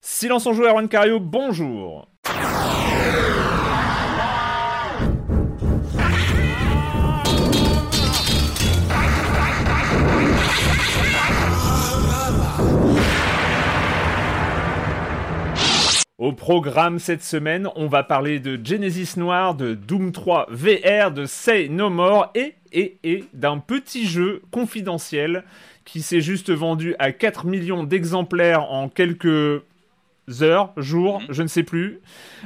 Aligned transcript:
Silence 0.00 0.46
en 0.46 0.52
joue, 0.52 0.64
Erwan 0.64 0.88
Cario, 0.88 1.18
bonjour. 1.18 2.08
Au 16.16 16.32
programme 16.32 16.98
cette 17.00 17.22
semaine, 17.22 17.68
on 17.74 17.88
va 17.88 18.04
parler 18.04 18.38
de 18.38 18.58
Genesis 18.64 19.18
Noir, 19.18 19.56
de 19.56 19.74
Doom 19.74 20.12
3 20.12 20.46
VR, 20.50 21.10
de 21.10 21.26
Say 21.26 21.68
No 21.68 21.90
More 21.90 22.32
et 22.34 22.56
d'un 23.32 23.58
petit 23.58 24.06
jeu 24.06 24.42
confidentiel 24.52 25.44
qui 25.84 26.02
s'est 26.02 26.20
juste 26.20 26.50
vendu 26.50 26.94
à 26.98 27.12
4 27.12 27.46
millions 27.46 27.82
d'exemplaires 27.82 28.70
en 28.70 28.88
quelques 28.88 29.62
heures, 30.42 30.72
jours, 30.76 31.20
je 31.28 31.42
ne 31.42 31.48
sais 31.48 31.62
plus. 31.62 32.00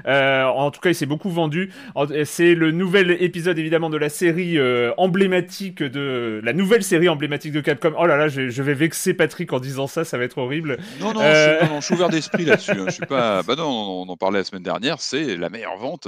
Euh, 0.06 0.44
en 0.44 0.70
tout 0.70 0.80
cas, 0.80 0.90
il 0.90 0.94
s'est 0.94 1.06
beaucoup 1.06 1.30
vendu. 1.30 1.72
En- 1.94 2.06
C'est 2.24 2.54
le 2.54 2.70
nouvel 2.70 3.16
épisode 3.22 3.58
évidemment 3.58 3.90
de 3.90 3.96
la 3.96 4.08
série 4.08 4.58
euh, 4.58 4.92
emblématique 4.96 5.82
de 5.82 6.40
la 6.44 6.52
nouvelle 6.52 6.82
série 6.82 7.08
emblématique 7.08 7.52
de 7.52 7.60
Capcom. 7.60 7.92
Oh 7.98 8.06
là 8.06 8.16
là, 8.16 8.28
je, 8.28 8.48
je 8.48 8.62
vais 8.62 8.74
vexer 8.74 9.14
Patrick 9.14 9.52
en 9.52 9.60
disant 9.60 9.86
ça, 9.86 10.04
ça 10.04 10.18
va 10.18 10.24
être 10.24 10.38
horrible. 10.38 10.78
Non, 11.00 11.12
non, 11.14 11.20
Euh. 11.22 11.54
je, 11.54 11.58
suis, 11.58 11.66
non, 11.68 11.74
non, 11.74 11.80
je 11.80 11.84
suis 11.86 11.94
ouvert 11.94 12.08
d'esprit 12.08 12.44
là-dessus. 12.44 12.70
hein. 12.72 12.84
Je 12.86 12.92
suis 12.92 13.06
pas. 13.06 13.42
Bah 13.42 13.54
non, 13.56 13.66
on 13.68 14.08
en 14.08 14.16
parlait 14.16 14.38
la 14.38 14.44
semaine 14.44 14.62
dernière. 14.62 15.00
C'est 15.00 15.36
la 15.36 15.48
meilleure 15.50 15.76
vente 15.76 16.06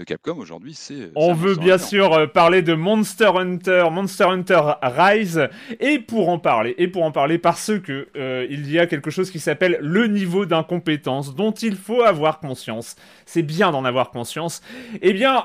de 0.00 0.04
Capcom 0.04 0.38
aujourd'hui. 0.38 0.74
C'est. 0.74 1.12
On 1.14 1.26
c'est 1.26 1.30
un 1.30 1.34
veut 1.34 1.54
bien 1.56 1.74
Hunter. 1.74 1.84
sûr 1.84 2.12
euh, 2.14 2.26
parler 2.26 2.62
de 2.62 2.74
Monster 2.74 3.30
Hunter, 3.36 3.84
Monster 3.92 4.24
Hunter 4.24 4.60
Rise, 4.82 5.48
et 5.78 5.98
pour 5.98 6.30
en 6.30 6.38
parler, 6.38 6.74
et 6.78 6.88
pour 6.88 7.04
en 7.04 7.12
parler 7.12 7.38
parce 7.38 7.70
que 7.78 8.08
euh, 8.16 8.46
il 8.50 8.70
y 8.70 8.78
a 8.78 8.86
quelque 8.86 9.10
chose 9.10 9.30
qui 9.30 9.38
s'appelle 9.38 9.78
le 9.80 10.06
niveau 10.06 10.46
d'incompétence 10.46 11.34
dont 11.36 11.52
il 11.52 11.76
faut 11.76 12.02
avoir 12.02 12.40
conscience. 12.40 12.96
C'est 13.26 13.42
bien 13.42 13.70
d'en 13.70 13.84
avoir 13.84 14.10
conscience. 14.10 14.62
Eh 15.02 15.12
bien, 15.12 15.44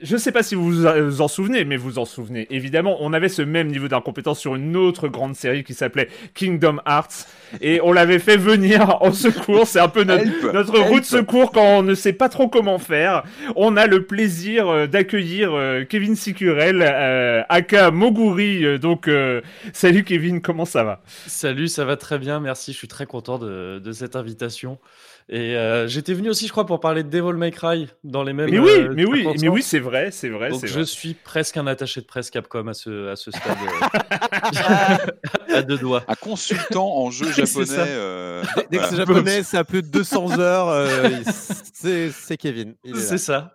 je 0.00 0.16
sais 0.16 0.32
pas 0.32 0.42
si 0.42 0.54
vous 0.54 0.70
vous 0.72 1.20
en 1.22 1.28
souvenez, 1.28 1.64
mais 1.64 1.76
vous 1.76 1.98
en 1.98 2.04
souvenez. 2.04 2.46
Évidemment, 2.50 2.96
on 3.00 3.12
avait 3.12 3.28
ce 3.28 3.42
même 3.42 3.68
niveau 3.68 3.88
d'incompétence 3.88 4.38
sur 4.38 4.54
une 4.54 4.76
autre 4.76 5.08
grande 5.08 5.34
série 5.34 5.64
qui 5.64 5.74
s'appelait 5.74 6.08
Kingdom 6.34 6.78
Hearts, 6.86 7.26
et 7.60 7.80
on 7.82 7.92
l'avait 7.92 8.18
fait 8.18 8.36
venir 8.36 9.02
en 9.02 9.12
secours. 9.12 9.66
C'est 9.66 9.80
un 9.80 9.88
peu 9.88 10.04
notre, 10.04 10.22
Help, 10.22 10.52
notre 10.52 10.76
help. 10.92 11.04
secours 11.04 11.52
quand 11.52 11.78
on 11.78 11.82
ne 11.82 11.94
sait 11.94 12.12
pas 12.12 12.28
trop 12.28 12.48
comment 12.48 12.78
faire. 12.78 13.22
On 13.56 13.76
a 13.76 13.86
le 13.86 14.04
plaisir 14.04 14.68
euh, 14.68 14.86
d'accueillir 14.86 15.52
euh, 15.54 15.84
Kevin 15.84 16.14
Sicurel, 16.16 16.82
euh, 16.82 17.42
aka 17.48 17.90
Moguri. 17.90 18.64
euh, 18.64 18.78
donc, 18.78 19.08
euh, 19.08 19.40
salut 19.72 20.04
Kevin, 20.04 20.40
comment 20.42 20.64
ça 20.64 20.84
va? 20.84 21.00
Salut, 21.26 21.68
ça 21.68 21.84
va 21.84 21.96
très 21.96 22.18
bien, 22.18 22.40
merci. 22.40 22.72
Je 22.72 22.78
suis 22.78 22.88
très 22.88 23.06
content 23.06 23.38
de, 23.38 23.78
de 23.78 23.92
cette 23.92 24.16
invitation. 24.16 24.78
Et 25.28 25.56
euh, 25.56 25.88
j'étais 25.88 26.14
venu 26.14 26.28
aussi, 26.30 26.46
je 26.46 26.52
crois, 26.52 26.66
pour 26.66 26.78
parler 26.78 27.02
de 27.02 27.08
Devil 27.08 27.36
May 27.36 27.50
Cry 27.50 27.88
dans 28.04 28.22
les 28.22 28.32
mêmes. 28.32 28.48
Mais 28.48 28.60
oui, 28.60 28.70
euh, 28.78 28.92
mais 28.94 29.04
oui, 29.04 29.26
mais 29.40 29.48
oui, 29.48 29.60
c'est 29.60 29.80
vrai, 29.80 30.12
c'est 30.12 30.28
vrai, 30.28 30.50
Donc 30.50 30.64
je 30.64 30.72
vrai. 30.72 30.84
suis 30.84 31.14
presque 31.14 31.56
un 31.56 31.66
attaché 31.66 32.00
de 32.00 32.06
presse 32.06 32.30
Capcom 32.30 32.68
à 32.68 32.74
ce, 32.74 33.08
à 33.08 33.16
ce 33.16 33.32
stade. 33.32 33.56
euh, 35.50 35.54
à 35.56 35.62
deux 35.62 35.78
doigts. 35.78 36.04
Un 36.06 36.14
consultant 36.14 36.96
en 36.96 37.10
jeu 37.10 37.26
japonais. 37.32 37.66
euh, 37.76 38.44
Dès 38.56 38.62
que 38.64 38.82
voilà. 38.82 38.88
c'est 38.88 38.96
japonais, 38.96 39.42
c'est 39.42 39.56
à 39.58 39.64
plus 39.64 39.82
de 39.82 39.88
200 39.88 40.30
heures. 40.38 40.68
euh, 40.68 41.10
c'est 41.74 42.36
Kevin. 42.38 42.76
C'est 42.94 43.18
ça. 43.18 43.52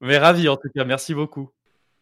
Mais 0.00 0.18
ravi 0.18 0.48
en 0.48 0.56
tout 0.56 0.68
cas, 0.72 0.84
merci 0.84 1.14
beaucoup. 1.14 1.50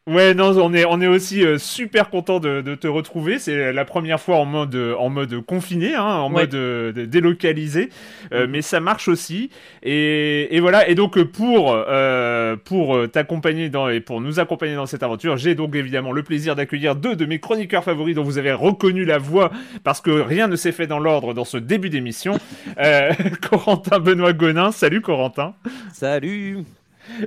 Ouais, 0.09 0.35
non, 0.35 0.57
on 0.59 0.73
est, 0.73 0.85
on 0.85 1.01
est 1.01 1.09
aussi 1.09 1.45
euh, 1.45 1.59
super 1.59 2.11
content 2.11 2.39
de, 2.39 2.61
de 2.61 2.77
te 2.77 2.87
retrouver. 2.87 3.41
C'est 3.41 3.73
la 3.73 3.85
première 3.85 4.21
fois 4.21 4.37
en 4.37 4.45
mode, 4.45 4.77
en 4.77 5.09
mode 5.09 5.41
confiné, 5.45 5.97
hein, 5.97 6.05
en 6.05 6.33
Ouais. 6.33 6.43
mode 6.43 6.55
euh, 6.55 6.93
délocalisé, 7.07 7.89
Euh, 8.33 8.47
mais 8.49 8.63
ça 8.63 8.79
marche 8.79 9.09
aussi. 9.09 9.51
Et, 9.83 10.55
et 10.57 10.61
voilà. 10.61 10.89
Et 10.89 10.95
donc 10.95 11.21
pour, 11.25 11.73
euh, 11.75 12.55
pour 12.55 12.97
t'accompagner 13.11 13.69
dans 13.69 13.89
et 13.89 13.99
pour 13.99 14.21
nous 14.21 14.39
accompagner 14.39 14.77
dans 14.77 14.87
cette 14.87 15.03
aventure, 15.03 15.37
j'ai 15.39 15.57
donc 15.57 15.75
évidemment 15.75 16.13
le 16.13 16.23
plaisir 16.23 16.55
d'accueillir 16.55 16.95
deux 16.95 17.17
de 17.17 17.27
mes 17.27 17.41
chroniqueurs 17.41 17.83
favoris 17.83 18.15
dont 18.15 18.23
vous 18.23 18.39
avez 18.39 18.53
reconnu 18.53 19.05
la 19.05 19.19
voix 19.19 19.51
parce 19.83 20.01
que 20.01 20.13
rien 20.13 20.47
ne 20.47 20.55
s'est 20.55 20.71
fait 20.73 20.87
dans 20.87 21.01
l'ordre 21.01 21.35
dans 21.35 21.45
ce 21.45 21.57
début 21.57 21.91
d'émission. 21.91 22.39
Euh, 22.79 23.11
Corentin 23.51 23.99
Benoît 23.99 24.33
Gonin, 24.35 24.71
salut 24.71 25.01
Corentin, 25.01 25.55
Salut. 25.93 26.59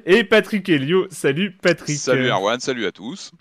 Et 0.05 0.23
Patrick 0.23 0.67
Helio, 0.69 1.07
salut 1.11 1.51
Patrick. 1.51 1.97
Salut 1.97 2.27
Erwan, 2.27 2.59
salut 2.59 2.85
à 2.85 2.91
tous. 2.91 3.31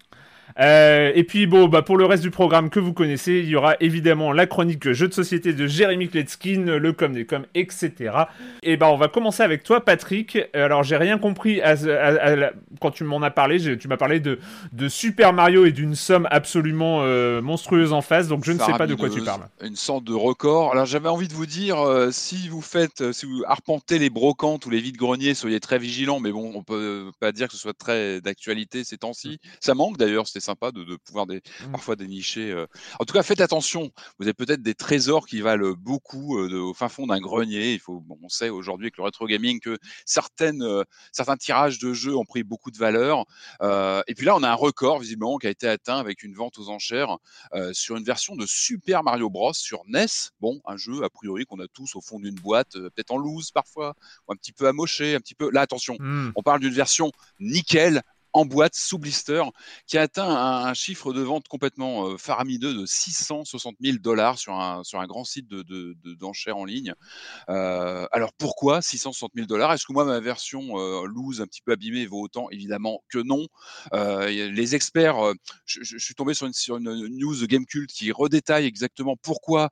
Euh, 0.60 1.12
et 1.14 1.24
puis 1.24 1.46
bon, 1.46 1.68
bah 1.68 1.82
pour 1.82 1.96
le 1.96 2.04
reste 2.04 2.22
du 2.22 2.30
programme 2.30 2.68
que 2.70 2.80
vous 2.80 2.92
connaissez, 2.92 3.34
il 3.38 3.48
y 3.48 3.56
aura 3.56 3.76
évidemment 3.80 4.32
la 4.32 4.46
chronique 4.46 4.90
jeux 4.92 5.06
de 5.08 5.14
société 5.14 5.52
de 5.52 5.66
Jérémy 5.66 6.08
Kletskin, 6.08 6.64
le 6.78 6.92
com 6.92 7.12
des 7.12 7.26
com, 7.26 7.44
etc. 7.54 7.92
Et 8.62 8.76
bah 8.76 8.88
on 8.90 8.96
va 8.96 9.08
commencer 9.08 9.42
avec 9.42 9.62
toi, 9.62 9.84
Patrick. 9.84 10.38
Alors 10.54 10.82
j'ai 10.82 10.96
rien 10.96 11.18
compris 11.18 11.60
à, 11.60 11.70
à- 11.70 11.74
à 12.20 12.36
la- 12.36 12.52
quand 12.80 12.90
tu 12.90 13.04
m'en 13.04 13.22
as 13.22 13.30
parlé. 13.30 13.58
Tu 13.78 13.86
m'as 13.88 13.96
parlé 13.96 14.18
de, 14.20 14.38
de 14.72 14.88
Super 14.88 15.32
Mario 15.32 15.64
et 15.64 15.72
d'une 15.72 15.94
somme 15.94 16.26
absolument 16.30 17.00
euh, 17.02 17.40
monstrueuse 17.40 17.92
en 17.92 18.02
face, 18.02 18.26
donc 18.28 18.44
je 18.44 18.52
ne 18.52 18.58
sais 18.58 18.72
pas 18.78 18.86
de 18.86 18.94
quoi 18.94 19.08
tu 19.10 19.20
parles. 19.24 19.42
Une 19.62 19.76
sorte 19.76 20.04
de 20.04 20.12
record. 20.14 20.72
Alors 20.72 20.86
j'avais 20.86 21.08
envie 21.08 21.28
de 21.28 21.34
vous 21.34 21.46
dire, 21.46 21.78
euh, 21.80 22.10
si 22.10 22.48
vous 22.48 22.62
faites, 22.62 23.12
si 23.12 23.26
vous 23.26 23.42
arpentez 23.46 23.98
les 23.98 24.10
brocantes 24.10 24.66
ou 24.66 24.70
les 24.70 24.80
vides-greniers, 24.80 25.34
soyez 25.34 25.60
très 25.60 25.78
vigilants. 25.78 26.18
Mais 26.20 26.32
bon, 26.32 26.50
on 26.54 26.62
peut 26.64 27.10
pas 27.20 27.30
dire 27.32 27.46
que 27.46 27.52
ce 27.54 27.58
soit 27.60 27.76
très 27.78 28.20
d'actualité 28.20 28.82
ces 28.84 28.98
temps-ci. 28.98 29.38
Ça 29.60 29.74
manque 29.74 29.96
d'ailleurs. 29.98 30.26
C'était 30.26 30.40
sympa 30.48 30.72
de, 30.72 30.82
de 30.84 30.96
pouvoir 30.96 31.26
des, 31.26 31.42
Mm. 31.66 31.72
parfois 31.72 31.96
dénicher. 31.96 32.50
euh. 32.52 32.66
En 33.00 33.04
tout 33.04 33.12
cas, 33.14 33.22
faites 33.22 33.40
attention. 33.40 33.90
Vous 34.18 34.24
avez 34.26 34.34
peut-être 34.34 34.62
des 34.62 34.74
trésors 34.74 35.26
qui 35.26 35.40
valent 35.40 35.74
beaucoup 35.78 36.38
euh, 36.38 36.48
de- 36.48 36.56
au 36.56 36.74
fin 36.74 36.88
fond 36.88 37.06
d'un 37.06 37.20
grenier. 37.20 37.74
Il 37.74 37.80
faut, 37.80 38.00
bon, 38.00 38.18
on 38.22 38.28
sait 38.28 38.48
aujourd'hui 38.48 38.86
avec 38.86 38.96
le 38.96 39.04
rétro 39.04 39.26
gaming 39.26 39.60
que 39.60 39.76
certaines, 40.06 40.62
euh, 40.62 40.82
certains 41.12 41.36
tirages 41.36 41.78
de 41.78 41.92
jeux 41.92 42.16
ont 42.16 42.24
pris 42.24 42.42
beaucoup 42.44 42.70
de 42.70 42.78
valeur. 42.78 43.24
Et 44.08 44.14
puis 44.14 44.24
là, 44.26 44.34
on 44.36 44.42
a 44.42 44.50
un 44.50 44.54
record 44.54 44.98
visiblement 45.00 45.36
qui 45.38 45.46
a 45.46 45.50
été 45.50 45.68
atteint 45.68 45.98
avec 45.98 46.22
une 46.22 46.34
vente 46.34 46.58
aux 46.58 46.68
enchères 46.70 47.18
sur 47.72 47.96
une 47.96 48.04
version 48.04 48.36
de 48.36 48.46
Super 48.46 49.02
Mario 49.02 49.28
Bros 49.30 49.52
sur 49.52 49.82
NES. 49.86 50.06
Bon, 50.40 50.60
un 50.66 50.76
jeu 50.76 51.02
a 51.04 51.10
priori 51.10 51.44
qu'on 51.44 51.60
a 51.60 51.68
tous 51.68 51.94
au 51.96 52.00
fond 52.00 52.18
d'une 52.18 52.34
boîte, 52.36 52.72
peut-être 52.72 53.10
en 53.10 53.18
loose 53.18 53.50
parfois, 53.50 53.94
ou 54.26 54.32
un 54.32 54.36
petit 54.36 54.52
peu 54.52 54.66
amoché, 54.68 55.14
un 55.14 55.20
petit 55.20 55.34
peu. 55.34 55.50
Là, 55.50 55.60
attention, 55.60 55.96
Hmm. 55.98 56.30
on 56.36 56.42
parle 56.42 56.60
d'une 56.60 56.72
version 56.74 57.10
nickel, 57.40 58.02
en 58.32 58.44
boîte 58.44 58.74
sous 58.74 58.98
blister 58.98 59.42
qui 59.86 59.98
a 59.98 60.02
atteint 60.02 60.28
un, 60.28 60.74
chiffre 60.74 61.12
de 61.12 61.22
vente 61.22 61.48
complètement 61.48 62.16
faramineux 62.18 62.74
de 62.74 62.86
660 62.86 63.76
000 63.80 63.98
dollars 63.98 64.38
sur 64.38 64.54
un, 64.54 64.84
sur 64.84 65.00
un 65.00 65.06
grand 65.06 65.24
site 65.24 65.48
de, 65.48 65.96
d'enchères 66.14 66.56
en 66.56 66.64
ligne. 66.64 66.94
alors 67.48 68.32
pourquoi 68.38 68.82
660 68.82 69.32
000 69.34 69.46
dollars? 69.46 69.72
Est-ce 69.72 69.86
que 69.86 69.92
moi 69.92 70.04
ma 70.04 70.20
version 70.20 70.76
loose 71.04 71.40
un 71.40 71.46
petit 71.46 71.62
peu 71.62 71.72
abîmée 71.72 72.06
vaut 72.06 72.22
autant? 72.22 72.50
Évidemment 72.50 73.02
que 73.08 73.18
non. 73.18 73.46
les 73.92 74.74
experts, 74.74 75.32
je, 75.64 75.98
suis 75.98 76.14
tombé 76.14 76.34
sur 76.34 76.46
une, 76.46 76.52
sur 76.52 76.76
une 76.76 77.08
news 77.08 77.36
de 77.36 77.46
Gamecult 77.46 77.90
qui 77.90 78.12
redétaille 78.12 78.66
exactement 78.66 79.16
pourquoi 79.16 79.70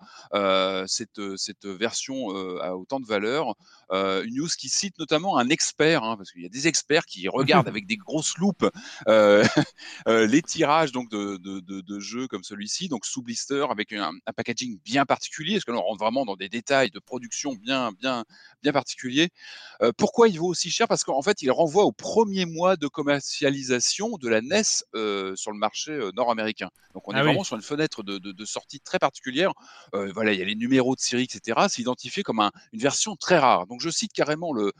cette, 0.87 1.37
cette 1.37 1.67
version 1.67 2.31
a 2.61 2.75
autant 2.75 3.01
de 3.01 3.07
valeur. 3.07 3.55
Une 3.91 4.35
news 4.35 4.49
qui 4.59 4.69
cite 4.69 4.99
notamment 4.99 5.39
un 5.39 5.49
expert, 5.49 6.03
hein, 6.03 6.17
parce 6.17 6.33
qu'il 6.33 6.43
y 6.43 6.47
a 6.47 6.49
des 6.49 6.69
experts 6.69 7.07
qui 7.07 7.29
regardent 7.29 7.69
avec 7.69 7.87
des 7.87 7.97
grosses 7.97 8.37
loupes 8.39 8.69
les 9.07 10.43
tirages 10.43 10.93
donc 10.93 11.11
de, 11.11 11.37
de, 11.37 12.01
jeux 12.01 12.29
comme 12.29 12.45
celui-ci, 12.45 12.89
donc 12.89 13.07
sous 13.07 13.23
blister 13.23 13.67
avec 13.71 13.93
un, 13.93 14.13
packaging 14.37 14.79
bien 14.85 15.07
particulier, 15.07 15.55
parce 15.55 15.65
que 15.65 15.73
l'on 15.73 15.83
rentre 15.83 15.99
vraiment 15.99 16.25
dans 16.25 16.37
des 16.37 16.49
détails 16.49 16.91
de 16.91 16.99
production 16.99 17.55
bien 17.55 17.93
bien 17.93 18.25
bien 18.63 18.73
particuliers? 18.73 19.29
pourquoi 19.97 20.29
il 20.29 20.39
vaut 20.39 20.49
aussi 20.49 20.71
cher? 20.71 20.89
Parce 20.89 21.05
qu'en 21.05 21.23
fait, 21.23 21.43
il 21.43 21.51
renvoie 21.51 21.85
au 21.85 21.93
premier 21.93 22.45
mois 22.45 22.77
de 22.77 22.87
commercialisation 22.87 24.17
de 24.19 24.29
la 24.29 24.41
NES 24.41 24.63
sur 25.37 25.53
le 25.53 25.59
marché 25.59 25.99
nord-américain. 26.15 26.71
Donc 26.95 27.09
on 27.09 27.13
est 27.13 27.19
ah 27.19 27.23
vraiment 27.23 27.45
sur 27.45 27.57
une 27.57 27.63
fenêtre 27.63 28.03
de, 28.03 28.19
de, 28.19 28.45
sortie 28.45 28.81
très 28.81 28.99
particulière. 28.99 29.53
voilà, 29.93 30.33
il 30.33 30.39
y 30.39 30.43
a 30.43 30.45
les 30.45 30.55
numéros 30.55 30.95
de 30.95 31.01
série, 31.01 31.25
etc. 31.25 31.67
C'est 31.69 31.83
identifié 31.83 32.23
comme 32.23 32.41
une 32.73 32.81
version 32.81 33.17
très 33.17 33.39
rare. 33.39 33.67
Donc 33.67 33.76
je 33.81 33.91
cite 33.91 34.13
carrément 34.13 34.53
le 34.53 34.73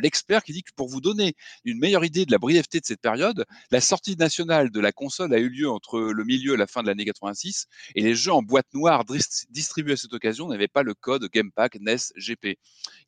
l'expert 0.00 0.42
qui 0.42 0.52
dit 0.52 0.62
que 0.62 0.72
pour 0.74 0.88
vous 0.88 1.00
donner 1.00 1.34
une 1.64 1.78
meilleure 1.78 2.04
idée 2.04 2.26
de 2.26 2.32
la 2.32 2.38
brièveté 2.38 2.80
de 2.80 2.84
cette 2.84 3.00
période, 3.00 3.44
la 3.70 3.80
sortie 3.80 4.16
nationale 4.16 4.70
de 4.70 4.80
la 4.80 4.92
console 4.92 5.32
a 5.34 5.38
eu 5.38 5.48
lieu 5.48 5.70
entre 5.70 6.00
le 6.00 6.24
milieu 6.24 6.54
et 6.54 6.56
la 6.56 6.66
fin 6.66 6.82
de 6.82 6.88
l'année 6.88 7.04
86, 7.04 7.66
et 7.94 8.02
les 8.02 8.14
jeux 8.14 8.32
en 8.32 8.42
boîte 8.42 8.66
noire 8.74 9.04
distribués 9.50 9.94
à 9.94 9.96
cette 9.96 10.12
occasion 10.12 10.48
n'avaient 10.48 10.68
pas 10.68 10.82
le 10.82 10.94
code 10.94 11.28
Gamepack 11.32 11.78
NES 11.80 11.96
GP. 12.16 12.58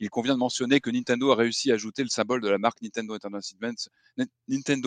Il 0.00 0.10
convient 0.10 0.34
de 0.34 0.38
mentionner 0.38 0.80
que 0.80 0.90
Nintendo 0.90 1.32
a 1.32 1.36
réussi 1.36 1.70
à 1.70 1.74
ajouter 1.74 2.02
le 2.02 2.08
symbole 2.08 2.40
de 2.40 2.48
la 2.48 2.58
marque 2.58 2.80
Nintendo 2.82 3.14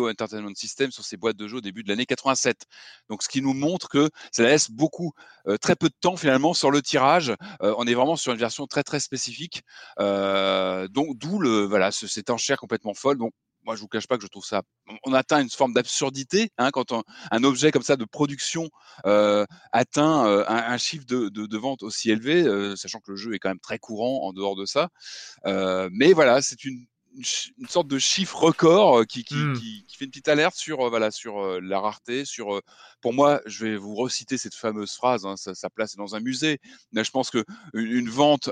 Entertainment, 0.09 0.55
System 0.55 0.91
sur 0.91 1.03
ses 1.05 1.17
boîtes 1.17 1.37
de 1.37 1.47
jeux 1.47 1.57
au 1.57 1.61
début 1.61 1.83
de 1.83 1.89
l'année 1.89 2.05
87. 2.05 2.65
Donc 3.09 3.23
ce 3.23 3.29
qui 3.29 3.41
nous 3.41 3.53
montre 3.53 3.89
que 3.89 4.09
ça 4.31 4.43
laisse 4.43 4.69
beaucoup, 4.69 5.13
euh, 5.47 5.57
très 5.57 5.75
peu 5.75 5.89
de 5.89 5.95
temps 5.99 6.15
finalement 6.15 6.53
sur 6.53 6.71
le 6.71 6.81
tirage. 6.81 7.33
Euh, 7.61 7.73
on 7.77 7.85
est 7.85 7.93
vraiment 7.93 8.15
sur 8.15 8.31
une 8.31 8.39
version 8.39 8.67
très 8.67 8.83
très 8.83 8.99
spécifique. 8.99 9.63
Euh, 9.99 10.42
donc 10.89 11.17
d'où 11.17 11.39
le 11.39 11.65
voilà 11.65 11.91
cette 11.91 12.29
enchère 12.29 12.57
complètement 12.57 12.93
folle. 12.93 13.17
Donc 13.17 13.33
moi, 13.65 13.75
je 13.75 13.81
vous 13.81 13.87
cache 13.87 14.07
pas 14.07 14.17
que 14.17 14.23
je 14.23 14.27
trouve 14.27 14.45
ça. 14.45 14.63
On 15.05 15.13
atteint 15.13 15.41
une 15.41 15.49
forme 15.49 15.73
d'absurdité 15.73 16.51
hein, 16.57 16.71
quand 16.71 16.93
un 17.31 17.43
objet 17.43 17.71
comme 17.71 17.81
ça 17.83 17.95
de 17.95 18.05
production 18.05 18.69
euh, 19.05 19.45
atteint 19.71 20.25
euh, 20.27 20.43
un, 20.47 20.77
chiffre 20.77 21.05
de, 21.05 21.29
de, 21.29 21.45
de, 21.45 21.57
vente 21.57 21.83
aussi 21.83 22.11
élevé, 22.11 22.43
euh, 22.43 22.75
sachant 22.75 22.99
que 22.99 23.11
le 23.11 23.17
jeu 23.17 23.33
est 23.33 23.39
quand 23.39 23.49
même 23.49 23.59
très 23.59 23.79
courant 23.79 24.27
en 24.27 24.33
dehors 24.33 24.55
de 24.55 24.65
ça. 24.65 24.89
mais 25.45 26.13
voilà, 26.13 26.41
c'est 26.41 26.65
une 26.65 26.85
une 27.15 27.67
sorte 27.67 27.87
de 27.87 27.99
chiffre 27.99 28.37
record 28.37 28.99
euh, 28.99 29.05
qui, 29.05 29.23
qui, 29.23 29.35
mmh. 29.35 29.53
qui, 29.53 29.85
qui, 29.87 29.97
fait 29.97 30.05
une 30.05 30.11
petite 30.11 30.27
alerte 30.27 30.55
sur, 30.55 30.81
euh, 30.81 30.89
voilà, 30.89 31.11
sur 31.11 31.43
euh, 31.43 31.59
la 31.61 31.79
rareté. 31.79 32.25
Sur, 32.25 32.61
pour 33.03 33.13
moi, 33.13 33.41
je 33.45 33.65
vais 33.65 33.75
vous 33.75 33.95
reciter 33.95 34.37
cette 34.37 34.55
fameuse 34.55 34.93
phrase, 34.93 35.25
hein, 35.25 35.35
sa, 35.35 35.69
place 35.69 35.93
est 35.93 35.97
dans 35.97 36.15
un 36.15 36.21
musée. 36.21 36.59
Mais 36.93 37.03
je 37.03 37.11
pense 37.11 37.29
que 37.29 37.43
une 37.73 38.09
vente 38.09 38.49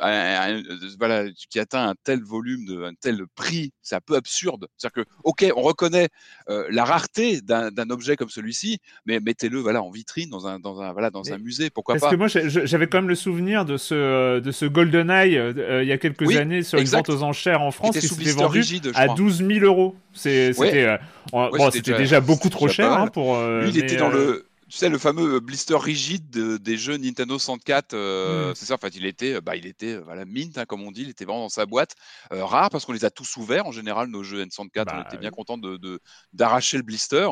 voilà, 1.00 1.24
qui 1.50 1.58
atteint 1.58 1.88
un 1.88 1.96
tel 2.04 2.22
volume, 2.22 2.66
de, 2.66 2.84
un 2.84 2.94
tel 2.94 3.24
prix, 3.34 3.72
c'est 3.82 3.96
un 3.96 4.02
peu 4.06 4.16
absurde. 4.16 4.68
C'est-à-dire 4.78 5.06
que, 5.06 5.10
ok, 5.24 5.46
on 5.56 5.62
reconnaît 5.62 6.10
la 6.48 6.84
rareté 6.84 7.42
d'un 7.42 7.90
objet 7.90 8.18
comme 8.18 8.30
celui-ci, 8.30 8.80
mais 9.06 9.22
mettez-le 9.22 9.60
voilà, 9.60 9.82
en 9.82 9.90
vitrine 9.90 10.30
dans 10.30 10.48
un, 10.48 10.60
dans 10.60 10.82
un, 10.82 10.92
voilà, 10.92 11.10
dans 11.10 11.32
un 11.32 11.38
musée. 11.38 11.70
Pourquoi 11.70 11.96
parce 11.96 12.12
pas? 12.12 12.18
Parce 12.18 12.34
que 12.34 12.40
moi, 12.50 12.66
j'avais 12.66 12.88
quand 12.88 12.98
même 12.98 13.10
le 13.10 13.16
souvenir 13.16 13.64
de 13.64 13.78
ce, 13.78 14.40
de 14.40 14.52
ce 14.52 14.66
GoldenEye 14.66 15.40
il 15.82 15.88
y 15.88 15.94
a 15.94 15.98
quelques 15.98 16.36
années 16.36 16.62
sur 16.62 16.78
les 16.78 16.84
ventes 16.84 17.10
aux 17.10 17.24
enchères 17.24 17.62
en 17.62 17.72
France 17.72 17.98
qui 17.98 18.06
s'était 18.06 18.32
vendu 18.32 18.62
à 18.96 19.08
12 19.08 19.38
000 19.48 19.66
euros. 19.66 19.96
C'était 20.14 20.84
euh, 20.84 20.98
bon, 21.32 21.72
c'était 21.72 21.98
déjà, 21.98 22.20
beaucoup 22.20 22.50
trop 22.50 22.68
cher 22.68 22.92
hein, 22.92 23.08
pour. 23.08 23.36
Euh, 23.36 23.64
Lui, 23.64 23.70
il 23.70 23.78
était 23.78 23.96
dans 23.96 24.10
le 24.10 24.20
euh, 24.20 24.41
tu 24.72 24.78
sais, 24.78 24.88
le 24.88 24.98
fameux 24.98 25.42
blister 25.42 25.76
rigide 25.76 26.30
des 26.30 26.78
jeux 26.78 26.96
Nintendo 26.96 27.38
64, 27.38 27.94
euh, 27.94 28.52
hmm. 28.52 28.56
c'est 28.56 28.66
ça, 28.66 28.76
en 28.76 28.78
fait, 28.78 28.96
il 28.96 29.06
était, 29.06 29.42
bah, 29.42 29.58
il 29.58 29.66
était 29.66 29.98
voilà, 29.98 30.24
mint, 30.24 30.58
hein, 30.58 30.66
comme 30.66 30.82
on 30.84 30.92
dit, 30.92 31.02
il 31.02 31.10
était 31.10 31.26
vraiment 31.26 31.42
dans 31.42 31.50
sa 31.50 31.66
boîte. 31.66 31.96
rare 32.30 32.70
parce 32.70 32.86
qu'on 32.86 32.94
les 32.94 33.04
a 33.04 33.10
tous 33.10 33.36
ouverts. 33.36 33.66
En 33.66 33.74
général, 33.74 34.08
nos 34.08 34.24
jeux 34.24 34.46
N64, 34.46 34.70
on 34.80 34.84
bah, 34.86 35.06
était 35.06 35.18
bien 35.18 35.30
content 35.30 35.58
de, 35.58 36.00
d'arracher 36.32 36.78
le 36.78 36.84
blister. 36.84 37.28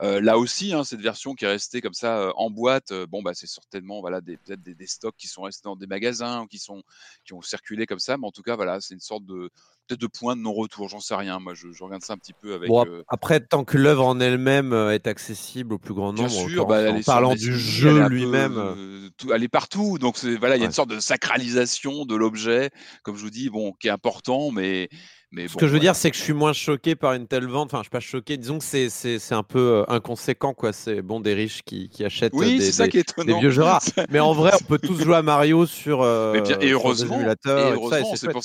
là 0.00 0.38
aussi, 0.38 0.72
hein, 0.72 0.82
cette 0.82 1.02
version 1.02 1.34
qui 1.34 1.44
est 1.44 1.48
restée 1.48 1.82
comme 1.82 1.92
ça 1.92 2.32
en 2.36 2.48
boîte, 2.48 2.92
bon, 3.08 3.22
bah, 3.22 3.32
c'est 3.34 3.46
certainement 3.46 4.00
voilà, 4.00 4.22
des, 4.22 4.38
peut-être 4.38 4.62
des, 4.62 4.74
des, 4.74 4.86
stocks 4.86 5.16
qui 5.18 5.28
sont 5.28 5.42
restés 5.42 5.64
dans 5.64 5.76
des 5.76 5.86
magasins 5.86 6.42
ou 6.42 6.46
qui, 6.46 6.58
sont, 6.58 6.82
qui 7.26 7.34
ont 7.34 7.42
circulé 7.42 7.84
comme 7.84 7.98
ça. 7.98 8.16
Mais 8.16 8.26
en 8.26 8.32
tout 8.32 8.42
cas, 8.42 8.56
voilà, 8.56 8.80
c'est 8.80 8.94
une 8.94 9.00
sorte 9.00 9.26
de, 9.26 9.50
peut-être 9.88 10.00
de 10.00 10.06
points 10.06 10.36
de 10.36 10.42
non-retour, 10.42 10.88
j'en 10.88 11.00
sais 11.00 11.14
rien. 11.14 11.38
Moi, 11.38 11.54
je, 11.54 11.66
regarde 11.82 12.02
ça 12.02 12.12
un 12.12 12.18
petit 12.18 12.32
peu 12.32 12.54
avec. 12.54 12.70
Euh, 12.70 13.02
après, 13.08 13.40
tant 13.40 13.64
que 13.64 13.78
l'œuvre 13.78 14.06
en 14.06 14.20
elle-même 14.20 14.72
euh, 14.72 14.94
est 14.94 15.06
accessible 15.06 15.74
au 15.74 15.78
plus 15.78 15.94
grand 15.94 16.12
nombre, 16.12 16.28
bien 16.28 16.48
sûr, 16.48 16.66
bah, 16.66 16.92
en, 16.92 17.00
parlant 17.02 17.34
du 17.34 17.58
jeu 17.58 18.06
lui-même, 18.08 18.56
euh, 18.58 19.08
elle 19.34 19.42
est 19.42 19.48
partout. 19.48 19.98
Donc 19.98 20.18
voilà, 20.38 20.56
il 20.56 20.60
y 20.60 20.62
a 20.62 20.66
une 20.66 20.72
sorte 20.72 20.90
de 20.90 21.00
sacralisation 21.00 22.04
de 22.04 22.14
l'objet, 22.14 22.70
comme 23.02 23.16
je 23.16 23.22
vous 23.22 23.30
dis, 23.30 23.50
bon, 23.50 23.72
qui 23.72 23.88
est 23.88 23.92
important, 23.92 24.50
mais. 24.50 24.88
Mais 25.30 25.46
Ce 25.46 25.56
que 25.56 25.66
je 25.66 25.74
veux 25.74 25.78
dire, 25.78 25.94
c'est 25.94 26.10
que 26.10 26.16
je 26.16 26.22
suis 26.22 26.32
moins 26.32 26.54
choqué 26.54 26.96
par 26.96 27.12
une 27.12 27.26
telle 27.26 27.46
vente. 27.46 27.66
Enfin, 27.66 27.80
je 27.80 27.82
suis 27.82 27.90
pas 27.90 28.00
choqué. 28.00 28.38
Disons 28.38 28.58
que 28.60 28.64
c'est 28.64 29.32
un 29.32 29.42
peu 29.42 29.84
inconséquent, 29.86 30.54
quoi. 30.54 30.72
C'est 30.72 31.02
bon 31.02 31.20
des 31.20 31.34
riches 31.34 31.60
qui, 31.66 31.90
qui 31.90 32.02
achètent 32.02 32.32
des, 32.32 32.56
des, 32.56 33.34
vieux 33.38 33.50
jeux 33.50 33.62
rares. 33.62 33.82
Mais 34.08 34.20
en 34.20 34.32
vrai, 34.32 34.52
on 34.58 34.64
peut 34.64 34.78
tous 34.78 34.98
jouer 34.98 35.16
à 35.16 35.22
Mario 35.22 35.66
sur. 35.66 35.98
bien, 35.98 36.58
et 36.62 36.70
heureusement, 36.70 37.20
et 37.20 37.34
heureusement 37.46 38.16
c'est 38.16 38.30
pour, 38.32 38.42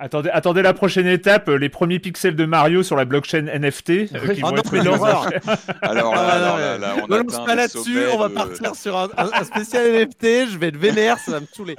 Attendez, 0.00 0.30
attendez 0.32 0.62
la 0.62 0.74
prochaine 0.74 1.08
étape, 1.08 1.48
euh, 1.48 1.56
les 1.56 1.68
premiers 1.68 1.98
pixels 1.98 2.36
de 2.36 2.44
Mario 2.44 2.84
sur 2.84 2.94
la 2.94 3.04
blockchain 3.04 3.46
NFT. 3.46 3.90
Euh, 3.90 4.32
qui 4.32 4.42
oh 4.44 4.46
vont 4.46 4.54
non, 4.54 4.62
mais 4.70 4.84
l'horreur 4.84 5.28
Alors 5.82 6.14
là, 6.14 6.38
là, 6.38 6.78
là, 6.78 6.94
on 7.02 7.08
ne 7.08 7.44
pas 7.44 7.56
là-dessus, 7.56 8.06
on 8.12 8.18
va 8.18 8.28
partir 8.28 8.76
sur 8.76 8.96
un, 8.96 9.08
spécial 9.42 9.90
NFT, 9.90 10.50
je 10.50 10.58
vais 10.58 10.70
le 10.70 10.78
vénère, 10.78 11.18
ça 11.18 11.32
va 11.32 11.40
me 11.40 11.46
saouler. 11.46 11.74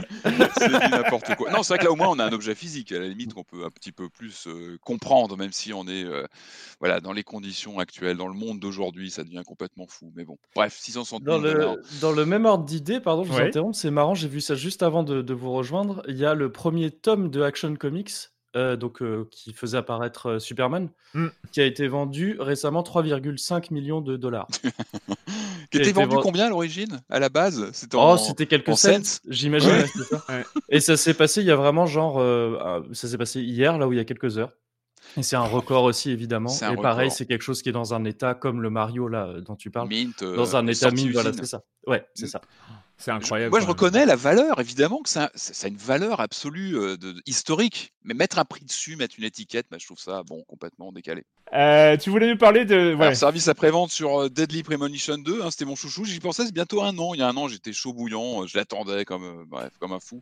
c'est 0.57 0.69
n'importe 0.69 1.33
quoi. 1.36 1.50
Non, 1.51 1.63
c'est 1.63 1.75
vrai 1.75 1.80
que 1.80 1.86
là 1.86 1.92
au 1.92 1.95
moins 1.95 2.10
on 2.10 2.19
a 2.19 2.25
un 2.25 2.33
objet 2.33 2.56
physique, 2.56 2.92
à 2.92 3.00
la 3.00 3.07
limite 3.07 3.33
qu'on 3.33 3.45
peut 3.45 3.63
un 3.63 3.69
petit 3.69 3.94
peu 3.94 4.10
plus 4.10 4.48
euh, 4.48 4.77
comprendre, 4.83 5.38
même 5.38 5.54
si 5.54 5.72
on 5.72 5.88
est 5.88 6.06
voilà, 6.81 7.00
dans 7.00 7.13
les 7.13 7.24
conditions 7.24 7.80
actuelles, 7.80 8.18
dans 8.18 8.27
le 8.27 8.33
monde 8.33 8.60
d'aujourd'hui, 8.60 9.12
ça 9.12 9.24
devient 9.24 9.44
complètement 9.45 9.86
fou. 9.88 10.12
Mais 10.15 10.25
bon, 10.25 10.38
bref, 10.56 10.75
660 10.77 11.24
dans 11.24 11.38
le, 11.38 11.82
dans 12.01 12.12
le 12.12 12.25
même 12.25 12.46
ordre 12.46 12.65
d'idée, 12.65 13.00
pardon, 13.00 13.24
je 13.24 13.32
vous 13.32 13.39
interromps, 13.39 13.77
c'est 13.77 13.91
marrant, 13.91 14.13
j'ai 14.13 14.27
vu 14.27 14.41
ça 14.41 14.55
juste 14.55 14.84
avant 14.84 15.03
de, 15.03 15.22
de 15.22 15.34
vous 15.34 15.53
rejoindre. 15.53 16.03
Il 16.10 16.17
y 16.17 16.25
a 16.25 16.34
le 16.34 16.51
premier 16.51 16.91
tome 16.91 17.29
de 17.29 17.41
Action 17.41 17.74
Comics 17.75 18.09
euh, 18.56 18.75
donc, 18.75 19.04
euh, 19.04 19.28
qui 19.30 19.54
faisait 19.54 19.78
apparaître 19.78 20.25
euh, 20.25 20.39
Superman, 20.39 20.89
mmh. 21.13 21.28
qui 21.51 21.62
a 21.62 21.66
été 21.66 21.88
vendu 21.88 22.36
récemment 22.39 22.82
3,5 22.82 23.72
millions 23.72 24.01
de 24.01 24.18
dollars. 24.18 24.48
qui 25.72 25.78
était 25.78 25.92
vendu 25.92 26.16
combien 26.24 26.48
à 26.48 26.50
l'origine, 26.50 27.00
à 27.12 27.20
la 27.20 27.30
base? 27.30 27.70
C'était 27.74 27.96
oh, 28.00 28.18
c'était 28.18 28.48
quelques 28.48 28.75
cents, 28.75 29.22
j'imagine. 29.28 29.86
Et 30.70 30.80
ça 30.80 30.98
s'est 30.98 31.13
passé 31.13 31.42
il 31.42 31.48
y 31.48 31.51
a 31.51 31.56
vraiment 31.56 31.86
genre, 31.86 32.20
ah, 32.20 32.82
ça 32.92 33.08
s'est 33.08 33.20
passé 33.20 33.42
hier, 33.42 33.78
là 33.78 33.88
où 33.88 33.94
il 33.94 33.98
y 33.98 34.01
a 34.01 34.06
quelques 34.06 34.39
heures. 34.39 34.54
Et 35.16 35.22
c'est 35.22 35.36
un 35.36 35.44
record 35.44 35.84
aussi, 35.84 36.10
évidemment. 36.10 36.51
Et 36.72 36.75
pareil, 36.75 37.12
c'est 37.12 37.28
quelque 37.28 37.44
chose 37.44 37.62
qui 37.62 37.70
est 37.70 37.74
dans 37.74 37.94
un 37.94 38.04
état 38.04 38.34
comme 38.34 38.63
le 38.63 38.72
Mario 38.72 39.08
là 39.08 39.32
dont 39.46 39.56
tu 39.56 39.70
parles. 39.70 39.89
Mint, 39.89 40.24
dans 40.24 40.56
un 40.56 40.66
état 40.66 40.89
mint, 40.89 41.12
voilà, 41.12 41.34
c'est 41.34 41.46
ça. 41.46 41.62
Ouais, 41.86 42.04
c'est 42.16 42.25
mmh. 42.25 42.30
ça. 42.30 42.42
C'est 43.00 43.12
incroyable. 43.12 43.50
Moi, 43.50 43.62
je 43.62 43.65
reconnais 43.65 44.06
la 44.06 44.18
valeur, 44.18 44.60
évidemment, 44.60 45.01
que 45.01 45.10
ça, 45.10 45.32
ça, 45.34 45.65
a 45.65 45.70
une 45.70 45.77
valeur 45.77 46.20
absolue 46.20 46.74
de, 46.74 47.15
historique. 47.25 47.94
Mais 48.03 48.13
mettre 48.13 48.39
un 48.39 48.46
prix 48.46 48.65
dessus, 48.65 48.96
mettre 48.96 49.15
une 49.18 49.24
étiquette, 49.24 49.68
bah, 49.72 49.77
je 49.79 49.86
trouve 49.86 50.00
ça 50.00 50.24
bon, 50.24 50.44
complètement 50.48 50.91
décalé. 50.91 51.24
Euh, 51.53 51.98
tu 51.98 52.10
voulais 52.10 52.29
nous 52.29 52.38
parler 52.38 52.65
de. 52.65 52.94
Ouais. 52.94 53.15
service 53.15 53.48
après-vente 53.48 53.91
sur 53.91 54.29
Deadly 54.29 54.63
Premonition 54.63 55.18
2, 55.18 55.41
hein, 55.41 55.51
c'était 55.51 55.65
mon 55.65 55.75
chouchou. 55.75 56.06
J'y 56.06 56.20
pensais, 56.20 56.46
c'est 56.46 56.53
bientôt 56.53 56.82
un 56.82 56.98
an. 56.98 57.13
Il 57.13 57.20
y 57.20 57.24
a 57.24 57.27
un 57.27 57.36
an, 57.38 57.48
j'étais 57.48 57.74
chaud 57.74 57.94
bouillant, 57.94 58.46
je 58.48 58.58
l'attendais 58.58 59.06
comme, 59.06 59.46
bref, 59.48 59.72
comme 59.79 59.91
un 59.91 60.00
fou. 60.00 60.22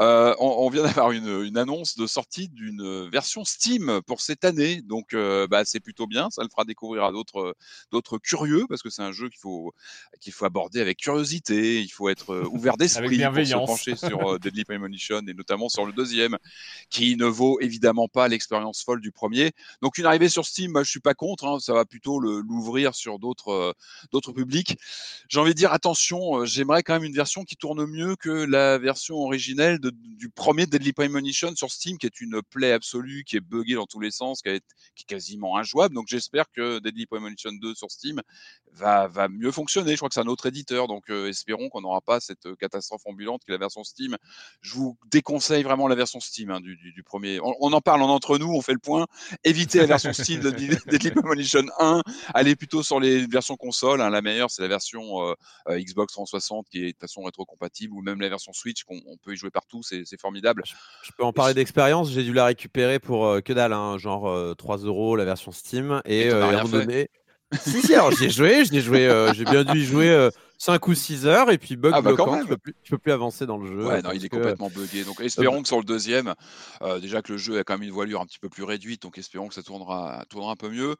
Euh, 0.00 0.34
on, 0.38 0.68
vient 0.68 0.82
d'avoir 0.82 1.12
une, 1.12 1.44
une, 1.44 1.56
annonce 1.56 1.96
de 1.96 2.06
sortie 2.06 2.48
d'une 2.48 3.08
version 3.10 3.44
Steam 3.44 4.00
pour 4.06 4.20
cette 4.20 4.44
année. 4.44 4.82
Donc, 4.82 5.14
bah, 5.50 5.64
c'est 5.64 5.80
plutôt 5.80 6.06
bien. 6.06 6.28
Ça 6.30 6.42
le 6.42 6.48
fera 6.48 6.64
découvrir 6.64 7.04
à 7.04 7.12
d'autres 7.12 8.18
curieux 8.18 8.66
parce 8.68 8.82
que 8.82 8.90
c'est 8.90 9.02
un 9.02 9.12
jeu 9.12 9.28
qu'il 9.28 9.40
faut, 9.40 9.72
qu'il 10.20 10.32
faut 10.32 10.44
aborder 10.44 10.80
avec 10.80 10.98
curiosité. 10.98 11.80
Il 11.80 11.88
faut 11.88 12.08
être 12.08 12.15
être 12.16 12.32
euh, 12.32 12.48
ouvert 12.50 12.76
d'esprit 12.76 13.18
pour 13.18 13.46
se 13.46 13.52
pencher 13.52 13.96
sur 13.96 14.32
euh, 14.32 14.38
Deadly 14.38 14.64
Premonition 14.64 15.20
et 15.26 15.34
notamment 15.34 15.68
sur 15.68 15.86
le 15.86 15.92
deuxième, 15.92 16.36
qui 16.90 17.16
ne 17.16 17.26
vaut 17.26 17.60
évidemment 17.60 18.08
pas 18.08 18.28
l'expérience 18.28 18.82
folle 18.82 19.00
du 19.00 19.12
premier. 19.12 19.52
Donc 19.82 19.98
une 19.98 20.06
arrivée 20.06 20.28
sur 20.28 20.46
Steam, 20.46 20.72
moi, 20.72 20.82
je 20.82 20.90
suis 20.90 21.00
pas 21.00 21.14
contre, 21.14 21.44
hein, 21.46 21.58
ça 21.60 21.74
va 21.74 21.84
plutôt 21.84 22.18
l'ouvrir 22.18 22.94
sur 22.94 23.18
d'autres 23.18 23.74
d'autres 24.12 24.32
publics. 24.32 24.78
J'ai 25.28 25.40
envie 25.40 25.52
de 25.52 25.58
dire 25.58 25.72
attention, 25.72 26.44
j'aimerais 26.44 26.82
quand 26.82 26.94
même 26.94 27.04
une 27.04 27.14
version 27.14 27.44
qui 27.44 27.56
tourne 27.56 27.84
mieux 27.86 28.16
que 28.16 28.30
la 28.30 28.78
version 28.78 29.16
originelle 29.16 29.78
du 29.80 30.28
premier 30.30 30.66
Deadly 30.66 30.92
Premonition 30.92 31.54
sur 31.54 31.70
Steam, 31.70 31.98
qui 31.98 32.06
est 32.06 32.20
une 32.20 32.42
plaie 32.42 32.72
absolue, 32.72 33.24
qui 33.24 33.36
est 33.36 33.40
buggée 33.40 33.74
dans 33.74 33.86
tous 33.86 34.00
les 34.00 34.10
sens, 34.10 34.42
qui 34.42 34.48
est, 34.48 34.64
qui 34.94 35.04
est 35.04 35.06
quasiment 35.06 35.56
injouable. 35.56 35.94
Donc 35.94 36.06
j'espère 36.08 36.50
que 36.50 36.78
Deadly 36.78 37.06
Premonition 37.06 37.52
2 37.52 37.74
sur 37.74 37.90
Steam 37.90 38.20
va, 38.72 39.08
va 39.08 39.28
mieux 39.28 39.50
fonctionner. 39.50 39.92
Je 39.92 39.96
crois 39.96 40.08
que 40.08 40.14
c'est 40.14 40.20
un 40.20 40.26
autre 40.26 40.46
éditeur, 40.46 40.86
donc 40.86 41.10
euh, 41.10 41.28
espérons 41.28 41.68
qu'on 41.68 41.80
n'aura 41.80 42.00
pas 42.06 42.20
cette 42.20 42.46
euh, 42.46 42.54
catastrophe 42.56 43.02
ambulante 43.04 43.42
qui 43.44 43.50
est 43.50 43.54
la 43.54 43.58
version 43.58 43.84
Steam. 43.84 44.16
Je 44.60 44.74
vous 44.74 44.96
déconseille 45.10 45.62
vraiment 45.62 45.88
la 45.88 45.94
version 45.94 46.20
Steam 46.20 46.50
hein, 46.50 46.60
du, 46.60 46.76
du, 46.76 47.02
premier. 47.02 47.40
On, 47.42 47.72
en 47.72 47.80
parle 47.80 48.02
en 48.02 48.08
entre 48.08 48.38
nous, 48.38 48.52
on 48.52 48.62
fait 48.62 48.72
le 48.72 48.78
point. 48.78 49.06
Évitez 49.44 49.78
la 49.78 49.86
version 49.86 50.12
Steam 50.12 50.40
de 50.40 50.50
Deadly 50.50 51.10
Premonition 51.10 51.64
1. 51.78 52.02
Allez 52.34 52.56
plutôt 52.56 52.82
sur 52.82 53.00
les 53.00 53.26
versions 53.26 53.56
console. 53.56 54.00
Hein. 54.00 54.10
La 54.10 54.22
meilleure, 54.22 54.50
c'est 54.50 54.62
la 54.62 54.68
version 54.68 55.28
euh, 55.28 55.34
Xbox 55.68 56.12
360 56.12 56.68
qui 56.70 56.78
est 56.78 56.86
de 56.86 56.90
toute 56.92 57.00
façon 57.00 57.22
rétrocompatible 57.24 57.94
ou 57.94 58.02
même 58.02 58.20
la 58.20 58.28
version 58.28 58.52
Switch 58.52 58.84
qu'on 58.84 59.00
peut 59.22 59.34
y 59.34 59.36
jouer 59.36 59.50
partout. 59.50 59.82
C'est 59.82 60.20
formidable. 60.20 60.62
Je, 61.02 61.10
peux 61.16 61.24
en 61.24 61.32
parler 61.32 61.54
d'expérience. 61.54 62.10
J'ai 62.10 62.22
dû 62.22 62.32
la 62.32 62.46
récupérer 62.46 62.98
pour 62.98 63.42
que 63.42 63.52
dalle, 63.52 63.72
hein, 63.72 63.98
genre 63.98 64.56
3 64.56 64.78
euros 64.78 65.16
la 65.16 65.24
version 65.24 65.52
Steam 65.52 66.00
et, 66.04 66.26
et 66.26 66.30
à 66.30 66.64
donné 66.64 67.10
si, 67.52 67.82
si, 67.82 67.94
alors 67.94 68.10
j'ai 68.10 68.30
joué, 68.30 68.64
j'ai 68.64 68.80
joué, 68.80 69.06
euh, 69.06 69.32
j'ai 69.32 69.44
bien 69.44 69.64
dû 69.64 69.78
y 69.78 69.84
jouer 69.84 70.30
5 70.58 70.82
euh, 70.82 70.90
ou 70.90 70.94
6 70.94 71.26
heures 71.26 71.50
et 71.50 71.58
puis 71.58 71.76
bug 71.76 71.92
ah 71.94 72.00
bah 72.00 72.12
bloquant, 72.12 72.42
je 72.42 72.48
peux, 72.48 72.56
plus, 72.56 72.74
peux 72.88 72.98
plus 72.98 73.12
avancer 73.12 73.46
dans 73.46 73.56
le 73.56 73.66
jeu. 73.66 73.86
Ouais, 73.86 74.02
non, 74.02 74.10
il 74.12 74.24
est 74.24 74.28
complètement 74.28 74.68
buggé. 74.68 75.04
Donc 75.04 75.20
espérons 75.20 75.62
que 75.62 75.68
sur 75.68 75.78
le 75.78 75.84
deuxième, 75.84 76.34
euh, 76.82 76.98
déjà 76.98 77.22
que 77.22 77.32
le 77.32 77.38
jeu 77.38 77.58
a 77.58 77.64
quand 77.64 77.74
même 77.74 77.84
une 77.84 77.92
voilure 77.94 78.20
un 78.20 78.26
petit 78.26 78.38
peu 78.38 78.48
plus 78.48 78.64
réduite, 78.64 79.02
donc 79.02 79.18
espérons 79.18 79.48
que 79.48 79.54
ça 79.54 79.62
tournera, 79.62 80.24
tournera 80.28 80.52
un 80.52 80.56
peu 80.56 80.68
mieux. 80.68 80.96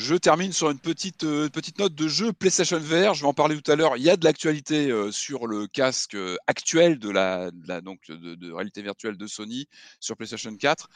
Je 0.00 0.14
termine 0.14 0.50
sur 0.50 0.70
une 0.70 0.78
petite, 0.78 1.24
euh, 1.24 1.50
petite 1.50 1.78
note 1.78 1.94
de 1.94 2.08
jeu 2.08 2.32
PlayStation 2.32 2.78
VR. 2.78 3.12
Je 3.12 3.20
vais 3.20 3.26
en 3.26 3.34
parler 3.34 3.60
tout 3.60 3.70
à 3.70 3.76
l'heure. 3.76 3.98
Il 3.98 4.02
y 4.02 4.08
a 4.08 4.16
de 4.16 4.24
l'actualité 4.24 4.90
euh, 4.90 5.12
sur 5.12 5.46
le 5.46 5.66
casque 5.66 6.14
euh, 6.14 6.38
actuel 6.46 6.98
de 6.98 7.10
la, 7.10 7.50
donc 7.82 8.00
de, 8.08 8.50
réalité 8.50 8.80
virtuelle 8.80 9.18
de 9.18 9.26
Sony 9.26 9.68
sur 10.00 10.16
PlayStation 10.16 10.56
4. 10.56 10.88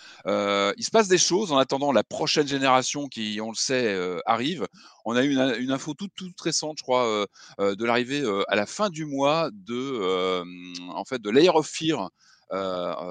il 0.78 0.82
se 0.82 0.90
passe 0.90 1.08
des 1.08 1.18
choses 1.18 1.52
en 1.52 1.58
attendant 1.58 1.92
la 1.92 2.02
prochaine 2.02 2.49
génération 2.49 3.06
qui, 3.06 3.40
on 3.42 3.50
le 3.50 3.56
sait, 3.56 3.94
arrive. 4.25 4.66
On 5.04 5.14
a 5.16 5.23
eu 5.23 5.32
une, 5.32 5.70
info 5.70 5.92
toute, 5.92 6.14
toute 6.14 6.40
récente, 6.40 6.78
je 6.78 6.82
crois, 6.82 7.26
de 7.58 7.84
l'arrivée 7.84 8.25
à 8.49 8.56
la 8.56 8.64
fin 8.64 8.88
du 8.88 9.04
mois 9.04 9.50
de, 9.52 10.42
en 10.88 11.04
fait, 11.04 11.20
de 11.20 11.28
Layer 11.28 11.50
of 11.50 11.68
Fear 11.68 12.08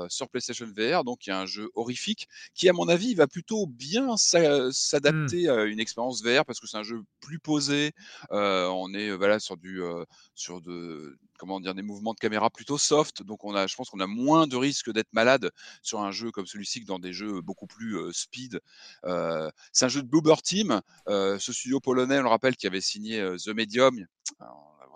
sur 0.09 0.29
PlayStation 0.29 0.65
VR. 0.65 1.03
Donc 1.03 1.25
il 1.25 1.29
y 1.29 1.33
a 1.33 1.39
un 1.39 1.45
jeu 1.45 1.69
horrifique 1.75 2.27
qui, 2.53 2.69
à 2.69 2.73
mon 2.73 2.87
avis, 2.87 3.15
va 3.15 3.27
plutôt 3.27 3.67
bien 3.67 4.13
mmh. 4.13 4.71
s'adapter 4.71 5.49
à 5.49 5.63
une 5.63 5.79
expérience 5.79 6.23
VR 6.23 6.45
parce 6.45 6.59
que 6.59 6.67
c'est 6.67 6.77
un 6.77 6.83
jeu 6.83 7.03
plus 7.19 7.39
posé. 7.39 7.91
Euh, 8.31 8.67
on 8.67 8.93
est 8.93 9.11
voilà 9.11 9.39
sur 9.39 9.57
du 9.57 9.81
sur 10.35 10.61
de 10.61 11.17
comment 11.37 11.59
dire 11.59 11.75
des 11.75 11.81
mouvements 11.81 12.13
de 12.13 12.19
caméra 12.19 12.49
plutôt 12.49 12.77
soft. 12.77 13.23
Donc 13.23 13.43
on 13.43 13.55
a, 13.55 13.67
je 13.67 13.75
pense 13.75 13.89
qu'on 13.89 13.99
a 13.99 14.07
moins 14.07 14.47
de 14.47 14.55
risques 14.55 14.91
d'être 14.91 15.11
malade 15.13 15.51
sur 15.81 16.01
un 16.01 16.11
jeu 16.11 16.31
comme 16.31 16.45
celui-ci 16.45 16.81
que 16.81 16.85
dans 16.85 16.99
des 16.99 17.13
jeux 17.13 17.41
beaucoup 17.41 17.67
plus 17.67 17.97
speed. 18.13 18.61
c'est 19.03 19.85
un 19.85 19.89
jeu 19.89 20.01
de 20.01 20.07
Bloober 20.07 20.35
Team, 20.43 20.81
ce 21.07 21.51
studio 21.51 21.79
polonais, 21.79 22.19
on 22.19 22.23
le 22.23 22.29
rappelle, 22.29 22.55
qui 22.55 22.67
avait 22.67 22.81
signé 22.81 23.21
The 23.43 23.49
Medium 23.49 24.05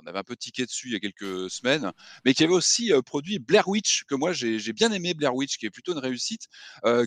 avait 0.08 0.20
un 0.20 0.24
peu 0.24 0.36
tiqué 0.36 0.66
dessus 0.66 0.88
il 0.88 0.94
y 0.94 0.96
a 0.96 1.00
quelques 1.00 1.50
semaines, 1.50 1.92
mais 2.26 2.34
qui 2.34 2.44
avait 2.44 2.54
aussi 2.54 2.92
produit 3.06 3.40
Blair 3.40 3.68
Witch, 3.68 4.04
que 4.08 4.16
moi 4.16 4.32
j'ai 4.34 4.74
bien 4.74 4.92
aimé 4.92 5.14
Blair 5.14 5.36
Witch, 5.36 5.58
qui 5.58 5.66
est 5.66 5.70
plutôt 5.70 5.94
une 5.94 6.00
réussite, 6.00 6.48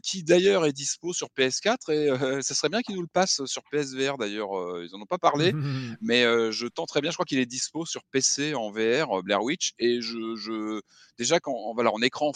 qui 0.02 0.23
d'ailleurs 0.23 0.66
est 0.66 0.73
dispo 0.73 1.12
sur 1.12 1.28
PS4 1.37 1.92
et 1.92 2.42
ça 2.42 2.54
serait 2.54 2.69
bien 2.69 2.83
qu'ils 2.83 2.97
nous 2.97 3.02
le 3.02 3.09
passent 3.09 3.45
sur 3.47 3.62
PSVR 3.71 4.19
d'ailleurs. 4.19 4.50
ils 4.83 4.95
en 4.95 5.00
ont 5.00 5.07
pas 5.07 5.19
parlé, 5.19 5.52
mais 6.00 6.23
je 6.52 6.66
tenterais 6.66 7.00
bien. 7.00 7.11
Je 7.11 7.16
crois 7.16 7.26
qu'il 7.26 7.38
est 7.38 7.47
dispo 7.47 7.87
sur 7.87 8.04
PC 8.04 8.54
en 8.54 8.71
VR, 8.71 9.23
Blair 9.23 9.42
Witch, 9.42 9.73
et 9.78 10.00
je, 10.00 10.80
déjà 11.19 11.40
quand 11.40 11.75
voilà 11.75 11.92
en 11.92 12.02
écran 12.02 12.33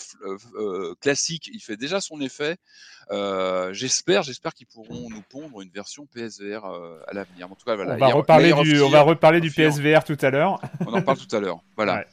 classique, 1.00 1.50
il 1.52 1.61
fait 1.61 1.76
déjà 1.76 2.00
son 2.00 2.21
effet. 2.21 2.56
j'espère, 3.73 4.23
j'espère 4.23 4.54
qu'ils 4.54 4.66
pourront 4.66 5.11
nous 5.11 5.23
pondre 5.23 5.61
une 5.61 5.71
version 5.71 6.06
PSVR 6.06 6.64
à 6.64 7.12
l'avenir. 7.12 7.50
En 7.50 7.54
tout 7.54 7.64
cas, 7.64 7.76
voilà, 7.76 7.94
on 7.94 7.99
va 7.99 8.06
reparler 8.09 8.52
du, 8.62 8.80
on 8.80 8.90
va 8.90 9.02
reparler 9.02 9.40
du 9.40 9.50
PSVR 9.50 10.04
tout 10.04 10.18
à 10.21 10.30
l'heure. 10.30 10.53
On 10.87 10.92
en 10.92 11.02
parle 11.02 11.18
tout 11.18 11.34
à 11.34 11.40
l'heure. 11.40 11.61
Voilà. 11.76 12.04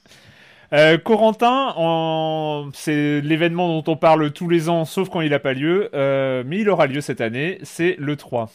Euh, 0.73 0.97
Corentin, 0.97 2.71
c'est 2.73 3.19
l'événement 3.21 3.81
dont 3.81 3.91
on 3.91 3.97
parle 3.97 4.31
tous 4.31 4.47
les 4.47 4.69
ans, 4.69 4.85
sauf 4.85 5.09
quand 5.09 5.21
il 5.21 5.31
n'a 5.31 5.39
pas 5.39 5.53
lieu, 5.53 5.89
euh, 5.93 6.43
mais 6.45 6.59
il 6.59 6.69
aura 6.69 6.87
lieu 6.87 7.01
cette 7.01 7.19
année, 7.19 7.59
c'est 7.63 7.95
le 7.99 8.15
3. 8.15 8.49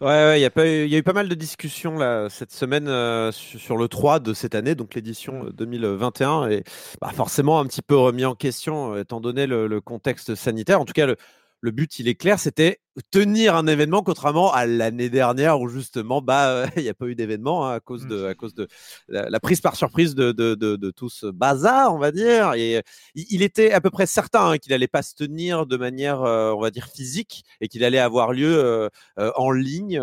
Ouais, 0.00 0.38
il 0.38 0.42
y, 0.42 0.46
a 0.46 0.64
eu, 0.64 0.86
y 0.86 0.94
a 0.94 0.98
eu 0.98 1.02
pas 1.02 1.12
mal 1.12 1.28
de 1.28 1.34
discussions 1.34 1.98
là, 1.98 2.28
cette 2.30 2.52
semaine 2.52 2.86
euh, 2.86 3.32
sur, 3.32 3.76
le 3.76 3.88
3 3.88 4.20
de 4.20 4.32
cette 4.32 4.54
année, 4.54 4.76
donc 4.76 4.94
l'édition 4.94 5.46
2021, 5.52 6.48
et 6.50 6.62
bah, 7.00 7.10
forcément 7.12 7.58
un 7.58 7.66
petit 7.66 7.82
peu 7.82 7.96
remis 7.96 8.24
en 8.24 8.36
question 8.36 8.96
étant 8.96 9.20
donné 9.20 9.48
le, 9.48 9.66
le 9.66 9.80
contexte 9.80 10.36
sanitaire. 10.36 10.80
En 10.80 10.84
tout 10.84 10.92
cas, 10.92 11.06
le, 11.06 11.16
le 11.60 11.70
but, 11.72 11.98
il 11.98 12.06
est 12.06 12.14
clair, 12.14 12.38
c'était 12.38 12.78
tenir 13.10 13.54
un 13.54 13.66
événement, 13.66 14.02
contrairement 14.02 14.52
à 14.52 14.66
l'année 14.66 15.10
dernière 15.10 15.60
où 15.60 15.68
justement, 15.68 16.20
bah, 16.20 16.66
il 16.76 16.82
n'y 16.82 16.88
a 16.88 16.94
pas 16.94 17.06
eu 17.06 17.14
d'événement 17.14 17.66
hein, 17.66 17.74
à 17.74 17.80
cause 17.80 18.06
de, 18.06 18.24
à 18.24 18.34
cause 18.34 18.54
de 18.54 18.68
la, 19.08 19.40
prise 19.40 19.60
par 19.60 19.76
surprise 19.76 20.14
de, 20.14 20.32
de, 20.32 20.54
de, 20.54 20.90
tout 20.90 21.08
ce 21.08 21.26
bazar, 21.26 21.94
on 21.94 21.98
va 21.98 22.12
dire. 22.12 22.54
Et 22.54 22.82
il, 23.14 23.42
était 23.42 23.72
à 23.72 23.80
peu 23.80 23.90
près 23.90 24.06
certain 24.06 24.50
hein, 24.50 24.58
qu'il 24.58 24.72
n'allait 24.72 24.88
pas 24.88 25.02
se 25.02 25.14
tenir 25.14 25.66
de 25.66 25.76
manière, 25.76 26.22
euh, 26.22 26.52
on 26.52 26.60
va 26.60 26.70
dire, 26.70 26.88
physique 26.88 27.44
et 27.60 27.68
qu'il 27.68 27.84
allait 27.84 27.98
avoir 27.98 28.32
lieu 28.32 28.58
euh, 28.58 28.88
euh, 29.18 29.30
en 29.36 29.50
ligne 29.50 30.00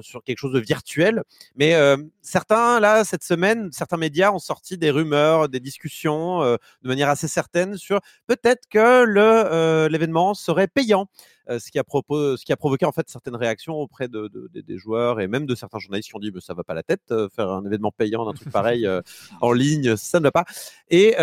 sur 0.00 0.22
quelque 0.22 0.38
chose 0.38 0.52
de 0.52 0.60
virtuel. 0.60 1.22
Mais 1.56 1.74
certains, 2.22 2.80
là, 2.80 3.04
cette 3.04 3.22
semaine, 3.22 3.70
certains 3.72 3.96
médias 3.96 4.30
ont 4.32 4.38
sorti 4.38 4.78
des 4.78 4.90
rumeurs, 4.90 5.48
des 5.48 5.60
discussions 5.60 6.40
de 6.40 6.88
manière 6.88 7.08
assez 7.08 7.28
certaine 7.28 7.76
sur 7.76 8.00
peut-être 8.26 8.68
que 8.70 9.04
le 9.04 9.88
l'événement 9.88 10.34
serait 10.34 10.68
payant. 10.68 11.08
Euh, 11.48 11.60
ce, 11.60 11.70
qui 11.70 11.78
a 11.78 11.84
ce 11.86 12.44
qui 12.44 12.52
a 12.52 12.56
provoqué 12.56 12.86
en 12.86 12.92
fait 12.92 13.08
certaines 13.08 13.36
réactions 13.36 13.74
auprès 13.74 14.08
de, 14.08 14.28
des 14.52 14.78
joueurs 14.78 15.20
et 15.20 15.28
même 15.28 15.46
de 15.46 15.54
certains 15.54 15.78
journalistes 15.78 16.08
qui 16.08 16.16
ont 16.16 16.20
dit 16.20 16.32
mais 16.34 16.40
ça 16.40 16.54
va 16.54 16.64
pas 16.64 16.74
la 16.74 16.82
tête, 16.82 17.02
euh, 17.12 17.28
faire 17.28 17.50
un 17.50 17.64
événement 17.64 17.92
payant 17.92 18.24
d'un 18.24 18.32
truc 18.32 18.50
pareil 18.50 18.84
euh, 18.84 19.00
en 19.40 19.52
ligne, 19.52 19.96
ça 19.96 20.18
ne 20.18 20.24
va 20.24 20.32
pas. 20.32 20.44
Et 20.90 21.14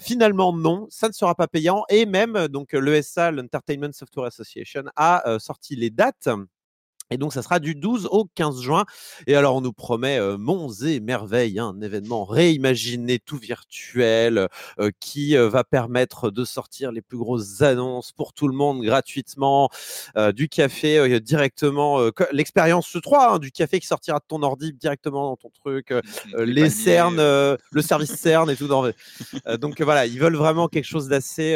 finalement 0.00 0.52
non, 0.52 0.86
ça 0.90 1.08
ne 1.08 1.12
sera 1.12 1.34
pas 1.34 1.46
payant 1.46 1.84
et 1.88 2.06
même 2.06 2.48
donc 2.48 2.72
l'ESA, 2.72 3.30
l'Entertainment 3.30 3.92
Software 3.92 4.26
Association, 4.26 4.84
a 4.96 5.38
sorti 5.38 5.76
les 5.76 5.90
dates 5.90 6.28
et 7.12 7.18
donc, 7.18 7.32
ça 7.32 7.42
sera 7.42 7.60
du 7.60 7.74
12 7.74 8.08
au 8.10 8.26
15 8.34 8.62
juin. 8.62 8.84
Et 9.26 9.34
alors, 9.34 9.56
on 9.56 9.60
nous 9.60 9.72
promet 9.72 10.18
euh, 10.18 10.38
monts 10.38 10.72
et 10.82 11.00
merveilles, 11.00 11.58
hein, 11.58 11.74
un 11.76 11.80
événement 11.82 12.24
réimaginé, 12.24 13.18
tout 13.18 13.36
virtuel, 13.36 14.48
euh, 14.78 14.90
qui 15.00 15.36
euh, 15.36 15.48
va 15.48 15.64
permettre 15.64 16.30
de 16.30 16.44
sortir 16.44 16.90
les 16.92 17.02
plus 17.02 17.18
grosses 17.18 17.60
annonces 17.60 18.12
pour 18.12 18.32
tout 18.32 18.48
le 18.48 18.54
monde 18.54 18.82
gratuitement, 18.82 19.70
du 20.34 20.48
café 20.48 21.20
directement, 21.20 22.10
l'expérience 22.32 22.86
ce 22.86 22.98
3, 22.98 23.34
hein, 23.34 23.38
du 23.38 23.50
café 23.50 23.80
qui 23.80 23.86
sortira 23.86 24.18
de 24.18 24.24
ton 24.26 24.42
ordi 24.42 24.72
directement 24.72 25.30
dans 25.30 25.36
ton 25.36 25.50
truc, 25.50 25.92
les 26.38 26.70
cernes, 26.70 27.16
le 27.18 27.82
service 27.82 28.12
CERN 28.20 28.50
et 28.50 28.56
tout. 28.56 28.68
Dans... 28.68 28.90
donc 29.58 29.80
voilà, 29.80 30.06
ils 30.06 30.18
veulent 30.18 30.36
vraiment 30.36 30.68
quelque 30.68 30.84
chose 30.84 31.08
d'assez. 31.08 31.52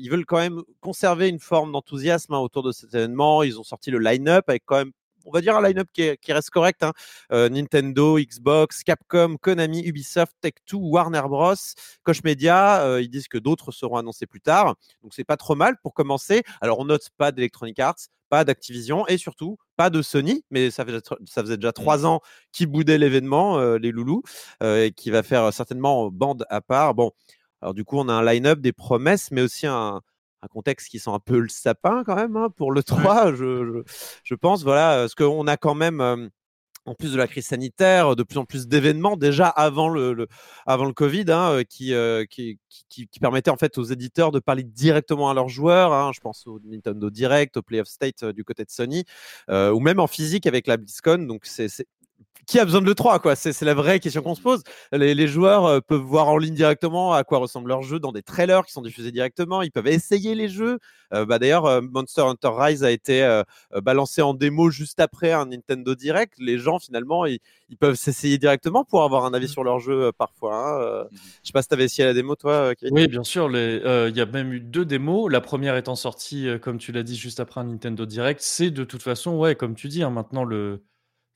ils 0.00 0.10
veulent 0.10 0.26
quand 0.26 0.38
même 0.38 0.62
conserver 0.80 1.28
une 1.28 1.38
forme 1.40 1.72
d'enthousiasme 1.72 2.34
hein, 2.34 2.38
autour 2.38 2.62
de 2.62 2.72
cet 2.72 2.94
événement. 2.94 3.42
Ils 3.42 3.58
ont 3.58 3.64
sorti 3.64 3.90
le 3.90 3.98
line-up 3.98 4.44
avec 4.48 4.62
quand 4.64 4.76
même 4.76 4.87
on 5.28 5.32
va 5.32 5.40
dire 5.40 5.56
un 5.56 5.62
line-up 5.62 5.88
qui, 5.92 6.32
reste 6.32 6.50
correct. 6.50 6.82
Hein. 6.82 6.92
Euh, 7.32 7.48
Nintendo, 7.48 8.18
Xbox, 8.18 8.82
Capcom, 8.82 9.36
Konami, 9.36 9.82
Ubisoft, 9.84 10.32
Tech2, 10.42 10.74
Warner 10.74 11.22
Bros, 11.28 11.54
Koch 12.02 12.24
Media. 12.24 12.82
Euh, 12.82 13.02
ils 13.02 13.10
disent 13.10 13.28
que 13.28 13.38
d'autres 13.38 13.70
seront 13.70 13.96
annoncés 13.96 14.26
plus 14.26 14.40
tard. 14.40 14.76
Donc 15.02 15.12
c'est 15.14 15.24
pas 15.24 15.36
trop 15.36 15.54
mal 15.54 15.76
pour 15.82 15.94
commencer. 15.94 16.42
Alors 16.60 16.78
on 16.78 16.86
note 16.86 17.08
pas 17.18 17.30
d'Electronic 17.30 17.78
Arts, 17.78 17.98
pas 18.30 18.44
d'Activision 18.44 19.06
et 19.06 19.18
surtout 19.18 19.58
pas 19.76 19.90
de 19.90 20.02
Sony, 20.02 20.44
mais 20.50 20.70
ça 20.70 20.84
faisait, 20.84 21.00
ça 21.26 21.42
faisait 21.42 21.56
déjà 21.56 21.72
trois 21.72 22.06
ans 22.06 22.20
qu'ils 22.52 22.66
boudaient 22.66 22.98
l'événement, 22.98 23.58
euh, 23.58 23.78
les 23.78 23.92
loulous, 23.92 24.22
et 24.64 24.92
qui 24.96 25.10
va 25.10 25.22
faire 25.22 25.52
certainement 25.52 26.10
bande 26.10 26.44
à 26.48 26.60
part. 26.60 26.94
Bon, 26.94 27.12
alors 27.60 27.74
du 27.74 27.84
coup 27.84 27.98
on 27.98 28.08
a 28.08 28.12
un 28.12 28.24
line-up, 28.24 28.60
des 28.60 28.72
promesses, 28.72 29.30
mais 29.30 29.42
aussi 29.42 29.66
un, 29.66 30.00
un 30.42 30.48
contexte 30.48 30.88
qui 30.88 30.98
sent 30.98 31.10
un 31.10 31.18
peu 31.18 31.38
le 31.38 31.48
sapin 31.48 32.04
quand 32.04 32.16
même 32.16 32.36
hein, 32.36 32.48
pour 32.56 32.72
le 32.72 32.82
3, 32.82 33.34
je, 33.34 33.82
je, 34.24 34.34
pense. 34.34 34.62
Voilà, 34.62 35.00
parce 35.00 35.14
qu'on 35.14 35.46
a 35.46 35.56
quand 35.56 35.74
même, 35.74 36.00
en 36.84 36.94
plus 36.94 37.12
de 37.12 37.18
la 37.18 37.26
crise 37.26 37.46
sanitaire, 37.46 38.16
de 38.16 38.22
plus 38.22 38.38
en 38.38 38.44
plus 38.44 38.68
d'événements 38.68 39.16
déjà 39.16 39.48
avant 39.48 39.88
le, 39.88 40.28
avant 40.66 40.84
le 40.84 40.92
Covid, 40.92 41.24
hein, 41.28 41.62
qui, 41.68 41.92
qui, 42.30 42.58
qui, 42.88 43.08
qui, 43.08 43.20
permettaient 43.20 43.50
en 43.50 43.56
fait 43.56 43.78
aux 43.78 43.84
éditeurs 43.84 44.30
de 44.30 44.38
parler 44.38 44.62
directement 44.62 45.30
à 45.30 45.34
leurs 45.34 45.48
joueurs. 45.48 45.92
Hein, 45.92 46.12
je 46.14 46.20
pense 46.20 46.46
au 46.46 46.60
Nintendo 46.64 47.10
Direct, 47.10 47.56
au 47.56 47.62
Play 47.62 47.80
of 47.80 47.88
State 47.88 48.24
du 48.24 48.44
côté 48.44 48.64
de 48.64 48.70
Sony, 48.70 49.04
ou 49.48 49.80
même 49.80 50.00
en 50.00 50.06
physique 50.06 50.46
avec 50.46 50.66
la 50.66 50.76
BlizzCon. 50.76 51.18
Donc 51.26 51.46
c'est 51.46 51.68
qui 52.48 52.58
a 52.58 52.64
besoin 52.64 52.80
de 52.80 52.86
l'E3 52.90 53.20
quoi 53.20 53.36
C'est 53.36 53.60
la 53.62 53.74
vraie 53.74 54.00
question 54.00 54.22
qu'on 54.22 54.34
se 54.34 54.40
pose. 54.40 54.62
Les, 54.90 55.28
joueurs 55.28 55.66
euh, 55.66 55.80
peuvent 55.80 56.00
voir 56.00 56.28
en 56.28 56.38
ligne 56.38 56.54
directement 56.54 57.12
à 57.12 57.22
quoi 57.22 57.38
ressemble 57.38 57.68
leur 57.68 57.82
jeu 57.82 58.00
dans 58.00 58.10
des 58.10 58.22
trailers 58.22 58.64
qui 58.64 58.72
sont 58.72 58.80
diffusés 58.80 59.12
directement. 59.12 59.60
Ils 59.60 59.70
peuvent 59.70 59.86
essayer 59.86 60.34
les 60.34 60.48
jeux. 60.48 60.78
Euh, 61.12 61.26
bah, 61.26 61.38
D'ailleurs, 61.38 61.66
euh, 61.66 61.82
Monster 61.82 62.22
Hunter 62.22 62.50
Rise 62.50 62.84
a 62.84 62.90
été 62.90 63.42
balancé 63.82 64.22
en 64.22 64.32
démo 64.32 64.70
juste 64.70 64.98
après 64.98 65.32
un 65.32 65.46
Nintendo 65.46 65.94
Direct. 65.94 66.34
Les 66.38 66.58
gens 66.58 66.78
finalement, 66.78 67.26
ils, 67.26 67.38
peuvent 67.78 67.96
s'essayer 67.96 68.38
directement 68.38 68.82
pour 68.82 69.02
avoir 69.02 69.26
un 69.26 69.34
avis 69.34 69.44
mmh. 69.44 69.50
sur 69.50 69.62
leur 69.62 69.78
jeu 69.78 70.10
parfois. 70.16 70.56
Hein. 70.56 71.04
Mmh. 71.04 71.16
Je 71.42 71.48
sais 71.48 71.52
pas 71.52 71.60
si 71.60 71.68
tu 71.68 71.74
avais 71.74 71.84
essayé 71.84 72.08
la 72.08 72.14
démo 72.14 72.34
toi. 72.34 72.74
Kevin? 72.74 72.94
Oui, 72.94 73.08
bien 73.08 73.24
sûr. 73.24 73.50
Il 73.54 74.16
y 74.16 74.20
a 74.22 74.26
même 74.26 74.54
eu 74.54 74.60
deux 74.60 74.86
démos. 74.86 75.30
La 75.30 75.42
première 75.42 75.76
étant 75.76 75.96
sortie, 75.96 76.48
comme 76.62 76.78
tu 76.78 76.92
l'as 76.92 77.02
dit, 77.02 77.14
juste 77.14 77.40
après 77.40 77.60
un 77.60 77.64
Nintendo 77.64 78.06
Direct. 78.06 78.40
C'est 78.42 78.70
de 78.70 78.84
toute 78.84 79.02
façon, 79.02 79.36
ouais, 79.36 79.54
comme 79.54 79.74
tu 79.74 79.88
dis, 79.88 80.02
hein, 80.02 80.10
maintenant 80.10 80.44
le 80.44 80.82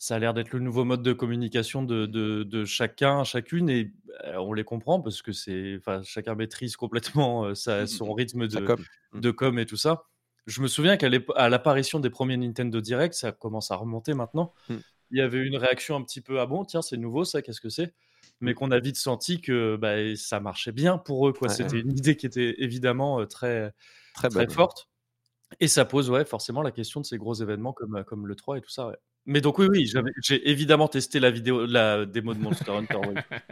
ça 0.02 0.16
a 0.16 0.18
l'air 0.18 0.35
d'être 0.35 0.50
le 0.52 0.59
nouveau 0.59 0.85
mode 0.85 1.04
de 1.04 1.12
communication 1.12 1.85
de, 1.85 2.06
de, 2.06 2.64
chacun, 2.64 3.23
chacune, 3.23 3.71
et 3.71 3.92
euh, 4.25 4.37
on 4.38 4.52
les 4.52 4.64
comprend 4.64 5.00
parce 5.00 5.23
que 5.23 5.30
c'est, 5.30 5.76
enfin, 5.78 6.02
chacun 6.02 6.35
maîtrise 6.35 6.75
complètement 6.75 7.44
euh, 7.44 7.54
sa, 7.54 7.85
mmh, 7.85 7.87
son 7.87 8.06
mmh. 8.09 8.12
rythme 8.12 8.49
de 8.49 8.66
com. 8.66 8.85
Mmh. 9.12 9.21
de 9.21 9.30
com 9.30 9.59
et 9.61 9.64
tout 9.64 9.76
ça. 9.76 10.06
Je 10.47 10.61
me 10.61 10.66
souviens 10.66 10.97
qu'à 10.97 11.09
l'apparition 11.09 12.00
des 12.00 12.11
premiers 12.11 12.37
Nintendo 12.37 12.80
Direct, 12.80 13.14
ça 13.14 13.30
commence 13.30 13.71
à 13.71 13.76
remonter 13.76 14.12
maintenant. 14.12 14.52
Il 14.68 15.18
y 15.18 15.21
avait 15.21 15.38
une 15.38 15.56
réaction 15.56 15.94
un 15.94 16.02
petit 16.02 16.21
peu 16.21 16.40
ah 16.40 16.47
bon 16.47 16.64
tiens 16.64 16.82
c'est 16.82 16.97
nouveau 16.97 17.25
ça 17.25 17.40
qu'est-ce 17.40 17.61
que 17.61 17.68
c'est? 17.68 17.94
Mais 18.40 18.54
qu'on 18.54 18.73
a 18.73 18.80
vite 18.80 18.97
senti 18.97 19.40
que 19.40 19.76
bah, 19.76 20.16
ça 20.16 20.40
marchait 20.40 20.73
bien 20.73 20.99
pour 20.99 21.28
eux 21.28 21.32
quoi. 21.32 21.49
C'était 21.49 21.78
une 21.78 21.97
idée 21.97 22.16
qui 22.16 22.26
était 22.26 22.56
évidemment 22.59 23.21
euh, 23.21 23.26
très 23.26 23.73
très, 24.16 24.30
très 24.30 24.49
forte 24.49 24.88
et 25.61 25.68
ça 25.68 25.85
pose 25.85 26.11
ouais 26.11 26.25
forcément 26.25 26.62
la 26.62 26.73
question 26.73 27.00
de 27.00 27.06
ces 27.06 27.18
gros 27.18 27.35
événements 27.35 27.73
comme 27.73 28.02
comme 28.02 28.26
le 28.26 28.35
3 28.35 28.59
et 28.59 28.61
tout 28.62 28.71
ça. 28.71 28.90
Ouais. 29.26 29.33
Mais 29.33 29.41
donc 29.41 29.59
oui, 29.59 29.69
oui, 29.71 29.93
j'ai 30.23 30.50
évidemment 30.50 30.88
testé 30.88 31.21
la 31.21 31.31
vidéo, 31.31 31.64
la 31.64 32.07
démo 32.07 32.35
de 32.35 32.41
Monster 32.41 32.73
Hunter. 32.73 32.99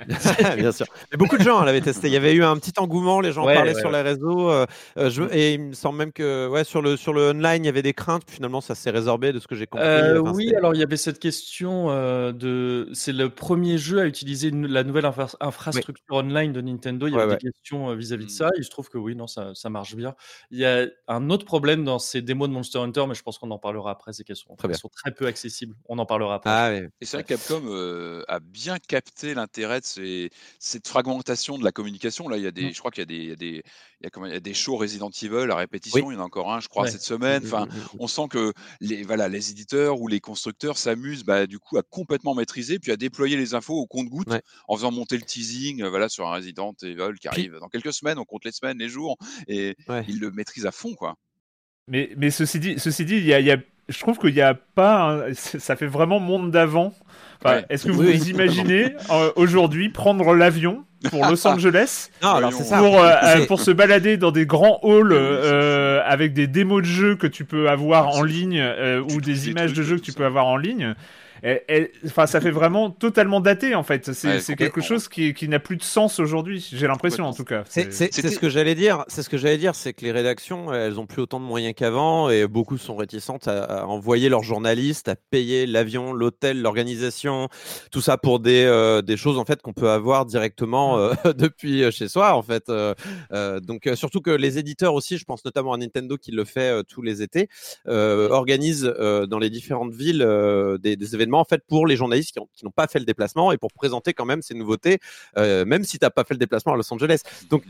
Bien 0.56 0.72
sûr. 0.72 0.86
Mais 1.12 1.16
beaucoup 1.16 1.38
de 1.38 1.42
gens 1.42 1.62
l'avaient 1.62 1.80
testé. 1.80 2.08
Il 2.08 2.12
y 2.12 2.16
avait 2.16 2.34
eu 2.34 2.42
un 2.42 2.56
petit 2.56 2.72
engouement, 2.78 3.20
les 3.20 3.30
gens 3.30 3.44
parlaient 3.44 3.74
sur 3.74 3.90
les 3.90 4.02
réseaux. 4.02 4.50
Euh, 4.50 4.66
euh, 4.98 5.10
je, 5.10 5.22
et 5.30 5.54
il 5.54 5.60
me 5.60 5.72
semble 5.72 5.98
même 5.98 6.12
que 6.12 6.48
ouais, 6.48 6.64
sur, 6.64 6.82
le, 6.82 6.96
sur 6.96 7.12
le 7.12 7.30
online, 7.30 7.64
il 7.64 7.66
y 7.66 7.68
avait 7.68 7.82
des 7.82 7.94
craintes. 7.94 8.24
Finalement, 8.28 8.60
ça 8.60 8.74
s'est 8.74 8.90
résorbé 8.90 9.32
de 9.32 9.38
ce 9.38 9.46
que 9.46 9.54
j'ai 9.54 9.66
compris. 9.66 9.86
Euh, 9.86 10.18
oui, 10.18 10.52
alors 10.56 10.74
il 10.74 10.80
y 10.80 10.82
avait 10.82 10.96
cette 10.96 11.20
question 11.20 11.86
de. 12.32 12.88
C'est 12.92 13.12
le 13.12 13.30
premier 13.30 13.78
jeu 13.78 14.00
à 14.00 14.06
utiliser 14.06 14.50
la 14.50 14.82
nouvelle 14.82 15.08
infrastructure 15.40 16.16
online 16.16 16.52
de 16.52 16.60
Nintendo. 16.60 17.06
Il 17.06 17.14
y 17.14 17.18
avait 17.18 17.36
des 17.36 17.52
questions 17.52 17.94
vis-à-vis 17.94 18.26
de 18.26 18.30
ça. 18.30 18.50
Et 18.58 18.62
je 18.62 18.70
trouve 18.70 18.88
que 18.88 18.98
oui, 18.98 19.14
non, 19.14 19.28
ça, 19.28 19.52
ça, 19.54 19.70
marche 19.70 19.94
bien. 19.94 20.16
Il 20.50 20.58
y 20.58 20.64
a 20.64 20.86
un 21.06 21.30
autre 21.30 21.44
problème 21.44 21.84
dans 21.84 22.00
ces 22.00 22.22
démos 22.22 22.48
de 22.48 22.54
Monster 22.54 22.80
Hunter, 22.80 23.04
mais 23.08 23.14
je 23.14 23.22
pense 23.22 23.38
qu'on 23.38 23.52
en 23.52 23.58
parlera 23.58 23.92
après, 23.92 24.12
c'est 24.12 24.24
qu'elles 24.24 24.34
sont, 24.34 24.56
sont 24.74 24.88
très 24.88 25.12
peu 25.12 25.26
accessibles 25.26 25.59
on 25.88 25.98
en 25.98 26.06
parlera 26.06 26.36
après. 26.36 26.50
Ah 26.50 26.72
et 27.00 27.04
c'est 27.04 27.16
vrai 27.16 27.24
que 27.24 27.28
Capcom 27.28 27.62
euh, 27.66 28.22
a 28.28 28.40
bien 28.40 28.78
capté 28.78 29.34
l'intérêt 29.34 29.80
de 29.80 30.30
cette 30.58 30.88
fragmentation 30.88 31.58
de 31.58 31.64
la 31.64 31.72
communication. 31.72 32.28
Là, 32.28 32.36
il 32.36 32.44
y 32.44 32.46
a 32.46 32.50
des, 32.50 32.66
mmh. 32.66 32.74
je 32.74 32.78
crois 32.78 32.90
qu'il 32.90 33.02
y 33.02 33.02
a 33.02 33.06
des, 33.06 33.16
il 33.16 33.28
y 33.28 33.32
a 33.32 33.36
des, 33.36 33.62
il 34.02 34.32
y 34.32 34.36
a 34.36 34.40
des 34.40 34.54
shows 34.54 34.76
Resident 34.76 35.10
Evil 35.10 35.50
à 35.50 35.56
répétition. 35.56 36.10
Il 36.10 36.14
y 36.14 36.16
en 36.16 36.20
a 36.20 36.24
encore 36.24 36.52
un, 36.52 36.60
je 36.60 36.68
crois, 36.68 36.88
cette 36.88 37.02
semaine. 37.02 37.42
Mmh, 37.42 37.46
enfin, 37.46 37.66
mmh, 37.66 37.96
on 37.98 38.06
sent 38.06 38.28
que 38.30 38.52
les, 38.80 39.02
voilà, 39.02 39.28
les 39.28 39.50
éditeurs 39.50 40.00
ou 40.00 40.08
les 40.08 40.20
constructeurs 40.20 40.78
s'amusent, 40.78 41.24
bah, 41.24 41.46
du 41.46 41.58
coup, 41.58 41.78
à 41.78 41.82
complètement 41.82 42.34
maîtriser, 42.34 42.78
puis 42.78 42.92
à 42.92 42.96
déployer 42.96 43.36
les 43.36 43.54
infos 43.54 43.74
au 43.74 43.86
compte-goutte 43.86 44.28
en 44.68 44.76
faisant 44.76 44.90
monter 44.90 45.16
le 45.16 45.22
teasing, 45.22 45.82
euh, 45.82 45.90
voilà, 45.90 46.08
sur 46.08 46.26
un 46.26 46.34
Resident 46.34 46.74
Evil 46.82 47.18
qui 47.20 47.28
arrive 47.28 47.58
dans 47.60 47.68
quelques 47.68 47.92
semaines. 47.92 48.18
On 48.18 48.24
compte 48.24 48.44
les 48.44 48.52
semaines, 48.52 48.78
les 48.78 48.88
jours, 48.88 49.16
et 49.48 49.76
ils 50.08 50.20
le 50.20 50.30
maîtrisent 50.30 50.66
à 50.66 50.72
fond, 50.72 50.94
quoi. 50.94 51.16
Mais, 51.88 52.12
mais 52.16 52.30
ceci 52.30 52.60
dit, 52.60 52.78
ceci 52.78 53.04
dit, 53.04 53.16
il 53.16 53.24
y 53.24 53.50
a 53.50 53.58
je 53.90 53.98
trouve 53.98 54.18
qu'il 54.18 54.34
n'y 54.34 54.40
a 54.40 54.54
pas. 54.54 55.24
Ça 55.34 55.76
fait 55.76 55.86
vraiment 55.86 56.20
monde 56.20 56.50
d'avant. 56.50 56.94
Est-ce 57.68 57.86
que 57.86 57.92
vous 57.92 58.02
vous 58.02 58.28
imaginez 58.28 58.94
euh, 59.10 59.30
aujourd'hui 59.36 59.88
prendre 59.88 60.34
l'avion 60.34 60.84
pour 61.10 61.26
Los 61.26 61.46
Angeles 61.46 62.10
non, 62.22 62.34
alors 62.34 62.52
ça. 62.52 62.78
Pour, 62.78 63.02
euh, 63.02 63.12
euh, 63.22 63.46
pour 63.46 63.60
se 63.60 63.70
balader 63.70 64.18
dans 64.18 64.30
des 64.30 64.44
grands 64.44 64.78
halls 64.82 65.14
avec 66.04 66.32
des 66.32 66.46
démos 66.46 66.82
de 66.82 66.86
jeux 66.86 67.16
que 67.16 67.26
tu 67.26 67.44
peux 67.44 67.68
avoir 67.68 68.08
en 68.08 68.22
ligne 68.22 68.62
ou 69.10 69.20
des 69.20 69.48
images 69.48 69.72
de 69.72 69.82
jeux 69.82 69.96
que 69.96 70.04
tu 70.04 70.12
peux 70.12 70.26
avoir 70.26 70.46
en 70.46 70.56
ligne 70.56 70.94
enfin, 72.06 72.26
ça 72.26 72.40
fait 72.40 72.50
vraiment 72.50 72.90
totalement 72.90 73.40
daté 73.40 73.74
en 73.74 73.82
fait. 73.82 74.12
C'est 74.12 74.56
quelque 74.56 74.80
chose 74.80 75.08
qui, 75.08 75.34
qui 75.34 75.48
n'a 75.48 75.58
plus 75.58 75.76
de 75.76 75.82
sens 75.82 76.18
aujourd'hui. 76.18 76.68
J'ai 76.72 76.86
l'impression 76.86 77.24
en 77.24 77.32
tout 77.32 77.44
cas. 77.44 77.64
C'est 77.66 77.92
ce 77.92 78.38
que 78.38 78.48
j'allais 78.48 78.74
dire. 78.74 79.04
C'est 79.08 79.22
ce 79.22 79.28
que 79.28 79.38
j'allais 79.38 79.58
dire, 79.58 79.74
c'est 79.74 79.92
que 79.92 80.04
les 80.04 80.12
rédactions, 80.12 80.72
elles 80.72 80.98
ont 80.98 81.06
plus 81.06 81.22
autant 81.22 81.40
de 81.40 81.44
moyens 81.44 81.74
qu'avant 81.76 82.30
et 82.30 82.46
beaucoup 82.46 82.78
sont 82.78 82.96
réticentes 82.96 83.48
à, 83.48 83.86
envoyer 83.86 84.28
leurs 84.28 84.42
journalistes, 84.42 85.08
à 85.08 85.16
payer 85.16 85.66
l'avion, 85.66 86.12
l'hôtel, 86.12 86.60
l'organisation, 86.60 87.48
tout 87.90 88.00
ça 88.00 88.16
pour 88.16 88.40
des, 88.40 88.64
euh, 88.64 89.02
des 89.02 89.16
choses 89.16 89.38
en 89.38 89.44
fait 89.44 89.62
qu'on 89.62 89.72
peut 89.72 89.90
avoir 89.90 90.26
directement 90.26 90.96
mmh. 90.96 91.16
euh, 91.26 91.32
depuis 91.36 91.82
euh, 91.82 91.90
chez 91.90 92.08
soi 92.08 92.34
en 92.34 92.42
fait. 92.42 92.70
donc 93.62 93.88
surtout 93.94 94.20
que 94.20 94.30
les 94.30 94.58
éditeurs 94.58 94.94
aussi, 94.94 95.18
je 95.18 95.24
pense 95.24 95.44
notamment 95.44 95.72
à 95.72 95.76
Nintendo 95.76 96.16
qui 96.16 96.30
le 96.30 96.44
fait 96.44 96.82
tous 96.84 97.02
les 97.02 97.22
étés, 97.22 97.48
organisent 97.86 98.92
dans 99.28 99.38
les 99.38 99.50
différentes 99.50 99.92
villes 99.92 100.26
des, 100.80 100.96
des 100.96 101.14
événements 101.14 101.29
en 101.38 101.44
fait 101.44 101.62
pour 101.66 101.86
les 101.86 101.96
journalistes 101.96 102.38
qui 102.54 102.64
n'ont 102.64 102.70
pas 102.70 102.86
fait 102.86 102.98
le 102.98 103.04
déplacement 103.04 103.52
et 103.52 103.58
pour 103.58 103.72
présenter 103.72 104.14
quand 104.14 104.24
même 104.24 104.42
ces 104.42 104.54
nouveautés, 104.54 104.98
euh, 105.36 105.64
même 105.64 105.84
si 105.84 105.98
tu 105.98 106.04
n'as 106.04 106.10
pas 106.10 106.24
fait 106.24 106.34
le 106.34 106.38
déplacement 106.38 106.72
à 106.72 106.76
Los 106.76 106.92
Angeles. 106.92 107.22
Donc 107.48 107.62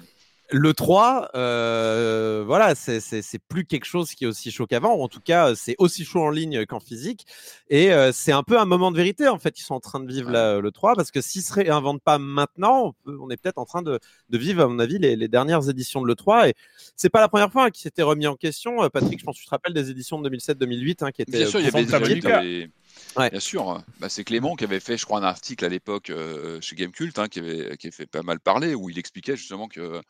le 0.52 0.74
3, 0.74 1.30
euh, 1.34 2.42
voilà, 2.44 2.74
c'est 2.74 3.38
plus 3.48 3.64
quelque 3.64 3.84
chose 3.84 4.14
qui 4.14 4.24
est 4.24 4.26
aussi 4.26 4.50
chaud 4.50 4.66
qu'avant, 4.66 4.94
ou 4.94 5.02
en 5.02 5.08
tout 5.08 5.20
cas, 5.20 5.54
c'est 5.54 5.76
aussi 5.78 6.04
chaud 6.04 6.22
en 6.22 6.30
ligne 6.30 6.66
qu'en 6.66 6.80
physique. 6.80 7.24
Et 7.68 7.92
euh, 7.92 8.10
c'est 8.12 8.32
un 8.32 8.42
peu 8.42 8.58
un 8.58 8.64
moment 8.64 8.90
de 8.90 8.96
vérité, 8.96 9.28
en 9.28 9.38
fait, 9.38 9.58
ils 9.60 9.62
sont 9.62 9.74
en 9.74 9.80
train 9.80 10.00
de 10.00 10.12
vivre 10.12 10.30
le 10.32 10.70
3, 10.70 10.96
parce 10.96 11.10
que 11.10 11.20
s'ils 11.20 11.42
se 11.42 11.52
réinventent 11.52 12.02
pas 12.02 12.18
maintenant, 12.18 12.94
on, 13.06 13.30
est 13.30 13.36
peut-être 13.36 13.58
en 13.58 13.64
train 13.64 13.82
de, 13.82 14.00
vivre, 14.30 14.62
à 14.62 14.66
mon 14.66 14.80
avis, 14.80 14.98
les, 14.98 15.28
dernières 15.28 15.68
éditions 15.68 16.02
de 16.02 16.08
l'E3. 16.08 16.48
Et 16.48 16.54
c'est 16.96 17.10
pas 17.10 17.20
la 17.20 17.28
première 17.28 17.52
fois 17.52 17.66
hein, 17.66 17.70
qui 17.70 17.80
s'était 17.80 18.02
remis 18.02 18.26
en 18.26 18.34
question. 18.34 18.88
Patrick, 18.90 19.20
je 19.20 19.24
pense 19.24 19.36
que 19.36 19.40
tu 19.40 19.46
te 19.46 19.50
rappelles 19.50 19.74
des 19.74 19.90
éditions 19.90 20.20
de 20.20 20.28
2007-2008 20.28 21.04
hein, 21.04 21.12
qui 21.12 21.22
étaient. 21.22 21.38
Bien 21.38 21.46
sûr, 21.46 21.60
il 21.60 21.66
y 21.66 21.68
avait 21.68 21.84
des 21.84 22.70
Bien 23.16 23.40
sûr, 23.40 23.82
bah, 23.98 24.08
c'est 24.08 24.24
Clément 24.24 24.56
qui 24.56 24.64
avait 24.64 24.80
fait, 24.80 24.96
je 24.96 25.04
crois, 25.04 25.18
un 25.18 25.24
article 25.24 25.64
à 25.64 25.68
l'époque 25.68 26.10
euh, 26.10 26.60
chez 26.60 26.76
Gamecult, 26.76 27.18
hein, 27.18 27.28
qui 27.28 27.40
avait 27.40 27.76
qui 27.76 27.90
fait 27.90 28.06
pas 28.06 28.22
mal 28.22 28.40
parler, 28.40 28.74
où 28.74 28.88
il 28.90 28.98
expliquait 28.98 29.36
justement 29.36 29.68
que 29.68 30.00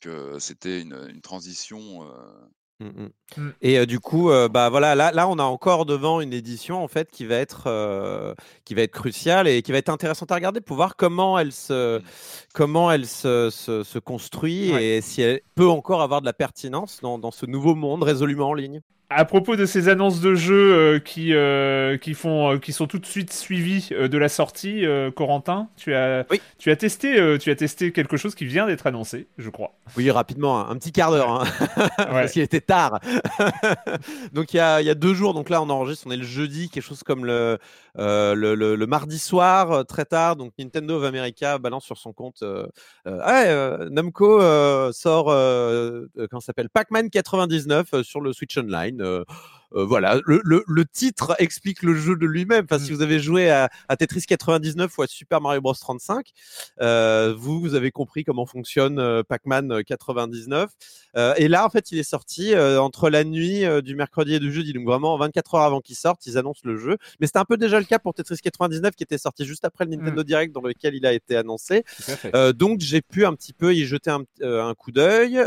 que 0.00 0.38
c'était 0.38 0.80
une, 0.80 1.20
transition. 1.22 2.02
Euh, 2.02 2.84
mmh, 2.84 2.86
mmh. 2.86 3.10
Mmh. 3.36 3.50
Et 3.60 3.78
euh, 3.78 3.86
du 3.86 4.00
coup, 4.00 4.30
bah 4.50 4.68
voilà, 4.68 4.94
là, 4.94 5.12
là, 5.12 5.28
on 5.28 5.38
a 5.38 5.44
encore 5.44 5.86
devant 5.86 6.20
une 6.20 6.32
édition 6.32 6.82
en 6.82 6.88
fait 6.88 7.10
qui 7.10 7.24
va 7.24 7.36
être 7.36 8.34
qui 8.64 8.74
va 8.74 8.82
être 8.82 8.92
cruciale 8.92 9.46
et 9.46 9.62
qui 9.62 9.72
va 9.72 9.78
être 9.78 9.88
intéressante 9.88 10.32
à 10.32 10.34
regarder 10.34 10.60
pour 10.60 10.76
voir 10.76 10.96
comment 10.96 11.38
elle 11.38 11.52
se 11.52 12.02
comment 12.52 12.90
elle 12.90 13.06
se, 13.06 13.50
se, 13.50 13.98
construit 13.98 14.70
et 14.70 15.00
si 15.00 15.22
elle 15.22 15.40
peut 15.54 15.68
encore 15.68 16.02
avoir 16.02 16.20
de 16.20 16.26
la 16.26 16.32
pertinence 16.32 17.00
dans, 17.00 17.18
dans 17.18 17.30
ce 17.30 17.46
nouveau 17.46 17.74
monde 17.74 18.02
résolument 18.02 18.48
en 18.48 18.54
ligne 18.54 18.80
à 19.10 19.24
propos 19.24 19.56
de 19.56 19.66
ces 19.66 19.88
annonces 19.88 20.20
de 20.20 20.36
jeux 20.36 20.72
euh, 20.72 20.98
qui, 21.00 21.34
euh, 21.34 21.98
qui, 21.98 22.14
font, 22.14 22.52
euh, 22.52 22.58
qui 22.58 22.72
sont 22.72 22.86
tout 22.86 23.00
de 23.00 23.06
suite 23.06 23.32
suivies 23.32 23.88
de 23.90 24.18
la 24.18 24.28
sortie, 24.28 24.84
Corentin, 25.16 25.68
tu 25.76 25.94
as, 25.94 26.24
tu, 26.58 26.70
as 26.70 26.76
testé, 26.76 27.38
tu 27.38 27.50
as 27.50 27.56
testé 27.56 27.92
quelque 27.92 28.16
chose 28.16 28.36
qui 28.36 28.44
vient 28.44 28.66
d'être 28.66 28.86
annoncé, 28.86 29.26
je 29.36 29.50
crois. 29.50 29.72
Oui, 29.96 30.08
rapidement, 30.10 30.68
un, 30.68 30.76
petit 30.76 30.92
quart 30.92 31.10
d'heure, 31.10 31.30
hein. 31.30 31.44
parce 31.96 32.32
qu'il 32.32 32.42
était 32.42 32.60
tard. 32.60 33.00
donc 34.32 34.54
il 34.54 34.58
y 34.58 34.60
a, 34.60 34.80
y 34.80 34.88
a, 34.88 34.94
deux 34.94 35.14
jours, 35.14 35.34
donc 35.34 35.50
là 35.50 35.60
on 35.60 35.68
enregistre, 35.70 36.06
on 36.06 36.12
est 36.12 36.16
le 36.16 36.22
jeudi, 36.22 36.70
quelque 36.70 36.84
chose 36.84 37.02
comme 37.02 37.24
le, 37.24 37.58
le, 37.96 38.54
le, 38.54 38.86
mardi 38.86 39.18
soir, 39.18 39.84
très 39.86 40.04
tard. 40.04 40.36
Donc 40.36 40.52
Nintendo 40.58 40.98
of 40.98 41.04
America 41.04 41.58
balance 41.58 41.84
sur 41.84 41.98
son 41.98 42.12
compte. 42.12 42.44
Ah, 43.04 43.78
Namco 43.90 44.40
sort, 44.92 45.26
comment 45.26 46.40
s'appelle? 46.40 46.70
Pac-Man 46.70 47.10
99 47.10 48.02
sur 48.02 48.20
le 48.20 48.32
Switch 48.32 48.56
Online. 48.56 48.99
Euh, 49.00 49.24
euh, 49.72 49.84
voilà, 49.84 50.18
le, 50.26 50.84
titre 50.92 51.36
explique 51.38 51.84
le 51.84 51.94
jeu 51.94 52.16
de 52.16 52.26
lui-même. 52.26 52.64
Enfin, 52.68 52.82
si 52.82 52.90
mmh. 52.90 52.94
vous 52.96 53.02
avez 53.02 53.20
joué 53.20 53.50
à, 53.50 53.68
Tetris 53.96 54.22
99 54.22 54.98
ou 54.98 55.02
à 55.02 55.06
Super 55.06 55.40
Mario 55.40 55.60
Bros 55.60 55.74
35, 55.74 56.26
euh, 56.80 57.32
vous, 57.38 57.60
vous 57.60 57.76
avez 57.76 57.92
compris 57.92 58.24
comment 58.24 58.46
fonctionne 58.46 59.22
Pac-Man 59.28 59.84
99. 59.84 60.70
et 61.36 61.46
là, 61.46 61.64
en 61.64 61.70
fait, 61.70 61.92
il 61.92 62.00
est 62.00 62.02
sorti 62.02 62.56
entre 62.56 63.10
la 63.10 63.22
nuit 63.22 63.62
du 63.82 63.94
mercredi 63.94 64.34
et 64.34 64.40
du 64.40 64.52
jeudi, 64.52 64.72
donc 64.72 64.86
vraiment 64.86 65.16
24 65.16 65.54
heures 65.54 65.62
avant 65.62 65.80
qu'il 65.80 65.94
sorte, 65.94 66.26
ils 66.26 66.36
annoncent 66.36 66.62
le 66.64 66.76
jeu. 66.76 66.96
Mais 67.20 67.28
c'était 67.28 67.38
un 67.38 67.44
peu 67.44 67.56
déjà 67.56 67.78
le 67.78 67.86
cas 67.86 68.00
pour 68.00 68.12
Tetris 68.12 68.38
99 68.38 68.96
qui 68.96 69.04
était 69.04 69.18
sorti 69.18 69.44
juste 69.44 69.64
après 69.64 69.84
le 69.84 69.92
Nintendo 69.92 70.22
mmh. 70.22 70.24
Direct 70.24 70.52
dans 70.52 70.62
lequel 70.62 70.96
il 70.96 71.06
a 71.06 71.12
été 71.12 71.36
annoncé. 71.36 71.84
donc 72.54 72.80
j'ai 72.80 73.02
pu 73.02 73.24
un 73.24 73.34
petit 73.34 73.52
peu 73.52 73.72
y 73.72 73.84
jeter 73.84 74.10
un, 74.10 74.24
un 74.42 74.74
coup 74.74 74.90
d'œil 74.90 75.40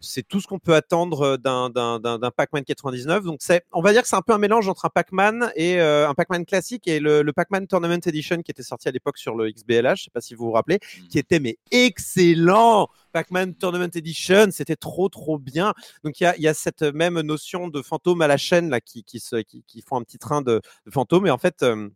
c'est 0.00 0.26
tout 0.26 0.40
ce 0.40 0.46
qu'on 0.46 0.58
peut 0.58 0.74
attendre 0.74 1.22
euh, 1.22 1.36
d'un 1.36 2.30
Pac-Man 2.36 2.64
99. 2.64 3.24
Donc 3.24 3.38
c'est, 3.40 3.64
on 3.72 3.80
va 3.80 3.92
dire 3.92 4.02
que 4.02 4.08
c'est 4.08 4.16
un 4.16 4.22
peu 4.22 4.32
un 4.32 4.38
mélange 4.38 4.68
entre 4.68 4.84
un 4.84 4.90
Pac-Man 4.90 5.52
et 5.56 5.80
euh, 5.80 6.08
un 6.08 6.14
Pac-Man 6.14 6.44
classique 6.44 6.86
et 6.88 7.00
le, 7.00 7.24
Pac-Man 7.32 7.66
Tournament 7.66 8.00
Edition 8.06 8.42
qui 8.42 8.50
était 8.50 8.62
sorti 8.62 8.88
à 8.88 8.90
l'époque 8.90 9.18
sur 9.18 9.34
le 9.34 9.50
XBLH, 9.50 9.96
je 9.96 10.04
sais 10.04 10.10
pas 10.12 10.20
si 10.20 10.34
vous 10.34 10.46
vous 10.46 10.52
rappelez, 10.52 10.76
mmh. 10.76 11.08
qui 11.08 11.18
était 11.18 11.40
mais 11.40 11.58
excellent. 11.70 12.88
Pac-Man 13.12 13.54
Tournament 13.54 13.90
Edition, 13.94 14.48
c'était 14.50 14.76
trop 14.76 15.08
trop 15.08 15.38
bien. 15.38 15.72
Donc 16.04 16.20
il 16.20 16.24
y 16.24 16.26
a, 16.26 16.36
y 16.38 16.48
a, 16.48 16.54
cette 16.54 16.82
même 16.82 17.20
notion 17.20 17.68
de 17.68 17.82
fantôme 17.82 18.22
à 18.22 18.26
la 18.26 18.36
chaîne 18.36 18.70
là 18.70 18.80
qui 18.80 19.04
qui, 19.04 19.20
se, 19.20 19.36
qui, 19.36 19.82
font 19.86 19.96
un 19.96 20.02
petit 20.02 20.18
train 20.18 20.42
de, 20.42 20.60
de 20.86 20.90
fantômes 20.90 21.26
et 21.26 21.30
en 21.30 21.38
fait 21.38 21.62
euh, 21.62 21.88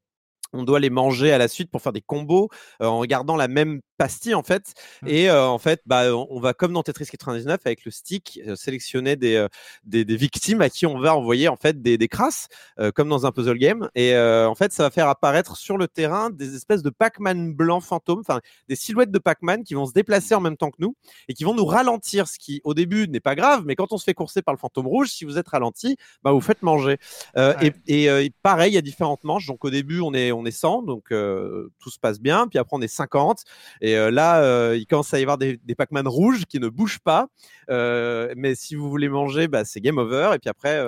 on 0.53 0.65
doit 0.65 0.81
les 0.81 0.91
manger 0.91 1.33
à 1.33 1.39
la 1.39 1.49
suite 1.49 1.71
pour 1.71 1.83
faire 1.83 1.93
des 1.93 2.03
combos 2.03 2.49
euh, 2.81 2.87
en 2.87 2.99
regardant 2.99 3.37
la 3.37 3.49
même 3.49 3.81
pastille 4.03 4.35
en 4.35 4.43
fait. 4.43 4.75
Mmh. 5.03 5.09
Et 5.09 5.31
euh, 5.31 5.47
en 5.47 5.59
fait, 5.59 5.81
bah, 5.87 6.13
on 6.13 6.41
va 6.41 6.55
comme 6.55 6.73
dans 6.73 6.83
Tetris 6.83 7.07
99 7.07 7.61
avec 7.65 7.85
le 7.85 7.93
stick 7.93 8.41
euh, 8.45 8.57
sélectionner 8.57 9.15
des, 9.15 9.47
des, 9.85 10.17
victimes 10.17 10.61
à 10.61 10.69
qui 10.69 10.87
on 10.87 10.99
va 10.99 11.15
envoyer 11.15 11.47
en 11.47 11.57
fait 11.57 11.81
des, 11.81 11.97
des 11.99 12.09
crasses 12.09 12.49
comme 12.95 13.09
dans 13.09 13.27
un 13.27 13.33
puzzle 13.33 13.59
game. 13.59 13.89
Et 13.95 14.17
en 14.17 14.55
fait, 14.55 14.73
ça 14.73 14.83
va 14.83 14.91
faire 14.91 15.09
apparaître 15.09 15.57
sur 15.57 15.79
le 15.79 15.87
terrain 15.87 16.31
des 16.31 16.57
espèces 16.57 16.83
de 16.83 16.91
Pac-Man 16.91 17.53
blancs 17.55 17.83
fantômes, 17.83 18.21
enfin 18.21 18.41
des 18.69 18.77
silhouettes 18.77 19.11
de 19.11 19.19
Pac-Man 19.19 19.63
qui 19.63 19.75
vont 19.75 19.87
se 19.87 19.93
déplacer 19.93 20.35
en 20.35 20.41
même 20.41 20.57
temps 20.57 20.71
que 20.71 20.79
nous 20.81 20.97
et 21.29 21.35
qui 21.35 21.45
vont 21.45 21.55
nous 21.55 21.65
ralentir, 21.65 22.27
ce 22.27 22.39
qui 22.39 22.61
au 22.65 22.75
début 22.75 23.09
n'est 23.09 23.21
pas 23.21 23.35
grave, 23.35 23.63
mais 23.67 23.77
quand 23.77 23.93
on 23.93 23.99
se 23.99 24.05
fait 24.05 24.15
courser 24.15 24.43
par 24.43 24.55
le 24.55 24.59
fantôme 24.59 24.87
rouge, 24.87 25.11
si 25.11 25.25
vous 25.25 25.39
êtes 25.39 25.49
ralenti, 25.49 25.97
bah, 26.23 26.33
vous 26.33 26.41
faites 26.41 26.63
manger. 26.63 26.99
Et, 27.37 27.73
et 27.87 28.33
pareil, 28.43 28.73
il 28.73 28.75
y 28.75 28.79
a 28.79 28.83
différentes 28.83 29.25
manches. 29.25 29.47
Donc 29.47 29.65
au 29.65 29.71
début, 29.71 30.01
on 30.01 30.13
est 30.15 30.33
on 30.33 30.45
est 30.45 30.51
100, 30.51 30.83
donc 30.83 31.09
tout 31.09 31.91
se 31.91 31.99
passe 31.99 32.21
bien. 32.21 32.49
Puis 32.49 32.59
après, 32.59 32.77
on 32.77 32.83
est 32.83 32.89
50. 32.89 33.45
Et 33.81 33.92
là, 33.95 34.75
il 34.75 34.87
commence 34.87 35.13
à 35.15 35.19
y 35.19 35.23
avoir 35.23 35.39
des, 35.39 35.59
Pac-Man 35.77 36.07
rouges 36.07 36.45
qui 36.47 36.61
ne 36.61 36.69
bougent 36.69 37.01
pas. 37.01 37.29
mais 37.69 38.55
si 38.55 38.75
vous 38.75 38.91
voulez 38.91 39.09
manger, 39.09 39.49
bah, 39.49 39.65
c'est 39.65 39.81
game 39.81 39.99
over. 39.99 40.33
Et 40.35 40.39
puis 40.39 40.51
après, 40.51 40.83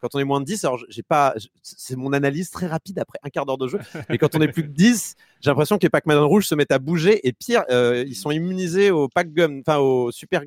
quand 0.00 0.14
on 0.14 0.18
est 0.18 0.24
moins 0.24 0.40
de 0.40 0.46
10, 0.46 0.64
alors 0.64 0.78
j'ai 0.88 1.02
pas, 1.02 1.34
c'est 1.62 1.96
mon 1.96 2.12
analyse 2.12 2.50
très 2.50 2.66
rapide 2.66 2.98
après 2.98 3.18
un 3.22 3.30
quart 3.30 3.46
d'heure 3.46 3.58
de 3.58 3.68
jeu. 3.68 3.78
Mais 4.08 4.18
quand 4.18 4.34
on 4.34 4.40
est 4.40 4.48
plus 4.48 4.62
que 4.62 4.72
10, 4.72 5.16
j'ai 5.46 5.50
l'impression 5.52 5.78
que 5.78 5.84
les 5.84 5.90
Pac-Man 5.90 6.18
rouges 6.18 6.48
se 6.48 6.56
mettent 6.56 6.72
à 6.72 6.80
bouger. 6.80 7.26
Et 7.26 7.32
pire, 7.32 7.62
ils 7.70 8.16
sont 8.16 8.32
immunisés 8.32 8.90
au 8.90 9.08
pack 9.08 9.32
gum, 9.32 9.62
enfin 9.64 9.78
au 9.78 10.10
super, 10.10 10.42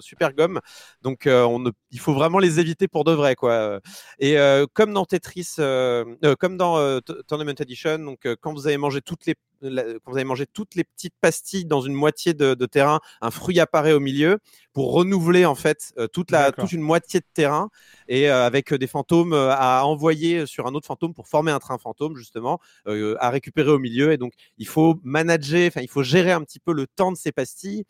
super 0.00 0.34
gomme. 0.34 0.60
Donc 1.00 1.22
on 1.26 1.64
il 1.90 1.98
faut 1.98 2.12
vraiment 2.12 2.38
les 2.38 2.60
éviter 2.60 2.86
pour 2.86 3.04
de 3.04 3.12
vrai, 3.12 3.36
quoi. 3.36 3.80
Et 4.18 4.36
comme 4.74 4.92
dans 4.92 5.06
Tetris, 5.06 5.54
comme 5.56 6.56
dans 6.58 7.00
Tournament 7.26 7.54
Edition, 7.58 7.98
donc 8.00 8.28
quand 8.42 8.52
vous 8.52 8.66
avez 8.66 8.76
mangé 8.76 9.00
toutes 9.00 9.24
les 9.24 9.34
quand 9.64 10.10
vous 10.10 10.16
avez 10.16 10.24
mangé 10.24 10.46
toutes 10.46 10.74
les 10.74 10.84
petites 10.84 11.14
pastilles 11.20 11.64
dans 11.64 11.80
une 11.80 11.94
moitié 11.94 12.34
de, 12.34 12.54
terrain, 12.66 13.00
un 13.20 13.30
fruit 13.30 13.60
apparaît 13.60 13.92
au 13.92 14.00
milieu 14.00 14.38
pour 14.72 14.92
renouveler 14.92 15.46
en 15.46 15.54
fait 15.54 15.92
euh, 15.98 16.08
toute 16.08 16.30
la 16.30 16.52
toute 16.52 16.72
une 16.72 16.80
moitié 16.80 17.20
de 17.20 17.26
terrain 17.32 17.70
et 18.08 18.28
euh, 18.28 18.44
avec 18.44 18.74
des 18.74 18.86
fantômes 18.86 19.32
euh, 19.32 19.54
à 19.54 19.84
envoyer 19.84 20.46
sur 20.46 20.66
un 20.66 20.74
autre 20.74 20.86
fantôme 20.86 21.14
pour 21.14 21.28
former 21.28 21.52
un 21.52 21.60
train 21.60 21.78
fantôme 21.78 22.16
justement 22.16 22.60
à 22.86 23.30
récupérer 23.30 23.70
au 23.70 23.78
milieu 23.78 24.12
et 24.12 24.16
donc 24.16 24.33
il 24.58 24.66
faut 24.66 25.00
manager, 25.02 25.68
enfin 25.68 25.80
il 25.82 25.88
faut 25.90 26.02
gérer 26.02 26.32
un 26.32 26.42
petit 26.42 26.60
peu 26.60 26.72
le 26.72 26.86
temps 26.86 27.12
de 27.12 27.16
ces 27.16 27.32
pastilles 27.32 27.84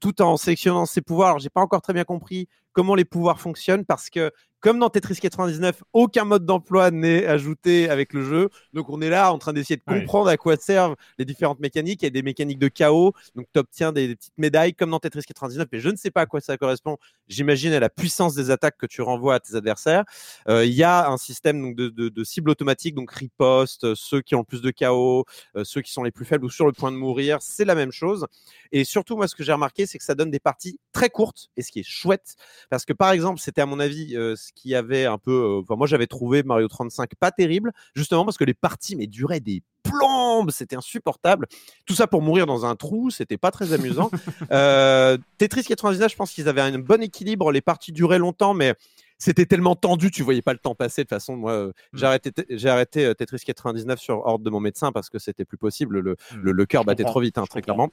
tout 0.00 0.22
en 0.22 0.36
sélectionnant 0.38 0.86
ses 0.86 1.02
pouvoirs. 1.02 1.28
Alors 1.28 1.38
j'ai 1.40 1.50
pas 1.50 1.60
encore 1.60 1.82
très 1.82 1.92
bien 1.92 2.04
compris 2.04 2.48
comment 2.72 2.94
les 2.94 3.04
pouvoirs 3.04 3.40
fonctionnent 3.40 3.84
parce 3.84 4.10
que 4.10 4.30
comme 4.60 4.80
dans 4.80 4.90
Tetris 4.90 5.16
99, 5.20 5.84
aucun 5.92 6.24
mode 6.24 6.44
d'emploi 6.44 6.90
n'est 6.90 7.26
ajouté 7.26 7.88
avec 7.88 8.12
le 8.12 8.24
jeu. 8.24 8.48
Donc 8.72 8.88
on 8.90 9.00
est 9.00 9.08
là 9.08 9.32
en 9.32 9.38
train 9.38 9.52
d'essayer 9.52 9.76
de 9.76 9.82
comprendre 9.82 10.28
à 10.28 10.36
quoi 10.36 10.56
servent 10.56 10.96
les 11.18 11.24
différentes 11.24 11.60
mécaniques. 11.60 12.02
Il 12.02 12.06
y 12.06 12.08
a 12.08 12.10
des 12.10 12.22
mécaniques 12.22 12.58
de 12.58 12.68
chaos, 12.68 13.12
donc 13.36 13.46
tu 13.52 13.60
obtiens 13.60 13.92
des, 13.92 14.16
petites 14.16 14.36
médailles 14.36 14.74
comme 14.74 14.90
dans 14.90 14.98
Tetris 14.98 15.22
99, 15.22 15.68
mais 15.70 15.78
je 15.78 15.88
ne 15.88 15.96
sais 15.96 16.10
pas 16.10 16.22
à 16.22 16.26
quoi 16.26 16.40
ça 16.40 16.56
correspond. 16.56 16.96
J'imagine 17.28 17.72
à 17.72 17.80
la 17.80 17.88
puissance 17.88 18.34
des 18.34 18.50
attaques 18.50 18.76
que 18.76 18.86
tu 18.86 19.00
renvoies 19.00 19.36
à 19.36 19.40
tes 19.40 19.54
adversaires. 19.54 20.04
Euh, 20.48 20.64
il 20.64 20.74
y 20.74 20.82
a 20.82 21.08
un 21.08 21.18
système 21.18 21.62
donc, 21.62 21.76
de, 21.76 21.88
de, 21.88 22.08
de 22.08 22.24
cible 22.24 22.50
automatique, 22.50 22.94
donc 22.94 23.12
riposte, 23.12 23.84
euh, 23.84 23.94
ceux 23.94 24.22
qui 24.22 24.34
ont 24.34 24.40
le 24.40 24.44
plus 24.44 24.62
de 24.62 24.70
chaos, 24.70 25.24
euh, 25.56 25.62
ceux 25.62 25.82
qui 25.82 25.92
sont 25.92 26.02
les 26.02 26.10
plus 26.10 26.24
faibles 26.24 26.44
ou 26.44 26.50
sur 26.50 26.66
le 26.66 26.72
point 26.72 26.90
de 26.90 26.96
mourir, 26.96 27.38
c'est 27.40 27.64
la 27.64 27.76
même 27.76 27.92
chose. 27.92 28.26
Et 28.72 28.82
surtout, 28.82 29.16
moi, 29.16 29.28
ce 29.28 29.36
que 29.36 29.44
j'ai 29.44 29.52
remarqué, 29.52 29.86
c'est 29.86 29.98
que 29.98 30.04
ça 30.04 30.16
donne 30.16 30.30
des 30.30 30.40
parties 30.40 30.80
très 30.92 31.10
courtes, 31.10 31.48
et 31.56 31.62
ce 31.62 31.70
qui 31.70 31.80
est 31.80 31.88
chouette, 31.88 32.34
parce 32.70 32.84
que 32.84 32.92
par 32.92 33.12
exemple, 33.12 33.40
c'était 33.40 33.60
à 33.60 33.66
mon 33.66 33.80
avis 33.80 34.16
qui 34.54 34.74
avait 34.74 35.06
un 35.06 35.18
peu. 35.18 35.60
Enfin, 35.62 35.76
moi, 35.76 35.86
j'avais 35.86 36.06
trouvé 36.06 36.42
Mario 36.42 36.68
35 36.68 37.10
pas 37.18 37.30
terrible, 37.30 37.72
justement 37.94 38.24
parce 38.24 38.38
que 38.38 38.44
les 38.44 38.54
parties 38.54 38.96
mais 38.96 39.06
duraient 39.06 39.40
des 39.40 39.62
plombes, 39.82 40.50
c'était 40.50 40.76
insupportable. 40.76 41.46
Tout 41.86 41.94
ça 41.94 42.06
pour 42.06 42.22
mourir 42.22 42.46
dans 42.46 42.66
un 42.66 42.76
trou, 42.76 43.10
c'était 43.10 43.38
pas 43.38 43.50
très 43.50 43.72
amusant. 43.72 44.10
Tetris 45.38 45.64
99, 45.64 46.10
je 46.10 46.16
pense 46.16 46.32
qu'ils 46.32 46.48
avaient 46.48 46.60
un 46.60 46.78
bon 46.78 47.02
équilibre. 47.02 47.52
Les 47.52 47.60
parties 47.60 47.92
duraient 47.92 48.18
longtemps, 48.18 48.54
mais 48.54 48.74
c'était 49.18 49.46
tellement 49.46 49.74
tendu, 49.74 50.10
tu 50.10 50.22
voyais 50.22 50.42
pas 50.42 50.52
le 50.52 50.58
temps 50.58 50.76
passer. 50.76 51.02
De 51.02 51.06
toute 51.06 51.10
façon, 51.10 51.36
moi, 51.36 51.52
euh, 51.52 51.72
j'ai 51.92 52.02
mmh. 52.02 52.06
arrêté, 52.06 52.32
j'ai 52.50 52.68
arrêté 52.68 53.04
euh, 53.04 53.14
Tetris 53.14 53.40
99 53.44 53.98
sur 53.98 54.24
ordre 54.24 54.44
de 54.44 54.50
mon 54.50 54.60
médecin 54.60 54.92
parce 54.92 55.10
que 55.10 55.18
c'était 55.18 55.44
plus 55.44 55.58
possible. 55.58 55.98
Le, 55.98 56.12
mmh. 56.12 56.50
le, 56.50 56.66
cœur 56.66 56.84
battait 56.84 57.04
trop 57.04 57.20
vite, 57.20 57.36
hein, 57.36 57.44
très 57.48 57.60
clairement. 57.60 57.90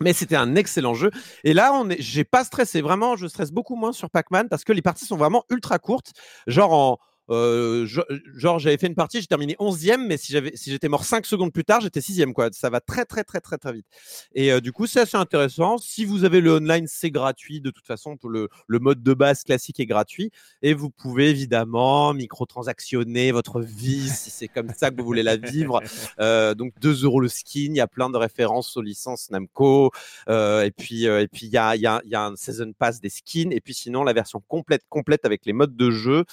Mais 0.00 0.12
c'était 0.12 0.36
un 0.36 0.54
excellent 0.54 0.94
jeu. 0.94 1.10
Et 1.44 1.52
là, 1.52 1.72
on 1.74 1.90
est, 1.90 2.00
j'ai 2.00 2.24
pas 2.24 2.44
stressé. 2.44 2.80
Vraiment, 2.80 3.16
je 3.16 3.26
stresse 3.26 3.52
beaucoup 3.52 3.76
moins 3.76 3.92
sur 3.92 4.10
Pac-Man 4.10 4.48
parce 4.48 4.64
que 4.64 4.72
les 4.72 4.82
parties 4.82 5.04
sont 5.04 5.16
vraiment 5.16 5.44
ultra 5.50 5.78
courtes. 5.78 6.12
Genre 6.46 6.72
en, 6.72 6.98
euh, 7.30 7.86
genre, 7.86 8.58
j'avais 8.58 8.76
fait 8.76 8.88
une 8.88 8.94
partie, 8.94 9.20
j'ai 9.20 9.26
terminé 9.26 9.54
11e, 9.60 10.04
mais 10.06 10.16
si 10.16 10.32
j'avais, 10.32 10.52
si 10.54 10.70
j'étais 10.70 10.88
mort 10.88 11.04
5 11.04 11.24
secondes 11.24 11.52
plus 11.52 11.64
tard, 11.64 11.80
j'étais 11.80 12.00
6e, 12.00 12.32
quoi. 12.32 12.48
Ça 12.52 12.70
va 12.70 12.80
très, 12.80 13.04
très, 13.04 13.22
très, 13.22 13.40
très, 13.40 13.56
très 13.56 13.72
vite. 13.72 13.86
Et 14.34 14.52
euh, 14.52 14.60
du 14.60 14.72
coup, 14.72 14.86
c'est 14.86 15.00
assez 15.00 15.16
intéressant. 15.16 15.78
Si 15.78 16.04
vous 16.04 16.24
avez 16.24 16.40
le 16.40 16.54
online, 16.54 16.86
c'est 16.88 17.10
gratuit. 17.10 17.60
De 17.60 17.70
toute 17.70 17.86
façon, 17.86 18.16
le, 18.24 18.48
le 18.66 18.78
mode 18.78 19.02
de 19.02 19.14
base 19.14 19.44
classique 19.44 19.78
est 19.80 19.86
gratuit. 19.86 20.30
Et 20.62 20.74
vous 20.74 20.90
pouvez 20.90 21.30
évidemment 21.30 22.12
microtransactionner 22.14 23.30
votre 23.32 23.60
vie 23.60 24.08
si 24.08 24.30
c'est 24.30 24.48
comme 24.48 24.70
ça 24.76 24.90
que 24.90 24.96
vous 25.00 25.06
voulez 25.06 25.22
la 25.22 25.36
vivre. 25.36 25.80
Euh, 26.18 26.54
donc, 26.54 26.72
2 26.80 27.04
euros 27.04 27.20
le 27.20 27.28
skin. 27.28 27.68
Il 27.70 27.76
y 27.76 27.80
a 27.80 27.86
plein 27.86 28.10
de 28.10 28.16
références 28.16 28.76
aux 28.76 28.82
licences 28.82 29.30
Namco. 29.30 29.90
et 30.28 30.72
puis, 30.76 31.04
et 31.04 31.28
puis, 31.28 31.46
il 31.46 31.52
y 31.52 31.56
a, 31.56 31.76
y, 31.76 31.86
a, 31.86 32.00
y 32.04 32.14
a 32.14 32.26
un 32.26 32.36
season 32.36 32.72
pass 32.78 33.00
des 33.00 33.08
skins. 33.08 33.52
Et 33.52 33.60
puis, 33.60 33.74
sinon, 33.74 34.02
la 34.02 34.12
version 34.12 34.42
complète, 34.48 34.82
complète 34.88 35.24
avec 35.24 35.46
les 35.46 35.52
modes 35.52 35.76
de 35.76 35.90
jeu 35.90 36.24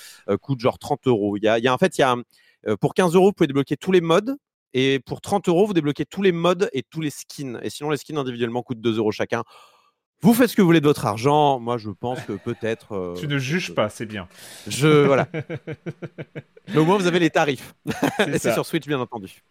coûte 0.42 0.60
genre 0.60 0.80
30 0.88 1.08
euros. 1.08 1.38
Il 1.38 1.44
y 1.44 1.48
a, 1.48 1.74
en 1.74 1.78
fait, 1.78 1.98
il 1.98 2.02
y 2.02 2.04
a, 2.04 2.16
euh, 2.68 2.78
pour 2.78 2.94
15 2.94 3.16
euros, 3.16 3.28
vous 3.28 3.34
pouvez 3.34 3.48
débloquer 3.48 3.76
tous 3.78 3.92
les 3.92 4.02
modes. 4.02 4.36
Et 4.74 5.00
pour 5.06 5.22
30 5.22 5.48
euros, 5.50 5.66
vous 5.66 5.74
débloquez 5.74 6.06
tous 6.06 6.22
les 6.22 6.32
modes 6.32 6.70
et 6.74 6.84
tous 6.84 7.02
les 7.02 7.10
skins. 7.10 7.60
Et 7.64 7.70
sinon, 7.70 7.90
les 7.90 7.98
skins 7.98 8.18
individuellement 8.18 8.64
coûtent 8.64 8.82
2 8.82 8.98
euros 8.98 9.12
chacun. 9.12 9.44
Vous 10.22 10.34
faites 10.34 10.50
ce 10.50 10.56
que 10.56 10.62
vous 10.62 10.68
voulez 10.68 10.82
de 10.82 10.86
votre 10.86 11.06
argent. 11.06 11.60
Moi, 11.60 11.78
je 11.78 11.90
pense 11.90 12.22
que 12.22 12.34
peut-être. 12.34 12.94
Euh, 12.94 13.16
tu 13.16 13.28
ne 13.28 13.38
juges 13.38 13.76
pas, 13.76 13.90
c'est 13.90 14.06
bien. 14.06 14.28
Je 14.68 15.06
voilà. 15.06 15.28
Mais 16.70 16.78
au 16.78 16.86
moins, 16.86 16.98
vous 16.98 17.08
avez 17.08 17.20
les 17.20 17.30
tarifs. 17.30 17.76
et 18.28 18.40
c'est 18.40 18.54
sur 18.54 18.66
Switch, 18.66 18.88
bien 18.88 19.00
entendu. 19.00 19.44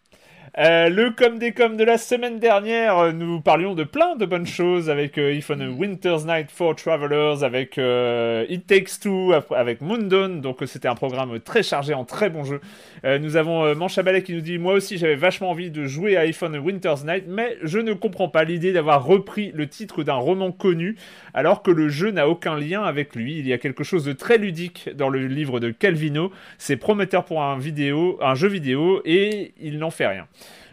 Euh, 0.57 0.89
le 0.89 1.11
comme 1.11 1.39
des 1.39 1.51
comme 1.51 1.77
de 1.77 1.83
la 1.83 1.97
semaine 1.97 2.39
dernière, 2.39 3.13
nous 3.13 3.41
parlions 3.41 3.75
de 3.75 3.83
plein 3.83 4.15
de 4.15 4.25
bonnes 4.25 4.45
choses 4.45 4.89
avec 4.89 5.17
euh, 5.17 5.33
If 5.33 5.49
on 5.49 5.59
a 5.59 5.67
Winter's 5.67 6.25
Night 6.25 6.49
for 6.51 6.75
Travelers, 6.75 7.43
avec 7.43 7.77
euh, 7.77 8.45
It 8.49 8.65
Takes 8.65 8.99
Two, 9.01 9.33
avec 9.51 9.81
Moondawn. 9.81 10.41
Donc 10.41 10.59
c'était 10.65 10.87
un 10.87 10.95
programme 10.95 11.39
très 11.41 11.63
chargé 11.63 11.93
en 11.93 12.05
très 12.05 12.29
bons 12.29 12.43
jeux. 12.43 12.61
nous 13.03 13.35
avons 13.35 13.75
Manchabalet 13.75 14.23
qui 14.23 14.33
nous 14.33 14.41
dit 14.41 14.57
Moi 14.57 14.73
aussi 14.73 14.97
j'avais 14.97 15.15
vachement 15.15 15.49
envie 15.49 15.69
de 15.69 15.85
jouer 15.85 16.17
à 16.17 16.25
If 16.25 16.41
on 16.41 16.53
a 16.53 16.59
Winter's 16.59 17.03
Night, 17.03 17.25
mais 17.27 17.57
je 17.63 17.79
ne 17.79 17.93
comprends 17.93 18.29
pas 18.29 18.43
l'idée 18.43 18.73
d'avoir 18.73 19.05
repris 19.05 19.51
le 19.53 19.67
titre 19.67 20.03
d'un 20.03 20.15
roman 20.15 20.51
connu 20.51 20.95
alors 21.37 21.61
que 21.61 21.69
le 21.69 21.87
jeu 21.87 22.09
n'a 22.09 22.27
aucun 22.27 22.57
lien 22.57 22.81
avec 22.81 23.15
lui. 23.15 23.37
Il 23.37 23.47
y 23.47 23.53
a 23.53 23.59
quelque 23.59 23.83
chose 23.83 24.03
de 24.03 24.11
très 24.11 24.39
ludique 24.39 24.89
dans 24.95 25.07
le 25.07 25.27
livre 25.27 25.59
de 25.59 25.69
Calvino. 25.69 26.31
C'est 26.57 26.77
prometteur 26.77 27.25
pour 27.25 27.43
un, 27.43 27.59
vidéo, 27.59 28.17
un 28.23 28.33
jeu 28.33 28.47
vidéo 28.47 29.03
et 29.05 29.53
il 29.61 29.77
n'en 29.77 29.91
fait 29.91 30.07
rien. 30.07 30.25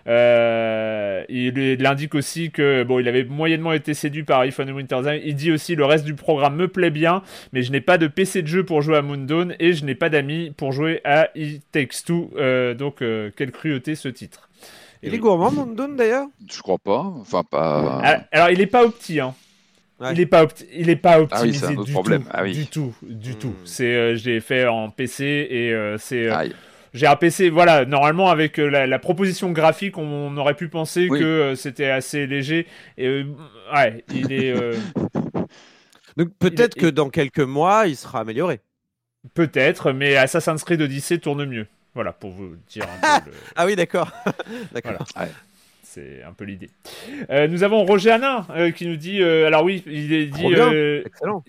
Euh, 0.08 1.22
il, 1.28 1.84
indique 1.84 2.14
aussi 2.14 2.50
que 2.50 2.82
bon, 2.82 2.98
il 2.98 3.08
avait 3.08 3.24
moyennement 3.24 3.74
été 3.74 3.92
séduit 3.92 4.22
par 4.22 4.40
iPhone 4.40 4.70
Winter's 4.70 5.06
Il 5.22 5.34
dit 5.34 5.52
aussi 5.52 5.74
le 5.74 5.84
reste 5.84 6.06
du 6.06 6.14
programme 6.14 6.56
me 6.56 6.66
plaît 6.66 6.88
bien, 6.88 7.22
mais 7.52 7.60
je 7.60 7.70
n'ai 7.70 7.82
pas 7.82 7.98
de 7.98 8.06
PC 8.06 8.40
de 8.40 8.48
jeu 8.48 8.64
pour 8.64 8.80
jouer 8.80 8.96
à 8.96 9.02
Moondawn 9.02 9.54
et 9.60 9.74
je 9.74 9.84
n'ai 9.84 9.94
pas 9.94 10.08
d'amis 10.08 10.50
pour 10.56 10.72
jouer 10.72 11.02
à 11.04 11.28
It 11.34 11.62
Takes 11.72 12.04
Two. 12.06 12.30
Euh, 12.38 12.72
donc 12.72 13.02
euh, 13.02 13.30
quelle 13.36 13.52
cruauté 13.52 13.96
ce 13.96 14.08
titre. 14.08 14.48
il 15.02 15.12
est 15.12 15.18
gourmand 15.18 15.50
Moondawn 15.52 15.94
d'ailleurs? 15.94 16.28
Je 16.50 16.62
crois 16.62 16.78
pas. 16.78 17.12
Enfin 17.20 17.42
pas. 17.44 18.00
Ah, 18.02 18.20
alors, 18.32 18.48
il 18.48 18.62
est 18.62 18.66
pas 18.66 18.82
opti 18.82 19.20
hein. 19.20 19.34
Il 20.00 20.18
n'est 20.18 20.26
pas, 20.26 20.46
il 20.72 20.90
est 20.90 20.96
pas 20.96 21.20
optimisé 21.20 21.66
ah 21.66 21.70
oui, 21.70 21.84
du, 21.84 21.92
problème. 21.92 22.24
Tout, 22.24 22.30
ah 22.32 22.42
oui. 22.42 22.52
du 22.52 22.66
tout, 22.66 22.94
du 23.02 23.36
tout. 23.36 23.48
Hmm. 23.48 23.64
C'est, 23.64 24.16
je 24.16 24.28
l'ai 24.28 24.40
fait 24.40 24.66
en 24.66 24.90
PC 24.90 25.24
et 25.24 25.94
c'est 25.98 26.28
j'ai 26.94 27.08
un 27.08 27.16
PC, 27.16 27.50
voilà, 27.50 27.84
normalement 27.84 28.30
avec 28.30 28.60
euh, 28.60 28.86
la, 28.86 28.98
proposition 29.00 29.50
graphique, 29.50 29.98
on, 29.98 30.36
aurait 30.36 30.54
pu 30.54 30.68
penser 30.68 31.08
que 31.08 31.24
euh, 31.24 31.56
c'était 31.56 31.90
assez 31.90 32.24
léger. 32.28 32.68
Et 32.96 33.08
euh, 33.08 33.24
ouais, 33.74 34.04
il 34.14 34.32
est. 34.32 34.54
Donc 36.16 36.28
peut-être 36.38 36.76
que 36.76 36.86
dans 36.86 37.10
quelques 37.10 37.40
mois, 37.40 37.88
il 37.88 37.96
sera 37.96 38.20
amélioré. 38.20 38.60
Peut-être, 39.34 39.90
mais 39.90 40.14
Assassin's 40.14 40.62
Creed 40.62 40.80
Odyssey 40.80 41.18
tourne 41.18 41.44
mieux. 41.46 41.66
Voilà, 41.94 42.12
pour 42.12 42.30
vous 42.30 42.54
dire 42.68 42.86
un 43.02 43.20
peu. 43.20 43.32
ah 43.56 43.66
oui, 43.66 43.74
d'accord. 43.74 44.12
d'accord. 44.72 45.04
C'est 45.94 46.22
un 46.26 46.32
peu 46.32 46.44
l'idée. 46.44 46.70
nous 47.48 47.62
avons 47.62 47.84
Roger 47.84 48.10
Hanin 48.10 48.46
qui 48.74 48.86
nous 48.86 48.96
dit 48.96 49.22
alors 49.22 49.64
oui, 49.64 49.82
il 49.86 50.30
dit 50.30 50.54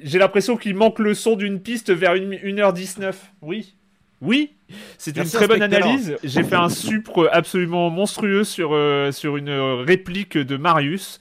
j'ai 0.03 0.19
l'impression 0.19 0.55
qu'il 0.55 0.75
manque 0.75 0.99
le 0.99 1.13
son 1.13 1.35
d'une 1.35 1.59
piste 1.59 1.91
vers 1.91 2.15
1h19. 2.15 3.13
Oui, 3.41 3.75
oui, 4.21 4.53
c'est 4.97 5.15
une 5.17 5.25
très 5.25 5.47
bonne 5.47 5.61
analyse. 5.61 6.17
J'ai 6.23 6.43
fait 6.43 6.55
un 6.55 6.69
supre 6.69 7.29
absolument 7.31 7.89
monstrueux 7.89 8.43
sur, 8.43 8.73
euh, 8.73 9.11
sur 9.11 9.37
une 9.37 9.51
réplique 9.85 10.37
de 10.37 10.57
Marius. 10.57 11.19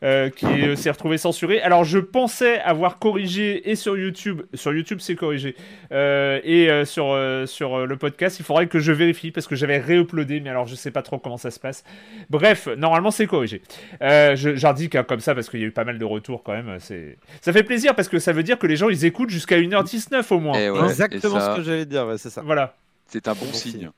Qui 0.00 0.76
s'est 0.76 0.90
retrouvé 0.90 1.18
censuré. 1.18 1.60
Alors 1.60 1.84
je 1.84 1.98
pensais 1.98 2.60
avoir 2.60 2.98
corrigé 2.98 3.70
et 3.70 3.74
sur 3.74 3.96
YouTube, 3.96 4.42
sur 4.54 4.72
YouTube 4.72 4.98
c'est 5.00 5.14
corrigé, 5.14 5.56
et 5.90 6.68
sur 6.84 7.18
sur 7.46 7.86
le 7.86 7.96
podcast, 7.96 8.38
il 8.40 8.44
faudrait 8.44 8.66
que 8.66 8.78
je 8.78 8.92
vérifie 8.92 9.30
parce 9.30 9.46
que 9.46 9.56
j'avais 9.56 9.78
réuploadé, 9.78 10.40
mais 10.40 10.50
alors 10.50 10.66
je 10.66 10.74
sais 10.74 10.90
pas 10.90 11.02
trop 11.02 11.18
comment 11.18 11.36
ça 11.36 11.50
se 11.50 11.60
passe. 11.60 11.84
Bref, 12.28 12.68
normalement 12.76 13.10
c'est 13.10 13.26
corrigé. 13.26 13.62
J'indique 14.00 14.94
hein, 14.94 15.04
comme 15.04 15.20
ça 15.20 15.34
parce 15.34 15.48
qu'il 15.48 15.60
y 15.60 15.64
a 15.64 15.66
eu 15.66 15.72
pas 15.72 15.84
mal 15.84 15.98
de 15.98 16.04
retours 16.04 16.42
quand 16.42 16.52
même. 16.52 16.76
C'est 16.80 17.18
ça 17.40 17.52
fait 17.52 17.62
plaisir 17.62 17.94
parce 17.94 18.08
que 18.08 18.18
ça 18.18 18.32
veut 18.32 18.42
dire 18.42 18.58
que 18.58 18.66
les 18.66 18.76
gens 18.76 18.88
ils 18.88 19.04
écoutent 19.04 19.30
jusqu'à 19.30 19.58
1h19 19.58 20.24
au 20.32 20.40
moins. 20.40 20.58
Eh 20.58 20.66
Exactement 20.66 21.40
ce 21.40 21.56
que 21.56 21.62
j'allais 21.62 21.86
dire, 21.86 22.06
c'est 22.16 22.30
ça. 22.30 22.42
Voilà. 22.42 22.74
C'est 23.06 23.26
un 23.26 23.32
bon, 23.32 23.52
signe. 23.52 23.90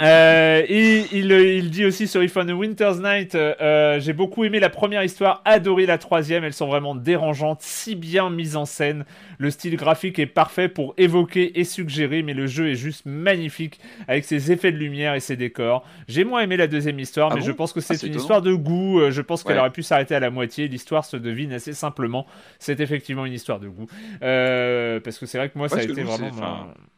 Euh, 0.00 0.62
et 0.68 1.04
il, 1.12 1.70
dit 1.70 1.84
aussi 1.84 2.08
sur 2.08 2.22
If 2.22 2.36
on 2.36 2.48
a 2.48 2.52
Winter's 2.52 2.98
Night, 2.98 3.34
euh, 3.34 3.54
euh, 3.60 4.00
j'ai 4.00 4.12
beaucoup 4.12 4.44
aimé 4.44 4.58
la 4.58 4.70
première 4.70 5.04
histoire, 5.04 5.42
adoré 5.44 5.86
la 5.86 5.98
troisième, 5.98 6.44
elles 6.44 6.54
sont 6.54 6.66
vraiment 6.66 6.94
dérangeantes, 6.94 7.60
si 7.62 7.94
bien 7.94 8.30
mises 8.30 8.56
en 8.56 8.64
scène. 8.64 9.04
Le 9.38 9.50
style 9.50 9.76
graphique 9.76 10.18
est 10.18 10.26
parfait 10.26 10.68
pour 10.68 10.94
évoquer 10.96 11.58
et 11.58 11.64
suggérer, 11.64 12.22
mais 12.22 12.32
le 12.32 12.46
jeu 12.46 12.70
est 12.70 12.74
juste 12.74 13.04
magnifique 13.06 13.80
avec 14.08 14.24
ses 14.24 14.52
effets 14.52 14.72
de 14.72 14.76
lumière 14.76 15.14
et 15.14 15.20
ses 15.20 15.36
décors. 15.36 15.84
J'ai 16.08 16.24
moins 16.24 16.40
aimé 16.40 16.56
la 16.56 16.68
deuxième 16.68 16.98
histoire, 16.98 17.30
ah 17.32 17.34
mais 17.36 17.42
je 17.42 17.52
pense 17.52 17.72
que 17.72 17.80
c'est 17.80 18.02
ah, 18.02 18.06
une 18.06 18.14
histoire 18.14 18.40
de 18.40 18.54
goût. 18.54 19.00
Je 19.10 19.20
pense 19.20 19.42
qu'elle 19.42 19.58
aurait 19.58 19.70
pu 19.70 19.82
s'arrêter 19.82 20.14
à 20.14 20.20
la 20.20 20.30
moitié. 20.30 20.68
L'histoire 20.68 21.04
se 21.04 21.16
devine 21.16 21.52
assez 21.52 21.72
simplement. 21.72 22.26
C'est 22.58 22.80
effectivement 22.80 23.26
une 23.26 23.32
histoire 23.32 23.58
de 23.58 23.68
goût. 23.68 23.86
parce 24.20 25.18
que 25.18 25.26
c'est 25.26 25.38
vrai 25.38 25.50
que 25.50 25.58
moi, 25.58 25.68
ça 25.68 25.76
a 25.76 25.82
été 25.82 26.02
vraiment. 26.02 26.30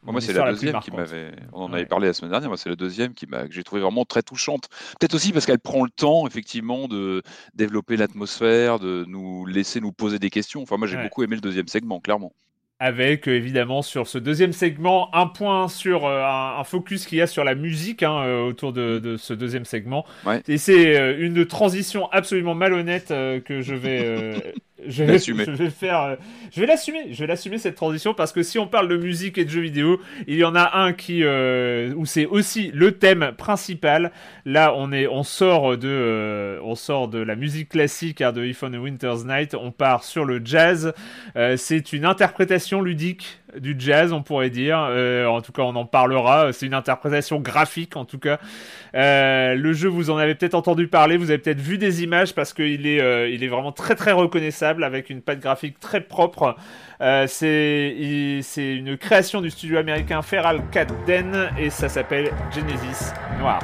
moi, 0.03 0.21
c'est 0.21 0.33
la 0.33 0.51
deuxième 0.51 0.79
qui 0.79 0.91
m'avait. 0.91 1.31
On 1.51 1.63
en 1.63 1.73
avait 1.73 1.85
parlé 1.85 2.07
la 2.07 2.13
semaine 2.13 2.31
dernière. 2.31 2.49
Moi, 2.49 2.57
c'est 2.57 2.69
la 2.69 2.75
deuxième 2.75 2.84
qui 2.89 3.27
que 3.27 3.51
j'ai 3.51 3.63
trouvé 3.63 3.81
vraiment 3.81 4.05
très 4.05 4.21
touchante. 4.21 4.69
Peut-être 4.99 5.13
aussi 5.13 5.31
parce 5.31 5.45
qu'elle 5.45 5.59
prend 5.59 5.83
le 5.83 5.89
temps, 5.89 6.27
effectivement, 6.27 6.87
de 6.87 7.21
développer 7.53 7.97
l'atmosphère, 7.97 8.79
de 8.79 9.05
nous 9.07 9.45
laisser 9.45 9.81
nous 9.81 9.91
poser 9.91 10.19
des 10.19 10.29
questions. 10.29 10.61
Enfin, 10.61 10.77
moi, 10.77 10.87
j'ai 10.87 10.97
beaucoup 10.97 11.23
aimé 11.23 11.35
le 11.35 11.41
deuxième 11.41 11.67
segment, 11.67 11.99
clairement 11.99 12.33
avec 12.79 13.27
euh, 13.27 13.35
évidemment 13.35 13.81
sur 13.81 14.07
ce 14.07 14.17
deuxième 14.17 14.51
segment 14.51 15.13
un 15.15 15.27
point 15.27 15.67
sur 15.69 16.05
euh, 16.05 16.23
un, 16.23 16.63
focus 16.63 17.05
qu'il 17.05 17.19
y 17.19 17.21
a 17.21 17.27
sur 17.27 17.43
la 17.43 17.55
musique 17.55 18.03
hein, 18.03 18.21
euh, 18.23 18.47
autour 18.47 18.73
de, 18.73 19.15
ce 19.17 19.33
deuxième 19.33 19.65
segment. 19.65 20.05
Et 20.47 20.57
c'est 20.57 21.15
une 21.17 21.45
transition 21.45 22.09
absolument 22.11 22.55
malhonnête 22.55 23.09
que 23.09 23.61
je 23.61 23.75
vais 23.75 24.53
je 24.85 25.03
vais, 25.03 25.19
je 25.19 25.31
vais 25.31 25.69
faire, 25.69 26.01
euh, 26.01 26.15
je 26.51 26.59
vais 26.59 26.67
l'assumer, 26.67 27.13
je 27.13 27.19
vais 27.19 27.27
l'assumer 27.27 27.57
cette 27.57 27.75
transition 27.75 28.13
parce 28.13 28.33
que 28.33 28.43
si 28.43 28.59
on 28.59 28.67
parle 28.67 28.89
de 28.89 28.97
musique 28.97 29.37
et 29.37 29.45
de 29.45 29.49
jeux 29.49 29.61
vidéo, 29.61 30.01
il 30.27 30.35
y 30.35 30.43
en 30.43 30.53
a 30.53 30.77
un 30.77 30.91
qui 30.91 31.23
euh, 31.23 31.93
où 31.95 32.05
c'est 32.05 32.25
aussi 32.25 32.71
le 32.73 32.91
thème 32.91 33.31
principal. 33.37 34.11
Là, 34.43 34.73
on 34.75 34.91
est, 34.91 35.07
on 35.07 35.23
sort 35.23 35.77
de, 35.77 35.87
euh, 35.87 36.59
on 36.63 36.75
sort 36.75 37.07
de 37.07 37.19
la 37.19 37.35
musique 37.35 37.69
classique 37.69 38.21
hein, 38.21 38.33
de 38.33 38.43
If 38.43 38.63
on 38.63 38.73
a 38.73 38.77
Winter's 38.77 39.23
Night, 39.25 39.55
on 39.55 39.71
part 39.71 40.03
sur 40.03 40.25
le 40.25 40.41
jazz. 40.43 40.93
c'est 41.55 41.93
une 41.93 42.05
interprétation 42.05 42.81
ludique 42.81 43.39
du 43.59 43.75
jazz, 43.77 44.13
on 44.13 44.21
pourrait 44.21 44.49
dire. 44.49 44.87
Euh, 44.89 45.25
en 45.25 45.41
tout 45.41 45.51
cas, 45.51 45.63
on 45.63 45.75
en 45.75 45.85
parlera. 45.85 46.53
C'est 46.53 46.65
une 46.65 46.73
interprétation 46.73 47.39
graphique, 47.39 47.95
en 47.95 48.05
tout 48.05 48.19
cas. 48.19 48.39
Euh, 48.95 49.55
le 49.55 49.73
jeu, 49.73 49.89
vous 49.89 50.09
en 50.09 50.17
avez 50.17 50.35
peut-être 50.35 50.55
entendu 50.55 50.87
parler, 50.87 51.17
vous 51.17 51.29
avez 51.29 51.39
peut-être 51.39 51.59
vu 51.59 51.77
des 51.77 52.03
images 52.03 52.33
parce 52.33 52.53
qu'il 52.53 52.87
est, 52.87 53.01
euh, 53.01 53.47
vraiment 53.49 53.71
très 53.71 53.95
très 53.95 54.11
reconnaissable 54.11 54.83
avec 54.83 55.09
une 55.09 55.21
patte 55.21 55.39
graphique 55.39 55.79
très 55.79 56.01
propre. 56.01 56.55
c'est, 57.27 57.95
une 58.57 58.97
création 58.97 59.41
du 59.41 59.49
studio 59.51 59.77
américain 59.77 60.21
Feral 60.21 60.61
Cat 60.71 60.87
Den 61.05 61.49
et 61.59 61.69
ça 61.69 61.89
s'appelle 61.89 62.31
Genesis 62.51 63.13
Noir. 63.39 63.59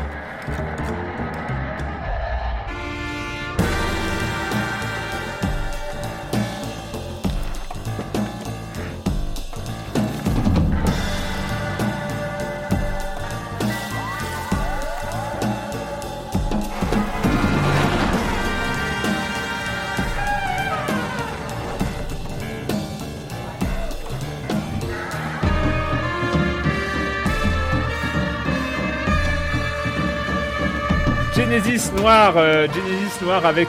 Genesis 31.42 31.92
Noir, 31.98 32.36
euh, 32.38 32.68
Genesis 32.68 33.24
Noir 33.24 33.48
avec 33.48 33.68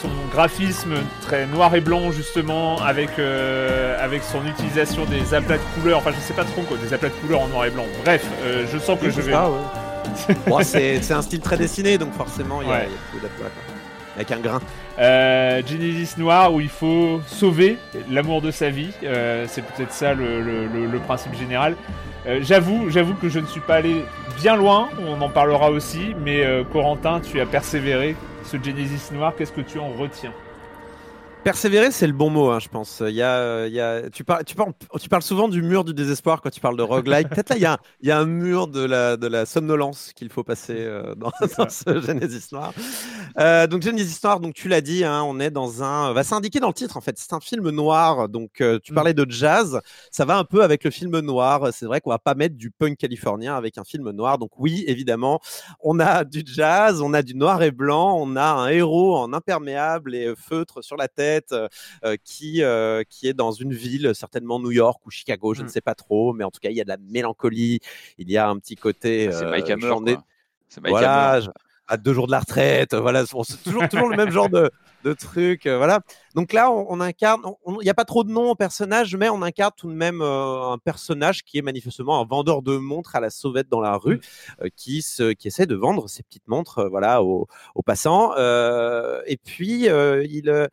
son 0.00 0.08
graphisme 0.30 0.94
très 1.22 1.44
noir 1.44 1.74
et 1.74 1.80
blanc 1.80 2.12
justement, 2.12 2.80
avec 2.80 3.18
euh, 3.18 3.96
avec 4.00 4.22
son 4.22 4.46
utilisation 4.46 5.04
des 5.04 5.34
aplats 5.34 5.56
de 5.56 5.62
couleurs. 5.74 5.98
Enfin, 5.98 6.12
je 6.12 6.20
sais 6.20 6.34
pas 6.34 6.44
trop 6.44 6.62
quoi, 6.62 6.76
des 6.76 6.94
aplats 6.94 7.08
de 7.08 7.14
couleurs 7.14 7.40
en 7.42 7.48
noir 7.48 7.64
et 7.66 7.70
blanc. 7.70 7.84
Bref, 8.04 8.24
euh, 8.44 8.64
je 8.72 8.78
sens 8.78 8.96
que 9.00 9.10
je 9.10 9.20
vais. 9.22 9.34
c'est 10.62 11.12
un 11.12 11.22
style 11.22 11.40
très 11.40 11.56
dessiné, 11.56 11.98
donc 11.98 12.12
forcément 12.14 12.62
il 12.62 12.68
y, 12.68 12.72
a 12.72 12.82
beaucoup 12.84 13.20
d'aplats 13.20 13.50
avec 14.14 14.30
un 14.30 14.38
grain. 14.38 14.60
Genesis 15.66 16.14
Noir 16.16 16.54
où 16.54 16.60
il 16.60 16.68
faut 16.68 17.20
sauver 17.26 17.76
l'amour 18.08 18.40
de 18.40 18.52
sa 18.52 18.70
vie, 18.70 18.92
c'est 19.02 19.64
peut-être 19.64 19.92
ça 19.92 20.14
le 20.14 20.98
principe 21.00 21.34
général. 21.34 21.74
Euh, 22.26 22.40
j'avoue, 22.42 22.88
j'avoue 22.88 23.14
que 23.14 23.28
je 23.28 23.38
ne 23.38 23.46
suis 23.46 23.60
pas 23.60 23.76
allé 23.76 24.04
bien 24.40 24.56
loin, 24.56 24.88
on 24.98 25.20
en 25.20 25.28
parlera 25.28 25.70
aussi, 25.70 26.14
mais 26.24 26.44
euh, 26.44 26.64
Corentin, 26.64 27.20
tu 27.20 27.40
as 27.40 27.46
persévéré. 27.46 28.16
Ce 28.44 28.56
Genesis 28.62 29.12
noir, 29.12 29.34
qu'est-ce 29.36 29.52
que 29.52 29.60
tu 29.60 29.78
en 29.78 29.90
retiens? 29.90 30.32
Persévérer, 31.44 31.90
c'est 31.90 32.06
le 32.06 32.14
bon 32.14 32.30
mot, 32.30 32.48
hein, 32.48 32.58
je 32.58 32.70
pense. 32.70 33.02
Il 33.06 33.14
y 33.14 33.20
a, 33.20 33.66
il 33.66 33.74
y 33.74 33.80
a, 33.80 34.08
tu, 34.08 34.24
parles, 34.24 34.44
tu, 34.44 34.54
parles, 34.54 34.72
tu 34.98 35.10
parles 35.10 35.22
souvent 35.22 35.46
du 35.46 35.60
mur 35.60 35.84
du 35.84 35.92
désespoir 35.92 36.40
quand 36.40 36.48
tu 36.48 36.58
parles 36.58 36.78
de 36.78 36.82
roguelike. 36.82 37.28
Peut-être 37.28 37.50
là, 37.50 37.56
il 37.56 37.62
y, 37.62 37.66
a, 37.66 37.78
il 38.00 38.08
y 38.08 38.12
a 38.12 38.18
un 38.18 38.24
mur 38.24 38.66
de 38.66 38.82
la, 38.82 39.18
de 39.18 39.26
la 39.26 39.44
somnolence 39.44 40.14
qu'il 40.14 40.30
faut 40.30 40.42
passer 40.42 40.76
euh, 40.78 41.14
dans, 41.14 41.30
ce 41.68 42.00
Genesis 42.00 42.48
Noir. 42.50 42.72
Euh, 43.38 43.66
donc, 43.66 43.82
Genesis 43.82 44.20
Noir, 44.24 44.40
donc, 44.40 44.54
tu 44.54 44.68
l'as 44.68 44.80
dit, 44.80 45.04
hein, 45.04 45.22
on 45.22 45.38
est 45.38 45.50
dans 45.50 45.82
un. 45.82 46.14
C'est 46.22 46.34
indiqué 46.34 46.60
dans 46.60 46.68
le 46.68 46.74
titre, 46.74 46.96
en 46.96 47.02
fait. 47.02 47.18
C'est 47.18 47.34
un 47.34 47.40
film 47.40 47.68
noir. 47.68 48.30
Donc, 48.30 48.62
euh, 48.62 48.78
tu 48.82 48.92
mm. 48.92 48.94
parlais 48.94 49.14
de 49.14 49.26
jazz. 49.28 49.82
Ça 50.10 50.24
va 50.24 50.38
un 50.38 50.44
peu 50.44 50.62
avec 50.62 50.82
le 50.82 50.90
film 50.90 51.18
noir. 51.20 51.68
C'est 51.74 51.84
vrai 51.84 52.00
qu'on 52.00 52.10
va 52.10 52.18
pas 52.18 52.34
mettre 52.34 52.56
du 52.56 52.70
punk 52.70 52.96
californien 52.96 53.54
avec 53.54 53.76
un 53.76 53.84
film 53.84 54.10
noir. 54.12 54.38
Donc, 54.38 54.52
oui, 54.56 54.82
évidemment, 54.86 55.40
on 55.80 56.00
a 56.00 56.24
du 56.24 56.42
jazz, 56.46 57.02
on 57.02 57.12
a 57.12 57.20
du 57.20 57.34
noir 57.34 57.62
et 57.62 57.70
blanc, 57.70 58.16
on 58.18 58.34
a 58.34 58.46
un 58.46 58.68
héros 58.68 59.18
en 59.18 59.34
imperméable 59.34 60.14
et 60.14 60.32
feutre 60.36 60.82
sur 60.82 60.96
la 60.96 61.08
tête 61.08 61.33
euh, 61.52 61.68
euh, 62.04 62.16
qui, 62.22 62.62
euh, 62.62 63.02
qui 63.08 63.28
est 63.28 63.34
dans 63.34 63.52
une 63.52 63.72
ville, 63.72 64.12
certainement 64.14 64.58
New 64.60 64.70
York 64.70 65.04
ou 65.06 65.10
Chicago, 65.10 65.54
je 65.54 65.62
ne 65.62 65.66
mmh. 65.66 65.70
sais 65.70 65.80
pas 65.80 65.94
trop, 65.94 66.32
mais 66.32 66.44
en 66.44 66.50
tout 66.50 66.60
cas, 66.60 66.70
il 66.70 66.76
y 66.76 66.80
a 66.80 66.84
de 66.84 66.88
la 66.88 66.96
mélancolie, 66.96 67.80
il 68.18 68.30
y 68.30 68.36
a 68.36 68.48
un 68.48 68.58
petit 68.58 68.76
côté. 68.76 69.28
Ah, 69.28 69.32
c'est 69.32 69.46
Mike 69.46 69.70
Hammer. 69.70 70.16
C'est 70.68 70.80
Mike 70.80 70.92
voilà, 70.92 71.40
à 71.86 71.96
deux 71.96 72.14
jours 72.14 72.26
de 72.26 72.32
la 72.32 72.40
retraite, 72.40 72.94
voilà, 72.94 73.26
c'est 73.26 73.62
toujours, 73.62 73.88
toujours 73.88 74.08
le 74.08 74.16
même 74.16 74.30
genre 74.30 74.48
de, 74.48 74.70
de 75.04 75.12
trucs, 75.12 75.66
voilà. 75.66 76.00
Donc 76.34 76.54
là, 76.54 76.70
on, 76.70 76.98
incarne, 77.00 77.42
il 77.66 77.84
n'y 77.84 77.90
a 77.90 77.94
pas 77.94 78.06
trop 78.06 78.24
de 78.24 78.30
noms 78.30 78.50
au 78.50 78.54
personnage, 78.54 79.14
mais 79.14 79.28
on 79.28 79.42
incarne 79.42 79.72
tout 79.76 79.90
de 79.90 79.94
même 79.94 80.22
un 80.22 80.78
personnage 80.82 81.44
qui 81.44 81.58
est 81.58 81.62
manifestement 81.62 82.20
un 82.20 82.24
vendeur 82.24 82.62
de 82.62 82.78
montres 82.78 83.14
à 83.14 83.20
la 83.20 83.28
sauvette 83.28 83.68
dans 83.68 83.82
la 83.82 83.96
rue, 83.96 84.16
mmh. 84.16 84.68
qui, 84.76 85.02
se, 85.02 85.32
qui 85.32 85.48
essaie 85.48 85.66
de 85.66 85.74
vendre 85.74 86.08
ses 86.08 86.22
petites 86.22 86.48
montres, 86.48 86.88
voilà, 86.88 87.22
aux, 87.22 87.46
aux 87.74 87.82
passants. 87.82 88.32
et 88.34 89.36
puis, 89.36 89.84
il 89.84 90.68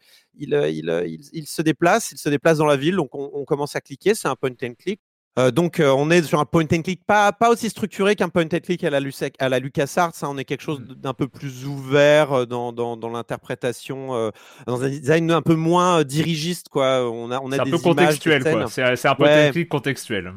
euh, 0.53 0.69
il, 0.69 1.19
il, 1.33 1.47
se 1.47 1.61
déplace, 1.61 2.11
il 2.11 2.17
se 2.17 2.29
déplace 2.29 2.57
dans 2.57 2.65
la 2.65 2.77
ville, 2.77 2.95
donc 2.95 3.09
on, 3.13 3.43
commence 3.45 3.75
à 3.75 3.81
cliquer, 3.81 4.15
c'est 4.15 4.27
un 4.27 4.35
point 4.35 4.51
and 4.63 4.73
click. 4.79 4.99
Euh, 5.39 5.49
donc 5.49 5.79
euh, 5.79 5.89
on 5.89 6.11
est 6.11 6.23
sur 6.23 6.41
un 6.41 6.45
point 6.45 6.65
and 6.73 6.81
click 6.81 7.05
pas, 7.05 7.31
pas 7.31 7.49
aussi 7.49 7.69
structuré 7.69 8.17
qu'un 8.17 8.27
point 8.27 8.43
and 8.43 8.59
click 8.61 8.83
à 8.83 8.89
la, 8.89 8.99
à 9.39 9.49
la 9.49 9.59
LucasArts, 9.59 10.11
hein. 10.21 10.27
on 10.29 10.37
est 10.37 10.43
quelque 10.43 10.61
chose 10.61 10.81
mmh. 10.81 10.95
d'un 10.95 11.13
peu 11.13 11.29
plus 11.29 11.65
ouvert 11.65 12.45
dans, 12.47 12.73
dans, 12.73 12.97
dans 12.97 13.09
l'interprétation, 13.09 14.31
dans 14.67 14.83
un 14.83 14.89
design 14.89 15.31
un 15.31 15.41
peu 15.41 15.55
moins 15.55 16.03
dirigiste. 16.03 16.67
Quoi. 16.69 17.09
On 17.09 17.31
a, 17.31 17.39
on 17.39 17.51
a 17.51 17.55
c'est 17.55 17.61
un 17.61 17.65
peu 17.65 17.77
contextuel, 17.77 18.43
c'est 18.69 19.07
un 19.07 19.15
point 19.15 19.47
and 19.47 19.51
click 19.51 19.69
contextuel. 19.69 20.33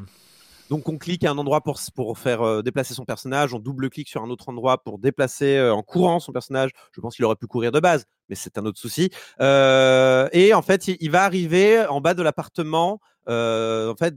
Donc 0.71 0.89
on 0.89 0.97
clique 0.97 1.25
à 1.25 1.31
un 1.31 1.39
endroit 1.39 1.61
pour, 1.61 1.79
pour 1.95 2.19
faire 2.19 2.43
euh, 2.43 2.63
déplacer 2.63 2.95
son 2.95 3.05
personnage, 3.05 3.53
on 3.53 3.59
double-clique 3.59 4.09
sur 4.09 4.23
un 4.23 4.31
autre 4.31 4.49
endroit 4.49 4.83
pour 4.83 4.99
déplacer 4.99 5.57
euh, 5.57 5.75
en 5.75 5.83
courant 5.83 6.21
son 6.21 6.33
personnage. 6.33 6.71
Je 6.93 7.01
pense 7.01 7.17
qu'il 7.17 7.25
aurait 7.25 7.37
pu 7.37 7.47
courir 7.47 7.71
de 7.71 7.81
base, 7.81 8.07
mais 8.29 8.35
c'est 8.35 8.57
un 8.57 8.65
autre 8.65 8.79
souci. 8.79 9.11
Euh, 9.41 10.29
et 10.33 10.55
en 10.55 10.63
fait, 10.63 10.89
il, 10.89 11.11
va 11.11 11.25
arriver 11.25 11.85
en 11.87 12.01
bas 12.01 12.15
de 12.15 12.23
l'appartement, 12.23 13.01
en 13.27 13.95
fait, 13.99 14.17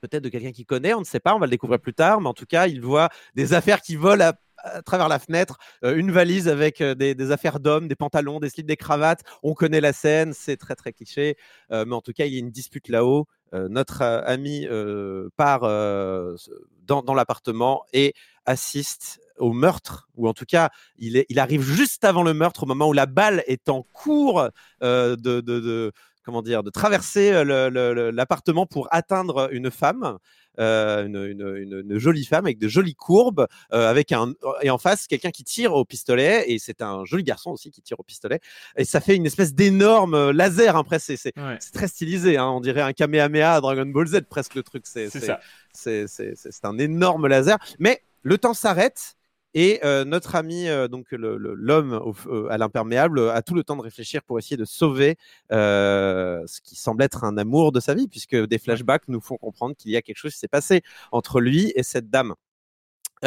peut-être 0.00 0.22
de 0.22 0.28
quelqu'un 0.28 0.52
qu'il 0.52 0.66
connaît, 0.66 0.94
on 0.94 1.00
ne 1.00 1.04
sait 1.04 1.20
pas, 1.20 1.34
on 1.34 1.38
va 1.38 1.46
le 1.46 1.50
découvrir 1.50 1.80
plus 1.80 1.94
tard, 1.94 2.20
mais 2.20 2.28
en 2.28 2.34
tout 2.34 2.46
cas, 2.46 2.66
il 2.66 2.80
voit 2.80 3.08
des 3.34 3.54
affaires 3.54 3.80
qui 3.80 3.96
volent 3.96 4.32
à, 4.58 4.82
travers 4.82 5.08
la 5.08 5.18
fenêtre, 5.18 5.58
une 5.82 6.10
valise 6.10 6.48
avec 6.48 6.82
des, 6.82 7.14
des, 7.14 7.30
affaires 7.30 7.60
d'hommes, 7.60 7.88
des 7.88 7.94
pantalons, 7.96 8.40
des 8.40 8.50
slips, 8.50 8.66
des 8.66 8.76
cravates. 8.76 9.22
On 9.42 9.54
connaît 9.54 9.80
la 9.80 9.92
scène, 9.92 10.32
c'est 10.34 10.56
très 10.56 10.74
très 10.74 10.92
cliché, 10.92 11.36
mais 11.70 11.94
en 11.94 12.00
tout 12.00 12.12
cas, 12.12 12.26
il 12.26 12.34
y 12.34 12.36
a 12.36 12.40
une 12.40 12.50
dispute 12.50 12.88
là-haut. 12.88 13.26
Euh, 13.54 13.68
notre 13.68 14.02
ami 14.02 14.66
part 15.36 15.62
dans, 16.86 17.14
l'appartement 17.14 17.84
et 17.92 18.14
assiste 18.46 19.20
au 19.38 19.52
meurtre, 19.52 20.08
ou 20.16 20.28
en 20.28 20.34
tout 20.34 20.46
cas, 20.46 20.70
il, 20.98 21.38
arrive 21.38 21.62
juste 21.62 22.04
avant 22.04 22.22
le 22.22 22.34
meurtre, 22.34 22.64
au 22.64 22.66
moment 22.66 22.88
où 22.88 22.92
la 22.92 23.06
balle 23.06 23.44
est 23.46 23.68
en 23.68 23.82
cours 23.92 24.48
de, 24.80 25.92
comment 26.28 26.42
dire, 26.42 26.62
de 26.62 26.68
traverser 26.68 27.42
l'appartement 28.12 28.66
pour 28.66 28.86
atteindre 28.90 29.48
une 29.50 29.70
femme. 29.70 30.18
Euh, 30.60 31.06
une, 31.06 31.84
une, 31.88 31.98
jolie 31.98 32.24
femme 32.24 32.44
avec 32.44 32.58
de 32.58 32.68
jolies 32.68 32.96
courbes, 32.96 33.46
euh, 33.72 33.88
avec 33.88 34.10
un 34.10 34.34
et 34.60 34.70
en 34.70 34.76
face 34.76 35.06
quelqu'un 35.06 35.30
qui 35.30 35.44
tire 35.44 35.72
au 35.72 35.84
pistolet 35.84 36.46
et 36.48 36.58
c'est 36.58 36.82
un 36.82 37.04
joli 37.04 37.22
garçon 37.22 37.52
aussi 37.52 37.70
qui 37.70 37.80
tire 37.80 38.00
au 38.00 38.02
pistolet 38.02 38.40
et 38.76 38.84
ça 38.84 39.00
fait 39.00 39.14
une 39.14 39.24
espèce 39.24 39.54
d'énorme 39.54 40.14
euh, 40.14 40.32
laser. 40.32 40.76
Après 40.76 40.96
hein, 40.96 41.56
c'est 41.60 41.72
très 41.72 41.86
stylisé, 41.86 42.38
hein, 42.38 42.48
on 42.48 42.60
dirait 42.60 42.80
un 42.80 42.92
Kamehameha 42.92 43.54
à 43.54 43.60
Dragon 43.60 43.86
Ball 43.86 44.08
Z 44.08 44.22
presque 44.28 44.56
le 44.56 44.64
truc. 44.64 44.84
C'est 44.84 45.08
c'est 45.72 46.64
un 46.64 46.78
énorme 46.78 47.28
laser, 47.28 47.56
mais 47.78 48.02
le 48.22 48.36
temps 48.36 48.54
s'arrête 48.54 49.16
et 49.60 49.80
notre 50.06 50.36
ami, 50.36 50.66
donc 50.88 51.06
l'homme 51.10 52.14
à 52.48 52.58
l'imperméable, 52.58 53.28
a 53.30 53.42
tout 53.42 53.54
le 53.54 53.64
temps 53.64 53.76
de 53.76 53.82
réfléchir 53.82 54.22
pour 54.22 54.38
essayer 54.38 54.56
de 54.56 54.64
sauver 54.64 55.16
ce 55.50 56.60
qui 56.62 56.76
semble 56.76 57.02
être 57.02 57.24
un 57.24 57.36
amour 57.36 57.72
de 57.72 57.80
sa 57.80 57.94
vie, 57.94 58.06
puisque 58.06 58.36
des 58.36 58.58
flashbacks 58.58 59.08
nous 59.08 59.20
font 59.20 59.36
comprendre 59.36 59.74
qu'il 59.74 59.90
y 59.90 59.96
a 59.96 60.02
quelque 60.02 60.16
chose 60.16 60.32
qui 60.32 60.38
s'est 60.38 60.46
passé 60.46 60.82
entre 61.10 61.40
lui 61.40 61.72
et 61.74 61.82
cette 61.82 62.08
dame. 62.08 62.34
et 63.24 63.26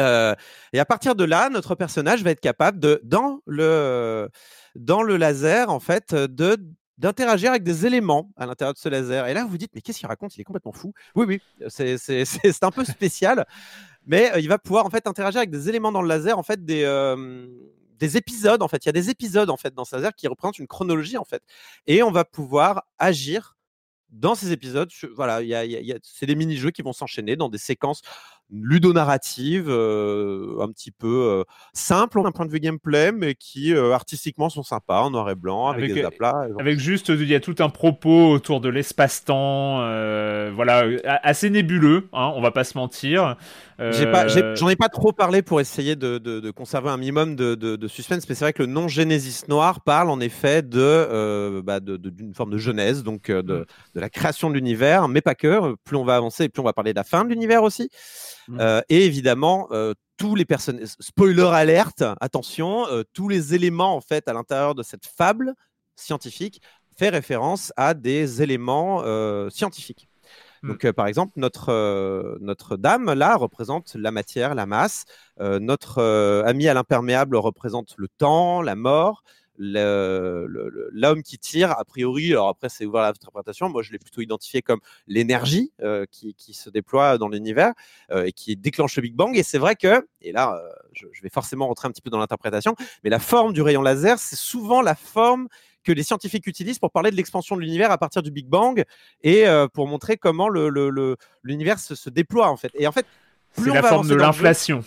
à 0.80 0.84
partir 0.86 1.14
de 1.14 1.24
là, 1.24 1.50
notre 1.50 1.74
personnage 1.74 2.22
va 2.24 2.30
être 2.30 2.40
capable 2.40 2.78
de, 2.78 2.98
dans 3.04 3.40
le, 3.44 4.30
dans 4.74 5.02
le 5.02 5.18
laser, 5.18 5.68
en 5.68 5.80
fait, 5.80 6.14
de 6.14 6.56
d'interagir 6.98 7.50
avec 7.50 7.64
des 7.64 7.84
éléments 7.84 8.30
à 8.36 8.46
l'intérieur 8.46 8.74
de 8.74 8.78
ce 8.78 8.88
laser. 8.88 9.26
Et 9.26 9.34
là, 9.34 9.42
vous 9.42 9.48
vous 9.48 9.58
dites, 9.58 9.72
mais 9.74 9.80
qu'est-ce 9.80 9.98
qu'il 9.98 10.06
raconte? 10.06 10.36
Il 10.36 10.40
est 10.40 10.44
complètement 10.44 10.72
fou. 10.72 10.92
Oui, 11.16 11.26
oui, 11.26 11.42
c'est 11.68 11.96
un 12.62 12.70
peu 12.70 12.84
spécial 12.84 13.44
mais 14.06 14.30
il 14.38 14.48
va 14.48 14.58
pouvoir 14.58 14.86
en 14.86 14.90
fait 14.90 15.06
interagir 15.06 15.38
avec 15.38 15.50
des 15.50 15.68
éléments 15.68 15.92
dans 15.92 16.02
le 16.02 16.08
laser, 16.08 16.38
en 16.38 16.42
fait 16.42 16.64
des 16.64 16.84
des 17.98 18.16
épisodes 18.16 18.62
en 18.62 18.68
fait. 18.68 18.84
Il 18.84 18.88
y 18.88 18.90
a 18.90 18.92
des 18.92 19.10
épisodes 19.10 19.50
en 19.50 19.56
fait 19.56 19.74
dans 19.74 19.84
ce 19.84 19.94
laser 19.96 20.14
qui 20.14 20.26
représentent 20.26 20.58
une 20.58 20.66
chronologie 20.66 21.18
en 21.18 21.24
fait, 21.24 21.42
et 21.86 22.02
on 22.02 22.10
va 22.10 22.24
pouvoir 22.24 22.84
agir 22.98 23.56
dans 24.10 24.34
ces 24.34 24.52
épisodes. 24.52 24.90
Voilà, 25.14 25.42
il 25.42 25.48
y 25.48 25.54
a, 25.54 25.64
y 25.64 25.92
a, 25.92 25.96
c'est 26.02 26.26
des 26.26 26.34
mini-jeux 26.34 26.70
qui 26.70 26.82
vont 26.82 26.92
s'enchaîner 26.92 27.34
dans 27.36 27.48
des 27.48 27.58
séquences 27.58 28.02
ludonarrative, 28.52 29.66
euh, 29.68 30.60
un 30.60 30.70
petit 30.70 30.90
peu 30.90 31.06
euh, 31.08 31.44
simple 31.72 32.22
d'un 32.22 32.32
point 32.32 32.44
de 32.44 32.50
vue 32.50 32.60
gameplay, 32.60 33.10
mais 33.10 33.34
qui 33.34 33.74
euh, 33.74 33.92
artistiquement 33.92 34.50
sont 34.50 34.62
sympas, 34.62 35.00
en 35.00 35.10
noir 35.10 35.30
et 35.30 35.34
blanc, 35.34 35.68
avec, 35.68 35.94
des 35.94 36.04
aplats. 36.04 36.46
Avec 36.58 36.78
juste, 36.78 37.08
il 37.08 37.28
y 37.28 37.34
a 37.34 37.40
tout 37.40 37.56
un 37.60 37.70
propos 37.70 38.30
autour 38.30 38.60
de 38.60 38.68
l'espace-temps, 38.68 39.78
voilà, 40.54 40.84
assez 41.22 41.48
nébuleux, 41.48 42.08
hein, 42.12 42.32
on 42.36 42.42
va 42.42 42.50
pas 42.50 42.64
se 42.64 42.76
mentir. 42.76 43.36
J'en 43.90 44.68
ai, 44.68 44.76
pas 44.76 44.88
trop 44.88 45.12
parlé 45.12 45.42
pour 45.42 45.60
essayer 45.60 45.96
de, 45.96 46.18
de, 46.18 46.50
conserver 46.50 46.90
un 46.90 46.96
minimum 46.96 47.36
de, 47.36 47.54
de, 47.54 47.88
suspense, 47.88 48.28
mais 48.28 48.34
c'est 48.34 48.44
vrai 48.44 48.52
que 48.52 48.62
le 48.62 48.68
nom 48.68 48.88
Genesis 48.88 49.42
Noir 49.48 49.80
parle 49.82 50.10
en 50.10 50.20
effet 50.20 50.62
de 50.62 51.60
bah, 51.64 51.80
d'une 51.80 52.34
forme 52.34 52.50
de 52.50 52.58
genèse, 52.58 53.02
donc 53.02 53.30
de, 53.30 53.40
mm. 53.40 53.64
de 53.94 54.00
la 54.00 54.08
création 54.08 54.50
de 54.50 54.54
l'univers, 54.54 55.08
mais 55.08 55.20
pas 55.20 55.34
que. 55.34 55.74
Plus 55.84 55.96
on 55.96 56.04
va 56.04 56.16
avancer, 56.16 56.48
plus 56.48 56.60
on 56.60 56.64
va 56.64 56.72
parler 56.72 56.92
de 56.92 56.98
la 56.98 57.04
fin 57.04 57.24
de 57.24 57.30
l'univers 57.30 57.62
aussi. 57.62 57.90
Mmh. 58.48 58.58
Euh, 58.60 58.80
et 58.88 59.04
évidemment, 59.04 59.68
euh, 59.70 59.94
tous 60.16 60.34
les 60.34 60.44
personnes, 60.44 60.80
spoiler 61.00 61.42
alerte, 61.42 62.02
attention, 62.20 62.86
euh, 62.88 63.02
tous 63.12 63.28
les 63.28 63.54
éléments 63.54 63.94
en 63.96 64.00
fait 64.00 64.28
à 64.28 64.32
l'intérieur 64.32 64.74
de 64.74 64.82
cette 64.82 65.06
fable 65.06 65.54
scientifique 65.96 66.60
fait 66.96 67.08
référence 67.08 67.72
à 67.76 67.94
des 67.94 68.42
éléments 68.42 69.02
scientifiques. 69.50 70.08
Mmh. 70.62 70.68
Donc, 70.68 70.90
par 70.92 71.06
exemple, 71.06 71.32
notre, 71.36 72.38
notre 72.40 72.76
dame, 72.76 73.12
là, 73.12 73.36
représente 73.36 73.94
la 73.94 74.10
matière, 74.10 74.54
la 74.54 74.66
masse. 74.66 75.04
notre 75.40 76.02
ami 76.46 76.68
à 76.68 76.74
l'imperméable 76.74 77.36
représente 77.36 77.94
le 77.96 78.08
temps, 78.08 78.62
la 78.62 78.76
mort 78.76 79.22
l'homme 79.58 81.22
qui 81.22 81.38
tire, 81.38 81.72
a 81.72 81.84
priori, 81.84 82.32
alors 82.32 82.48
après 82.48 82.68
c'est 82.68 82.86
ouvert 82.86 83.02
à 83.02 83.08
l'interprétation, 83.08 83.68
moi 83.68 83.82
je 83.82 83.92
l'ai 83.92 83.98
plutôt 83.98 84.20
identifié 84.20 84.62
comme 84.62 84.80
l'énergie 85.06 85.72
euh, 85.82 86.06
qui, 86.10 86.34
se 86.52 86.70
déploie 86.70 87.18
dans 87.18 87.28
l'univers 87.28 87.72
euh, 88.10 88.24
et 88.24 88.32
qui 88.32 88.56
déclenche 88.56 88.96
le 88.96 89.02
Big 89.02 89.14
Bang. 89.14 89.36
Et 89.36 89.42
c'est 89.42 89.58
vrai 89.58 89.76
que, 89.76 90.06
et 90.20 90.32
là 90.32 90.56
euh, 90.56 90.68
je, 90.92 91.06
vais 91.22 91.30
forcément 91.30 91.66
rentrer 91.66 91.88
un 91.88 91.90
petit 91.90 92.02
peu 92.02 92.10
dans 92.10 92.18
l'interprétation, 92.18 92.74
mais 93.04 93.10
la 93.10 93.18
forme 93.18 93.52
du 93.52 93.62
rayon 93.62 93.82
laser, 93.82 94.18
c'est 94.18 94.36
souvent 94.36 94.82
la 94.82 94.94
forme 94.94 95.48
que 95.84 95.92
les 95.92 96.02
scientifiques 96.02 96.46
utilisent 96.46 96.78
pour 96.78 96.90
parler 96.90 97.10
de 97.10 97.16
l'expansion 97.16 97.56
de 97.56 97.60
l'univers 97.60 97.90
à 97.90 97.98
partir 97.98 98.22
du 98.22 98.30
Big 98.30 98.46
Bang 98.46 98.84
et 99.22 99.44
pour 99.72 99.86
montrer 99.86 100.16
comment 100.16 100.48
l'univers 100.48 101.78
se, 101.78 101.94
se, 101.94 102.10
déploie 102.10 102.48
en 102.48 102.56
fait. 102.56 102.70
Et 102.74 102.86
en 102.86 102.92
fait, 102.92 103.06
c'est 103.52 103.72
la 103.72 103.82
forme 103.82 104.08
de 104.08 104.14
l'inflation. 104.14 104.84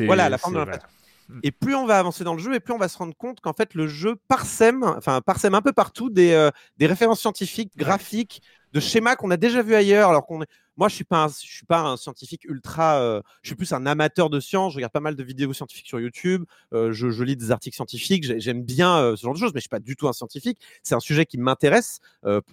Voilà, 0.00 0.28
la 0.28 0.38
forme 0.38 0.54
de 0.54 0.58
l'inflation. 0.58 0.88
Mm. 1.28 1.40
Et 1.42 1.50
plus 1.50 1.74
on 1.74 1.86
va 1.86 1.98
avancer 1.98 2.24
dans 2.24 2.34
le 2.34 2.40
jeu, 2.40 2.54
et 2.54 2.60
plus 2.60 2.72
on 2.72 2.78
va 2.78 2.88
se 2.88 2.96
rendre 2.96 3.14
compte 3.16 3.40
qu'en 3.40 3.52
fait 3.52 3.74
le 3.74 3.86
jeu 3.86 4.16
parsème, 4.28 4.82
enfin 4.82 5.20
parsème 5.20 5.54
un 5.54 5.60
peu 5.60 5.72
partout 5.72 6.10
des, 6.10 6.32
euh, 6.32 6.50
des 6.78 6.86
références 6.86 7.20
scientifiques, 7.20 7.76
graphiques, 7.76 8.42
de 8.72 8.80
schémas 8.80 9.16
qu'on 9.16 9.30
a 9.30 9.36
déjà 9.36 9.62
vu 9.62 9.74
ailleurs. 9.74 10.10
Alors 10.10 10.26
qu'on 10.26 10.42
moi 10.78 10.88
je 10.88 10.94
suis 10.94 11.04
pas, 11.04 11.28
je 11.28 11.46
suis 11.46 11.66
pas 11.66 11.80
un 11.80 11.96
scientifique 11.98 12.44
ultra, 12.44 13.00
euh, 13.00 13.20
je 13.42 13.48
suis 13.48 13.56
plus 13.56 13.72
un 13.72 13.84
amateur 13.84 14.30
de 14.30 14.40
science. 14.40 14.72
Je 14.72 14.78
regarde 14.78 14.92
pas 14.92 15.00
mal 15.00 15.16
de 15.16 15.22
vidéos 15.22 15.52
scientifiques 15.52 15.88
sur 15.88 16.00
YouTube. 16.00 16.44
Euh, 16.72 16.92
je, 16.92 17.10
je, 17.10 17.24
lis 17.24 17.36
des 17.36 17.50
articles 17.50 17.74
scientifiques. 17.74 18.24
J'aime 18.40 18.62
bien 18.62 19.14
ce 19.16 19.22
genre 19.22 19.34
de 19.34 19.38
choses, 19.38 19.52
mais 19.52 19.58
je 19.58 19.64
suis 19.64 19.68
pas 19.68 19.80
du 19.80 19.96
tout 19.96 20.08
un 20.08 20.12
scientifique. 20.14 20.58
C'est 20.82 20.94
un 20.94 21.00
sujet 21.00 21.26
qui 21.26 21.36
m'intéresse. 21.36 22.00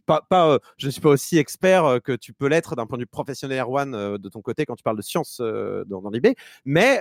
pas, 0.05 0.21
pas 0.29 0.59
je 0.77 0.87
ne 0.87 0.91
suis 0.91 1.01
pas 1.01 1.09
aussi 1.09 1.37
expert 1.37 2.01
que 2.03 2.11
tu 2.13 2.33
peux 2.33 2.47
l'être 2.47 2.75
d'un 2.75 2.85
point 2.85 2.97
de 2.97 3.03
vue 3.03 3.07
professionnel 3.07 3.59
Erwan 3.59 4.17
de 4.17 4.29
ton 4.29 4.41
côté 4.41 4.65
quand 4.65 4.75
tu 4.75 4.83
parles 4.83 4.97
de 4.97 5.01
science 5.01 5.39
dans, 5.39 6.01
dans 6.01 6.09
l'IB, 6.09 6.35
mais 6.65 6.99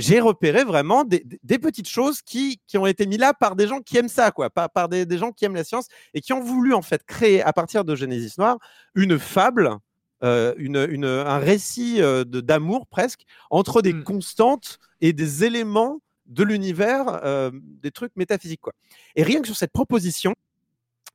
j'ai 0.00 0.20
repéré 0.20 0.64
vraiment 0.64 1.04
des, 1.04 1.20
petites 1.58 1.88
choses 1.88 2.22
qui, 2.22 2.60
qui, 2.66 2.78
ont 2.78 2.86
été 2.86 3.06
mises 3.06 3.18
là 3.18 3.34
par 3.34 3.54
des 3.54 3.68
gens 3.68 3.80
qui 3.80 3.98
aiment 3.98 4.08
ça, 4.08 4.30
quoi, 4.30 4.50
par, 4.50 4.70
par 4.70 4.88
des, 4.88 5.06
gens 5.18 5.30
qui 5.30 5.44
aiment 5.44 5.54
la 5.54 5.64
science 5.64 5.86
et 6.14 6.20
qui 6.20 6.32
ont 6.32 6.40
voulu 6.40 6.74
en 6.74 6.82
fait 6.82 7.04
créer 7.04 7.42
à 7.42 7.52
partir 7.52 7.84
de 7.84 7.94
Genesis 7.94 8.34
Noir 8.38 8.58
une 8.94 9.18
fable, 9.18 9.76
euh, 10.22 10.54
une, 10.58 10.86
une, 10.90 11.04
un 11.04 11.38
récit 11.38 12.02
euh, 12.02 12.24
d'amour 12.24 12.86
presque 12.86 13.24
entre 13.50 13.82
des 13.82 13.92
mmh. 13.92 14.04
constantes 14.04 14.78
et 15.00 15.12
des 15.12 15.44
éléments 15.44 16.00
de 16.26 16.44
l'univers, 16.44 17.20
euh, 17.24 17.50
des 17.54 17.90
trucs 17.90 18.14
métaphysiques, 18.16 18.60
quoi. 18.60 18.74
Et 19.16 19.22
rien 19.22 19.40
que 19.40 19.46
sur 19.46 19.56
cette 19.56 19.72
proposition, 19.72 20.34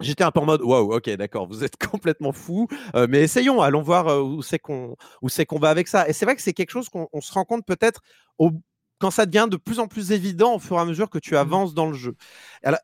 J'étais 0.02 0.26
un 0.26 0.32
peu 0.32 0.42
en 0.42 0.46
mode 0.46 0.62
waouh, 0.62 0.94
ok, 0.94 1.10
d'accord, 1.12 1.48
vous 1.48 1.64
êtes 1.64 1.78
complètement 1.92 2.34
fou, 2.34 2.68
mais 3.08 3.22
essayons, 3.22 3.62
allons 3.62 3.82
voir 3.82 4.26
où 4.26 4.42
c'est 4.42 4.60
qu'on 4.60 4.98
où 5.22 5.30
c'est 5.30 5.46
qu'on 5.46 5.58
va 5.58 5.70
avec 5.70 5.88
ça. 5.88 6.10
Et 6.10 6.12
c'est 6.12 6.26
vrai 6.26 6.36
que 6.36 6.42
c'est 6.42 6.52
quelque 6.52 6.72
chose 6.72 6.90
qu'on 6.90 7.22
se 7.22 7.32
rend 7.32 7.46
compte 7.46 7.66
peut-être 7.66 8.02
au 8.38 8.52
quand 9.00 9.12
ça 9.12 9.26
devient 9.26 9.48
de 9.50 9.58
plus 9.58 9.80
en 9.80 9.88
plus 9.88 10.12
évident 10.12 10.56
au 10.56 10.60
fur 10.60 10.78
et 10.78 10.80
à 10.80 10.86
mesure 10.86 11.10
que 11.10 11.20
tu 11.20 11.34
mmh. 11.34 11.38
avances 11.38 11.74
dans 11.74 11.88
le 11.88 11.94
jeu. 11.94 12.16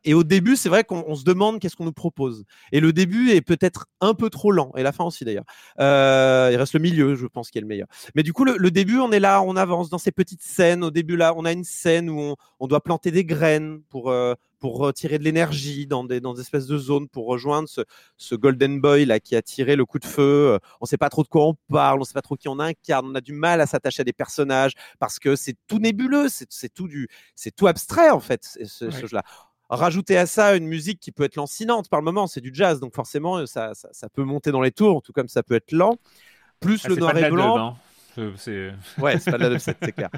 et 0.04 0.14
au 0.14 0.24
début, 0.24 0.56
c'est 0.56 0.68
vrai 0.68 0.84
qu'on 0.84 1.14
se 1.14 1.24
demande 1.24 1.58
qu'est-ce 1.58 1.76
qu'on 1.76 1.84
nous 1.84 1.92
propose. 1.92 2.44
Et 2.70 2.80
le 2.80 2.92
début 2.92 3.30
est 3.30 3.40
peut-être 3.40 3.86
un 4.00 4.14
peu 4.14 4.30
trop 4.30 4.52
lent, 4.52 4.72
et 4.76 4.82
la 4.82 4.92
fin 4.92 5.04
aussi 5.04 5.24
d'ailleurs. 5.24 5.44
Euh, 5.80 6.50
il 6.52 6.56
reste 6.56 6.74
le 6.74 6.80
milieu, 6.80 7.14
je 7.14 7.26
pense, 7.26 7.50
qui 7.50 7.58
est 7.58 7.60
le 7.60 7.66
meilleur. 7.66 7.88
Mais 8.14 8.22
du 8.22 8.32
coup, 8.32 8.44
le, 8.44 8.70
début, 8.70 8.98
on 8.98 9.10
est 9.12 9.20
là, 9.20 9.42
on 9.42 9.56
avance 9.56 9.90
dans 9.90 9.98
ces 9.98 10.12
petites 10.12 10.42
scènes. 10.42 10.84
Au 10.84 10.90
début, 10.90 11.16
là, 11.16 11.34
on 11.36 11.44
a 11.44 11.52
une 11.52 11.64
scène 11.64 12.10
où 12.10 12.34
on, 12.60 12.66
doit 12.66 12.82
planter 12.82 13.10
des 13.10 13.24
graines 13.24 13.80
pour, 13.90 14.10
euh, 14.10 14.34
pour 14.62 14.78
retirer 14.78 15.18
de 15.18 15.24
l'énergie 15.24 15.88
dans 15.88 16.04
des, 16.04 16.20
dans 16.20 16.34
des 16.34 16.40
espèces 16.40 16.68
de 16.68 16.78
zones 16.78 17.08
pour 17.08 17.26
rejoindre 17.26 17.68
ce, 17.68 17.80
ce, 18.16 18.36
Golden 18.36 18.80
Boy 18.80 19.04
là 19.06 19.18
qui 19.18 19.34
a 19.34 19.42
tiré 19.42 19.74
le 19.74 19.84
coup 19.84 19.98
de 19.98 20.04
feu. 20.04 20.56
On 20.80 20.84
ne 20.84 20.86
sait 20.86 20.96
pas 20.96 21.08
trop 21.08 21.24
de 21.24 21.28
quoi 21.28 21.48
on 21.48 21.56
parle, 21.68 21.98
on 21.98 22.02
ne 22.02 22.04
sait 22.04 22.12
pas 22.12 22.22
trop 22.22 22.36
qui 22.36 22.48
on 22.48 22.60
incarne, 22.60 23.06
on 23.08 23.14
a 23.16 23.20
du 23.20 23.32
mal 23.32 23.60
à 23.60 23.66
s'attacher 23.66 24.02
à 24.02 24.04
des 24.04 24.12
personnages 24.12 24.74
parce 25.00 25.18
que 25.18 25.34
c'est 25.34 25.56
tout 25.66 25.80
nébuleux, 25.80 26.28
c'est 26.28 26.72
tout 26.72 26.86
du, 26.86 27.08
c'est 27.34 27.50
tout 27.50 27.66
abstrait 27.66 28.10
en 28.10 28.20
fait 28.20 28.44
ce, 28.44 28.88
jeu-là. 28.88 29.24
Rajouter 29.68 30.16
à 30.16 30.26
ça 30.26 30.54
une 30.54 30.68
musique 30.68 31.00
qui 31.00 31.10
peut 31.10 31.24
être 31.24 31.34
lancinante 31.34 31.88
par 31.88 31.98
le 31.98 32.04
moment, 32.04 32.28
c'est 32.28 32.40
du 32.40 32.52
jazz, 32.54 32.78
donc 32.78 32.94
forcément 32.94 33.44
ça, 33.46 33.72
ça, 33.74 34.08
peut 34.10 34.22
monter 34.22 34.52
dans 34.52 34.60
les 34.60 34.70
tours, 34.70 35.02
tout 35.02 35.12
comme 35.12 35.28
ça 35.28 35.42
peut 35.42 35.56
être 35.56 35.72
lent. 35.72 35.98
Plus 36.60 36.82
ah, 36.84 36.88
le 36.88 36.94
noir 36.94 37.18
et 37.18 37.28
blanc. 37.30 37.58
Hein. 37.58 37.76
C'est... 38.36 38.72
Ouais, 38.98 39.18
c'est 39.18 39.30
pas 39.30 39.38
de 39.38 39.46
la 39.46 39.58
c'est 39.58 39.92
clair. 39.92 40.10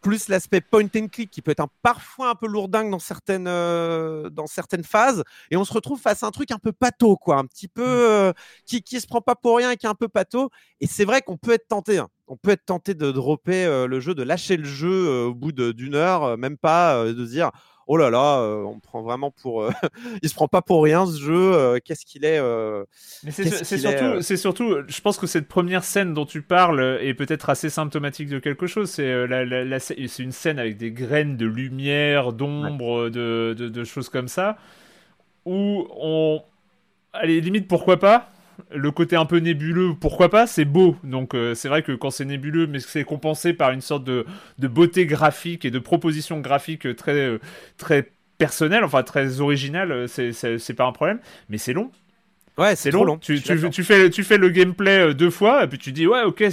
Plus 0.00 0.28
l'aspect 0.28 0.60
point 0.60 0.88
and 0.96 1.08
click 1.08 1.30
qui 1.30 1.42
peut 1.42 1.50
être 1.50 1.60
un, 1.60 1.68
parfois 1.82 2.30
un 2.30 2.34
peu 2.34 2.46
lourdingue 2.46 2.90
dans 2.90 2.98
certaines, 2.98 3.46
euh, 3.48 4.30
dans 4.30 4.46
certaines 4.46 4.84
phases. 4.84 5.22
Et 5.50 5.56
on 5.56 5.64
se 5.64 5.72
retrouve 5.72 6.00
face 6.00 6.22
à 6.22 6.26
un 6.26 6.30
truc 6.30 6.50
un 6.50 6.58
peu 6.58 6.72
pato, 6.72 7.16
quoi. 7.16 7.36
Un 7.36 7.46
petit 7.46 7.68
peu. 7.68 7.82
Euh, 7.84 8.32
qui, 8.66 8.82
qui 8.82 9.00
se 9.00 9.06
prend 9.06 9.20
pas 9.20 9.34
pour 9.34 9.56
rien 9.56 9.70
et 9.70 9.76
qui 9.76 9.86
est 9.86 9.90
un 9.90 9.94
peu 9.94 10.08
pato. 10.08 10.50
Et 10.80 10.86
c'est 10.86 11.04
vrai 11.04 11.22
qu'on 11.22 11.36
peut 11.36 11.52
être 11.52 11.68
tenté. 11.68 11.98
Hein. 11.98 12.08
On 12.26 12.36
peut 12.36 12.50
être 12.50 12.64
tenté 12.64 12.94
de 12.94 13.10
dropper 13.10 13.64
euh, 13.64 13.86
le 13.86 14.00
jeu, 14.00 14.14
de 14.14 14.22
lâcher 14.22 14.56
le 14.56 14.64
jeu 14.64 15.26
au 15.26 15.34
bout 15.34 15.52
d'une 15.52 15.94
heure, 15.94 16.38
même 16.38 16.56
pas 16.56 17.04
de 17.04 17.26
dire 17.26 17.50
oh 17.86 17.96
là 17.96 18.10
là, 18.10 18.40
euh, 18.40 18.62
on 18.64 18.78
prend 18.78 19.02
vraiment 19.02 19.30
pour. 19.30 19.62
Euh, 19.62 19.70
il 20.22 20.28
se 20.28 20.34
prend 20.34 20.48
pas 20.48 20.62
pour 20.62 20.82
rien 20.82 21.06
ce 21.06 21.18
jeu. 21.18 21.52
Euh, 21.54 21.78
qu'est-ce 21.84 22.04
qu'il 22.04 22.24
est, 22.24 22.40
Mais 23.24 23.30
c'est 23.30 23.78
surtout, 23.78 24.22
c'est 24.22 24.36
surtout, 24.36 24.76
je 24.86 25.00
pense 25.00 25.18
que 25.18 25.26
cette 25.26 25.48
première 25.48 25.84
scène 25.84 26.14
dont 26.14 26.26
tu 26.26 26.42
parles 26.42 26.98
est 27.00 27.14
peut-être 27.14 27.50
assez 27.50 27.70
symptomatique 27.70 28.28
de 28.28 28.38
quelque 28.38 28.66
chose. 28.66 28.90
C'est 28.90 29.26
la, 29.26 29.80
c'est 29.80 29.96
une 30.18 30.32
scène 30.32 30.58
avec 30.58 30.76
des 30.76 30.92
graines 30.92 31.36
de 31.36 31.46
lumière, 31.46 32.32
d'ombre, 32.32 33.08
de, 33.08 33.54
de, 33.56 33.84
choses 33.84 34.08
comme 34.08 34.28
ça, 34.28 34.56
où 35.44 35.86
on, 35.96 36.42
allez 37.12 37.40
limite 37.40 37.68
pourquoi 37.68 37.98
pas 37.98 38.28
le 38.74 38.90
côté 38.90 39.16
un 39.16 39.26
peu 39.26 39.38
nébuleux, 39.38 39.94
pourquoi 39.98 40.28
pas, 40.28 40.46
c'est 40.46 40.64
beau. 40.64 40.96
Donc 41.04 41.34
euh, 41.34 41.54
c'est 41.54 41.68
vrai 41.68 41.82
que 41.82 41.92
quand 41.92 42.10
c'est 42.10 42.24
nébuleux, 42.24 42.66
mais 42.66 42.80
c'est 42.80 43.04
compensé 43.04 43.52
par 43.52 43.70
une 43.70 43.80
sorte 43.80 44.04
de, 44.04 44.26
beauté 44.58 45.06
graphique 45.06 45.64
et 45.64 45.70
de 45.70 45.78
proposition 45.78 46.40
graphique 46.40 46.96
très, 46.96 47.12
euh, 47.12 47.38
très 47.76 48.12
personnelle, 48.38 48.84
enfin 48.84 49.02
très 49.02 49.40
originale, 49.40 50.08
c'est 50.08 50.74
pas 50.76 50.86
un 50.86 50.92
problème. 50.92 51.20
Mais 51.48 51.58
c'est 51.58 51.72
long. 51.72 51.90
Ouais, 52.58 52.76
c'est 52.76 52.90
long. 52.90 53.04
long. 53.04 53.18
Tu, 53.18 53.40
tu, 53.40 53.84
fais, 53.84 54.10
tu 54.10 54.24
fais 54.24 54.38
le 54.38 54.50
gameplay 54.50 55.14
deux 55.14 55.30
fois, 55.30 55.64
et 55.64 55.66
puis 55.66 55.78
tu 55.78 55.92
dis, 55.92 56.06
ouais, 56.06 56.22
ok, 56.22 56.44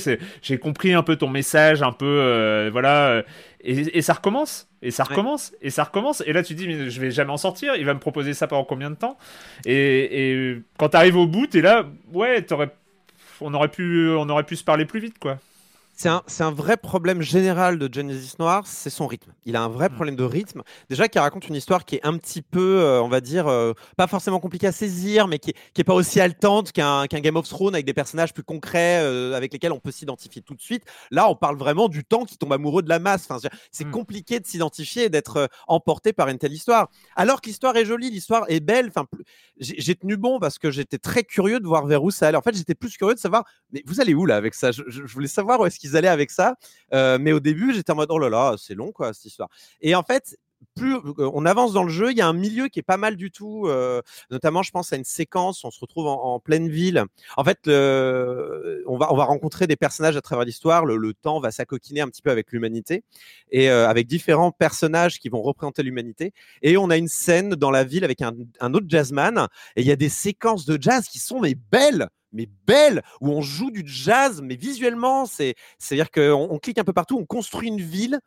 j'ai 0.42 0.58
compris 0.58 0.94
un 0.94 1.04
peu 1.04 1.18
ton 1.18 1.28
message, 1.28 1.82
un 1.82 1.92
peu, 1.92 2.70
voilà, 2.72 3.24
et, 3.62 4.02
ça 4.02 4.14
recommence, 4.14 4.70
et 4.82 4.92
ça 4.92 5.04
recommence, 5.04 5.54
et 5.62 5.70
ça 5.70 5.84
recommence. 5.84 6.24
Et 6.26 6.32
là, 6.32 6.44
tu 6.44 6.54
dis, 6.54 6.68
mais 6.68 6.90
je 6.90 7.02
vais 7.02 7.12
jamais 7.12 7.32
en 7.32 7.38
sortir. 7.38 7.76
Il 7.76 7.86
va 7.86 7.94
me 7.94 8.00
proposer 8.00 8.34
ça 8.34 8.48
pendant 8.48 8.64
combien 8.64 8.90
de 8.90 8.96
temps? 8.96 9.18
Et, 9.66 10.52
et, 10.52 10.62
quand 10.78 10.90
t'arrives 10.90 11.18
au 11.18 11.28
bout, 11.28 11.48
t'es 11.48 11.62
là, 11.62 11.86
ouais, 12.14 12.46
on 13.42 13.54
aurait 13.54 13.68
pu, 13.68 14.10
on 14.12 14.30
aurait 14.30 14.46
pu 14.46 14.56
se 14.56 14.64
parler 14.64 14.86
plus 14.86 15.02
vite, 15.02 15.20
quoi 15.20 15.40
c'est 16.00 16.44
un, 16.44 16.52
vrai 16.52 16.78
problème 16.78 17.22
général 17.22 17.78
de 17.78 17.94
Genesis 17.94 18.36
Noir, 18.40 18.66
c'est 18.66 18.90
son 18.90 19.06
rythme. 19.06 19.34
Il 19.46 19.58
a 19.58 19.64
un 19.64 19.68
vrai 19.68 19.90
mm. 19.90 19.94
problème 19.96 20.16
de 20.16 20.24
rythme. 20.24 20.62
Déjà, 20.90 21.10
qui 21.10 21.20
raconte 21.20 21.50
une 21.50 21.56
histoire 21.56 21.84
qui 21.84 21.96
est 21.96 22.06
un 22.06 22.18
petit 22.18 22.42
peu, 22.42 22.80
euh, 22.80 23.02
on 23.02 23.10
va 23.10 23.20
dire, 23.20 23.48
euh, 23.48 23.74
pas 23.98 24.08
forcément 24.08 24.40
compliquée 24.40 24.68
à 24.68 24.72
saisir, 24.72 25.28
mais 25.28 25.40
qui, 25.40 25.52
qui 25.74 25.82
est 25.82 25.84
pas 25.84 25.94
aussi 25.94 26.22
haletante 26.22 26.72
qu'un 26.72 27.06
Game 27.06 27.36
of 27.36 27.50
Thrones 27.50 27.74
avec 27.74 27.86
des 27.86 27.94
personnages 27.94 28.34
plus 28.34 28.44
concrets 28.44 29.02
euh, 29.04 29.34
avec 29.34 29.52
lesquels 29.52 29.74
on 29.74 29.82
peut 29.82 29.92
s'identifier 29.92 30.42
tout 30.42 30.56
de 30.56 30.62
suite. 30.62 30.86
Là, 31.12 31.30
on 31.30 31.36
parle 31.36 31.58
vraiment 31.58 31.90
du 31.90 32.06
temps 32.06 32.24
qui 32.24 32.38
tombe 32.38 32.54
amoureux 32.54 32.82
de 32.82 32.90
la 32.90 33.00
masse. 33.00 33.28
Enfin, 33.30 33.46
c'est 33.70 33.86
mm. 33.86 33.92
compliqué 33.92 34.40
de 34.40 34.48
s'identifier 34.48 35.06
et 35.06 35.10
d'être 35.10 35.50
emporté 35.68 36.14
par 36.14 36.30
une 36.30 36.38
telle 36.38 36.54
histoire. 36.54 36.88
Alors 37.18 37.42
que 37.42 37.48
l'histoire 37.48 37.76
est 37.76 37.84
jolie, 37.84 38.10
l'histoire 38.10 38.46
est 38.48 38.62
belle. 38.62 38.88
Enfin, 38.88 39.06
j'ai 39.60 39.96
tenu 39.96 40.16
bon 40.16 40.40
parce 40.40 40.60
que 40.60 40.72
j'étais 40.72 40.98
très 40.98 41.24
curieux 41.24 41.60
de 41.60 41.68
voir 41.68 41.86
vers 41.88 42.02
où 42.02 42.10
ça 42.10 42.30
allait. 42.30 42.38
En 42.38 42.42
fait, 42.42 42.56
j'étais 42.56 42.76
plus 42.76 42.96
curieux 42.96 43.16
de 43.16 43.20
savoir, 43.20 43.44
mais 43.74 43.84
vous 43.86 44.00
allez 44.00 44.14
où 44.14 44.26
là 44.26 44.38
avec 44.38 44.54
ça? 44.54 44.72
Je, 44.72 44.84
je, 44.88 45.02
voulais 45.02 45.28
savoir 45.28 45.60
où 45.60 45.66
est-ce 45.66 45.78
qu'ils 45.78 45.89
allaient 45.96 46.08
avec 46.08 46.32
ça. 46.32 46.56
Euh, 46.94 47.18
mais 47.20 47.32
au 47.32 47.40
début, 47.40 47.74
j'étais 47.74 47.92
en 47.92 47.96
mode 47.96 48.10
oh 48.12 48.20
là 48.20 48.30
là, 48.30 48.56
c'est 48.58 48.76
long 48.76 48.92
quoi 48.92 49.14
cette 49.14 49.26
histoire. 49.26 49.50
Et 49.82 49.96
en 49.96 50.04
fait, 50.04 50.38
plus 50.76 50.96
euh, 50.96 51.32
on 51.34 51.46
avance 51.46 51.72
dans 51.72 51.84
le 51.84 51.90
jeu, 51.90 52.12
il 52.12 52.18
y 52.18 52.22
a 52.22 52.28
un 52.28 52.34
milieu 52.34 52.68
qui 52.68 52.80
est 52.80 52.84
pas 52.84 52.98
mal 52.98 53.16
du 53.16 53.32
tout. 53.32 53.68
Euh, 53.68 54.02
notamment, 54.30 54.62
je 54.64 54.72
pense 54.72 54.92
à 54.92 54.98
une 54.98 55.06
séquence, 55.06 55.64
on 55.64 55.72
se 55.72 55.80
retrouve 55.80 56.08
en, 56.08 56.40
pleine 56.40 56.68
ville. 56.68 57.06
En 57.38 57.44
fait, 57.44 57.60
on, 57.68 58.98
va, 58.98 59.14
on 59.14 59.16
va 59.16 59.24
rencontrer 59.24 59.68
des 59.68 59.76
personnages 59.76 60.18
à 60.18 60.22
travers 60.22 60.46
l'histoire. 60.46 60.86
Le, 60.86 61.14
temps 61.14 61.40
va 61.40 61.52
s'acoquiner 61.52 62.02
un 62.02 62.08
petit 62.08 62.22
peu 62.22 62.32
avec 62.32 62.52
l'humanité 62.52 63.04
et 63.52 63.70
avec 63.70 64.08
différents 64.08 64.52
personnages 64.52 65.20
qui 65.20 65.30
vont 65.30 65.42
représenter 65.42 65.84
l'humanité. 65.84 66.34
Et 66.62 66.78
on 66.78 66.90
a 66.90 66.98
une 66.98 67.08
scène 67.08 67.52
dans 67.52 67.72
la 67.72 67.84
ville 67.84 68.04
avec 68.04 68.22
un, 68.22 68.34
un 68.60 68.74
autre 68.74 68.86
jazzman. 68.88 69.48
Et 69.76 69.82
il 69.82 69.88
y 69.88 69.92
a 69.92 69.96
des 69.96 70.10
séquences 70.10 70.66
de 70.66 70.82
jazz 70.82 71.08
qui 71.08 71.20
sont 71.20 71.40
mais 71.40 71.56
belles 71.56 72.10
mais 72.32 72.48
belle, 72.66 73.02
où 73.22 73.30
on 73.30 73.42
joue 73.42 73.72
du 73.72 73.84
jazz, 73.86 74.42
mais 74.42 74.56
visuellement, 74.56 75.26
c'est, 75.26 75.56
c'est-à-dire 75.78 76.12
qu'on 76.12 76.48
on 76.50 76.60
clique 76.60 76.78
un 76.78 76.84
peu 76.84 76.94
partout, 76.94 77.18
on 77.18 77.26
construit 77.26 77.68
une 77.68 77.82
ville 77.82 78.20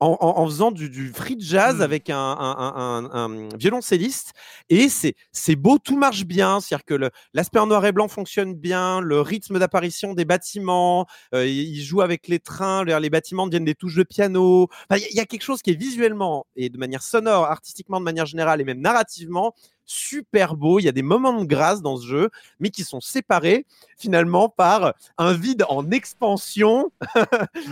en, 0.00 0.46
faisant 0.46 0.70
du, 0.70 1.12
free 1.12 1.36
jazz 1.38 1.76
mmh. 1.76 1.82
avec 1.82 2.10
un, 2.10 3.48
violoncelliste. 3.56 4.32
Et 4.68 4.88
c'est, 4.88 5.56
beau, 5.56 5.78
tout 5.78 5.96
marche 5.96 6.24
bien. 6.24 6.60
C'est-à-dire 6.60 6.84
que 6.84 7.10
l'aspect 7.32 7.58
en 7.58 7.66
noir 7.66 7.84
et 7.86 7.92
blanc 7.92 8.08
fonctionne 8.08 8.54
bien, 8.54 9.00
le 9.00 9.20
rythme 9.20 9.58
d'apparition 9.58 10.14
des 10.14 10.24
bâtiments, 10.24 11.06
euh, 11.34 11.46
il 11.46 11.82
joue 11.82 12.02
avec 12.02 12.28
les 12.28 12.38
trains, 12.38 12.84
les 12.84 13.10
bâtiments 13.10 13.46
deviennent 13.46 13.64
des 13.64 13.74
touches 13.74 13.96
de 13.96 14.02
piano. 14.02 14.68
Il 14.90 14.98
y, 14.98 15.16
y, 15.16 15.20
a 15.20 15.26
quelque 15.26 15.42
chose 15.42 15.62
qui 15.62 15.70
est 15.70 15.78
visuellement 15.78 16.46
et 16.56 16.68
de 16.68 16.78
manière 16.78 17.02
sonore, 17.02 17.44
artistiquement 17.44 18.00
de 18.00 18.04
manière 18.04 18.26
générale 18.26 18.60
et 18.60 18.64
même 18.64 18.80
narrativement 18.80 19.54
super 19.86 20.56
beau. 20.56 20.78
Il 20.78 20.84
y 20.84 20.88
a 20.88 20.92
des 20.92 21.02
moments 21.02 21.40
de 21.40 21.46
grâce 21.46 21.82
dans 21.82 21.96
ce 21.96 22.06
jeu, 22.06 22.30
mais 22.60 22.70
qui 22.70 22.84
sont 22.84 23.00
séparés 23.00 23.66
finalement 23.96 24.48
par 24.48 24.94
un 25.18 25.32
vide 25.32 25.64
en 25.68 25.90
expansion 25.90 26.90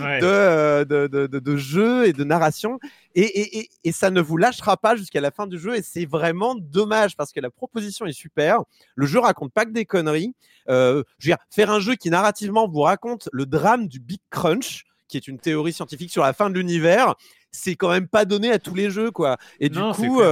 euh, 0.04 0.84
de, 0.84 1.06
de, 1.06 1.26
de, 1.26 1.56
jeu 1.56 2.06
et 2.06 2.12
de 2.12 2.24
narration. 2.24 2.78
Et, 3.14 3.68
ça 3.92 4.10
ne 4.10 4.20
vous 4.20 4.36
lâchera 4.36 4.76
pas 4.76 4.96
jusqu'à 4.96 5.20
la 5.20 5.30
fin 5.30 5.46
du 5.46 5.58
jeu. 5.58 5.76
Et 5.76 5.82
c'est 5.82 6.06
vraiment 6.06 6.54
dommage 6.54 7.16
parce 7.16 7.32
que 7.32 7.40
la 7.40 7.50
proposition 7.50 8.06
est 8.06 8.12
super. 8.12 8.60
Le 8.94 9.06
jeu 9.06 9.20
raconte 9.20 9.52
pas 9.52 9.64
que 9.64 9.70
des 9.70 9.84
conneries. 9.84 10.34
Euh, 10.68 11.02
je 11.18 11.26
veux 11.26 11.34
dire, 11.34 11.44
faire 11.50 11.70
un 11.70 11.80
jeu 11.80 11.94
qui 11.94 12.10
narrativement 12.10 12.68
vous 12.68 12.80
raconte 12.80 13.28
le 13.32 13.46
drame 13.46 13.88
du 13.88 13.98
Big 13.98 14.20
Crunch, 14.30 14.84
qui 15.08 15.16
est 15.16 15.28
une 15.28 15.38
théorie 15.38 15.72
scientifique 15.72 16.10
sur 16.10 16.22
la 16.22 16.32
fin 16.32 16.48
de 16.48 16.54
l'univers, 16.54 17.14
c'est 17.50 17.76
quand 17.76 17.90
même 17.90 18.08
pas 18.08 18.24
donné 18.24 18.50
à 18.50 18.58
tous 18.58 18.74
les 18.74 18.90
jeux, 18.90 19.10
quoi. 19.10 19.36
Et 19.60 19.68
du 19.68 19.78
coup, 19.94 20.22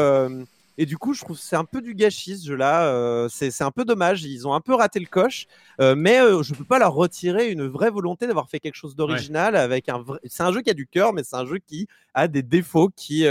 et 0.80 0.86
du 0.86 0.96
coup, 0.96 1.12
je 1.12 1.20
trouve 1.20 1.36
que 1.36 1.42
c'est 1.42 1.56
un 1.56 1.66
peu 1.66 1.82
du 1.82 1.94
gâchis 1.94 2.38
ce 2.38 2.46
jeu-là. 2.46 2.86
Euh, 2.86 3.28
c'est 3.28 3.62
un 3.62 3.70
peu 3.70 3.84
dommage. 3.84 4.24
Ils 4.24 4.48
ont 4.48 4.54
un 4.54 4.62
peu 4.62 4.72
raté 4.72 4.98
le 4.98 5.04
coche. 5.04 5.46
Euh, 5.78 5.94
mais 5.94 6.22
euh, 6.22 6.42
je 6.42 6.54
ne 6.54 6.56
peux 6.56 6.64
pas 6.64 6.78
leur 6.78 6.94
retirer 6.94 7.50
une 7.50 7.66
vraie 7.66 7.90
volonté 7.90 8.26
d'avoir 8.26 8.48
fait 8.48 8.60
quelque 8.60 8.76
chose 8.76 8.96
d'original 8.96 9.56
avec 9.56 9.90
un 9.90 9.98
vrai. 9.98 10.18
C'est 10.24 10.42
un 10.42 10.50
jeu 10.54 10.62
qui 10.62 10.70
a 10.70 10.72
du 10.72 10.86
cœur, 10.86 11.12
mais 11.12 11.22
c'est 11.22 11.36
un 11.36 11.44
jeu 11.44 11.58
qui 11.58 11.86
a 12.14 12.28
des 12.28 12.42
défauts 12.42 12.88
qui, 12.96 13.26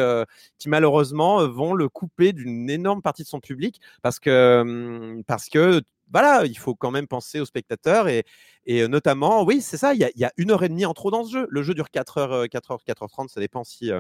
qui 0.59 0.69
malheureusement 0.69 1.47
vont 1.47 1.73
le 1.73 1.89
couper 1.89 2.33
d'une 2.33 2.69
énorme 2.69 3.01
partie 3.01 3.23
de 3.23 3.27
son 3.27 3.39
public 3.39 3.81
parce 4.03 4.19
que, 4.19 4.59
hum, 4.61 5.23
parce 5.25 5.49
que 5.49 5.81
voilà, 6.13 6.45
il 6.45 6.57
faut 6.57 6.75
quand 6.75 6.91
même 6.91 7.07
penser 7.07 7.39
aux 7.39 7.45
spectateurs 7.45 8.07
et, 8.07 8.25
et 8.67 8.87
notamment, 8.87 9.43
oui, 9.43 9.61
c'est 9.61 9.77
ça, 9.77 9.95
il 9.95 9.99
y, 9.99 10.03
a, 10.03 10.11
y, 10.15 10.23
a, 10.23 10.31
une 10.37 10.51
heure 10.51 10.61
et 10.61 10.69
demie 10.69 10.85
en 10.85 10.93
trop 10.93 11.09
dans 11.09 11.23
ce 11.23 11.31
jeu. 11.31 11.47
Le 11.49 11.63
jeu 11.63 11.73
dure 11.73 11.89
4 11.89 12.17
heures, 12.19 12.47
4 12.47 12.71
heures, 12.71 12.83
4 12.85 13.03
heures 13.03 13.09
30, 13.09 13.29
ça 13.29 13.39
dépend 13.39 13.63
si, 13.63 13.91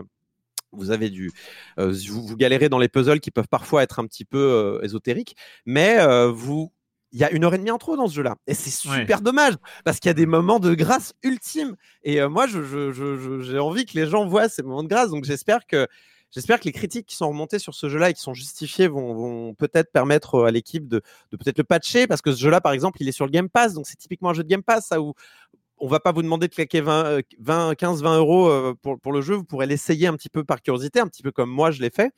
vous 0.71 0.91
avez 0.91 1.09
du, 1.09 1.31
euh, 1.79 1.93
vous, 2.09 2.35
galérez 2.35 2.69
dans 2.69 2.79
les 2.79 2.89
puzzles 2.89 3.19
qui 3.19 3.31
peuvent 3.31 3.47
parfois 3.47 3.83
être 3.83 3.99
un 3.99 4.05
petit 4.05 4.25
peu 4.25 4.37
euh, 4.37 4.83
ésotériques, 4.83 5.35
mais 5.65 5.99
euh, 5.99 6.31
vous, 6.31 6.71
il 7.11 7.19
y 7.19 7.23
a 7.23 7.31
une 7.31 7.43
heure 7.43 7.53
et 7.53 7.57
demie 7.57 7.71
en 7.71 7.77
trop 7.77 7.95
dans 7.97 8.07
ce 8.07 8.15
jeu-là, 8.15 8.35
et 8.47 8.53
c'est 8.53 8.69
super 8.69 9.21
dommage 9.21 9.55
parce 9.83 9.99
qu'il 9.99 10.09
y 10.09 10.11
a 10.11 10.15
des 10.15 10.27
moments 10.27 10.59
de 10.59 10.73
grâce 10.75 11.13
ultimes. 11.23 11.75
Et 12.03 12.21
moi, 12.27 12.45
j'ai 12.47 12.63
je, 12.63 13.57
envie 13.57 13.85
que 13.85 13.97
les 13.97 14.05
gens 14.05 14.25
voient 14.27 14.49
ces 14.49 14.61
moments 14.61 14.83
de 14.83 14.89
grâce, 14.89 15.09
donc 15.09 15.25
j'espère 15.25 15.65
que 15.65 15.87
J'espère 16.31 16.59
que 16.59 16.65
les 16.65 16.71
critiques 16.71 17.07
qui 17.07 17.15
sont 17.15 17.27
remontées 17.27 17.57
sur 17.57 17.73
ce 17.73 17.89
jeu-là 17.89 18.11
et 18.11 18.13
qui 18.13 18.21
sont 18.21 18.35
justifiées 18.35 18.87
vont, 18.87 19.15
vont 19.15 19.55
peut-être 19.55 19.91
permettre 19.91 20.43
à 20.43 20.51
l'équipe 20.51 20.87
de, 20.87 21.01
de 21.31 21.37
peut-être 21.37 21.57
le 21.57 21.63
patcher 21.63 22.05
parce 22.05 22.21
que 22.21 22.31
ce 22.31 22.39
jeu-là, 22.39 22.61
par 22.61 22.71
exemple, 22.71 23.01
il 23.01 23.09
est 23.09 23.11
sur 23.11 23.25
le 23.25 23.31
Game 23.31 23.49
Pass, 23.49 23.73
donc 23.73 23.87
c'est 23.87 23.95
typiquement 23.95 24.29
un 24.29 24.35
jeu 24.35 24.43
de 24.43 24.47
Game 24.47 24.61
Pass, 24.61 24.85
ça 24.85 25.01
où 25.01 25.15
on 25.79 25.87
va 25.87 25.99
pas 25.99 26.11
vous 26.11 26.21
demander 26.21 26.47
de 26.47 26.53
claquer 26.53 26.81
20, 26.81 27.21
20 27.39 27.75
15, 27.75 28.01
20 28.03 28.17
euros 28.17 28.49
euh, 28.49 28.75
pour, 28.81 28.99
pour 28.99 29.11
le 29.11 29.21
jeu. 29.21 29.35
Vous 29.35 29.43
pourrez 29.43 29.65
l'essayer 29.65 30.07
un 30.07 30.13
petit 30.13 30.29
peu 30.29 30.43
par 30.43 30.61
curiosité, 30.61 30.99
un 30.99 31.07
petit 31.07 31.23
peu 31.23 31.31
comme 31.31 31.49
moi 31.49 31.71
je 31.71 31.81
l'ai 31.81 31.89
fait, 31.89 32.11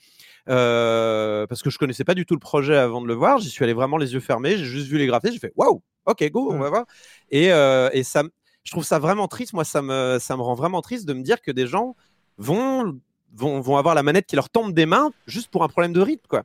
euh, 0.49 1.47
parce 1.47 1.61
que 1.61 1.69
je 1.69 1.77
connaissais 1.77 2.03
pas 2.03 2.13
du 2.13 2.25
tout 2.25 2.33
le 2.33 2.39
projet 2.39 2.75
avant 2.75 3.01
de 3.01 3.07
le 3.07 3.13
voir. 3.13 3.39
J'y 3.39 3.49
suis 3.49 3.63
allé 3.63 3.73
vraiment 3.73 3.97
les 3.97 4.13
yeux 4.13 4.19
fermés. 4.19 4.57
J'ai 4.57 4.65
juste 4.65 4.87
vu 4.87 4.97
les 4.97 5.07
graphismes. 5.07 5.33
J'ai 5.33 5.39
fait 5.39 5.53
waouh, 5.55 5.81
ok, 6.05 6.29
go, 6.31 6.51
on 6.51 6.59
va 6.59 6.69
voir. 6.69 6.85
Et, 7.29 7.51
euh, 7.51 7.89
et 7.93 8.03
ça, 8.03 8.23
je 8.63 8.71
trouve 8.71 8.83
ça 8.83 8.99
vraiment 8.99 9.27
triste. 9.27 9.53
Moi, 9.53 9.63
ça 9.63 9.81
me, 9.81 10.17
ça 10.19 10.35
me 10.35 10.41
rend 10.41 10.55
vraiment 10.55 10.81
triste 10.81 11.07
de 11.07 11.13
me 11.13 11.21
dire 11.21 11.41
que 11.41 11.51
des 11.51 11.67
gens 11.67 11.95
vont, 12.37 12.99
vont, 13.33 13.59
vont 13.61 13.77
avoir 13.77 13.95
la 13.95 14.03
manette 14.03 14.25
qui 14.25 14.35
leur 14.35 14.49
tombe 14.49 14.73
des 14.73 14.85
mains 14.85 15.11
juste 15.27 15.49
pour 15.49 15.63
un 15.63 15.67
problème 15.67 15.93
de 15.93 16.01
rythme, 16.01 16.27
quoi. 16.27 16.43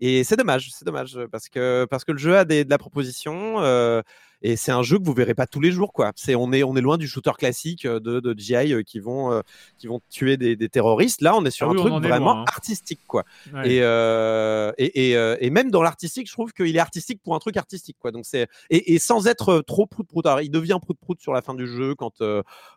Et 0.00 0.22
c'est 0.22 0.36
dommage, 0.36 0.70
c'est 0.72 0.84
dommage 0.84 1.18
parce 1.32 1.48
que 1.48 1.84
parce 1.90 2.04
que 2.04 2.12
le 2.12 2.18
jeu 2.18 2.36
a 2.38 2.44
des, 2.44 2.64
de 2.64 2.70
la 2.70 2.78
proposition. 2.78 3.60
Euh, 3.60 4.00
et 4.40 4.56
c'est 4.56 4.70
un 4.70 4.82
jeu 4.82 4.98
que 4.98 5.04
vous 5.04 5.14
verrez 5.14 5.34
pas 5.34 5.46
tous 5.46 5.60
les 5.60 5.72
jours, 5.72 5.92
quoi. 5.92 6.12
C'est 6.14 6.34
on 6.34 6.52
est 6.52 6.62
on 6.62 6.76
est 6.76 6.80
loin 6.80 6.96
du 6.96 7.08
shooter 7.08 7.32
classique 7.36 7.84
euh, 7.84 7.98
de, 7.98 8.20
de 8.20 8.38
GI 8.38 8.72
euh, 8.72 8.82
qui 8.82 9.00
vont 9.00 9.32
euh, 9.32 9.40
qui 9.78 9.88
vont 9.88 10.00
tuer 10.10 10.36
des, 10.36 10.54
des, 10.54 10.68
terroristes. 10.68 11.22
Là, 11.22 11.36
on 11.36 11.44
est 11.44 11.50
sur 11.50 11.68
ah 11.68 11.72
un 11.72 11.74
truc 11.74 11.92
vraiment 11.94 12.40
hein. 12.40 12.44
artistique, 12.46 13.00
quoi. 13.06 13.24
Et, 13.64 13.78
et, 13.78 15.12
et, 15.12 15.36
et 15.40 15.50
même 15.50 15.70
dans 15.70 15.82
l'artistique, 15.82 16.28
je 16.28 16.32
trouve 16.32 16.52
qu'il 16.52 16.74
est 16.74 16.80
artistique 16.80 17.20
pour 17.22 17.34
un 17.34 17.40
truc 17.40 17.56
artistique, 17.56 17.96
quoi. 17.98 18.12
Donc 18.12 18.26
c'est 18.26 18.46
et, 18.70 18.94
et, 18.94 18.98
sans 18.98 19.26
être 19.26 19.60
trop 19.66 19.86
prout 19.86 20.06
prout. 20.06 20.24
Alors, 20.26 20.40
il 20.40 20.50
devient 20.50 20.78
prout 20.80 20.96
prout 20.98 21.20
sur 21.20 21.32
la 21.32 21.42
fin 21.42 21.54
du 21.54 21.66
jeu 21.66 21.94
quand 21.96 22.22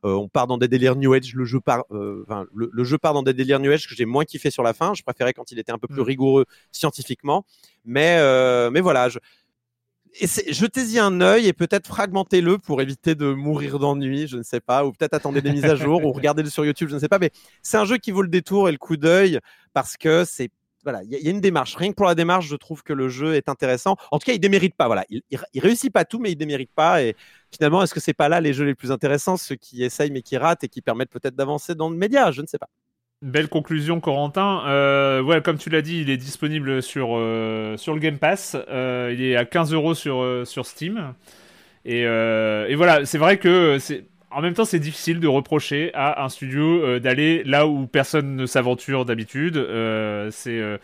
on 0.03 0.27
part 0.29 0.47
dans 0.47 0.57
des 0.57 0.67
délires 0.67 0.95
New 0.95 1.13
Age. 1.13 1.33
Le 1.35 1.45
jeu 1.45 1.59
part, 1.59 1.83
enfin 1.91 2.45
le, 2.55 2.83
jeu 2.83 2.97
part 2.97 3.13
dans 3.13 3.23
des 3.23 3.33
délires 3.33 3.59
New 3.59 3.71
Age 3.71 3.87
que 3.87 3.95
j'ai 3.95 4.05
moins 4.05 4.25
kiffé 4.25 4.49
sur 4.49 4.63
la 4.63 4.73
fin. 4.73 4.93
Je 4.95 5.03
préférais 5.03 5.33
quand 5.33 5.51
il 5.51 5.59
était 5.59 5.71
un 5.71 5.77
peu 5.77 5.87
plus 5.87 6.01
rigoureux 6.01 6.45
scientifiquement. 6.71 7.45
Mais 7.85 8.19
mais 8.71 8.81
voilà. 8.81 9.09
Je, 9.09 9.19
jetez-y 10.13 10.99
un 10.99 11.21
œil 11.21 11.47
et 11.47 11.53
peut-être 11.53 11.87
fragmentez-le 11.87 12.57
pour 12.57 12.81
éviter 12.81 13.15
de 13.15 13.33
mourir 13.33 13.79
d'ennui, 13.79 14.27
je 14.27 14.37
ne 14.37 14.43
sais 14.43 14.59
pas, 14.59 14.85
ou 14.85 14.91
peut-être 14.91 15.13
attendez 15.13 15.41
des 15.41 15.51
mises 15.51 15.65
à 15.65 15.75
jour 15.75 16.03
ou 16.03 16.11
regardez-le 16.11 16.49
sur 16.49 16.65
YouTube, 16.65 16.89
je 16.89 16.95
ne 16.95 16.99
sais 16.99 17.07
pas, 17.07 17.19
mais 17.19 17.31
c'est 17.61 17.77
un 17.77 17.85
jeu 17.85 17.97
qui 17.97 18.11
vaut 18.11 18.21
le 18.21 18.27
détour 18.27 18.69
et 18.69 18.71
le 18.71 18.77
coup 18.77 18.97
d'œil 18.97 19.39
parce 19.73 19.97
que 19.97 20.25
c'est 20.25 20.51
voilà, 20.83 21.03
il 21.03 21.11
y, 21.11 21.27
a 21.27 21.29
une 21.29 21.41
démarche. 21.41 21.75
Rien 21.75 21.91
que 21.91 21.95
pour 21.95 22.07
la 22.07 22.15
démarche, 22.15 22.47
je 22.47 22.55
trouve 22.55 22.81
que 22.81 22.93
le 22.93 23.07
jeu 23.07 23.35
est 23.35 23.49
intéressant. 23.49 23.97
En 24.09 24.17
tout 24.17 24.25
cas, 24.25 24.33
il 24.33 24.39
démérite 24.39 24.75
pas. 24.75 24.87
Voilà, 24.87 25.05
il, 25.09 25.21
il, 25.29 25.61
réussit 25.61 25.93
pas 25.93 26.05
tout, 26.05 26.17
mais 26.17 26.31
il 26.31 26.35
démérite 26.35 26.71
pas. 26.73 27.03
Et 27.03 27.15
finalement, 27.51 27.83
est-ce 27.83 27.93
que 27.93 27.99
c'est 27.99 28.13
pas 28.13 28.29
là 28.29 28.41
les 28.41 28.51
jeux 28.51 28.65
les 28.65 28.73
plus 28.73 28.91
intéressants, 28.91 29.37
ceux 29.37 29.55
qui 29.55 29.83
essayent 29.83 30.09
mais 30.09 30.23
qui 30.23 30.37
ratent 30.37 30.63
et 30.63 30.69
qui 30.69 30.81
permettent 30.81 31.11
peut-être 31.11 31.35
d'avancer 31.35 31.75
dans 31.75 31.89
le 31.89 31.97
média? 31.97 32.31
Je 32.31 32.41
ne 32.41 32.47
sais 32.47 32.57
pas. 32.57 32.69
Belle 33.21 33.49
conclusion, 33.49 33.99
Corentin. 33.99 34.63
Euh, 34.65 35.21
ouais, 35.21 35.41
comme 35.43 35.59
tu 35.59 35.69
l'as 35.69 35.83
dit, 35.83 36.01
il 36.01 36.09
est 36.09 36.17
disponible 36.17 36.81
sur, 36.81 37.09
euh, 37.11 37.77
sur 37.77 37.93
le 37.93 37.99
Game 37.99 38.17
Pass. 38.17 38.57
Euh, 38.67 39.13
il 39.13 39.23
est 39.23 39.35
à 39.35 39.45
15 39.45 39.73
euros 39.73 39.93
sur, 39.93 40.25
sur 40.45 40.65
Steam. 40.65 41.13
Et, 41.85 42.01
et 42.01 42.75
voilà, 42.75 43.05
c'est 43.05 43.19
vrai 43.19 43.37
que 43.37 43.77
c'est. 43.79 44.05
En 44.31 44.41
même 44.41 44.53
temps, 44.53 44.65
c'est 44.65 44.79
difficile 44.79 45.19
de 45.19 45.27
reprocher 45.27 45.91
à 45.93 46.23
un 46.23 46.29
studio 46.29 46.99
d'aller 46.99 47.43
là 47.43 47.67
où 47.67 47.85
personne 47.85 48.35
ne 48.35 48.45
s'aventure 48.45 49.05
d'habitude. 49.05 49.55
c'est 50.31 50.79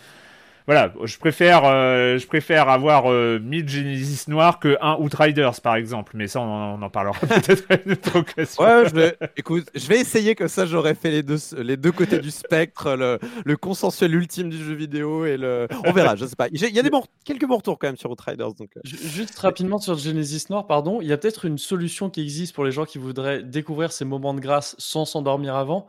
voilà, 0.67 0.91
je 1.05 1.17
préfère, 1.17 1.63
euh, 1.63 2.17
je 2.17 2.27
préfère 2.27 2.67
avoir 2.67 3.05
1000 3.05 3.09
euh, 3.13 3.67
Genesis 3.67 4.25
noirs 4.29 4.59
que 4.59 4.77
un 4.81 4.97
Outriders 4.99 5.61
par 5.61 5.77
exemple, 5.77 6.11
mais 6.17 6.27
ça 6.27 6.41
on, 6.41 6.81
en 6.81 6.89
parlera 6.89 7.17
peut-être 7.21 7.63
à 7.69 7.77
une 7.85 7.93
autre 7.93 8.19
occasion. 8.19 8.63
Ouais, 8.63 8.89
je 8.89 8.93
vais, 8.93 9.17
écoute, 9.37 9.69
je 9.73 9.87
vais 9.87 9.97
essayer 9.97 10.35
que 10.35 10.49
ça 10.49 10.65
j'aurais 10.65 10.93
fait 10.93 11.09
les 11.09 11.23
deux, 11.23 11.37
les 11.57 11.77
deux 11.77 11.93
côtés 11.93 12.19
du 12.19 12.31
spectre, 12.31 12.97
le, 12.97 13.17
le, 13.45 13.55
consensuel 13.55 14.13
ultime 14.13 14.49
du 14.49 14.61
jeu 14.61 14.73
vidéo 14.73 15.25
et 15.25 15.37
le, 15.37 15.69
on 15.85 15.93
verra, 15.93 16.17
je 16.17 16.25
sais 16.25 16.35
pas. 16.35 16.49
Il 16.51 16.59
y 16.59 16.79
a 16.79 16.83
des 16.83 16.89
bons, 16.89 17.03
quelques 17.23 17.45
bons 17.45 17.57
retours 17.57 17.79
quand 17.79 17.87
même 17.87 17.95
sur 17.95 18.11
Outriders. 18.11 18.53
Donc, 18.53 18.71
euh. 18.75 18.81
juste 18.83 19.39
rapidement 19.39 19.79
sur 19.79 19.97
Genesis 19.97 20.47
noir, 20.49 20.67
pardon, 20.67 20.99
il 21.01 21.07
y 21.07 21.13
a 21.13 21.17
peut-être 21.17 21.45
une 21.45 21.57
solution 21.57 22.09
qui 22.09 22.21
existe 22.21 22.53
pour 22.53 22.65
les 22.65 22.71
gens 22.73 22.83
qui 22.83 22.97
voudraient 22.97 23.41
découvrir 23.41 23.93
ces 23.93 24.03
moments 24.03 24.33
de 24.33 24.41
grâce 24.41 24.75
sans 24.79 25.05
s'endormir 25.05 25.55
avant. 25.55 25.87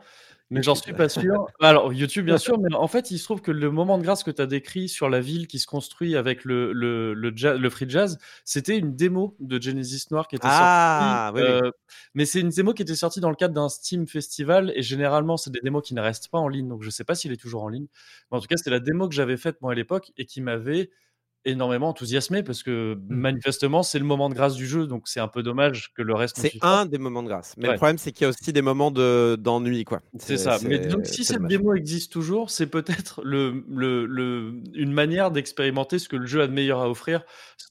Mais 0.51 0.63
j'en 0.63 0.73
suis 0.73 0.93
pas 0.93 1.09
sûr. 1.09 1.45
Alors, 1.59 1.93
YouTube, 1.93 2.25
bien 2.25 2.39
sûr, 2.39 2.59
mais 2.59 2.73
en 2.73 2.87
fait, 2.87 3.11
il 3.11 3.19
se 3.19 3.23
trouve 3.23 3.41
que 3.41 3.51
le 3.51 3.69
moment 3.69 3.97
de 3.99 4.03
grâce 4.03 4.23
que 4.23 4.31
tu 4.31 4.41
as 4.41 4.47
décrit 4.47 4.89
sur 4.89 5.07
la 5.07 5.21
ville 5.21 5.45
qui 5.47 5.59
se 5.59 5.67
construit 5.67 6.15
avec 6.15 6.43
le, 6.43 6.73
le, 6.73 7.13
le, 7.13 7.69
free 7.69 7.87
jazz, 7.87 8.17
c'était 8.45 8.77
une 8.77 8.95
démo 8.95 9.35
de 9.39 9.61
Genesis 9.61 10.07
Noir 10.09 10.27
qui 10.27 10.37
était 10.37 10.47
ah, 10.49 11.31
sortie. 11.35 11.51
Euh, 11.51 11.71
mais 12.15 12.25
c'est 12.25 12.39
une 12.39 12.49
démo 12.49 12.73
qui 12.73 12.81
était 12.81 12.95
sortie 12.95 13.19
dans 13.19 13.29
le 13.29 13.35
cadre 13.35 13.53
d'un 13.53 13.69
Steam 13.69 14.07
Festival 14.07 14.71
et 14.75 14.81
généralement, 14.81 15.37
c'est 15.37 15.51
des 15.51 15.61
démos 15.61 15.83
qui 15.83 15.93
ne 15.93 16.01
restent 16.01 16.29
pas 16.29 16.39
en 16.39 16.47
ligne. 16.47 16.67
Donc, 16.67 16.81
je 16.81 16.89
sais 16.89 17.03
pas 17.03 17.13
s'il 17.13 17.31
est 17.31 17.37
toujours 17.37 17.63
en 17.63 17.69
ligne. 17.69 17.87
Mais 18.31 18.37
en 18.37 18.41
tout 18.41 18.47
cas, 18.47 18.57
c'était 18.57 18.71
la 18.71 18.79
démo 18.79 19.07
que 19.07 19.13
j'avais 19.15 19.37
faite 19.37 19.61
moi 19.61 19.73
à 19.73 19.75
l'époque 19.75 20.11
et 20.17 20.25
qui 20.25 20.41
m'avait 20.41 20.89
énormément 21.45 21.89
enthousiasmé 21.89 22.43
parce 22.43 22.63
que 22.63 22.95
mmh. 22.95 23.15
manifestement 23.15 23.83
c'est 23.83 23.99
le 23.99 24.05
moment 24.05 24.29
de 24.29 24.33
grâce 24.33 24.55
du 24.55 24.67
jeu 24.67 24.87
donc 24.87 25.07
c'est 25.07 25.19
un 25.19 25.27
peu 25.27 25.41
dommage 25.41 25.93
que 25.95 26.01
le 26.01 26.13
reste 26.13 26.37
c'est 26.37 26.53
un 26.61 26.85
des 26.85 26.97
moments 26.97 27.23
de 27.23 27.29
grâce 27.29 27.55
mais 27.57 27.69
le 27.69 27.75
problème 27.75 27.97
c'est 27.97 28.11
qu'il 28.11 28.23
y 28.23 28.25
a 28.25 28.29
aussi 28.29 28.51
des 28.51 28.61
moments 28.61 28.91
de 28.91 29.37
d'ennui 29.39 29.85
quoi 29.85 30.01
c'est 30.17 30.37
ça 30.37 30.57
mais 30.65 30.79
donc 30.79 31.05
si 31.05 31.23
cette 31.23 31.43
démo 31.43 31.73
existe 31.75 32.11
toujours 32.11 32.49
c'est 32.49 32.67
peut-être 32.67 33.21
le, 33.23 33.63
le, 33.69 34.05
le, 34.05 34.53
une 34.73 34.91
manière 34.91 35.31
d'expérimenter 35.31 35.99
ce 35.99 36.09
que 36.09 36.17
le 36.17 36.25
jeu 36.25 36.41
a 36.41 36.47
de 36.47 36.53
meilleur 36.53 36.81
à 36.81 36.89
offrir 36.89 37.23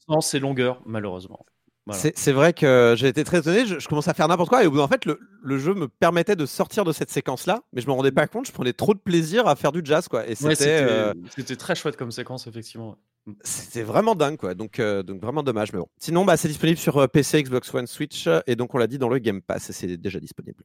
sans 0.07 0.21
ses 0.21 0.39
longueurs 0.39 0.81
malheureusement 0.85 1.45
C'est 1.91 2.31
vrai 2.31 2.53
que 2.53 2.95
j'ai 2.97 3.07
été 3.07 3.23
très 3.23 3.39
étonné. 3.39 3.65
Je, 3.65 3.87
commence 3.87 4.07
à 4.07 4.13
faire 4.13 4.27
n'importe 4.27 4.49
quoi 4.49 4.63
et 4.63 4.67
au 4.67 4.71
bout 4.71 4.79
en 4.79 4.87
fait, 4.87 5.05
le, 5.05 5.19
le, 5.41 5.57
jeu 5.57 5.73
me 5.73 5.87
permettait 5.87 6.35
de 6.35 6.45
sortir 6.45 6.83
de 6.85 6.91
cette 6.91 7.09
séquence-là, 7.09 7.61
mais 7.73 7.81
je 7.81 7.87
me 7.87 7.93
rendais 7.93 8.11
pas 8.11 8.27
compte. 8.27 8.45
Je 8.45 8.51
prenais 8.51 8.73
trop 8.73 8.93
de 8.93 8.99
plaisir 8.99 9.47
à 9.47 9.55
faire 9.55 9.71
du 9.71 9.81
jazz, 9.83 10.07
quoi. 10.07 10.27
Et 10.27 10.35
c'était 10.35 10.81
euh, 10.81 11.13
très 11.57 11.75
chouette 11.75 11.97
comme 11.97 12.11
séquence, 12.11 12.47
effectivement. 12.47 12.97
C'était 13.43 13.83
vraiment 13.83 14.15
dingue, 14.15 14.37
quoi. 14.37 14.53
Donc, 14.53 14.79
euh, 14.79 15.03
donc 15.03 15.21
vraiment 15.21 15.43
dommage, 15.43 15.73
mais 15.73 15.79
bon. 15.79 15.87
Sinon, 15.97 16.25
bah, 16.25 16.37
c'est 16.37 16.47
disponible 16.47 16.77
sur 16.77 16.97
euh, 16.97 17.07
PC, 17.07 17.43
Xbox 17.43 17.73
One, 17.73 17.87
Switch, 17.87 18.27
et 18.47 18.55
donc 18.55 18.73
on 18.75 18.77
l'a 18.77 18.87
dit 18.87 18.97
dans 18.97 19.09
le 19.09 19.19
Game 19.19 19.41
Pass, 19.41 19.71
c'est 19.71 19.97
déjà 19.97 20.19
disponible. 20.19 20.63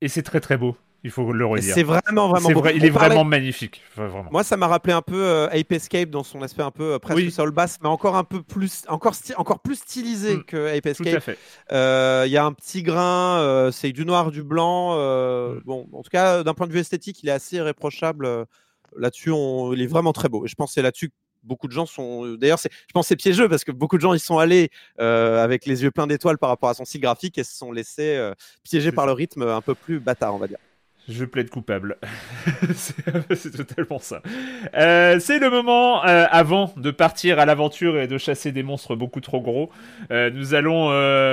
Et 0.00 0.08
c'est 0.08 0.22
très 0.22 0.40
très 0.40 0.56
beau. 0.56 0.76
Il 1.04 1.10
faut 1.10 1.32
le 1.32 1.46
redire. 1.46 1.72
C'est 1.72 1.84
vraiment 1.84 2.28
vraiment 2.28 2.50
beau. 2.50 2.66
il 2.74 2.84
est 2.84 2.90
vraiment 2.90 3.22
magnifique. 3.22 3.82
Moi, 4.30 4.42
ça 4.42 4.56
m'a 4.56 4.66
rappelé 4.66 4.92
un 4.92 5.02
peu 5.02 5.22
euh, 5.22 5.48
Ape 5.48 5.70
Escape 5.72 6.10
dans 6.10 6.24
son 6.24 6.42
aspect 6.42 6.62
un 6.62 6.70
peu 6.70 6.98
presque 6.98 7.38
oui. 7.38 7.52
bass, 7.52 7.78
mais 7.80 7.88
encore 7.88 8.16
un 8.16 8.24
peu 8.24 8.42
plus, 8.42 8.82
encore, 8.88 9.14
encore 9.36 9.60
plus 9.60 9.76
stylisé 9.76 10.36
mmh. 10.36 10.44
que 10.44 10.76
Ape 10.76 10.86
Escape. 10.86 11.36
Il 11.70 12.30
y 12.30 12.36
a 12.36 12.44
un 12.44 12.52
petit 12.52 12.82
grain, 12.82 13.70
c'est 13.72 13.92
du 13.92 14.04
noir, 14.04 14.30
du 14.32 14.42
blanc. 14.42 14.96
Mmh. 14.96 15.60
Bon, 15.64 15.86
en 15.92 16.02
tout 16.02 16.10
cas, 16.10 16.42
d'un 16.42 16.54
point 16.54 16.66
de 16.66 16.72
vue 16.72 16.80
esthétique, 16.80 17.22
il 17.22 17.28
est 17.28 17.32
assez 17.32 17.56
irréprochable. 17.56 18.46
Là-dessus, 18.96 19.32
il 19.72 19.80
est 19.80 19.86
vraiment 19.86 20.12
très 20.12 20.28
beau. 20.28 20.44
Et 20.44 20.48
je 20.48 20.54
pense 20.54 20.70
que 20.70 20.74
c'est 20.74 20.82
là-dessus 20.82 21.12
beaucoup 21.46 21.68
de 21.68 21.72
gens 21.72 21.86
sont. 21.86 22.26
Euh, 22.26 22.36
d'ailleurs, 22.36 22.58
je 22.58 22.92
pense 22.92 23.06
c'est 23.06 23.16
piégeux 23.16 23.48
parce 23.48 23.64
que 23.64 23.72
beaucoup 23.72 23.96
de 23.96 24.02
gens 24.02 24.14
y 24.14 24.18
sont 24.18 24.38
allés 24.38 24.70
euh, 25.00 25.42
avec 25.42 25.66
les 25.66 25.82
yeux 25.82 25.90
pleins 25.90 26.06
d'étoiles 26.06 26.38
par 26.38 26.50
rapport 26.50 26.68
à 26.68 26.74
son 26.74 26.84
style 26.84 27.00
graphique 27.00 27.38
et 27.38 27.44
se 27.44 27.56
sont 27.56 27.72
laissés 27.72 28.16
euh, 28.16 28.34
piéger 28.64 28.92
par 28.92 29.06
le 29.06 29.12
rythme 29.12 29.42
un 29.42 29.60
peu 29.60 29.74
plus 29.74 30.00
bâtard, 30.00 30.34
on 30.34 30.38
va 30.38 30.48
dire. 30.48 30.58
Je 31.08 31.24
plaide 31.24 31.50
coupable. 31.50 31.98
c'est 32.74 33.56
totalement 33.56 34.00
ça. 34.00 34.22
c'est 34.74 35.38
le 35.38 35.50
moment, 35.50 36.02
avant 36.02 36.74
de 36.76 36.90
partir 36.90 37.38
à 37.38 37.46
l'aventure 37.46 37.96
et 38.00 38.08
de 38.08 38.18
chasser 38.18 38.50
des 38.50 38.64
monstres 38.64 38.96
beaucoup 38.96 39.20
trop 39.20 39.40
gros, 39.40 39.70
nous 40.10 40.54
allons 40.54 40.86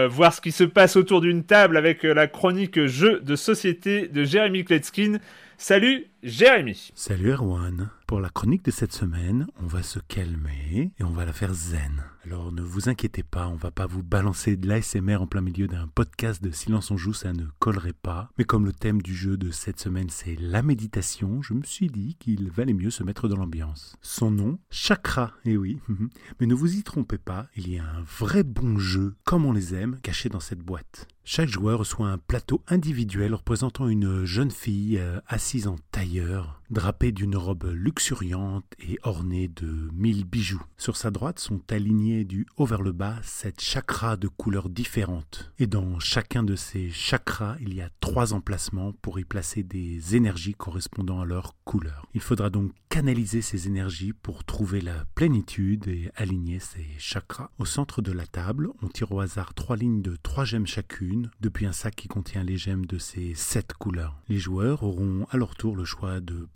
voir 0.09 0.32
ce 0.32 0.41
qui 0.41 0.51
se 0.51 0.64
passe 0.64 0.95
autour 0.95 1.22
d'une 1.22 1.43
table 1.43 1.76
avec 1.76 2.03
la 2.03 2.28
chronique 2.28 2.86
jeu 2.86 3.20
de 3.22 3.36
société 3.36 4.07
de 4.07 4.24
Jérémy 4.24 4.64
Kletskin. 4.64 5.18
Salut 5.66 6.07
Jérémy. 6.24 6.91
Salut 6.93 7.32
Erwan. 7.32 7.89
Pour 8.05 8.20
la 8.20 8.28
chronique 8.28 8.66
de 8.66 8.72
cette 8.72 8.91
semaine, 8.91 9.47
on 9.61 9.66
va 9.66 9.82
se 9.82 9.99
calmer 9.99 10.91
et 10.99 11.03
on 11.05 11.11
va 11.11 11.24
la 11.24 11.32
faire 11.32 11.53
zen. 11.53 12.03
Alors 12.26 12.53
ne 12.53 12.61
vous 12.61 12.88
inquiétez 12.88 13.21
pas, 13.21 13.49
on 13.49 13.55
va 13.55 13.69
pas 13.69 13.86
vous 13.86 14.01
balancer 14.01 14.55
de 14.55 14.65
l'ASMR 14.65 15.17
en 15.17 15.28
plein 15.28 15.41
milieu 15.41 15.67
d'un 15.67 15.89
podcast 15.89 16.41
de 16.41 16.51
Silence 16.51 16.89
on 16.89 16.95
joue, 16.95 17.11
ça 17.11 17.34
ne 17.34 17.43
collerait 17.59 17.91
pas. 17.91 18.30
Mais 18.38 18.45
comme 18.45 18.65
le 18.65 18.71
thème 18.71 19.01
du 19.01 19.13
jeu 19.13 19.36
de 19.36 19.51
cette 19.51 19.82
semaine 19.82 20.09
c'est 20.09 20.38
la 20.39 20.63
méditation, 20.63 21.41
je 21.41 21.53
me 21.53 21.63
suis 21.63 21.88
dit 21.88 22.15
qu'il 22.15 22.49
valait 22.49 22.74
mieux 22.74 22.91
se 22.91 23.03
mettre 23.03 23.28
dans 23.28 23.36
l'ambiance. 23.36 23.97
Son 24.01 24.32
nom, 24.32 24.57
Chakra, 24.69 25.34
eh 25.43 25.57
oui. 25.57 25.80
Mais 26.39 26.47
ne 26.47 26.55
vous 26.55 26.78
y 26.78 26.84
trompez 26.84 27.17
pas, 27.17 27.47
il 27.57 27.69
y 27.69 27.78
a 27.78 27.84
un 27.84 28.03
vrai 28.03 28.43
bon 28.43 28.78
jeu, 28.78 29.15
comme 29.26 29.43
on 29.43 29.51
les 29.51 29.76
aime, 29.76 29.99
caché 30.01 30.30
dans 30.30 30.39
cette 30.39 30.63
boîte. 30.63 31.07
Chaque 31.26 31.47
joueur 31.47 31.80
reçoit 31.80 32.09
un 32.09 32.17
plateau 32.17 32.61
individuel 32.67 33.34
représentant 33.34 33.88
une 33.88 34.26
jeune 34.26 34.51
fille 34.51 34.97
euh, 34.97 35.21
assise 35.28 35.67
en 35.67 35.78
tailleur, 35.91 36.61
drapée 36.74 37.11
d'une 37.11 37.38
robe 37.38 37.71
luxuriante 37.71 38.65
et 38.80 38.99
ornée 39.03 39.47
de 39.47 39.89
mille 39.93 40.26
bijoux. 40.26 40.63
Sur 40.78 40.97
sa 40.97 41.11
droite 41.11 41.39
sont 41.39 41.61
alignés 41.71 42.26
du 42.26 42.45
haut 42.57 42.65
vers 42.65 42.82
le 42.82 42.91
bas 42.91 43.19
sept 43.24 43.61
chakras 43.61 44.17
de 44.17 44.28
couleurs 44.28 44.69
différentes. 44.69 45.53
Et 45.59 45.67
dans 45.67 45.99
chacun 45.99 46.43
de 46.43 46.55
ces 46.55 46.89
chakras, 46.89 47.55
il 47.61 47.74
y 47.74 47.82
a 47.82 47.89
trois 48.01 48.34
emplacements 48.34 48.91
pour 49.01 49.19
y 49.19 49.24
placer 49.24 49.63
des 49.63 50.15
énergies 50.15 50.55
correspondant 50.55 51.21
à 51.21 51.26
leur 51.26 51.55
couleur. 51.63 52.07
Il 52.13 52.21
faudra 52.21 52.49
donc 52.49 52.74
canaliser 52.89 53.41
ces 53.41 53.67
énergies 53.67 54.13
pour 54.13 54.43
trouver 54.43 54.82
la 54.82 55.05
plénitude 55.15 55.88
et 55.88 56.11
aligner 56.15 56.59
ces 56.59 56.86
chakras. 56.97 57.49
Au 57.57 57.65
centre 57.65 58.01
de 58.01 58.11
la 58.11 58.28
table, 58.28 58.69
on 58.82 58.88
tire 58.88 59.11
au 59.11 59.19
hasard 59.19 59.53
trois 59.53 59.78
lignes 59.78 60.01
de 60.01 60.15
trois 60.21 60.45
gemmes 60.45 60.67
chacune 60.67 61.32
depuis 61.39 61.65
un 61.65 61.71
sac 61.71 61.95
qui 61.95 62.07
contient 62.07 62.43
les 62.43 62.57
gemmes 62.57 62.86
de 62.86 62.97
ces 62.97 63.34
sept 63.36 63.74
couleurs. 63.74 64.19
Les 64.30 64.39
joueurs 64.39 64.84
auront 64.84 65.26
à 65.30 65.38
leur 65.38 65.55
tour 65.55 65.76
le 65.76 65.86
choix 65.86 66.19
de 66.19 66.47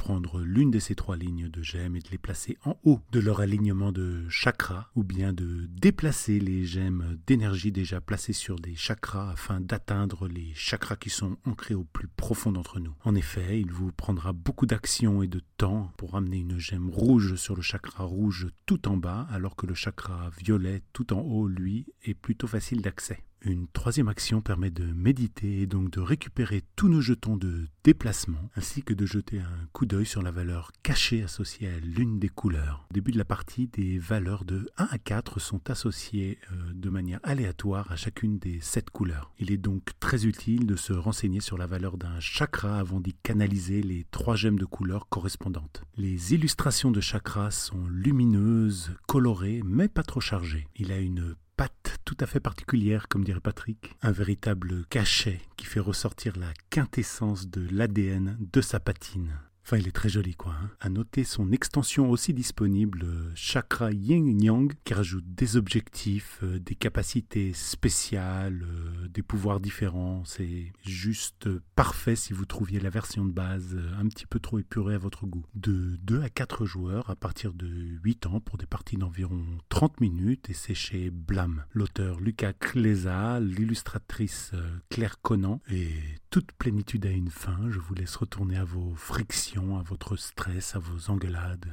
l'une 0.44 0.72
de 0.72 0.80
ces 0.80 0.96
trois 0.96 1.18
lignes 1.18 1.50
de 1.50 1.62
gemmes 1.62 1.96
et 1.96 2.00
de 2.00 2.10
les 2.10 2.18
placer 2.18 2.58
en 2.64 2.78
haut 2.84 3.02
de 3.12 3.20
leur 3.20 3.42
alignement 3.42 3.92
de 3.92 4.28
chakras, 4.30 4.88
ou 4.96 5.04
bien 5.04 5.34
de 5.34 5.68
déplacer 5.70 6.40
les 6.40 6.66
gemmes 6.66 7.18
d'énergie 7.28 7.72
déjà 7.72 8.02
placées 8.02 8.34
sur 8.34 8.58
des 8.58 8.76
chakras 8.76 9.32
afin 9.32 9.60
d'atteindre 9.60 10.28
les 10.28 10.54
chakras 10.54 10.96
qui 10.96 11.10
sont 11.10 11.38
ancrés 11.46 11.76
au 11.76 11.84
plus 11.84 12.08
profond 12.08 12.52
d'entre 12.52 12.80
nous. 12.80 12.94
En 13.04 13.16
effet, 13.16 13.60
il 13.60 13.72
vous 13.72 13.92
prendra 13.92 14.34
beaucoup 14.34 14.66
d'action 14.66 15.22
et 15.22 15.28
de 15.28 15.42
temps 15.58 15.92
pour 15.98 16.16
amener 16.16 16.38
une 16.38 16.58
gemme 16.58 16.90
rouge 16.90 17.36
sur 17.36 17.56
le 17.56 17.62
chakra 17.62 18.04
rouge 18.04 18.48
tout 18.66 18.88
en 18.88 18.98
bas, 18.98 19.28
alors 19.30 19.56
que 19.56 19.68
le 19.68 19.74
chakra 19.74 20.30
violet 20.38 20.84
tout 20.94 21.14
en 21.14 21.20
haut, 21.20 21.48
lui, 21.48 21.86
est 22.04 22.14
plutôt 22.14 22.48
facile 22.48 22.82
d'accès. 22.82 23.27
Une 23.42 23.68
troisième 23.68 24.08
action 24.08 24.42
permet 24.42 24.72
de 24.72 24.84
méditer 24.84 25.62
et 25.62 25.68
donc 25.68 25.92
de 25.92 26.00
récupérer 26.00 26.64
tous 26.76 26.90
nos 26.90 27.02
jetons 27.02 27.38
de 27.38 27.68
déplacement, 27.84 28.50
ainsi 28.56 28.84
que 28.84 28.94
de 28.94 29.06
jeter 29.06 29.40
un 29.40 29.68
coup 29.72 29.86
d'œil 29.86 30.06
sur 30.06 30.22
la 30.22 30.32
valeur 30.32 30.72
cachée 30.84 31.24
associée 31.24 31.70
à 31.70 31.80
l'une 31.80 32.20
des 32.20 32.30
couleurs. 32.30 32.86
Au 32.90 32.94
début 32.94 33.12
de 33.12 33.18
la 33.18 33.26
partie, 33.26 33.68
des 33.68 34.00
valeurs 34.00 34.44
de 34.44 34.68
1 34.78 34.88
à 34.90 34.98
4 34.98 35.40
sont 35.40 35.70
associées 35.70 36.40
euh, 36.52 36.56
de 36.74 36.90
manière 36.90 37.20
aléatoire 37.24 37.92
à 37.92 37.96
chacune 37.96 38.40
des 38.40 38.60
7 38.60 38.90
couleurs. 38.90 39.32
Il 39.40 39.52
est 39.52 39.58
donc 39.58 39.92
très 40.00 40.26
utile 40.26 40.66
de 40.66 40.76
se 40.76 40.94
renseigner 40.94 41.40
sur 41.40 41.58
la 41.58 41.68
valeur 41.68 41.98
d'un 41.98 42.20
chakra 42.20 42.80
avant 42.80 43.00
d'y 43.00 43.14
canaliser 43.14 43.82
les 43.82 44.06
trois 44.12 44.36
gemmes 44.36 44.60
de 44.60 44.66
couleurs 44.66 45.08
correspondantes. 45.10 45.84
Les 45.96 46.34
illustrations 46.34 46.92
de 46.92 47.02
chakras 47.02 47.52
sont 47.52 47.86
lumineuses, 47.88 48.92
colorées, 49.08 49.62
mais 49.64 49.88
pas 49.88 50.04
trop 50.04 50.22
chargées. 50.22 50.68
Il 50.76 50.92
a 50.92 50.98
une 50.98 51.36
patte 51.58 51.98
tout 52.06 52.16
à 52.20 52.28
fait 52.28 52.40
particulière, 52.40 53.08
comme 53.10 53.24
dirait 53.24 53.42
Patrick, 53.42 53.96
un 54.04 54.12
véritable 54.12 54.86
cachet 54.90 55.42
qui 55.58 55.66
fait 55.66 55.80
ressortir 55.80 56.38
la 56.38 56.54
quintessence 56.70 57.50
de 57.50 57.68
l'ADN 57.72 58.38
de 58.40 58.62
sa 58.62 58.80
patine. 58.80 59.34
Enfin, 59.68 59.80
il 59.80 59.88
est 59.90 59.92
très 59.92 60.08
joli, 60.08 60.34
quoi. 60.34 60.54
Hein. 60.54 60.70
À 60.80 60.88
noter 60.88 61.26
son 61.26 61.52
extension 61.52 62.10
aussi 62.10 62.34
disponible, 62.34 63.02
euh, 63.04 63.32
Chakra 63.36 63.92
Yin 63.92 64.42
Yang, 64.42 64.76
qui 64.86 64.94
rajoute 64.94 65.26
des 65.36 65.58
objectifs, 65.58 66.40
euh, 66.42 66.58
des 66.58 66.76
capacités 66.76 67.52
spéciales, 67.52 68.64
euh, 68.64 69.10
des 69.10 69.22
pouvoirs 69.22 69.60
différents. 69.60 70.24
C'est 70.24 70.72
juste 70.86 71.50
parfait 71.76 72.16
si 72.16 72.32
vous 72.32 72.46
trouviez 72.46 72.80
la 72.80 72.90
version 72.90 73.26
de 73.26 73.34
base 73.34 73.78
un 74.00 74.08
petit 74.08 74.26
peu 74.26 74.40
trop 74.40 74.58
épurée 74.58 74.96
à 74.96 75.00
votre 75.00 75.26
goût. 75.26 75.44
De 75.54 75.98
2 75.98 76.22
à 76.22 76.30
4 76.30 76.66
joueurs 76.66 77.10
à 77.10 77.18
partir 77.18 77.52
de 77.52 77.68
8 77.68 78.26
ans 78.28 78.40
pour 78.40 78.58
des 78.58 78.68
parties 78.68 78.96
d'environ 78.96 79.44
30 79.68 80.00
minutes 80.00 80.50
et 80.50 80.54
c'est 80.54 80.76
chez 80.76 81.10
Blam. 81.10 81.66
L'auteur 81.74 82.22
Lucas 82.22 82.54
Clesa, 82.54 83.42
l'illustratrice 83.42 84.54
Claire 84.88 85.20
Conan 85.20 85.60
et 85.70 85.92
toute 86.38 86.52
plénitude 86.52 87.04
a 87.08 87.10
une 87.10 87.32
fin. 87.32 87.58
Je 87.68 87.80
vous 87.80 87.96
laisse 87.96 88.16
retourner 88.16 88.58
à 88.58 88.64
vos 88.64 88.94
frictions 88.96 89.80
à 89.80 89.82
votre 89.82 90.18
stress, 90.18 90.76
à 90.76 90.80
vos 90.80 91.12
engueulades. 91.12 91.66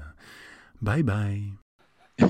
Bye 0.80 1.02
bye. 1.02 1.52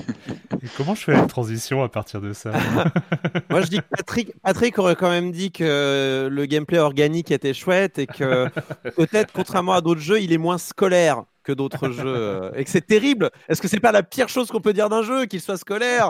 comment 0.75 0.95
je 0.95 1.03
fais 1.05 1.13
la 1.13 1.27
transition 1.27 1.81
à 1.81 1.87
partir 1.87 2.19
de 2.19 2.33
ça 2.33 2.51
Moi, 3.49 3.61
je 3.61 3.67
dis 3.67 3.77
que 3.77 3.87
Patrick, 3.89 4.33
Patrick 4.41 4.77
aurait 4.79 4.97
quand 4.97 5.09
même 5.09 5.31
dit 5.31 5.53
que 5.53 6.27
le 6.29 6.45
gameplay 6.45 6.79
organique 6.79 7.31
était 7.31 7.53
chouette 7.53 7.99
et 7.99 8.05
que 8.05 8.49
peut-être, 8.97 9.31
contrairement 9.31 9.71
à 9.71 9.79
d'autres 9.79 10.01
jeux, 10.01 10.19
il 10.19 10.33
est 10.33 10.37
moins 10.37 10.57
scolaire. 10.57 11.23
Que 11.45 11.51
d'autres 11.53 11.89
jeux 11.91 12.51
et 12.55 12.63
que 12.65 12.69
c'est 12.69 12.85
terrible. 12.85 13.29
Est-ce 13.47 13.61
que 13.61 13.67
c'est 13.67 13.79
pas 13.79 13.91
la 13.91 14.03
pire 14.03 14.27
chose 14.27 14.49
qu'on 14.49 14.59
peut 14.59 14.73
dire 14.73 14.89
d'un 14.89 15.03
jeu, 15.03 15.25
qu'il 15.25 15.39
soit 15.39 15.57
scolaire? 15.57 16.09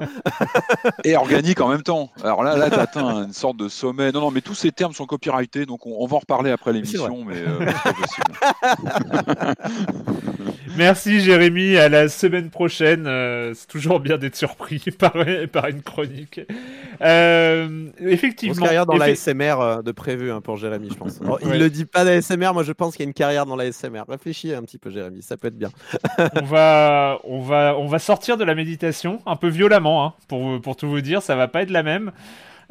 Et 1.04 1.16
organique 1.16 1.62
en 1.62 1.68
même 1.68 1.84
temps 1.84 2.10
Alors 2.24 2.44
là, 2.44 2.56
là, 2.56 2.70
tu 2.70 2.80
atteins 2.80 3.26
une 3.26 3.34
sorte 3.34 3.58
de 3.58 3.68
sommet. 3.68 4.12
Non, 4.12 4.22
non, 4.22 4.32
mais 4.32 4.42
tous 4.42 4.56
ces 4.56 4.72
termes 4.72 4.94
sont 4.94 5.06
copyrightés, 5.06 5.66
donc 5.66 5.86
on, 5.86 6.06
va 6.08 6.16
en 6.16 6.20
reparler 6.20 6.52
après 6.52 6.74
l'émission, 6.74 7.24
mais 7.26 7.36
c'est 7.36 7.84
pas 7.84 7.94
possible. 7.94 8.34
Merci 10.78 11.22
Jérémy, 11.22 11.78
à 11.78 11.88
la 11.88 12.10
semaine 12.10 12.50
prochaine. 12.50 13.08
Euh, 13.08 13.54
c'est 13.54 13.68
toujours 13.68 14.00
bien 14.00 14.18
d'être 14.18 14.36
surpris 14.36 14.80
par, 15.00 15.14
par 15.52 15.68
une 15.68 15.82
chronique. 15.82 16.42
Euh, 17.02 17.90
effectivement. 18.00 18.56
Une 18.56 18.62
carrière 18.62 18.86
dans 18.86 18.98
la 18.98 19.16
SMR 19.16 19.62
euh, 19.62 19.82
de 19.82 19.92
prévu 19.92 20.32
hein, 20.32 20.42
pour 20.42 20.58
Jérémy, 20.58 20.90
je 20.90 20.96
pense. 20.96 21.20
Il 21.42 21.48
ne 21.48 21.58
le 21.58 21.70
dit 21.70 21.86
pas 21.86 22.04
la 22.04 22.22
SMR, 22.22 22.54
moi 22.54 22.64
je 22.64 22.74
pense 22.74 22.96
qu'il 22.96 23.04
y 23.04 23.08
a 23.08 23.10
une 23.10 23.14
carrière 23.14 23.46
dans 23.46 23.56
la 23.56 23.72
SMR. 23.72 24.04
Réfléchis 24.08 24.54
un 24.54 24.64
petit 24.64 24.78
peu 24.78 24.90
Jérémy, 24.90 25.22
ça 25.22 25.38
peut 25.38 25.48
être 25.48 25.58
bien. 25.58 25.70
on, 26.36 26.44
va, 26.44 27.20
on, 27.24 27.42
va, 27.42 27.76
on 27.78 27.88
va 27.88 28.00
sortir 28.00 28.38
de 28.38 28.44
la 28.44 28.56
méditation 28.56 29.22
un 29.26 29.38
peu 29.38 29.48
violemment, 29.48 30.06
hein, 30.06 30.14
pour, 30.28 30.60
pour 30.62 30.76
tout 30.76 30.90
vous 30.90 31.02
dire, 31.02 31.22
ça 31.22 31.36
va 31.36 31.48
pas 31.48 31.62
être 31.62 31.72
la 31.72 31.84
même. 31.84 32.12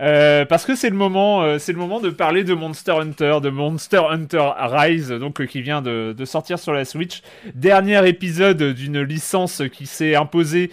Euh, 0.00 0.44
parce 0.44 0.64
que 0.64 0.74
c'est 0.74 0.90
le 0.90 0.96
moment, 0.96 1.42
euh, 1.42 1.58
c'est 1.58 1.72
le 1.72 1.78
moment 1.78 2.00
de 2.00 2.10
parler 2.10 2.44
de 2.44 2.54
Monster 2.54 2.92
Hunter, 2.92 3.38
de 3.42 3.50
Monster 3.50 4.02
Hunter 4.10 4.50
Rise, 4.58 5.10
donc 5.10 5.40
euh, 5.40 5.46
qui 5.46 5.62
vient 5.62 5.82
de, 5.82 6.14
sortir 6.24 6.58
sur 6.58 6.72
la 6.72 6.84
Switch. 6.84 7.22
Dernier 7.54 8.08
épisode 8.08 8.62
d'une 8.72 9.00
licence 9.02 9.62
qui 9.72 9.86
s'est 9.86 10.14
imposée 10.14 10.70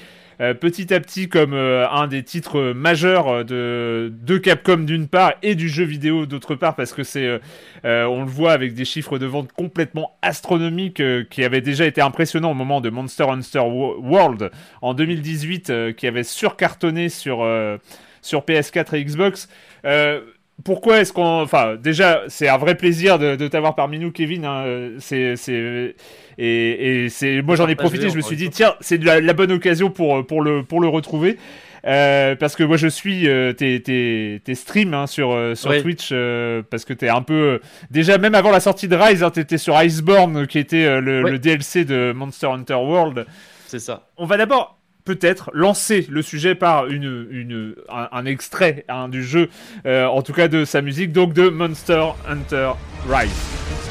petit 0.60 0.92
à 0.92 1.00
petit 1.00 1.30
comme 1.30 1.54
un 1.54 2.08
des 2.08 2.24
titres 2.24 2.72
majeurs 2.74 3.46
de, 3.46 4.12
de 4.12 4.38
Capcom 4.40 4.78
d'une 4.78 5.08
part 5.08 5.34
et 5.44 5.54
du 5.54 5.70
jeu 5.70 5.84
vidéo 5.84 6.26
d'autre 6.26 6.56
part 6.56 6.76
parce 6.76 6.94
que 6.94 7.04
c'est 7.04 7.40
on 7.84 8.22
le 8.22 8.30
voit 8.30 8.54
avec 8.54 8.74
des 8.74 8.86
chiffres 8.86 9.20
de 9.20 9.28
vente 9.28 9.52
complètement 9.52 10.18
astronomiques 10.24 11.04
qui 11.30 11.44
avaient 11.44 11.62
déjà 11.62 11.86
été 11.86 12.02
impressionnants 12.02 12.52
au 12.52 12.56
moment 12.56 12.82
de 12.82 12.90
Monster 12.90 13.26
Hunter 13.26 13.60
World 13.60 14.50
en 14.82 14.96
2018 14.96 15.94
qui 15.96 16.08
avait 16.08 16.24
surcartonné 16.24 17.10
sur 17.10 17.46
sur 18.22 18.42
PS4 18.42 18.96
et 18.96 19.04
Xbox. 19.04 19.50
Euh, 19.86 20.22
pourquoi 20.64 21.00
est-ce 21.00 21.12
qu'on. 21.12 21.42
Enfin, 21.42 21.76
déjà, 21.76 22.22
c'est 22.28 22.48
un 22.48 22.58
vrai 22.58 22.76
plaisir 22.76 23.18
de, 23.18 23.48
t'avoir 23.48 23.76
parmi 23.76 24.00
nous, 24.00 24.12
Kevin. 24.12 24.46
Hein. 24.46 24.92
C'est, 25.00 25.36
et, 26.38 27.04
et 27.06 27.10
c'est, 27.10 27.42
moi, 27.42 27.56
j'en 27.56 27.68
ai 27.68 27.76
profité. 27.76 28.10
Je 28.10 28.16
me 28.16 28.22
suis 28.22 28.36
dit, 28.36 28.50
tiens, 28.50 28.76
c'est 28.80 29.04
la, 29.04 29.34
bonne 29.34 29.52
occasion 29.52 29.90
pour, 29.90 30.26
pour, 30.26 30.42
le, 30.42 30.64
pour 30.64 30.80
le 30.80 30.88
retrouver. 30.88 31.38
Euh, 31.86 32.36
parce 32.36 32.56
que 32.56 32.64
moi 32.64 32.78
je 32.78 32.88
suis 32.88 33.28
euh, 33.28 33.54
tes, 33.54 33.82
tes, 33.82 34.40
tes, 34.44 34.54
streams 34.54 34.94
hein, 34.94 35.08
sur, 35.08 35.32
euh, 35.32 35.56
sur 35.56 35.72
Twitch 35.82 36.14
parce 36.70 36.86
que 36.86 36.94
t'es 36.94 37.10
un 37.10 37.24
peu 37.24 37.60
déjà 37.90 38.20
même 38.20 38.36
avant 38.36 38.52
la 38.52 38.60
sortie 38.60 38.88
de 38.88 38.96
Rise 38.96 39.24
hein, 39.24 39.32
t'étais 39.32 39.58
sur 39.58 39.82
Iceborne 39.82 40.46
qui 40.46 40.60
était 40.60 41.02
le, 41.02 41.24
le, 41.24 41.40
DLC 41.40 41.84
de 41.84 42.14
Monster 42.16 42.48
Hunter 42.48 42.76
World 42.76 43.26
c'est 43.66 43.80
ça 43.80 44.10
on 44.18 44.28
va 44.28 44.38
d'abord 44.38 44.78
peut-être 45.04 45.52
lancer 45.54 46.08
le 46.10 46.22
sujet 46.22 46.56
par 46.56 46.88
une, 46.88 47.76
un, 47.90 48.26
extrait 48.26 48.86
hein, 48.88 49.10
du 49.10 49.24
jeu, 49.24 49.50
euh, 49.86 50.06
en 50.06 50.22
tout 50.22 50.34
cas 50.34 50.48
de 50.48 50.66
sa 50.66 50.82
musique, 50.82 51.12
donc 51.12 51.34
de 51.34 51.50
Monster 51.50 52.10
Hunter 52.28 52.72
Rise. 53.10 53.91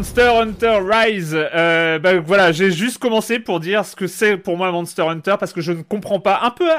Monster 0.00 0.30
Hunter 0.34 0.78
Rise. 0.82 1.36
Euh, 1.36 1.98
bah, 1.98 2.20
voilà, 2.20 2.52
j'ai 2.52 2.70
juste 2.70 2.96
commencé 2.96 3.38
pour 3.38 3.60
dire 3.60 3.84
ce 3.84 3.94
que 3.94 4.06
c'est 4.06 4.38
pour 4.38 4.56
moi 4.56 4.72
Monster 4.72 5.02
Hunter 5.02 5.34
parce 5.38 5.52
que 5.52 5.60
je 5.60 5.72
ne 5.72 5.82
comprends 5.82 6.20
pas. 6.20 6.40
Un 6.42 6.50
peu. 6.52 6.70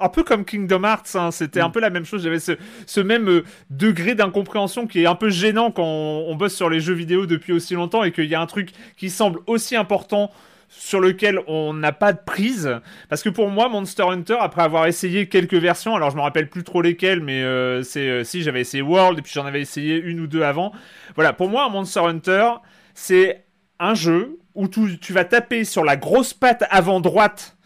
Un 0.00 0.08
peu 0.08 0.24
comme 0.24 0.44
Kingdom 0.44 0.82
Hearts, 0.82 1.14
hein, 1.14 1.30
c'était 1.30 1.60
un 1.60 1.68
mm. 1.68 1.72
peu 1.72 1.78
la 1.78 1.90
même 1.90 2.04
chose. 2.04 2.24
J'avais 2.24 2.40
ce, 2.40 2.58
ce, 2.84 3.00
même 3.00 3.28
euh, 3.28 3.44
degré 3.70 4.16
d'incompréhension 4.16 4.88
qui 4.88 5.04
est 5.04 5.06
un 5.06 5.14
peu 5.14 5.30
gênant 5.30 5.70
quand 5.70 5.84
on, 5.84 6.34
bosse 6.34 6.56
sur 6.56 6.68
les 6.68 6.80
jeux 6.80 6.94
vidéo 6.94 7.26
depuis 7.26 7.52
aussi 7.52 7.74
longtemps 7.74 8.02
et 8.02 8.10
qu'il 8.10 8.24
y 8.24 8.34
a 8.34 8.40
un 8.40 8.46
truc 8.46 8.70
qui 8.96 9.08
semble 9.08 9.38
aussi 9.46 9.76
important 9.76 10.32
sur 10.68 11.00
lequel 11.00 11.40
on 11.46 11.72
n'a 11.72 11.92
pas 11.92 12.12
de 12.12 12.18
prise. 12.24 12.80
Parce 13.08 13.22
que 13.22 13.28
pour 13.28 13.48
moi, 13.48 13.68
Monster 13.68 14.04
Hunter, 14.04 14.36
après 14.40 14.62
avoir 14.62 14.86
essayé 14.86 15.28
quelques 15.28 15.54
versions, 15.54 15.94
alors 15.94 16.10
je 16.10 16.16
me 16.16 16.22
rappelle 16.22 16.48
plus 16.48 16.64
trop 16.64 16.82
lesquelles, 16.82 17.20
mais 17.20 17.42
euh, 17.42 17.82
c'est 17.82 18.08
euh, 18.08 18.24
si 18.24 18.42
j'avais 18.42 18.60
essayé 18.60 18.82
World 18.82 19.18
et 19.18 19.22
puis 19.22 19.32
j'en 19.32 19.46
avais 19.46 19.60
essayé 19.60 19.96
une 19.96 20.20
ou 20.20 20.26
deux 20.26 20.42
avant. 20.42 20.72
Voilà, 21.14 21.32
pour 21.32 21.48
moi, 21.48 21.68
Monster 21.68 22.00
Hunter, 22.00 22.50
c'est 22.94 23.44
un 23.78 23.94
jeu 23.94 24.38
où 24.54 24.68
tu, 24.68 24.98
tu 24.98 25.12
vas 25.12 25.24
taper 25.24 25.64
sur 25.64 25.84
la 25.84 25.96
grosse 25.96 26.34
patte 26.34 26.64
avant 26.70 27.00
droite 27.00 27.56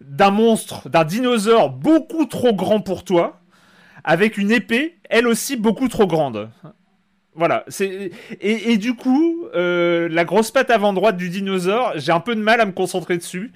d'un 0.00 0.30
monstre, 0.30 0.88
d'un 0.88 1.04
dinosaure 1.04 1.70
beaucoup 1.70 2.26
trop 2.26 2.54
grand 2.54 2.80
pour 2.80 3.04
toi, 3.04 3.40
avec 4.04 4.38
une 4.38 4.50
épée, 4.50 4.98
elle 5.08 5.26
aussi 5.26 5.56
beaucoup 5.56 5.88
trop 5.88 6.06
grande. 6.06 6.50
Voilà, 7.34 7.64
c'est 7.68 8.10
et, 8.40 8.76
du 8.76 8.94
coup, 8.94 9.46
euh, 9.54 10.08
la 10.10 10.24
grosse 10.24 10.50
patte 10.50 10.68
avant 10.70 10.92
droite 10.92 11.16
du 11.16 11.30
dinosaure, 11.30 11.92
j'ai 11.94 12.10
un 12.10 12.20
peu 12.20 12.34
de 12.34 12.40
mal 12.40 12.60
à 12.60 12.66
me 12.66 12.72
concentrer 12.72 13.16
dessus. 13.16 13.52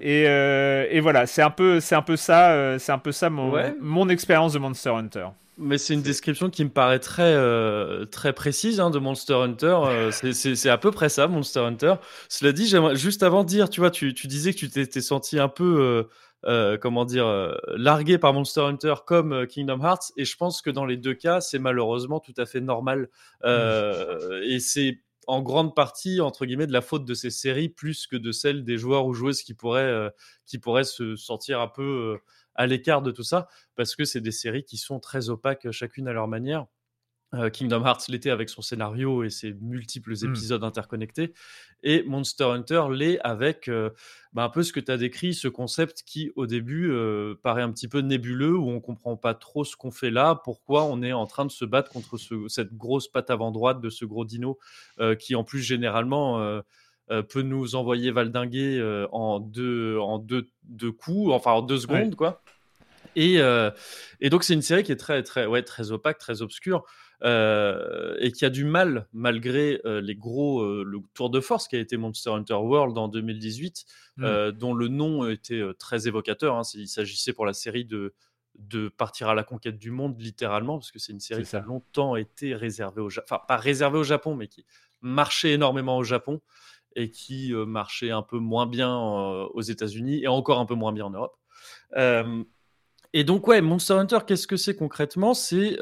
Et, 0.00 0.24
euh, 0.26 0.86
et, 0.90 1.00
voilà, 1.00 1.26
c'est 1.26 1.42
un 1.42 1.50
peu, 1.50 1.78
c'est 1.78 1.94
un 1.94 2.02
peu 2.02 2.16
ça, 2.16 2.50
euh, 2.50 2.78
c'est 2.78 2.92
un 2.92 2.98
peu 2.98 3.12
ça 3.12 3.30
mon, 3.30 3.54
mon 3.80 4.08
expérience 4.08 4.52
de 4.54 4.58
Monster 4.58 4.90
Hunter. 4.90 5.26
Mais 5.58 5.76
c'est 5.78 5.94
une 5.94 6.02
description 6.02 6.48
qui 6.50 6.64
me 6.64 6.70
paraît 6.70 6.98
très, 6.98 7.36
très 8.06 8.32
précise 8.32 8.80
hein, 8.80 8.90
de 8.90 8.98
Monster 8.98 9.34
Hunter. 9.34 9.78
c'est 10.32 10.70
à 10.70 10.78
peu 10.78 10.90
près 10.90 11.08
ça, 11.08 11.26
Monster 11.28 11.60
Hunter. 11.60 11.94
Cela 12.28 12.52
dit, 12.52 12.66
j'aimerais 12.66 12.96
juste 12.96 13.22
avant 13.22 13.44
de 13.44 13.48
dire, 13.48 13.68
tu 13.68 13.80
vois, 13.80 13.90
tu, 13.90 14.14
tu 14.14 14.26
disais 14.28 14.52
que 14.52 14.58
tu 14.58 14.70
t'étais 14.70 15.02
senti 15.02 15.38
un 15.38 15.48
peu 15.48 16.06
euh, 16.44 16.76
comment 16.76 17.04
dire, 17.04 17.26
euh, 17.26 17.54
largué 17.76 18.18
par 18.18 18.32
Monster 18.32 18.62
Hunter 18.62 18.94
comme 19.06 19.32
euh, 19.32 19.46
Kingdom 19.46 19.80
Hearts. 19.80 20.12
Et 20.16 20.24
je 20.24 20.36
pense 20.36 20.60
que 20.60 20.70
dans 20.70 20.84
les 20.84 20.96
deux 20.96 21.14
cas, 21.14 21.40
c'est 21.40 21.60
malheureusement 21.60 22.18
tout 22.18 22.34
à 22.36 22.46
fait 22.46 22.60
normal. 22.60 23.08
et 23.44 24.58
c'est 24.58 25.00
en 25.28 25.40
grande 25.40 25.74
partie, 25.76 26.20
entre 26.20 26.46
guillemets, 26.46 26.66
de 26.66 26.72
la 26.72 26.80
faute 26.80 27.04
de 27.04 27.14
ces 27.14 27.30
séries 27.30 27.68
plus 27.68 28.08
que 28.08 28.16
de 28.16 28.32
celle 28.32 28.64
des 28.64 28.76
joueurs 28.76 29.06
ou 29.06 29.14
joueuses 29.14 29.42
qui 29.42 29.54
pourraient, 29.54 30.10
qui 30.46 30.58
pourraient 30.58 30.82
se 30.82 31.14
sentir 31.14 31.60
un 31.60 31.68
peu 31.68 32.18
à 32.54 32.66
l'écart 32.66 33.02
de 33.02 33.10
tout 33.10 33.24
ça, 33.24 33.48
parce 33.76 33.96
que 33.96 34.04
c'est 34.04 34.20
des 34.20 34.32
séries 34.32 34.64
qui 34.64 34.76
sont 34.76 35.00
très 35.00 35.28
opaques 35.28 35.70
chacune 35.70 36.08
à 36.08 36.12
leur 36.12 36.28
manière. 36.28 36.66
Kingdom 37.54 37.86
Hearts 37.86 38.02
l'était 38.10 38.28
avec 38.28 38.50
son 38.50 38.60
scénario 38.60 39.24
et 39.24 39.30
ses 39.30 39.54
multiples 39.54 40.12
mmh. 40.12 40.28
épisodes 40.28 40.64
interconnectés, 40.64 41.32
et 41.82 42.02
Monster 42.02 42.44
Hunter 42.44 42.82
l'est 42.90 43.18
avec 43.20 43.70
bah, 44.34 44.44
un 44.44 44.48
peu 44.50 44.62
ce 44.62 44.74
que 44.74 44.80
tu 44.80 44.92
as 44.92 44.98
décrit, 44.98 45.32
ce 45.32 45.48
concept 45.48 46.02
qui 46.04 46.30
au 46.36 46.46
début 46.46 46.92
paraît 47.42 47.62
un 47.62 47.72
petit 47.72 47.88
peu 47.88 48.00
nébuleux, 48.00 48.54
où 48.54 48.68
on 48.68 48.80
comprend 48.80 49.16
pas 49.16 49.32
trop 49.32 49.64
ce 49.64 49.76
qu'on 49.76 49.90
fait 49.90 50.10
là, 50.10 50.42
pourquoi 50.44 50.84
on 50.84 51.00
est 51.00 51.14
en 51.14 51.26
train 51.26 51.46
de 51.46 51.50
se 51.50 51.64
battre 51.64 51.90
contre 51.90 52.18
cette 52.48 52.74
grosse 52.74 53.08
patte 53.08 53.30
avant 53.30 53.50
droite 53.50 53.80
de 53.80 53.88
ce 53.88 54.04
gros 54.04 54.26
dino, 54.26 54.58
qui 55.18 55.34
en 55.34 55.42
plus 55.42 55.62
généralement 55.62 56.60
peut 57.28 57.42
nous 57.42 57.74
envoyer 57.74 58.10
valdinguer 58.10 59.06
en 59.12 59.40
deux, 59.40 59.98
en 59.98 60.18
deux, 60.18 60.48
deux 60.64 60.92
coups, 60.92 61.32
enfin 61.32 61.52
en 61.52 61.62
deux 61.62 61.78
secondes, 61.78 62.14
quoi. 62.14 62.42
Et, 63.16 63.38
et, 64.20 64.30
donc 64.30 64.44
c'est 64.44 64.54
une 64.54 64.62
série 64.62 64.82
qui 64.82 64.92
est 64.92 64.96
très 64.96 65.22
très 65.22 65.46
ouais 65.46 65.62
très 65.62 65.90
opaque, 65.90 66.18
très 66.18 66.40
obscure. 66.42 66.84
Euh, 67.24 68.16
et 68.18 68.32
qui 68.32 68.44
a 68.44 68.50
du 68.50 68.64
mal, 68.64 69.06
malgré 69.12 69.80
euh, 69.84 70.00
les 70.00 70.16
gros, 70.16 70.60
euh, 70.60 70.82
le 70.84 70.98
tour 71.14 71.30
de 71.30 71.38
force 71.38 71.68
qui 71.68 71.76
a 71.76 71.78
été 71.78 71.96
Monster 71.96 72.30
Hunter 72.30 72.54
World 72.54 72.98
en 72.98 73.06
2018, 73.06 73.84
mmh. 74.16 74.50
dont 74.52 74.74
le 74.74 74.88
nom 74.88 75.28
était 75.28 75.62
très 75.78 76.08
évocateur. 76.08 76.56
Hein, 76.56 76.62
il 76.74 76.88
s'agissait 76.88 77.32
pour 77.32 77.46
la 77.46 77.52
série 77.52 77.84
de, 77.84 78.12
de 78.56 78.88
partir 78.88 79.28
à 79.28 79.34
la 79.34 79.44
conquête 79.44 79.78
du 79.78 79.92
monde, 79.92 80.20
littéralement, 80.20 80.78
parce 80.78 80.90
que 80.90 80.98
c'est 80.98 81.12
une 81.12 81.20
série 81.20 81.44
qui 81.44 81.54
a 81.54 81.60
longtemps 81.60 82.16
été 82.16 82.56
réservée 82.56 83.02
au 83.02 83.08
Japon, 83.08 83.26
enfin 83.30 83.42
pas 83.46 83.56
réservée 83.56 83.98
au 83.98 84.04
Japon, 84.04 84.34
mais 84.34 84.48
qui 84.48 84.66
marchait 85.00 85.52
énormément 85.52 85.98
au 85.98 86.04
Japon 86.04 86.40
et 86.96 87.10
qui 87.10 87.52
marchait 87.52 88.10
un 88.10 88.22
peu 88.22 88.38
moins 88.38 88.66
bien 88.66 88.96
aux 88.96 89.60
États-Unis 89.60 90.22
et 90.22 90.28
encore 90.28 90.58
un 90.58 90.66
peu 90.66 90.74
moins 90.74 90.92
bien 90.92 91.06
en 91.06 91.10
Europe. 91.10 91.36
et 93.12 93.24
donc, 93.24 93.46
ouais, 93.48 93.60
Monster 93.60 93.94
Hunter, 93.94 94.18
qu'est-ce 94.26 94.46
que 94.46 94.56
c'est 94.56 94.76
concrètement? 94.76 95.34
C'est 95.34 95.78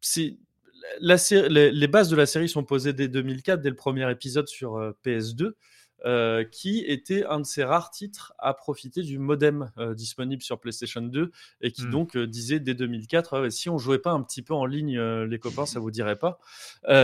c'est 0.00 0.36
la 1.00 1.16
les, 1.48 1.88
bases 1.88 2.08
de 2.08 2.16
la 2.16 2.26
série 2.26 2.48
sont 2.48 2.64
posées 2.64 2.92
dès 2.92 3.08
2004, 3.08 3.60
dès 3.60 3.70
le 3.70 3.76
premier 3.76 4.10
épisode 4.10 4.48
sur 4.48 4.76
euh, 4.76 4.92
PS2, 5.04 5.52
euh, 6.06 6.44
qui 6.44 6.80
était 6.86 7.24
un 7.24 7.40
de 7.40 7.44
ces 7.44 7.64
rares 7.64 7.90
titres 7.90 8.32
à 8.38 8.54
profiter 8.54 9.02
du 9.02 9.18
modem 9.18 9.70
euh, 9.78 9.94
disponible 9.94 10.42
sur 10.42 10.58
PlayStation 10.58 11.02
2 11.02 11.30
et 11.60 11.72
qui 11.72 11.84
mmh. 11.84 11.90
donc 11.90 12.16
disait 12.16 12.60
dès 12.60 12.74
2004 12.74 13.50
si 13.50 13.68
on 13.68 13.78
jouait 13.78 13.98
pas 13.98 14.12
un 14.12 14.22
petit 14.22 14.42
peu 14.42 14.54
en 14.54 14.66
ligne, 14.66 15.00
les 15.00 15.38
copains, 15.38 15.66
ça 15.66 15.80
vous 15.80 15.90
dirait 15.90 16.18
pas. 16.18 16.38
Et, 16.88 16.96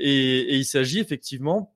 et, 0.00 0.56
il 0.56 0.64
s'agit 0.64 0.98
effectivement 0.98 1.74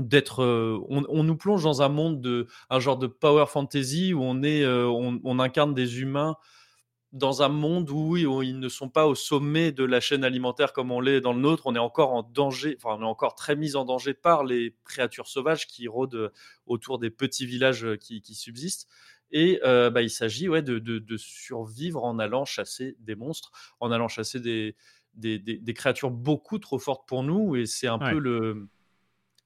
d'être 0.00 0.44
on, 0.88 1.22
nous 1.22 1.36
plonge 1.36 1.62
dans 1.62 1.82
un 1.82 1.88
monde 1.88 2.20
de 2.20 2.46
un 2.68 2.80
genre 2.80 2.98
de 2.98 3.06
power 3.06 3.46
fantasy 3.46 4.14
où 4.14 4.22
on 4.22 4.42
est 4.42 4.66
on, 4.66 5.38
incarne 5.38 5.74
des 5.74 6.00
humains 6.00 6.36
dans 7.12 7.42
un 7.42 7.48
monde 7.48 7.90
où, 7.90 8.16
ils 8.16 8.58
ne 8.58 8.68
sont 8.68 8.88
pas 8.88 9.06
au 9.06 9.16
sommet 9.16 9.72
de 9.72 9.82
la 9.82 10.00
chaîne 10.00 10.22
alimentaire 10.22 10.72
comme 10.72 10.92
on 10.92 11.00
l'est 11.00 11.20
dans 11.20 11.32
le 11.32 11.40
nôtre, 11.40 11.64
on 11.66 11.74
est 11.74 11.80
encore 11.80 12.12
en 12.12 12.22
danger, 12.22 12.76
enfin 12.76 12.96
on 12.98 13.02
est 13.02 13.06
encore 13.06 13.34
très 13.34 13.56
mis 13.56 13.74
en 13.74 13.84
danger 13.84 14.14
par 14.14 14.44
les 14.44 14.76
créatures 14.84 15.26
sauvages 15.26 15.66
qui 15.66 15.88
rôdent 15.88 16.30
autour 16.66 17.00
des 17.00 17.10
petits 17.10 17.46
villages 17.46 17.86
qui, 18.00 18.22
subsistent. 18.34 18.86
Et 19.32 19.60
bah, 19.64 20.02
il 20.02 20.10
s'agit 20.10 20.48
ouais, 20.48 20.62
de, 20.62 21.16
survivre 21.16 22.04
en 22.04 22.18
allant 22.18 22.44
chasser 22.44 22.96
des 23.00 23.16
monstres, 23.16 23.50
en 23.80 23.90
allant 23.90 24.08
chasser 24.08 24.38
des, 24.38 24.76
des, 25.14 25.74
créatures 25.74 26.10
beaucoup 26.10 26.58
trop 26.58 26.78
fortes 26.78 27.08
pour 27.08 27.22
nous. 27.22 27.56
Et 27.56 27.66
c'est 27.66 27.88
un 27.88 27.98
peu 27.98 28.18
le, 28.18 28.68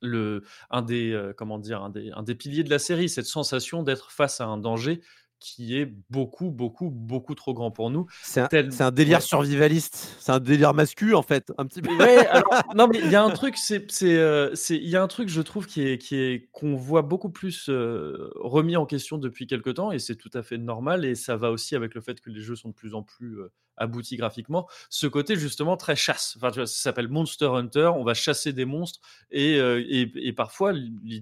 le, 0.04 0.42
un, 0.70 0.82
des, 0.82 1.32
comment 1.36 1.58
dire, 1.58 1.82
un, 1.82 1.90
des, 1.90 2.10
un 2.12 2.22
des 2.22 2.34
piliers 2.34 2.64
de 2.64 2.70
la 2.70 2.78
série, 2.78 3.08
cette 3.08 3.26
sensation 3.26 3.82
d'être 3.82 4.10
face 4.10 4.40
à 4.40 4.46
un 4.46 4.58
danger 4.58 5.00
qui 5.44 5.78
est 5.78 5.92
beaucoup, 6.08 6.50
beaucoup, 6.50 6.88
beaucoup 6.88 7.34
trop 7.34 7.52
grand 7.52 7.70
pour 7.70 7.90
nous. 7.90 8.06
C'est 8.22 8.40
un, 8.80 8.90
délire 8.90 9.20
survivaliste, 9.20 10.16
c'est 10.18 10.32
un 10.32 10.40
délire 10.40 10.72
masculin 10.72 11.16
en 11.16 11.22
fait, 11.22 11.52
un 11.58 11.66
petit 11.66 11.82
peu. 11.82 11.90
non 12.74 12.88
mais 12.88 12.98
il 12.98 13.10
y 13.10 13.14
a 13.14 13.22
un 13.22 13.30
truc, 13.30 13.58
c'est, 13.58 13.86
euh, 14.02 14.54
il 14.70 14.88
y 14.88 14.96
a 14.96 15.02
un 15.02 15.06
truc, 15.06 15.28
je 15.28 15.42
trouve, 15.42 15.66
qui 15.66 15.82
est, 15.82 15.98
qui 15.98 16.16
est, 16.16 16.48
qu'on 16.52 16.76
voit 16.76 17.02
beaucoup 17.02 17.28
plus 17.28 17.68
euh, 17.68 18.30
remis 18.36 18.78
en 18.78 18.86
question 18.86 19.18
depuis 19.18 19.46
quelques 19.46 19.74
temps, 19.74 19.92
et 19.92 19.98
c'est 19.98 20.16
tout 20.16 20.30
à 20.32 20.42
fait 20.42 20.56
normal, 20.56 21.04
et 21.04 21.14
ça 21.14 21.36
va 21.36 21.50
aussi 21.50 21.76
avec 21.76 21.94
le 21.94 22.00
fait 22.00 22.22
que 22.22 22.30
les 22.30 22.40
jeux 22.40 22.56
sont 22.56 22.70
de 22.70 22.74
plus 22.74 22.94
en 22.94 23.02
plus 23.02 23.38
euh, 23.40 23.52
aboutis 23.76 24.16
graphiquement. 24.16 24.66
Ce 24.88 25.06
côté 25.06 25.36
justement 25.36 25.76
très 25.76 25.94
chasse, 25.94 26.38
enfin, 26.38 26.52
ça 26.52 26.64
s'appelle 26.66 27.08
Monster 27.08 27.50
Hunter, 27.52 27.90
on 27.94 28.02
va 28.02 28.14
chasser 28.14 28.54
des 28.54 28.64
monstres, 28.64 29.00
et, 29.30 29.56
et, 29.56 30.10
et 30.14 30.32
parfois 30.32 30.72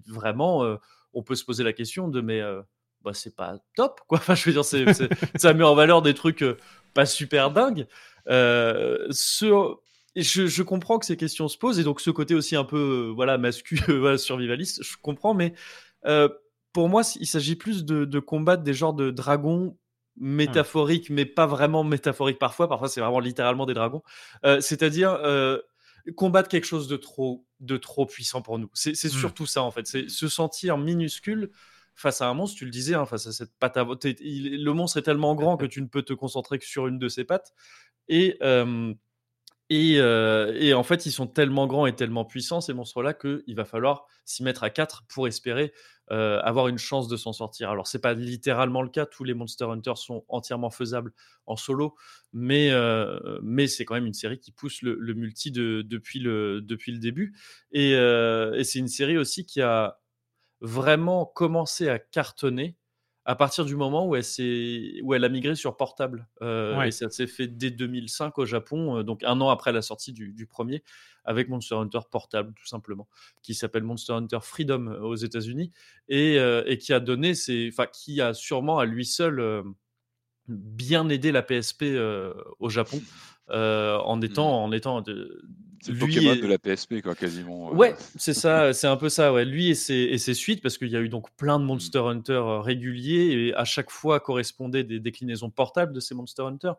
vraiment, 0.07 0.79
on 1.13 1.23
peut 1.25 1.35
se 1.35 1.45
poser 1.45 1.65
la 1.65 1.73
question 1.73 2.07
de 2.07 2.21
mais 2.21 2.41
bah, 3.05 3.13
c'est 3.15 3.35
pas 3.35 3.59
top, 3.77 4.01
quoi. 4.07 4.19
Enfin, 4.23 4.35
je 4.35 4.45
veux 4.45 4.53
dire, 4.53 4.65
c'est, 4.65 4.85
ça 5.37 5.55
met 5.55 5.65
en 5.65 5.75
valeur 5.75 6.03
des 6.03 6.15
trucs 6.15 6.43
euh, 6.43 6.57
pas 6.95 7.07
super 7.07 7.51
dingues. 7.51 7.87
Euh, 8.29 9.09
je, 9.11 10.47
je, 10.47 10.63
comprends 10.63 10.99
que 10.99 11.07
ces 11.07 11.17
questions 11.17 11.49
se 11.49 11.59
posent 11.59 11.79
et 11.79 11.85
donc 11.85 12.01
ce 12.01 12.11
côté 12.11 12.35
aussi 12.35 12.55
un 12.55 12.65
peu 12.65 13.09
euh, 13.09 13.13
voilà 13.13 13.39
masculin, 13.39 14.17
survivaliste, 14.19 14.83
je 14.83 14.97
comprends, 15.01 15.35
mais 15.35 15.55
pour 16.73 16.89
moi, 16.89 17.03
il 17.21 17.27
s'agit 17.27 17.57
plus 17.57 17.85
de, 17.85 18.19
combattre 18.19 18.63
des 18.63 18.75
genres 18.75 18.95
de 18.95 19.11
dragons 19.11 19.77
métaphoriques, 20.17 21.11
mais 21.11 21.25
pas 21.25 21.47
vraiment 21.47 21.85
métaphoriques 21.85 22.39
parfois. 22.39 22.69
Parfois, 22.69 22.89
c'est 22.89 23.01
vraiment 23.01 23.21
littéralement 23.21 23.67
des 23.67 23.75
dragons. 23.75 24.03
c'est-à-dire 24.61 25.19
combattre 26.17 26.49
quelque 26.49 26.65
chose 26.65 26.89
de 26.89 26.97
trop, 26.97 27.47
de 27.61 27.77
trop 27.77 28.07
puissant 28.07 28.43
pour 28.43 28.59
nous. 28.59 28.71
C'est, 28.75 28.93
mmh. 28.93 29.09
surtout 29.09 29.47
ça 29.47 29.63
en 29.63 29.71
fait. 29.71 29.87
C'est 29.87 30.09
se 30.09 30.29
sentir 30.29 30.79
minuscule 30.79 31.51
face 31.95 32.21
à 32.21 32.29
un 32.29 32.35
monstre, 32.35 32.59
tu 32.59 32.65
le 32.65 32.71
disais, 32.71 32.95
hein, 32.95 33.07
face 33.07 33.27
à 33.27 33.33
cette 33.33 33.57
patte 33.59 33.77
à 33.77 33.85
le 33.85 34.71
monstre 34.73 34.99
est 34.99 35.03
tellement 35.03 35.35
grand 35.35 35.57
que 35.57 35.67
tu 35.67 35.83
ne 35.83 35.87
peux 35.87 36.03
te 36.03 36.13
concentrer 36.13 36.59
que 36.59 36.65
sur 36.65 36.87
une 36.87 36.99
de 36.99 37.09
ses 37.09 37.25
pattes. 37.25 37.53
Et, 38.09 38.39
et, 39.71 40.75
en 40.75 40.83
fait, 40.83 41.07
ils 41.07 41.13
sont 41.13 41.27
tellement 41.27 41.67
grands 41.67 41.87
et 41.87 41.95
tellement 41.95 42.25
puissants, 42.25 42.61
ces 42.61 42.75
monstres-là, 42.75 43.15
qu'il 43.15 43.55
va 43.55 43.65
falloir 43.65 44.07
s'y 44.25 44.43
mettre 44.43 44.65
à 44.65 44.71
quatre 44.71 45.05
pour 45.09 45.27
espérer 45.27 45.73
avoir 46.09 46.69
une 46.69 46.77
chance 46.77 47.09
de 47.09 47.17
s'en 47.17 47.33
sortir. 47.33 47.71
Alors, 47.71 47.87
c'est 47.87 48.01
pas 48.01 48.13
littéralement 48.13 48.83
le 48.83 48.91
cas, 48.91 49.07
tous 49.07 49.25
les 49.25 49.33
Monster 49.33 49.65
Hunter 49.65 49.95
sont 49.97 50.27
entièrement 50.29 50.69
faisables 50.69 51.13
en 51.47 51.57
solo, 51.57 51.95
mais, 52.35 52.71
mais 53.43 53.67
c'est 53.67 53.87
quand 53.87 53.95
même 53.95 54.07
une 54.07 54.13
série 54.13 54.39
qui 54.39 54.53
pousse 54.53 54.83
le, 54.83 55.15
multi 55.15 55.51
depuis, 55.53 56.19
le, 56.19 56.61
depuis 56.61 56.93
le 56.93 56.99
début. 56.99 57.35
Et, 57.71 57.93
et 57.93 58.65
c'est 58.65 58.79
une 58.79 58.89
série 58.89 59.17
aussi 59.17 59.47
qui 59.47 59.63
a 59.63 60.02
vraiment 60.63 61.27
commencé 61.27 61.89
à 61.89 61.99
cartonner 61.99 62.77
à 63.25 63.37
partir 63.37 63.65
du 63.65 63.77
moment 63.77 64.07
où 64.07 64.17
elle, 64.17 64.25
où 65.03 65.15
elle 65.15 65.25
a 65.25 65.29
migré 65.29 65.55
sur 65.55 65.77
portable. 65.77 66.27
Euh, 66.41 66.81
et 66.83 66.91
ça 66.91 67.09
s'est 67.11 67.29
fait 67.29 67.47
dès 67.47 67.71
2005 67.71 68.37
au 68.39 68.47
Japon, 68.47 68.99
euh, 68.99 69.03
donc 69.05 69.23
un 69.23 69.41
an 69.41 69.49
après 69.49 69.73
la 69.73 69.83
sortie 69.83 70.13
du, 70.13 70.47
premier, 70.47 70.83
avec 71.25 71.49
Monster 71.49 71.77
Hunter 71.77 72.01
portable, 72.11 72.53
tout 72.55 72.67
simplement, 72.67 73.09
qui 73.43 73.55
s'appelle 73.55 73.85
Monster 73.85 74.15
Hunter 74.15 74.39
Freedom 74.43 74.89
euh, 74.89 75.01
aux 75.01 75.15
États-Unis, 75.15 75.71
et, 76.09 76.35
et, 76.67 76.79
qui 76.79 76.93
a 76.93 77.01
donné, 77.01 77.35
enfin, 77.69 77.87
qui 77.87 78.21
a 78.21 78.35
sûrement 78.35 78.79
à 78.79 78.87
lui 78.87 79.05
seul 79.07 79.63
bien 80.49 81.09
aidé 81.09 81.31
la 81.31 81.43
PSP 81.43 81.85
au 82.59 82.69
Japon. 82.69 83.01
en 83.49 84.17
mmh. 84.17 84.25
étant, 84.25 84.65
en 84.65 84.73
étant 84.73 85.01
de, 85.01 85.45
c'est 85.83 85.93
le 85.93 85.99
Pokémon 85.99 86.37
de 86.37 86.47
la 86.47 86.59
PSP, 86.59 87.03
quoi, 87.03 87.17
quasiment. 87.17 87.71
Euh. 87.71 87.75
Ouais, 87.75 87.97
c'est 88.17 88.35
ça, 88.35 88.73
c'est 88.73 88.87
un 88.87 88.97
peu 88.97 89.09
ça. 89.09 89.33
Ouais. 89.33 89.45
Lui 89.45 89.69
et 89.69 89.75
ses, 89.75 89.95
et 89.95 90.19
ses 90.19 90.33
suites, 90.33 90.63
parce 90.63 90.79
qu'il 90.79 90.89
y 90.89 90.97
a 90.97 91.01
eu 91.01 91.09
donc 91.09 91.35
plein 91.37 91.59
de 91.59 91.65
Monster 91.65 92.03
mmh. 92.03 92.07
Hunter 92.07 92.33
euh, 92.33 92.61
réguliers, 92.61 93.49
et 93.49 93.55
à 93.55 93.65
chaque 93.65 93.91
fois 93.91 94.21
correspondaient 94.21 94.85
des 94.85 95.01
déclinaisons 95.01 95.51
portables 95.51 95.93
de 95.93 95.99
ces 95.99 96.15
Monster 96.15 96.43
Hunter. 96.43 96.73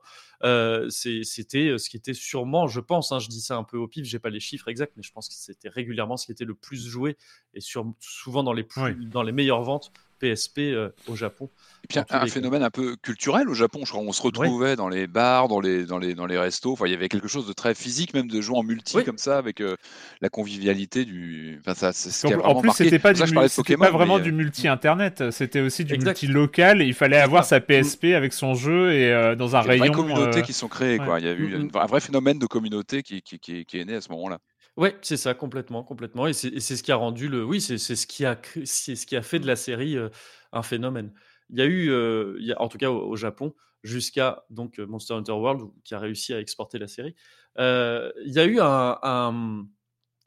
Euh, 0.44 0.90
c'était 0.90 1.78
ce 1.78 1.90
qui 1.90 1.98
était 1.98 2.14
sûrement, 2.14 2.68
je 2.68 2.80
pense, 2.80 3.12
hein, 3.12 3.20
je 3.20 3.28
dis 3.28 3.42
ça 3.42 3.58
un 3.58 3.64
peu 3.64 3.78
au 3.78 3.88
pif, 3.88 4.06
j'ai 4.06 4.20
pas 4.20 4.30
les 4.30 4.40
chiffres 4.40 4.70
exacts, 4.70 4.94
mais 4.96 5.04
je 5.04 5.12
pense 5.12 5.28
que 5.28 5.36
c'était 5.36 5.70
régulièrement 5.70 6.16
ce 6.16 6.26
qui 6.26 6.32
était 6.32 6.46
le 6.46 6.56
plus 6.56 6.88
joué, 6.88 7.18
et 7.54 7.60
sur, 7.60 7.86
souvent 8.00 8.44
dans 8.44 8.54
les, 8.54 8.64
plus, 8.64 8.96
dans 9.06 9.24
les 9.24 9.34
meilleures 9.34 9.64
ventes 9.64 9.92
PSP 10.24 10.60
euh, 10.60 10.90
au 11.08 11.16
Japon. 11.16 11.50
Et 11.84 11.88
puis 11.88 12.00
un, 12.10 12.28
phénomène 12.28 12.64
un 12.64 12.70
peu 12.70 12.96
culturel 12.96 13.50
au 13.50 13.54
Japon, 13.54 13.82
je 13.84 13.92
crois. 13.92 14.02
On 14.02 14.14
se 14.14 14.22
retrouvait 14.22 14.78
dans 14.78 14.88
les 14.88 15.06
bars, 15.06 15.50
dans 15.50 15.60
les, 15.60 15.84
dans 15.84 15.98
les, 15.98 16.14
dans 16.14 16.26
les 16.26 16.38
restos. 16.38 16.72
Enfin, 16.72 16.86
il 16.86 16.92
y 16.92 16.96
avait 16.96 17.10
quelque 17.10 17.28
chose 17.28 17.46
de 17.46 17.52
très 17.52 17.76
physique, 17.76 18.14
même 18.14 18.30
de 18.30 18.40
jouer 18.40 18.58
en 18.58 18.64
multi 18.64 19.04
comme 19.04 19.18
ça, 19.18 19.38
avec 19.38 19.60
euh, 19.60 19.76
la 20.22 20.30
convivialité 20.30 21.04
du. 21.04 21.60
Enfin, 21.60 21.92
ça, 21.92 22.30
en, 22.42 22.62
plus, 22.62 22.72
c'était 22.72 23.00
pas, 23.00 23.12
du, 23.12 23.34
pas 23.34 23.92
vraiment 23.92 24.20
du 24.20 24.30
euh, 24.30 24.34
multi-internet, 24.34 25.32
c'était 25.32 25.60
aussi 25.60 25.84
du 25.84 25.98
multi-local. 25.98 26.82
Et 26.82 26.86
il 26.86 26.94
fallait 26.94 27.18
avoir 27.18 27.44
sa 27.44 27.60
PSP 27.60 28.06
avec 28.16 28.32
son 28.32 28.54
jeu 28.54 28.94
et 28.94 29.36
dans 29.36 29.58
un 29.58 29.62
rayon. 29.62 29.84
Il 29.84 29.88
y 29.88 29.90
a 29.90 29.92
des 29.92 29.96
communautés 29.96 30.42
qui 30.42 30.54
sont 30.54 30.70
créées. 30.70 31.00
Quoi. 31.00 31.20
Il 31.20 31.26
y 31.26 31.30
a 31.30 31.34
eu 31.34 31.58
mm, 31.58 31.64
mm. 31.64 31.70
un 31.76 31.86
vrai 31.86 32.00
phénomène 32.00 32.40
de 32.40 32.46
communauté 32.46 33.04
qui, 33.04 33.22
qui, 33.22 33.40
qui, 33.40 33.66
qui 33.66 33.80
est 33.80 33.86
né 33.86 33.96
à 33.96 34.02
ce 34.02 34.10
moment-là. 34.12 34.40
Ouais, 34.76 34.98
c'est 35.02 35.18
ça, 35.18 35.34
complètement, 35.36 35.84
complètement. 35.84 36.26
Et 36.26 36.34
c'est 36.34 36.60
ce 36.60 36.82
qui 36.84 36.92
a 36.92 36.96
rendu 36.96 37.30
le. 37.30 37.46
Oui, 37.46 37.62
c'est 37.62 37.78
ce 37.78 38.08
qui 38.08 38.26
a 38.26 38.40
c'est 38.66 38.96
ce 38.96 39.06
qui 39.06 39.16
a 39.16 39.22
fait 39.22 39.40
de 39.40 39.46
la 39.48 39.56
série 39.56 39.96
un 40.52 40.64
phénomène. 40.64 41.14
Il 41.50 41.60
y 41.60 41.62
a 41.62 41.66
eu, 41.66 41.92
il 42.40 42.46
y 42.46 42.54
a, 42.54 42.62
en 42.62 42.68
tout 42.70 42.80
cas 42.80 42.90
au, 42.90 43.16
Japon, 43.16 43.54
jusqu'à 43.84 44.46
donc 44.50 44.80
Monster 44.80 45.14
Hunter 45.14 45.34
World 45.34 45.70
qui 45.84 45.94
a 45.94 46.00
réussi 46.00 46.34
à 46.34 46.40
exporter 46.40 46.80
la 46.80 46.88
série. 46.88 47.16
il 47.58 48.14
y 48.32 48.40
a 48.40 48.46
eu 48.46 48.60
un, 48.60 48.98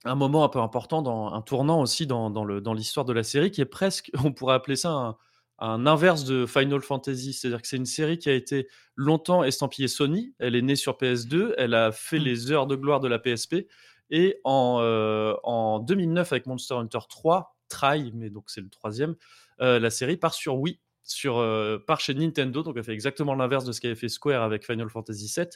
un, 0.04 0.14
moment 0.14 0.44
un 0.44 0.48
peu 0.48 0.60
important, 0.60 1.02
dans, 1.02 1.32
un 1.32 1.42
tournant 1.42 1.80
aussi 1.80 2.06
dans, 2.06 2.30
dans 2.30 2.44
le 2.44 2.60
dans 2.60 2.74
l'histoire 2.74 3.04
de 3.04 3.12
la 3.12 3.24
série 3.24 3.50
qui 3.50 3.60
est 3.60 3.64
presque, 3.64 4.12
on 4.24 4.32
pourrait 4.32 4.54
appeler 4.54 4.76
ça 4.76 4.90
un, 4.90 5.16
un 5.58 5.86
inverse 5.86 6.24
de 6.24 6.46
Final 6.46 6.82
Fantasy, 6.82 7.32
c'est-à-dire 7.32 7.62
que 7.62 7.68
c'est 7.68 7.76
une 7.76 7.86
série 7.86 8.18
qui 8.18 8.28
a 8.28 8.34
été 8.34 8.68
longtemps 8.94 9.42
estampillée 9.42 9.88
Sony. 9.88 10.34
Elle 10.38 10.54
est 10.54 10.62
née 10.62 10.76
sur 10.76 10.98
PS2, 10.98 11.54
elle 11.56 11.74
a 11.74 11.92
fait 11.92 12.18
mmh. 12.18 12.22
les 12.22 12.52
heures 12.52 12.66
de 12.66 12.76
gloire 12.76 13.00
de 13.00 13.08
la 13.08 13.18
PSP. 13.18 13.66
Et 14.10 14.38
en, 14.44 14.78
euh, 14.80 15.34
en 15.42 15.78
2009, 15.80 16.32
avec 16.32 16.46
Monster 16.46 16.74
Hunter 16.74 16.98
3, 17.08 17.56
Try, 17.68 18.12
mais 18.14 18.30
donc 18.30 18.44
c'est 18.48 18.60
le 18.60 18.68
troisième, 18.68 19.16
euh, 19.60 19.78
la 19.78 19.90
série 19.90 20.16
part 20.16 20.34
sur 20.34 20.56
Wii, 20.58 20.78
sur, 21.02 21.38
euh, 21.38 21.78
part 21.78 22.00
chez 22.00 22.14
Nintendo, 22.14 22.62
donc 22.62 22.76
elle 22.76 22.84
fait 22.84 22.92
exactement 22.92 23.34
l'inverse 23.34 23.64
de 23.64 23.72
ce 23.72 23.80
qu'avait 23.80 23.94
fait 23.96 24.08
Square 24.08 24.42
avec 24.42 24.64
Final 24.64 24.88
Fantasy 24.88 25.32
VII, 25.36 25.48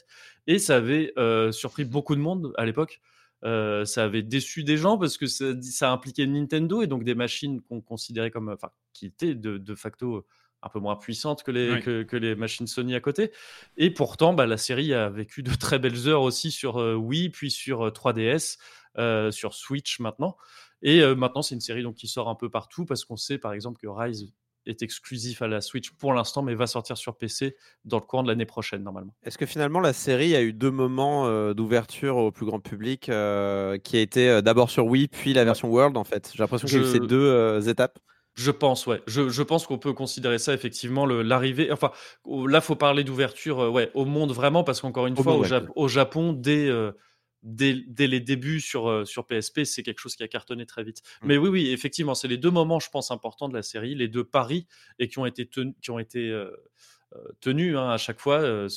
et 0.47 0.59
ça 0.59 0.77
avait 0.77 1.13
surpris 1.51 1.85
beaucoup 1.85 2.15
de 2.15 2.21
monde 2.21 2.53
à 2.57 2.65
l'époque. 2.65 3.01
ça 3.43 4.03
avait 4.03 4.23
déçu 4.23 4.63
des 4.63 4.77
gens 4.77 4.97
parce 4.97 5.17
que 5.17 5.25
ça, 5.27 5.91
impliquait 5.91 6.27
Nintendo 6.27 6.81
et 6.81 6.87
donc 6.87 7.03
des 7.03 7.15
machines 7.15 7.61
qu'on 7.61 7.81
considérait 7.81 8.31
comme, 8.31 8.49
enfin, 8.49 8.71
qui 8.93 9.05
étaient 9.05 9.35
de 9.35 9.75
facto 9.75 10.25
un 10.63 10.69
peu 10.69 10.79
moins 10.79 10.95
puissante 10.95 11.43
que 11.43 11.51
les, 11.51 11.81
que, 11.81 12.15
les 12.15 12.35
machines 12.35 12.67
Sony 12.67 12.95
à 12.95 12.99
côté. 12.99 13.31
Et 13.77 13.89
pourtant, 13.91 14.33
bah, 14.33 14.45
la 14.45 14.57
série 14.57 14.93
a 14.93 15.09
vécu 15.09 15.43
de 15.43 15.53
très 15.53 15.79
belles 15.79 16.07
heures 16.07 16.21
aussi 16.21 16.51
sur 16.51 16.77
euh, 16.79 16.95
Wii, 16.95 17.29
puis 17.29 17.51
sur 17.51 17.87
3DS, 17.87 18.57
euh, 18.97 19.01
euh, 19.01 19.31
sur 19.31 19.53
Switch 19.53 19.99
maintenant. 19.99 20.37
Et 20.83 21.05
maintenant, 21.15 21.43
c'est 21.43 21.53
une 21.53 21.61
série 21.61 21.83
donc, 21.83 21.95
qui 21.95 22.07
sort 22.07 22.27
un 22.27 22.33
peu 22.33 22.49
partout 22.49 22.85
parce 22.85 23.05
qu'on 23.05 23.15
sait 23.15 23.37
par 23.37 23.53
exemple 23.53 23.79
que 23.79 23.87
Rise 23.87 24.33
est 24.65 24.81
exclusif 24.81 25.43
à 25.43 25.47
la 25.47 25.61
Switch 25.61 25.91
pour 25.91 26.11
l'instant, 26.11 26.41
mais 26.41 26.55
va 26.55 26.65
sortir 26.65 26.97
sur 26.97 27.17
PC 27.17 27.55
dans 27.85 27.97
le 27.97 28.03
courant 28.03 28.23
de 28.23 28.27
l'année 28.27 28.47
prochaine 28.47 28.81
normalement. 28.81 29.13
Est-ce 29.23 29.37
que 29.37 29.45
finalement 29.45 29.79
la 29.79 29.93
série 29.93 30.35
a 30.35 30.41
eu 30.41 30.53
deux 30.53 30.71
moments 30.71 31.53
d'ouverture 31.53 32.17
au 32.17 32.31
plus 32.31 32.47
grand 32.47 32.59
public 32.59 33.01
qui 33.01 33.11
a 33.11 33.99
été 33.99 34.41
d'abord 34.41 34.71
sur 34.71 34.87
Wii, 34.87 35.07
puis 35.07 35.33
la 35.33 35.45
version 35.45 35.69
World 35.69 35.95
en 35.97 36.03
fait? 36.03 36.31
J'ai 36.33 36.41
l'impression 36.41 36.67
qu'il 36.67 36.77
y 36.77 36.83
a 36.83 36.87
eu 36.87 36.91
ces 36.91 36.99
deux 36.99 37.69
étapes. 37.69 37.99
Je 38.35 38.51
pense, 38.51 38.87
ouais. 38.87 39.01
Je, 39.07 39.29
je 39.29 39.43
pense 39.43 39.67
qu'on 39.67 39.77
peut 39.77 39.93
considérer 39.93 40.39
ça 40.39 40.53
effectivement 40.53 41.05
l'arrivée. 41.05 41.71
Enfin, 41.71 41.91
là, 42.25 42.61
faut 42.61 42.75
parler 42.75 43.03
d'ouverture, 43.03 43.59
euh, 43.59 43.69
ouais, 43.69 43.91
au 43.93 44.05
monde 44.05 44.31
vraiment, 44.31 44.63
parce 44.63 44.81
qu'encore 44.81 45.07
une 45.07 45.15
fois, 45.15 45.35
au, 45.75 45.87
Japon, 45.87 46.33
dès, 46.33 46.67
euh, 46.67 46.91
dès, 47.43 47.75
dès, 47.87 48.07
les 48.07 48.19
débuts 48.19 48.61
sur, 48.61 48.89
euh, 48.89 49.05
sur 49.05 49.27
PSP, 49.27 49.63
c'est 49.65 49.83
quelque 49.83 49.99
chose 49.99 50.15
qui 50.15 50.23
a 50.23 50.27
cartonné 50.27 50.65
très 50.65 50.83
vite. 50.83 51.01
Mmh. 51.21 51.27
Mais 51.27 51.37
oui, 51.37 51.49
oui, 51.49 51.69
effectivement, 51.71 52.15
c'est 52.15 52.29
les 52.29 52.37
deux 52.37 52.51
moments, 52.51 52.79
je 52.79 52.89
pense, 52.89 53.11
importants 53.11 53.49
de 53.49 53.53
la 53.53 53.63
série, 53.63 53.95
les 53.95 54.07
deux 54.07 54.23
paris 54.23 54.65
et 54.97 55.07
qui 55.07 55.19
ont 55.19 55.25
été 55.25 55.45
tenus, 55.45 55.75
qui 55.81 55.91
ont 55.91 55.99
été 55.99 56.33
tenus 57.41 57.75
hein, 57.75 57.89
à 57.89 57.97
chaque 57.97 58.21
fois. 58.21 58.67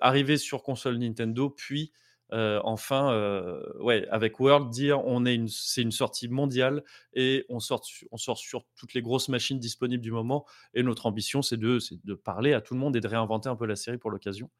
arriver 0.00 0.38
sur 0.38 0.62
console 0.62 0.96
Nintendo, 0.96 1.50
puis 1.50 1.92
enfin, 2.32 3.60
ouais, 3.80 4.06
avec 4.10 4.40
World, 4.40 4.70
dire 4.70 5.04
on 5.04 5.26
est 5.26 5.34
une, 5.34 5.48
c'est 5.48 5.82
une 5.82 5.92
sortie 5.92 6.28
mondiale 6.28 6.82
et 7.14 7.44
on 7.48 7.60
sort, 7.60 7.82
on 8.10 8.16
sort 8.16 8.38
sur 8.38 8.64
toutes 8.76 8.94
les 8.94 9.02
grosses 9.02 9.28
machines 9.28 9.58
disponibles 9.58 10.02
du 10.02 10.12
moment. 10.12 10.46
Et 10.74 10.82
notre 10.82 11.06
ambition, 11.06 11.42
c'est 11.42 11.56
de, 11.56 11.78
c'est 11.78 12.04
de 12.04 12.14
parler 12.14 12.52
à 12.52 12.60
tout 12.60 12.74
le 12.74 12.80
monde 12.80 12.96
et 12.96 13.00
de 13.00 13.08
réinventer 13.08 13.48
un 13.48 13.56
peu 13.56 13.66
la 13.66 13.76
série 13.76 13.98
pour 13.98 14.10
l'occasion. 14.10 14.50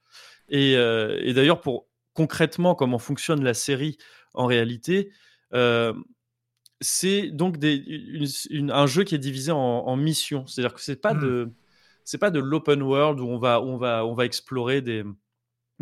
Et, 0.48 0.72
et 0.72 1.32
d'ailleurs, 1.32 1.60
pour 1.60 1.86
concrètement 2.14 2.74
comment 2.74 2.98
fonctionne 2.98 3.42
la 3.42 3.54
série 3.54 3.96
en 4.34 4.46
réalité, 4.46 5.10
c'est 6.82 7.30
donc 7.30 7.56
des, 7.58 7.82
un 8.70 8.86
jeu 8.86 9.04
qui 9.04 9.14
est 9.14 9.18
divisé 9.18 9.52
en, 9.52 9.96
missions. 9.96 10.46
C'est-à-dire 10.46 10.74
que 10.74 10.80
c'est 10.80 11.00
pas 11.00 11.14
mmh. 11.14 11.20
de 11.20 11.52
c'est 12.04 12.18
pas 12.18 12.30
de 12.30 12.40
l'open 12.40 12.82
world 12.82 13.20
où 13.20 13.28
on 13.28 13.38
va 13.38 13.62
on 13.62 13.76
va 13.76 14.04
on 14.04 14.14
va 14.14 14.24
explorer 14.24 14.82
des 14.82 15.04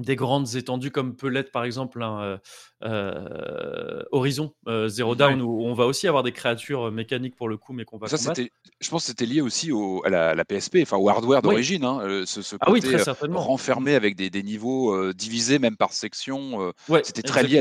des 0.00 0.16
grandes 0.16 0.54
étendues 0.56 0.90
comme 0.90 1.16
peut 1.16 1.28
l'être 1.28 1.52
par 1.52 1.64
exemple 1.64 2.02
un 2.02 2.20
euh, 2.20 2.38
euh, 2.84 4.02
Horizon 4.12 4.54
euh, 4.66 4.88
Zero 4.88 5.14
Dawn 5.14 5.40
où 5.42 5.62
on 5.64 5.74
va 5.74 5.86
aussi 5.86 6.08
avoir 6.08 6.22
des 6.22 6.32
créatures 6.32 6.90
mécaniques 6.90 7.36
pour 7.36 7.48
le 7.48 7.56
coup 7.56 7.72
mais 7.72 7.84
qu'on 7.84 7.98
va 7.98 8.08
ça 8.08 8.16
c'était 8.16 8.50
je 8.80 8.88
pense 8.88 9.02
que 9.02 9.08
c'était 9.08 9.26
lié 9.26 9.40
aussi 9.40 9.72
au, 9.72 10.02
à, 10.04 10.34
la, 10.34 10.44
PSP 10.44 10.78
enfin 10.82 10.96
au 10.96 11.08
hardware 11.08 11.42
d'origine 11.42 11.84
hein, 11.84 12.24
ce, 12.26 12.42
ce, 12.42 12.56
côté 12.56 12.96
ah 12.96 13.14
oui, 13.22 13.30
renfermé 13.34 13.94
avec 13.94 14.16
des, 14.16 14.30
des 14.30 14.42
niveaux 14.42 15.12
divisés 15.12 15.58
même 15.58 15.76
par 15.76 15.92
section 15.92 16.72
c'était 17.02 17.22
très 17.22 17.42
lié 17.42 17.60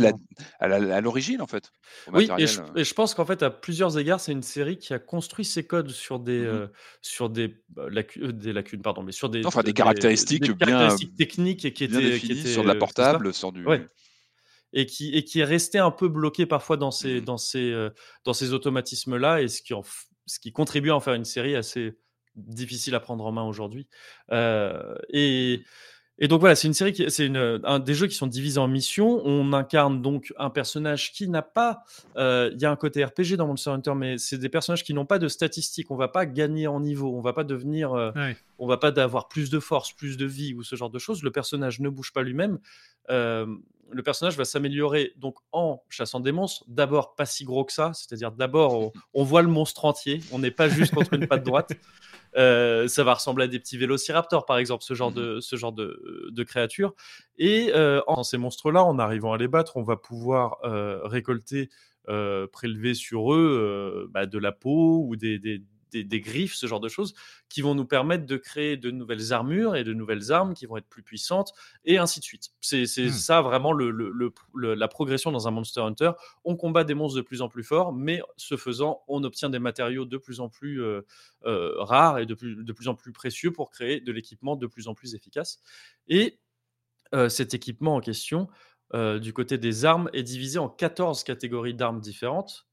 à 0.60 1.02
l'origine 1.02 1.42
en 1.42 1.48
fait 1.48 1.72
oui 2.14 2.30
et 2.38 2.48
je, 2.48 2.94
pense 2.94 3.14
qu'en 3.14 3.26
fait 3.26 3.44
à 3.44 3.50
plusieurs 3.50 3.98
égards 3.98 4.20
c'est 4.20 4.32
une 4.32 4.44
série 4.44 4.78
qui 4.78 4.94
a 4.94 5.00
construit 5.00 5.46
ses 5.46 5.66
codes 5.66 5.90
sur 5.90 6.20
des 6.20 6.40
mmh 6.40 6.70
sur 7.02 7.30
des, 7.30 7.56
bah, 7.70 7.86
des 8.16 8.54
lacunes 8.54 8.82
pardon 8.82 9.04
mais 9.04 9.12
sur 9.12 9.30
des 9.30 9.46
enfin 9.46 9.64
des, 9.64 9.74
caractéristiques 9.74 10.52
bien 10.52 10.96
techniques 11.18 11.66
et 11.66 11.74
qui 11.74 11.84
étaient 11.84 12.29
sur 12.36 12.64
de 12.64 12.68
la 12.68 12.76
portable, 12.76 13.34
sur 13.34 13.52
du. 13.52 13.66
Et 14.72 14.86
qui, 14.86 15.16
et 15.16 15.24
qui 15.24 15.40
est 15.40 15.46
resté 15.46 15.80
un 15.80 15.90
peu 15.90 16.08
bloqué 16.08 16.46
parfois 16.46 16.78
dans 16.78 16.92
ces, 16.92 17.22
mmh 17.22 17.26
dans 17.26 17.38
ces, 17.38 17.72
euh, 17.72 17.90
dans 18.24 18.34
ces 18.34 18.54
automatismes-là, 18.54 19.42
et 19.42 19.48
ce 19.48 19.64
qui, 19.64 19.74
en 19.74 19.82
ce 20.28 20.40
qui 20.40 20.52
contribue 20.52 20.92
à 20.92 20.96
en 20.96 21.00
faire 21.00 21.16
une 21.16 21.26
série 21.26 21.56
assez 21.56 21.98
difficile 22.36 22.94
à 22.96 23.00
prendre 23.00 23.26
en 23.26 23.32
main 23.32 23.44
aujourd'hui. 23.44 23.88
Euh, 24.32 24.96
et, 25.10 25.64
et 26.22 26.28
donc 26.28 26.42
voilà, 26.42 26.56
c'est 26.56 26.68
une 26.68 26.74
série 26.74 26.92
qui, 26.92 27.10
c'est 27.10 27.26
une, 27.26 27.62
un 27.64 27.80
des 27.80 27.94
jeux 27.94 28.08
qui 28.08 28.16
sont 28.16 28.28
divisés 28.28 28.60
en 28.60 28.68
missions. 28.68 29.22
On 29.26 29.54
incarne 29.54 30.02
donc 30.02 30.34
un 30.38 30.50
personnage 30.50 31.14
qui 31.14 31.30
n'a 31.30 31.42
pas, 31.42 31.84
euh, 32.18 32.52
il 32.54 32.62
y 32.62 32.66
a 32.66 32.72
un 32.72 32.76
côté 32.76 33.04
RPG 33.06 33.38
dans 33.38 33.48
Monster 33.48 33.70
Hunter, 33.70 33.94
mais 33.96 34.18
c'est 34.18 34.38
des 34.38 34.50
personnages 34.50 34.84
qui 34.84 34.94
n'ont 34.94 35.06
pas 35.06 35.18
de 35.18 35.30
statistiques. 35.30 35.92
On 35.92 35.96
va 35.96 36.10
pas 36.10 36.26
gagner 36.26 36.68
en 36.68 36.82
niveau, 36.82 37.16
on 37.16 37.22
va 37.22 37.32
pas 37.32 37.46
devenir, 37.46 37.94
euh, 37.94 38.12
on 38.58 38.68
va 38.68 38.76
pas 38.76 38.90
avoir 39.02 39.30
plus 39.30 39.50
de 39.50 39.60
force, 39.60 39.94
plus 39.94 40.18
de 40.18 40.26
vie 40.26 40.54
ou 40.54 40.62
ce 40.62 40.76
genre 40.76 40.90
de 40.90 41.00
choses. 41.00 41.24
Le 41.24 41.32
personnage 41.32 41.80
ne 41.80 41.88
bouge 41.88 42.12
pas 42.12 42.22
lui-même. 42.22 42.60
Euh, 43.10 43.48
le 43.92 44.04
personnage 44.04 44.38
va 44.38 44.46
s'améliorer 44.46 45.14
donc 45.18 45.36
en 45.52 45.84
chassant 45.90 46.20
des 46.20 46.32
monstres. 46.32 46.64
D'abord 46.68 47.16
pas 47.16 47.26
si 47.26 47.46
gros 47.46 47.66
que 47.66 47.74
ça, 47.74 47.92
c'est-à-dire 47.94 48.32
d'abord 48.32 48.74
on, 48.74 48.92
on, 49.14 49.24
voit 49.24 49.42
le 49.42 49.48
monstre 49.48 49.86
entier. 49.86 50.22
On 50.32 50.40
n'est 50.40 50.52
pas 50.52 50.70
juste 50.70 50.94
contre 50.94 51.14
une 51.14 51.28
patte 51.28 51.44
droite. 51.44 51.72
Euh, 52.38 52.88
ça 52.88 53.04
va 53.04 53.16
ressembler 53.16 53.46
à 53.46 53.48
des 53.48 53.58
petits 53.58 53.78
vélociraptors, 53.78 54.46
par 54.46 54.60
exemple, 54.60 54.84
ce 54.84 54.94
genre, 54.94 55.10
mmh 55.10 55.16
de, 55.16 55.40
ce 55.40 55.56
genre 55.56 55.72
de, 55.72 56.30
de 56.32 56.44
créatures. 56.44 56.94
Et 57.40 57.72
euh, 57.74 58.02
en 58.06 58.22
ces 58.22 58.38
monstres-là, 58.38 58.84
en 58.84 59.00
arrivant 59.00 59.34
à 59.34 59.38
les 59.40 59.48
battre, 59.48 59.78
on 59.78 59.82
va 59.82 59.96
pouvoir 59.96 60.58
euh, 60.64 61.00
récolter, 61.06 61.72
prélever 62.52 62.94
sur 62.94 63.34
eux 63.34 64.08
bah, 64.12 64.28
de 64.28 64.38
la 64.38 64.52
peau 64.52 65.04
ou 65.08 65.16
des, 65.16 65.40
des 65.40 65.64
des, 65.92 66.22
griffes, 66.22 66.56
ce 66.56 66.68
genre 66.68 66.80
de 66.80 66.90
choses, 66.90 67.14
qui 67.50 67.62
vont 67.62 67.76
nous 67.76 67.86
permettre 67.86 68.26
de 68.26 68.38
créer 68.38 68.78
de 68.78 68.92
nouvelles 68.92 69.34
armures 69.34 69.76
et 69.76 69.84
de 69.84 69.94
nouvelles 69.94 70.32
armes 70.32 70.54
qui 70.54 70.66
vont 70.66 70.78
être 70.78 70.88
plus 70.88 71.04
puissantes, 71.04 71.54
et 71.86 71.98
ainsi 71.98 72.20
de 72.20 72.26
suite. 72.26 72.50
C'est 72.62 72.84
mmh. 72.84 73.10
ça 73.10 73.42
vraiment 73.42 73.74
le, 73.74 73.90
la 74.54 74.88
progression 74.88 75.32
dans 75.32 75.48
un 75.48 75.52
Monster 75.52 75.82
Hunter. 75.82 76.12
On 76.44 76.56
combat 76.56 76.84
des 76.84 76.94
monstres 76.94 77.18
de 77.18 77.22
plus 77.22 77.42
en 77.42 77.50
plus 77.50 77.64
forts, 77.64 77.94
mais 77.94 78.22
ce 78.38 78.58
faisant, 78.58 79.04
on 79.08 79.24
obtient 79.24 79.50
des 79.50 79.60
matériaux 79.60 80.06
de 80.06 80.18
plus 80.18 80.40
en 80.40 80.50
plus 80.50 80.82
euh, 80.82 81.02
euh, 81.46 81.74
rares 81.82 82.20
et 82.20 82.26
de 82.26 82.34
plus, 82.34 82.64
de 82.64 82.74
plus 82.74 82.88
en 82.88 82.96
plus 82.96 83.12
précieux 83.12 83.52
pour 83.52 83.70
créer 83.70 84.00
de 84.00 84.12
l'équipement 84.12 84.56
de 84.56 84.68
plus 84.68 84.88
en 84.88 84.94
plus 84.94 85.16
efficace. 85.16 85.62
Et 86.08 86.40
euh, 87.14 87.30
cet 87.30 87.54
équipement 87.54 87.96
en 87.96 88.02
question, 88.02 88.48
du 88.92 89.34
côté 89.34 89.60
des 89.60 89.86
armes, 89.86 90.10
est 90.14 90.24
divisé 90.24 90.58
en 90.58 90.68
14 90.68 91.24
catégories 91.24 91.76
d'armes 91.76 92.00
différentes 92.00 92.69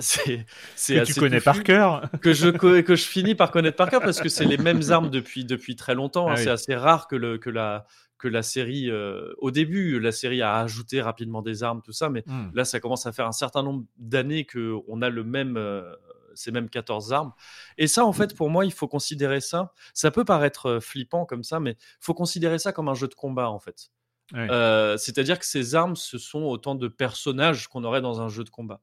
c'est 0.00 0.46
que 0.88 1.04
tu 1.04 1.14
connais 1.14 1.40
par 1.40 1.62
cœur. 1.62 2.10
Que 2.20 2.32
je 2.32 2.48
que 2.48 2.96
je 2.96 3.04
finis 3.04 3.34
par 3.34 3.50
connaître 3.50 3.76
par 3.76 3.90
cœur 3.90 4.00
parce 4.00 4.20
que 4.20 4.28
c'est 4.28 4.44
les 4.44 4.58
mêmes 4.58 4.82
armes 4.90 5.10
depuis 5.10 5.44
depuis 5.44 5.76
très 5.76 5.94
longtemps 5.94 6.28
hein. 6.28 6.34
ah 6.34 6.36
c'est 6.36 6.50
assez 6.50 6.74
rare 6.74 7.06
que 7.06 7.16
le 7.16 7.38
que 7.38 7.50
la 7.50 7.86
que 8.18 8.28
la 8.28 8.42
série 8.42 8.90
euh, 8.90 9.32
au 9.38 9.50
début 9.50 9.98
la 9.98 10.12
série 10.12 10.42
a 10.42 10.58
ajouté 10.58 11.00
rapidement 11.00 11.42
des 11.42 11.62
armes 11.62 11.82
tout 11.82 11.92
ça 11.92 12.08
mais 12.10 12.22
hmm. 12.26 12.50
là 12.54 12.64
ça 12.64 12.80
commence 12.80 13.06
à 13.06 13.12
faire 13.12 13.26
un 13.26 13.32
certain 13.32 13.62
nombre 13.62 13.84
d'années 13.96 14.44
que 14.44 14.76
on 14.88 15.02
a 15.02 15.08
le 15.08 15.24
même 15.24 15.56
euh, 15.56 15.94
ces 16.34 16.52
mêmes 16.52 16.68
14 16.68 17.12
armes. 17.12 17.32
Et 17.76 17.88
ça 17.88 18.04
en 18.04 18.12
fait 18.12 18.36
pour 18.36 18.50
moi 18.50 18.64
il 18.64 18.72
faut 18.72 18.88
considérer 18.88 19.40
ça. 19.40 19.72
Ça 19.94 20.10
peut 20.10 20.24
paraître 20.24 20.66
euh, 20.66 20.80
flippant 20.80 21.24
comme 21.26 21.42
ça 21.42 21.60
mais 21.60 21.72
il 21.72 21.98
faut 22.00 22.14
considérer 22.14 22.58
ça 22.58 22.72
comme 22.72 22.88
un 22.88 22.94
jeu 22.94 23.08
de 23.08 23.14
combat 23.14 23.50
en 23.50 23.58
fait. 23.58 23.90
C'est-à-dire 24.32 25.40
que 25.40 25.44
ces 25.44 25.74
armes, 25.74 25.96
ce 25.96 26.16
sont 26.16 26.42
autant 26.42 26.76
de 26.76 26.86
personnages 26.86 27.66
qu'on 27.66 27.82
aurait 27.82 28.00
dans 28.00 28.20
un 28.20 28.28
jeu 28.28 28.44
de 28.44 28.50
combat 28.50 28.80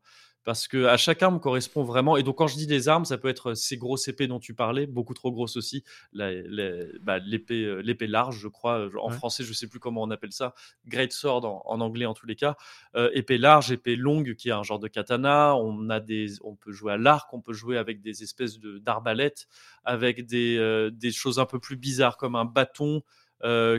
parce 0.47 0.69
que 0.69 0.85
à 0.85 0.95
chaque 0.95 1.21
arme 1.21 1.41
correspond 1.41 1.83
vraiment. 1.83 2.15
Et 2.15 2.23
donc, 2.23 2.37
quand 2.37 2.47
je 2.47 2.55
dis 2.55 2.67
des 2.67 2.87
armes, 2.87 3.03
ça 3.03 3.17
peut 3.17 3.27
être 3.27 3.53
ces 3.53 3.75
grosses 3.75 4.07
épées 4.07 4.27
dont 4.27 4.39
tu 4.39 4.53
parlais, 4.53 4.87
beaucoup 4.87 5.13
trop 5.13 5.29
grosses 5.29 5.57
aussi. 5.57 5.83
Bah, 6.13 7.19
l'épée, 7.19 7.65
euh, 7.65 7.81
l'épée 7.81 8.07
large, 8.07 8.39
je 8.39 8.47
crois. 8.47 8.87
En 8.97 9.09
français, 9.09 9.43
je 9.43 9.51
sais 9.51 9.67
plus 9.67 9.81
comment 9.81 10.03
on 10.03 10.09
appelle 10.09 10.31
ça. 10.31 10.55
Great 10.85 11.11
sword 11.11 11.43
en, 11.43 11.81
anglais, 11.81 12.05
en 12.05 12.13
tous 12.13 12.27
les 12.27 12.37
cas. 12.37 12.55
Euh, 12.95 13.09
épée 13.13 13.37
large, 13.37 13.73
épée 13.73 13.97
longue, 13.97 14.35
qui 14.35 14.47
est 14.47 14.53
un 14.53 14.63
genre 14.63 14.79
de 14.79 14.87
katana. 14.87 15.53
On 15.57 15.89
a 15.89 15.99
des, 15.99 16.41
on 16.41 16.55
peut 16.55 16.71
jouer 16.71 16.93
à 16.93 16.97
l'arc, 16.97 17.33
on 17.33 17.41
peut 17.41 17.51
jouer 17.51 17.77
avec 17.77 17.99
des 17.99 18.23
espèces 18.23 18.57
de 18.57 18.77
d'arbalètes, 18.77 19.49
avec 19.83 20.25
des, 20.25 20.55
euh, 20.57 20.89
des 20.91 21.11
choses 21.11 21.39
un 21.39 21.45
peu 21.45 21.59
plus 21.59 21.75
bizarres 21.75 22.15
comme 22.15 22.35
un 22.35 22.45
bâton. 22.45 23.01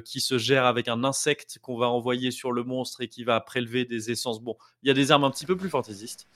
qui 0.05 0.21
se 0.21 0.37
gère 0.37 0.67
avec 0.67 0.87
un 0.87 1.03
insecte 1.03 1.59
qu'on 1.63 1.79
va 1.79 1.89
envoyer 1.89 2.31
sur 2.31 2.53
le 2.53 2.63
monstre 2.63 3.01
et 3.01 3.09
qui 3.09 3.25
va 3.25 3.41
prélever 3.41 3.87
des 3.87 4.11
essences. 4.11 4.43
Bon, 4.43 4.57
il 4.83 4.89
y 4.89 4.91
a 4.91 4.95
des 4.95 5.11
armes 5.13 5.25
un 5.25 5.31
petit 5.31 5.47
peu 5.47 5.57
plus 5.57 5.71
fantaisistes. 5.71 6.29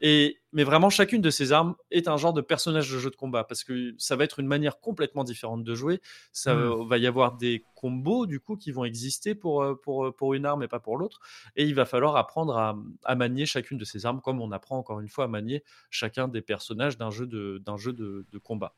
Et, 0.00 0.40
mais 0.52 0.64
vraiment, 0.64 0.90
chacune 0.90 1.22
de 1.22 1.30
ces 1.30 1.52
armes 1.52 1.74
est 1.90 2.06
un 2.06 2.16
genre 2.16 2.34
de 2.34 2.42
personnage 2.42 2.90
de 2.90 2.98
jeu 2.98 3.10
de 3.10 3.16
combat 3.16 3.44
parce 3.44 3.64
que 3.64 3.94
ça 3.96 4.14
va 4.14 4.24
être 4.24 4.40
une 4.40 4.46
manière 4.46 4.78
complètement 4.80 5.24
différente 5.24 5.64
de 5.64 5.74
jouer. 5.74 6.00
Ça 6.32 6.54
hmm. 6.54 6.86
va 6.86 6.98
y 6.98 7.06
avoir 7.06 7.36
des 7.36 7.64
combos 7.74 8.26
du 8.26 8.40
coup 8.40 8.56
qui 8.56 8.72
vont 8.72 8.84
exister 8.84 9.34
pour, 9.34 9.62
euh, 9.62 9.74
pour, 9.74 10.06
euh, 10.06 10.12
pour 10.12 10.34
une 10.34 10.44
arme 10.44 10.62
et 10.62 10.68
pas 10.68 10.80
pour 10.80 10.98
l'autre. 10.98 11.20
Et 11.56 11.64
il 11.64 11.74
va 11.74 11.86
falloir 11.86 12.16
apprendre 12.16 12.56
à, 12.58 12.76
à, 13.04 13.14
manier 13.14 13.46
chacune 13.46 13.78
de 13.78 13.84
ces 13.84 14.04
armes 14.04 14.20
comme 14.20 14.40
on 14.40 14.52
apprend 14.52 14.78
encore 14.78 15.00
une 15.00 15.08
fois 15.08 15.24
à 15.24 15.28
manier 15.28 15.64
chacun 15.90 16.28
des 16.28 16.42
personnages 16.42 16.98
d'un 16.98 17.10
jeu 17.10 17.26
de, 17.26 17.62
d'un 17.64 17.76
jeu 17.76 17.92
de, 17.92 18.26
de 18.30 18.38
combat. 18.38 18.74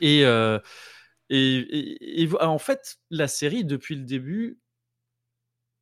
Et, 0.00 0.24
euh, 0.24 0.58
et, 1.30 2.22
et, 2.22 2.28
en 2.40 2.58
fait, 2.58 2.98
la 3.10 3.28
série, 3.28 3.64
depuis 3.64 3.96
le 3.96 4.04
début, 4.04 4.58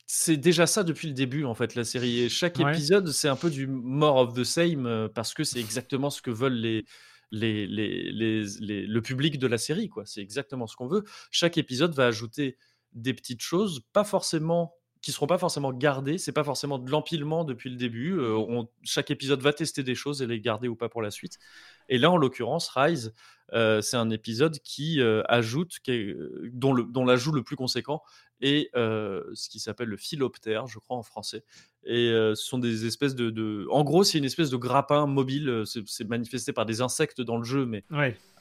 c'est 0.07 0.36
déjà 0.36 0.66
ça 0.66 0.84
depuis 0.84 1.09
le 1.09 1.14
début, 1.14 1.44
en 1.44 1.54
fait, 1.54 1.74
la 1.74 1.84
série. 1.84 2.20
Et 2.20 2.28
chaque 2.28 2.61
épisode, 2.61 3.11
c'est 3.11 3.28
un 3.28 3.36
peu 3.36 3.50
du 3.50 3.66
more 3.66 4.16
of 4.16 4.34
the 4.34 4.44
same 4.44 5.09
parce 5.14 5.34
que 5.34 5.44
c'est 5.44 5.61
exactement 5.61 6.11
ce 6.11 6.22
que 6.22 6.30
veulent 6.30 6.54
les, 6.54 6.84
les, 7.32 7.66
les, 7.66 8.12
les, 8.61 8.86
le 8.86 9.02
public 9.02 9.38
de 9.38 9.46
la 9.46 9.59
série. 9.59 9.88
quoi. 9.88 10.07
C'est 10.07 10.20
exactement 10.20 10.66
ce 10.66 10.76
qu'on 10.76 10.86
veut. 10.86 11.02
Chaque 11.30 11.59
épisode 11.59 11.92
va 11.94 12.07
ajouter 12.07 12.57
des 12.92 13.14
petites 13.14 13.42
choses, 13.42 13.80
pas 13.92 14.04
forcément 14.04 14.74
qui 15.02 15.12
seront 15.12 15.26
pas 15.26 15.38
forcément 15.38 15.72
gardées. 15.72 16.18
C'est 16.18 16.32
pas 16.32 16.42
forcément 16.42 16.78
de 16.78 16.90
l'empilement 16.90 17.44
depuis 17.44 17.70
le 17.70 17.76
début. 17.76 18.18
Euh, 18.18 18.36
on, 18.36 18.68
chaque 18.82 19.11
épisode 19.11 19.40
va 19.40 19.52
tester 19.52 19.84
des 19.84 19.94
choses 19.94 20.20
et 20.22 20.26
les 20.26 20.40
garder 20.40 20.66
ou 20.66 20.74
pas 20.74 20.88
pour 20.88 21.02
la 21.02 21.12
suite. 21.12 21.38
Et 21.88 21.98
là, 21.98 22.11
en 22.11 22.16
l'occurrence, 22.16 22.68
Rise, 22.70 23.14
euh, 23.53 23.80
c'est 23.80 23.97
un 23.97 24.11
épisode 24.11 24.59
qui 24.61 25.01
ajoute, 25.28 25.78
qui 25.82 26.14
dont, 26.53 26.72
le, 26.72 26.84
dont 26.84 27.05
l'ajout 27.05 27.32
le 27.32 27.42
plus 27.42 27.57
conséquent 27.57 28.03
et 28.40 28.70
ce 28.74 29.49
qui 29.49 29.61
s'appelle 29.61 29.88
le 29.88 29.97
philoptère, 29.97 30.66
je 30.66 30.78
crois 30.78 30.97
en 30.97 31.03
français. 31.03 31.42
Et 31.84 32.11
ce 32.11 32.34
sont 32.34 32.59
des 32.59 32.84
espèces 32.84 33.14
de, 33.14 33.66
En 33.70 33.82
gros, 33.82 34.05
c'est 34.05 34.18
une 34.18 34.24
espèce 34.24 34.51
de 34.51 34.57
grappin 34.57 35.07
mobile. 35.07 35.62
C'est 35.64 36.07
manifesté 36.07 36.53
par 36.53 36.66
des 36.66 36.82
insectes 36.82 37.22
dans 37.22 37.38
le 37.38 37.44
jeu, 37.44 37.64
mais 37.64 37.84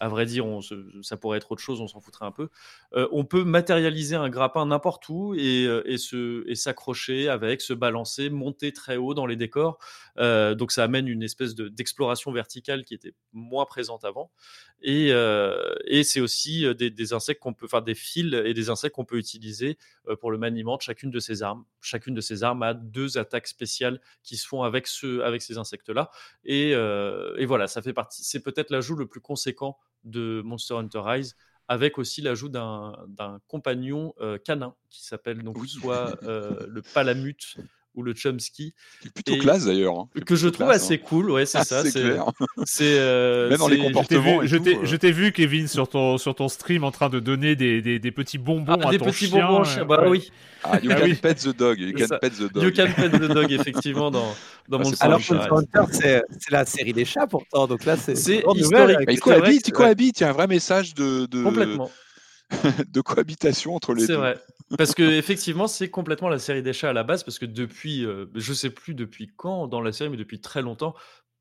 à 0.01 0.10
vrai 0.10 0.26
dire, 0.26 0.45
on, 0.45 0.60
ça 1.01 1.16
pourrait 1.16 1.38
être 1.38 1.51
autre 1.53 1.62
chose, 1.62 1.80
on 1.80 1.88
s'en 1.88 2.01
foutrait 2.01 2.26
un 2.26 2.32
peu. 2.32 2.49
on 2.91 3.24
peut 3.24 3.45
matérialiser 3.45 4.16
un 4.16 4.30
grappin 4.30 4.66
n'importe 4.66 5.08
où 5.08 5.34
et, 5.34 5.66
et 5.86 6.56
s'accrocher 6.56 7.30
avec, 7.30 7.62
se 7.62 7.74
balancer, 7.74 8.30
monter 8.30 8.74
très 8.74 8.97
haut 8.97 9.14
dans 9.14 9.28
les 9.28 9.38
décors. 9.38 9.80
Donc 10.18 10.72
ça 10.72 10.84
amène 10.84 11.07
une 11.07 11.24
espèce 11.24 11.55
d'exploration 11.55 12.32
verticale 12.32 12.86
qui 12.86 12.93
était 12.93 13.13
moins 13.34 13.66
présente 13.66 14.05
avant. 14.05 14.32
Et, 14.82 15.09
et 15.86 16.03
c'est 16.03 16.22
aussi 16.22 16.66
des, 16.76 16.89
des 16.89 17.13
insectes 17.13 17.41
qu'on 17.41 17.53
peut, 17.53 17.68
faire 17.68 17.82
des 17.82 17.95
fils 17.95 18.34
et 18.34 18.53
des 18.53 18.70
insectes 18.70 18.95
qu'on 18.95 19.05
peut 19.05 19.18
utiliser 19.18 19.78
euh, 20.07 20.16
pour 20.16 20.32
le 20.32 20.38
maniement 20.38 20.78
de 20.78 20.82
chacune 20.82 21.11
de 21.11 21.20
ces 21.20 21.43
armes. 21.43 21.66
Chacune 21.82 22.13
de 22.13 22.22
ces 22.22 22.43
armes 22.43 22.63
a 22.63 22.74
deux 22.74 23.18
attaques 23.18 23.47
spéciales 23.47 23.99
qui 24.24 24.38
se 24.38 24.47
font 24.47 24.63
avec, 24.63 24.88
ce, 24.88 25.22
avec 25.22 25.41
ces 25.41 25.57
insectes-là. 25.57 26.09
Et, 26.43 26.74
euh, 26.74 27.36
et 27.38 27.45
voilà, 27.45 27.68
ça 27.68 27.82
fait 27.82 27.93
partie. 27.93 28.24
C'est 28.24 28.41
peut-être 28.41 28.72
l'ajout 28.72 28.95
le 28.95 29.07
plus 29.07 29.22
conséquent 29.22 29.78
de 30.03 30.41
Monster 30.43 30.76
Hunter 30.76 31.01
Rise 31.03 31.36
avec 31.68 31.97
aussi 31.97 32.22
l'ajout 32.22 32.49
d'un 32.49 32.93
compagnon 33.47 34.13
canin 34.43 34.76
qui 34.91 35.03
s'appelle 35.03 35.41
donc 35.41 35.66
soit 35.66 36.16
le 36.22 36.82
palamute 36.93 37.57
ou 37.96 38.04
le 38.04 38.14
Chomsky. 38.14 38.74
Plutôt 39.14 39.38
classe 39.38 39.66
d'ailleurs. 39.66 39.98
Hein. 40.00 40.10
Que 40.26 40.36
je 40.36 40.48
trouve 40.48 40.70
assez 40.70 40.96
hein. 40.96 41.06
cool, 41.06 41.32
ouais, 41.32 41.46
c'est 41.46 41.64
ça. 41.64 41.84
C'est 41.84 42.18
C'est 42.66 42.98
euh, 43.00 43.50
même 43.50 43.60
dans 43.60 43.68
les 43.68 43.78
comportements. 43.78 44.46
Je 44.46 44.96
t'ai 44.96 45.12
vu, 45.12 45.32
Kevin, 45.32 45.68
sur 45.68 45.88
ton 45.88 46.18
sur 46.18 46.36
ton 46.36 46.48
stream 46.48 46.84
en 46.84 46.91
train 46.91 47.10
de 47.10 47.20
donner 47.20 47.56
des, 47.56 47.82
des, 47.82 48.00
des 48.00 48.12
petits 48.12 48.38
bonbons 48.38 48.78
ah, 48.82 48.88
à 48.88 48.91
des 48.91 48.98
ton 48.98 49.06
petits 49.06 49.28
chien. 49.28 49.48
bonbons, 49.48 49.64
chien. 49.64 49.86
bah 49.86 50.06
oui. 50.08 50.32
Ah, 50.64 50.80
you 50.82 50.91
ah 50.91 51.00
can 51.00 51.16
pet 51.22 51.36
the 51.36 51.56
dog. 51.56 51.80
You 51.80 51.93
can 51.93 52.18
pet 52.20 52.32
the 52.32 52.52
dog. 52.52 52.64
You 52.64 52.72
can 52.72 52.91
pet 52.96 53.12
the 53.12 53.28
dog, 53.32 53.52
effectivement, 53.52 54.10
dans, 54.10 54.36
dans 54.68 54.80
mon 54.80 54.91
Alors, 55.00 55.22
Hunter, 55.30 55.84
c'est 55.91 56.22
la 56.52 56.66
série 56.66 56.93
des 56.93 57.06
chats 57.06 57.28
pourtant. 57.28 57.68
Donc 57.68 57.86
là, 57.86 57.98
c'est 57.98 58.14
historique. 58.14 58.98
Il 59.10 59.20
cohabite, 59.20 59.68
il 59.68 59.72
cohabite. 59.72 60.20
Il 60.20 60.24
y 60.24 60.26
a 60.26 60.30
un 60.30 60.34
vrai 60.34 60.48
message 60.48 60.93
de. 60.93 61.28
Complètement. 61.43 61.89
de 62.89 63.02
cohabitation 63.02 63.76
entre 63.76 63.93
les 63.93 64.02
deux. 64.02 64.08
C'est 64.08 64.16
vrai. 64.16 64.39
Parce 64.78 64.96
que 64.96 65.04
effectivement, 65.04 65.68
c'est 65.68 65.89
complètement 65.89 66.30
la 66.30 66.39
série 66.39 66.64
des 66.64 66.74
chats 66.74 66.89
à 66.89 66.93
la 66.93 67.04
base, 67.04 67.24
parce 67.24 67.38
que 67.38 67.46
depuis, 67.46 68.06
euh, 68.06 68.26
je 68.34 68.54
sais 68.54 68.70
plus 68.70 68.96
depuis 68.96 69.32
quand 69.36 69.68
dans 69.68 69.82
la 69.82 69.91
série, 69.91 70.10
mais 70.10 70.18
depuis 70.18 70.41
très 70.41 70.62
longtemps, 70.62 70.96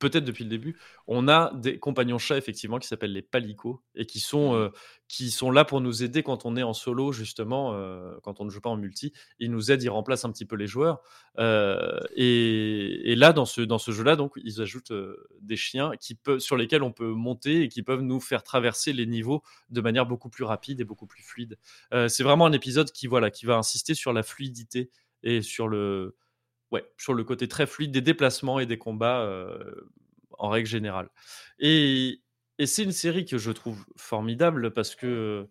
peut-être 0.04 0.24
depuis 0.24 0.44
le 0.44 0.50
début, 0.50 0.76
on 1.06 1.28
a 1.28 1.50
des 1.54 1.78
compagnons 1.78 2.18
chats 2.18 2.36
effectivement 2.36 2.78
qui 2.78 2.86
s'appellent 2.86 3.14
les 3.14 3.22
palicots 3.22 3.82
et 3.94 4.04
qui 4.04 4.20
sont, 4.20 4.52
mmh. 4.52 4.56
euh, 4.56 4.68
qui 5.08 5.30
sont 5.30 5.50
là 5.50 5.64
pour 5.64 5.80
nous 5.80 6.02
aider 6.02 6.22
quand 6.22 6.44
on 6.44 6.56
est 6.56 6.62
en 6.62 6.74
solo 6.74 7.10
justement, 7.10 7.72
euh, 7.72 8.14
quand 8.22 8.38
on 8.40 8.44
ne 8.44 8.50
joue 8.50 8.60
pas 8.60 8.68
en 8.68 8.76
multi. 8.76 9.14
Ils 9.38 9.50
nous 9.50 9.72
aident, 9.72 9.82
ils 9.82 9.88
remplacent 9.88 10.26
un 10.26 10.30
petit 10.30 10.44
peu 10.44 10.56
les 10.56 10.66
joueurs. 10.66 11.00
Euh, 11.38 12.00
et, 12.14 13.14
là, 13.16 13.32
dans 13.32 13.46
ce, 13.46 13.62
dans 13.62 13.78
ce 13.78 13.92
jeu-là, 13.92 14.16
donc, 14.16 14.32
ils 14.44 14.60
ajoutent 14.60 14.92
des 15.40 15.56
chiens 15.56 15.92
qui 15.98 16.14
peuvent, 16.14 16.40
sur 16.40 16.58
lesquels 16.58 16.82
on 16.82 16.92
peut 16.92 17.12
monter 17.12 17.62
et 17.62 17.68
qui 17.68 17.82
peuvent 17.82 18.02
nous 18.02 18.20
faire 18.20 18.42
traverser 18.42 18.92
les 18.92 19.06
niveaux 19.06 19.42
de 19.70 19.80
manière 19.80 20.04
beaucoup 20.04 20.28
plus 20.28 20.44
rapide 20.44 20.80
et 20.80 20.84
beaucoup 20.84 21.06
plus 21.06 21.22
fluide. 21.22 21.56
c'est 22.08 22.22
vraiment 22.22 22.44
un 22.44 22.52
épisode 22.52 22.90
qui, 22.90 23.06
voilà, 23.06 23.30
qui 23.30 23.46
va 23.46 23.56
insister 23.56 23.94
sur 23.94 24.12
la 24.12 24.22
fluidité 24.22 24.90
et 25.22 25.40
sur 25.40 25.68
le, 25.68 26.16
ouais, 26.70 26.84
sur 26.98 27.14
le 27.14 27.24
côté 27.24 27.48
très 27.48 27.66
fluide 27.66 27.92
des 27.92 28.00
déplacements 28.00 28.60
et 28.60 28.66
des 28.66 28.78
combats 28.78 29.28
en 30.38 30.48
règle 30.48 30.68
générale. 30.68 31.08
Et, 31.58 32.20
et 32.58 32.66
c'est 32.66 32.84
une 32.84 32.92
série 32.92 33.24
que 33.24 33.38
je 33.38 33.50
trouve 33.50 33.84
formidable 33.96 34.72
parce 34.72 34.94
que. 34.94 35.46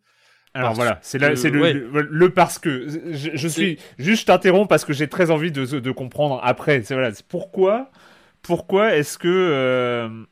Alors 0.55 0.73
voilà, 0.73 0.99
c'est 1.01 1.17
le, 1.17 1.89
le, 2.01 2.29
parce 2.29 2.59
que 2.59 2.87
je, 3.11 3.47
suis 3.47 3.79
juste 3.97 4.27
t'interromps 4.27 4.67
parce 4.69 4.85
que 4.85 4.93
j'ai 4.93 5.07
très 5.07 5.31
envie 5.31 5.51
de, 5.51 5.65
de 5.65 5.91
comprendre 5.91 6.39
après. 6.43 6.83
C'est 6.83 6.93
voilà, 6.93 7.11
pourquoi 7.27 7.89
pourquoi 8.43 8.95
est-ce 8.95 9.17
que 9.17 10.25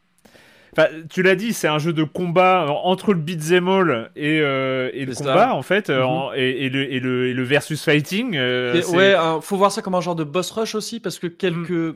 tu 1.09 1.21
l'as 1.21 1.35
dit, 1.35 1.53
c'est 1.53 1.67
un 1.67 1.79
jeu 1.79 1.93
de 1.93 2.03
combat 2.03 2.67
entre 2.83 3.13
le 3.13 3.19
beat'em 3.19 3.67
all 3.67 4.11
et, 4.15 4.39
euh, 4.39 4.89
et 4.93 5.05
le 5.05 5.13
combat, 5.13 5.53
en 5.53 5.61
fait, 5.61 5.89
euh, 5.89 6.05
mhm. 6.05 6.33
et, 6.35 6.69
le, 6.69 6.91
et, 6.91 6.99
le, 6.99 7.27
et, 7.27 7.33
le, 7.33 7.43
versus 7.43 7.83
fighting. 7.83 8.35
Euh, 8.35 8.81
ouais, 8.91 9.15
faut 9.41 9.57
voir 9.57 9.71
ça 9.71 9.81
comme 9.81 9.95
un 9.95 10.01
genre 10.01 10.15
de 10.15 10.23
boss 10.23 10.51
rush 10.51 10.75
aussi, 10.75 10.99
parce 10.99 11.19
que 11.19 11.27
quelques. 11.27 11.71
Mm. 11.71 11.95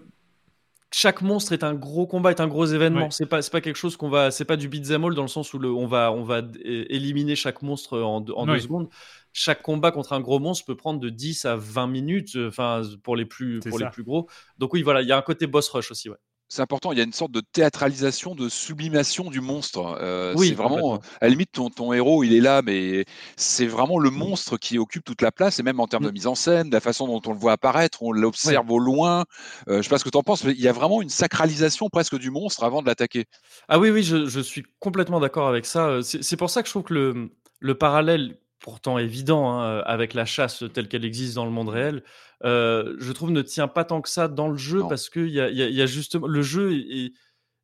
Chaque 0.92 1.22
monstre 1.22 1.52
est 1.52 1.64
un 1.64 1.74
gros 1.74 2.08
combat, 2.08 2.30
est 2.32 2.40
un 2.40 2.48
gros 2.48 2.68
événement. 2.68 3.12
C'est 3.12 3.26
pas, 3.26 3.42
pas 3.42 3.60
quelque 3.60 3.76
chose 3.76 3.98
qu'on 3.98 4.08
va, 4.08 4.32
c'est 4.32 4.46
pas 4.46 4.56
du 4.56 4.70
beat'em 4.70 5.04
all 5.04 5.14
dans 5.14 5.24
le 5.24 5.28
sens 5.28 5.54
où 5.54 5.60
le, 5.60 5.70
on 5.70 5.88
va, 5.88 6.14
on 6.14 6.24
va 6.24 6.42
éliminer 6.64 7.36
chaque 7.36 7.64
monstre 7.64 8.00
en, 8.00 8.24
en 8.24 8.46
deux 8.46 8.60
secondes. 8.60 8.88
Chaque 9.34 9.62
combat 9.62 9.92
contre 9.92 10.14
un 10.14 10.22
gros 10.22 10.40
monstre 10.40 10.66
peut 10.66 10.78
prendre 10.78 11.02
de 11.02 11.10
10 11.10 11.44
à 11.46 11.58
20 11.58 11.88
minutes, 11.88 12.38
enfin 12.48 12.82
pour 13.04 13.18
les 13.18 13.26
plus, 13.26 13.60
pour 13.60 13.78
les 13.78 13.90
plus 13.90 14.04
gros. 14.04 14.30
Donc 14.58 14.74
oui, 14.74 14.84
voilà, 14.84 15.02
il 15.02 15.08
y 15.10 15.12
a 15.12 15.18
un 15.18 15.22
côté 15.22 15.48
boss 15.48 15.68
rush 15.68 15.92
aussi, 15.92 16.10
ouais 16.10 16.18
c'est 16.48 16.62
important. 16.62 16.92
Il 16.92 16.98
y 16.98 17.02
a 17.02 17.04
une 17.04 17.14
sorte 17.14 17.32
de 17.32 17.42
théâtralisation, 17.42 18.36
de 18.36 18.50
sublimation 18.50 19.30
du 19.30 19.42
monstre. 19.42 19.98
Euh, 20.02 20.34
oui, 20.38 20.50
c'est 20.50 20.54
vraiment, 20.54 20.96
à 20.96 21.26
la 21.26 21.30
limite, 21.30 21.52
ton, 21.52 21.70
ton, 21.70 21.92
héros, 21.94 22.24
il 22.24 22.34
est 22.34 22.42
là, 22.42 22.62
mais 22.62 23.06
c'est 23.36 23.66
vraiment 23.66 24.00
le 24.00 24.10
monstre 24.10 24.58
qui 24.58 24.78
occupe 24.78 25.04
toute 25.04 25.22
la 25.22 25.32
place, 25.32 25.60
et 25.60 25.64
même 25.64 25.80
en 25.80 25.88
termes 25.88 26.04
de 26.04 26.10
mm. 26.10 26.14
mise 26.14 26.28
en 26.28 26.36
scène, 26.36 26.70
de 26.70 26.76
la 26.76 26.82
façon 26.82 27.08
dont 27.08 27.22
on 27.26 27.34
le 27.34 27.40
voit 27.40 27.54
apparaître, 27.54 28.04
on 28.04 28.12
l'observe 28.12 28.70
au 28.72 28.80
loin. 28.80 29.26
Euh, 29.68 29.78
je 29.78 29.84
sais 29.84 29.90
pas 29.90 29.98
ce 29.98 30.04
que 30.04 30.10
tu 30.10 30.18
en 30.18 30.24
penses, 30.24 30.44
mais 30.44 30.52
il 30.52 30.62
y 30.62 30.68
a 30.68 30.74
vraiment 30.74 31.02
une 31.02 31.10
sacralisation 31.10 31.90
presque 31.90 32.18
du 32.18 32.30
monstre 32.30 32.64
avant 32.64 32.82
de 32.82 32.88
l'attaquer. 32.88 33.26
Ah 33.68 33.80
oui, 33.80 33.90
oui, 33.90 34.04
je, 34.04 34.28
je 34.28 34.40
suis 34.40 34.64
complètement 34.80 35.20
d'accord 35.20 35.48
avec 35.48 35.66
ça. 35.66 36.00
C'est 36.04 36.38
pour 36.38 36.50
ça 36.50 36.62
que 36.62 36.68
je 36.68 36.74
trouve 36.74 36.84
que 36.84 36.94
le, 36.94 37.32
le 37.60 37.76
parallèle 37.76 38.38
pourtant 38.66 38.98
évident 38.98 39.60
hein, 39.60 39.84
avec 39.86 40.16
la 40.16 40.26
chasse 40.26 40.64
telle 40.74 40.88
qu'elle 40.88 41.06
existe 41.06 41.36
dans 41.36 41.46
le 41.46 41.52
monde 41.52 41.70
réel, 41.70 42.04
euh, 42.44 42.96
je 43.00 43.12
trouve 43.12 43.32
ne 43.32 43.42
tient 43.42 43.68
pas 43.68 43.86
tant 43.86 44.02
que 44.02 44.10
ça 44.10 44.28
dans 44.28 44.50
le 44.50 44.58
jeu 44.58 44.82
parce 44.88 45.10
que 45.10 45.20
y 45.20 45.40
a, 45.40 45.50
y 45.50 45.82
a, 45.82 45.86
justement 45.86 46.28
le 46.28 46.42
jeu 46.42 46.74
est, 46.74 47.14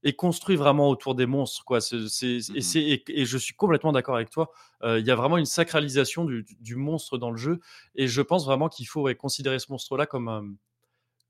est, 0.03 0.13
construit 0.13 0.55
vraiment 0.55 0.89
autour 0.89 1.13
des 1.15 1.26
monstres 1.26 1.63
quoi. 1.65 1.80
Mmh 1.80 2.07
et, 2.55 3.03
et, 3.07 3.26
je 3.26 3.38
suis 3.38 3.53
complètement 3.53 3.91
d'accord 3.91 4.15
avec 4.15 4.30
toi. 4.30 4.51
Euh, 4.84 4.99
il 4.99 5.05
y 5.05 5.11
a 5.11 5.15
vraiment 5.15 5.38
une 5.38 5.45
sacralisation 5.45 6.26
du, 6.26 6.45
du, 6.59 6.76
monstre 6.76 7.17
dans 7.17 7.32
le 7.32 7.38
jeu 7.38 7.59
et 7.95 8.07
je 8.07 8.22
pense 8.22 8.45
vraiment 8.45 8.69
qu'il 8.69 8.88
faut 8.88 9.09
considérer 9.15 9.59
ce 9.59 9.72
monstre-là 9.72 10.05
comme 10.05 10.28
un, 10.28 10.45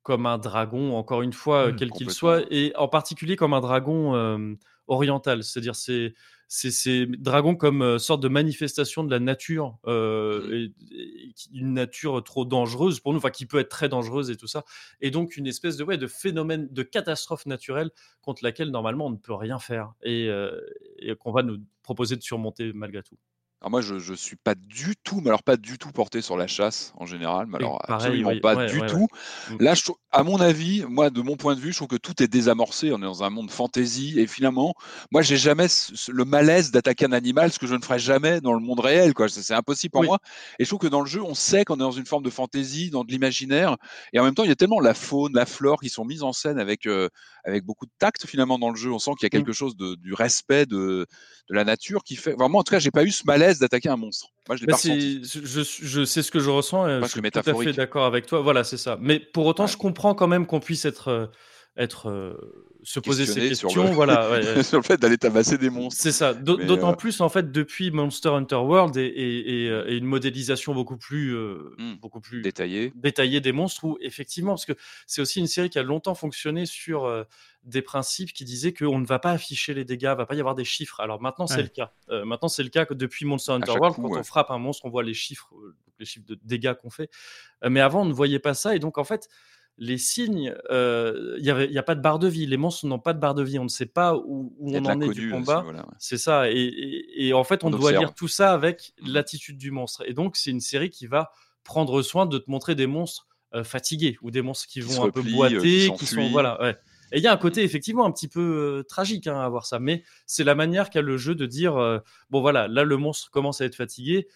comme 0.03 0.25
un 0.25 0.37
dragon, 0.37 0.95
encore 0.95 1.21
une 1.21 1.33
fois, 1.33 1.71
mmh, 1.71 1.75
quel 1.75 1.91
qu'il 1.91 2.09
soit, 2.09 2.43
et 2.49 2.73
en 2.75 2.87
particulier 2.87 3.35
comme 3.35 3.53
un 3.53 3.61
dragon 3.61 4.15
euh, 4.15 4.55
oriental. 4.87 5.43
C'est-à-dire, 5.43 5.75
c'est 5.75 6.13
ces 6.53 7.05
dragons 7.05 7.55
comme 7.55 7.81
euh, 7.81 7.97
sorte 7.97 8.21
de 8.21 8.27
manifestation 8.27 9.05
de 9.05 9.09
la 9.09 9.21
nature, 9.21 9.77
euh, 9.87 10.67
mmh. 10.67 11.57
une 11.57 11.73
nature 11.73 12.21
trop 12.25 12.43
dangereuse 12.43 12.99
pour 12.99 13.13
nous, 13.13 13.19
enfin 13.19 13.29
qui 13.29 13.45
peut 13.45 13.59
être 13.59 13.69
très 13.69 13.87
dangereuse 13.87 14.29
et 14.29 14.35
tout 14.35 14.47
ça, 14.47 14.65
et 14.99 15.11
donc 15.11 15.37
une 15.37 15.47
espèce 15.47 15.77
de 15.77 15.85
ouais, 15.85 15.97
de 15.97 16.07
phénomène 16.07 16.67
de 16.69 16.83
catastrophe 16.83 17.45
naturelle 17.45 17.89
contre 18.21 18.43
laquelle 18.43 18.69
normalement 18.69 19.05
on 19.05 19.11
ne 19.11 19.15
peut 19.15 19.33
rien 19.33 19.59
faire 19.59 19.93
et 20.03 20.29
qu'on 21.19 21.31
va 21.31 21.43
nous 21.43 21.57
proposer 21.83 22.17
de 22.17 22.21
surmonter 22.21 22.73
malgré 22.73 23.01
tout. 23.01 23.15
Alors 23.61 23.69
moi, 23.69 23.81
je 23.81 23.93
ne 23.93 24.15
suis 24.15 24.37
pas 24.37 24.55
du 24.55 24.95
tout, 25.03 25.21
mais 25.21 25.27
alors 25.27 25.43
pas 25.43 25.55
du 25.55 25.77
tout 25.77 25.91
porté 25.91 26.21
sur 26.21 26.35
la 26.35 26.47
chasse 26.47 26.93
en 26.97 27.05
général, 27.05 27.45
mais 27.45 27.57
alors 27.57 27.79
absolument 27.87 28.31
pas 28.41 28.65
du 28.65 28.81
tout. 28.87 29.07
Là, 29.59 29.75
je, 29.75 29.83
à 30.11 30.23
mon 30.23 30.41
avis, 30.41 30.83
moi, 30.89 31.11
de 31.11 31.21
mon 31.21 31.35
point 31.35 31.53
de 31.55 31.59
vue, 31.59 31.71
je 31.71 31.77
trouve 31.77 31.87
que 31.87 31.95
tout 31.95 32.23
est 32.23 32.27
désamorcé. 32.27 32.91
On 32.91 32.97
est 32.97 33.01
dans 33.01 33.23
un 33.23 33.29
monde 33.29 33.51
fantasy 33.51 34.19
et 34.19 34.25
finalement, 34.25 34.73
moi, 35.11 35.21
j'ai 35.21 35.37
jamais 35.37 35.67
le 36.09 36.25
malaise 36.25 36.71
d'attaquer 36.71 37.05
un 37.05 37.11
animal, 37.11 37.51
ce 37.51 37.59
que 37.59 37.67
je 37.67 37.75
ne 37.75 37.83
ferais 37.83 37.99
jamais 37.99 38.41
dans 38.41 38.53
le 38.53 38.61
monde 38.61 38.79
réel. 38.79 39.13
Quoi. 39.13 39.29
C'est, 39.29 39.53
impossible 39.53 39.91
pour 39.91 40.03
moi. 40.05 40.17
Et 40.57 40.63
je 40.63 40.69
trouve 40.69 40.79
que 40.79 40.87
dans 40.87 41.01
le 41.01 41.07
jeu, 41.07 41.21
on 41.21 41.35
sait 41.35 41.63
qu'on 41.63 41.75
est 41.75 41.79
dans 41.79 41.91
une 41.91 42.07
forme 42.07 42.23
de 42.23 42.31
fantasy, 42.31 42.89
dans 42.89 43.03
de 43.03 43.11
l'imaginaire, 43.11 43.77
et 44.11 44.19
en 44.19 44.23
même 44.23 44.33
temps, 44.33 44.43
il 44.43 44.49
y 44.49 44.53
a 44.53 44.55
tellement 44.55 44.79
la 44.79 44.95
faune, 44.95 45.33
la 45.35 45.45
flore 45.45 45.81
qui 45.81 45.89
sont 45.89 46.03
mises 46.03 46.23
en 46.23 46.33
scène 46.33 46.59
avec 46.59 46.87
euh, 46.87 47.09
avec 47.43 47.63
beaucoup 47.63 47.85
de 47.85 47.91
tact 47.99 48.25
finalement 48.25 48.57
dans 48.57 48.71
le 48.71 48.75
jeu. 48.75 48.91
On 48.91 48.99
sent 48.99 49.11
qu'il 49.19 49.23
y 49.23 49.25
a 49.25 49.27
mmh. 49.27 49.43
quelque 49.43 49.53
chose 49.53 49.75
de, 49.75 49.95
du 49.95 50.13
respect 50.13 50.65
de, 50.65 51.05
de 51.49 51.55
la 51.55 51.63
nature 51.63 52.03
qui 52.03 52.15
fait. 52.15 52.33
Vraiment, 52.33 52.59
en 52.59 52.63
tout 52.63 52.71
cas, 52.71 52.79
j'ai 52.79 52.91
pas 52.91 53.03
eu 53.03 53.11
ce 53.11 53.23
malaise 53.25 53.50
d'attaquer 53.59 53.89
un 53.89 53.97
monstre. 53.97 54.29
Moi, 54.47 54.55
je 54.55 54.61
l'ai 54.61 54.67
bah, 54.67 54.73
pas 54.73 54.81
Je, 54.83 55.63
je 55.63 56.05
sais 56.05 56.23
ce 56.23 56.31
que 56.31 56.39
je 56.39 56.49
ressens. 56.49 56.87
Et 56.87 57.01
je 57.01 57.07
suis 57.07 57.21
tout 57.21 57.39
à 57.39 57.43
fait 57.43 57.73
d'accord 57.73 58.05
avec 58.05 58.25
toi. 58.25 58.41
Voilà, 58.41 58.63
c'est 58.63 58.77
ça. 58.77 58.97
Mais 59.01 59.19
pour 59.19 59.45
autant, 59.45 59.67
je 59.67 59.77
comprends 59.77 60.15
quand 60.15 60.27
même 60.27 60.45
qu'on 60.45 60.59
puisse 60.59 60.85
être, 60.85 61.09
euh, 61.09 61.27
être 61.77 62.09
euh, 62.09 62.33
se 62.83 62.99
poser 62.99 63.25
ces 63.25 63.49
questions. 63.49 63.69
Sur 63.69 63.83
le, 63.85 63.91
voilà, 63.91 64.63
sur 64.63 64.77
le 64.77 64.83
fait 64.83 64.97
d'aller 64.97 65.17
tabasser 65.17 65.57
des 65.57 65.69
monstres. 65.69 66.01
C'est 66.01 66.11
ça. 66.11 66.33
D'autant 66.33 66.91
euh, 66.91 66.95
plus 66.95 67.21
en 67.21 67.29
fait 67.29 67.51
depuis 67.51 67.91
Monster 67.91 68.29
Hunter 68.29 68.55
World 68.55 68.97
et, 68.97 69.05
et, 69.05 69.65
et, 69.67 69.97
une 69.97 70.05
modélisation 70.05 70.73
beaucoup 70.73 70.97
plus, 70.97 71.33
mmh. 71.33 71.95
beaucoup 72.01 72.19
plus 72.19 72.41
détaillée. 72.41 72.91
détaillée 72.95 73.41
des 73.41 73.51
monstres. 73.51 73.83
Où 73.83 73.97
effectivement, 74.01 74.51
parce 74.51 74.65
que 74.65 74.73
c'est 75.07 75.21
aussi 75.21 75.39
une 75.39 75.47
série 75.47 75.69
qui 75.69 75.79
a 75.79 75.83
longtemps 75.83 76.15
fonctionné 76.15 76.65
sur 76.65 77.25
des 77.63 77.81
principes 77.81 78.33
qui 78.33 78.43
disaient 78.43 78.73
qu'on 78.73 78.99
ne 78.99 79.05
va 79.05 79.19
pas 79.19 79.31
afficher 79.31 79.73
les 79.73 79.85
dégâts, 79.85 80.09
il 80.13 80.17
va 80.17 80.25
pas 80.25 80.35
y 80.35 80.39
avoir 80.39 80.55
des 80.55 80.65
chiffres. 80.65 80.99
Alors 80.99 81.21
maintenant, 81.21 81.47
c'est 81.47 81.61
le 81.61 81.67
cas. 81.67 81.93
Euh, 82.09 82.25
maintenant, 82.25 82.47
c'est 82.47 82.63
le 82.63 82.69
cas 82.69 82.85
que 82.85 82.93
depuis 82.93 83.25
Monster 83.25 83.51
Hunter 83.51 83.71
World, 83.71 83.95
quand 83.97 84.17
on 84.17 84.23
frappe 84.23 84.49
un 84.49 84.57
monstre, 84.57 84.85
on 84.85 84.89
voit 84.89 85.03
les 85.03 85.13
chiffres, 85.13 85.53
euh, 85.55 85.75
les 85.99 86.05
chiffres 86.05 86.25
de 86.25 86.39
dégâts 86.43 86.73
qu'on 86.73 86.89
fait. 86.89 87.09
Euh, 87.63 87.69
mais 87.69 87.81
avant, 87.81 88.01
on 88.01 88.05
ne 88.05 88.13
voyait 88.13 88.39
pas 88.39 88.53
ça. 88.53 88.75
Et 88.75 88.79
donc, 88.79 88.97
en 88.97 89.03
fait, 89.03 89.29
les 89.77 89.97
signes, 89.97 90.53
il 90.69 91.41
n'y 91.41 91.77
a, 91.77 91.83
pas 91.83 91.95
de 91.95 92.01
barre 92.01 92.19
de 92.19 92.27
vie. 92.27 92.45
Les 92.45 92.57
monstres 92.57 92.85
n'ont 92.85 92.99
pas 92.99 93.13
de 93.13 93.19
barre 93.19 93.33
de 93.33 93.43
vie. 93.43 93.59
On 93.59 93.63
ne 93.63 93.69
sait 93.69 93.85
pas 93.85 94.15
où, 94.15 94.55
on 94.59 94.85
en 94.85 95.01
est 95.01 95.09
du 95.09 95.31
combat. 95.31 95.65
C'est 95.97 96.17
ça. 96.17 96.49
Et, 96.49 97.31
en 97.33 97.43
fait, 97.43 97.63
on, 97.63 97.69
doit 97.69 97.91
lire 97.91 98.13
tout 98.13 98.27
ça 98.27 98.53
avec 98.53 98.93
mmh. 99.01 99.11
l'attitude 99.11 99.57
du 99.57 99.71
monstre. 99.71 100.03
Et 100.07 100.13
donc, 100.13 100.37
c'est 100.37 100.51
une 100.51 100.61
série 100.61 100.89
qui 100.89 101.07
va 101.07 101.31
prendre 101.63 102.01
soin 102.01 102.25
de 102.25 102.37
te 102.37 102.49
montrer 102.49 102.75
des 102.75 102.87
monstres 102.87 103.27
fatigués 103.63 104.17
ou 104.21 104.31
des 104.31 104.41
monstres 104.41 104.67
qui, 104.67 104.81
vont 104.81 105.05
un 105.05 105.09
peu 105.09 105.21
boiter, 105.21 105.91
qui, 105.97 106.05
sont 106.05 106.29
voilà. 106.29 106.61
Ouais. 106.61 106.77
Et 107.11 107.17
il 107.17 107.23
y 107.23 107.27
a 107.27 107.33
un 107.33 107.37
côté 107.37 107.63
effectivement 107.63 108.05
un 108.05 108.11
petit 108.11 108.29
peu 108.29 108.85
tragique 108.87 109.27
hein, 109.27 109.37
à 109.37 109.49
voir 109.49 109.65
ça, 109.65 109.79
mais 109.79 110.03
c'est 110.25 110.45
la 110.45 110.55
manière 110.55 110.89
qu'a 110.89 111.01
le 111.01 111.17
jeu 111.17 111.35
de 111.35 111.45
dire 111.45 111.73
bon 112.29 112.39
voilà, 112.39 112.69
là 112.69 112.85
le 112.85 112.95
monstre 112.95 113.29
commence 113.29 113.59
à 113.59 113.65
être 113.65 113.75
fatigué, 113.75 114.29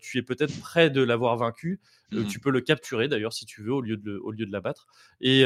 tu 0.00 0.18
es 0.18 0.22
peut-être 0.22 0.58
prêt 0.60 0.90
de 0.90 1.02
l'avoir 1.02 1.36
vaincu, 1.36 1.80
mmh 2.12 2.24
tu 2.26 2.38
peux 2.38 2.50
le 2.50 2.60
capturer 2.60 3.08
d'ailleurs 3.08 3.32
si 3.32 3.46
tu 3.46 3.62
veux 3.62 3.72
au 3.72 3.80
lieu 3.80 3.96
de, 3.96 4.16
au 4.18 4.30
lieu 4.30 4.46
de 4.46 4.52
l'abattre. 4.52 4.86
Et 5.20 5.44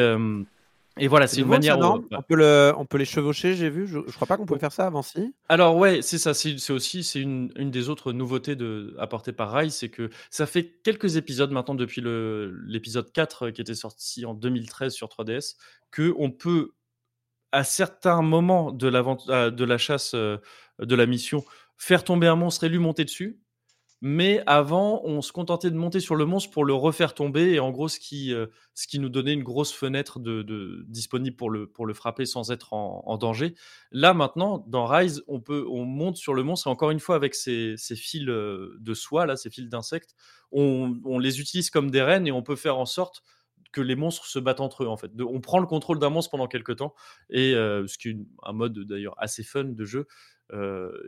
et 0.98 1.08
voilà, 1.08 1.26
c'est 1.26 1.40
une 1.40 1.46
manière. 1.46 1.78
on, 1.78 2.22
peut 2.22 2.34
le, 2.34 2.72
on 2.76 2.84
peut 2.84 2.98
les 2.98 3.04
chevaucher, 3.04 3.54
j'ai 3.54 3.70
vu. 3.70 3.86
Je, 3.86 4.00
je 4.06 4.14
crois 4.14 4.26
pas 4.26 4.36
qu'on 4.36 4.44
pouvait 4.44 4.60
faire 4.60 4.72
ça 4.72 4.86
avant, 4.86 5.02
si. 5.02 5.34
Alors, 5.48 5.76
ouais, 5.76 6.02
c'est 6.02 6.18
ça. 6.18 6.34
C'est 6.34 6.70
aussi 6.70 7.04
c'est 7.04 7.20
une, 7.20 7.52
une, 7.56 7.70
des 7.70 7.88
autres 7.88 8.12
nouveautés 8.12 8.56
de, 8.56 8.94
apportées 8.98 9.32
par 9.32 9.52
Rai, 9.52 9.70
c'est 9.70 9.88
que 9.88 10.10
ça 10.30 10.46
fait 10.46 10.80
quelques 10.82 11.16
épisodes 11.16 11.52
maintenant, 11.52 11.74
depuis 11.74 12.02
l'épisode 12.02 13.12
4 13.12 13.50
qui 13.50 13.60
était 13.60 13.74
sorti 13.74 14.26
en 14.26 14.34
2013 14.34 14.92
sur 14.92 15.08
3DS, 15.08 15.56
qu'on 15.94 16.30
peut, 16.30 16.72
à 17.52 17.62
certains 17.62 18.20
moments 18.20 18.72
de 18.72 18.88
la, 18.88 19.50
de 19.50 19.64
la 19.64 19.78
chasse, 19.78 20.12
euh, 20.14 20.38
de 20.80 20.94
la 20.94 21.06
mission, 21.06 21.44
faire 21.78 22.02
tomber 22.04 22.26
un 22.26 22.36
monstre 22.36 22.64
et 22.64 22.68
lui 22.68 22.78
monter 22.78 23.04
dessus. 23.04 23.38
Mais 24.02 24.42
avant, 24.46 25.02
on 25.04 25.20
se 25.20 25.30
contentait 25.30 25.70
de 25.70 25.76
monter 25.76 26.00
sur 26.00 26.16
le 26.16 26.24
monstre 26.24 26.50
pour 26.50 26.64
le 26.64 26.72
refaire 26.72 27.12
tomber. 27.12 27.52
Et 27.52 27.60
en 27.60 27.70
gros, 27.70 27.88
ce 27.88 28.00
qui, 28.00 28.32
euh, 28.32 28.46
ce 28.74 28.86
qui 28.86 28.98
nous 28.98 29.10
donnait 29.10 29.34
une 29.34 29.42
grosse 29.42 29.72
fenêtre 29.72 30.18
de, 30.18 30.84
disponible 30.88 31.36
pour 31.36 31.50
le, 31.50 31.66
pour 31.66 31.84
le 31.84 31.92
frapper 31.92 32.24
sans 32.24 32.50
être 32.50 32.72
en, 32.72 33.18
danger. 33.18 33.54
Là, 33.92 34.14
maintenant, 34.14 34.64
dans 34.66 34.86
Rise, 34.86 35.22
on, 35.28 35.40
peut, 35.40 35.66
on 35.68 35.84
monte 35.84 36.16
sur 36.16 36.32
le 36.32 36.42
monstre. 36.42 36.68
Et 36.68 36.70
encore 36.70 36.90
une 36.90 37.00
fois, 37.00 37.14
avec 37.14 37.34
ces, 37.34 37.76
fils 37.76 38.26
euh, 38.26 38.76
de 38.80 38.94
soie, 38.94 39.26
là, 39.26 39.36
ces 39.36 39.50
fils 39.50 39.68
d'insectes, 39.68 40.14
on, 40.50 41.18
les 41.18 41.40
utilise 41.40 41.68
comme 41.68 41.90
des 41.90 42.02
rennes 42.02 42.26
et 42.26 42.32
on 42.32 42.42
peut 42.42 42.56
faire 42.56 42.78
en 42.78 42.86
sorte 42.86 43.22
que 43.72 43.82
les 43.82 43.96
monstres 43.96 44.26
se 44.26 44.38
battent 44.38 44.60
entre 44.60 44.82
eux 44.82 44.88
en 44.88 44.96
fait. 44.96 45.12
on 45.20 45.40
prend 45.40 45.60
le 45.60 45.66
contrôle 45.66 46.00
d'un 46.00 46.10
monstre 46.10 46.32
pendant 46.32 46.48
quelques 46.48 46.76
temps 46.76 46.92
et 47.28 47.54
euh, 47.54 47.86
ce 47.86 47.98
qui 47.98 48.08
est 48.08 48.16
un 48.42 48.52
mode 48.52 48.76
d'ailleurs 48.80 49.14
assez 49.16 49.44
fun 49.44 49.62
de 49.62 49.84
jeu 49.84 50.08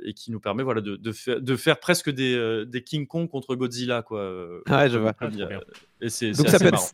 et 0.04 0.14
qui 0.14 0.30
nous 0.30 0.40
permet 0.40 0.62
voilà 0.62 0.80
de, 0.80 0.96
de, 0.96 1.56
faire 1.56 1.80
presque 1.80 2.10
des, 2.10 2.34
euh, 2.34 2.64
des, 2.64 2.82
King 2.82 3.06
Kong 3.06 3.28
contre 3.28 3.54
Godzilla 3.54 4.02
quoi. 4.02 4.46
ouais, 4.68 4.90
je 4.90 4.98
vois. 4.98 5.14
Et 6.00 6.08
c'est 6.08 6.34
ça 6.34 6.58
peut 6.58 6.70
marrant 6.70 6.88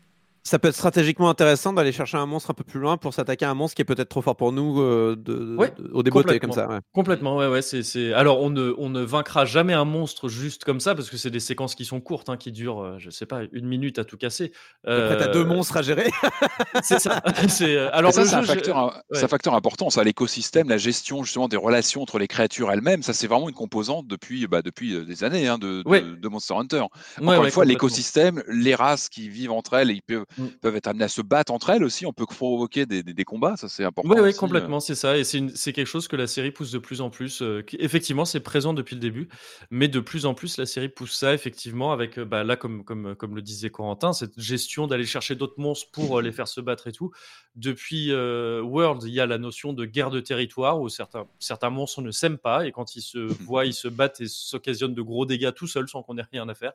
ça 0.48 0.58
peut 0.58 0.68
être 0.68 0.76
stratégiquement 0.76 1.28
intéressant 1.28 1.72
d'aller 1.72 1.92
chercher 1.92 2.16
un 2.16 2.26
monstre 2.26 2.50
un 2.50 2.54
peu 2.54 2.64
plus 2.64 2.80
loin 2.80 2.96
pour 2.96 3.12
s'attaquer 3.12 3.44
à 3.44 3.50
un 3.50 3.54
monstre 3.54 3.76
qui 3.76 3.82
est 3.82 3.84
peut-être 3.84 4.08
trop 4.08 4.22
fort 4.22 4.36
pour 4.36 4.52
nous 4.52 4.80
euh, 4.80 5.14
de, 5.16 5.56
au 5.92 6.02
déboté 6.02 6.40
comme 6.40 6.52
ça. 6.52 6.80
Complètement, 6.92 7.36
ouais, 7.36 7.48
ouais. 7.48 7.62
C'est, 7.62 8.12
Alors, 8.14 8.40
on 8.40 8.50
ne, 8.50 8.74
on 8.78 8.88
ne 8.88 9.02
vaincra 9.02 9.44
jamais 9.44 9.74
un 9.74 9.84
monstre 9.84 10.28
juste 10.28 10.64
comme 10.64 10.80
ça 10.80 10.94
parce 10.94 11.10
que 11.10 11.16
c'est 11.16 11.30
des 11.30 11.40
séquences 11.40 11.74
qui 11.74 11.84
sont 11.84 12.00
courtes, 12.00 12.30
hein, 12.30 12.36
qui 12.36 12.50
durent, 12.50 12.82
euh, 12.82 12.96
je 12.98 13.10
sais 13.10 13.26
pas, 13.26 13.42
une 13.52 13.66
minute 13.66 13.98
à 13.98 14.04
tout 14.04 14.16
casser. 14.16 14.52
Euh... 14.86 15.12
Après, 15.12 15.24
t'as 15.24 15.32
deux 15.32 15.44
monstres 15.44 15.76
à 15.76 15.82
gérer. 15.82 16.10
c'est 16.82 16.98
ça. 16.98 17.22
C'est, 17.48 17.76
euh, 17.76 17.90
alors, 17.92 18.12
ça, 18.12 18.24
c'est 18.24 18.34
un, 18.34 18.42
facteur, 18.42 19.02
facteur 19.28 19.54
important, 19.54 19.90
ça, 19.90 20.04
l'écosystème, 20.04 20.68
la 20.68 20.76
gestion 20.76 21.24
justement 21.24 21.48
des 21.48 21.56
relations 21.56 22.02
entre 22.02 22.18
les 22.18 22.26
créatures 22.26 22.70
elles-mêmes. 22.70 23.02
Ça, 23.02 23.12
c'est 23.12 23.26
vraiment 23.26 23.48
une 23.48 23.54
composante 23.54 24.06
depuis, 24.06 24.46
bah, 24.46 24.62
depuis 24.62 25.04
des 25.04 25.24
années 25.24 25.48
hein, 25.48 25.58
de, 25.58 25.82
de, 25.82 26.28
Monster 26.28 26.54
Hunter. 26.54 26.84
Encore 27.20 27.44
une 27.44 27.50
fois, 27.50 27.64
l'écosystème, 27.64 28.42
les 28.48 28.74
races 28.74 29.08
qui 29.08 29.28
vivent 29.28 29.52
entre 29.52 29.74
elles, 29.74 29.90
ils 29.90 30.02
peuvent 30.02 30.24
Mm. 30.38 30.46
peuvent 30.60 30.76
être 30.76 30.86
amenées 30.86 31.04
à 31.04 31.08
se 31.08 31.20
battre 31.20 31.52
entre 31.52 31.70
elles 31.70 31.84
aussi. 31.84 32.06
On 32.06 32.12
peut 32.12 32.26
provoquer 32.26 32.86
des, 32.86 33.02
des, 33.02 33.24
combats, 33.24 33.56
ça 33.56 33.68
c'est 33.68 33.84
important. 33.84 34.10
Oui, 34.10 34.20
oui, 34.20 34.34
complètement, 34.34 34.80
c'est 34.80 34.94
ça. 34.94 35.18
Et 35.18 35.24
c'est 35.24 35.72
quelque 35.72 35.86
chose 35.86 36.08
que 36.08 36.16
la 36.16 36.26
série 36.26 36.52
pousse 36.52 36.70
de 36.70 36.78
plus 36.78 37.00
en 37.00 37.10
plus. 37.10 37.42
Euh, 37.42 37.64
effectivement, 37.78 38.24
c'est 38.24 38.40
présent 38.40 38.72
depuis 38.72 38.94
le 38.94 39.00
début, 39.00 39.28
mais 39.70 39.88
de 39.88 40.00
plus 40.00 40.26
en 40.26 40.34
plus, 40.34 40.56
la 40.56 40.66
série 40.66 40.88
pousse 40.88 41.12
ça, 41.12 41.34
effectivement, 41.34 41.92
avec, 41.92 42.18
euh, 42.18 42.24
bah, 42.24 42.44
là, 42.44 42.56
comme, 42.56 42.84
comme, 42.84 43.14
comme 43.16 43.34
le 43.34 43.42
disait 43.42 43.70
Corentin, 43.70 44.12
cette 44.12 44.38
gestion 44.38 44.86
d'aller 44.86 45.06
chercher 45.06 45.34
d'autres 45.34 45.58
monstres 45.58 45.90
pour 45.90 46.18
euh, 46.18 46.22
les 46.22 46.32
faire 46.32 46.48
se 46.48 46.60
battre 46.60 46.86
et 46.86 46.92
tout. 46.92 47.10
Depuis 47.56 48.12
World, 48.12 49.02
il 49.04 49.12
y 49.12 49.20
a 49.20 49.26
la 49.26 49.38
notion 49.38 49.72
de 49.72 49.84
guerre 49.84 50.10
de 50.10 50.20
territoire 50.20 50.80
où 50.80 50.88
certains, 50.88 51.26
certains 51.40 51.70
monstres 51.70 52.02
ne 52.02 52.12
s'aiment 52.12 52.38
pas 52.38 52.66
et 52.66 52.72
quand 52.72 52.94
ils 52.94 53.02
se 53.02 53.18
voient, 53.42 53.66
ils 53.66 53.74
se 53.74 53.88
battent 53.88 54.20
et 54.20 54.28
s'occasionnent 54.28 54.94
de 54.94 55.02
gros 55.02 55.26
dégâts 55.26 55.52
tout 55.52 55.66
seuls 55.66 55.88
sans 55.88 56.02
qu'on 56.02 56.18
ait 56.18 56.26
rien 56.30 56.48
à 56.48 56.54
faire. 56.54 56.72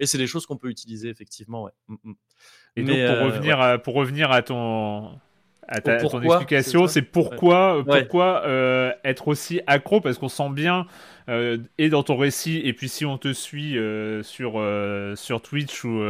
Et 0.00 0.06
c'est 0.06 0.18
des 0.18 0.26
choses 0.26 0.46
qu'on 0.46 0.56
peut 0.56 0.70
utiliser, 0.70 1.08
effectivement. 1.08 1.64
Ouais. 1.64 1.72
Mm, 1.88 1.94
mm. 2.02 2.14
Et 2.76 2.82
donc, 2.82 2.96
pour, 2.96 3.04
euh, 3.04 3.24
revenir 3.24 3.60
à, 3.60 3.78
pour 3.78 3.94
revenir 3.94 4.32
à 4.32 4.42
ton, 4.42 5.10
à 5.68 5.80
ta, 5.80 5.98
ton 5.98 6.20
explication, 6.20 6.86
c'est 6.86 7.02
pourquoi, 7.02 7.84
pourquoi 7.86 8.42
euh, 8.46 8.92
être 9.04 9.28
aussi 9.28 9.60
accro 9.66 10.00
Parce 10.00 10.18
qu'on 10.18 10.28
sent 10.28 10.50
bien, 10.50 10.86
euh, 11.28 11.58
et 11.78 11.88
dans 11.88 12.02
ton 12.02 12.16
récit, 12.16 12.60
et 12.64 12.72
puis 12.72 12.88
si 12.88 13.04
on 13.06 13.16
te 13.16 13.32
suit 13.32 13.76
sur, 14.22 14.62
sur 15.14 15.40
Twitch 15.40 15.84
ou 15.84 16.02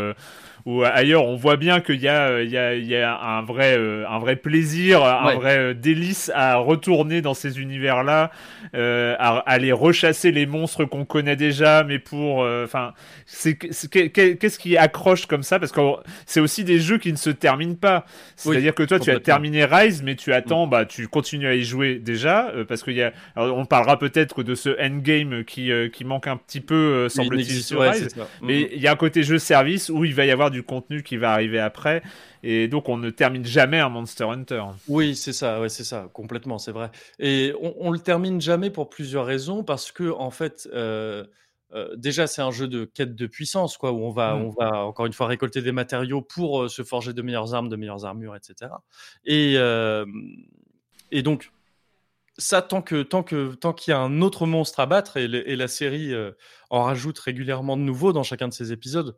ou 0.66 0.82
ailleurs, 0.82 1.26
on 1.26 1.36
voit 1.36 1.56
bien 1.56 1.80
qu'il 1.82 2.00
y 2.00 2.08
a, 2.08 2.42
y 2.42 2.86
y 2.86 2.96
un, 2.96 3.42
vrai, 3.42 3.76
euh, 3.76 4.08
un 4.08 4.18
vrai 4.18 4.36
plaisir, 4.36 5.04
un 5.04 5.34
vrai 5.34 5.58
euh, 5.58 5.74
délice 5.74 6.30
à 6.34 6.56
retourner 6.56 7.20
dans 7.20 7.34
ces 7.34 7.60
univers-là, 7.60 8.30
euh, 8.74 9.14
à, 9.18 9.40
aller 9.40 9.72
rechasser 9.72 10.32
les 10.32 10.46
monstres 10.46 10.86
qu'on 10.86 11.04
connaît 11.04 11.36
déjà, 11.36 11.84
mais 11.84 11.98
pour. 11.98 12.38
Enfin, 12.64 12.94
c'est 13.26 13.56
qu'est-ce 13.56 14.58
qui 14.58 14.78
accroche 14.78 15.26
comme 15.26 15.42
ça? 15.42 15.58
Parce 15.58 15.70
que 15.70 15.80
c'est 16.24 16.40
aussi 16.40 16.64
des 16.64 16.78
jeux 16.78 16.96
qui 16.96 17.12
ne 17.12 17.18
se 17.18 17.30
terminent 17.30 17.74
pas. 17.74 18.06
C'est-à-dire 18.36 18.74
que 18.74 18.84
toi, 18.84 18.98
tu 18.98 19.10
as 19.10 19.20
terminé 19.20 19.66
Rise, 19.66 20.02
mais 20.02 20.14
tu 20.14 20.32
attends, 20.32 20.66
mm. 20.66 20.70
bah, 20.70 20.84
tu 20.86 21.08
continues 21.08 21.46
à 21.46 21.54
y 21.54 21.62
jouer 21.62 21.96
déjà, 21.96 22.50
parce 22.68 22.82
qu'il 22.82 22.94
y 22.94 23.02
a. 23.02 23.12
on 23.36 23.66
parlera 23.66 23.98
peut-être 23.98 24.42
de 24.42 24.54
ce 24.54 24.70
endgame 24.82 25.44
qui, 25.44 25.70
qui 25.92 26.04
manque 26.06 26.26
un 26.26 26.38
petit 26.38 26.62
peu, 26.62 27.06
semble-t-il, 27.10 27.62
sur 27.62 27.80
Rise. 27.82 28.16
Mais 28.40 28.62
mm. 28.62 28.68
il 28.72 28.80
y 28.80 28.86
a 28.86 28.92
un 28.92 28.96
côté 28.96 29.22
jeu 29.22 29.38
service 29.38 29.90
où 29.90 30.06
il 30.06 30.14
va 30.14 30.24
y 30.24 30.30
avoir 30.30 30.53
du 30.54 30.62
contenu 30.62 31.02
qui 31.02 31.18
va 31.18 31.32
arriver 31.32 31.58
après. 31.58 32.02
Et 32.42 32.68
donc, 32.68 32.88
on 32.88 32.96
ne 32.96 33.10
termine 33.10 33.44
jamais 33.44 33.80
un 33.80 33.88
Monster 33.90 34.24
Hunter. 34.24 34.62
Oui, 34.88 35.14
c'est 35.14 35.32
ça, 35.32 35.60
ouais, 35.60 35.68
c'est 35.68 35.84
ça, 35.84 36.08
complètement, 36.12 36.58
c'est 36.58 36.72
vrai. 36.72 36.90
Et 37.18 37.52
on, 37.60 37.74
on, 37.78 37.90
le 37.90 37.98
termine 37.98 38.40
jamais 38.40 38.70
pour 38.70 38.88
plusieurs 38.88 39.26
raisons, 39.26 39.62
parce 39.64 39.92
que, 39.92 40.10
en 40.10 40.30
fait, 40.30 40.68
euh, 40.72 41.24
euh, 41.74 41.94
déjà, 41.96 42.26
c'est 42.26 42.42
un 42.42 42.50
jeu 42.50 42.68
de 42.68 42.84
quête 42.84 43.14
de 43.14 43.26
puissance, 43.26 43.76
quoi, 43.76 43.92
où 43.92 43.98
on 43.98 44.10
va, 44.10 44.34
mm. 44.34 44.42
on 44.42 44.50
va 44.50 44.84
encore 44.84 45.06
une 45.06 45.12
fois 45.12 45.26
récolter 45.26 45.60
des 45.60 45.72
matériaux 45.72 46.22
pour 46.22 46.62
euh, 46.62 46.68
se 46.68 46.82
forger 46.82 47.12
de 47.12 47.22
meilleures 47.22 47.54
armes, 47.54 47.68
de 47.68 47.76
meilleures 47.76 48.04
armures, 48.04 48.36
etc. 48.36 48.70
Et, 49.24 49.56
et 51.10 51.22
donc, 51.22 51.50
ça, 52.36 52.62
tant 52.62 52.82
que 52.82 53.02
tant 53.02 53.22
que 53.22 53.54
tant 53.54 53.72
qu'il 53.72 53.92
y 53.92 53.94
a 53.94 54.00
un 54.00 54.20
autre 54.20 54.46
monstre 54.46 54.80
à 54.80 54.86
battre 54.86 55.16
et, 55.16 55.24
et 55.24 55.54
la 55.54 55.68
série 55.68 56.12
en 56.68 56.82
rajoute 56.82 57.18
régulièrement 57.20 57.76
de 57.76 57.82
nouveaux 57.82 58.12
dans 58.12 58.24
chacun 58.24 58.48
de 58.48 58.52
ses 58.52 58.72
épisodes, 58.72 59.16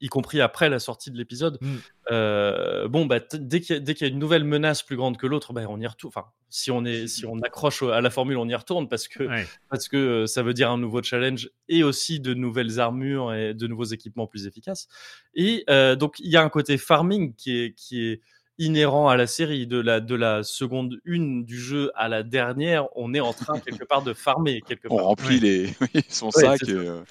y 0.00 0.08
compris 0.08 0.40
après 0.40 0.68
la 0.68 0.78
sortie 0.78 1.10
de 1.10 1.16
l'épisode. 1.16 1.58
Mmh. 1.60 1.74
Euh, 2.10 2.88
bon, 2.88 3.06
bah, 3.06 3.20
dès 3.32 3.60
qu'il 3.60 3.76
y, 3.76 4.04
a 4.04 4.06
une 4.06 4.18
nouvelle 4.18 4.44
menace 4.44 4.82
plus 4.82 4.96
grande 4.96 5.16
que 5.16 5.26
l'autre, 5.26 5.52
bah, 5.52 5.62
on 5.68 5.80
y 5.80 5.86
retourne. 5.86 6.12
Enfin, 6.14 6.26
si 6.50 6.70
on, 6.70 6.84
est, 6.84 7.06
si 7.06 7.26
on 7.26 7.40
accroche 7.40 7.82
à 7.82 8.00
la 8.00 8.10
formule, 8.10 8.36
on 8.36 8.48
y 8.48 8.54
retourne 8.54 8.88
parce 8.88 9.08
que, 9.08 9.28
parce 9.70 9.88
que 9.88 9.96
euh, 9.96 10.26
ça 10.26 10.42
veut 10.42 10.54
dire 10.54 10.70
un 10.70 10.78
nouveau 10.78 11.02
challenge 11.02 11.50
et 11.68 11.82
aussi 11.82 12.20
de 12.20 12.34
nouvelles 12.34 12.80
armures 12.80 13.32
et 13.32 13.54
de 13.54 13.66
nouveaux 13.66 13.84
équipements 13.84 14.26
plus 14.26 14.46
efficaces. 14.46 14.88
Et 15.34 15.64
euh, 15.70 15.96
donc, 15.96 16.18
il 16.18 16.30
y 16.30 16.36
a 16.36 16.42
un 16.42 16.48
côté 16.48 16.76
farming 16.78 17.34
qui 17.34 17.58
est, 17.58 17.74
qui 17.74 18.04
est 18.04 18.20
inhérent 18.58 19.08
à 19.08 19.16
la 19.16 19.26
série. 19.26 19.66
De 19.66 19.80
la, 19.80 20.00
de 20.00 20.14
la 20.14 20.42
seconde 20.42 21.00
une 21.04 21.44
du 21.44 21.58
jeu 21.58 21.90
à 21.94 22.08
la 22.08 22.22
dernière, 22.22 22.86
on 22.96 23.14
est 23.14 23.20
en 23.20 23.32
train 23.32 23.58
quelque 23.58 23.84
part 23.84 24.02
de 24.02 24.12
farmer. 24.12 24.60
Quelque 24.66 24.88
on 24.90 24.96
remplit 24.96 25.40
les... 25.40 25.74
son 26.08 26.30
sac. 26.30 26.60
Euh, 26.68 27.02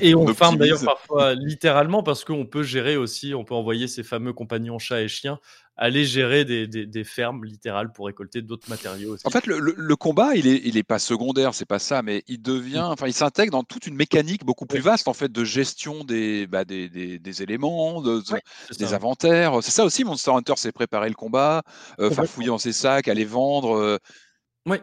et, 0.00 0.14
on, 0.14 0.26
farme 0.34 0.56
d'ailleurs 0.56 0.84
parfois 0.84 1.34
littéralement 1.34 2.02
parce 2.02 2.24
qu'on 2.24 2.46
peut 2.46 2.62
gérer 2.62 2.96
aussi, 2.96 3.34
on 3.34 3.44
peut 3.44 3.54
envoyer 3.54 3.88
ces 3.88 4.02
fameux 4.02 4.32
compagnons 4.32 4.78
chats 4.78 5.02
et 5.02 5.08
chiens 5.08 5.38
aller 5.76 6.04
gérer 6.04 6.44
des, 6.44 6.66
des, 6.66 7.04
fermes 7.04 7.44
littérales 7.44 7.92
pour 7.92 8.06
récolter 8.06 8.42
d'autres 8.42 8.68
matériaux. 8.70 9.14
Aussi. 9.14 9.26
En 9.26 9.30
fait, 9.30 9.46
le, 9.46 9.58
le, 9.58 9.96
combat, 9.96 10.36
il 10.36 10.46
est, 10.46 10.60
il 10.64 10.76
est 10.76 10.84
pas 10.84 11.00
secondaire, 11.00 11.52
c'est 11.54 11.64
pas 11.64 11.80
ça, 11.80 12.02
mais 12.02 12.22
il 12.28 12.40
devient, 12.40 12.86
mmh. 12.88 12.92
enfin, 12.92 13.06
il 13.08 13.12
s'intègre 13.12 13.52
dans 13.52 13.64
toute 13.64 13.86
une 13.86 13.96
mécanique 13.96 14.44
beaucoup 14.44 14.66
plus 14.66 14.80
vaste 14.80 15.08
en 15.08 15.14
fait 15.14 15.32
de 15.32 15.44
gestion 15.44 16.04
des, 16.04 16.46
bah, 16.46 16.64
des, 16.64 16.88
des, 16.88 17.42
éléments, 17.42 18.00
de, 18.02 18.22
des 18.78 18.94
inventaires. 18.94 19.58
C'est 19.62 19.72
ça 19.72 19.84
aussi, 19.84 20.04
Monster 20.04 20.30
Hunter, 20.30 20.54
c'est 20.56 20.72
préparer 20.72 21.08
le 21.08 21.16
combat, 21.16 21.62
euh, 21.98 22.10
faire 22.10 22.26
fouiller 22.26 22.48
dans 22.48 22.58
ses 22.58 22.72
sacs, 22.72 23.08
aller 23.08 23.24
vendre. 23.24 23.76
Euh. 23.76 23.98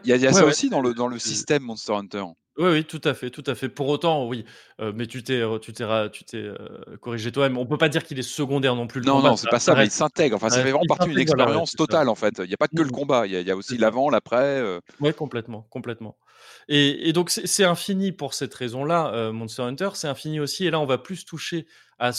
Il 0.04 0.10
y 0.10 0.12
a, 0.12 0.16
y 0.16 0.26
a 0.26 0.32
ça 0.32 0.44
aussi 0.44 0.68
dans 0.68 0.80
le, 0.80 0.94
dans 0.94 1.08
le 1.08 1.18
système 1.18 1.62
Monster 1.62 1.94
Hunter. 1.94 2.24
Oui, 2.58 2.68
oui, 2.70 2.84
tout 2.84 3.00
à 3.04 3.14
fait, 3.14 3.30
tout 3.30 3.44
à 3.46 3.54
fait. 3.54 3.70
Pour 3.70 3.88
autant, 3.88 4.26
oui, 4.26 4.44
mais 4.78 5.06
tu 5.06 5.22
t'es, 5.22 5.42
tu 5.60 5.72
t'es, 5.72 6.10
tu 6.10 6.24
t'es 6.24 6.36
euh, 6.36 6.56
corrigé 7.00 7.32
toi-même. 7.32 7.56
On 7.56 7.64
peut 7.64 7.78
pas 7.78 7.88
dire 7.88 8.04
qu'il 8.04 8.18
est 8.18 8.22
secondaire 8.22 8.76
non 8.76 8.86
plus. 8.86 9.00
non, 9.00 9.22
non, 9.22 9.36
c'est 9.36 9.48
pas 9.48 9.58
ça, 9.58 9.74
mais 9.74 9.86
il 9.86 9.90
s'intègre. 9.90 10.36
Enfin, 10.36 10.50
ça 10.50 10.62
fait 10.62 10.70
vraiment 10.70 10.84
partie 10.86 11.08
d'une 11.08 11.18
expérience 11.18 11.72
totale, 11.72 12.10
en 12.10 12.14
fait. 12.14 12.34
Il 12.38 12.48
n'y 12.48 12.54
a 12.54 12.58
pas 12.58 12.68
que 12.68 12.76
le 12.76 12.84
mmh. 12.84 12.90
combat, 12.90 13.26
il 13.26 13.32
y, 13.32 13.50
a, 13.50 13.56
aussi 13.56 13.78
l'avant, 13.78 14.10
l'après. 14.10 14.60
Euh. 14.60 14.80
Oui, 15.00 15.14
complètement, 15.14 15.66
complètement. 15.70 16.18
Et, 16.68 17.12
donc, 17.12 17.30
c'est, 17.30 17.64
infini 17.64 18.12
pour 18.12 18.34
cette 18.34 18.52
raison-là, 18.52 19.32
Monster 19.32 19.62
Hunter. 19.62 19.90
C'est 19.94 20.08
infini 20.08 20.38
aussi. 20.38 20.66
Et 20.66 20.70
là, 20.70 20.78
on 20.78 20.86
va 20.86 20.98
plus 20.98 21.24
toucher 21.24 21.66
à, 21.98 22.12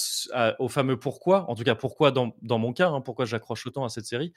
au 0.59 0.67
fameux 0.67 0.97
pourquoi, 0.97 1.47
en 1.49 1.55
tout 1.55 1.63
cas, 1.63 1.75
pourquoi 1.75 2.09
dans, 2.09 2.35
dans 2.41 2.57
mon 2.57 2.73
cas, 2.73 2.89
hein, 2.89 3.01
pourquoi 3.01 3.25
j'accroche 3.25 3.67
autant 3.67 3.85
à 3.85 3.89
cette 3.89 4.05
série. 4.05 4.33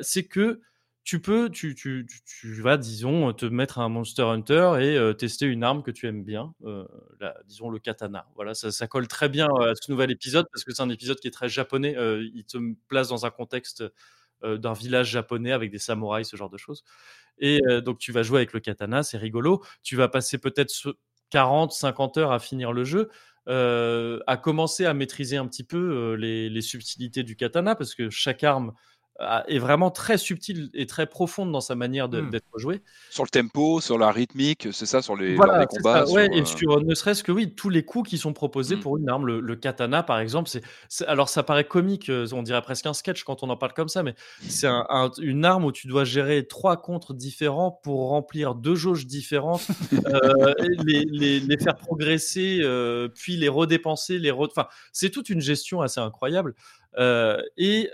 c'est 0.00 0.24
que 0.24 0.60
tu 1.04 1.20
peux, 1.20 1.48
tu, 1.50 1.74
tu, 1.74 2.06
tu, 2.24 2.60
vas, 2.60 2.76
disons, 2.76 3.32
te 3.32 3.46
mettre 3.46 3.78
un 3.78 3.88
Monster 3.88 4.22
Hunter 4.22 4.74
et 4.80 4.96
euh, 4.96 5.12
tester 5.14 5.46
une 5.46 5.64
arme 5.64 5.82
que 5.82 5.90
tu 5.90 6.06
aimes 6.06 6.24
bien, 6.24 6.54
euh, 6.64 6.84
disons 7.46 7.70
le 7.70 7.78
katana. 7.78 8.26
Voilà, 8.34 8.54
ça, 8.54 8.70
ça, 8.70 8.86
colle 8.86 9.08
très 9.08 9.28
bien 9.28 9.46
à 9.46 9.72
ce 9.74 9.90
nouvel 9.90 10.10
épisode 10.10 10.46
parce 10.52 10.64
que 10.64 10.72
c'est 10.74 10.82
un 10.82 10.90
épisode 10.90 11.18
qui 11.18 11.28
est 11.28 11.32
très 11.32 11.48
japonais. 11.48 11.96
Euh, 11.96 12.28
il 12.34 12.44
te 12.44 12.58
place 12.88 13.08
dans 13.08 13.26
un 13.26 13.30
contexte 13.30 13.84
d'un 14.42 14.72
village 14.72 15.10
japonais 15.10 15.52
avec 15.52 15.70
des 15.70 15.78
samouraïs, 15.78 16.26
ce 16.26 16.34
genre 16.34 16.48
de 16.48 16.56
choses. 16.56 16.82
Et 17.40 17.60
donc 17.84 17.98
tu 17.98 18.10
vas 18.10 18.22
jouer 18.22 18.38
avec 18.38 18.54
le 18.54 18.60
katana, 18.60 19.02
c'est 19.02 19.18
rigolo. 19.18 19.62
Tu 19.82 19.96
vas 19.96 20.08
passer 20.08 20.38
peut-être 20.38 20.96
40, 21.28 21.72
50 21.72 22.16
heures 22.16 22.32
à 22.32 22.38
finir 22.38 22.72
le 22.72 22.84
jeu. 22.84 23.10
à 23.46 24.36
commencer 24.42 24.86
à 24.86 24.94
maîtriser 24.94 25.36
un 25.36 25.46
petit 25.46 25.62
peu 25.62 26.14
les, 26.14 26.60
subtilités 26.62 27.22
du 27.22 27.36
katana 27.36 27.74
parce 27.74 27.94
que 27.94 28.08
chaque 28.08 28.42
arme 28.42 28.72
est 29.48 29.58
vraiment 29.58 29.90
très 29.90 30.18
subtile 30.18 30.70
et 30.74 30.86
très 30.86 31.06
profonde 31.06 31.52
dans 31.52 31.60
sa 31.60 31.74
manière 31.74 32.08
mmh. 32.08 32.30
d'être 32.30 32.58
joué. 32.58 32.80
Sur 33.10 33.24
le 33.24 33.28
tempo, 33.28 33.80
sur 33.80 33.98
la 33.98 34.10
rythmique, 34.10 34.68
c'est 34.72 34.86
ça, 34.86 35.02
sur 35.02 35.16
les, 35.16 35.36
combats. 35.36 36.04
et 36.32 36.44
sur 36.44 36.82
ne 36.82 36.94
serait-ce 36.94 37.22
que 37.22 37.32
oui, 37.32 37.54
tous 37.54 37.68
les 37.68 37.84
coups 37.84 38.08
qui 38.08 38.18
sont 38.18 38.32
proposés 38.32 38.76
mmh. 38.76 38.80
pour 38.80 38.96
une 38.96 39.08
arme. 39.08 39.26
Le, 39.26 39.56
katana, 39.56 40.02
par 40.02 40.20
exemple, 40.20 40.48
c'est 40.48 41.06
alors 41.06 41.28
ça 41.28 41.42
paraît 41.42 41.64
comique, 41.64 42.10
on 42.32 42.42
dirait 42.42 42.62
presque 42.62 42.86
un 42.86 42.94
sketch 42.94 43.24
quand 43.24 43.42
on 43.42 43.50
en 43.50 43.56
parle 43.56 43.74
comme 43.74 43.88
ça, 43.88 44.02
mais 44.02 44.14
c'est 44.48 44.68
une 45.20 45.44
arme 45.44 45.64
où 45.64 45.72
tu 45.72 45.86
dois 45.86 46.04
gérer 46.04 46.46
trois 46.46 46.80
contres 46.80 47.12
différents 47.12 47.70
pour 47.70 48.08
remplir 48.08 48.54
deux 48.54 48.74
jauges 48.74 49.06
différentes, 49.06 49.66
les, 50.84 51.40
les, 51.40 51.58
faire 51.58 51.76
progresser, 51.76 52.60
puis 53.14 53.36
les 53.36 53.48
redépenser, 53.48 54.18
les 54.18 54.30
enfin, 54.30 54.66
c'est 54.92 55.10
toute 55.10 55.28
une 55.28 55.40
gestion 55.40 55.82
assez 55.82 56.00
incroyable. 56.00 56.54
Euh, 56.98 57.42
et 57.56 57.90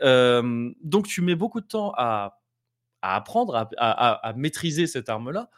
donc, 0.82 1.06
tu 1.06 1.22
mets 1.22 1.36
beaucoup 1.36 1.60
de 1.60 1.66
temps 1.66 1.92
à, 1.96 2.38
apprendre, 3.02 3.68
à, 3.78 4.32
maîtriser 4.36 4.86
cette 4.86 5.08
arme-là. 5.08 5.50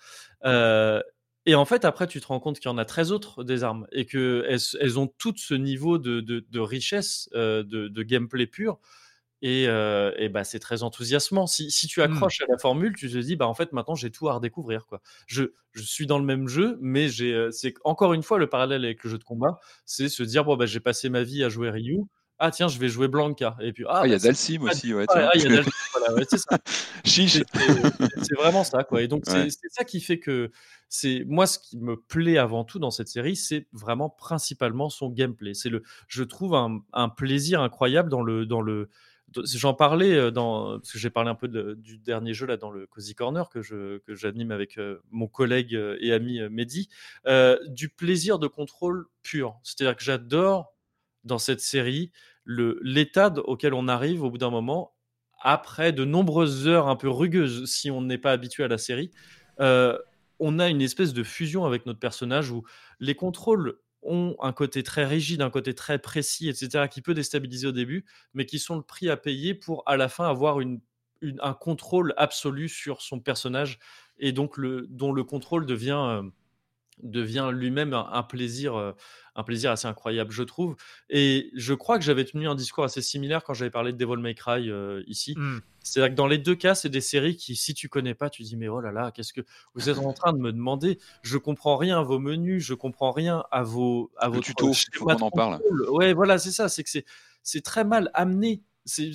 Euh, 0.45 1.03
et 1.47 1.55
en 1.55 1.65
fait, 1.65 1.85
après, 1.85 2.07
tu 2.07 2.21
te 2.21 2.27
rends 2.27 2.41
compte 2.41 2.59
qu'il 2.59 2.71
y 2.71 2.75
en 2.75 2.79
a 2.79 2.85
13 2.85 3.11
autres 3.11 3.43
des 3.43 3.65
armes 3.65 3.87
et 3.91 4.05
qu'elles 4.05 4.59
elles 4.81 4.99
ont 4.99 5.07
toutes 5.07 5.39
ce 5.39 5.55
niveau 5.55 5.99
de, 5.99 6.59
richesse, 6.59 7.31
euh, 7.35 7.63
de, 7.65 8.03
gameplay 8.03 8.47
pur. 8.47 8.79
Et, 9.41 9.67
bah, 10.31 10.45
c'est 10.45 10.59
très 10.59 10.83
enthousiasmant. 10.83 11.47
Si, 11.47 11.71
tu 11.87 12.01
mmh. 12.01 12.03
accroches 12.03 12.41
à 12.43 12.47
la 12.49 12.59
formule, 12.59 12.95
tu 12.97 13.11
te 13.11 13.17
dis, 13.17 13.37
bah, 13.37 13.47
en 13.47 13.55
fait, 13.55 13.73
maintenant, 13.73 13.95
j'ai 13.95 14.11
tout 14.11 14.29
à 14.29 14.35
redécouvrir. 14.35 14.85
Quoi. 14.87 15.01
Je, 15.27 15.45
je 15.73 15.83
suis 15.83 16.07
dans 16.07 16.19
le 16.19 16.25
même 16.25 16.49
jeu, 16.49 16.77
mais 16.83 17.09
c'est 17.51 17.75
encore 17.85 18.13
une 18.13 18.23
fois 18.23 18.39
le 18.39 18.49
parallèle 18.49 18.85
avec 18.85 19.03
le 19.05 19.11
jeu 19.11 19.19
de 19.19 19.25
combat, 19.25 19.59
c'est 19.87 20.09
se 20.09 20.23
dire, 20.23 20.45
bon, 20.45 20.57
bah, 20.57 20.67
j'ai 20.67 20.81
passé 20.81 21.09
ma 21.09 21.23
vie 21.23 21.45
à 21.45 21.49
jouer 21.49 21.71
Ryu 21.71 22.03
ah 22.39 22.51
tiens, 22.51 22.69
je 22.69 22.79
vais 22.79 22.89
jouer 22.89 23.09
Blanca. 23.09 23.57
Et 23.61 23.73
puis, 23.73 23.85
ah, 23.89 24.03
il 24.05 24.11
y 24.11 24.15
a 24.15 24.17
bah, 24.17 24.23
Dalsim 24.25 24.63
aussi, 24.63 24.95
ouais. 24.95 25.07
Ah, 25.09 25.31
il 25.35 25.43
y 25.43 25.47
a 25.47 25.49
Dalsim, 25.49 25.71
voilà, 25.93 26.15
ouais, 26.15 26.25
c'est 26.29 26.39
ça. 26.39 26.59
Chiche. 27.05 27.43
C'est 28.23 28.37
vraiment 28.37 28.65
ça, 28.65 28.85
quoi. 28.85 29.03
Et 29.03 29.09
donc, 29.09 29.25
c'est 29.27 29.51
ça 29.71 29.85
qui 29.85 30.01
fait 30.01 30.19
que 30.19 30.51
c'est 30.89 31.25
moi 31.27 31.47
ce 31.47 31.59
qui 31.59 31.77
me 31.77 31.97
plaît 31.97 32.39
avant 32.39 32.65
tout 32.65 32.79
dans 32.79 32.91
cette 32.91 33.09
série, 33.09 33.37
c'est 33.37 33.67
vraiment 33.73 34.09
principalement 34.09 34.89
son 34.89 35.11
gameplay. 35.11 35.55
C'est 35.55 35.69
le, 35.69 35.83
je 36.07 36.23
trouve 36.23 36.55
un, 36.55 36.81
un, 36.93 37.09
plaisir 37.09 37.61
incroyable 37.61 38.09
dans 38.09 38.23
le, 38.23 38.47
dans 38.47 38.61
le. 38.61 38.89
J'en 39.45 39.75
parlais 39.75 40.15
euh, 40.15 40.31
dans 40.31 40.79
parce 40.79 40.93
que 40.93 40.99
j'ai 40.99 41.11
parlé 41.11 41.29
un 41.29 41.35
peu 41.35 41.49
du 41.49 41.99
dernier 41.99 42.33
jeu 42.33 42.47
là 42.47 42.57
dans 42.57 42.71
le 42.71 42.87
Cozy 42.87 43.15
Corner 43.15 43.51
que 43.51 43.61
je 43.61 43.99
que 43.99 44.15
j'anime 44.15 44.51
avec 44.51 44.79
euh, 44.79 45.03
mon 45.11 45.27
collègue 45.27 45.75
euh, 45.75 45.99
et 46.01 46.15
ami 46.15 46.41
Mehdi, 46.49 46.89
du 47.67 47.91
plaisir 47.91 48.39
de 48.39 48.47
contrôle 48.47 49.07
pur. 49.23 49.59
C'est-à-dire 49.63 49.97
que 49.97 50.05
j'adore 50.05 50.78
dans 51.29 51.39
cette 51.39 51.61
série 51.61 52.11
l'état 52.47 53.33
auquel 53.45 53.75
on 53.75 53.89
arrive 53.89 54.23
au 54.23 54.31
bout 54.31 54.39
d'un 54.39 54.51
moment, 54.51 54.95
après 55.41 55.93
de 55.93 56.05
nombreuses 56.05 56.67
heures 56.67 56.89
un 56.89 56.97
peu 56.97 57.09
rugueuses, 57.09 57.71
si 57.71 57.91
on 57.91 58.01
n'est 58.01 58.19
pas 58.19 58.33
habitué 58.33 58.65
à 58.65 58.69
la 58.69 58.79
série, 58.79 59.11
euh, 59.61 59.97
on 60.41 60.59
a 60.59 60.69
une 60.69 60.81
espèce 60.81 61.13
de 61.13 61.23
fusion 61.23 61.65
avec 61.65 61.87
notre 61.87 61.99
personnage 61.99 62.51
où 62.51 62.65
les 63.01 63.15
contrôles 63.15 63.79
ont 64.03 64.37
un 64.41 64.53
côté 64.53 64.83
très 64.83 65.05
rigide, 65.05 65.43
un 65.43 65.51
côté 65.51 65.75
très 65.75 65.99
précis, 65.99 66.49
etc., 66.49 66.87
qui 66.91 67.03
peut 67.03 67.15
déstabiliser 67.15 67.67
au 67.67 67.73
début, 67.73 68.07
mais 68.33 68.47
qui 68.47 68.59
sont 68.59 68.77
le 68.77 68.83
prix 68.83 69.11
à 69.11 69.17
payer 69.17 69.55
pour 69.55 69.83
à 69.87 69.97
la 69.97 70.09
fin 70.09 70.29
avoir 70.29 70.59
un 70.61 71.55
contrôle 71.55 72.15
absolu 72.17 72.69
sur 72.69 73.03
son 73.03 73.21
personnage 73.21 73.79
et 74.19 74.33
donc 74.33 74.57
le, 74.57 74.87
dont 74.89 75.13
le 75.13 75.25
contrôle 75.25 75.67
devient, 75.67 76.01
euh, 76.09 76.23
devient 77.03 77.51
lui-même 77.53 77.95
un, 77.95 78.23
plaisir, 78.23 78.75
euh, 78.75 78.93
un 79.35 79.43
plaisir 79.43 79.71
assez 79.71 79.87
incroyable, 79.87 80.31
je 80.31 80.43
trouve. 80.43 80.77
Et 81.11 81.51
je 81.55 81.75
crois 81.75 81.99
que 81.99 82.05
j'avais 82.05 82.25
tenu 82.25 82.49
un 82.49 82.55
discours 82.55 82.85
assez 82.85 83.03
similaire 83.03 83.45
quand 83.45 83.55
j'avais 83.55 83.71
parlé 83.71 83.93
de 83.93 83.99
Devil 83.99 84.21
May 84.21 84.35
Cry 84.35 84.71
euh, 84.71 85.03
ici. 85.07 85.35
Mmh. 85.37 85.61
C'est-à-dire 85.83 86.11
que 86.11 86.17
dans 86.17 86.27
les 86.27 86.39
deux 86.39 86.55
cas, 86.55 86.75
c'est 86.75 86.89
des 86.89 87.01
séries 87.01 87.37
qui, 87.37 87.57
si 87.57 87.75
tu 87.75 87.89
connais 87.89 88.15
pas, 88.15 88.31
tu 88.31 88.43
dis 88.43 88.57
mais 88.57 88.69
oh 88.69 88.81
là 88.81 88.93
là, 88.93 89.11
qu'est-ce 89.11 89.33
que 89.33 89.43
vous 89.75 89.89
êtes 89.89 89.99
en 89.99 90.13
train 90.13 90.33
de 90.33 90.39
me 90.39 90.53
demander? 90.53 90.99
Je 91.23 91.39
comprends 91.39 91.77
rien 91.77 91.99
à 91.99 92.03
vos 92.03 92.19
menus, 92.19 92.65
je 92.65 92.75
comprends 92.75 93.13
rien 93.13 93.45
à 93.51 93.63
vos 93.63 94.11
à 94.19 94.29
vos 94.29 94.41
tutos. 94.41 94.73
Il 94.73 94.99
faut 94.99 95.07
qu'on 95.07 95.15
en 95.15 95.31
parle. 95.31 95.61
Ouais, 95.91 96.13
voilà, 96.13 96.39
c'est 96.39 96.51
ça. 96.51 96.69
C'est 96.69 96.83
que 96.83 96.91
c'est 96.91 97.05
c'est 97.43 97.63
très 97.63 97.85
mal 97.85 98.11
amené. 98.15 98.63
C'est 98.85 99.11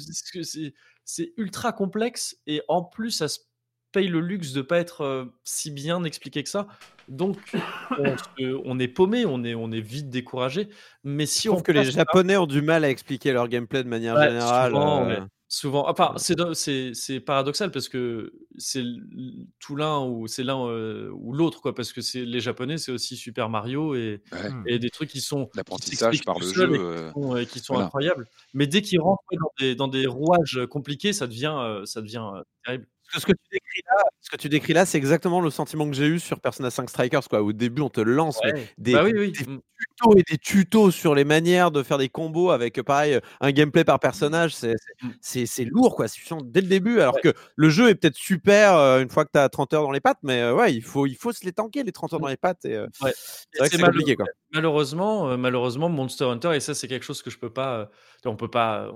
c'est 1.06 1.34
ultra 1.38 1.74
complexe 1.74 2.38
et 2.48 2.62
en 2.68 2.84
plus 2.84 3.12
ça 3.12 3.28
se 3.28 3.40
paye 3.92 4.08
le 4.08 4.20
luxe 4.20 4.52
de 4.52 4.62
pas 4.62 4.80
être 4.80 5.02
euh, 5.02 5.26
si 5.44 5.72
bien 5.72 6.04
expliqué 6.04 6.44
que 6.44 6.50
ça. 6.50 6.68
Donc, 7.08 7.38
on, 8.66 8.80
est 8.80 8.88
paumé, 8.88 9.26
on 9.26 9.44
est, 9.44 9.56
on 9.56 9.72
est 9.72 9.82
vite 9.82 10.10
découragé. 10.10 10.70
Mais 11.04 11.26
si 11.26 11.50
on 11.50 11.62
que 11.62 11.72
les 11.72 11.92
Japonais 11.92 12.38
ont 12.38 12.48
du 12.48 12.62
mal 12.62 12.84
à 12.84 12.90
expliquer 12.90 13.34
leur 13.34 13.48
gameplay 13.48 13.84
de 13.84 13.90
manière 13.90 14.22
générale. 14.22 14.74
Euh, 14.76 15.20
souvent, 15.48 15.88
enfin, 15.90 16.14
c'est 16.18 17.20
paradoxal 17.20 17.72
parce 17.72 17.90
que 17.90 18.34
c'est 18.58 18.84
tout 19.60 19.76
l'un 19.76 20.00
ou 20.06 20.28
c'est 20.28 20.44
l'un 20.44 20.66
euh, 20.66 21.10
ou 21.14 21.34
l'autre, 21.34 21.62
quoi. 21.62 21.76
Parce 21.76 21.94
que 21.94 22.02
c'est 22.02 22.26
les 22.26 22.40
Japonais, 22.40 22.78
c'est 22.78 22.92
aussi 22.92 23.18
Super 23.18 23.50
Mario 23.50 23.96
et, 23.96 24.22
et, 24.66 24.80
des 24.80 24.90
trucs 24.90 25.10
qui 25.10 25.22
sont 25.22 25.50
l'apprentissage 25.56 26.24
par 26.24 26.40
le 26.40 26.48
jeu, 26.48 27.12
et 27.38 27.46
qui 27.46 27.60
sont, 27.60 27.78
incroyables. 27.78 28.28
Mais 28.54 28.68
dès 28.68 28.82
qu'ils 28.82 29.02
rentrent 29.02 29.24
dans 29.32 29.52
des, 29.60 29.76
dans 29.76 29.88
des, 29.88 30.08
rouages 30.08 30.62
compliqués, 30.70 31.14
ça 31.14 31.28
devient, 31.28 31.82
ça 31.86 32.02
devient 32.02 32.32
terrible 32.64 32.88
ce 33.20 33.26
que 33.26 33.32
tu 33.32 33.48
décris 33.52 33.82
là, 33.88 34.04
ce 34.22 34.30
que 34.30 34.38
tu 34.38 34.50
décris 34.50 34.74
là, 34.74 34.86
c'est 34.86 34.98
exactement 34.98 35.42
le 35.42 35.50
sentiment 35.50 35.88
que 35.90 35.96
j'ai 35.96 36.08
eu 36.08 36.20
sur 36.20 36.40
Persona 36.40 36.70
5 36.70 36.90
Strikers. 36.90 37.28
Quoi. 37.30 37.42
Au 37.42 37.54
début, 37.54 37.82
on 37.82 37.90
te 37.90 38.02
lance 38.02 38.40
des, 38.78 38.94
bah 38.94 39.04
mmh. 39.04 39.32
tutos 39.32 40.18
et 40.18 40.24
des 40.30 40.38
tutos 40.38 40.92
sur 40.92 41.16
les 41.16 41.24
manières 41.24 41.72
de 41.72 41.84
faire 41.84 41.98
des 41.98 42.10
combos 42.10 42.52
avec, 42.52 42.82
pareil, 42.82 43.20
un 43.42 43.52
gameplay 43.52 43.84
par 43.84 44.00
personnage. 44.00 44.56
C'est 44.56 44.76
mmh. 45.02 45.70
lourd, 45.70 45.96
quoi. 45.96 46.08
dès 46.46 46.62
le 46.62 46.68
début. 46.68 47.00
Alors 47.00 47.20
que 47.22 47.34
le 47.56 47.70
jeu 47.70 47.90
est 47.90 47.96
peut-être 47.96 48.16
super 48.16 48.74
une 49.00 49.10
fois 49.10 49.26
que 49.26 49.32
tu 49.34 49.40
as 49.40 49.50
30 49.50 49.74
heures 49.74 49.84
dans 49.84 49.92
les 49.92 50.02
pattes, 50.02 50.20
mais 50.24 50.50
ouais, 50.52 50.74
il 50.74 50.82
faut, 50.82 51.06
il 51.06 51.16
faut 51.16 51.32
se 51.32 51.46
les 51.46 51.54
tanker, 51.54 51.84
les 51.84 51.92
30 51.92 52.14
heures 52.14 52.20
dans 52.20 52.28
les 52.28 52.38
pattes. 52.38 52.66
Et, 52.66 52.84
c'est 53.54 53.82
compliqué, 53.82 54.16
quoi. 54.16 54.26
Malheureusement, 54.52 55.36
malheureusement, 55.38 55.90
Monster 55.90 56.26
Hunter, 56.26 56.56
et 56.56 56.60
ça, 56.60 56.76
c'est 56.76 56.88
quelque 56.88 57.06
chose 57.06 57.22
que 57.22 57.30
je 57.30 57.38
peux 57.38 57.52
pas. 57.52 57.90
on 58.26 58.36
peut 58.36 58.50
pas 58.50 58.92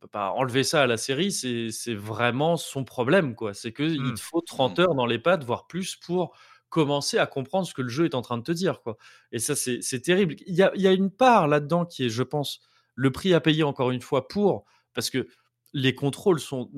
peut 0.00 0.08
pas 0.08 0.30
enlever 0.30 0.64
ça 0.64 0.82
à 0.82 0.86
la 0.86 0.96
série, 0.96 1.30
c'est 1.30 1.94
vraiment 1.94 2.56
son 2.56 2.84
problème. 2.84 3.34
quoi. 3.34 3.54
C'est 3.54 3.72
qu'il 3.72 4.02
mmh. 4.02 4.14
te 4.14 4.20
faut 4.20 4.40
30 4.40 4.78
mmh. 4.78 4.82
heures 4.82 4.94
dans 4.94 5.06
les 5.06 5.18
pattes, 5.18 5.44
voire 5.44 5.66
plus, 5.66 5.96
pour 5.96 6.34
commencer 6.70 7.18
à 7.18 7.26
comprendre 7.26 7.66
ce 7.66 7.74
que 7.74 7.82
le 7.82 7.88
jeu 7.88 8.04
est 8.06 8.14
en 8.14 8.22
train 8.22 8.38
de 8.38 8.42
te 8.42 8.52
dire. 8.52 8.80
quoi. 8.80 8.96
Et 9.32 9.38
ça, 9.38 9.54
c'est 9.54 10.00
terrible. 10.00 10.36
Il 10.46 10.54
y 10.54 10.62
a, 10.62 10.72
il 10.74 10.80
y 10.80 10.88
a 10.88 10.92
une 10.92 11.10
part 11.10 11.48
là-dedans 11.48 11.84
qui 11.84 12.06
est, 12.06 12.08
je 12.08 12.22
pense, 12.22 12.60
le 12.94 13.10
prix 13.10 13.34
à 13.34 13.40
payer 13.40 13.62
encore 13.62 13.90
une 13.90 14.00
fois 14.00 14.28
pour, 14.28 14.64
parce 14.94 15.10
que 15.10 15.28
les 15.72 15.94
contrôles 15.94 16.40
sont 16.40 16.70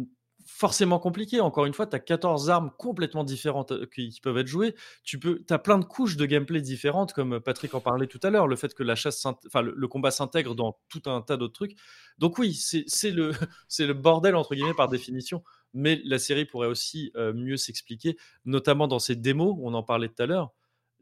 forcément 0.62 1.00
compliqué. 1.00 1.40
Encore 1.40 1.66
une 1.66 1.74
fois, 1.74 1.88
tu 1.88 1.96
as 1.96 1.98
14 1.98 2.48
armes 2.48 2.70
complètement 2.78 3.24
différentes 3.24 3.72
euh, 3.72 3.84
qui, 3.92 4.16
peuvent 4.22 4.38
être 4.38 4.46
jouées. 4.46 4.76
Tu 5.02 5.18
peux, 5.18 5.42
as 5.50 5.58
plein 5.58 5.76
de 5.76 5.84
couches 5.84 6.16
de 6.16 6.24
gameplay 6.24 6.60
différentes, 6.60 7.12
comme 7.12 7.40
Patrick 7.40 7.74
en 7.74 7.80
parlait 7.80 8.06
tout 8.06 8.20
à 8.22 8.30
l'heure. 8.30 8.46
Le 8.46 8.54
fait 8.54 8.72
que 8.72 8.84
la 8.84 8.94
chasse, 8.94 9.26
enfin, 9.26 9.60
le, 9.62 9.88
combat 9.88 10.12
s'intègre 10.12 10.54
dans 10.54 10.78
tout 10.88 11.02
un 11.06 11.20
tas 11.20 11.36
d'autres 11.36 11.54
trucs. 11.54 11.76
Donc 12.18 12.38
oui, 12.38 12.54
c'est 12.54 13.10
le, 13.10 13.32
le 13.80 13.92
bordel 13.92 14.36
entre 14.36 14.54
guillemets 14.54 14.72
par 14.72 14.88
définition. 14.88 15.42
Mais 15.74 16.00
la 16.04 16.20
série 16.20 16.44
pourrait 16.44 16.68
aussi 16.68 17.10
euh, 17.16 17.32
mieux 17.32 17.56
s'expliquer, 17.56 18.16
notamment 18.44 18.86
dans 18.86 19.00
ses 19.00 19.16
démos. 19.16 19.56
On 19.60 19.74
en 19.74 19.82
parlait 19.82 20.10
tout 20.10 20.22
à 20.22 20.26
l'heure. 20.26 20.52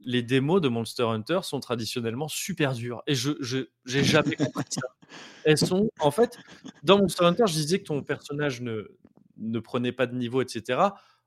Les 0.07 0.23
démos 0.23 0.63
de 0.63 0.69
Monster 0.69 1.03
Hunter 1.03 1.41
sont 1.43 1.61
traditionnellement 1.61 2.29
super 2.29 2.73
dures. 2.73 3.03
Et 3.07 3.15
je 3.15 3.33
j'ai 3.85 4.05
jamais 4.05 4.37
compris 4.37 4.65
ça. 4.71 4.89
Elles 5.45 5.59
sont, 5.59 5.91
en 5.99 6.11
fait, 6.11 6.39
dans 6.83 6.97
Monster 6.97 7.25
Hunter, 7.27 7.45
je 7.47 7.53
disais 7.53 7.79
que 7.81 7.85
ton 7.85 8.03
personnage 8.03 8.63
ne, 8.63 8.97
ne 9.41 9.59
prenez 9.59 9.93
pas 9.93 10.07
de 10.07 10.15
niveau, 10.15 10.43
etc. 10.43 10.81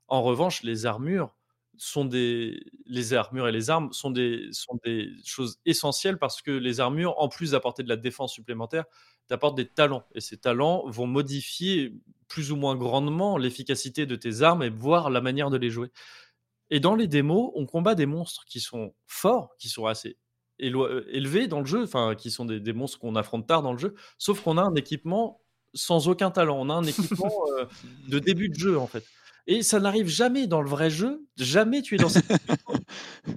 En 0.07 0.23
revanche, 0.23 0.63
les 0.63 0.85
armures 0.85 1.35
sont 1.77 2.05
des 2.05 2.63
les 2.85 3.13
armures 3.13 3.47
et 3.47 3.51
les 3.51 3.69
armes 3.69 3.91
sont 3.93 4.11
des 4.11 4.47
sont 4.51 4.79
des 4.85 5.09
choses 5.25 5.59
essentielles 5.65 6.19
parce 6.19 6.41
que 6.41 6.51
les 6.51 6.79
armures, 6.79 7.15
en 7.19 7.29
plus 7.29 7.51
d'apporter 7.51 7.83
de 7.83 7.89
la 7.89 7.97
défense 7.97 8.33
supplémentaire, 8.33 8.85
t'apportent 9.27 9.57
des 9.57 9.67
talents 9.67 10.05
et 10.13 10.21
ces 10.21 10.37
talents 10.37 10.83
vont 10.87 11.07
modifier 11.07 11.93
plus 12.27 12.51
ou 12.51 12.55
moins 12.55 12.75
grandement 12.75 13.37
l'efficacité 13.37 14.05
de 14.05 14.15
tes 14.15 14.41
armes 14.43 14.63
et 14.63 14.69
voir 14.69 15.09
la 15.09 15.21
manière 15.21 15.49
de 15.49 15.57
les 15.57 15.69
jouer. 15.69 15.91
Et 16.69 16.79
dans 16.79 16.95
les 16.95 17.07
démos, 17.07 17.51
on 17.55 17.65
combat 17.65 17.95
des 17.95 18.05
monstres 18.05 18.45
qui 18.45 18.59
sont 18.59 18.95
forts, 19.07 19.55
qui 19.59 19.69
sont 19.69 19.85
assez 19.85 20.17
élevés 20.59 21.47
dans 21.47 21.59
le 21.59 21.65
jeu, 21.65 21.83
enfin 21.83 22.15
qui 22.15 22.31
sont 22.31 22.45
des, 22.45 22.59
des 22.59 22.73
monstres 22.73 22.99
qu'on 22.99 23.15
affronte 23.15 23.47
tard 23.47 23.63
dans 23.63 23.73
le 23.73 23.79
jeu, 23.79 23.95
sauf 24.17 24.41
qu'on 24.41 24.57
a 24.57 24.63
un 24.63 24.75
équipement 24.75 25.42
sans 25.73 26.07
aucun 26.07 26.31
talent. 26.31 26.57
On 26.59 26.69
a 26.69 26.73
un 26.73 26.83
équipement 26.83 27.31
euh, 27.59 27.65
de 28.07 28.19
début 28.19 28.49
de 28.49 28.55
jeu, 28.55 28.77
en 28.77 28.87
fait. 28.87 29.03
Et 29.45 29.61
ça 29.61 29.79
n'arrive 29.79 30.07
jamais 30.07 30.47
dans 30.47 30.61
le 30.61 30.69
vrai 30.69 30.89
jeu. 30.89 31.25
Jamais 31.37 31.81
tu 31.81 31.95
es 31.95 31.97
dans 31.97 32.09
cette. 32.09 32.31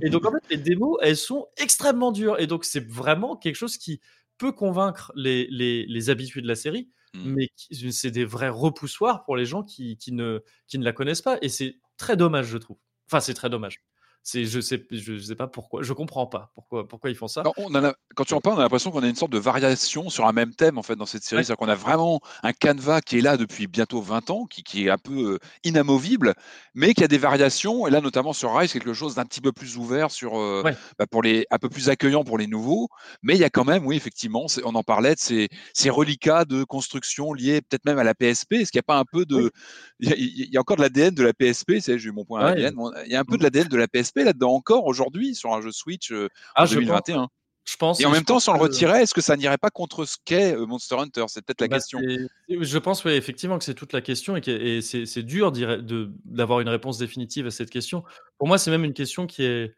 et 0.02 0.08
donc, 0.08 0.24
en 0.24 0.32
fait, 0.32 0.42
les 0.50 0.56
démos, 0.56 0.98
elles 1.02 1.16
sont 1.16 1.48
extrêmement 1.56 2.12
dures. 2.12 2.38
Et 2.38 2.46
donc, 2.46 2.64
c'est 2.64 2.86
vraiment 2.86 3.36
quelque 3.36 3.56
chose 3.56 3.76
qui 3.76 4.00
peut 4.38 4.52
convaincre 4.52 5.12
les, 5.16 5.48
les, 5.50 6.10
habitués 6.10 6.42
de 6.42 6.46
la 6.46 6.54
série, 6.54 6.90
mmh. 7.14 7.32
mais 7.32 7.48
c'est 7.90 8.10
des 8.10 8.24
vrais 8.24 8.50
repoussoirs 8.50 9.24
pour 9.24 9.36
les 9.36 9.46
gens 9.46 9.62
qui, 9.62 9.96
qui, 9.96 10.12
ne, 10.12 10.42
qui 10.68 10.78
ne 10.78 10.84
la 10.84 10.92
connaissent 10.92 11.22
pas. 11.22 11.38
Et 11.42 11.48
c'est 11.48 11.78
très 11.96 12.16
dommage, 12.16 12.46
je 12.46 12.58
trouve. 12.58 12.76
Enfin, 13.06 13.20
c'est 13.20 13.34
très 13.34 13.50
dommage. 13.50 13.82
C'est, 14.28 14.44
je 14.44 14.58
sais, 14.58 14.84
je 14.90 15.18
sais 15.18 15.36
pas 15.36 15.46
pourquoi, 15.46 15.84
je 15.84 15.92
comprends 15.92 16.26
pas 16.26 16.50
pourquoi, 16.56 16.88
pourquoi 16.88 17.10
ils 17.10 17.14
font 17.14 17.28
ça. 17.28 17.44
Quand, 17.44 17.52
on 17.58 17.70
quand 18.16 18.24
tu 18.24 18.34
en 18.34 18.40
parles, 18.40 18.56
on 18.56 18.58
a 18.58 18.62
l'impression 18.62 18.90
qu'on 18.90 19.04
a 19.04 19.08
une 19.08 19.14
sorte 19.14 19.30
de 19.30 19.38
variation 19.38 20.10
sur 20.10 20.26
un 20.26 20.32
même 20.32 20.52
thème 20.52 20.78
en 20.78 20.82
fait 20.82 20.96
dans 20.96 21.06
cette 21.06 21.22
série. 21.22 21.44
C'est-à-dire 21.44 21.58
qu'on 21.58 21.70
a 21.70 21.76
vraiment 21.76 22.20
un 22.42 22.52
canevas 22.52 23.02
qui 23.02 23.18
est 23.18 23.20
là 23.20 23.36
depuis 23.36 23.68
bientôt 23.68 24.00
20 24.00 24.30
ans, 24.30 24.46
qui, 24.46 24.64
qui 24.64 24.86
est 24.86 24.90
un 24.90 24.98
peu 24.98 25.34
euh, 25.34 25.38
inamovible, 25.62 26.34
mais 26.74 26.92
qui 26.92 27.04
a 27.04 27.06
des 27.06 27.18
variations. 27.18 27.86
Et 27.86 27.90
là, 27.92 28.00
notamment 28.00 28.32
sur 28.32 28.52
Rise, 28.52 28.72
quelque 28.72 28.94
chose 28.94 29.14
d'un 29.14 29.26
petit 29.26 29.40
peu 29.40 29.52
plus 29.52 29.76
ouvert, 29.76 30.10
sur, 30.10 30.40
euh, 30.40 30.64
bah, 30.98 31.06
pour 31.08 31.22
les, 31.22 31.46
un 31.52 31.58
peu 31.58 31.68
plus 31.68 31.88
accueillant 31.88 32.24
pour 32.24 32.36
les 32.36 32.48
nouveaux. 32.48 32.88
Mais 33.22 33.34
il 33.34 33.40
y 33.40 33.44
a 33.44 33.50
quand 33.50 33.64
même, 33.64 33.86
oui, 33.86 33.94
effectivement, 33.94 34.46
on 34.64 34.74
en 34.74 34.82
parlait 34.82 35.14
de 35.14 35.20
ces, 35.20 35.48
ces 35.72 35.88
reliquats 35.88 36.44
de 36.44 36.64
construction 36.64 37.32
liés 37.32 37.60
peut-être 37.60 37.84
même 37.84 38.00
à 38.00 38.04
la 38.04 38.16
PSP. 38.16 38.54
Est-ce 38.54 38.72
qu'il 38.72 38.80
n'y 38.80 38.86
a 38.86 38.92
pas 38.92 38.98
un 38.98 39.04
peu 39.04 39.24
de. 39.24 39.52
Il 40.00 40.50
y, 40.52 40.56
a 40.56 40.60
encore 40.60 40.78
de 40.78 40.82
l'ADN 40.82 41.14
de 41.14 41.22
la 41.22 41.32
PSP, 41.32 41.74
j'ai 41.78 41.94
eu 41.94 42.10
mon 42.10 42.24
point 42.24 42.44
ADN. 42.44 42.74
Il 43.06 43.12
y 43.12 43.14
a 43.14 43.20
un 43.20 43.24
peu 43.24 43.38
de 43.38 43.44
l'ADN 43.44 43.68
de 43.68 43.76
la 43.76 43.86
PSP 43.86 44.15
là-dedans 44.24 44.52
encore 44.52 44.86
aujourd'hui 44.86 45.34
sur 45.34 45.52
un 45.52 45.60
jeu 45.60 45.72
Switch 45.72 46.12
euh, 46.12 46.28
en 46.56 46.64
2021. 46.64 47.28
Je 47.68 47.76
pense, 47.76 48.00
et 48.00 48.06
en 48.06 48.10
même 48.10 48.24
temps, 48.24 48.38
si 48.38 48.48
on 48.48 48.52
le 48.52 48.60
retirait, 48.60 49.02
est-ce 49.02 49.12
que 49.12 49.20
ça 49.20 49.36
n'irait 49.36 49.58
pas 49.58 49.70
contre 49.70 50.04
ce 50.04 50.16
qu'est 50.24 50.54
euh, 50.54 50.66
Monster 50.66 50.94
Hunter? 51.00 51.24
C'est 51.26 51.44
peut-être 51.44 51.62
la 51.62 51.66
bah, 51.66 51.76
question. 51.76 52.00
Je 52.48 52.78
pense 52.78 53.04
oui, 53.04 53.12
effectivement 53.12 53.58
que 53.58 53.64
c'est 53.64 53.74
toute 53.74 53.92
la 53.92 54.00
question 54.00 54.36
et, 54.36 54.80
c'est 54.82 55.22
dur 55.24 55.50
d'avoir 55.50 56.60
une 56.60 56.68
réponse 56.68 56.96
définitive 56.96 57.48
à 57.48 57.50
cette 57.50 57.70
question. 57.70 58.04
Pour 58.38 58.46
moi, 58.46 58.56
c'est 58.58 58.70
même 58.70 58.84
une 58.84 58.92
question 58.92 59.26
qui, 59.26 59.42
est, 59.42 59.74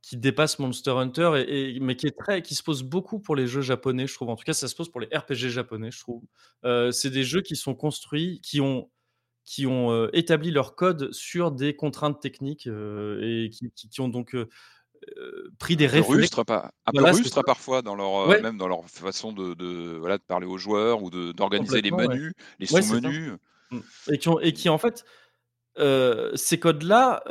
qui 0.00 0.16
dépasse 0.16 0.58
Monster 0.60 0.92
Hunter, 0.92 1.44
et, 1.46 1.78
mais 1.80 1.94
qui, 1.94 2.06
est 2.06 2.16
très, 2.16 2.40
qui 2.40 2.54
se 2.54 2.62
pose 2.62 2.82
beaucoup 2.82 3.20
pour 3.20 3.36
les 3.36 3.46
jeux 3.46 3.60
japonais, 3.60 4.06
je 4.06 4.14
trouve. 4.14 4.30
En 4.30 4.36
tout 4.36 4.44
cas, 4.44 4.54
ça 4.54 4.66
se 4.66 4.74
pose 4.74 4.88
pour 4.88 5.02
les 5.02 5.08
RPG 5.14 5.50
japonais, 5.50 5.90
je 5.90 6.00
trouve. 6.00 6.22
Euh, 6.64 6.90
c'est 6.90 7.10
des 7.10 7.24
jeux 7.24 7.42
qui 7.42 7.54
sont 7.54 7.74
construits, 7.74 8.40
qui 8.40 8.62
ont 8.62 8.88
qui 9.46 9.64
ont 9.64 10.08
établi 10.12 10.50
leur 10.50 10.74
code 10.74 11.12
sur 11.12 11.52
des 11.52 11.74
contraintes 11.74 12.20
techniques 12.20 12.66
et 12.66 13.48
qui, 13.50 14.00
ont 14.00 14.08
donc 14.08 14.36
pris 15.58 15.76
des 15.76 15.86
réflexes. 15.86 16.30
Pas, 16.44 16.72
un 16.84 16.92
peu 16.92 17.04
rustre 17.04 17.42
parfois 17.44 17.80
dans 17.80 17.94
leur, 17.94 18.28
même 18.42 18.58
dans 18.58 18.66
leur 18.66 18.84
façon 18.90 19.32
de, 19.32 19.96
voilà, 19.98 20.18
de 20.18 20.22
parler 20.24 20.46
aux 20.46 20.58
joueurs 20.58 21.02
ou 21.02 21.10
d'organiser 21.10 21.80
les 21.80 21.92
menus, 21.92 22.32
les 22.58 22.66
sous-menus. 22.66 23.34
Mmh. 23.70 23.78
Et, 24.12 24.18
qui 24.18 24.28
et 24.42 24.52
qui 24.52 24.68
en 24.68 24.78
fait, 24.78 25.04
ces 26.34 26.58
codes-là 26.58 27.22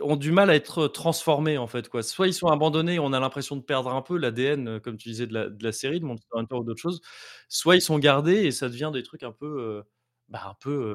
ont 0.00 0.16
du 0.16 0.32
mal 0.32 0.50
à 0.50 0.56
être 0.56 0.88
transformés 0.88 1.58
en 1.58 1.68
fait. 1.68 1.88
Quoi. 1.88 2.02
Soit 2.02 2.26
ils 2.26 2.34
sont 2.34 2.48
abandonnés, 2.48 2.98
on 2.98 3.12
a 3.12 3.20
l'impression 3.20 3.54
de 3.54 3.62
perdre 3.62 3.94
un 3.94 4.02
peu 4.02 4.16
l'ADN, 4.18 4.80
comme 4.80 4.96
tu 4.96 5.10
disais, 5.10 5.28
de 5.28 5.34
la, 5.34 5.48
de 5.48 5.62
la 5.62 5.70
série, 5.70 6.00
de 6.00 6.06
Monster 6.06 6.26
Hunter 6.32 6.56
ou 6.56 6.64
d'autres 6.64 6.80
choses. 6.80 7.02
Soit 7.48 7.76
ils 7.76 7.82
sont 7.82 8.00
gardés 8.00 8.46
et 8.46 8.50
ça 8.50 8.68
devient 8.68 8.90
des 8.92 9.04
trucs 9.04 9.22
un 9.22 9.32
peu 9.32 9.84
bah, 10.32 10.40
un 10.48 10.54
peu 10.60 10.94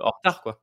en 0.00 0.10
retard, 0.10 0.42
quoi. 0.42 0.60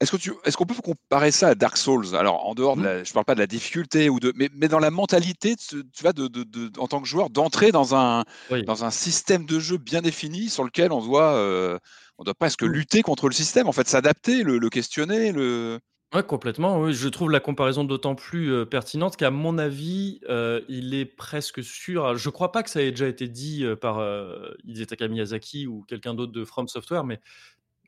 Est-ce 0.00 0.56
qu'on 0.56 0.66
peut 0.66 0.74
comparer 0.74 1.30
ça 1.30 1.48
à 1.48 1.54
Dark 1.54 1.76
Souls? 1.76 2.16
Alors, 2.16 2.46
en 2.46 2.54
dehors 2.54 2.76
de 2.76 2.80
mmh. 2.80 2.84
la, 2.84 3.04
je 3.04 3.12
parle 3.12 3.24
pas 3.24 3.34
de 3.36 3.40
la 3.40 3.46
difficulté 3.46 4.08
ou 4.08 4.18
de, 4.18 4.32
mais, 4.34 4.50
mais 4.52 4.66
dans 4.66 4.80
la 4.80 4.90
mentalité, 4.90 5.54
tu 5.56 5.84
vois, 6.00 6.12
de, 6.12 6.26
de, 6.26 6.42
de, 6.42 6.72
en 6.80 6.88
tant 6.88 7.00
que 7.00 7.06
joueur, 7.06 7.30
d'entrer 7.30 7.70
dans 7.70 7.94
un 7.94 8.24
dans 8.66 8.84
un 8.84 8.90
système 8.90 9.46
de 9.46 9.60
jeu 9.60 9.78
bien 9.78 10.02
défini 10.02 10.48
sur 10.48 10.64
lequel 10.64 10.90
on 10.90 11.00
doit 11.04 11.78
on 12.18 12.24
doit 12.24 12.34
presque 12.34 12.64
mmh. 12.64 12.66
lutter 12.66 13.02
contre 13.02 13.28
le 13.28 13.34
système, 13.34 13.68
en 13.68 13.72
fait, 13.72 13.88
s'adapter, 13.88 14.42
le, 14.42 14.58
le, 14.58 14.70
questionner, 14.70 15.32
le. 15.32 15.78
Ouais, 16.14 16.22
complètement. 16.22 16.78
Oui, 16.78 16.92
je 16.92 17.08
trouve 17.08 17.30
la 17.30 17.40
comparaison 17.40 17.84
d'autant 17.84 18.14
plus 18.14 18.66
pertinente 18.66 19.16
qu'à 19.16 19.30
mon 19.30 19.56
avis, 19.56 20.20
il 20.68 20.94
est 20.94 21.06
presque 21.06 21.64
sûr. 21.64 22.16
Je 22.16 22.28
crois 22.28 22.52
pas 22.52 22.62
que 22.62 22.68
ça 22.68 22.82
ait 22.82 22.90
déjà 22.90 23.08
été 23.08 23.28
dit 23.28 23.64
par 23.80 23.98
euh, 23.98 24.52
Hidetaka 24.64 25.08
Miyazaki 25.08 25.66
ou 25.66 25.84
quelqu'un 25.88 26.12
d'autre 26.12 26.32
de 26.32 26.44
From 26.44 26.68
Software, 26.68 27.04
mais 27.04 27.18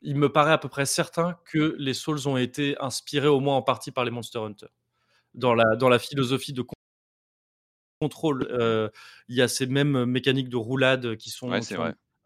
il 0.00 0.16
me 0.16 0.30
paraît 0.30 0.52
à 0.52 0.58
peu 0.58 0.70
près 0.70 0.86
certain 0.86 1.36
que 1.44 1.76
les 1.78 1.92
Souls 1.92 2.26
ont 2.26 2.38
été 2.38 2.76
inspirés 2.80 3.28
au 3.28 3.40
moins 3.40 3.56
en 3.56 3.62
partie 3.62 3.90
par 3.90 4.06
les 4.06 4.10
Monster 4.10 4.38
Hunter. 4.38 4.68
Dans 5.34 5.54
la, 5.54 5.76
dans 5.76 5.90
la 5.90 5.98
philosophie 5.98 6.54
de 6.54 6.64
contrôle, 8.00 8.48
il 9.28 9.36
y 9.36 9.42
a 9.42 9.48
ces 9.48 9.66
mêmes 9.66 10.06
mécaniques 10.06 10.48
de 10.48 10.56
roulade 10.56 11.16
qui 11.16 11.28
sont, 11.28 11.52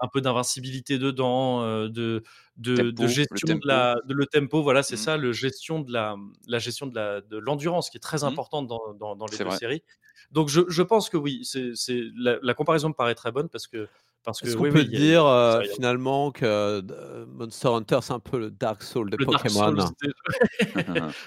un 0.00 0.08
peu 0.08 0.20
d'invincibilité 0.20 0.98
dedans, 0.98 1.62
de, 1.88 2.22
de, 2.56 3.06
gestion 3.06 3.56
de 3.56 3.66
la, 3.66 3.96
de 4.04 4.14
le 4.14 4.26
tempo. 4.26 4.62
Voilà, 4.62 4.82
c'est 4.82 4.96
mmh. 4.96 4.98
ça, 4.98 5.16
le 5.16 5.32
gestion 5.32 5.80
de 5.80 5.92
la, 5.92 6.16
la 6.46 6.58
gestion 6.58 6.86
de 6.86 6.94
la, 6.94 7.20
de 7.20 7.38
l'endurance 7.38 7.90
qui 7.90 7.96
est 7.96 8.00
très 8.00 8.22
mmh. 8.22 8.24
importante 8.24 8.66
dans, 8.66 9.14
dans, 9.14 9.26
les 9.26 9.38
deux 9.38 9.50
séries. 9.50 9.82
Donc 10.30 10.48
je, 10.48 10.62
je, 10.68 10.82
pense 10.82 11.08
que 11.08 11.16
oui, 11.16 11.44
c'est, 11.44 11.72
la, 12.16 12.38
la, 12.42 12.54
comparaison 12.54 12.88
me 12.88 12.94
paraît 12.94 13.14
très 13.14 13.32
bonne 13.32 13.48
parce 13.48 13.66
que 13.66 13.88
parce 14.24 14.40
que, 14.40 14.48
Est-ce 14.48 14.56
qu'on 14.56 14.70
peut 14.70 14.84
dire 14.84 15.62
finalement 15.74 16.32
que 16.32 16.82
Monster 17.28 17.68
Hunter 17.68 18.00
c'est 18.02 18.12
un 18.12 18.18
peu 18.18 18.38
le 18.38 18.50
Dark 18.50 18.82
Souls 18.82 19.08
de 19.08 19.16
Pokémon? 19.16 19.74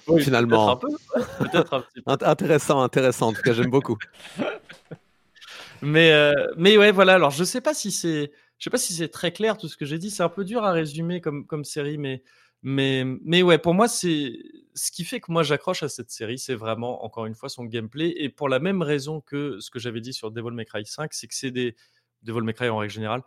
Finalement. 0.20 0.78
Peut-être 0.78 1.74
un, 1.74 1.82
petit 1.82 2.02
peu. 2.02 2.12
Intéressant, 2.12 2.82
intéressant. 2.84 3.30
En 3.30 3.34
tout 3.34 3.42
cas, 3.42 3.54
j'aime 3.54 3.72
beaucoup. 3.72 3.98
mais, 5.82 6.14
mais 6.58 6.78
ouais, 6.78 6.92
voilà. 6.92 7.16
Alors, 7.16 7.32
je 7.32 7.44
sais 7.44 7.62
pas 7.62 7.74
si 7.74 7.92
c'est 7.92 8.32
je 8.62 8.66
sais 8.66 8.70
pas 8.70 8.78
si 8.78 8.94
c'est 8.94 9.08
très 9.10 9.32
clair 9.32 9.58
tout 9.58 9.68
ce 9.68 9.76
que 9.76 9.86
j'ai 9.86 9.98
dit. 9.98 10.12
C'est 10.12 10.22
un 10.22 10.30
peu 10.30 10.46
dur 10.46 10.64
à 10.64 10.72
résumer 10.72 11.20
comme, 11.20 11.48
comme 11.48 11.66
série, 11.66 11.98
mais, 11.98 12.22
mais, 12.62 13.04
mais 13.24 13.42
ouais, 13.42 13.58
pour 13.58 13.74
moi, 13.74 13.88
c'est 13.88 14.38
ce 14.76 14.92
qui 14.92 15.04
fait 15.04 15.20
que 15.20 15.32
moi 15.32 15.42
j'accroche 15.42 15.82
à 15.82 15.90
cette 15.90 16.12
série, 16.12 16.38
c'est 16.38 16.54
vraiment, 16.54 17.04
encore 17.04 17.26
une 17.26 17.34
fois, 17.34 17.50
son 17.50 17.66
gameplay. 17.66 18.14
Et 18.18 18.30
pour 18.30 18.50
la 18.50 18.60
même 18.60 18.84
raison 18.84 19.20
que 19.20 19.60
ce 19.60 19.72
que 19.72 19.80
j'avais 19.80 20.00
dit 20.00 20.14
sur 20.14 20.30
Devil 20.30 20.52
May 20.52 20.66
Cry 20.66 20.86
5, 20.86 21.12
c'est 21.12 21.26
que 21.26 21.34
c'est 21.34 21.50
des. 21.50 21.76
Devil 22.22 22.42
May 22.42 22.54
Cry 22.54 22.70
en 22.70 22.78
règle 22.78 22.94
générale, 22.94 23.24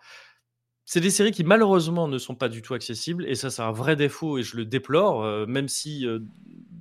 c'est 0.85 1.01
des 1.01 1.11
séries 1.11 1.33
qui 1.33 1.43
malheureusement 1.43 2.07
ne 2.07 2.19
sont 2.19 2.37
pas 2.37 2.49
du 2.49 2.63
tout 2.63 2.75
accessibles. 2.75 3.27
Et 3.27 3.35
ça, 3.35 3.51
c'est 3.51 3.63
un 3.63 3.73
vrai 3.73 3.97
défaut 3.97 4.39
et 4.39 4.45
je 4.45 4.57
le 4.57 4.65
déplore, 4.65 5.25
euh, 5.25 5.47
même 5.47 5.67
si 5.67 6.07
euh, 6.07 6.21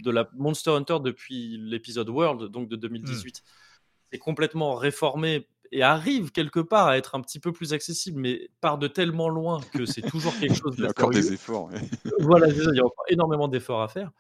de 0.04 0.12
la 0.12 0.30
Monster 0.36 0.70
Hunter 0.70 0.98
depuis 1.04 1.58
l'épisode 1.58 2.10
World, 2.10 2.52
donc 2.52 2.70
de 2.70 2.76
2018, 2.76 3.40
mmh. 3.40 3.50
c'est 4.12 4.20
complètement 4.20 4.76
réformé 4.76 5.48
et 5.74 5.82
arrive 5.82 6.32
quelque 6.32 6.60
part 6.60 6.88
à 6.88 6.98
être 6.98 7.16
un 7.16 7.22
petit 7.22 7.40
peu 7.40 7.52
plus 7.52 7.74
accessible, 7.74 8.20
mais 8.20 8.50
part 8.62 8.78
de 8.78 8.88
tellement 8.88 9.28
loin 9.28 9.60
que 9.74 9.86
c'est 9.86 10.02
toujours 10.04 10.38
quelque 10.40 10.56
chose 10.56 10.76
de. 10.76 10.82
il 10.82 10.84
y 10.84 10.88
a 10.88 10.90
encore 10.90 11.10
des 11.10 11.34
efforts. 11.34 11.70
voilà, 12.20 12.48
il 12.48 12.76
y 12.76 12.80
a 12.80 12.86
encore 12.86 13.06
énormément 13.10 13.48
d'efforts 13.48 13.82
à 13.82 13.88
faire. 13.88 14.12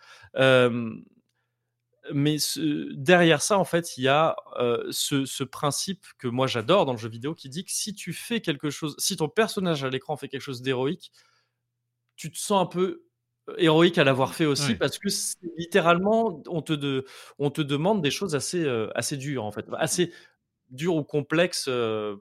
mais 2.12 2.38
derrière 2.96 3.42
ça, 3.42 3.60
en 3.60 3.66
fait, 3.66 3.98
il 3.98 4.04
y 4.04 4.08
a 4.08 4.36
ce, 4.90 5.44
principe 5.44 6.06
que 6.18 6.28
moi 6.28 6.48
j'adore 6.48 6.86
dans 6.86 6.94
le 6.94 6.98
jeu 7.00 7.10
vidéo 7.10 7.36
qui 7.36 7.50
dit 7.50 7.64
que 7.64 7.72
si 7.72 7.94
tu 7.94 8.14
fais 8.14 8.42
quelque 8.42 8.72
chose, 8.72 8.96
si 8.98 9.16
ton 9.16 9.30
personnage 9.30 9.84
à 9.84 9.90
l'écran 9.90 10.18
fait 10.18 10.28
quelque 10.28 10.42
chose 10.42 10.64
d'héroïque, 10.64 11.12
tu 12.16 12.32
te 12.32 12.38
sens 12.38 12.62
un 12.62 12.66
peu 12.66 13.04
héroïque 13.58 13.98
à 13.98 14.04
l'avoir 14.04 14.34
fait 14.34 14.46
aussi 14.46 14.76
parce 14.76 14.98
que 14.98 15.10
littéralement 15.58 16.42
on 16.48 16.62
te, 16.62 16.72
de, 16.72 17.06
on 17.40 17.50
te 17.50 17.62
demande 17.62 18.02
des 18.02 18.12
choses 18.12 18.36
assez, 18.36 18.66
assez 18.96 19.18
dures 19.18 19.44
en 19.44 19.52
fait, 19.52 19.66
assez 19.74 20.14
dur 20.74 20.95
ou 20.95 21.04
complexe 21.04 21.70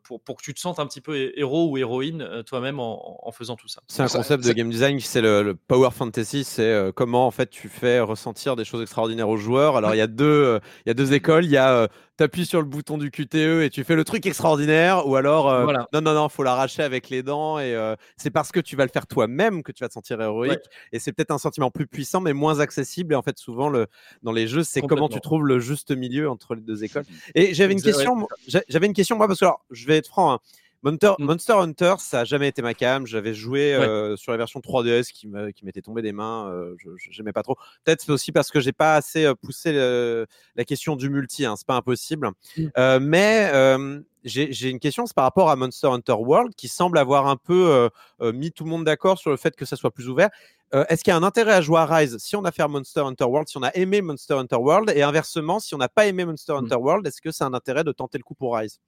pour, 0.05 0.21
pour 0.21 0.37
que 0.37 0.43
tu 0.43 0.55
te 0.55 0.61
sentes 0.61 0.79
un 0.79 0.87
petit 0.87 1.01
peu 1.01 1.33
héros 1.37 1.71
ou 1.71 1.79
héroïne 1.79 2.43
toi-même 2.47 2.79
en, 2.81 3.27
en, 3.27 3.33
faisant 3.33 3.57
tout 3.57 3.69
ça. 3.69 3.83
C'est 3.89 4.03
un 4.03 4.09
concept 4.09 4.45
de 4.45 4.53
game 4.53 4.71
design, 4.71 4.99
c'est 5.01 5.21
le, 5.21 5.55
power 5.55 5.91
fantasy, 5.91 6.45
c'est 6.45 6.93
comment 6.95 7.27
en 7.27 7.31
fait 7.31 7.51
tu 7.51 7.69
fais 7.69 8.01
ressentir 8.01 8.57
des 8.57 8.65
choses 8.65 8.83
extraordinaires 8.83 9.29
aux 9.29 9.37
joueurs. 9.37 9.77
Alors 9.77 9.95
il 9.95 9.99
y 9.99 10.03
a 10.03 10.07
deux, 10.07 10.61
il 10.85 10.89
y 10.89 10.91
a 10.91 10.95
deux 10.95 11.13
écoles, 11.13 11.45
il 11.45 11.51
y 11.51 11.57
a 11.57 11.89
tu 12.19 12.25
appuies 12.25 12.45
sur 12.45 12.61
le 12.61 12.67
bouton 12.67 12.99
du 12.99 13.11
QTE 13.11 13.63
et 13.63 13.71
tu 13.71 13.85
fais 13.85 13.95
le 13.97 14.05
truc 14.05 14.27
extraordinaire, 14.27 15.07
ou 15.07 15.17
alors 15.17 15.51
non, 15.93 16.01
non, 16.01 16.15
non, 16.15 16.29
faut 16.29 16.43
l'arracher 16.43 16.83
avec 16.83 17.09
les 17.09 17.23
dents 17.23 17.59
et 17.59 17.77
c'est 18.17 18.31
parce 18.31 18.53
que 18.53 18.61
tu 18.61 18.77
vas 18.77 18.85
le 18.85 18.91
faire 18.91 19.07
toi-même 19.07 19.63
que 19.63 19.73
tu 19.73 19.83
vas 19.83 19.89
te 19.89 19.95
sentir 19.95 20.21
héroïque 20.21 20.65
et 20.93 20.99
c'est 20.99 21.13
peut-être 21.13 21.31
un 21.31 21.39
sentiment 21.39 21.71
plus 21.71 21.87
puissant 21.87 22.21
mais 22.21 22.33
moins 22.33 22.61
accessible. 22.61 23.13
Et 23.13 23.17
en 23.17 23.23
fait, 23.23 23.39
souvent 23.39 23.69
le, 23.69 23.87
dans 24.23 24.33
les 24.33 24.47
jeux, 24.47 24.63
c'est 24.63 24.83
comment 24.83 25.09
tu 25.09 25.21
trouves 25.21 25.47
le 25.47 25.59
juste 25.59 25.91
milieu 25.91 26.31
entre 26.31 26.55
les 26.55 26.63
deux 26.63 26.85
écoles. 26.85 27.05
Et 27.35 27.55
j'avais 27.55 27.73
une 27.73 27.83
question, 27.83 28.29
j'avais 28.69 28.87
une 28.87 28.93
question 28.93 29.17
moi 29.17 29.27
parce 29.27 29.41
que 29.41 29.45
alors, 29.45 29.65
je 29.71 29.87
vais 29.87 29.97
être 29.99 30.09
franc. 30.09 30.33
Hein, 30.33 30.39
Monster, 30.83 31.13
mm. 31.19 31.25
Monster, 31.25 31.53
Hunter, 31.55 31.95
ça 31.99 32.19
n'a 32.19 32.25
jamais 32.25 32.49
été 32.49 32.61
ma 32.61 32.75
cam. 32.75 33.07
J'avais 33.07 33.35
joué 33.35 33.75
euh, 33.75 34.17
sur 34.17 34.33
la 34.33 34.39
version 34.39 34.61
3DS 34.61 35.13
qui 35.13 35.29
m'était 35.65 35.83
tombée 35.83 36.03
des 36.03 36.13
mains. 36.13 36.49
Euh, 36.49 36.75
je 36.79 37.23
n'aimais 37.23 37.33
pas 37.33 37.43
trop. 37.43 37.57
Peut-être 37.85 38.11
aussi 38.11 38.33
parce 38.33 38.51
que 38.51 38.61
j'ai 38.61 38.73
pas 38.73 38.97
assez 38.97 39.25
euh, 39.25 39.35
poussé 39.35 39.73
la 39.73 40.65
question 40.65 40.97
du 40.97 41.09
multi. 41.09 41.45
Hein, 41.45 41.55
c'est 41.57 41.67
pas 41.67 41.77
impossible. 41.77 42.31
Mm. 42.57 42.99
mais 43.01 43.53
j'ai 44.25 44.71
une 44.71 44.81
question, 44.81 45.07
c'est 45.07 45.15
par 45.15 45.25
rapport 45.25 45.51
à 45.51 45.57
Monster 45.57 45.89
Hunter 45.89 46.13
World 46.13 46.55
qui 46.55 46.69
semble 46.69 46.99
avoir 46.99 47.27
un 47.27 47.37
peu 47.37 47.89
mis 48.21 48.53
tout 48.53 48.65
le 48.65 48.71
monde 48.71 48.85
d'accord 48.85 49.19
sur 49.19 49.31
le 49.31 49.37
fait 49.37 49.55
que 49.55 49.65
ça 49.65 49.77
soit 49.77 49.91
plus 49.91 50.09
ouvert. 50.09 50.31
Est-ce 50.89 51.05
qu'il 51.05 51.11
y 51.11 51.15
a 51.15 51.17
un 51.19 51.23
intérêt 51.23 51.53
à 51.53 51.61
jouer 51.61 51.79
à 51.81 51.87
Rise 51.87 52.17
si 52.19 52.35
on 52.35 52.45
a 52.45 52.51
fait 52.51 52.67
Monster 52.67 53.01
Hunter 53.01 53.25
World, 53.25 53.47
si 53.47 53.59
on 53.59 53.63
a 53.63 53.71
aimé 53.75 54.01
Monster 54.01 54.35
Hunter 54.35 54.57
World, 54.57 54.91
et 54.95 55.03
inversement, 55.03 55.61
si 55.61 55.75
on 55.75 55.79
n'a 55.79 55.91
pas 55.91 56.07
aimé 56.07 56.25
Monster 56.25 56.55
mm. 56.55 56.57
Hunter 56.57 56.77
World, 56.77 57.07
est-ce 57.07 57.21
que 57.21 57.31
c'est 57.31 57.45
un 57.45 57.53
intérêt 57.53 57.85
de 57.85 57.93
tenter 57.93 58.17
le 58.17 58.25
coup 58.25 58.35
pour 58.35 58.57
Rise? 58.57 58.81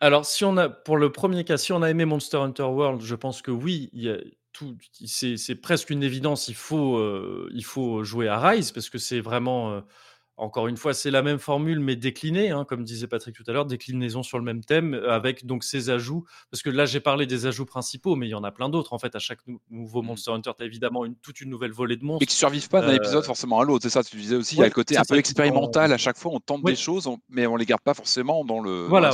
Alors, 0.00 0.24
si 0.24 0.44
on 0.44 0.56
a, 0.56 0.68
pour 0.68 0.96
le 0.96 1.10
premier 1.10 1.44
cas, 1.44 1.56
si 1.56 1.72
on 1.72 1.82
a 1.82 1.90
aimé 1.90 2.04
Monster 2.04 2.36
Hunter 2.36 2.62
World, 2.64 3.02
je 3.02 3.14
pense 3.14 3.42
que 3.42 3.50
oui, 3.50 3.90
c'est, 5.04 5.54
presque 5.56 5.90
une 5.90 6.02
évidence. 6.02 6.48
Il 6.48 6.54
faut, 6.54 6.96
euh, 6.98 7.48
il 7.52 7.64
faut 7.64 8.04
jouer 8.04 8.28
à 8.28 8.38
Rise 8.38 8.70
parce 8.70 8.90
que 8.90 8.98
c'est 8.98 9.20
vraiment, 9.20 9.72
euh, 9.72 9.80
encore 10.36 10.68
une 10.68 10.76
fois, 10.76 10.94
c'est 10.94 11.10
la 11.10 11.22
même 11.22 11.40
formule, 11.40 11.80
mais 11.80 11.96
déclinée, 11.96 12.50
hein, 12.50 12.64
comme 12.64 12.84
disait 12.84 13.08
Patrick 13.08 13.34
tout 13.34 13.42
à 13.48 13.52
l'heure, 13.52 13.66
déclinaison 13.66 14.22
sur 14.22 14.38
le 14.38 14.44
même 14.44 14.62
thème, 14.62 14.94
avec 14.94 15.46
donc 15.46 15.64
ces 15.64 15.90
ajouts. 15.90 16.24
Parce 16.52 16.62
que 16.62 16.70
là, 16.70 16.86
j'ai 16.86 17.00
parlé 17.00 17.26
des 17.26 17.46
ajouts 17.46 17.66
principaux, 17.66 18.14
mais 18.14 18.28
il 18.28 18.30
y 18.30 18.36
en 18.36 18.44
a 18.44 18.52
plein 18.52 18.68
d'autres. 18.68 18.92
En 18.92 19.00
fait, 19.00 19.16
à 19.16 19.18
chaque 19.18 19.40
nouveau 19.68 20.00
mmh. 20.00 20.06
Monster 20.06 20.30
Hunter, 20.30 20.52
tu 20.56 20.62
as 20.62 20.66
évidemment 20.66 21.06
une, 21.06 21.16
toute 21.16 21.40
une 21.40 21.50
nouvelle 21.50 21.72
volée 21.72 21.96
de 21.96 22.04
monstres. 22.04 22.22
Et 22.22 22.26
qui 22.26 22.36
survivent 22.36 22.68
pas 22.68 22.82
d'un 22.82 22.94
épisode 22.94 23.24
forcément 23.24 23.58
à 23.58 23.64
l'autre. 23.64 23.82
C'est 23.82 23.90
ça, 23.90 24.04
tu 24.04 24.16
disais 24.16 24.36
aussi. 24.36 24.54
il 24.54 24.60
y 24.60 24.62
a 24.62 24.66
le 24.66 24.70
côté 24.70 24.96
un 24.96 25.02
peu 25.02 25.16
expérimental. 25.16 25.92
À 25.92 25.98
chaque 25.98 26.18
fois, 26.18 26.30
on 26.32 26.38
tente 26.38 26.62
des 26.62 26.76
choses, 26.76 27.10
mais 27.28 27.48
on 27.48 27.56
les 27.56 27.66
garde 27.66 27.82
pas 27.82 27.94
forcément 27.94 28.44
dans 28.44 28.60
le. 28.60 28.86
Voilà, 28.86 29.10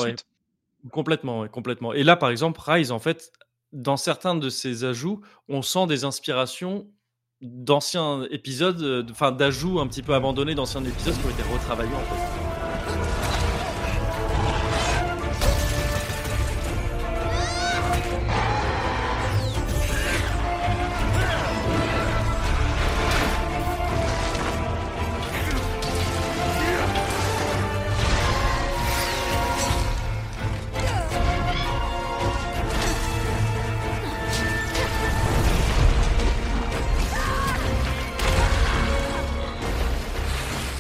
Complètement, 0.91 1.49
complètement. 1.49 1.93
Et 1.93 2.03
là, 2.03 2.17
par 2.17 2.31
exemple, 2.31 2.61
Rise, 2.65 2.93
en 2.93 2.99
fait, 2.99 3.33
dans 3.73 3.97
certains 3.97 4.35
de 4.35 4.49
ces 4.49 4.85
ajouts, 4.85 5.21
on 5.49 5.63
sent 5.63 5.87
des 5.87 6.05
inspirations 6.05 6.87
d'anciens 7.41 8.27
épisodes, 8.31 9.07
enfin 9.11 9.33
d'ajouts 9.33 9.81
un 9.81 9.87
petit 9.87 10.03
peu 10.03 10.15
abandonnés 10.15 10.55
d'anciens 10.55 10.85
épisodes 10.85 11.19
qui 11.19 11.27
ont 11.27 11.31
été 11.31 11.43
retravaillés 11.43 11.95
en 11.95 12.05
fait. 12.05 12.44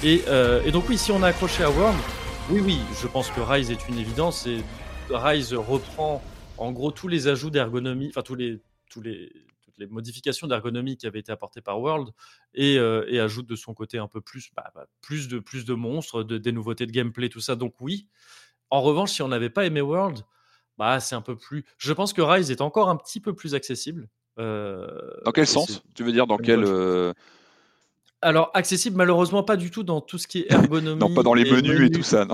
Euh, 0.05 0.63
et, 0.65 0.71
donc 0.71 0.87
oui, 0.91 0.99
si 0.99 1.13
on 1.13 1.23
a 1.23 1.29
accroché 1.29 1.65
à 1.65 1.71
World, 1.71 1.99
oui, 2.51 2.61
oui, 2.61 2.79
je 3.01 3.07
pense 3.07 3.31
que 3.31 3.41
Rise 3.41 3.71
est 3.71 3.89
une 3.89 3.99
évidence. 3.99 4.47
Et 4.47 4.59
Rise 5.09 5.55
reprend 5.55 6.23
en 6.59 6.73
gros 6.73 6.91
tous 6.91 7.09
les 7.09 7.27
ajouts 7.27 7.49
d'ergonomie, 7.49 8.09
enfin 8.11 8.21
tous 8.21 8.35
les, 8.35 8.61
tous 8.91 9.01
les, 9.01 9.33
toutes 9.63 9.79
les 9.79 9.87
modifications 9.87 10.47
d'ergonomie 10.47 10.99
qui 10.99 11.07
avaient 11.07 11.21
été 11.21 11.33
apportées 11.33 11.63
par 11.63 11.81
World 11.81 12.11
et, 12.53 12.77
euh, 12.79 13.07
et, 13.09 13.19
ajoute 13.19 13.47
de 13.47 13.57
son 13.57 13.73
côté 13.73 13.97
un 13.97 14.07
peu 14.07 14.21
plus, 14.21 14.51
bah, 14.55 14.71
bah, 14.75 14.87
plus, 15.01 15.27
de, 15.27 15.39
plus 15.39 15.65
de 15.65 15.73
monstres, 15.73 16.23
de, 16.23 16.37
des 16.37 16.53
nouveautés 16.53 16.85
de 16.85 16.93
gameplay, 16.93 17.31
tout 17.31 17.41
ça. 17.41 17.57
Donc 17.57 17.75
oui. 17.81 18.07
En 18.69 18.83
revanche, 18.83 19.13
si 19.13 19.23
on 19.23 19.29
n'avait 19.29 19.49
pas 19.49 19.65
aimé 19.65 19.81
World, 19.81 20.19
bah, 20.77 21.01
c'est 21.01 21.15
un 21.15 21.23
peu 21.23 21.37
plus. 21.37 21.65
Je 21.79 21.95
pense 21.95 22.13
que 22.13 22.21
Rise 22.21 22.51
est 22.51 22.61
encore 22.61 22.91
un 22.91 22.97
petit 22.97 23.21
peu 23.21 23.35
plus 23.35 23.55
accessible. 23.55 24.11
Euh, 24.39 24.87
dans 25.25 25.33
quel 25.33 25.47
sens? 25.47 25.83
Tu 25.95 26.05
veux 26.05 26.13
dire 26.13 26.27
dans 26.27 26.37
quel 26.37 26.63
alors, 28.25 28.51
accessible, 28.55 28.97
malheureusement, 28.97 29.43
pas 29.43 29.57
du 29.57 29.71
tout 29.71 29.83
dans 29.83 30.01
tout 30.01 30.19
ce 30.19 30.27
qui 30.27 30.41
est 30.41 30.47
ergonomie. 30.53 30.99
non, 30.99 31.13
pas 31.15 31.23
dans 31.23 31.35
les 31.35 31.45
menus, 31.45 31.83
et 31.83 31.91
tout 31.91 32.03
ça. 32.03 32.27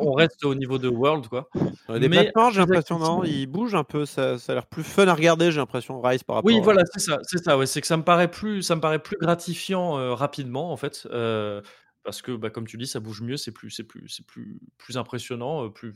on 0.00 0.12
reste 0.12 0.44
au 0.44 0.54
niveau 0.54 0.78
de 0.78 0.88
World, 0.88 1.28
quoi. 1.28 1.48
Les 1.88 2.08
Mais 2.08 2.30
j'ai 2.52 2.60
l'impression, 2.60 2.98
non 2.98 3.24
Ils 3.24 3.46
bougent 3.46 3.74
un 3.74 3.84
peu, 3.84 4.04
ça, 4.06 4.38
ça 4.38 4.52
a 4.52 4.54
l'air 4.56 4.66
plus 4.66 4.84
fun 4.84 5.08
à 5.08 5.14
regarder, 5.14 5.50
j'ai 5.50 5.58
l'impression, 5.58 6.00
Rise 6.00 6.22
par 6.22 6.36
rapport 6.36 6.46
Oui, 6.46 6.60
voilà, 6.62 6.82
c'est 6.92 7.00
ça, 7.00 7.18
c'est 7.22 7.42
ça, 7.42 7.56
ouais. 7.56 7.66
C'est 7.66 7.80
que 7.80 7.86
ça 7.86 7.96
me 7.96 8.04
paraît 8.04 8.30
plus, 8.30 8.62
ça 8.62 8.76
me 8.76 8.80
paraît 8.80 8.98
plus 8.98 9.16
gratifiant 9.18 9.98
euh, 9.98 10.14
rapidement, 10.14 10.70
en 10.70 10.76
fait. 10.76 11.08
Euh, 11.10 11.62
parce 12.04 12.22
que, 12.22 12.32
bah, 12.32 12.50
comme 12.50 12.66
tu 12.66 12.76
dis, 12.76 12.86
ça 12.86 13.00
bouge 13.00 13.22
mieux, 13.22 13.36
c'est 13.36 13.52
plus, 13.52 13.70
c'est 13.70 13.84
plus, 13.84 14.08
c'est 14.08 14.26
plus, 14.26 14.60
plus 14.78 14.96
impressionnant, 14.96 15.64
euh, 15.64 15.68
plus, 15.70 15.94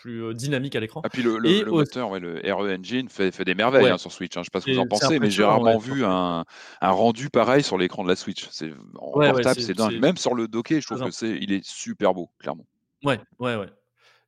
plus 0.00 0.34
dynamique 0.34 0.74
à 0.76 0.80
l'écran. 0.80 1.00
Et 1.00 1.06
ah, 1.06 1.08
puis 1.08 1.22
le, 1.22 1.38
le, 1.38 1.64
moteur, 1.66 2.10
ouais, 2.10 2.20
le 2.20 2.40
RE 2.52 2.68
Engine 2.78 3.08
fait, 3.08 3.30
fait 3.32 3.44
des 3.44 3.54
merveilles 3.54 3.88
hein, 3.88 3.98
sur 3.98 4.10
Switch. 4.10 4.36
Hein. 4.36 4.40
Je 4.40 4.40
ne 4.40 4.44
sais 4.44 4.50
pas 4.50 4.60
ce 4.60 4.66
que 4.66 4.72
vous 4.72 4.78
en 4.78 4.86
pensez, 4.86 5.18
mais 5.18 5.30
j'ai 5.30 5.44
rarement 5.44 5.78
vu 5.78 6.04
un, 6.04 6.44
un, 6.80 6.90
rendu 6.90 7.30
pareil 7.30 7.62
sur 7.62 7.78
l'écran 7.78 8.02
de 8.02 8.08
la 8.08 8.16
Switch. 8.16 8.48
C'est 8.50 8.72
en 8.98 9.12
portable, 9.12 9.60
c'est 9.60 9.74
dingue. 9.74 10.00
Même 10.00 10.16
sur 10.16 10.34
le 10.34 10.48
docké, 10.48 10.80
je 10.80 10.86
trouve 10.86 11.04
que 11.04 11.10
c'est 11.10 11.36
il 11.40 11.52
est 11.52 11.64
super 11.64 12.14
beau, 12.14 12.30
clairement. 12.38 12.66
Ouais, 13.04 13.20
ouais, 13.38 13.56
ouais. 13.56 13.68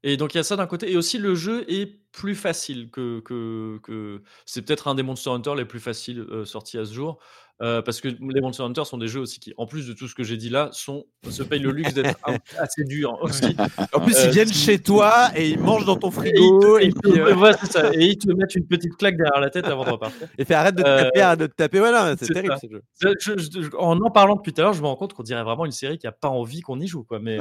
Et 0.05 0.17
donc 0.17 0.35
il 0.35 0.39
y 0.39 0.41
a 0.41 0.45
ça 0.45 0.57
d'un 0.57 0.67
côté. 0.67 0.91
Et 0.91 0.97
aussi 0.97 1.19
le 1.19 1.35
jeu 1.35 1.65
est 1.71 1.87
plus 2.13 2.35
facile 2.35 2.91
que. 2.91 3.21
que, 3.21 3.79
que... 3.83 4.23
C'est 4.45 4.63
peut-être 4.63 4.89
un 4.89 4.95
des 4.95 5.03
Monster 5.03 5.31
Hunter 5.31 5.55
les 5.57 5.65
plus 5.65 5.81
faciles 5.81 6.27
sortis 6.45 6.79
à 6.79 6.85
ce 6.85 6.93
jour. 6.93 7.19
Euh, 7.63 7.81
parce 7.81 8.01
que 8.01 8.09
les 8.09 8.41
Monster 8.41 8.65
Hunter 8.65 8.85
sont 8.85 8.99
des 8.99 9.07
jeux 9.07 9.21
aussi 9.21 9.39
qui, 9.39 9.55
en 9.57 9.67
plus 9.67 9.87
de 9.87 9.93
tout 9.93 10.09
ce 10.09 10.17
que 10.17 10.25
j'ai 10.25 10.37
dit 10.37 10.49
là, 10.49 10.69
sont, 10.73 11.05
se 11.31 11.45
payent 11.45 11.61
le 11.61 11.71
luxe 11.71 11.95
d'être 11.95 12.19
assez 12.59 12.83
durs 12.83 13.17
aussi. 13.23 13.57
En 13.93 14.01
plus, 14.01 14.15
ils 14.19 14.29
euh, 14.29 14.31
viennent 14.31 14.53
chez 14.53 14.81
toi 14.81 15.31
et 15.37 15.51
ils 15.51 15.61
mangent 15.61 15.85
dans 15.85 15.95
ton 15.95 16.11
frigo. 16.11 16.79
Et, 16.81 16.87
ils 16.87 16.95
te, 16.95 17.09
euh, 17.09 17.53
ça. 17.71 17.95
et 17.95 18.07
ils 18.07 18.19
te 18.19 18.33
mettent 18.33 18.57
une 18.57 18.67
petite 18.67 18.97
claque 18.97 19.17
derrière 19.17 19.41
la 19.41 19.51
tête 19.51 19.67
avant 19.67 19.85
de 19.85 19.91
repartir. 19.91 20.27
Et 20.39 20.45
fait 20.45 20.55
arrête 20.55 20.75
de 20.75 20.83
te 20.83 20.89
taper, 20.89 21.21
arrête 21.21 21.39
de 21.39 21.47
te 21.47 21.55
taper. 21.55 21.79
Voilà, 21.79 22.17
c'est 22.19 22.33
terrible 22.33 22.57
ce 22.61 23.61
jeu. 23.61 23.71
en 23.79 24.01
en 24.01 24.11
parlant 24.11 24.35
depuis 24.35 24.53
tout 24.53 24.61
à 24.61 24.65
l'heure, 24.65 24.73
je 24.73 24.83
me 24.83 24.89
rends 24.89 24.97
compte 24.97 25.13
qu'on 25.13 25.23
dirait 25.23 25.45
vraiment 25.45 25.65
une 25.65 25.73
série 25.73 25.99
qui 25.99 26.09
a 26.09 26.13
pas 26.13 26.29
envie 26.29 26.63
qu'on 26.63 26.81
y 26.81 26.89
joue. 26.89 27.05
Quoi. 27.05 27.21
Mais... 27.21 27.39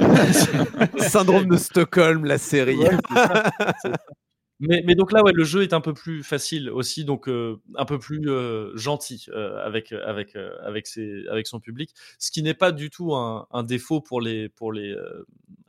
Syndrome 0.98 1.48
de 1.48 1.56
Stockholm, 1.56 2.24
la 2.26 2.38
série. 2.38 2.78
Mais, 4.64 4.94
donc 4.94 5.10
là, 5.10 5.24
ouais, 5.24 5.32
le 5.32 5.42
jeu 5.42 5.62
est 5.62 5.72
un 5.72 5.80
peu 5.80 5.92
plus 5.92 6.22
facile 6.22 6.70
aussi, 6.70 7.04
donc 7.04 7.28
euh, 7.28 7.60
un 7.74 7.84
peu 7.84 7.98
plus 7.98 8.20
euh, 8.26 8.70
gentil 8.76 9.26
euh, 9.30 9.58
avec, 9.66 9.90
avec, 9.90 10.36
avec, 10.62 10.86
ses, 10.86 11.26
avec 11.28 11.48
son 11.48 11.58
public, 11.58 11.92
ce 12.18 12.30
qui 12.30 12.44
n'est 12.44 12.54
pas 12.54 12.70
du 12.70 12.88
tout 12.88 13.12
un, 13.14 13.62
défaut 13.64 14.00
pour 14.00 14.20
les, 14.20 14.48
pour 14.48 14.72
les, 14.72 14.96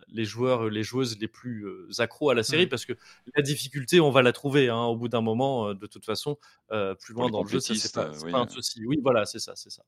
les 0.10 0.26
joueurs, 0.26 0.70
les 0.70 0.84
joueuses 0.84 1.18
les 1.20 1.28
plus 1.28 1.65
accros 1.98 2.30
à 2.30 2.36
la 2.36 2.44
série, 2.44 2.68
mmh. 2.68 2.70
parce 2.70 2.86
que 2.86 2.94
la 3.36 3.41
difficulté, 3.41 3.99
on 3.99 4.11
va 4.11 4.22
la 4.22 4.32
trouver 4.32 4.70
hein, 4.70 4.84
au 4.84 4.95
bout 4.95 5.07
d'un 5.07 5.22
moment, 5.22 5.74
de 5.74 5.88
toute 5.88 6.06
façon, 6.06 6.38
plus 6.70 7.15
loin 7.15 7.32
dans 7.32 7.41
le 7.41 7.49
jeu, 7.49 7.60
c'est 7.60 7.91
pas, 7.94 8.11
pas, 8.32 8.38
un 8.38 8.48
souci. 8.48 8.86
Oui, 8.86 8.99
voilà, 9.02 9.26
c'est 9.26 9.40
ça, 9.40 9.53
c'est 9.56 9.72
ça. 9.72 9.84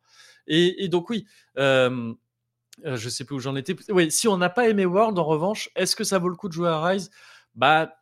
Et, 0.47 0.83
et, 0.83 0.87
donc 0.87 1.11
oui. 1.11 1.27
je 1.57 3.09
sais 3.09 3.23
plus 3.23 3.35
où 3.35 3.39
j'en 3.39 3.55
étais. 3.55 3.75
Oui, 3.89 4.09
si 4.09 4.27
on 4.27 4.37
n'a 4.37 4.49
pas 4.49 4.67
aimé 4.67 4.83
World, 4.85 5.19
en 5.19 5.25
revanche, 5.25 5.69
est-ce 5.75 5.95
que 5.95 6.03
ça 6.03 6.17
vaut 6.17 6.29
le 6.29 6.35
coup 6.35 6.47
de 6.47 6.53
jouer 6.53 6.69
à 6.69 6.83
Rise? 6.83 7.11
Bah, 7.53 7.95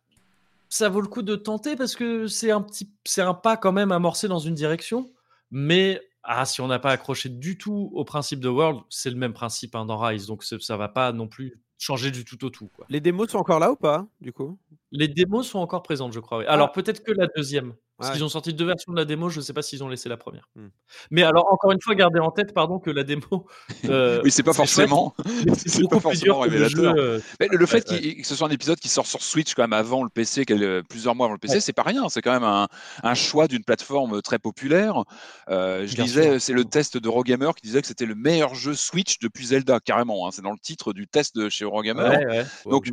ça 0.74 0.88
vaut 0.88 1.00
le 1.00 1.06
coup 1.06 1.22
de 1.22 1.36
tenter 1.36 1.76
parce 1.76 1.94
que 1.94 2.26
c'est 2.26 2.50
un 2.50 2.60
petit, 2.60 2.90
c'est 3.04 3.22
un 3.22 3.32
pas 3.32 3.56
quand 3.56 3.70
même 3.70 3.92
amorcé 3.92 4.26
dans 4.26 4.40
une 4.40 4.54
direction. 4.54 5.08
Mais 5.52 6.00
ah, 6.24 6.44
si 6.46 6.60
on 6.60 6.66
n'a 6.66 6.80
pas 6.80 6.90
accroché 6.90 7.28
du 7.28 7.56
tout 7.56 7.92
au 7.94 8.04
principe 8.04 8.40
de 8.40 8.48
World, 8.48 8.80
c'est 8.90 9.10
le 9.10 9.16
même 9.16 9.32
principe 9.32 9.76
hein, 9.76 9.84
dans 9.84 9.98
Rise, 9.98 10.26
donc 10.26 10.42
ça 10.42 10.76
va 10.76 10.88
pas 10.88 11.12
non 11.12 11.28
plus 11.28 11.60
changer 11.78 12.10
du 12.10 12.24
tout 12.24 12.44
au 12.44 12.50
tout. 12.50 12.66
Quoi. 12.68 12.86
Les 12.88 13.00
démos 13.00 13.30
sont 13.30 13.38
encore 13.38 13.60
là 13.60 13.70
ou 13.70 13.76
pas, 13.76 14.08
du 14.20 14.32
coup? 14.32 14.58
Les 14.90 15.06
démos 15.06 15.46
sont 15.46 15.60
encore 15.60 15.84
présentes, 15.84 16.12
je 16.12 16.18
crois. 16.18 16.42
Alors 16.50 16.70
ah. 16.70 16.74
peut-être 16.74 17.04
que 17.04 17.12
la 17.12 17.28
deuxième. 17.36 17.74
Parce 17.98 18.10
qu'ils 18.10 18.24
ont 18.24 18.28
sorti 18.28 18.52
deux 18.52 18.64
versions 18.64 18.92
de 18.92 18.96
la 18.96 19.04
démo, 19.04 19.28
je 19.28 19.38
ne 19.38 19.44
sais 19.44 19.52
pas 19.52 19.62
s'ils 19.62 19.84
ont 19.84 19.88
laissé 19.88 20.08
la 20.08 20.16
première. 20.16 20.48
Mmh. 20.56 20.66
Mais 21.12 21.22
alors, 21.22 21.52
encore 21.52 21.70
une 21.70 21.80
fois, 21.80 21.94
gardez 21.94 22.18
en 22.18 22.32
tête, 22.32 22.52
pardon, 22.52 22.78
que 22.78 22.90
la 22.90 23.04
démo. 23.04 23.46
Euh, 23.86 24.22
oui, 24.24 24.30
c'est 24.30 24.42
pas 24.42 24.54
forcément. 24.54 25.14
C'est 25.56 25.86
pas 25.90 26.00
forcément 26.00 26.40
révélateur. 26.40 26.94
Euh, 26.96 27.20
mais 27.38 27.48
le, 27.50 27.66
fait 27.66 27.84
que 27.84 28.26
ce 28.26 28.34
soit 28.34 28.48
un 28.48 28.50
épisode 28.50 28.78
qui 28.78 28.88
sort 28.88 29.06
sur 29.06 29.20
Switch 29.22 29.54
quand 29.54 29.62
même 29.62 29.74
avant 29.74 30.02
le 30.02 30.08
PC, 30.08 30.44
plusieurs 30.88 31.14
mois 31.14 31.26
avant 31.26 31.34
le 31.34 31.38
PC, 31.38 31.60
c'est 31.60 31.74
pas 31.74 31.82
rien. 31.82 32.08
C'est 32.08 32.22
quand 32.22 32.32
même 32.32 32.44
un, 32.44 32.66
un 33.02 33.14
choix 33.14 33.46
d'une 33.46 33.62
plateforme 33.62 34.22
très 34.22 34.38
populaire. 34.38 35.02
Euh, 35.50 35.86
je 35.86 35.96
disais, 35.96 36.38
c'est 36.38 36.54
le 36.54 36.64
test 36.64 36.96
de 36.96 37.08
Rogamer 37.08 37.50
qui 37.54 37.66
disait 37.66 37.82
que 37.82 37.86
c'était 37.86 38.06
le 38.06 38.14
meilleur 38.14 38.54
jeu 38.54 38.74
Switch 38.74 39.18
depuis 39.18 39.46
Zelda, 39.46 39.80
carrément. 39.80 40.26
Hein. 40.26 40.30
C'est 40.32 40.42
dans 40.42 40.52
le 40.52 40.58
titre 40.58 40.94
du 40.94 41.06
test 41.06 41.36
de 41.36 41.50
chez 41.50 41.64
Eurogamer. 41.64 42.44
Donc, 42.64 42.88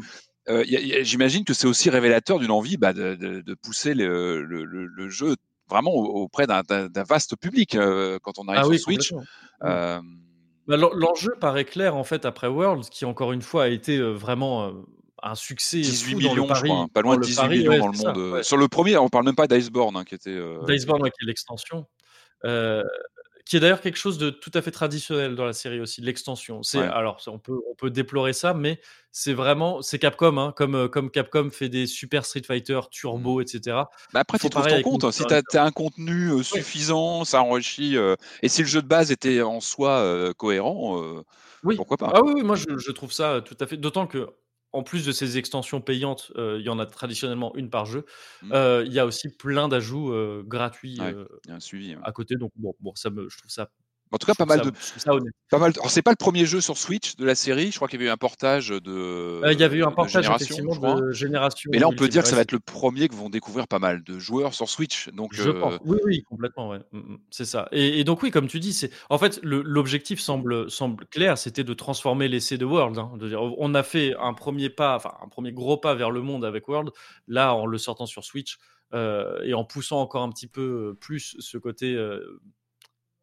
euh, 0.51 1.03
j'imagine 1.03 1.45
que 1.45 1.53
c'est 1.53 1.67
aussi 1.67 1.89
révélateur 1.89 2.39
d'une 2.39 2.51
envie 2.51 2.77
bah, 2.77 2.93
de, 2.93 3.53
pousser 3.61 3.93
le, 3.93 5.09
jeu 5.09 5.35
vraiment 5.69 5.91
auprès 5.91 6.47
d'un 6.47 6.63
vaste 7.07 7.35
public 7.37 7.75
euh, 7.75 8.19
quand 8.21 8.39
on 8.39 8.47
arrive 8.47 8.61
ah 8.65 8.77
sur 8.77 8.83
Switch. 8.83 9.13
Euh, 9.63 9.99
bah, 10.67 10.77
l'enjeu 10.77 11.33
paraît 11.39 11.65
clair 11.65 11.95
en 11.95 12.03
fait 12.03 12.25
après 12.25 12.47
World, 12.47 12.85
qui 12.89 13.05
encore 13.05 13.31
une 13.31 13.41
fois 13.41 13.63
a 13.63 13.67
été 13.67 13.99
vraiment 13.99 14.71
un 15.23 15.35
succès 15.35 15.81
18 15.81 16.15
millions, 16.15 16.53
je 16.53 16.63
crois, 16.63 16.77
hein, 16.77 16.87
pas 16.93 17.01
loin 17.01 17.17
de 17.17 17.21
18 17.21 17.47
millions 17.47 17.77
dans 17.77 17.87
le 17.87 17.97
monde. 17.97 18.43
Sur 18.43 18.57
le 18.57 18.67
premier, 18.67 18.97
on 18.97 19.09
parle 19.09 19.25
même 19.25 19.35
pas 19.35 19.47
d'Iceborne, 19.47 19.95
hein, 19.95 20.03
qui 20.03 20.15
était. 20.15 20.39
D'Iceborne, 20.67 21.03
qui 21.03 21.23
est 21.23 21.27
l'extension 21.27 21.85
qui 23.51 23.57
est 23.57 23.59
d'ailleurs 23.59 23.81
quelque 23.81 23.97
chose 23.97 24.17
de 24.17 24.29
tout 24.29 24.51
à 24.53 24.61
fait 24.61 24.71
traditionnel 24.71 25.35
dans 25.35 25.43
la 25.43 25.51
série 25.51 25.81
aussi, 25.81 25.99
l'extension. 25.99 26.63
C'est 26.63 26.79
alors 26.79 27.21
on 27.27 27.37
peut 27.37 27.59
on 27.69 27.75
peut 27.75 27.89
déplorer 27.89 28.31
ça, 28.31 28.53
mais 28.53 28.79
c'est 29.11 29.33
vraiment 29.33 29.81
c'est 29.81 29.99
Capcom, 29.99 30.37
hein, 30.37 30.53
comme 30.55 30.73
euh, 30.73 30.87
comme 30.87 31.11
Capcom 31.11 31.49
fait 31.49 31.67
des 31.67 31.85
Super 31.85 32.23
Street 32.23 32.43
Fighter, 32.47 32.79
Turbo, 32.89 33.39
mmh. 33.39 33.41
etc. 33.41 33.77
Bah 34.13 34.21
après, 34.21 34.39
tu 34.39 34.49
trouves 34.49 34.67
ton 34.67 34.81
compte. 34.83 35.03
Hein. 35.03 35.11
Si 35.11 35.25
tu 35.25 35.57
as, 35.57 35.65
un 35.65 35.71
contenu 35.71 36.29
euh, 36.29 36.43
suffisant, 36.43 37.25
ça 37.25 37.41
enrichit. 37.43 37.97
Euh, 37.97 38.15
et 38.41 38.47
si 38.47 38.61
le 38.61 38.69
jeu 38.69 38.81
de 38.81 38.87
base 38.87 39.11
était 39.11 39.41
en 39.41 39.59
soi 39.59 40.33
cohérent, 40.37 41.03
oui. 41.65 41.75
pourquoi 41.75 41.97
pas? 41.97 42.09
Ah 42.13 42.21
oui, 42.23 42.43
moi 42.43 42.55
je, 42.55 42.77
je, 42.77 42.91
trouve 42.91 43.11
ça 43.11 43.41
tout 43.43 43.57
à 43.59 43.67
fait. 43.67 43.75
D'autant 43.75 44.07
que 44.07 44.29
en 44.73 44.83
plus 44.83 45.05
de 45.05 45.11
ces 45.11 45.37
extensions 45.37 45.81
payantes, 45.81 46.31
il 46.37 46.61
y 46.61 46.69
en 46.69 46.79
a 46.79 46.85
traditionnellement 46.85 47.55
une 47.55 47.69
par 47.69 47.85
jeu. 47.85 48.05
Mmh. 48.41 48.83
il 48.85 48.93
y 48.93 48.99
a 48.99 49.05
aussi 49.05 49.29
plein 49.29 49.67
d'ajouts 49.67 50.13
gratuits 50.45 50.99
à 52.03 52.11
côté. 52.11 52.35
Donc 52.35 52.51
bon, 52.55 52.73
bon, 52.79 52.93
ça 52.95 53.09
me, 53.09 53.29
je 53.29 53.37
trouve 53.37 53.51
ça 53.51 53.69
En 54.11 54.17
tout 54.17 54.27
cas, 54.27 54.33
pas 54.33 54.45
mal 54.45 54.61
de. 54.61 54.71
Pas 55.49 55.57
mal. 55.57 55.73
C'est 55.87 56.01
pas 56.01 56.11
le 56.11 56.17
premier 56.17 56.45
jeu 56.45 56.59
sur 56.59 56.77
Switch 56.77 57.15
de 57.15 57.23
la 57.23 57.33
série. 57.33 57.71
Je 57.71 57.77
crois 57.77 57.87
qu'il 57.87 57.97
y 57.97 58.03
avait 58.03 58.09
eu 58.09 58.13
un 58.13 58.17
portage 58.17 58.69
de. 58.69 58.81
Euh, 58.91 59.53
il 59.53 59.59
y 59.59 59.63
avait 59.63 59.77
eu 59.77 59.83
un 59.85 59.91
portage 59.91 60.23
génération, 60.23 60.55
de 60.97 61.11
génération. 61.13 61.69
Mais 61.71 61.79
là, 61.79 61.87
on 61.87 61.95
peut 61.95 62.09
dire 62.09 62.23
que 62.23 62.27
ça 62.27 62.35
va 62.35 62.41
être 62.41 62.51
le 62.51 62.59
premier 62.59 63.07
que 63.07 63.15
vont 63.15 63.29
découvrir 63.29 63.69
pas 63.69 63.79
mal 63.79 64.03
de 64.03 64.19
joueurs 64.19 64.53
sur 64.53 64.69
Switch. 64.69 65.09
Donc, 65.09 65.33
je 65.33 65.49
pense. 65.49 65.79
Oui, 65.85 65.97
oui, 66.03 66.23
complètement. 66.23 66.69
Ouais. 66.69 66.79
Mm, 66.91 66.99
mm, 66.99 67.19
c'est 67.29 67.45
ça. 67.45 67.69
Et, 67.71 68.03
donc, 68.03 68.21
oui, 68.21 68.31
comme 68.31 68.47
tu 68.47 68.59
dis, 68.59 68.73
c'est. 68.73 68.91
En 69.09 69.17
fait, 69.17 69.39
l'objectif 69.43 70.19
semble, 70.19 70.69
semble 70.69 71.05
clair. 71.05 71.37
C'était 71.37 71.63
de 71.63 71.73
transformer 71.73 72.27
l'essai 72.27 72.57
de 72.57 72.65
World. 72.65 72.97
Hein. 72.97 73.11
de 73.17 73.29
dire, 73.29 73.41
on 73.41 73.73
a 73.73 73.83
fait 73.83 74.13
un 74.19 74.33
premier 74.33 74.69
pas, 74.69 74.97
enfin, 74.97 75.13
un 75.23 75.29
premier 75.29 75.53
gros 75.53 75.77
pas 75.77 75.95
vers 75.95 76.11
le 76.11 76.21
monde 76.21 76.43
avec 76.43 76.67
World. 76.67 76.91
Là, 77.29 77.55
en 77.55 77.65
le 77.65 77.77
sortant 77.77 78.05
sur 78.05 78.25
Switch. 78.25 78.57
Euh, 78.93 79.41
et 79.45 79.53
en 79.53 79.63
poussant 79.63 80.01
encore 80.01 80.21
un 80.21 80.29
petit 80.29 80.47
peu 80.47 80.97
plus 80.99 81.37
ce 81.39 81.57
côté 81.57 81.95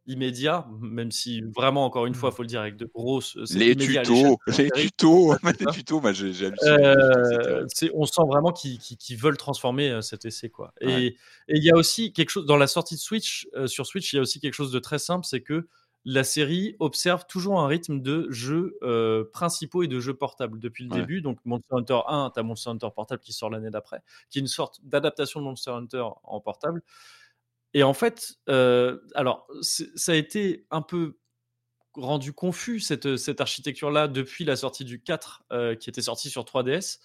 immédiat, 0.08 0.66
même 0.80 1.12
si 1.12 1.42
vraiment, 1.54 1.84
encore 1.84 2.06
une 2.06 2.14
fois, 2.14 2.30
il 2.30 2.32
mmh. 2.32 2.36
faut 2.36 2.42
le 2.42 2.48
dire 2.48 2.60
avec 2.60 2.76
de 2.76 2.86
grosses. 2.86 3.36
Les 3.54 3.76
tutos, 3.76 4.38
les 4.46 4.70
tutos, 4.70 5.34
les 5.60 5.66
tutos, 5.66 6.00
moi 6.00 6.12
j'ai 6.12 6.32
euh, 6.62 7.66
On 7.94 8.06
sent 8.06 8.22
vraiment 8.26 8.52
qu'ils 8.52 9.16
veulent 9.18 9.36
transformer 9.36 9.90
euh, 9.90 10.00
cet 10.00 10.24
essai. 10.24 10.48
Quoi. 10.48 10.72
Et 10.80 11.14
il 11.48 11.62
y 11.62 11.70
a 11.70 11.76
aussi 11.76 12.12
quelque 12.12 12.30
chose, 12.30 12.46
dans 12.46 12.56
la 12.56 12.66
sortie 12.66 12.94
de 12.94 13.00
Switch, 13.00 13.46
euh, 13.54 13.66
sur 13.66 13.86
Switch, 13.86 14.12
il 14.12 14.16
y 14.16 14.18
a 14.18 14.22
aussi 14.22 14.40
quelque 14.40 14.54
chose 14.54 14.72
de 14.72 14.78
très 14.78 14.98
simple, 14.98 15.26
c'est 15.26 15.42
que 15.42 15.68
la 16.04 16.24
série 16.24 16.74
observe 16.78 17.26
toujours 17.26 17.60
un 17.60 17.66
rythme 17.66 18.00
de 18.00 18.28
jeux 18.30 18.78
principaux 19.34 19.82
et 19.82 19.88
de 19.88 20.00
jeux 20.00 20.14
portables 20.14 20.58
depuis 20.58 20.84
le 20.84 20.90
début. 20.90 21.20
Donc 21.20 21.38
Monster 21.44 21.66
Hunter 21.72 22.00
1, 22.06 22.30
tu 22.32 22.40
as 22.40 22.42
Monster 22.42 22.70
Hunter 22.70 22.88
portable 22.94 23.20
qui 23.20 23.34
sort 23.34 23.50
l'année 23.50 23.68
d'après, 23.68 24.00
qui 24.30 24.38
est 24.38 24.40
une 24.40 24.46
sorte 24.46 24.80
d'adaptation 24.84 25.40
de 25.40 25.44
Monster 25.44 25.72
Hunter 25.72 26.04
en 26.22 26.40
portable. 26.40 26.82
Et 27.78 27.84
en 27.84 27.94
fait, 27.94 28.34
alors, 29.14 29.46
ça 29.62 30.10
a 30.10 30.16
été 30.16 30.66
un 30.72 30.82
peu 30.82 31.16
rendu 31.94 32.32
confus, 32.32 32.80
cette, 32.80 33.16
cette 33.16 33.40
architecture-là, 33.40 34.08
depuis 34.08 34.44
la 34.44 34.56
sortie 34.56 34.84
du 34.84 35.00
4, 35.00 35.44
qui 35.78 35.88
était 35.88 36.02
sorti 36.02 36.28
sur 36.28 36.42
3DS. 36.42 36.98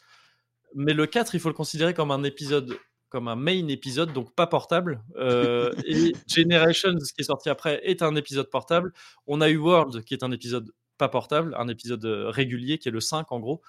Mais 0.74 0.96
le 0.96 1.06
4, 1.06 1.36
il 1.36 1.40
faut 1.40 1.50
le 1.50 1.54
considérer 1.54 1.94
comme 1.94 2.10
un 2.10 2.24
épisode, 2.24 2.76
comme 3.10 3.28
un 3.28 3.36
main 3.36 3.68
épisode, 3.68 4.14
donc 4.14 4.34
pas 4.34 4.48
portable. 4.48 5.04
et 5.86 6.14
Generations, 6.26 6.98
qui 6.98 7.22
est 7.22 7.26
sorti 7.26 7.52
après, 7.52 7.80
est 7.84 8.02
un 8.02 8.16
épisode 8.16 8.50
portable. 8.50 8.94
On 9.28 9.42
a 9.42 9.50
eu 9.50 9.58
World, 9.58 10.04
qui 10.04 10.16
est 10.16 10.24
un 10.24 10.32
épisode 10.32 10.72
pas 10.98 11.08
portable, 11.08 11.56
un 11.56 11.68
épisode 11.68 12.04
régulier, 12.04 12.80
qui 12.80 12.90
est 12.90 12.92
le 12.92 13.00
5 13.00 13.32
en 13.32 13.40
gros. 13.40 13.62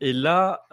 Et 0.00 0.12
là, 0.12 0.66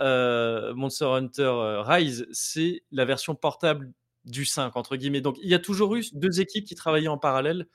Monster 0.73 1.05
Hunter 1.05 1.83
Rise, 1.85 2.25
c'est 2.31 2.81
la 2.89 3.05
version 3.05 3.35
portable 3.35 3.93
du 4.29 4.45
5, 4.45 4.75
entre 4.75 4.95
guillemets. 4.95 5.21
Donc, 5.21 5.37
il 5.41 5.49
y 5.49 5.53
a 5.53 5.59
toujours 5.59 5.95
eu 5.95 6.03
deux 6.13 6.41
équipes 6.41 6.65
qui 6.65 6.75
travaillaient 6.75 7.07
en 7.07 7.17
parallèle. 7.17 7.67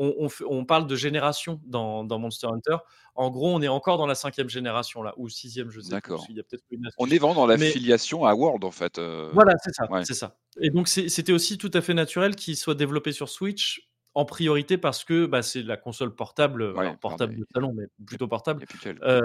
On, 0.00 0.28
on, 0.46 0.64
parle 0.64 0.86
de 0.86 0.94
génération 0.94 1.60
dans, 1.66 2.04
Monster 2.20 2.46
Hunter. 2.46 2.76
En 3.16 3.30
gros, 3.30 3.52
on 3.52 3.60
est 3.62 3.68
encore 3.68 3.98
dans 3.98 4.06
la 4.06 4.14
cinquième 4.14 4.48
génération, 4.48 5.02
là, 5.02 5.12
ou 5.16 5.28
sixième, 5.28 5.70
je 5.70 5.80
sais 5.80 5.90
D'accord. 5.90 6.24
on 6.98 7.10
est 7.10 7.18
vraiment 7.18 7.34
dans 7.34 7.46
la 7.46 7.58
filiation 7.58 8.24
à 8.24 8.32
World, 8.32 8.62
en 8.62 8.70
fait. 8.70 8.98
Euh, 8.98 9.28
voilà, 9.32 9.54
c'est 9.60 9.74
ça, 9.74 9.88
c'est 10.04 10.14
ça. 10.14 10.36
Et 10.60 10.70
donc, 10.70 10.86
c'était 10.86 11.32
aussi 11.32 11.58
tout 11.58 11.70
à 11.74 11.80
fait 11.80 11.94
naturel 11.94 12.36
qu'il 12.36 12.56
soit 12.56 12.76
développé 12.76 13.10
sur 13.10 13.28
Switch 13.28 13.87
en 14.18 14.24
priorité 14.24 14.78
parce 14.78 15.04
que 15.04 15.26
bah, 15.26 15.42
c'est 15.42 15.62
la 15.62 15.76
console 15.76 16.12
portable, 16.12 16.74
portable 17.00 17.36
de 17.36 17.46
salon, 17.54 17.72
mais 17.72 17.84
plutôt 18.04 18.26
portable, 18.26 18.64
euh, 19.04 19.20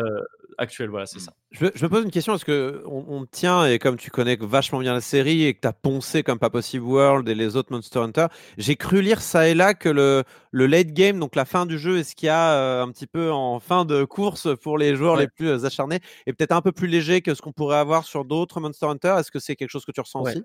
actuelle. 0.59 0.91
Voilà, 0.91 1.07
c'est 1.07 1.17
mmh. 1.17 1.21
ça. 1.21 1.33
Je, 1.49 1.65
me 1.65 1.89
pose 1.89 2.03
une 2.03 2.11
question 2.11 2.33
parce 2.33 2.43
que 2.43 2.83
on, 2.85 3.25
tient, 3.25 3.65
et 3.65 3.79
comme 3.79 3.97
tu 3.97 4.11
connais 4.11 4.37
vachement 4.39 4.77
bien 4.77 4.93
la 4.93 5.01
série 5.01 5.45
et 5.45 5.55
que 5.55 5.61
tu 5.61 5.67
as 5.67 5.73
poncé 5.73 6.21
comme 6.21 6.37
pas 6.37 6.51
possible 6.51 6.85
World 6.85 7.27
et 7.27 7.33
les 7.33 7.55
autres 7.55 7.71
Monster 7.71 7.97
Hunter, 7.97 8.27
j'ai 8.59 8.75
cru 8.75 9.01
lire 9.01 9.21
ça 9.21 9.49
et 9.49 9.55
là 9.55 9.73
que 9.73 9.89
le, 9.89 10.23
le 10.51 10.67
late 10.67 10.91
game, 10.91 11.19
donc 11.19 11.35
la 11.35 11.45
fin 11.45 11.65
du 11.65 11.79
jeu, 11.79 11.97
est 11.97 12.03
ce 12.03 12.15
qu'il 12.15 12.27
y 12.27 12.29
a 12.29 12.53
euh, 12.53 12.83
un 12.83 12.91
petit 12.91 13.07
peu 13.07 13.31
en 13.31 13.59
fin 13.59 13.85
de 13.85 14.03
course 14.03 14.47
pour 14.61 14.77
les 14.77 14.95
joueurs 14.95 15.15
les 15.15 15.27
plus 15.27 15.47
euh, 15.47 15.65
acharnés, 15.65 16.01
est 16.27 16.33
peut-être 16.33 16.51
un 16.51 16.61
peu 16.61 16.71
plus 16.71 16.87
léger 16.87 17.23
que 17.23 17.33
ce 17.33 17.41
qu'on 17.41 17.51
pourrait 17.51 17.77
avoir 17.77 18.03
sur 18.03 18.25
d'autres 18.25 18.59
Monster 18.59 18.85
Hunter? 18.85 19.15
Est-ce 19.17 19.31
que 19.31 19.39
c'est 19.39 19.55
quelque 19.55 19.71
chose 19.71 19.85
que 19.85 19.91
tu 19.91 20.01
ressens 20.01 20.21
aussi? 20.21 20.43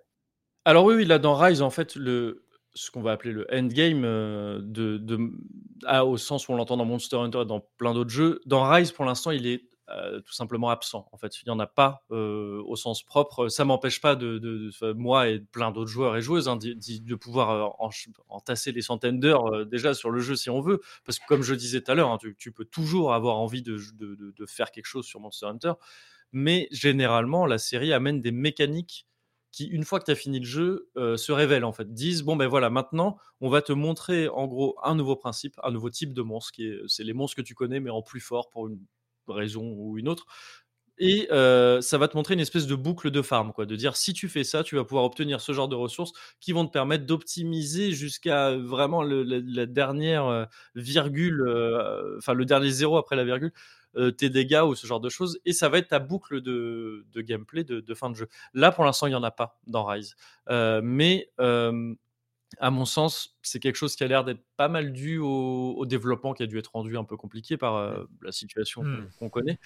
Alors 0.64 0.86
oui, 0.86 0.94
oui, 0.94 1.04
là 1.04 1.18
dans 1.18 1.34
Rise, 1.34 1.60
en 1.60 1.70
fait, 1.70 1.96
le, 1.96 2.47
ce 2.78 2.90
qu'on 2.90 3.02
va 3.02 3.12
appeler 3.12 3.32
le 3.32 3.46
endgame, 3.52 4.04
euh, 4.04 4.60
de, 4.62 5.00
au 6.02 6.16
sens 6.16 6.48
où 6.48 6.52
on 6.52 6.56
l'entend 6.56 6.76
dans 6.76 6.84
Monster 6.84 7.16
Hunter 7.16 7.42
et 7.42 7.44
dans 7.44 7.60
plein 7.76 7.92
d'autres 7.92 8.10
jeux. 8.10 8.40
Dans 8.46 8.68
Rise, 8.68 8.92
pour 8.92 9.04
l'instant, 9.04 9.32
il 9.32 9.46
est 9.46 9.64
euh, 9.88 10.20
tout 10.20 10.32
simplement 10.32 10.70
absent. 10.70 11.08
En 11.12 11.16
fait, 11.16 11.40
il 11.40 11.46
n'y 11.46 11.50
en 11.50 11.58
a 11.58 11.66
pas 11.66 12.04
euh, 12.12 12.62
au 12.66 12.76
sens 12.76 13.02
propre. 13.02 13.48
Ça 13.48 13.64
m'empêche 13.64 14.00
pas 14.00 14.14
de, 14.14 14.70
moi 14.92 15.28
et 15.28 15.40
plein 15.40 15.72
d'autres 15.72 15.90
joueurs 15.90 16.16
et 16.16 16.22
joueuses 16.22 16.48
hein, 16.48 16.56
de, 16.56 17.14
pouvoir 17.16 17.74
entasser 18.28 18.70
les 18.70 18.82
centaines 18.82 19.18
d'heures 19.18 19.66
déjà 19.66 19.94
sur 19.94 20.10
le 20.10 20.20
jeu 20.20 20.36
si 20.36 20.50
on 20.50 20.60
veut. 20.60 20.80
Parce 21.04 21.18
que 21.18 21.26
comme 21.26 21.42
je 21.42 21.54
disais 21.54 21.80
tout 21.80 21.90
à 21.90 21.94
l'heure, 21.94 22.10
hein, 22.10 22.18
tu, 22.38 22.52
peux 22.52 22.64
toujours 22.64 23.12
avoir 23.12 23.36
envie 23.38 23.62
de, 23.62 23.76
faire 24.46 24.70
quelque 24.70 24.86
chose 24.86 25.06
sur 25.06 25.20
Monster 25.20 25.46
Hunter. 25.46 25.72
Mais 26.32 26.68
généralement, 26.70 27.46
la 27.46 27.58
série 27.58 27.92
amène 27.92 28.20
des 28.20 28.32
mécaniques 28.32 29.08
qui, 29.52 29.66
une 29.66 29.84
fois 29.84 30.00
que 30.00 30.04
tu 30.06 30.10
as 30.10 30.14
fini 30.14 30.40
le 30.40 30.46
jeu, 30.46 30.90
euh, 30.96 31.16
se 31.16 31.32
révèlent 31.32 31.64
en 31.64 31.72
fait, 31.72 31.92
disent 31.92 32.22
bon 32.22 32.36
ben 32.36 32.46
voilà, 32.48 32.70
maintenant 32.70 33.18
on 33.40 33.48
va 33.48 33.62
te 33.62 33.72
montrer 33.72 34.28
en 34.28 34.46
gros 34.46 34.76
un 34.82 34.94
nouveau 34.94 35.16
principe, 35.16 35.54
un 35.62 35.70
nouveau 35.70 35.90
type 35.90 36.12
de 36.14 36.22
monstre, 36.22 36.52
c'est 36.86 37.04
les 37.04 37.14
monstres 37.14 37.36
que 37.36 37.42
tu 37.42 37.54
connais 37.54 37.80
mais 37.80 37.90
en 37.90 38.02
plus 38.02 38.20
fort 38.20 38.48
pour 38.50 38.68
une 38.68 38.80
raison 39.28 39.72
ou 39.76 39.98
une 39.98 40.08
autre. 40.08 40.26
Et 40.98 41.28
euh, 41.30 41.80
ça 41.80 41.98
va 41.98 42.08
te 42.08 42.16
montrer 42.16 42.34
une 42.34 42.40
espèce 42.40 42.66
de 42.66 42.74
boucle 42.74 43.10
de 43.10 43.22
farm, 43.22 43.52
quoi, 43.52 43.66
de 43.66 43.76
dire 43.76 43.96
si 43.96 44.12
tu 44.12 44.28
fais 44.28 44.44
ça, 44.44 44.62
tu 44.62 44.76
vas 44.76 44.84
pouvoir 44.84 45.04
obtenir 45.04 45.40
ce 45.40 45.52
genre 45.52 45.68
de 45.68 45.76
ressources 45.76 46.12
qui 46.40 46.52
vont 46.52 46.66
te 46.66 46.72
permettre 46.72 47.06
d'optimiser 47.06 47.92
jusqu'à 47.92 48.56
vraiment 48.56 49.02
la, 49.02 49.66
dernière 49.66 50.26
euh, 50.26 50.44
virgule, 50.74 51.42
enfin 52.18 52.34
le 52.34 52.44
dernier 52.44 52.70
zéro 52.70 52.96
après 52.96 53.16
la 53.16 53.24
virgule, 53.24 53.52
euh, 53.96 54.10
tes 54.10 54.28
dégâts 54.28 54.62
ou 54.64 54.74
ce 54.74 54.86
genre 54.86 55.00
de 55.00 55.08
choses. 55.08 55.40
Et 55.46 55.52
ça 55.52 55.68
va 55.70 55.78
être 55.78 55.88
ta 55.88 55.98
boucle 55.98 56.42
de, 56.42 57.04
gameplay 57.16 57.64
de, 57.64 57.94
fin 57.94 58.10
de 58.10 58.14
jeu. 58.14 58.28
Là, 58.52 58.70
pour 58.70 58.84
l'instant, 58.84 59.06
il 59.06 59.10
n'y 59.10 59.16
en 59.16 59.22
a 59.22 59.30
pas 59.30 59.58
dans 59.66 59.84
Rise. 59.84 60.14
Euh, 60.50 60.80
mais 60.84 61.30
euh, 61.40 61.94
à 62.58 62.70
mon 62.70 62.84
sens, 62.84 63.38
c'est 63.42 63.60
quelque 63.60 63.76
chose 63.76 63.96
qui 63.96 64.04
a 64.04 64.06
l'air 64.06 64.24
d'être 64.24 64.42
pas 64.56 64.68
mal 64.68 64.92
dû 64.92 65.18
au, 65.18 65.84
développement 65.86 66.34
qui 66.34 66.42
a 66.42 66.46
dû 66.46 66.58
être 66.58 66.72
rendu 66.74 66.98
un 66.98 67.04
peu 67.04 67.16
compliqué 67.16 67.56
par 67.56 68.06
la 68.22 68.32
situation 68.32 68.84
mmh. 68.84 69.08
qu'on 69.18 69.30
connaît. 69.30 69.58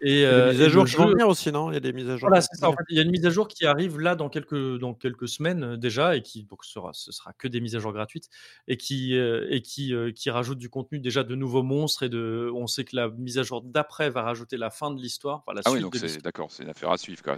Et, 0.00 0.24
euh, 0.24 0.52
mises 0.52 0.62
à 0.62 0.68
jour 0.68 0.84
qui 0.84 0.94
vont 0.94 1.08
venir 1.08 1.28
aussi, 1.28 1.50
non? 1.50 1.70
Il 1.70 1.74
y 1.74 1.76
a 1.76 1.80
des 1.80 1.92
mises 1.92 2.08
à 2.08 2.16
jour. 2.16 2.28
Voilà, 2.28 2.40
c'est 2.40 2.54
ça. 2.54 2.68
En 2.68 2.72
fait, 2.72 2.84
il 2.88 2.96
y 2.96 3.00
a 3.00 3.02
une 3.02 3.10
mise 3.10 3.26
à 3.26 3.30
jour 3.30 3.48
qui 3.48 3.66
arrive 3.66 3.98
là 3.98 4.14
dans 4.14 4.28
quelques, 4.28 4.78
dans 4.78 4.94
quelques 4.94 5.28
semaines 5.28 5.62
euh, 5.64 5.76
déjà 5.76 6.16
et 6.16 6.22
qui 6.22 6.44
donc 6.44 6.64
sera, 6.64 6.90
ce 6.92 7.10
sera 7.10 7.32
que 7.32 7.48
des 7.48 7.60
mises 7.60 7.74
à 7.74 7.80
jour 7.80 7.92
gratuites 7.92 8.28
et 8.68 8.76
qui, 8.76 9.16
euh, 9.16 9.46
et 9.50 9.60
qui, 9.60 9.94
euh, 9.94 10.12
qui 10.12 10.30
rajoute 10.30 10.58
du 10.58 10.70
contenu 10.70 11.00
déjà 11.00 11.24
de 11.24 11.34
nouveaux 11.34 11.62
monstres 11.62 12.04
et 12.04 12.08
de. 12.08 12.50
On 12.54 12.66
sait 12.66 12.84
que 12.84 12.94
la 12.94 13.08
mise 13.08 13.38
à 13.38 13.42
jour 13.42 13.62
d'après 13.62 14.10
va 14.10 14.22
rajouter 14.22 14.56
la 14.56 14.70
fin 14.70 14.92
de 14.92 15.00
l'histoire. 15.00 15.42
Enfin, 15.46 15.54
la 15.54 15.62
ah 15.64 15.72
oui, 15.72 15.80
donc 15.80 15.96
c'est 15.96 16.22
d'accord, 16.22 16.50
c'est 16.50 16.62
une 16.62 16.70
affaire 16.70 16.90
à 16.90 16.98
suivre. 16.98 17.22
Quoi, 17.22 17.36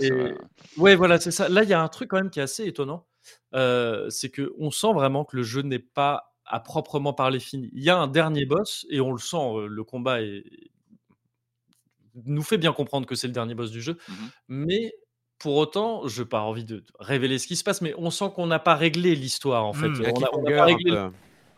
Ouais, 0.76 0.96
voilà, 0.96 1.18
c'est 1.18 1.30
ça. 1.30 1.48
Là, 1.48 1.62
il 1.62 1.68
y 1.68 1.74
a 1.74 1.80
un 1.80 1.88
truc 1.88 2.10
quand 2.10 2.18
même 2.18 2.30
qui 2.30 2.40
est 2.40 2.42
assez 2.42 2.66
étonnant, 2.66 3.06
c'est 3.52 4.30
que 4.30 4.52
on 4.58 4.70
sent 4.70 4.92
vraiment 4.92 5.24
que 5.24 5.36
le 5.36 5.42
jeu 5.42 5.62
n'est 5.62 5.78
pas 5.78 6.34
à 6.44 6.60
proprement 6.60 7.12
parler 7.12 7.38
fini. 7.38 7.70
Il 7.72 7.82
y 7.82 7.90
a 7.90 7.96
un 7.96 8.08
dernier 8.08 8.44
boss 8.44 8.84
et 8.90 9.00
on 9.00 9.12
le 9.12 9.18
sent, 9.18 9.66
le 9.68 9.84
combat 9.84 10.20
est 10.20 10.44
nous 12.26 12.42
fait 12.42 12.58
bien 12.58 12.72
comprendre 12.72 13.06
que 13.06 13.14
c'est 13.14 13.26
le 13.26 13.32
dernier 13.32 13.54
boss 13.54 13.70
du 13.70 13.82
jeu. 13.82 13.96
Mmh 14.08 14.14
mais 14.48 14.94
pour 15.40 15.56
autant, 15.56 16.06
je 16.06 16.20
n'ai 16.20 16.28
pas 16.28 16.42
envie 16.42 16.66
de 16.66 16.84
révéler 16.98 17.38
ce 17.38 17.46
qui 17.46 17.56
se 17.56 17.64
passe, 17.64 17.80
mais 17.80 17.94
on 17.96 18.10
sent 18.10 18.26
qu'on 18.34 18.46
n'a 18.46 18.58
pas 18.58 18.74
réglé 18.74 19.14
l'histoire 19.14 19.64
en 19.64 19.72
fait. 19.72 19.88
Mmh, 19.88 20.12
on 20.34 20.42
n'a 20.42 20.56
pas 20.56 20.64
réglé. 20.66 20.90
Le... 20.90 21.10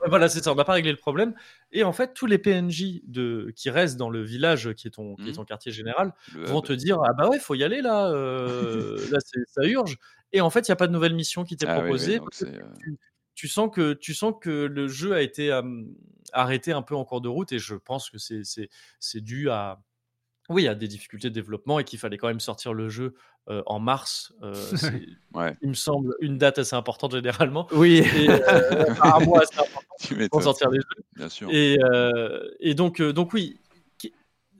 Voilà, 0.06 0.28
c'est 0.28 0.42
ça, 0.42 0.52
on 0.52 0.54
n'a 0.54 0.64
pas 0.64 0.74
réglé 0.74 0.92
le 0.92 0.96
problème. 0.96 1.34
Et 1.72 1.82
en 1.82 1.92
fait, 1.92 2.14
tous 2.14 2.26
les 2.26 2.38
PNJ 2.38 3.02
de... 3.04 3.52
qui 3.56 3.70
restent 3.70 3.96
dans 3.96 4.10
le 4.10 4.22
village 4.22 4.72
qui 4.74 4.86
est 4.86 4.92
ton, 4.92 5.16
qui 5.16 5.28
est 5.28 5.32
mmh. 5.32 5.34
ton 5.34 5.44
quartier 5.44 5.72
général 5.72 6.14
vont 6.34 6.60
te 6.60 6.72
dire 6.72 6.98
Ah 7.04 7.12
bah 7.12 7.28
ouais, 7.28 7.40
faut 7.40 7.54
y 7.54 7.64
aller 7.64 7.82
là, 7.82 8.08
euh... 8.08 8.98
là 9.10 9.18
ça 9.20 9.64
urge. 9.64 9.98
Et 10.32 10.40
en 10.40 10.50
fait, 10.50 10.68
il 10.68 10.70
n'y 10.70 10.74
a 10.74 10.76
pas 10.76 10.86
de 10.86 10.92
nouvelle 10.92 11.14
mission 11.14 11.44
qui 11.44 11.56
t'est 11.56 11.66
ah 11.66 11.80
proposée. 11.80 12.20
Euh 12.42 12.62
tu, 13.34 13.48
sens 13.48 13.70
que, 13.72 13.94
tu 13.94 14.14
sens 14.14 14.34
que 14.40 14.50
le 14.50 14.88
jeu 14.88 15.14
a 15.14 15.22
été 15.22 15.58
arrêté 16.32 16.72
un 16.72 16.82
peu 16.82 16.94
en 16.94 17.04
cours 17.04 17.20
de 17.20 17.28
route 17.28 17.52
et 17.52 17.58
je 17.58 17.74
pense 17.74 18.10
que 18.10 18.18
c'est 18.18 19.20
dû 19.20 19.50
à, 19.50 19.82
oui, 20.48 20.62
il 20.62 20.64
y 20.64 20.68
a 20.68 20.74
des 20.74 20.88
difficultés 20.88 21.30
de 21.30 21.34
développement 21.34 21.78
et 21.78 21.84
qu'il 21.84 21.98
fallait 21.98 22.18
quand 22.18 22.28
même 22.28 22.40
sortir 22.40 22.74
le 22.74 22.88
jeu 22.88 23.14
en 23.46 23.80
mars. 23.80 24.32
Il 25.62 25.68
me 25.68 25.74
semble 25.74 26.14
une 26.20 26.38
date 26.38 26.58
assez 26.58 26.76
importante 26.76 27.12
généralement. 27.12 27.66
Oui. 27.72 28.02
Et, 28.16 28.28
un 28.28 29.20
mois 29.20 29.42
assez 29.42 29.58
important 29.58 30.28
pour 30.30 30.42
sortir 30.42 30.70
les 30.70 30.78
jeux. 30.78 31.04
Bien 31.16 31.28
sûr. 31.28 31.48
Et, 31.50 31.78
et 32.60 32.74
donc, 32.74 33.00
donc 33.00 33.32
oui, 33.32 33.60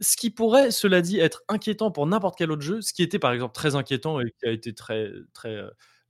ce 0.03 0.17
qui 0.17 0.31
pourrait, 0.31 0.71
cela 0.71 1.01
dit, 1.01 1.19
être 1.19 1.43
inquiétant 1.49 1.91
pour 1.91 2.07
n'importe 2.07 2.37
quel 2.37 2.51
autre 2.51 2.63
jeu, 2.63 2.81
ce 2.81 2.93
qui 2.93 3.03
était 3.03 3.19
par 3.19 3.33
exemple 3.33 3.55
très 3.55 3.77
inquiétant 3.77 4.21
et 4.21 4.33
qui 4.39 4.47
a 4.47 4.51
été 4.51 4.75
très, 4.75 5.11
très 5.33 5.63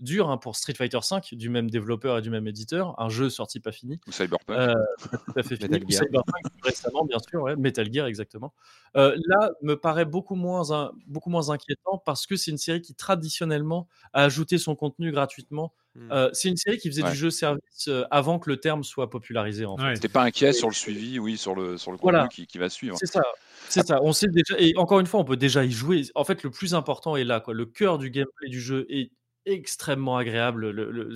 dur 0.02 0.28
hein, 0.28 0.36
pour 0.36 0.56
Street 0.56 0.74
Fighter 0.74 0.98
V, 0.98 1.36
du 1.36 1.48
même 1.48 1.70
développeur 1.70 2.18
et 2.18 2.22
du 2.22 2.30
même 2.30 2.46
éditeur, 2.46 3.00
un 3.00 3.08
jeu 3.08 3.30
sorti 3.30 3.60
pas 3.60 3.72
fini. 3.72 4.00
Ou 4.06 4.12
Cyberpunk. 4.12 4.58
Euh, 4.58 4.74
tout 5.00 5.32
à 5.36 5.42
fait 5.42 5.56
fini. 5.56 5.68
Metal 5.70 5.88
Gear. 5.88 6.02
Cyberpunk 6.02 6.44
récemment, 6.62 7.04
bien 7.04 7.18
sûr, 7.18 7.42
ouais. 7.42 7.56
Metal 7.56 7.92
Gear, 7.92 8.06
exactement. 8.06 8.52
Euh, 8.96 9.16
là, 9.26 9.50
me 9.62 9.74
paraît 9.74 10.04
beaucoup 10.04 10.34
moins, 10.34 10.90
beaucoup 11.06 11.30
moins 11.30 11.50
inquiétant 11.50 12.02
parce 12.04 12.26
que 12.26 12.36
c'est 12.36 12.50
une 12.50 12.58
série 12.58 12.82
qui 12.82 12.94
traditionnellement 12.94 13.88
a 14.12 14.24
ajouté 14.24 14.58
son 14.58 14.74
contenu 14.74 15.12
gratuitement 15.12 15.72
Mmh. 15.94 16.28
c'est 16.32 16.48
une 16.48 16.56
série 16.56 16.78
qui 16.78 16.88
faisait 16.88 17.02
du 17.02 17.14
jeu 17.14 17.28
service 17.28 17.90
avant 18.10 18.38
que 18.38 18.48
le 18.48 18.56
terme 18.56 18.82
soit 18.82 19.10
popularisé. 19.10 19.66
En 19.66 19.76
fait. 19.76 20.08
pas 20.08 20.22
inquiet 20.22 20.54
sur 20.54 20.68
le 20.68 20.74
suivi, 20.74 21.18
oui, 21.18 21.36
sur 21.36 21.54
le, 21.54 21.76
sur 21.76 21.92
le 21.92 21.98
contenu 21.98 22.28
qui, 22.30 22.46
qui, 22.46 22.56
va 22.56 22.70
suivre. 22.70 22.96
C'est 22.98 23.04
ça. 23.04 23.22
C'est 23.68 23.86
ça. 23.86 24.00
On 24.02 24.12
sait 24.12 24.28
déjà. 24.28 24.54
Et 24.58 24.74
encore 24.76 25.00
une 25.00 25.06
fois, 25.06 25.20
on 25.20 25.24
peut 25.24 25.36
déjà 25.36 25.64
y 25.64 25.70
jouer. 25.70 26.04
En 26.14 26.24
fait, 26.24 26.42
le 26.42 26.50
plus 26.50 26.74
important 26.74 27.16
est 27.16 27.24
là. 27.24 27.40
Quoi. 27.40 27.52
Le 27.52 27.66
cœur 27.66 27.98
du 27.98 28.10
gameplay 28.10 28.48
du 28.48 28.60
jeu 28.60 28.86
est 28.88 29.10
extrêmement 29.46 30.16
agréable. 30.16 30.70
Le, 30.70 31.14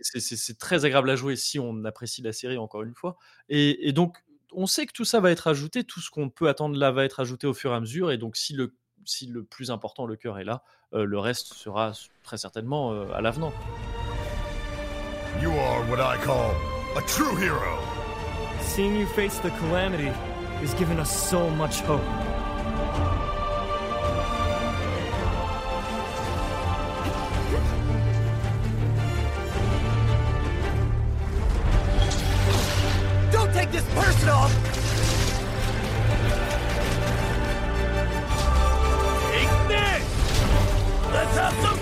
c'est 0.00 0.58
très 0.58 0.84
agréable 0.84 1.10
à 1.10 1.16
jouer 1.16 1.36
si 1.36 1.58
on 1.58 1.84
apprécie 1.84 2.22
la 2.22 2.32
série, 2.32 2.58
encore 2.58 2.82
une 2.82 2.94
fois. 2.94 3.16
Et, 3.48 3.92
donc, 3.92 4.18
on 4.52 4.66
sait 4.66 4.86
que 4.86 4.92
tout 4.92 5.04
ça 5.04 5.20
va 5.20 5.30
être 5.30 5.46
ajouté. 5.46 5.84
Tout 5.84 6.00
ce 6.00 6.10
qu'on 6.10 6.28
peut 6.28 6.48
attendre 6.48 6.76
là 6.76 6.90
va 6.90 7.04
être 7.04 7.20
ajouté 7.20 7.46
au 7.46 7.54
fur 7.54 7.72
et 7.72 7.74
à 7.74 7.80
mesure. 7.80 8.10
Et 8.10 8.18
donc, 8.18 8.36
si 8.36 8.52
le, 8.54 8.74
si 9.04 9.26
le 9.26 9.44
plus 9.44 9.70
important, 9.70 10.06
le 10.06 10.16
cœur, 10.16 10.38
est 10.38 10.44
là, 10.44 10.62
le 10.92 11.18
reste 11.18 11.54
sera 11.54 11.92
très 12.22 12.36
certainement 12.36 13.10
à 13.12 13.20
l'avenant. 13.20 13.52
You 15.40 15.50
are 15.52 15.88
what 15.88 16.00
I 16.00 16.18
call 16.18 16.54
a 16.96 17.02
true 17.06 17.34
hero. 17.36 17.78
Seeing 18.60 18.94
you 18.94 19.06
face 19.06 19.38
the 19.38 19.50
calamity 19.58 20.10
is 20.62 20.74
giving 20.74 20.98
us 20.98 21.10
so 21.10 21.48
much 21.48 21.80
hope. 21.80 22.02
Don't 33.80 33.88
take 33.88 33.94
this 33.94 34.04
personal! 34.04 34.48
Take 39.30 39.68
this! 39.68 40.04
Let's 41.12 41.36
have 41.36 41.54
some 41.62 41.80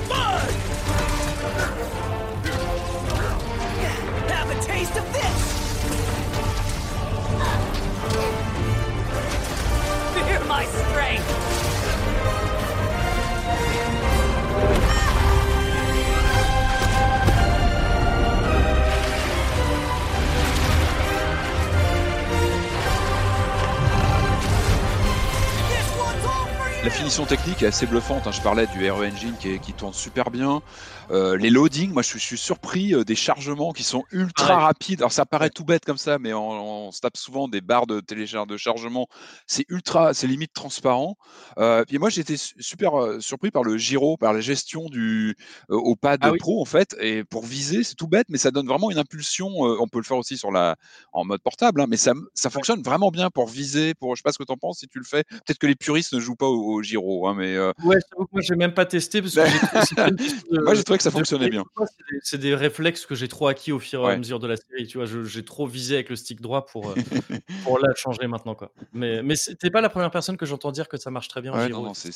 La 26.89 26.95
finition 26.95 27.27
technique 27.27 27.63
est 27.63 27.67
assez 27.67 27.85
bluffante. 27.85 28.27
Hein. 28.27 28.33
Je 28.33 28.41
parlais 28.41 28.67
du 28.67 28.91
RE 28.91 29.05
Engine 29.05 29.35
qui, 29.39 29.59
qui 29.59 29.75
tourne 29.75 29.93
super 29.93 30.31
bien. 30.31 30.63
Euh, 31.11 31.37
les 31.39 31.49
loadings, 31.49 31.93
moi 31.93 32.03
je, 32.03 32.19
suis 32.19 32.37
surpris 32.37 32.95
euh, 32.95 33.05
des 33.05 33.15
chargements 33.15 33.73
qui 33.73 33.83
sont 33.83 34.05
ultra 34.11 34.59
rapides. 34.59 35.01
Alors 35.01 35.13
ça 35.13 35.25
paraît 35.25 35.51
tout 35.51 35.65
bête 35.65 35.85
comme 35.85 35.99
ça, 35.99 36.19
mais 36.19 36.35
on, 36.35 36.91
se 36.93 37.01
tape 37.01 37.17
souvent 37.17 37.49
des 37.49 37.61
barres 37.61 37.87
de 37.87 38.01
téléchargement 38.01 38.47
de 38.47 38.57
chargement. 38.57 39.09
C'est 39.47 39.65
ultra, 39.69 40.13
c'est 40.13 40.27
limite 40.27 40.53
transparent. 40.53 41.17
Euh, 41.59 41.85
et 41.91 41.99
moi 41.99 42.11
j'étais 42.11 42.37
super 42.37 42.93
surpris 43.21 43.51
par 43.51 43.65
le 43.65 43.79
gyro, 43.79 44.17
par 44.17 44.33
la 44.33 44.41
gestion 44.41 44.87
du 44.89 45.37
au 45.69 45.97
pad 45.97 46.21
ah 46.23 46.33
pro 46.39 46.61
en 46.61 46.67
fait. 46.67 46.95
Et 47.01 47.25
pour 47.25 47.45
viser, 47.45 47.85
c'est 47.85 47.95
tout 47.95 48.09
bête, 48.09 48.27
mais 48.29 48.39
ça 48.39 48.51
donne 48.51 48.67
vraiment 48.67 48.91
une 48.91 48.99
impulsion. 48.99 49.49
on 49.49 49.89
peut 49.89 49.99
le 49.99 50.05
faire 50.05 50.19
aussi 50.19 50.37
sur 50.37 50.51
la 50.51 50.77
en 51.13 51.25
mode 51.25 51.43
portable, 51.43 51.81
hein, 51.81 51.87
mais 51.89 51.97
ça, 51.97 52.13
ça 52.35 52.51
fonctionne 52.51 52.83
vraiment 52.83 53.11
bien 53.11 53.31
pour 53.31 53.47
viser. 53.47 53.95
Pour 53.95 54.15
je 54.15 54.21
sais 54.21 54.25
pas 54.25 54.33
ce 54.33 54.39
que 54.39 54.45
tu 54.45 54.53
en 54.53 54.57
penses 54.57 54.79
si 54.79 54.89
tu 54.89 54.99
le 54.99 55.05
fais. 55.05 55.25
Peut-être 55.25 55.59
que 55.59 55.67
les 55.67 55.77
puristes 55.77 56.13
ne 56.13 56.21
jouent 56.21 56.37
pas 56.37 56.47
au, 56.47 56.78
gyro, 56.83 57.29
hein, 57.29 57.35
mais 57.37 57.59
ouais, 57.59 57.99
moi 58.17 58.41
j'ai 58.41 58.57
même 58.57 58.75
pas 58.75 58.87
testé 58.87 59.23
parce 59.23 59.35
que 59.35 59.41
moi 60.65 60.75
j'ai 60.75 60.85
trouvé 60.85 60.99
que 60.99 61.03
ça 61.03 61.11
fonctionnait 61.11 61.51
bien. 61.51 61.65
C'est 62.23 62.39
des 62.39 62.55
réflexes 62.55 63.07
que 63.07 63.15
j'ai 63.15 63.29
trop 63.29 63.49
acquis 63.49 63.73
au 63.73 63.79
fur 63.79 64.09
et 64.09 64.13
à 64.13 64.17
mesure 64.17 64.39
de 64.39 64.47
la 64.47 64.57
série. 64.57 64.87
Tu 64.87 64.99
vois, 64.99 65.07
j'ai 65.25 65.45
trop 65.45 65.67
visé 65.67 65.95
avec 65.95 66.09
le 66.09 66.17
stick 66.17 66.41
droit 66.41 66.67
pour, 66.67 66.91
euh, 66.91 66.95
pour 67.65 67.79
là 67.79 67.89
changer 67.97 68.27
maintenant. 68.27 68.55
Quoi. 68.55 68.71
Mais, 68.93 69.23
mais 69.23 69.37
c'était 69.37 69.71
pas 69.71 69.81
la 69.81 69.89
première 69.89 70.11
personne 70.11 70.37
que 70.37 70.47
j'entends 70.47 70.73
dire 70.73 70.89
que 70.89 70.97
ça 70.97 71.11
marche 71.11 71.29
très 71.29 71.41
bien. 71.41 71.53
non, 71.69 71.83
non, 71.83 71.95
c'est, 71.95 72.11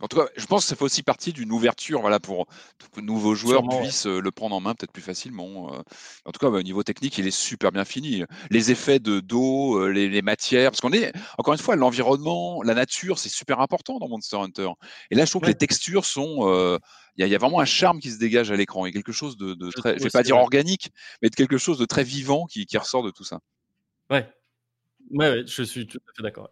En 0.00 0.08
tout 0.08 0.16
cas, 0.16 0.26
je 0.36 0.46
pense 0.46 0.64
que 0.64 0.68
ça 0.68 0.76
fait 0.76 0.84
aussi 0.84 1.02
partie 1.02 1.32
d'une 1.32 1.52
ouverture 1.52 2.00
voilà, 2.00 2.20
pour 2.20 2.46
que 2.94 3.00
nouveaux 3.00 3.34
joueurs 3.34 3.62
puissent 3.80 4.06
euh, 4.06 4.20
le 4.20 4.30
prendre 4.30 4.56
en 4.56 4.60
main 4.60 4.74
peut-être 4.74 4.92
plus 4.92 5.02
facilement. 5.02 5.72
Euh. 5.72 5.78
En 6.24 6.32
tout 6.32 6.38
cas, 6.38 6.50
bah, 6.50 6.58
au 6.58 6.62
niveau 6.62 6.82
technique, 6.82 7.18
il 7.18 7.26
est 7.26 7.30
super 7.30 7.72
bien 7.72 7.84
fini. 7.84 8.24
Les 8.50 8.70
effets 8.70 8.98
de 8.98 9.20
dos, 9.20 9.88
les, 9.88 10.22
matières, 10.22 10.70
parce 10.70 10.80
qu'on 10.80 10.92
est, 10.92 11.12
encore 11.38 11.54
une 11.54 11.60
fois, 11.60 11.76
l'environnement, 11.76 12.62
la 12.62 12.74
nature, 12.74 13.18
c'est 13.18 13.28
super 13.28 13.60
important 13.60 13.75
dans 13.84 14.08
Monster 14.08 14.36
Hunter. 14.36 14.68
Et 15.10 15.14
là, 15.14 15.24
je 15.24 15.30
trouve 15.30 15.42
que 15.42 15.48
les 15.48 15.54
textures 15.54 16.04
sont 16.04 16.78
il 17.18 17.26
y, 17.26 17.34
a 17.34 17.38
vraiment 17.38 17.60
un 17.60 17.64
charme 17.64 17.98
qui 17.98 18.10
se 18.10 18.18
dégage 18.18 18.50
à 18.50 18.56
l'écran. 18.56 18.84
Il 18.84 18.90
y 18.90 18.92
a 18.92 18.92
quelque 18.92 19.12
chose 19.12 19.38
de, 19.38 19.70
très, 19.70 19.96
je 19.98 20.04
vais 20.04 20.10
pas 20.10 20.22
dire 20.22 20.36
organique, 20.36 20.90
mais 21.22 21.30
de 21.30 21.34
quelque 21.34 21.56
chose 21.56 21.78
de 21.78 21.86
très 21.86 22.04
vivant 22.04 22.46
qui, 22.46 22.66
ressort 22.76 23.02
de 23.02 23.10
tout 23.10 23.24
ça. 23.24 23.40
Ouais. 24.10 24.28
ouais, 25.12 25.44
je 25.46 25.62
suis 25.62 25.86
tout 25.86 25.98
à 25.98 26.12
fait 26.14 26.22
d'accord. 26.22 26.50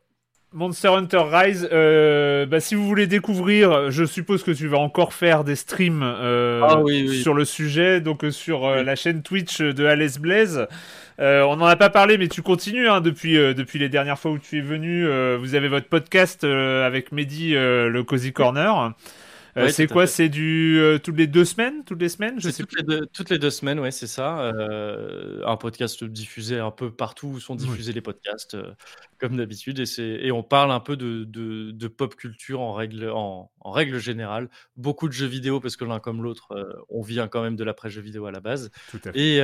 Monster 0.55 0.89
Hunter 0.89 1.23
Rise, 1.33 1.69
euh, 1.73 2.47
bah, 2.47 2.61
si 2.61 2.77
vous 2.77 2.87
voulez 2.87 3.09
découvrir, 3.09 3.91
je 3.91 4.05
suppose 4.05 4.45
que 4.45 4.53
tu 4.53 4.69
vas 4.69 4.79
encore 4.79 5.13
faire 5.13 5.43
des 5.43 5.57
streams 5.57 6.03
euh, 6.05 6.61
ah 6.63 6.81
sur 7.13 7.35
le 7.35 7.45
sujet, 7.45 8.01
donc 8.01 8.23
euh, 8.23 8.31
sur 8.31 8.71
la 8.71 8.95
chaîne 8.95 9.23
Twitch 9.23 9.61
de 9.61 9.85
Alice 9.85 10.21
Blaze. 10.21 10.69
on 11.19 11.57
n'en 11.57 11.67
a 11.67 11.75
pas 11.75 11.91
parlé, 11.91 12.19
mais 12.19 12.29
tu 12.29 12.41
continues 12.41 12.89
hein, 12.89 13.01
depuis, 13.01 13.35
depuis 13.35 13.81
les 13.81 13.89
dernières 13.89 14.19
fois 14.19 14.31
où 14.31 14.39
tu 14.39 14.59
es 14.59 14.61
venu. 14.61 15.05
vous 15.37 15.57
avez 15.57 15.67
votre 15.67 15.89
podcast 15.89 16.45
avec 16.45 17.11
Mehdi, 17.11 17.55
le 17.55 18.03
Cozy 18.03 18.33
Corner. 18.33 18.93
Euh, 19.57 19.69
c'est 19.69 19.87
quoi 19.87 20.07
C'est 20.07 20.29
du 20.29 20.79
euh, 20.79 20.99
toutes 20.99 21.17
les 21.17 21.27
deux 21.27 21.45
semaines 21.45 21.85
Toutes 21.85 22.01
les 22.01 22.09
semaines 22.09 22.41
Je 22.41 22.51
sais 22.51 22.63
toutes, 22.65 22.77
Les 22.77 22.83
deux, 22.83 23.07
toutes 23.13 23.31
les 23.31 23.39
deux 23.39 23.51
semaines, 23.51 23.79
ouais, 23.79 23.91
c'est 23.91 24.07
ça. 24.07 24.41
Euh, 24.41 25.43
un 25.47 25.57
podcast 25.57 26.03
diffusé 26.05 26.59
un 26.59 26.71
peu 26.71 26.91
partout 26.91 27.29
où 27.29 27.41
sont 27.41 27.55
diffusés 27.55 27.93
les 27.93 28.01
podcasts, 28.01 28.57
comme 29.19 29.37
d'habitude. 29.37 29.79
Et, 29.79 30.27
et 30.27 30.33
on 30.33 30.43
parle 30.43 30.73
un 30.73 30.81
peu 30.81 30.97
de, 30.97 31.25
de, 31.25 31.71
de 31.71 31.89
pop 31.89 32.17
culture 32.17 32.61
en 32.61 32.73
règle, 32.73 33.11
en, 33.11 33.51
en, 33.61 33.71
règle 33.71 33.99
générale. 33.99 34.49
Beaucoup 34.77 35.09
de 35.09 35.13
jeux 35.13 35.27
vidéo, 35.27 35.61
parce 35.61 35.77
que 35.77 35.85
l'un 35.85 36.01
comme 36.01 36.23
l'autre, 36.23 36.49
on 36.89 37.03
vient 37.03 37.29
quand 37.29 37.43
même 37.43 37.57
de 37.57 37.65
l'après-jeu 37.65 38.01
vidéo 38.01 38.27
à 38.27 38.33
la 38.33 38.41
base. 38.41 38.71
Tout 38.91 39.01
à 39.05 39.13
fait. 39.13 39.19
Et, 39.19 39.37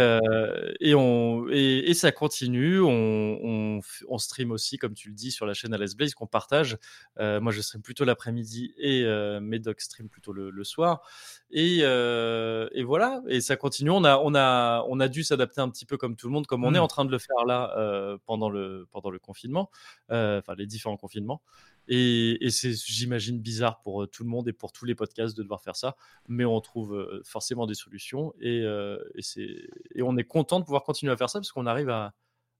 et, 0.81 0.95
on, 0.95 1.47
et, 1.51 1.91
et, 1.91 1.95
ça 1.95 2.11
continue. 2.11 2.81
On, 2.81 2.91
on, 2.91 3.81
on, 4.09 4.19
stream 4.19 4.51
aussi, 4.51 4.77
comme 4.78 4.95
tu 4.95 5.09
le 5.09 5.15
dis, 5.15 5.31
sur 5.31 5.47
la 5.47 5.55
chaîne 5.55 5.73
Alice 5.73 5.97
Blaze 5.97 6.15
qu'on 6.15 6.27
partage. 6.27 6.78
moi, 7.19 7.53
je 7.53 7.61
stream 7.61 7.82
plutôt 7.82 8.05
l'après-midi 8.05 8.74
et 8.77 9.05
Medoc 9.41 9.81
stream 9.81 9.99
plutôt 10.09 10.32
le, 10.32 10.64
soir. 10.64 11.02
Et, 11.51 11.81
euh, 11.82 12.68
et, 12.72 12.82
voilà, 12.82 13.22
et 13.28 13.40
ça 13.40 13.56
continue. 13.56 13.90
On 13.90 14.05
a, 14.05 14.18
on 14.18 14.35
a, 14.35 14.85
on 14.89 15.01
a 15.01 15.09
dû 15.09 15.22
s'adapter 15.22 15.60
un 15.60 15.68
petit 15.68 15.86
peu 15.86 15.97
comme 15.97 16.16
tout 16.16 16.27
le 16.27 16.32
monde, 16.32 16.47
comme 16.47 16.64
on 16.64 16.74
est 16.74 16.78
mmh. 16.78 16.82
en 16.82 16.89
train 16.89 17.05
de 17.05 17.10
le 17.10 17.18
faire 17.18 17.44
là 17.47 17.74
euh, 17.77 18.18
pendant, 18.27 18.51
le, 18.51 18.86
pendant 18.90 19.10
le 19.10 19.18
confinement, 19.18 19.70
euh, 20.10 20.39
enfin 20.39 20.55
les 20.56 20.66
différents 20.66 20.97
confinements. 20.97 21.43
Et, 21.89 22.44
et 22.44 22.51
c'est, 22.51 22.72
j'imagine, 22.72 23.40
bizarre 23.40 23.81
pour 23.81 24.09
tout 24.09 24.22
le 24.22 24.28
monde 24.28 24.47
et 24.48 24.52
pour 24.52 24.72
tous 24.72 24.85
les 24.85 24.94
podcasts 24.94 25.36
de 25.36 25.43
devoir 25.43 25.60
faire 25.60 25.77
ça, 25.77 25.97
mais 26.28 26.44
on 26.44 26.60
trouve 26.60 27.20
forcément 27.24 27.66
des 27.66 27.74
solutions 27.74 28.32
et, 28.40 28.60
et, 28.60 29.22
c'est, 29.22 29.68
et 29.94 30.02
on 30.02 30.16
est 30.16 30.24
content 30.24 30.60
de 30.60 30.64
pouvoir 30.64 30.85
continuer 30.85 31.12
à 31.12 31.16
faire 31.16 31.31
ça 31.31 31.40
parce 31.40 31.51
qu'on 31.51 31.66
arrive 31.66 31.89
à, 31.89 32.14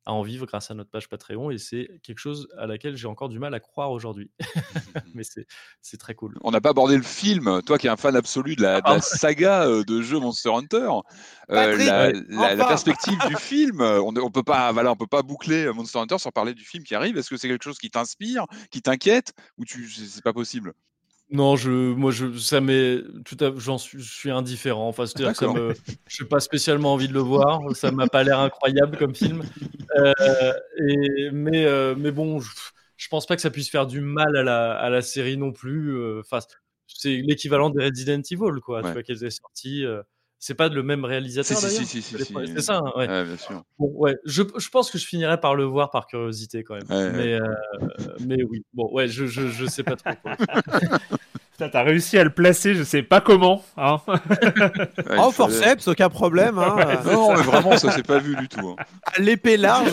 à 0.07 0.13
en 0.13 0.23
vivre 0.23 0.47
grâce 0.47 0.71
à 0.71 0.75
notre 0.75 0.91
page 0.91 1.09
Patreon 1.09 1.51
et 1.51 1.59
c'est 1.59 2.01
quelque 2.03 2.19
chose 2.19 2.49
à 2.57 2.67
laquelle 2.67 2.97
j'ai 2.97 3.07
encore 3.07 3.29
du 3.29 3.39
mal 3.39 3.55
à 3.55 3.61
croire 3.61 3.91
aujourd'hui. 3.91 4.31
Mais 5.15 5.23
c'est 5.83 5.97
très 5.99 6.15
cool. 6.15 6.37
On 6.43 6.51
n'a 6.51 6.61
pas 6.61 6.71
abordé 6.71 6.97
le 6.97 7.03
film, 7.03 7.61
toi 7.63 7.79
qui 7.79 7.87
es 7.87 7.91
un 7.91 7.97
fan 7.97 8.17
absolu 8.17 8.57
de 8.57 8.63
la, 8.63 8.81
ah. 8.85 9.01
saga 9.01 9.67
euh, 9.67 9.85
de 9.85 10.01
jeux 10.03 10.19
Monster 10.19 10.51
Hunter, 10.51 10.91
euh, 11.51 12.23
la, 12.29 12.67
perspective 12.67 13.19
du 13.29 13.37
film, 13.39 13.81
euh, 13.81 14.01
on 14.03 14.13
ne 14.13 14.29
peut, 14.31 14.43
pas, 14.43 14.73
voilà, 14.73 14.93
on 14.93 14.97
peut 14.97 15.07
pas 15.07 15.23
boucler 15.23 15.71
Monster 15.73 15.99
Hunter 15.99 16.19
sans 16.19 16.31
parler 16.31 16.55
du 16.55 16.65
film 16.65 16.85
qui 16.85 16.95
arrive. 16.95 17.17
Est-ce 17.19 17.31
que 17.31 17.37
c'est 17.37 17.49
quelque 17.49 17.65
chose 17.65 17.79
qui 17.79 17.91
t'inspire, 17.91 18.47
qui 18.71 18.83
t'inquiète 18.83 19.35
ou 19.59 19.65
tu 19.65 19.89
c'est 19.89 20.25
pas 20.25 20.33
possible? 20.33 20.73
Non, 21.33 21.55
je, 21.55 21.71
moi, 21.71 22.11
je, 22.11 22.37
ça 22.39 22.61
m'est, 22.61 23.03
tout 23.25 23.37
à, 23.41 23.53
j'en 23.57 23.79
suis, 23.79 24.01
je 24.01 24.13
suis 24.13 24.31
indifférent. 24.31 24.89
Enfin, 24.89 25.07
c'est-à-dire 25.07 25.37
que 25.37 25.45
me, 25.45 25.75
je 26.09 26.23
n'ai 26.23 26.29
pas 26.29 26.41
spécialement 26.41 26.93
envie 26.93 27.07
de 27.07 27.13
le 27.13 27.21
voir. 27.21 27.61
Ça 27.77 27.93
m'a 27.93 28.09
pas 28.09 28.25
l'air 28.25 28.41
incroyable 28.41 28.97
comme 28.97 29.15
film. 29.15 29.43
Euh, 29.97 30.53
et, 30.89 31.31
mais, 31.33 31.65
euh, 31.67 31.95
mais 31.97 32.11
bon, 32.11 32.41
je, 32.41 32.51
je, 32.97 33.09
pense 33.09 33.27
pas 33.27 33.37
que 33.37 33.43
ça 33.43 33.51
puisse 33.51 33.71
faire 33.71 33.87
du 33.87 34.01
mal 34.01 34.37
à 34.37 34.43
la, 34.43 34.73
à 34.73 34.91
la 34.91 35.03
série 35.03 35.37
non 35.37 35.53
plus. 35.53 35.97
Euh, 35.97 36.21
enfin, 36.21 36.39
c'est 36.87 37.17
l'équivalent 37.17 37.71
de 37.71 37.81
Resident 37.81 38.23
Evil, 38.31 38.61
quoi. 38.61 38.83
Tu 38.83 38.91
vois 38.91 39.03
qu'elle 39.03 39.25
est 39.25 39.31
sortie. 39.31 39.85
C'est 40.43 40.55
pas 40.55 40.71
le 40.71 40.83
même 40.83 41.05
réalisateur 41.05 41.59
si, 41.59 41.85
si, 41.85 42.01
si, 42.01 42.17
C'est 42.17 42.63
ça, 42.63 42.79
hein, 42.79 42.93
ouais. 42.97 43.07
bien 43.07 43.37
sûr. 43.37 43.63
Bon, 43.79 43.93
ouais, 43.95 44.17
je, 44.25 44.43
je, 44.57 44.71
pense 44.71 44.91
que 44.91 44.97
je 44.97 45.07
finirai 45.07 45.39
par 45.39 45.55
le 45.55 45.65
voir 45.65 45.91
par 45.91 46.07
curiosité 46.07 46.65
quand 46.65 46.77
même. 46.77 47.13
mais, 47.15 47.35
euh, 47.35 47.41
mais 48.27 48.43
oui, 48.45 48.65
bon, 48.73 48.91
ouais, 48.91 49.07
je, 49.07 49.27
je, 49.27 49.49
je 49.49 49.67
sais 49.67 49.83
pas 49.83 49.97
trop. 49.97 50.11
T'as 51.69 51.83
réussi 51.83 52.19
à 52.19 52.25
le 52.25 52.31
placer, 52.31 52.75
je 52.75 52.83
sais 52.83 53.03
pas 53.03 53.21
comment. 53.21 53.63
Hein. 53.77 53.99
oh, 55.19 55.31
forceps, 55.31 55.89
aucun 55.89 56.09
problème. 56.09 56.59
Hein. 56.59 56.77
non, 57.05 57.35
mais 57.35 57.43
vraiment, 57.43 57.77
ça 57.77 57.91
s'est 57.93 58.03
pas 58.03 58.19
vu 58.19 58.37
du 58.37 58.49
tout. 58.49 58.77
Hein. 58.79 58.85
À 59.17 59.21
l'épée 59.21 59.57
large. 59.57 59.93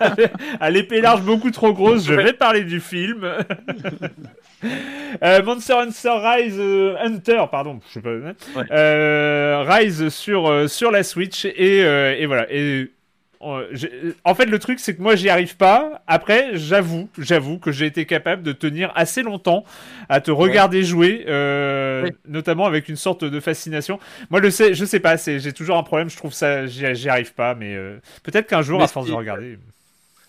à 0.60 0.70
l'épée 0.70 1.00
large 1.00 1.22
beaucoup 1.22 1.50
trop 1.50 1.72
grosse, 1.72 2.06
je 2.06 2.14
vais 2.14 2.32
parler 2.32 2.64
du 2.64 2.80
film. 2.80 3.28
Euh, 5.22 5.42
Monster 5.42 5.74
Hunter 5.74 6.10
Rise 6.22 6.56
euh, 6.58 6.96
Hunter, 6.98 7.44
pardon, 7.50 7.80
je 7.88 7.94
sais 7.94 8.00
pas. 8.00 8.10
Hein. 8.10 8.34
Euh, 8.70 9.64
Rise 9.66 10.08
sur 10.08 10.70
sur 10.70 10.90
la 10.90 11.02
Switch 11.02 11.44
et, 11.44 11.78
et 11.80 12.26
voilà 12.26 12.46
et 12.50 12.90
en 14.24 14.34
fait, 14.34 14.46
le 14.46 14.58
truc, 14.58 14.80
c'est 14.80 14.96
que 14.96 15.02
moi, 15.02 15.16
j'y 15.16 15.28
arrive 15.28 15.56
pas. 15.56 16.02
Après, 16.06 16.56
j'avoue, 16.56 17.08
j'avoue 17.18 17.58
que 17.58 17.72
j'ai 17.72 17.86
été 17.86 18.06
capable 18.06 18.42
de 18.42 18.52
tenir 18.52 18.90
assez 18.94 19.22
longtemps 19.22 19.64
à 20.08 20.20
te 20.20 20.30
regarder 20.30 20.82
jouer, 20.82 21.24
euh, 21.28 22.10
notamment 22.26 22.66
avec 22.66 22.88
une 22.88 22.96
sorte 22.96 23.24
de 23.24 23.40
fascination. 23.40 23.98
Moi, 24.30 24.40
le 24.40 24.50
sais, 24.50 24.74
je 24.74 24.84
sais 24.84 25.00
pas, 25.00 25.16
j'ai 25.16 25.52
toujours 25.52 25.76
un 25.76 25.82
problème. 25.82 26.10
Je 26.10 26.16
trouve 26.16 26.32
ça, 26.32 26.66
j'y 26.66 27.08
arrive 27.08 27.34
pas, 27.34 27.54
mais 27.54 27.74
euh, 27.74 28.00
peut-être 28.22 28.46
qu'un 28.46 28.62
jour, 28.62 28.82
à 28.82 28.88
force 28.88 29.08
de 29.08 29.12
regarder. 29.12 29.58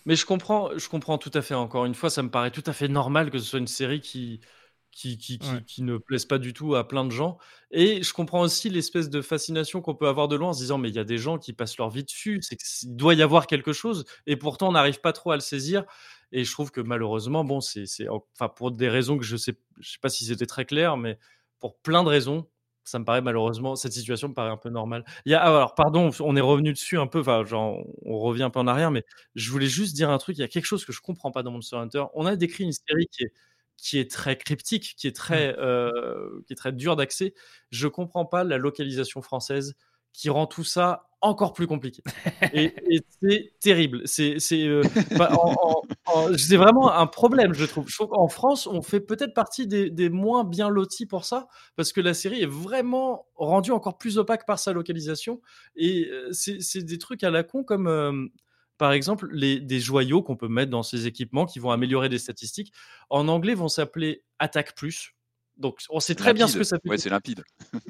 Mais 0.06 0.16
je 0.16 0.26
comprends, 0.26 0.70
je 0.76 0.88
comprends 0.88 1.18
tout 1.18 1.32
à 1.34 1.42
fait. 1.42 1.56
Encore 1.56 1.86
une 1.86 1.96
fois, 1.96 2.10
ça 2.10 2.22
me 2.22 2.30
paraît 2.30 2.52
tout 2.52 2.64
à 2.68 2.74
fait 2.74 2.88
normal 2.88 3.32
que 3.32 3.40
ce 3.40 3.46
soit 3.46 3.60
une 3.60 3.68
série 3.68 4.02
qui 4.02 4.40
qui, 4.96 5.18
qui, 5.18 5.40
qui, 5.68 5.84
ne 5.84 5.98
plaisent 5.98 6.26
pas 6.26 6.38
du 6.38 6.54
tout 6.54 6.74
à 6.76 6.88
plein 6.88 7.04
de 7.04 7.12
gens. 7.12 7.38
Et 7.70 8.02
je 8.02 8.14
comprends 8.14 8.40
aussi 8.40 8.70
l'espèce 8.70 9.10
de 9.10 9.22
fascination 9.22 9.82
qu'on 9.82 9.94
peut 9.94 10.08
avoir 10.08 10.30
de 10.30 10.38
loin 10.38 10.50
en 10.50 10.54
se 10.54 10.60
disant, 10.60 10.78
mais 10.78 10.88
il 10.90 10.96
y 10.96 11.00
a 11.00 11.04
des 11.04 11.18
gens 11.18 11.38
qui 11.38 11.52
passent 11.52 11.78
leur 11.78 11.90
vie 11.90 12.06
dessus, 12.06 12.40
c'est 12.42 12.56
qu'il 12.56 12.96
doit 12.96 13.14
y 13.14 13.22
avoir 13.22 13.46
quelque 13.46 13.74
chose, 13.74 14.06
et 14.26 14.38
pourtant 14.38 14.70
on 14.70 14.72
n'arrive 14.72 15.02
pas 15.02 15.12
trop 15.12 15.32
à 15.32 15.36
le 15.36 15.42
saisir. 15.42 15.84
Et 16.32 16.46
je 16.46 16.52
trouve 16.52 16.72
que 16.72 16.80
malheureusement, 16.80 17.44
bon, 17.44 17.60
c'est, 17.60 17.86
enfin, 18.10 18.48
pour 18.48 18.72
des 18.72 18.88
raisons 18.88 19.18
que 19.18 19.26
je 19.26 19.36
sais, 19.36 19.60
je 19.80 19.92
sais 19.92 20.00
pas 20.02 20.10
si 20.10 20.26
c'était 20.26 20.46
très 20.46 20.66
clair, 20.66 20.96
mais 20.96 21.20
pour 21.60 21.78
plein 21.80 22.04
de 22.04 22.10
raisons, 22.10 22.48
ça 22.86 22.98
me 22.98 23.04
paraît 23.04 23.22
malheureusement, 23.22 23.76
cette 23.76 23.94
situation 23.94 24.30
me 24.30 24.34
paraît 24.34 24.52
un 24.52 24.58
peu 24.58 24.70
normale. 24.70 25.04
Il 25.26 25.32
y 25.32 25.36
a, 25.36 25.42
alors, 25.42 25.76
pardon, 25.76 26.12
on 26.22 26.36
est 26.38 26.42
revenu 26.42 26.72
dessus 26.72 26.98
un 26.98 27.08
peu, 27.08 27.20
enfin, 27.20 27.44
genre, 27.44 27.84
on 28.06 28.20
revient 28.20 28.44
un 28.44 28.50
peu 28.50 28.60
en 28.60 28.68
arrière, 28.68 28.92
mais 28.92 29.04
je 29.36 29.52
voulais 29.52 29.68
juste 29.68 29.94
dire 29.96 30.10
un 30.10 30.18
truc. 30.20 30.38
Il 30.38 30.42
y 30.42 30.44
a 30.44 30.48
quelque 30.48 30.66
chose 30.66 30.86
que 30.86 30.94
je 30.94 31.02
comprends 31.02 31.32
pas 31.32 31.44
dans 31.44 31.52
Monster 31.52 31.78
Hunter. 31.78 32.06
On 32.14 32.26
a 32.26 32.36
décrit 32.38 32.64
une 32.64 32.72
série 32.72 33.08
qui 33.12 33.24
est 33.24 33.32
qui 33.78 34.00
est 34.00 34.10
très 34.10 34.38
cryptique, 34.38 34.96
qui 34.98 35.08
est 35.08 35.16
très, 35.16 35.54
mmh. 35.54 35.60
euh, 35.60 36.42
qui 36.48 36.54
est 36.54 36.58
très 36.58 36.72
dur 36.72 36.96
d'accès. 36.96 37.34
Je 37.72 37.88
comprends 37.88 38.26
pas 38.26 38.44
la 38.44 38.58
localisation 38.58 39.22
française 39.22 39.76
qui 40.14 40.30
rend 40.30 40.48
tout 40.48 40.64
ça 40.64 41.08
encore 41.22 41.54
plus 41.54 41.68
compliqué. 41.68 42.04
et, 42.54 42.74
c'est 43.22 43.54
terrible. 43.60 44.02
C'est 44.06 44.38
euh, 44.54 44.84
vraiment 46.52 46.92
un 46.92 47.08
problème, 47.08 47.54
je 47.54 47.66
trouve. 47.66 47.88
Je 47.90 47.96
trouve 47.96 48.10
qu'en 48.10 48.28
France, 48.28 48.68
on 48.68 48.82
fait 48.82 49.00
peut-être 49.00 49.34
partie 49.34 49.68
des, 49.68 49.90
des, 49.90 50.10
moins 50.10 50.44
bien 50.44 50.70
lotis 50.70 51.06
pour 51.06 51.26
ça, 51.26 51.48
parce 51.76 51.92
que 51.92 52.02
la 52.02 52.14
série 52.14 52.42
est 52.42 52.50
vraiment 52.50 53.26
rendue 53.36 53.72
encore 53.72 53.98
plus 53.98 54.18
opaque 54.18 54.46
par 54.46 54.60
sa 54.60 54.72
localisation. 54.72 55.42
Et 55.76 56.08
euh, 56.12 56.30
c'est 56.32 56.86
des 56.86 56.98
trucs 56.98 57.24
à 57.24 57.32
la 57.32 57.44
con 57.44 57.64
comme 57.64 57.88
euh, 57.88 58.28
par 58.78 58.92
exemple, 58.92 59.28
les, 59.32 59.60
des 59.60 59.80
joyaux 59.80 60.22
qu'on 60.22 60.36
peut 60.36 60.48
mettre 60.48 60.72
dans 60.72 60.84
ces 60.84 61.08
équipements 61.08 61.46
qui 61.46 61.60
vont 61.60 61.72
améliorer 61.72 62.10
des 62.10 62.20
statistiques, 62.20 62.74
en 63.10 63.28
anglais 63.28 63.56
vont 63.56 63.70
s'appeler 63.70 64.24
Attaque 64.40 64.76
Plus. 64.76 65.14
Donc, 65.58 65.80
on 65.90 66.00
sait 66.00 66.16
très 66.16 66.34
bien 66.34 66.48
ce 66.48 66.58
que 66.58 66.64
ça 66.64 66.78
fait. 66.80 66.90
Ouais, 66.90 66.98
c'est 66.98 67.10
limpide. 67.10 67.44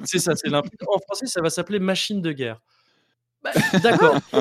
C'est 0.04 0.20
ça, 0.20 0.36
c'est 0.36 0.48
limpide. 0.48 0.78
En 0.88 1.00
français, 1.00 1.26
ça 1.26 1.40
va 1.40 1.50
s'appeler 1.50 1.80
Machine 1.80 2.22
de 2.22 2.32
guerre. 2.32 2.60
Bah, 3.42 3.50
d'accord. 3.82 4.18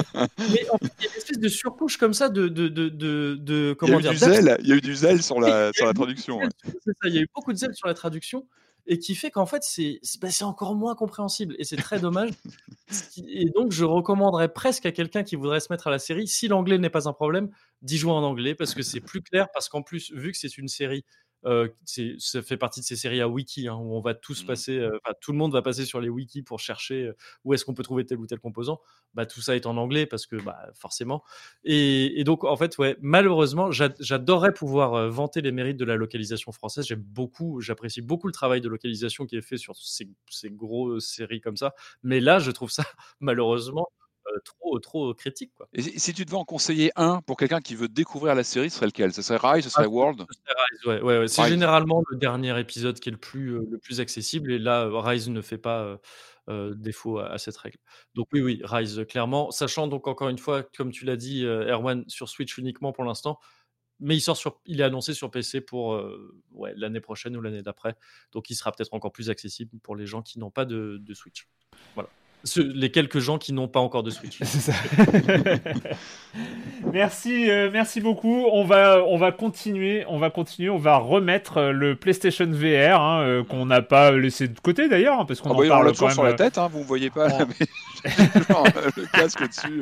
Mais 0.51 0.69
en 0.69 0.77
fait, 0.77 0.91
il 0.99 1.03
y 1.03 1.07
a 1.07 1.11
une 1.11 1.17
espèce 1.17 1.39
de 1.39 1.47
surcouche 1.47 1.97
comme 1.97 2.13
ça 2.13 2.30
de. 2.30 2.47
de, 2.47 2.67
de, 2.67 2.89
de, 2.89 3.76
comment 3.77 3.99
il, 3.99 4.05
y 4.05 4.07
a 4.07 4.11
eu 4.11 4.13
du 4.13 4.19
zèle, 4.19 4.57
il 4.61 4.67
y 4.67 4.73
a 4.73 4.76
eu 4.76 4.81
du 4.81 4.95
zèle 4.95 5.23
sur 5.23 5.39
la, 5.39 5.72
sur 5.73 5.85
la 5.85 5.93
traduction. 5.93 6.39
C'est 6.63 6.91
ça, 7.01 7.07
il 7.07 7.15
y 7.15 7.17
a 7.17 7.22
eu 7.22 7.27
beaucoup 7.34 7.51
de 7.51 7.57
zèle 7.57 7.73
sur 7.73 7.88
la 7.88 7.95
traduction 7.95 8.47
et 8.87 8.99
qui 8.99 9.15
fait 9.15 9.31
qu'en 9.31 9.45
fait, 9.45 9.63
c'est 9.63 9.99
bah, 10.21 10.27
encore 10.41 10.75
moins 10.75 10.95
compréhensible 10.95 11.55
et 11.57 11.63
c'est 11.63 11.75
très 11.75 11.99
dommage. 11.99 12.29
et 13.17 13.45
donc, 13.55 13.71
je 13.71 13.83
recommanderais 13.83 14.51
presque 14.51 14.85
à 14.85 14.91
quelqu'un 14.91 15.23
qui 15.23 15.35
voudrait 15.35 15.59
se 15.59 15.67
mettre 15.71 15.87
à 15.87 15.91
la 15.91 15.99
série, 15.99 16.27
si 16.27 16.47
l'anglais 16.47 16.77
n'est 16.77 16.89
pas 16.89 17.07
un 17.09 17.13
problème, 17.13 17.49
d'y 17.81 17.97
jouer 17.97 18.11
en 18.11 18.23
anglais 18.23 18.55
parce 18.55 18.73
que 18.73 18.83
c'est 18.83 19.01
plus 19.01 19.21
clair. 19.21 19.47
Parce 19.53 19.69
qu'en 19.69 19.81
plus, 19.81 20.11
vu 20.13 20.31
que 20.31 20.37
c'est 20.37 20.57
une 20.57 20.67
série 20.67 21.03
euh, 21.45 21.67
ça 22.17 22.41
fait 22.41 22.57
partie 22.57 22.80
de 22.80 22.85
ces 22.85 22.95
séries 22.95 23.22
à 23.22 23.27
wiki 23.27 23.67
hein, 23.67 23.76
où 23.76 23.95
on 23.95 24.01
va 24.01 24.13
tous 24.13 24.43
mmh. 24.43 24.47
passer, 24.47 24.80
euh, 24.80 24.97
tout 25.22 25.31
le 25.31 25.38
monde 25.38 25.53
va 25.53 25.61
passer 25.61 25.85
sur 25.85 26.01
les 26.01 26.09
wikis 26.09 26.41
pour 26.41 26.59
chercher 26.59 27.03
euh, 27.03 27.15
où 27.43 27.53
est-ce 27.53 27.65
qu'on 27.65 27.73
peut 27.73 27.84
trouver 27.84 28.05
tel 28.05 28.17
ou 28.17 28.26
tel 28.26 28.39
composant. 28.39 28.81
Bah, 29.13 29.26
tout 29.26 29.41
ça 29.41 29.55
est 29.55 29.65
en 29.65 29.77
anglais 29.77 30.05
parce 30.05 30.26
que 30.26 30.35
bah, 30.38 30.57
forcément. 30.73 31.23
Et, 31.63 32.23
donc 32.23 32.43
en 32.43 32.55
fait, 32.55 32.77
ouais, 32.77 32.97
malheureusement, 33.01 33.72
j'adorerais 33.72 34.53
pouvoir 34.53 35.09
vanter 35.09 35.41
les 35.41 35.51
mérites 35.51 35.77
de 35.77 35.85
la 35.85 35.95
localisation 35.95 36.51
française. 36.51 36.85
J'aime 36.88 37.03
beaucoup, 37.03 37.61
j'apprécie 37.61 38.01
beaucoup 38.01 38.27
le 38.27 38.34
travail 38.34 38.61
de 38.61 38.69
localisation 38.69 39.26
qui 39.26 39.38
est 39.38 39.41
fait 39.41 39.57
sur 39.57 39.76
ces, 39.76 40.09
ces 40.30 40.49
grosses 40.49 41.07
séries 41.07 41.41
comme 41.41 41.57
ça. 41.57 41.76
Mais 42.03 42.19
là, 42.19 42.39
je 42.39 42.51
trouve 42.51 42.72
ça 42.72 42.84
malheureusement 43.19 43.89
trop, 44.43 44.80
trop 44.80 45.14
critique. 45.14 45.52
Quoi. 45.56 45.68
Et 45.73 45.81
si 45.81 46.14
tu 46.14 46.26
devais 46.26 46.38
en 46.38 46.45
conseiller 46.45 46.91
un 46.95 47.22
pour 47.22 47.38
quelqu'un 47.38 47.61
qui 47.61 47.76
veut 47.76 47.88
découvrir 47.88 48.35
la 48.35 48.43
série, 48.43 48.69
ce 48.69 48.77
serait 48.77 48.88
lequel? 48.88 49.14
Ce 49.14 49.22
serait 49.22 49.38
Rise, 49.38 49.64
ce 49.64 49.69
serait 49.69 49.85
ah, 49.85 49.89
World 49.89 50.26
ouais, 50.85 51.02
ouais, 51.02 51.27
C'est 51.27 51.47
généralement 51.47 52.03
le 52.10 52.18
dernier 52.18 52.60
épisode 52.60 52.99
qui 52.99 53.10
est 53.10 53.11
le 53.11 53.18
plus, 53.18 53.56
euh, 53.56 53.68
le 53.69 53.77
plus 53.77 53.99
accessible, 53.99 54.52
et 54.52 54.60
là, 54.60 54.89
Rise 54.91 55.30
ne 55.30 55.41
fait 55.41 55.57
pas 55.57 55.99
euh, 56.49 56.73
défaut 56.76 57.19
à, 57.19 57.38
cette 57.38 57.57
règle. 57.57 57.77
Donc 58.14 58.27
oui, 58.34 58.41
oui, 58.41 58.61
Rise, 58.64 59.06
clairement. 59.07 59.52
Sachant 59.52 59.88
donc 59.88 60.07
encore 60.07 60.30
une 60.30 60.39
fois, 60.39 60.64
comme 60.64 60.91
tu 60.91 61.06
l'as 61.06 61.18
dit, 61.18 61.43
Erwan, 61.43 62.03
sur 62.07 62.30
Switch 62.30 62.57
uniquement 62.57 62.91
pour 62.91 63.03
l'instant, 63.03 63.39
mais 63.99 64.15
il, 64.18 64.22
sort 64.22 64.35
sur, 64.35 64.60
il 64.65 64.81
est 64.81 64.84
annoncé 64.84 65.14
sur 65.14 65.31
PC 65.31 65.61
pour 65.61 66.02
ouais, 66.52 66.73
l'année 66.76 66.99
prochaine 66.99 67.38
ou 67.38 67.41
l'année 67.41 67.61
d'après. 67.61 67.95
Donc 68.34 68.49
il 68.49 68.56
sera 68.56 68.72
peut-être 68.72 68.93
encore 68.93 69.14
plus 69.14 69.30
accessible 69.30 69.80
pour 69.80 69.95
les 69.95 70.06
gens 70.06 70.22
qui 70.22 70.38
n'ont 70.38 70.52
pas 70.52 70.65
de, 70.65 70.97
de 71.02 71.14
Switch. 71.14 71.47
Voilà 71.93 72.10
les 72.57 72.91
quelques 72.91 73.19
gens 73.19 73.38
qui 73.38 73.53
n'ont 73.53 73.67
pas 73.67 73.80
encore 73.80 74.03
de 74.03 74.09
Switch. 74.09 74.41
Ça. 74.43 74.73
merci, 76.93 77.49
euh, 77.49 77.69
merci 77.72 78.01
beaucoup. 78.01 78.45
On 78.51 78.63
va, 78.63 79.03
on 79.05 79.17
va 79.17 79.31
continuer, 79.31 80.05
on 80.07 80.17
va 80.17 80.30
continuer, 80.30 80.69
on 80.69 80.77
va 80.77 80.97
remettre 80.97 81.57
euh, 81.57 81.72
le 81.72 81.95
PlayStation 81.95 82.47
VR 82.47 83.01
hein, 83.01 83.22
euh, 83.22 83.43
qu'on 83.43 83.65
n'a 83.65 83.81
pas 83.81 84.11
laissé 84.11 84.47
de 84.47 84.59
côté 84.59 84.88
d'ailleurs, 84.88 85.19
hein, 85.19 85.26
parce 85.26 85.41
qu'on 85.41 85.49
ah 85.51 85.53
en 85.53 85.59
bah, 85.59 85.67
parle 85.67 85.93
on 85.99 86.09
sur 86.09 86.23
la 86.23 86.34
tête. 86.34 86.57
Hein, 86.57 86.69
vous 86.72 86.80
ne 86.80 86.85
voyez 86.85 87.09
pas 87.09 87.27
le 88.98 89.06
casque 89.11 89.48
dessus. 89.48 89.82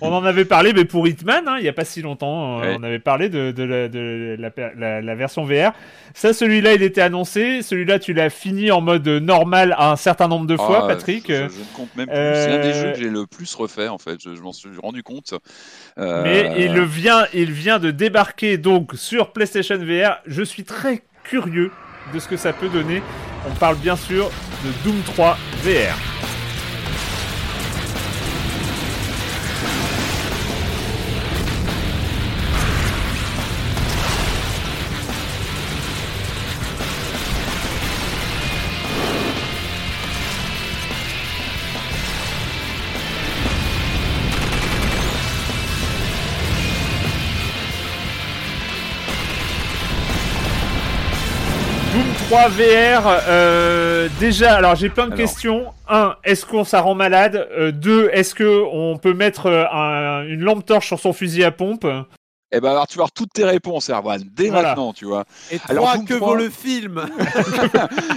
On 0.00 0.12
en 0.12 0.24
avait 0.24 0.44
parlé, 0.44 0.72
mais 0.72 0.84
pour 0.84 1.06
Hitman, 1.08 1.44
il 1.58 1.62
n'y 1.62 1.68
a 1.68 1.72
pas 1.72 1.84
si 1.84 2.02
longtemps, 2.02 2.58
on 2.58 2.82
avait 2.82 2.98
parlé 2.98 3.28
de, 3.28 3.50
de, 3.50 3.62
la, 3.62 3.88
de 3.88 4.36
la, 4.76 5.00
la, 5.00 5.14
version 5.14 5.44
VR. 5.44 5.72
Ça, 6.14 6.32
celui-là, 6.32 6.74
il 6.74 6.82
était 6.82 7.00
annoncé. 7.00 7.62
Celui-là, 7.62 7.98
tu 7.98 8.12
l'as 8.12 8.30
fini 8.30 8.70
en 8.70 8.80
mode 8.80 9.08
normal 9.08 9.74
un 9.78 9.96
certain 9.96 10.28
nombre 10.28 10.46
de 10.46 10.56
fois, 10.56 10.82
ah, 10.84 10.88
Patrick 10.88 11.24
je 11.28 11.44
ne 11.44 11.76
compte 11.76 11.94
même 11.96 12.06
plus. 12.06 12.14
C'est 12.14 12.52
un 12.52 12.62
des 12.62 12.72
jeux 12.74 12.92
que 12.92 12.98
j'ai 12.98 13.10
le 13.10 13.26
plus 13.26 13.54
refait, 13.54 13.88
en 13.88 13.98
fait. 13.98 14.20
Je, 14.22 14.40
m'en 14.40 14.52
suis 14.52 14.68
rendu 14.82 15.02
compte. 15.02 15.34
Euh, 15.98 16.22
Mais 16.22 16.64
il, 16.64 16.80
vient, 16.82 17.26
il 17.32 17.52
vient 17.52 17.78
de 17.78 17.90
débarquer 17.90 18.58
donc 18.58 18.92
sur 18.94 19.32
PlayStation 19.32 19.78
VR. 19.78 20.18
Je 20.26 20.42
suis 20.42 20.64
très 20.64 21.02
curieux 21.22 21.70
de 22.12 22.18
ce 22.18 22.28
que 22.28 22.36
ça 22.36 22.52
peut 22.52 22.68
donner. 22.68 23.02
On 23.48 23.54
parle 23.54 23.76
bien 23.76 23.96
sûr 23.96 24.30
de 24.64 24.70
Doom 24.84 25.00
3 25.02 25.36
VR. 25.62 26.23
VR, 52.34 53.06
euh, 53.28 54.08
déjà, 54.18 54.54
alors 54.56 54.74
j'ai 54.74 54.88
plein 54.88 55.06
de 55.06 55.14
questions. 55.14 55.66
Un, 55.88 56.16
est-ce 56.24 56.44
qu'on 56.44 56.64
ça 56.64 56.80
rend 56.80 56.94
malade? 56.94 57.48
Euh, 57.56 57.70
Deux, 57.70 58.10
est-ce 58.12 58.34
que 58.34 58.64
on 58.72 58.96
peut 58.98 59.14
mettre 59.14 59.46
euh, 59.46 60.22
une 60.28 60.40
lampe 60.40 60.66
torche 60.66 60.88
sur 60.88 60.98
son 60.98 61.12
fusil 61.12 61.44
à 61.44 61.50
pompe? 61.50 61.86
Eh 62.54 62.60
ben, 62.60 62.70
alors, 62.70 62.86
tu 62.86 62.96
vas 62.96 63.02
avoir 63.02 63.12
toutes 63.12 63.32
tes 63.32 63.44
réponses, 63.44 63.90
Erwan, 63.90 64.22
dès 64.32 64.50
maintenant, 64.50 64.92
tu 64.92 65.04
vois. 65.06 65.24
Et 65.50 65.58
alors, 65.68 65.92
que 66.04 66.14
vaut 66.14 66.34
le 66.34 66.50
film 66.50 67.04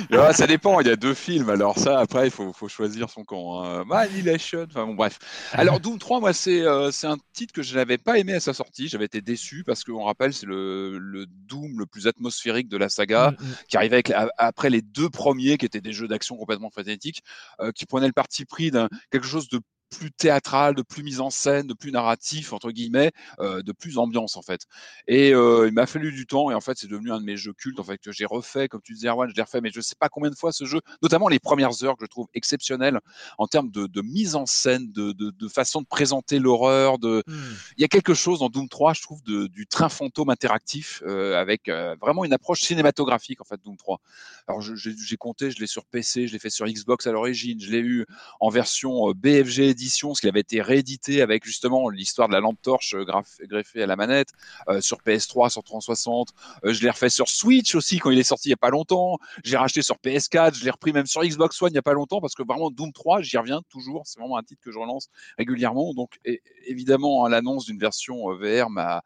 Ça 0.34 0.48
dépend, 0.48 0.80
il 0.80 0.88
y 0.88 0.92
a 0.92 0.96
deux 0.96 1.14
films. 1.14 1.50
Alors, 1.50 1.78
ça, 1.80 2.00
après, 2.00 2.28
il 2.28 2.32
faut, 2.32 2.54
faut, 2.54 2.68
choisir 2.68 3.10
son 3.10 3.24
camp. 3.24 3.64
Hein. 3.64 3.84
Annihilation, 3.90 4.66
enfin 4.70 4.86
bon, 4.86 4.94
bref. 4.94 5.18
Alors, 5.54 5.80
Doom 5.80 5.98
3, 5.98 6.20
moi, 6.20 6.34
c'est 6.34 6.62
euh, 6.62 6.92
c'est 6.92 7.08
un 7.08 7.18
titre 7.34 7.54
que 7.54 7.64
je 7.64 7.76
n'avais 7.76 7.98
pas 7.98 8.20
aimé 8.20 8.34
à 8.34 8.40
sa 8.40 8.54
sortie. 8.54 8.88
J'avais 8.88 9.06
été 9.06 9.22
déçu 9.22 9.64
parce 9.66 9.84
qu'on 9.84 10.04
rappelle, 10.04 10.34
c'est 10.34 10.46
le, 10.46 10.98
le, 10.98 11.26
Doom 11.28 11.80
le 11.80 11.86
plus 11.86 12.08
atmosphérique 12.08 12.70
de 12.70 12.78
la 12.78 12.90
saga, 12.90 13.32
mm, 13.32 13.44
mm. 13.44 13.56
qui 13.70 13.78
arrivait 13.78 13.96
avec, 13.96 14.14
après 14.38 14.70
les 14.70 14.82
deux 14.82 15.10
premiers, 15.10 15.58
qui 15.58 15.66
étaient 15.66 15.82
des 15.82 15.94
jeux 15.94 16.08
d'action 16.08 16.38
complètement 16.38 16.70
frénétiques, 16.70 17.24
euh, 17.60 17.72
qui 17.72 17.86
prenaient 17.86 18.08
le 18.08 18.14
parti 18.14 18.46
pris 18.46 18.72
d'un 18.72 18.88
quelque 19.12 19.28
chose 19.28 19.50
de 19.50 19.60
plus 19.90 20.12
théâtral, 20.12 20.76
de 20.76 20.82
plus 20.82 21.04
mise 21.04 21.22
en 21.22 21.30
scène, 21.30 21.68
de 21.68 21.74
plus 21.74 21.92
narratif 21.92 22.54
entre 22.54 22.72
guillemets, 22.72 23.12
euh, 23.40 23.62
de 23.62 23.72
plus 23.72 23.98
ambiance 23.98 24.36
en 24.36 24.42
fait. 24.42 24.62
Et 25.08 25.34
euh, 25.34 25.68
il 25.68 25.74
m'a 25.74 25.86
fallu 25.86 26.12
du 26.12 26.26
temps 26.26 26.52
et 26.52 26.54
en 26.54 26.62
fait 26.62 26.78
c'est 26.78 26.88
devenu 26.88 27.12
un 27.12 27.20
de 27.20 27.26
mes 27.26 27.38
jeux 27.38 27.54
cultes 27.54 27.80
en 27.80 27.84
fait 27.84 27.98
que 27.98 28.12
j'ai 28.12 28.26
refait 28.26 28.68
comme 28.68 28.82
tu 28.82 28.94
disais 28.94 29.08
Erwan, 29.08 29.30
je 29.30 29.36
l'ai 29.36 29.42
refait 29.42 29.62
mais 29.62 29.72
je 29.74 29.82
sais 29.82 29.96
pas 29.98 30.10
combien 30.10 30.30
de 30.30 30.36
fois 30.36 30.52
ce 30.52 30.66
jeu, 30.66 30.82
notamment 31.02 31.28
les 31.28 31.40
premières 31.40 31.84
heures 31.84 31.96
que 31.96 32.06
je 32.06 32.10
trouve 32.10 32.28
exceptionnelles 32.34 33.00
en 33.38 33.48
termes 33.48 33.72
de, 33.72 33.88
de 33.88 34.02
mise 34.02 34.36
en 34.36 34.46
scène, 34.46 34.92
de, 34.92 35.12
de, 35.12 35.32
de 35.32 35.48
façon 35.48 35.82
de 35.82 35.88
présenter 35.88 36.40
l'horreur. 36.40 37.00
De... 37.00 37.24
Mmh. 37.28 37.34
Il 37.78 37.82
y 37.82 37.86
a 37.86 37.88
quelque 37.88 38.14
chose 38.14 38.40
dans 38.40 38.50
Doom 38.50 38.70
3 38.70 38.94
je 38.94 39.02
trouve 39.02 39.24
de, 39.24 39.48
du 39.48 39.68
train 39.68 39.90
fantôme 39.90 40.30
interactif 40.30 41.02
euh, 41.06 41.40
avec 41.40 41.70
euh, 41.70 41.96
vraiment 42.02 42.26
une 42.26 42.34
approche 42.34 42.62
cinématographique 42.62 43.42
en 43.42 43.46
fait 43.46 43.60
Doom 43.64 43.78
3. 43.78 44.00
Alors 44.48 44.62
j'ai 44.62 45.18
compté, 45.18 45.52
je 45.52 45.60
l'ai 45.60 45.68
sur 45.68 45.86
PC, 45.86 46.28
je 46.28 46.34
l'ai 46.34 46.40
fait 46.40 46.50
sur 46.50 46.66
Xbox 46.66 47.08
à 47.08 47.12
l'origine, 47.12 47.60
je 47.60 47.72
l'ai 47.72 47.80
eu 47.80 48.06
en 48.40 48.50
version 48.50 49.12
BFG 49.12 49.77
édition, 49.78 50.16
ce 50.16 50.22
qui 50.22 50.28
avait 50.28 50.40
été 50.40 50.60
réédité 50.60 51.22
avec 51.22 51.46
justement 51.46 51.90
l'histoire 51.90 52.28
de 52.28 52.34
la 52.34 52.40
lampe 52.40 52.60
torche 52.62 52.96
euh, 52.96 53.06
greffée 53.42 53.84
à 53.84 53.86
la 53.86 53.96
manette, 53.96 54.30
euh, 54.70 54.82
sur 54.82 54.98
PS3, 55.06 55.52
sur 55.52 55.64
360. 55.64 56.30
Euh, 56.66 56.74
je 56.74 56.82
l'ai 56.82 56.90
refait 56.90 57.10
sur 57.10 57.30
Switch 57.30 57.76
aussi 57.76 58.00
quand 58.00 58.10
il 58.10 58.18
est 58.18 58.24
sorti 58.24 58.50
il 58.50 58.52
n'y 58.52 58.56
a 58.56 58.58
pas 58.58 58.72
longtemps. 58.72 59.20
J'ai 59.44 59.56
racheté 59.56 59.84
sur 59.84 59.98
PS4, 59.98 60.56
je 60.56 60.64
l'ai 60.64 60.72
repris 60.72 60.94
même 60.94 61.06
sur 61.06 61.24
Xbox 61.24 61.62
One 61.62 61.70
il 61.70 61.74
n'y 61.74 61.78
a 61.78 61.84
pas 61.84 61.94
longtemps 61.94 62.22
parce 62.22 62.34
que 62.34 62.44
vraiment 62.44 62.72
Doom 62.72 62.92
3, 62.92 63.22
j'y 63.22 63.38
reviens 63.38 63.62
toujours. 63.70 64.02
C'est 64.06 64.20
vraiment 64.20 64.38
un 64.38 64.44
titre 64.44 64.62
que 64.64 64.72
je 64.72 64.80
relance 64.80 65.10
régulièrement. 65.38 65.94
Donc 65.94 66.20
évidemment, 66.66 67.26
hein, 67.26 67.30
l'annonce 67.30 67.66
d'une 67.66 67.78
version 67.78 68.34
VR 68.36 68.70
m'a 68.72 69.02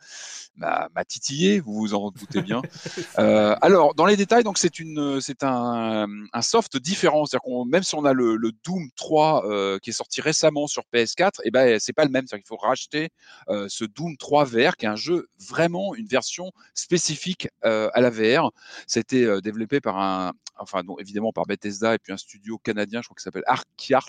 titillé, 1.08 1.60
vous 1.60 1.74
vous 1.74 1.94
en 1.94 2.12
doutez 2.12 2.42
bien. 2.42 2.62
alors 3.16 3.94
dans 3.96 4.06
les 4.06 4.16
détails, 4.16 4.44
donc 4.44 4.58
c'est 4.58 4.80
une 4.80 5.20
c'est 5.20 5.44
un, 5.44 6.08
un, 6.32 6.42
soft 6.42 6.78
différent, 6.78 7.26
c'est-à-dire 7.26 7.44
qu'on 7.44 7.66
même 7.66 7.84
si 7.84 7.96
on 7.96 8.06
a 8.06 8.14
le, 8.14 8.38
le 8.38 8.52
Doom 8.64 8.90
3 8.96 9.80
qui 9.82 9.90
est 9.90 9.94
sorti 9.94 10.22
récemment 10.22 10.61
sur 10.68 10.84
PS4, 10.94 11.42
et 11.44 11.52
ben 11.52 11.80
c'est 11.80 11.94
pas 11.94 12.06
le 12.06 12.10
même. 12.12 12.26
Qu'il 12.26 12.42
faut 12.46 12.56
racheter 12.56 13.10
ce 13.50 13.84
Doom 13.84 14.16
3 14.18 14.46
VR, 14.46 14.78
qui 14.78 14.86
est 14.86 14.90
un 14.90 14.96
jeu 14.96 15.28
vraiment 15.50 15.96
une 15.96 16.08
version 16.08 16.52
spécifique 16.74 17.48
à 17.64 18.00
la 18.00 18.10
VR. 18.10 18.52
C'était 18.88 19.42
développé 19.42 19.82
par 19.82 19.98
un, 19.98 20.34
enfin 20.58 20.82
évidemment 21.00 21.34
par 21.34 21.46
Bethesda 21.46 21.96
et 21.96 21.98
puis 21.98 22.14
un 22.14 22.18
studio 22.18 22.58
canadien, 22.60 23.02
je 23.02 23.08
crois 23.08 23.16
qu'il 23.16 23.24
s'appelle 23.24 23.44
Arcart. 23.48 24.08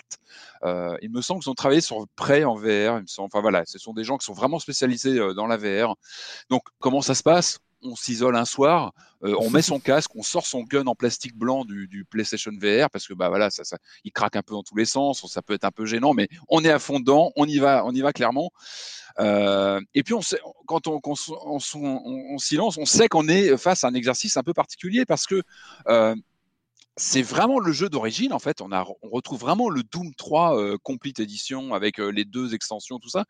il 1.01 1.09
me 1.11 1.21
semble 1.21 1.41
qu'ils 1.41 1.49
ont 1.49 1.55
travaillé 1.55 1.81
sur 1.81 2.05
Prey 2.15 2.43
en 2.43 2.55
VR. 2.55 2.99
Il. 2.99 3.05
Enfin 3.17 3.41
voilà, 3.41 3.63
ce 3.65 3.77
sont 3.77 3.93
des 3.93 4.03
gens 4.03 4.17
qui 4.17 4.25
sont 4.25 4.33
vraiment 4.33 4.59
spécialisés 4.59 5.17
dans 5.35 5.47
la 5.47 5.57
VR. 5.57 5.95
Donc 6.49 6.63
comment 6.79 7.01
ça 7.01 7.15
se 7.15 7.23
passe? 7.23 7.59
On 7.83 7.95
s'isole 7.95 8.35
un 8.35 8.45
soir, 8.45 8.93
euh, 9.23 9.35
on 9.39 9.49
met 9.49 9.61
son 9.61 9.79
casque, 9.79 10.11
on 10.15 10.23
sort 10.23 10.45
son 10.45 10.63
gun 10.63 10.85
en 10.87 10.95
plastique 10.95 11.35
blanc 11.35 11.65
du, 11.65 12.05
PlayStation 12.09 12.51
VR 12.51 12.89
parce 12.89 13.07
que 13.07 13.13
bah 13.13 13.29
voilà, 13.29 13.49
ça, 13.49 13.63
ça, 13.63 13.77
il 14.03 14.11
craque 14.11 14.35
un 14.35 14.41
peu 14.41 14.53
dans 14.53 14.63
tous 14.63 14.75
les 14.75 14.85
sens, 14.85 15.25
ça 15.31 15.41
peut 15.41 15.53
être 15.53 15.63
un 15.65 15.71
peu 15.71 15.85
gênant, 15.85 16.13
mais 16.13 16.27
on 16.49 16.63
est 16.63 16.69
à 16.69 16.79
fond 16.79 16.99
dedans, 16.99 17.31
on 17.35 17.45
y 17.45 17.59
va, 17.59 17.85
on 17.85 17.91
y 17.91 18.01
va 18.01 18.13
clairement. 18.13 18.51
Euh, 19.19 19.79
et 19.93 20.03
puis 20.03 20.13
on 20.13 20.21
sait, 20.21 20.39
quand 20.65 20.87
on, 20.87 20.99
on, 21.03 22.37
silence, 22.39 22.77
on 22.77 22.85
sait 22.85 23.07
qu'on 23.07 23.27
est 23.27 23.57
face 23.57 23.83
à 23.83 23.87
un 23.87 23.93
exercice 23.93 24.37
un 24.37 24.43
peu 24.43 24.53
particulier 24.53 25.05
parce 25.05 25.27
que 25.27 25.43
euh, 25.87 26.15
c'est 26.95 27.21
vraiment 27.21 27.59
le 27.59 27.71
jeu 27.71 27.89
d'origine 27.89 28.33
en 28.33 28.39
fait. 28.39 28.61
On, 28.61 28.71
a, 28.71 28.85
on 29.01 29.09
retrouve 29.09 29.39
vraiment 29.39 29.69
le 29.69 29.83
Doom 29.83 30.13
3 30.15 30.77
Complete 30.83 31.19
Edition 31.19 31.73
avec 31.73 31.97
les 31.97 32.25
deux 32.25 32.53
extensions, 32.53 32.99
tout 32.99 33.09
ça 33.09 33.25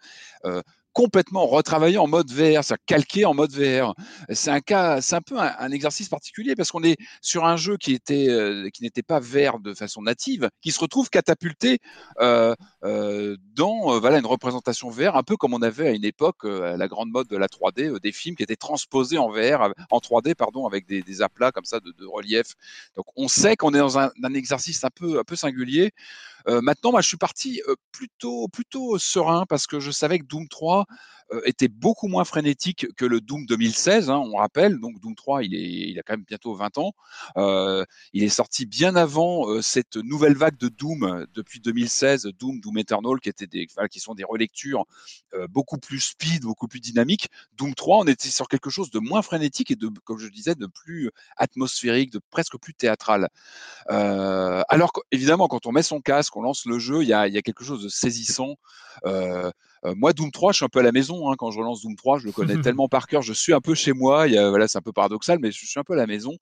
complètement 0.93 1.45
retravaillé 1.47 1.97
en 1.97 2.07
mode 2.07 2.31
VR, 2.31 2.63
c'est 2.63 2.77
calqué 2.85 3.25
en 3.25 3.33
mode 3.33 3.51
VR. 3.51 3.93
C'est 4.29 4.51
un 4.51 4.61
cas, 4.61 5.01
c'est 5.01 5.15
un 5.15 5.21
peu 5.21 5.37
un, 5.39 5.71
exercice 5.71 6.07
particulier 6.07 6.55
parce 6.55 6.71
qu'on 6.71 6.83
est 6.83 6.97
sur 7.21 7.45
un 7.45 7.57
jeu 7.57 7.77
qui 7.77 7.93
était, 7.93 8.29
euh, 8.29 8.69
qui 8.69 8.83
n'était 8.83 9.01
pas 9.01 9.19
VR 9.19 9.59
de 9.59 9.73
façon 9.73 10.03
native, 10.03 10.49
qui 10.61 10.71
se 10.71 10.79
retrouve 10.79 11.09
catapulté 11.09 11.79
euh, 12.19 12.55
euh, 12.83 13.35
dans 13.55 13.99
voilà 13.99 14.19
une 14.19 14.25
représentation 14.25 14.89
VR, 14.89 15.17
un 15.17 15.23
peu 15.23 15.35
comme 15.35 15.53
on 15.53 15.61
avait 15.61 15.87
à 15.87 15.91
une 15.91 16.05
époque 16.05 16.43
la 16.43 16.87
grande 16.87 17.09
mode 17.09 17.27
de 17.27 17.37
la 17.37 17.47
3D, 17.47 17.99
des 17.99 18.11
films 18.11 18.35
qui 18.35 18.43
étaient 18.43 18.55
transposés 18.55 19.17
en 19.17 19.29
VR, 19.29 19.73
en 19.89 19.97
3D 19.97 20.35
pardon, 20.35 20.67
avec 20.67 20.85
des, 20.85 21.21
aplats 21.21 21.51
comme 21.51 21.65
ça 21.65 21.79
de, 21.79 21.91
de, 21.91 22.05
relief. 22.05 22.53
Donc 22.95 23.05
on 23.15 23.27
sait 23.27 23.55
qu'on 23.55 23.73
est 23.73 23.79
dans 23.79 23.99
un, 23.99 24.11
un, 24.23 24.33
exercice 24.33 24.83
un 24.83 24.89
peu, 24.89 25.19
un 25.19 25.23
peu 25.23 25.35
singulier. 25.35 25.91
Maintenant, 26.47 26.91
moi, 26.91 27.01
je 27.01 27.07
suis 27.07 27.17
parti 27.17 27.61
plutôt, 27.91 28.47
plutôt 28.47 28.97
serein 28.97 29.45
parce 29.47 29.67
que 29.67 29.79
je 29.79 29.91
savais 29.91 30.19
que 30.19 30.25
Doom 30.25 30.47
3 30.47 30.79
euh, 30.79 30.83
était 31.45 31.67
beaucoup 31.67 32.07
moins 32.07 32.25
frénétique 32.25 32.87
que 32.95 33.05
le 33.05 33.21
Doom 33.21 33.45
2016. 33.45 34.09
Hein, 34.09 34.17
on 34.17 34.37
rappelle, 34.37 34.79
donc 34.79 34.99
Doom 34.99 35.15
3, 35.15 35.43
il, 35.43 35.55
est, 35.55 35.89
il 35.89 35.99
a 35.99 36.03
quand 36.03 36.13
même 36.13 36.25
bientôt 36.25 36.53
20 36.53 36.77
ans. 36.77 36.93
Euh, 37.37 37.85
il 38.13 38.23
est 38.23 38.29
sorti 38.29 38.65
bien 38.65 38.95
avant 38.95 39.49
euh, 39.49 39.61
cette 39.61 39.97
nouvelle 39.97 40.35
vague 40.35 40.57
de 40.57 40.69
Doom 40.69 41.25
depuis 41.33 41.59
2016, 41.59 42.29
Doom, 42.39 42.59
Doom 42.59 42.77
Eternal, 42.77 43.19
qui, 43.19 43.29
étaient 43.29 43.47
des, 43.47 43.67
qui 43.89 43.99
sont 43.99 44.15
des 44.15 44.23
relectures 44.23 44.85
beaucoup 45.49 45.77
plus 45.77 45.99
speed, 45.99 46.43
beaucoup 46.43 46.67
plus 46.67 46.79
dynamiques. 46.79 47.29
Doom 47.57 47.73
3, 47.73 47.99
on 47.99 48.07
était 48.07 48.29
sur 48.29 48.47
quelque 48.47 48.69
chose 48.69 48.91
de 48.91 48.99
moins 48.99 49.21
frénétique 49.21 49.71
et 49.71 49.75
de, 49.75 49.89
comme 50.03 50.19
je 50.19 50.27
disais, 50.27 50.55
de 50.55 50.67
plus 50.67 51.09
atmosphérique, 51.37 52.11
de 52.11 52.19
presque 52.29 52.57
plus 52.57 52.73
théâtral. 52.73 53.29
alors 53.87 54.91
évidemment, 55.11 55.47
quand 55.47 55.65
on 55.65 55.71
met 55.71 55.83
son 55.83 56.01
casque, 56.01 56.35
on 56.35 56.41
lance 56.41 56.65
le 56.65 56.79
jeu, 56.79 57.01
il 57.01 57.07
y 57.07 57.13
a, 57.13 57.27
y 57.27 57.37
a 57.37 57.41
quelque 57.41 57.63
chose 57.63 57.83
de 57.83 57.89
saisissant. 57.89 58.55
Euh, 59.85 59.93
moi, 59.95 60.13
Doom 60.13 60.31
3, 60.31 60.51
je 60.51 60.57
suis 60.57 60.65
un 60.65 60.69
peu 60.69 60.79
à 60.79 60.83
la 60.83 60.91
maison 60.91 61.29
hein, 61.29 61.35
quand 61.37 61.51
je 61.51 61.59
relance 61.59 61.81
Doom 61.81 61.95
3. 61.95 62.19
Je 62.19 62.25
le 62.25 62.31
connais 62.31 62.55
tellement 62.61 62.87
par 62.87 63.07
cœur. 63.07 63.21
Je 63.21 63.33
suis 63.33 63.53
un 63.53 63.61
peu 63.61 63.75
chez 63.75 63.93
moi. 63.93 64.27
Il 64.27 64.33
y 64.33 64.37
a, 64.37 64.49
voilà, 64.49 64.67
c'est 64.67 64.77
un 64.77 64.81
peu 64.81 64.93
paradoxal, 64.93 65.39
mais 65.41 65.51
je 65.51 65.65
suis 65.65 65.79
un 65.79 65.83
peu 65.83 65.93
à 65.93 65.97
la 65.97 66.07
maison. 66.07 66.37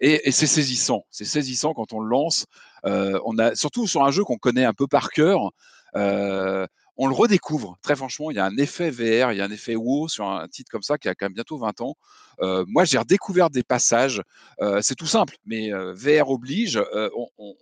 Et, 0.00 0.28
et 0.28 0.32
c'est 0.32 0.46
saisissant. 0.46 1.04
C'est 1.10 1.24
saisissant 1.24 1.74
quand 1.74 1.92
on 1.92 2.00
le 2.00 2.08
lance. 2.08 2.46
Euh, 2.86 3.20
on 3.24 3.38
a 3.38 3.54
surtout 3.54 3.86
sur 3.86 4.04
un 4.04 4.10
jeu 4.10 4.24
qu'on 4.24 4.38
connaît 4.38 4.64
un 4.64 4.74
peu 4.74 4.86
par 4.86 5.10
cœur. 5.10 5.50
Euh, 5.96 6.66
on 6.96 7.06
le 7.06 7.14
redécouvre. 7.14 7.78
Très 7.82 7.96
franchement, 7.96 8.30
il 8.30 8.36
y 8.36 8.40
a 8.40 8.44
un 8.44 8.56
effet 8.58 8.90
VR, 8.90 9.32
il 9.32 9.38
y 9.38 9.40
a 9.40 9.44
un 9.44 9.50
effet 9.50 9.74
WoW 9.74 10.08
sur 10.08 10.28
un 10.28 10.46
titre 10.48 10.70
comme 10.70 10.82
ça 10.82 10.98
qui 10.98 11.08
a 11.08 11.14
quand 11.14 11.26
même 11.26 11.32
bientôt 11.32 11.56
20 11.56 11.80
ans. 11.80 11.94
Euh, 12.40 12.64
moi, 12.68 12.84
j'ai 12.84 12.98
redécouvert 12.98 13.50
des 13.50 13.62
passages. 13.62 14.22
Euh, 14.60 14.80
c'est 14.82 14.94
tout 14.94 15.06
simple, 15.06 15.36
mais 15.46 15.72
euh, 15.72 15.92
VR 15.94 16.30
oblige. 16.30 16.80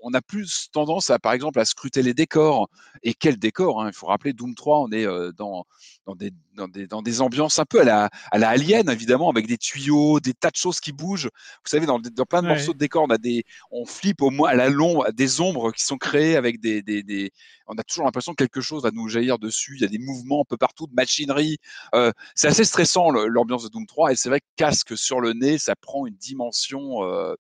On, 0.03 0.15
a 0.15 0.23
plus 0.23 0.69
tendance 0.73 1.11
à, 1.11 1.19
par 1.19 1.33
exemple, 1.33 1.61
à 1.61 1.65
scruter 1.65 2.03
les 2.03 2.15
décors. 2.15 2.69
Et 3.03 3.15
quel 3.15 3.37
décor 3.37 3.83
hein. 3.83 3.89
Il 3.89 3.95
faut 3.95 4.07
rappeler, 4.07 4.33
Doom 4.33 4.55
3, 4.55 4.81
on 4.81 4.91
est 4.91 5.07
dans, 5.37 5.67
dans 6.07 6.15
des, 6.15 6.31
dans, 6.55 6.69
des, 6.69 6.87
dans, 6.87 7.03
des, 7.03 7.21
ambiances 7.21 7.59
un 7.59 7.65
peu 7.65 7.81
à 7.81 7.85
la, 7.85 8.11
à 8.31 8.39
la 8.39 8.49
Alien, 8.51 8.89
évidemment, 8.89 9.31
avec 9.31 9.47
des 9.47 9.59
tuyaux, 9.59 10.21
des 10.21 10.35
tas 10.35 10.51
de 10.51 10.57
choses 10.57 10.81
qui 10.81 10.93
bougent. 10.93 11.27
Vous 11.27 11.71
savez, 11.71 11.87
dans, 11.87 11.99
dans 11.99 12.25
plein 12.25 12.43
de 12.43 12.49
morceaux 12.49 12.73
de 12.73 12.79
décors, 12.79 13.05
on 13.05 13.13
a 13.13 13.19
des, 13.19 13.45
on 13.71 13.85
flippe 13.85 14.23
au 14.23 14.31
moins 14.31 14.51
à 14.51 14.55
la 14.55 14.69
longue, 14.69 15.11
des 15.13 15.41
ombres 15.41 15.73
qui 15.73 15.85
sont 15.85 15.99
créées 15.99 16.37
avec 16.37 16.61
des, 16.61 16.83
des, 16.83 17.03
des 17.03 17.33
on 17.69 17.75
a 17.77 17.83
toujours 17.83 18.07
l'impression 18.07 18.33
que 18.33 18.43
quelque 18.43 18.61
chose 18.61 18.83
va 18.83 18.91
nous 18.91 19.09
jaillir 19.09 19.39
dessus. 19.39 19.75
Il 19.77 19.83
y 19.83 19.85
a 19.85 19.89
des 19.89 19.99
mouvements 19.99 20.41
un 20.41 20.49
peu 20.49 20.57
partout 20.57 20.87
de 20.87 20.95
machinerie. 20.95 21.59
Euh, 21.95 22.13
c'est 22.35 22.49
assez 22.49 22.65
stressant 22.65 23.11
l'ambiance 23.11 23.65
de 23.65 23.69
Doom 23.69 23.87
3 23.87 24.13
et 24.13 24.17
c'est 24.17 24.29
vrai 24.29 24.41
que 24.41 24.47
casque 24.59 24.99
sur 24.99 25.21
le 25.21 25.33
nez, 25.33 25.57
ça 25.57 25.77
prend 25.77 26.07
une 26.07 26.17
dimension, 26.17 27.05
euh, 27.05 27.35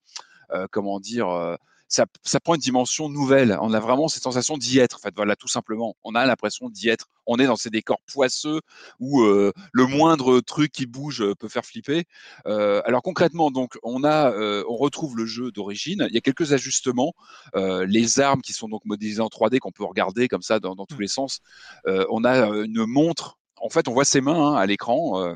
euh, 0.53 0.66
comment 0.70 1.01
dire, 1.01 1.59
ça, 1.89 2.05
ça, 2.23 2.39
prend 2.39 2.55
une 2.55 2.61
dimension 2.61 3.09
nouvelle. 3.09 3.57
On 3.62 3.73
a 3.73 3.81
vraiment 3.81 4.09
cette 4.09 4.23
sensation 4.23 4.59
d'y 4.59 4.78
être. 4.78 4.97
En 4.97 4.99
fait, 5.01 5.15
voilà, 5.16 5.36
tout 5.36 5.49
simplement. 5.49 5.97
On 6.05 6.15
a 6.15 6.27
l'impression 6.27 6.69
d'y 6.69 6.90
être. 6.90 7.07
On 7.27 7.39
est 7.39 7.47
dans 7.47 7.57
ces 7.57 7.70
décors 7.70 8.01
poisseux 8.12 8.61
où 9.01 9.23
euh, 9.23 9.53
le 9.73 9.86
moindre 9.86 10.40
truc 10.40 10.70
qui 10.70 10.86
bouge 10.86 11.23
euh, 11.23 11.35
peut 11.35 11.49
faire 11.49 11.65
flipper. 11.65 12.05
Euh, 12.47 12.82
alors 12.85 13.03
concrètement, 13.03 13.51
donc, 13.51 13.78
on 13.82 14.05
a, 14.05 14.31
euh, 14.32 14.65
on 14.69 14.77
retrouve 14.77 15.16
le 15.16 15.24
jeu 15.24 15.51
d'origine. 15.51 16.07
Il 16.11 16.15
y 16.15 16.19
a 16.19 16.20
quelques 16.20 16.53
ajustements. 16.53 17.15
Euh, 17.57 17.86
les 17.86 18.20
armes 18.20 18.43
qui 18.43 18.53
sont 18.53 18.69
donc 18.69 18.85
modélisées 18.85 19.23
en 19.23 19.28
3D 19.28 19.59
qu'on 19.59 19.73
peut 19.73 19.85
regarder 19.85 20.28
comme 20.28 20.43
ça 20.43 20.61
dans, 20.61 20.74
dans 20.74 20.86
tous 20.86 20.97
mmh. 20.97 21.01
les 21.01 21.09
sens. 21.09 21.40
on 21.86 22.24
a 22.24 22.49
une 22.49 22.85
montre. 22.85 23.39
En 23.61 23.70
fait, 23.70 23.89
on 23.89 23.93
voit 23.93 24.05
ses 24.05 24.20
mains 24.20 24.53
hein, 24.53 24.55
à 24.55 24.66
l'écran. 24.66 25.35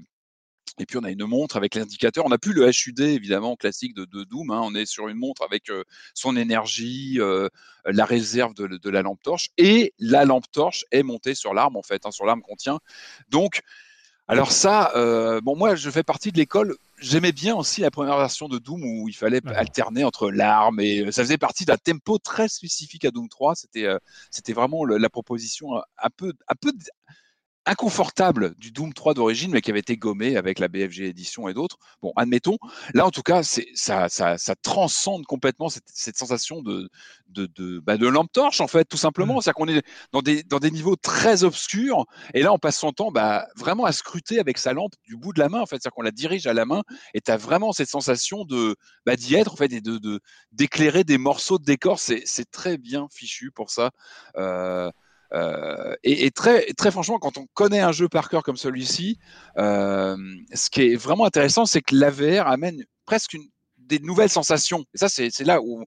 Et 0.79 0.87
puis 0.87 0.97
on 0.99 1.05
a 1.05 1.11
une 1.11 1.27
montre 1.27 1.57
avec 1.57 1.75
l'indicateur. 1.75 2.25
On 2.25 2.31
n'a 2.31 2.39
plus 2.39 2.53
le 2.53 2.69
HUD 2.69 3.01
évidemment 3.01 3.57
classique 3.57 3.95
de, 3.95 4.05
de 4.05 4.25
Doom. 4.25 4.51
Hein. 4.51 4.61
On 4.63 4.75
est 4.75 4.87
sur 4.87 5.09
une 5.09 5.19
montre 5.19 5.43
avec 5.43 5.71
euh, 5.71 5.85
son 6.15 6.37
énergie, 6.37 7.17
euh, 7.19 7.49
la 7.85 8.05
réserve 8.05 8.55
de, 8.55 8.67
de, 8.67 8.91
la 8.91 9.03
lampe 9.03 9.23
torche, 9.23 9.51
et 9.59 9.93
la 9.99 10.25
lampe 10.25 10.51
torche 10.51 10.85
est 10.91 11.03
montée 11.03 11.35
sur 11.35 11.53
l'arme 11.53 11.77
en 11.77 11.83
fait, 11.83 12.07
hein, 12.07 12.11
sur 12.11 12.25
l'arme 12.25 12.43
qu'on 12.43 12.57
tient. 12.57 12.79
Donc, 13.29 13.61
alors 14.29 14.53
ça, 14.53 14.93
euh, 14.97 15.41
bon 15.43 15.57
moi 15.57 15.75
je 15.75 15.91
fais 15.91 16.03
partie 16.05 16.33
de 16.33 16.39
l'école. 16.39 16.77
J'aimais 16.99 17.33
bien 17.33 17.57
aussi 17.57 17.81
la 17.81 17.91
première 17.91 18.17
version 18.17 18.49
de 18.49 18.59
Doom 18.59 18.83
où 18.85 19.09
il 19.09 19.15
fallait 19.15 19.41
alterner 19.49 20.05
entre 20.05 20.31
l'arme 20.31 20.79
et 20.81 21.11
ça 21.11 21.23
faisait 21.25 21.37
partie 21.37 21.65
d'un 21.65 21.77
tempo 21.77 22.19
très 22.19 22.49
spécifique 22.49 23.05
à 23.05 23.11
Doom 23.11 23.29
3. 23.29 23.57
C'était 23.57 23.89
c'était 24.31 24.53
vraiment 24.53 24.85
la 24.85 25.11
proposition 25.11 25.75
un 25.77 26.11
peu 26.17 26.33
un 26.47 26.55
peu 26.55 26.73
inconfortable 27.67 28.55
du 28.59 28.73
Doom 28.73 28.93
3 28.93 29.15
d'origine, 29.15 29.53
mais 29.53 29.61
qui 29.61 29.71
avait 29.71 29.81
été 29.81 29.97
gommé 29.97 30.37
avec 30.37 30.59
la 30.59 30.69
BFG 30.69 31.03
édition 31.03 31.49
et 31.49 31.55
d'autres. 31.55 31.79
Bon, 32.03 32.13
admettons. 32.17 32.59
Là, 32.95 33.07
en 33.07 33.11
tout 33.11 33.23
cas, 33.23 33.43
c'est 33.43 33.69
ça, 33.75 34.09
ça, 34.09 34.39
ça 34.39 34.55
transcende 34.57 35.25
complètement 35.27 35.69
cette, 35.69 35.85
cette 35.87 36.17
sensation 36.17 36.63
de 36.63 36.89
de 37.29 37.47
de, 37.57 37.79
bah, 37.79 37.97
de 37.97 38.07
lampe 38.07 38.31
torche 38.33 38.61
en 38.61 38.67
fait, 38.67 38.85
tout 38.85 38.97
simplement. 38.97 39.37
Mmh. 39.37 39.43
C'est-à-dire 39.43 39.55
qu'on 39.55 39.69
est 39.69 39.83
dans 40.13 40.23
des 40.23 40.43
dans 40.43 40.59
des 40.59 40.71
niveaux 40.71 40.97
très 40.97 41.45
obscurs, 41.45 42.05
et 42.35 42.43
là, 42.43 42.53
on 42.53 42.59
passe 42.59 42.79
son 42.79 42.93
temps 42.93 43.13
bah, 43.13 43.47
vraiment 43.57 43.85
à 43.85 43.93
scruter 43.93 44.41
avec 44.41 44.59
sa 44.59 44.73
lampe 44.73 44.95
du 45.05 45.17
bout 45.17 45.33
de 45.33 45.39
la 45.39 45.49
main. 45.49 45.61
En 45.61 45.67
fait, 45.67 45.77
c'est-à-dire 45.77 45.93
qu'on 45.93 46.03
la 46.03 46.11
dirige 46.11 46.47
à 46.47 46.55
la 46.55 46.65
main, 46.65 46.83
et 47.15 47.21
tu 47.21 47.31
as 47.31 47.37
vraiment 47.37 47.73
cette 47.73 47.89
sensation 47.89 48.45
de 48.45 48.77
bah, 49.07 49.17
d'y 49.17 49.35
être 49.35 49.53
en 49.53 49.57
fait 49.57 49.73
et 49.73 49.81
de 49.81 50.21
d'éclairer 50.53 51.05
des 51.05 51.19
morceaux 51.19 51.59
de 51.59 51.65
décor. 51.65 51.99
C'est 51.99 52.23
c'est 52.25 52.51
très 52.51 52.77
bien 52.79 53.07
fichu 53.11 53.51
pour 53.51 53.71
ça. 53.71 53.91
Euh, 54.37 54.91
et, 56.03 56.31
très, 56.31 56.91
franchement, 56.91 57.19
quand 57.19 57.39
on 57.39 57.47
connaît 57.55 57.81
un 57.81 57.93
jeu 57.93 58.09
par 58.09 58.29
cœur 58.29 58.43
comme 58.43 58.57
celui-ci, 58.57 59.19
ce 59.57 60.71
qui 60.71 60.83
est 60.83 60.97
vraiment 60.97 61.25
intéressant, 61.25 61.67
c'est 61.67 61.83
que 61.83 61.95
l'AVR 61.95 62.47
amène 62.47 62.85
presque 63.07 63.37
des 63.79 63.99
nouvelles 63.99 64.31
sensations. 64.31 64.85
Et 64.95 64.99
ça, 64.99 65.09
c'est 65.09 65.45
là 65.45 65.61
où 65.63 65.85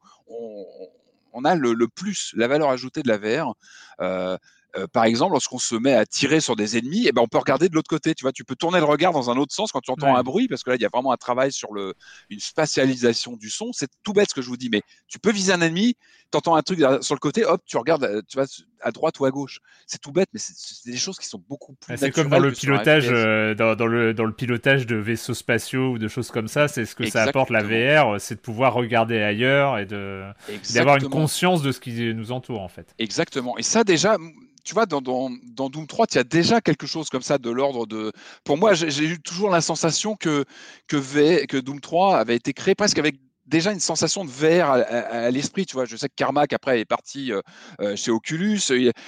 on, 1.33 1.45
a 1.45 1.55
le, 1.55 1.87
plus, 1.87 2.33
la 2.35 2.47
valeur 2.47 2.69
ajoutée 2.69 3.03
de 3.03 3.07
la 3.07 3.17
VR. 3.17 3.55
Euh, 4.77 4.87
par 4.87 5.05
exemple, 5.05 5.33
lorsqu'on 5.33 5.59
se 5.59 5.75
met 5.75 5.93
à 5.93 6.05
tirer 6.05 6.39
sur 6.39 6.55
des 6.55 6.77
ennemis, 6.77 7.05
eh 7.07 7.11
ben, 7.11 7.21
on 7.21 7.27
peut 7.27 7.37
regarder 7.37 7.69
de 7.69 7.75
l'autre 7.75 7.89
côté. 7.89 8.13
Tu 8.13 8.23
vois, 8.23 8.31
tu 8.31 8.43
peux 8.43 8.55
tourner 8.55 8.79
le 8.79 8.85
regard 8.85 9.13
dans 9.13 9.29
un 9.29 9.37
autre 9.37 9.53
sens 9.53 9.71
quand 9.71 9.81
tu 9.81 9.91
entends 9.91 10.15
un 10.15 10.23
bruit, 10.23 10.47
parce 10.47 10.63
que 10.63 10.71
là, 10.71 10.75
il 10.75 10.81
y 10.81 10.85
a 10.85 10.89
vraiment 10.91 11.11
un 11.11 11.17
travail 11.17 11.51
sur 11.51 11.73
le, 11.73 11.93
une 12.29 12.39
spatialisation 12.39 13.37
du 13.37 13.49
son. 13.49 13.71
C'est 13.71 13.89
tout 14.03 14.13
bête 14.13 14.29
ce 14.29 14.35
que 14.35 14.41
je 14.41 14.47
vous 14.47 14.57
dis, 14.57 14.69
mais 14.69 14.81
tu 15.07 15.19
peux 15.19 15.31
viser 15.31 15.53
un 15.53 15.61
ennemi, 15.61 15.95
tu 16.31 16.37
entends 16.37 16.55
un 16.55 16.61
truc 16.61 16.79
sur 17.01 17.15
le 17.15 17.19
côté, 17.19 17.45
hop, 17.45 17.61
tu 17.65 17.77
regardes, 17.77 18.03
euh, 18.03 18.21
tu 18.27 18.37
vas 18.37 18.45
à 18.81 18.91
droite 18.91 19.19
ou 19.19 19.25
à 19.25 19.31
gauche. 19.31 19.59
C'est 19.87 19.99
tout 19.99 20.11
bête, 20.11 20.27
mais 20.33 20.39
c'est 20.39 20.91
des 20.91 20.97
choses 20.97 21.17
qui 21.17 21.27
sont 21.27 21.41
beaucoup 21.47 21.73
plus. 21.73 21.97
C'est 21.97 22.11
comme 22.11 22.29
dans 22.29 22.39
le 22.39 22.51
pilotage, 22.51 23.07
euh, 23.09 23.55
dans, 23.55 23.85
le, 23.85 24.13
dans 24.13 24.25
le 24.25 24.33
pilotage 24.33 24.85
de 24.85 24.95
vaisseaux 24.95 25.33
spatiaux 25.33 25.91
ou 25.91 25.97
de 25.97 26.07
choses 26.07 26.31
comme 26.31 26.47
ça. 26.47 26.67
C'est 26.67 26.85
ce 26.85 26.95
que 26.95 27.09
ça 27.09 27.23
apporte 27.23 27.49
la 27.49 27.63
VR, 27.63 28.19
c'est 28.19 28.35
de 28.35 28.41
pouvoir 28.41 28.73
regarder 28.73 29.21
ailleurs 29.21 29.77
et 29.79 29.85
de 29.85 30.23
d'avoir 30.73 30.97
une 30.97 31.09
conscience 31.09 31.61
de 31.61 31.71
ce 31.71 31.79
qui 31.79 32.13
nous 32.13 32.31
entoure 32.31 32.61
en 32.61 32.67
fait. 32.67 32.93
Exactement. 32.99 33.57
Et 33.57 33.63
ça 33.63 33.83
déjà, 33.83 34.17
tu 34.65 34.73
vois, 34.73 34.85
dans, 34.87 35.01
Doom 35.01 35.87
3, 35.87 36.07
il 36.11 36.15
y 36.15 36.19
a 36.19 36.23
déjà 36.23 36.59
quelque 36.59 36.87
chose 36.87 37.09
comme 37.09 37.21
ça 37.21 37.37
de 37.37 37.49
l'ordre 37.51 37.85
de. 37.85 38.11
Pour 38.43 38.57
moi, 38.57 38.73
j'ai 38.73 39.05
eu 39.05 39.19
toujours 39.19 39.49
la 39.51 39.61
sensation 39.61 40.15
que, 40.15 40.43
que, 40.87 40.97
v... 40.97 41.45
que 41.47 41.57
Doom 41.57 41.79
3 41.79 42.17
avait 42.17 42.35
été 42.35 42.51
créé 42.51 42.73
presque 42.75 42.97
avec 42.97 43.15
déjà 43.47 43.71
une 43.71 43.79
sensation 43.79 44.25
de 44.25 44.29
VR 44.29 44.71
à, 44.71 45.29
l'esprit. 45.29 45.65
Tu 45.65 45.75
vois, 45.75 45.85
je 45.85 45.95
sais 45.95 46.09
que 46.09 46.15
Carmack 46.15 46.53
après 46.53 46.79
est 46.79 46.85
parti 46.85 47.31
euh, 47.31 47.41
euh, 47.81 47.95
chez 47.95 48.11
Oculus. 48.11 48.59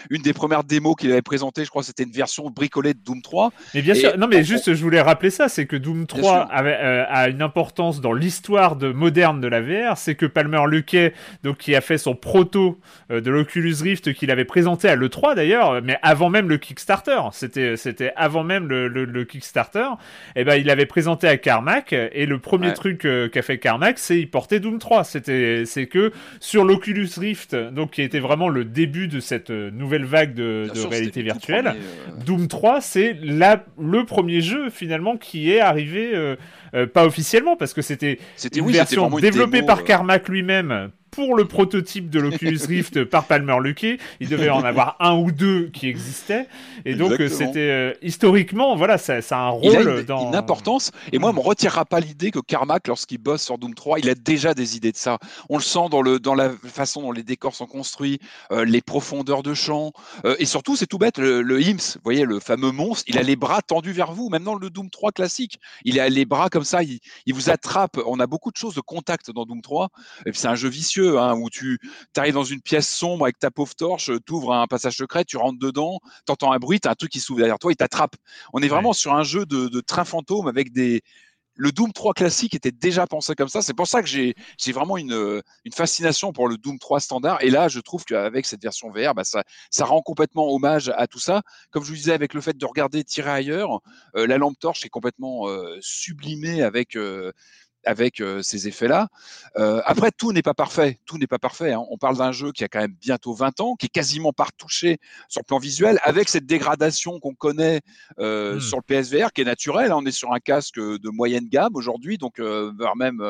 Une 0.09 0.21
des 0.21 0.33
premières 0.33 0.63
démos 0.63 0.95
qu'il 0.95 1.11
avait 1.11 1.21
présentées, 1.21 1.65
je 1.65 1.69
crois, 1.69 1.83
c'était 1.83 2.03
une 2.03 2.11
version 2.11 2.49
bricolée 2.49 2.93
de 2.93 2.99
Doom 2.99 3.21
3. 3.21 3.51
Mais 3.73 3.81
bien 3.81 3.95
sûr, 3.95 4.17
non, 4.17 4.27
mais 4.27 4.43
juste, 4.43 4.73
je 4.73 4.81
voulais 4.81 5.01
rappeler 5.01 5.29
ça, 5.29 5.49
c'est 5.49 5.65
que 5.65 5.75
Doom 5.75 6.05
3 6.05 6.47
avait, 6.51 6.77
euh, 6.79 7.05
a 7.09 7.29
une 7.29 7.41
importance 7.41 8.01
dans 8.01 8.13
l'histoire 8.13 8.75
de 8.75 8.91
moderne 8.91 9.41
de 9.41 9.47
la 9.47 9.61
VR. 9.61 9.97
C'est 9.97 10.15
que 10.15 10.25
Palmer 10.25 10.61
Luckey, 10.67 11.13
donc 11.43 11.57
qui 11.57 11.75
a 11.75 11.81
fait 11.81 11.97
son 11.97 12.15
proto 12.15 12.79
de 13.09 13.31
l'Oculus 13.31 13.75
Rift 13.81 14.13
qu'il 14.13 14.31
avait 14.31 14.45
présenté 14.45 14.87
à 14.89 14.95
l'E3 14.95 15.35
d'ailleurs, 15.35 15.81
mais 15.81 15.97
avant 16.01 16.29
même 16.29 16.49
le 16.49 16.57
Kickstarter. 16.57 17.19
C'était, 17.31 17.77
c'était 17.77 18.13
avant 18.15 18.43
même 18.43 18.67
le, 18.67 18.87
le, 18.87 19.25
Kickstarter. 19.25 19.87
Et 20.35 20.41
eh 20.41 20.43
ben, 20.43 20.55
il 20.55 20.69
avait 20.69 20.85
présenté 20.85 21.27
à 21.27 21.37
Carmack 21.37 21.93
et 21.93 22.25
le 22.25 22.39
premier 22.39 22.73
truc 22.73 23.07
qu'a 23.31 23.41
fait 23.41 23.57
Carmack, 23.57 23.99
c'est 23.99 24.26
portait 24.27 24.59
Doom 24.59 24.79
3. 24.79 25.03
C'était, 25.03 25.63
c'est 25.65 25.87
que 25.87 26.11
sur 26.39 26.63
l'Oculus 26.63 27.09
Rift, 27.17 27.55
donc 27.55 27.91
qui 27.91 28.01
était 28.01 28.19
vraiment 28.19 28.49
le 28.49 28.65
début 28.65 29.07
de 29.07 29.19
cette 29.19 29.49
euh, 29.49 29.71
nouvelle 29.71 30.05
vague 30.05 30.33
de, 30.33 30.69
réalité 30.89 31.21
virtuelle, 31.21 31.67
euh, 31.67 32.23
Doom 32.25 32.47
3, 32.47 32.81
c'est 32.81 33.17
la, 33.21 33.63
le 33.79 34.05
premier 34.05 34.41
jeu 34.41 34.69
finalement 34.69 35.17
qui 35.17 35.51
est 35.51 35.59
arrivé, 35.59 36.11
euh, 36.13 36.35
pas 36.87 37.05
officiellement 37.05 37.55
parce 37.55 37.73
que 37.73 37.81
c'était 37.81 38.19
une 38.55 38.71
version 38.71 39.09
développée 39.09 39.63
par 39.63 39.83
Carmack 39.83 40.29
lui-même 40.29 40.91
pour 41.17 41.33
le 41.33 41.45
prototype 41.45 42.11
de 42.11 42.19
l'Oculus 42.19 42.59
Rift 42.67 43.03
par 43.05 43.25
Palmer 43.25 43.57
Luckey. 43.59 43.97
Il 44.19 44.29
devait 44.29 44.51
en 44.51 44.63
avoir 44.63 44.97
un 44.99 45.17
ou 45.17 45.31
deux 45.31 45.71
qui 45.73 45.87
existaient. 45.87 46.47
Et 46.85 46.93
donc, 46.93 47.13
c'était 47.29 47.71
euh, 47.71 47.93
historiquement, 48.03 48.75
voilà, 48.75 48.99
ça, 48.99 49.23
ça, 49.23 49.37
a 49.37 49.41
un 49.41 49.49
rôle 49.49 49.71
il 49.71 49.75
a 49.77 49.81
une, 49.81 50.01
dans. 50.03 50.27
Une 50.27 50.35
importance. 50.35 50.91
Et 51.11 51.17
moi, 51.17 51.31
on 51.31 51.33
ne 51.33 51.39
me 51.39 51.43
retirera 51.43 51.85
pas 51.85 51.99
l'idée 51.99 52.29
que 52.29 52.37
Carmack, 52.37 52.87
lorsqu'il 52.87 53.17
bosse 53.17 53.41
sur 53.41 53.57
Doom 53.57 53.73
3, 53.73 53.97
il 53.97 54.11
a 54.11 54.13
déjà 54.13 54.53
des 54.53 54.77
idées 54.77 54.91
de 54.91 54.97
ça. 54.97 55.17
On 55.49 55.57
le 55.57 55.63
sent 55.63 55.89
dans, 55.89 56.03
le, 56.03 56.19
dans 56.19 56.35
la 56.35 56.51
façon 56.65 57.01
dont 57.01 57.11
les 57.11 57.23
décors 57.23 57.55
sont 57.55 57.65
construits, 57.65 58.19
euh, 58.51 58.63
les 58.63 58.81
profondeurs 58.81 59.41
de 59.41 59.55
champ. 59.55 59.93
Euh, 60.23 60.35
et 60.37 60.45
surtout, 60.45 60.75
c'est 60.75 60.85
tout 60.85 60.99
bête, 60.99 61.17
le, 61.17 61.41
le 61.41 61.59
IMS, 61.59 61.95
vous 61.95 62.01
voyez, 62.03 62.25
le 62.25 62.39
fameux 62.39 62.71
monstre, 62.71 63.05
il 63.07 63.17
a 63.17 63.23
les 63.23 63.35
bras 63.35 63.63
tendus 63.63 63.91
vers 63.91 64.11
vous. 64.11 64.29
Même 64.29 64.43
dans 64.43 64.53
le 64.53 64.69
Doom 64.69 64.91
3 64.91 65.13
classique, 65.13 65.57
il 65.83 65.99
a 65.99 66.09
les 66.09 66.25
bras 66.25 66.49
comme 66.49 66.63
ça, 66.63 66.83
il, 66.83 66.99
il 67.25 67.33
vous 67.33 67.49
attrape. 67.49 67.99
On 68.05 68.19
a 68.19 68.27
beaucoup 68.27 68.51
de 68.51 68.57
choses 68.57 68.75
de 68.75 68.81
contact 68.81 69.31
dans 69.31 69.45
Doom 69.45 69.63
3. 69.63 69.89
Et 70.27 70.31
puis, 70.31 70.39
c'est 70.39 70.47
un 70.47 70.53
jeu 70.53 70.69
vicieux 70.69 71.06
Hein, 71.15 71.35
où 71.35 71.49
tu 71.49 71.79
arrives 72.15 72.33
dans 72.33 72.43
une 72.43 72.61
pièce 72.61 72.89
sombre 72.89 73.25
avec 73.25 73.39
ta 73.39 73.51
pauvre 73.51 73.75
torche, 73.75 74.11
tu 74.25 74.33
ouvres 74.33 74.53
un 74.53 74.67
passage 74.67 74.97
secret, 74.97 75.23
tu 75.25 75.37
rentres 75.37 75.59
dedans, 75.59 75.99
tu 76.25 76.31
entends 76.31 76.51
un 76.51 76.57
bruit, 76.57 76.79
tu 76.79 76.87
as 76.87 76.91
un 76.91 76.95
truc 76.95 77.11
qui 77.11 77.19
s'ouvre 77.19 77.39
derrière 77.39 77.59
toi, 77.59 77.71
il 77.71 77.75
t'attrape. 77.75 78.15
On 78.53 78.61
est 78.61 78.67
vraiment 78.67 78.93
sur 78.93 79.13
un 79.13 79.23
jeu 79.23 79.45
de, 79.45 79.79
train 79.81 80.05
fantôme 80.05 80.47
avec 80.47 80.71
des, 80.73 81.01
le 81.57 81.71
Doom 81.71 81.91
3 81.91 82.13
classique 82.13 82.53
était 82.55 82.71
déjà 82.71 83.07
pensé 83.07 83.35
comme 83.35 83.49
ça. 83.49 83.61
C'est 83.61 83.73
pour 83.73 83.87
ça 83.87 84.01
que 84.01 84.07
j'ai 84.07 84.35
vraiment 84.71 84.97
une, 84.97 85.41
fascination 85.73 86.31
pour 86.31 86.47
le 86.47 86.57
Doom 86.57 86.79
3 86.79 86.99
standard. 86.99 87.43
Et 87.43 87.49
là, 87.49 87.67
je 87.67 87.79
trouve 87.79 88.05
qu'avec 88.05 88.45
cette 88.45 88.61
version 88.61 88.89
VR, 88.91 89.13
bah, 89.15 89.23
ça, 89.23 89.43
ça 89.71 89.85
rend 89.85 90.01
complètement 90.01 90.53
hommage 90.53 90.91
à 90.95 91.07
tout 91.07 91.19
ça. 91.19 91.41
Comme 91.71 91.83
je 91.83 91.89
vous 91.89 91.95
disais, 91.95 92.13
avec 92.13 92.33
le 92.33 92.41
fait 92.41 92.57
de 92.57 92.65
regarder 92.65 93.03
tirer 93.03 93.31
ailleurs, 93.31 93.81
euh, 94.15 94.27
la 94.27 94.37
lampe 94.37 94.57
torche 94.59 94.85
est 94.85 94.89
complètement 94.89 95.49
euh, 95.49 95.77
sublimée 95.81 96.61
avec. 96.61 96.95
Euh, 96.95 97.31
avec 97.87 98.21
ces 98.41 98.67
effets-là. 98.67 99.07
après, 99.55 100.11
tout 100.11 100.31
n'est 100.33 100.41
pas 100.41 100.53
parfait. 100.53 100.99
Tout 101.05 101.17
n'est 101.17 101.27
pas 101.27 101.39
parfait. 101.39 101.73
Hein. 101.73 101.83
On 101.89 101.97
parle 101.97 102.17
d'un 102.17 102.31
jeu 102.31 102.51
qui 102.51 102.63
a 102.63 102.67
quand 102.67 102.79
même 102.79 102.95
bientôt 102.99 103.33
20 103.33 103.61
ans, 103.61 103.75
qui 103.75 103.87
est 103.87 103.89
quasiment 103.89 104.33
pas 104.33 104.45
retouché 104.45 104.97
sur 105.29 105.41
le 105.41 105.45
plan 105.45 105.57
visuel, 105.57 105.99
avec 106.03 106.29
cette 106.29 106.45
dégradation 106.45 107.19
qu'on 107.19 107.33
connaît 107.33 107.81
mmh. 108.17 108.59
sur 108.59 108.77
le 108.77 108.83
PSVR, 108.85 109.31
qui 109.33 109.41
est 109.41 109.45
naturelle. 109.45 109.91
Hein. 109.91 109.97
On 109.99 110.05
est 110.05 110.11
sur 110.11 110.33
un 110.33 110.39
casque 110.39 110.79
de 110.79 111.09
moyenne 111.09 111.47
gamme 111.47 111.75
aujourd'hui, 111.75 112.17
donc 112.17 112.39
voire 112.39 112.95
même 112.95 113.23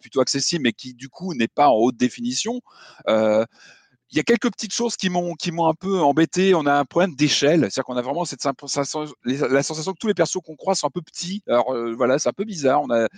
plutôt 0.00 0.20
accessible, 0.20 0.64
mais 0.64 0.72
qui 0.72 0.94
du 0.94 1.08
coup 1.08 1.34
n'est 1.34 1.48
pas 1.48 1.68
en 1.68 1.76
haute 1.76 1.96
définition. 1.96 2.60
il 3.06 4.16
y 4.16 4.20
a 4.20 4.22
quelques 4.24 4.50
petites 4.50 4.74
choses 4.74 4.96
qui 4.96 5.08
m'ont 5.08 5.34
qui 5.34 5.52
m'ont 5.52 5.68
un 5.68 5.74
peu 5.74 6.00
embêté. 6.00 6.54
On 6.54 6.66
a 6.66 6.74
un 6.74 6.84
problème 6.84 7.14
d'échelle, 7.14 7.60
c'est-à-dire 7.60 7.84
qu'on 7.84 7.96
a 7.96 8.02
vraiment 8.02 8.24
cette 8.24 8.42
la 8.44 9.62
sensation 9.62 9.92
que 9.92 9.98
tous 9.98 10.08
les 10.08 10.14
persos 10.14 10.40
qu'on 10.44 10.56
croit 10.56 10.74
sont 10.74 10.86
un 10.86 10.90
peu 10.90 11.02
petits. 11.02 11.42
Alors 11.46 11.74
voilà, 11.96 12.18
c'est 12.18 12.28
un 12.28 12.34
peu 12.34 12.44
bizarre. 12.44 12.82
On 12.82 12.90
a 12.90 13.08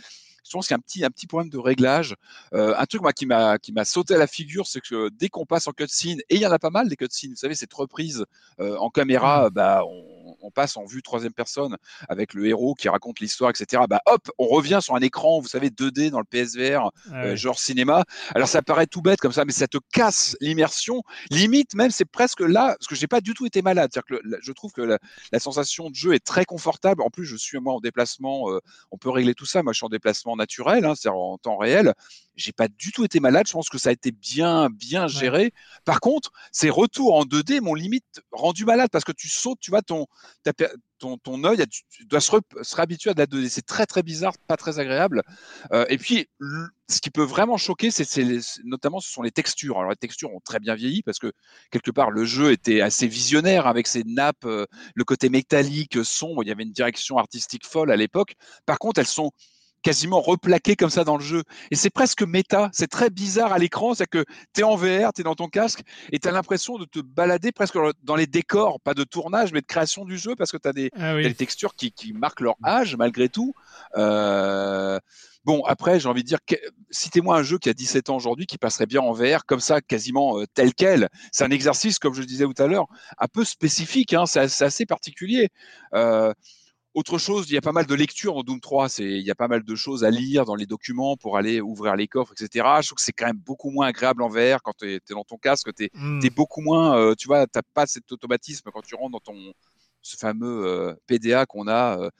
je 0.44 0.50
pense 0.52 0.66
qu'il 0.68 0.74
y 0.74 0.76
a 0.76 0.78
un 0.78 0.80
petit, 0.80 1.04
un 1.04 1.10
petit 1.10 1.26
problème 1.26 1.50
de 1.50 1.58
réglage. 1.58 2.14
Euh, 2.52 2.74
un 2.76 2.86
truc 2.86 3.02
moi, 3.02 3.12
qui 3.12 3.26
m'a 3.26 3.58
qui 3.58 3.72
m'a 3.72 3.84
sauté 3.84 4.14
à 4.14 4.18
la 4.18 4.26
figure, 4.26 4.66
c'est 4.66 4.80
que 4.80 5.08
dès 5.10 5.28
qu'on 5.28 5.46
passe 5.46 5.66
en 5.66 5.72
cutscene, 5.72 6.20
et 6.28 6.36
il 6.36 6.40
y 6.40 6.46
en 6.46 6.52
a 6.52 6.58
pas 6.58 6.70
mal 6.70 6.88
des 6.88 6.96
cutscenes, 6.96 7.30
vous 7.30 7.36
savez, 7.36 7.54
cette 7.54 7.72
reprise 7.72 8.24
euh, 8.60 8.76
en 8.76 8.90
caméra, 8.90 9.48
mmh. 9.48 9.50
bah, 9.52 9.82
on, 9.86 10.23
on, 10.44 10.50
passe 10.50 10.76
en 10.76 10.84
vue 10.84 11.02
troisième 11.02 11.32
personne 11.32 11.76
avec 12.08 12.34
le 12.34 12.46
héros 12.46 12.74
qui 12.74 12.88
raconte 12.88 13.20
l'histoire, 13.20 13.50
etc. 13.50 13.82
Bah 13.88 14.00
hop, 14.06 14.30
on 14.38 14.46
revient 14.46 14.78
sur 14.80 14.94
un 14.94 15.00
écran, 15.00 15.40
vous 15.40 15.48
savez, 15.48 15.70
2D 15.70 16.10
dans 16.10 16.20
le 16.20 16.24
PSVR, 16.24 16.90
ah 17.10 17.24
euh, 17.24 17.36
genre 17.36 17.58
cinéma. 17.58 18.04
Alors 18.34 18.48
ça 18.48 18.62
paraît 18.62 18.86
tout 18.86 19.02
bête 19.02 19.20
comme 19.20 19.32
ça, 19.32 19.44
mais 19.44 19.52
ça 19.52 19.66
te 19.66 19.78
casse 19.92 20.36
l'immersion. 20.40 21.02
Limite, 21.30 21.74
même, 21.74 21.90
c'est 21.90 22.04
presque 22.04 22.40
là, 22.40 22.76
parce 22.78 22.86
que 22.86 22.94
j'ai 22.94 23.06
pas 23.06 23.20
du 23.20 23.34
tout 23.34 23.46
été 23.46 23.62
malade. 23.62 23.90
C'est-à-dire 23.92 24.20
que 24.20 24.38
je 24.40 24.52
trouve 24.52 24.72
que 24.72 24.82
la, 24.82 24.98
la, 25.32 25.38
sensation 25.38 25.90
de 25.90 25.94
jeu 25.94 26.14
est 26.14 26.24
très 26.24 26.44
confortable. 26.44 27.02
En 27.02 27.10
plus, 27.10 27.24
je 27.24 27.36
suis 27.36 27.58
moi 27.58 27.74
en 27.74 27.80
déplacement, 27.80 28.48
on 28.90 28.98
peut 28.98 29.10
régler 29.10 29.34
tout 29.34 29.46
ça. 29.46 29.62
Moi, 29.62 29.72
je 29.72 29.78
suis 29.78 29.86
en 29.86 29.90
déplacement 29.90 30.36
naturel, 30.36 30.84
hein, 30.84 30.94
c'est-à-dire 30.94 31.18
en 31.18 31.38
temps 31.38 31.56
réel. 31.56 31.94
J'ai 32.36 32.52
pas 32.52 32.69
du 32.69 32.93
tout 32.93 33.05
été 33.05 33.20
malade. 33.20 33.47
Je 33.47 33.52
pense 33.52 33.69
que 33.69 33.78
ça 33.78 33.90
a 33.90 33.93
été 33.93 34.11
bien, 34.11 34.69
bien 34.70 35.06
géré. 35.06 35.52
Par 35.85 36.01
contre, 36.01 36.32
ces 36.52 36.70
retours 36.70 37.15
en 37.15 37.24
2D 37.24 37.61
m'ont 37.61 37.74
limite 37.74 38.23
rendu 38.32 38.65
malade 38.65 38.89
parce 38.90 39.05
que 39.05 39.12
tu 39.12 39.28
sautes, 39.28 39.59
tu 39.61 39.70
vois, 39.70 39.82
ton, 39.82 40.06
ton, 40.98 41.19
ton 41.19 41.44
œil, 41.44 41.65
tu 41.69 42.06
dois 42.06 42.20
se, 42.20 42.31
se 42.62 42.77
réhabituer 42.77 43.11
à 43.11 43.15
de 43.15 43.20
la 43.20 43.27
2D. 43.27 43.48
C'est 43.48 43.66
très, 43.66 43.86
très 43.86 44.02
bizarre, 44.02 44.32
pas 44.47 44.56
très 44.56 44.78
agréable. 44.78 45.23
Euh, 45.73 45.85
et 45.89 45.98
puis, 45.98 46.28
ce 46.89 47.01
qui 47.01 47.11
peut 47.11 47.23
vraiment 47.23 47.56
choquer, 47.56 47.90
c'est 47.90 48.40
notamment 48.65 49.01
ce 49.01 49.11
sont 49.11 49.23
les 49.23 49.31
textures. 49.31 49.78
Alors 49.78 49.90
les 49.90 49.97
textures 49.97 50.32
ont 50.35 50.40
très 50.40 50.61
bien 50.61 50.74
vieilli 50.74 51.02
parce 51.02 51.19
que 51.19 51.32
quelque 51.70 51.90
part 51.90 52.11
le 52.11 52.24
jeu 52.24 52.52
était 52.52 52.81
assez 52.81 53.06
visionnaire 53.06 53.66
avec 53.66 53.86
ses 53.86 54.05
nappes, 54.05 54.44
euh, 54.44 54.66
le 54.94 55.05
côté 55.05 55.28
métallique 55.28 56.05
sombre. 56.05 56.43
Il 56.43 56.48
y 56.48 56.52
avait 56.52 56.65
une 56.65 56.73
direction 56.73 57.19
artistique 57.19 57.66
folle 57.66 57.90
à 57.90 57.97
l'époque. 57.97 58.35
Par 58.66 58.78
contre, 58.78 59.01
elles 59.01 59.06
sont 59.06 59.32
quasiment 59.85 60.20
replaqué 60.20 60.74
comme 60.74 60.90
ça 60.90 61.05
dans 61.05 61.16
le 61.16 61.23
jeu. 61.23 61.44
Et 61.70 61.77
c'est 61.77 61.90
presque 61.90 62.23
méta, 62.23 62.70
c'est 62.73 62.89
très 62.89 63.11
bizarre 63.11 63.52
à 63.52 63.59
l'écran, 63.59 63.94
c'est 63.94 64.09
que 64.09 64.24
tu 64.55 64.62
es 64.62 64.65
en 64.65 64.74
VR, 64.74 65.12
tu 65.12 65.20
es 65.20 65.24
dans 65.24 65.35
ton 65.35 65.47
casque 65.47 65.82
et 66.11 66.19
tu 66.19 66.27
as 66.27 66.32
l'impression 66.32 66.78
de 66.78 66.86
te 66.86 66.98
balader 67.01 67.52
presque 67.52 67.77
dans 68.02 68.16
les 68.16 68.27
décors, 68.27 68.81
pas 68.81 68.94
de 68.94 69.05
tournage, 69.05 69.52
mais 69.52 69.61
de 69.61 69.66
création 69.66 70.05
du 70.05 70.16
jeu, 70.16 70.35
parce 70.35 70.51
que 70.51 70.56
tu 70.56 70.69
as, 70.69 70.73
ah 70.98 71.16
des 71.16 71.35
textures 71.35 71.77
qui, 71.77 71.93
marquent 72.15 72.40
leur 72.40 72.56
âge 72.65 72.97
malgré 72.97 73.28
tout. 73.28 73.52
Euh, 73.97 74.98
bon, 75.44 75.62
après, 75.66 76.01
j'ai 76.01 76.09
envie 76.09 76.23
de 76.23 76.28
dire, 76.28 76.39
citez-moi 76.90 77.36
un 77.36 77.43
jeu 77.43 77.59
qui 77.59 77.69
a 77.69 77.74
17 77.74 78.09
ans 78.09 78.16
aujourd'hui, 78.16 78.47
qui 78.47 78.56
passerait 78.56 78.86
bien 78.86 79.02
en 79.02 79.12
VR, 79.12 79.44
comme 79.44 79.61
ça, 79.61 79.82
quasiment 79.82 80.40
euh, 80.40 80.47
tel 80.55 80.73
quel. 80.73 81.11
C'est 81.31 81.44
un 81.44 81.51
exercice, 81.51 81.98
comme 81.98 82.15
je 82.15 82.23
disais 82.23 82.44
tout 82.44 82.62
à 82.62 82.66
l'heure, 82.66 82.86
un 83.19 83.28
peu 83.28 83.44
spécifique, 83.44 84.15
hein, 84.15 84.24
c'est 84.24 84.40
assez 84.40 84.86
particulier. 84.86 85.51
Euh, 85.93 86.32
autre 86.94 87.18
chose, 87.18 87.46
il 87.48 87.54
y 87.54 87.58
a 87.58 87.60
pas 87.60 87.72
mal 87.72 87.86
de 87.86 87.94
lectures 87.94 88.34
dans 88.34 88.42
Doom 88.44 88.60
3. 88.60 88.88
C'est, 88.88 89.04
il 89.04 89.22
y 89.22 89.30
a 89.30 89.34
pas 89.34 89.48
mal 89.48 89.64
de 89.64 89.74
choses 89.74 90.04
à 90.04 90.10
lire 90.10 90.44
dans 90.44 90.54
les 90.54 90.66
documents 90.66 91.16
pour 91.16 91.36
aller 91.36 91.60
ouvrir 91.60 91.96
les 91.96 92.06
coffres, 92.06 92.32
etc. 92.32 92.66
Je 92.80 92.86
trouve 92.86 92.96
que 92.96 93.02
c'est 93.02 93.12
quand 93.12 93.26
même 93.26 93.40
beaucoup 93.44 93.70
moins 93.70 93.88
agréable 93.88 94.22
en 94.22 94.28
VR 94.28 94.62
quand 94.62 94.74
tu 94.78 94.94
es, 94.94 95.00
dans 95.10 95.24
ton 95.24 95.36
casque. 95.36 95.74
Tu 95.74 95.84
es, 95.84 95.90
mmh. 95.92 96.28
beaucoup 96.36 96.60
moins, 96.60 96.96
euh, 96.96 97.14
tu 97.16 97.26
vois, 97.26 97.46
t'as 97.48 97.62
pas 97.74 97.86
cet 97.86 98.10
automatisme 98.12 98.70
quand 98.72 98.82
tu 98.82 98.94
rentres 98.94 99.12
dans 99.12 99.20
ton 99.20 99.52
ce 100.02 100.16
fameux 100.16 100.66
euh, 100.66 100.94
PDA 101.06 101.46
qu'on 101.46 101.66
a. 101.66 101.98
Euh. 101.98 102.10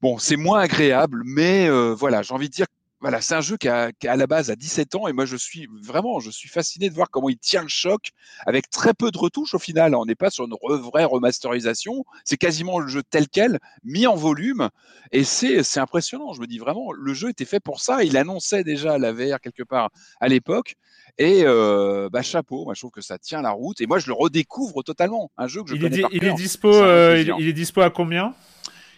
Bon, 0.00 0.18
c'est 0.18 0.36
moins 0.36 0.60
agréable, 0.60 1.22
mais 1.24 1.68
voilà, 1.94 2.22
j'ai 2.22 2.34
envie 2.34 2.48
de 2.48 2.54
dire 2.54 2.66
voilà, 3.04 3.20
c'est 3.20 3.34
un 3.34 3.42
jeu 3.42 3.58
qui 3.58 3.68
a, 3.68 3.90
à 4.06 4.16
la 4.16 4.26
base 4.26 4.50
à 4.50 4.56
17 4.56 4.94
ans 4.94 5.08
et 5.08 5.12
moi 5.12 5.26
je 5.26 5.36
suis 5.36 5.68
vraiment, 5.82 6.20
je 6.20 6.30
suis 6.30 6.48
fasciné 6.48 6.88
de 6.88 6.94
voir 6.94 7.10
comment 7.10 7.28
il 7.28 7.36
tient 7.36 7.60
le 7.60 7.68
choc 7.68 8.12
avec 8.46 8.70
très 8.70 8.94
peu 8.94 9.10
de 9.10 9.18
retouches 9.18 9.52
au 9.52 9.58
final. 9.58 9.94
On 9.94 10.06
n'est 10.06 10.14
pas 10.14 10.30
sur 10.30 10.46
une 10.46 10.54
vraie 10.80 11.04
remasterisation, 11.04 12.06
c'est 12.24 12.38
quasiment 12.38 12.78
le 12.78 12.88
jeu 12.88 13.02
tel 13.02 13.28
quel, 13.28 13.58
mis 13.82 14.06
en 14.06 14.14
volume 14.14 14.70
et 15.12 15.22
c'est 15.22 15.76
impressionnant. 15.76 16.32
Je 16.32 16.40
me 16.40 16.46
dis 16.46 16.56
vraiment, 16.56 16.92
le 16.92 17.12
jeu 17.12 17.28
était 17.28 17.44
fait 17.44 17.60
pour 17.60 17.82
ça. 17.82 18.04
Il 18.04 18.16
annonçait 18.16 18.64
déjà 18.64 18.96
la 18.96 19.12
VR 19.12 19.38
quelque 19.38 19.64
part 19.64 19.90
à 20.18 20.28
l'époque 20.28 20.76
et 21.18 21.42
euh, 21.44 22.08
bah, 22.10 22.22
chapeau, 22.22 22.64
moi 22.64 22.72
je 22.72 22.80
trouve 22.80 22.90
que 22.90 23.02
ça 23.02 23.18
tient 23.18 23.42
la 23.42 23.50
route 23.50 23.82
et 23.82 23.86
moi 23.86 23.98
je 23.98 24.06
le 24.06 24.14
redécouvre 24.14 24.82
totalement. 24.82 25.30
Un 25.36 25.46
jeu 25.46 25.62
que 25.62 25.68
je 25.68 25.74
il 25.74 25.82
connais 25.82 25.98
est, 25.98 26.00
par 26.00 26.10
il 26.14 26.24
est 26.24 26.32
dispo, 26.32 26.72
euh, 26.74 27.22
il 27.38 27.48
est 27.48 27.52
dispo 27.52 27.82
à 27.82 27.90
combien? 27.90 28.34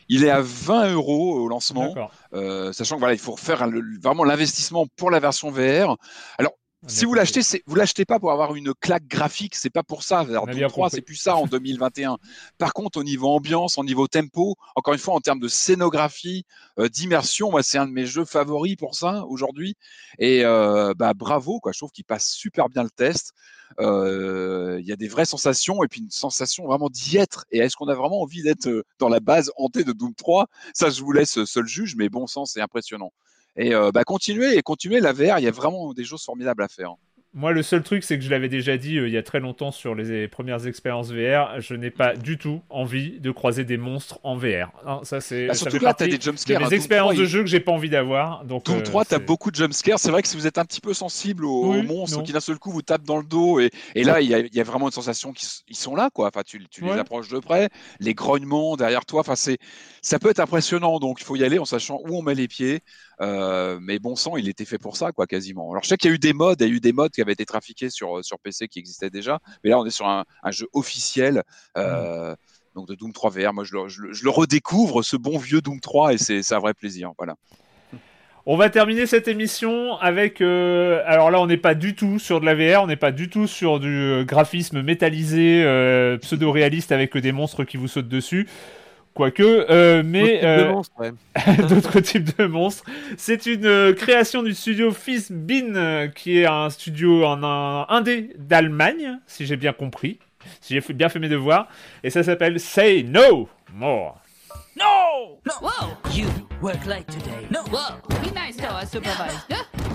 Il 0.08 0.24
est 0.24 0.30
à 0.30 0.40
20 0.40 0.92
euros 0.92 1.40
au 1.40 1.48
lancement, 1.48 1.94
euh, 2.32 2.72
sachant 2.72 2.96
que 2.96 3.00
voilà, 3.00 3.14
il 3.14 3.20
faut 3.20 3.36
faire 3.36 3.68
vraiment 4.00 4.24
l'investissement 4.24 4.86
pour 4.96 5.10
la 5.10 5.20
version 5.20 5.50
VR. 5.50 5.96
Alors, 6.38 6.52
si 6.86 7.04
vous 7.04 7.14
l'achetez, 7.14 7.40
vous 7.66 7.74
l'achetez 7.74 8.04
pas 8.04 8.18
pour 8.18 8.32
avoir 8.32 8.54
une 8.54 8.72
claque 8.74 9.06
graphique, 9.06 9.54
c'est 9.54 9.70
pas 9.70 9.82
pour 9.82 10.02
ça. 10.02 10.24
Doom 10.24 10.68
3, 10.68 10.90
c'est 10.90 11.00
plus 11.00 11.16
ça 11.16 11.36
en 11.36 11.46
2021. 11.46 12.18
Par 12.58 12.72
contre, 12.72 12.98
au 12.98 13.04
niveau 13.04 13.28
ambiance, 13.28 13.78
au 13.78 13.84
niveau 13.84 14.06
tempo, 14.06 14.56
encore 14.74 14.94
une 14.94 15.00
fois, 15.00 15.14
en 15.14 15.20
termes 15.20 15.40
de 15.40 15.48
scénographie, 15.48 16.44
euh, 16.78 16.88
d'immersion, 16.88 17.50
moi, 17.50 17.62
c'est 17.62 17.78
un 17.78 17.86
de 17.86 17.92
mes 17.92 18.06
jeux 18.06 18.24
favoris 18.24 18.76
pour 18.76 18.94
ça 18.94 19.24
aujourd'hui. 19.26 19.76
Et 20.18 20.44
euh, 20.44 20.94
bah, 20.96 21.14
bravo, 21.14 21.60
quoi. 21.60 21.72
Je 21.72 21.78
trouve 21.78 21.90
qu'il 21.90 22.04
passe 22.04 22.28
super 22.28 22.68
bien 22.68 22.82
le 22.82 22.90
test. 22.90 23.32
Euh, 23.80 24.78
il 24.80 24.86
y 24.86 24.92
a 24.92 24.96
des 24.96 25.08
vraies 25.08 25.24
sensations 25.24 25.82
et 25.82 25.88
puis 25.88 26.00
une 26.00 26.10
sensation 26.10 26.66
vraiment 26.66 26.88
d'y 26.88 27.16
être. 27.16 27.44
Et 27.50 27.58
est-ce 27.58 27.76
qu'on 27.76 27.88
a 27.88 27.94
vraiment 27.94 28.22
envie 28.22 28.42
d'être 28.42 28.68
euh, 28.68 28.84
dans 28.98 29.08
la 29.08 29.20
base 29.20 29.50
hantée 29.56 29.84
de 29.84 29.92
Doom 29.92 30.14
3 30.14 30.46
Ça, 30.74 30.90
je 30.90 31.02
vous 31.02 31.12
laisse 31.12 31.44
seul 31.44 31.66
juge, 31.66 31.96
mais 31.96 32.08
bon 32.08 32.26
sens, 32.26 32.52
c'est 32.54 32.60
impressionnant. 32.60 33.12
Et 33.56 33.74
euh, 33.74 33.90
bah, 33.92 34.04
continuez 34.04 34.56
et 34.56 34.62
continuez 34.62 35.00
la 35.00 35.12
VR. 35.12 35.38
Il 35.38 35.44
y 35.44 35.48
a 35.48 35.52
vraiment 35.52 35.92
des 35.92 36.04
choses 36.04 36.24
formidables 36.24 36.62
à 36.62 36.68
faire. 36.68 36.90
Hein. 36.90 36.96
Moi, 37.36 37.52
le 37.52 37.62
seul 37.62 37.82
truc, 37.82 38.02
c'est 38.02 38.18
que 38.18 38.24
je 38.24 38.30
l'avais 38.30 38.48
déjà 38.48 38.78
dit 38.78 38.96
euh, 38.96 39.08
il 39.08 39.12
y 39.12 39.18
a 39.18 39.22
très 39.22 39.40
longtemps 39.40 39.70
sur 39.70 39.94
les 39.94 40.26
premières 40.26 40.66
expériences 40.66 41.12
VR, 41.12 41.60
je 41.60 41.74
n'ai 41.74 41.90
pas 41.90 42.16
du 42.16 42.38
tout 42.38 42.62
envie 42.70 43.20
de 43.20 43.30
croiser 43.30 43.64
des 43.64 43.76
monstres 43.76 44.18
en 44.22 44.38
VR. 44.38 44.72
Hein, 44.86 45.00
ça, 45.02 45.20
c'est. 45.20 45.48
Bah, 45.48 45.52
surtout 45.52 45.78
là, 45.78 45.92
t'as 45.92 46.06
des 46.06 46.18
jumpscares. 46.18 46.60
Des 46.60 46.64
hein, 46.64 46.70
expériences 46.70 47.14
de 47.14 47.26
jeu 47.26 47.40
que 47.40 47.46
j'ai 47.50 47.60
pas 47.60 47.72
envie 47.72 47.90
d'avoir. 47.90 48.46
Donc, 48.46 48.64
Doom 48.64 48.82
3, 48.82 49.04
tu 49.04 49.14
as 49.14 49.18
beaucoup 49.18 49.50
de 49.50 49.56
jumpscares. 49.56 49.98
C'est 49.98 50.10
vrai 50.10 50.22
que 50.22 50.28
si 50.28 50.36
vous 50.38 50.46
êtes 50.46 50.56
un 50.56 50.64
petit 50.64 50.80
peu 50.80 50.94
sensible 50.94 51.44
aux, 51.44 51.82
monstres 51.82 52.22
qui 52.22 52.32
d'un 52.32 52.40
seul 52.40 52.58
coup 52.58 52.70
vous 52.70 52.80
tapent 52.80 53.04
dans 53.04 53.18
le 53.18 53.26
dos, 53.26 53.60
et, 53.60 53.70
et 53.94 54.02
là, 54.02 54.22
il 54.22 54.30
y, 54.30 54.56
y, 54.56 54.60
a 54.60 54.64
vraiment 54.64 54.86
une 54.86 54.92
sensation 54.92 55.34
qu'ils 55.34 55.76
sont 55.76 55.94
là, 55.94 56.08
quoi. 56.08 56.28
Enfin, 56.28 56.40
tu, 56.42 56.66
tu 56.70 56.84
les 56.84 56.92
approches 56.92 57.28
de 57.28 57.38
près, 57.38 57.68
les 58.00 58.14
grognements 58.14 58.76
derrière 58.76 59.04
toi. 59.04 59.20
Enfin, 59.20 59.36
c'est, 59.36 59.58
ça 60.00 60.18
peut 60.18 60.30
être 60.30 60.40
impressionnant. 60.40 60.98
Donc, 61.00 61.20
il 61.20 61.24
faut 61.24 61.36
y 61.36 61.44
aller 61.44 61.58
en 61.58 61.66
sachant 61.66 62.00
où 62.06 62.16
on 62.16 62.22
met 62.22 62.34
les 62.34 62.48
pieds. 62.48 62.80
Euh, 63.20 63.78
mais 63.80 63.98
bon 63.98 64.16
sang, 64.16 64.36
il 64.36 64.48
était 64.48 64.64
fait 64.64 64.78
pour 64.78 64.96
ça, 64.96 65.12
quoi, 65.12 65.26
quasiment. 65.26 65.70
Alors, 65.70 65.82
je 65.82 65.88
sais 65.88 65.96
qu'il 65.96 66.10
y 66.10 66.12
a 66.12 66.14
eu 66.14 66.18
des 66.18 66.32
modes, 66.32 66.60
il 66.60 66.68
y 66.68 66.70
a 66.70 66.72
eu 66.72 66.80
des 66.80 66.92
modes 66.92 67.12
qui 67.12 67.22
avaient 67.22 67.32
été 67.32 67.46
trafiqués 67.46 67.90
sur, 67.90 68.24
sur 68.24 68.38
PC 68.38 68.68
qui 68.68 68.78
existaient 68.78 69.10
déjà, 69.10 69.40
mais 69.64 69.70
là, 69.70 69.78
on 69.78 69.86
est 69.86 69.90
sur 69.90 70.06
un, 70.06 70.24
jeu 70.50 70.68
officiel. 70.72 71.42
Euh, 71.76 72.34
donc 72.74 72.88
de 72.88 72.94
Doom 72.94 73.12
3 73.12 73.30
VR, 73.30 73.54
moi 73.54 73.64
je 73.64 73.74
le, 73.74 74.30
redécouvre, 74.30 75.02
ce 75.02 75.16
bon 75.16 75.38
vieux 75.38 75.62
Doom 75.62 75.80
3, 75.80 76.12
et 76.12 76.18
c'est 76.18 76.52
un 76.52 76.58
vrai 76.58 76.74
plaisir. 76.74 77.12
Voilà. 77.16 77.36
On 78.44 78.56
va 78.56 78.68
terminer 78.68 79.06
cette 79.06 79.28
émission 79.28 79.96
avec. 79.96 80.40
Euh, 80.42 81.02
alors 81.06 81.30
là, 81.30 81.40
on 81.40 81.46
n'est 81.46 81.56
pas 81.56 81.74
du 81.74 81.94
tout 81.94 82.18
sur 82.18 82.38
de 82.38 82.44
la 82.44 82.54
VR, 82.54 82.82
on 82.82 82.86
n'est 82.86 82.96
pas 82.96 83.12
du 83.12 83.30
tout 83.30 83.46
sur 83.46 83.80
du 83.80 84.24
graphisme 84.26 84.82
métallisé, 84.82 85.64
pseudo-réaliste 86.20 86.92
avec 86.92 87.16
des 87.16 87.32
monstres 87.32 87.64
qui 87.64 87.78
vous 87.78 87.88
sautent 87.88 88.08
dessus. 88.08 88.46
Quoique, 89.16 89.66
euh, 89.70 90.02
mais 90.04 90.42
d'autres 91.70 92.00
types 92.00 92.36
de 92.36 92.44
monstres. 92.44 92.84
C'est 93.16 93.46
une 93.46 93.64
euh, 93.64 93.94
création 93.94 94.42
du 94.42 94.52
studio 94.52 94.92
Fizzbin, 94.92 95.74
euh, 95.74 96.08
qui 96.08 96.38
est 96.38 96.44
un 96.46 96.68
studio 96.68 97.24
en 97.24 97.42
un 97.42 97.86
indé 97.88 98.34
d'Allemagne, 98.36 99.18
si 99.26 99.46
j'ai 99.46 99.56
bien 99.56 99.72
compris, 99.72 100.18
si 100.60 100.74
j'ai 100.74 100.92
bien 100.92 101.08
fait 101.08 101.18
mes 101.18 101.30
devoirs, 101.30 101.66
et 102.04 102.10
ça 102.10 102.22
s'appelle 102.22 102.60
Say 102.60 103.04
No 103.04 103.48
More. 103.72 104.20
No! 104.76 105.40
No! 105.46 105.52
Whoa! 105.62 105.96
You 106.12 106.26
work 106.60 106.84
late 106.84 107.06
today. 107.06 107.46
No! 107.50 107.62
Whoa! 107.72 107.96
Be 108.22 108.30
nice 108.34 108.58
to 108.58 108.66
our 108.70 108.84
supervisor. 108.84 109.40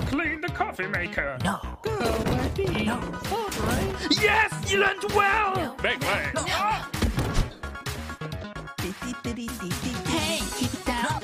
Clean 0.07 0.41
the 0.41 0.52
coffee 0.52 0.88
maker. 0.88 1.38
No! 1.43 1.60
Go, 1.84 2.23
buddy. 2.23 2.85
No! 2.85 2.99
Yes! 4.19 4.52
You 4.72 4.80
learned 4.80 5.03
well! 5.14 5.76
Big 5.84 6.03
way! 6.03 6.31
No. 6.34 7.01
Hey, 9.12 10.40
keep 10.58 10.74
it 10.74 10.86
down. 10.86 11.22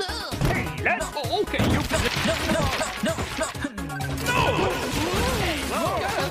Hey, 0.51 0.84
let's 0.84 1.09
go. 1.11 1.22
Okay, 1.39 1.64
you. 1.64 1.80
No, 2.27 2.35
no, 2.51 2.59
no, 3.03 3.14
no, 3.31 3.45
no. 4.26 4.69
Hey, 5.39 5.59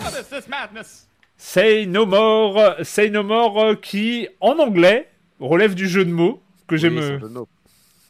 what 0.04 0.14
is 0.18 0.28
this 0.28 0.48
madness? 0.48 1.06
Say 1.38 1.86
No 1.86 2.04
More, 2.04 2.84
Say 2.84 3.08
No 3.08 3.22
More, 3.22 3.80
qui 3.80 4.28
en 4.40 4.58
anglais 4.58 5.08
relève 5.40 5.74
du 5.74 5.88
jeu 5.88 6.04
de 6.04 6.10
mots 6.10 6.42
que 6.66 6.76
j'aime. 6.76 7.20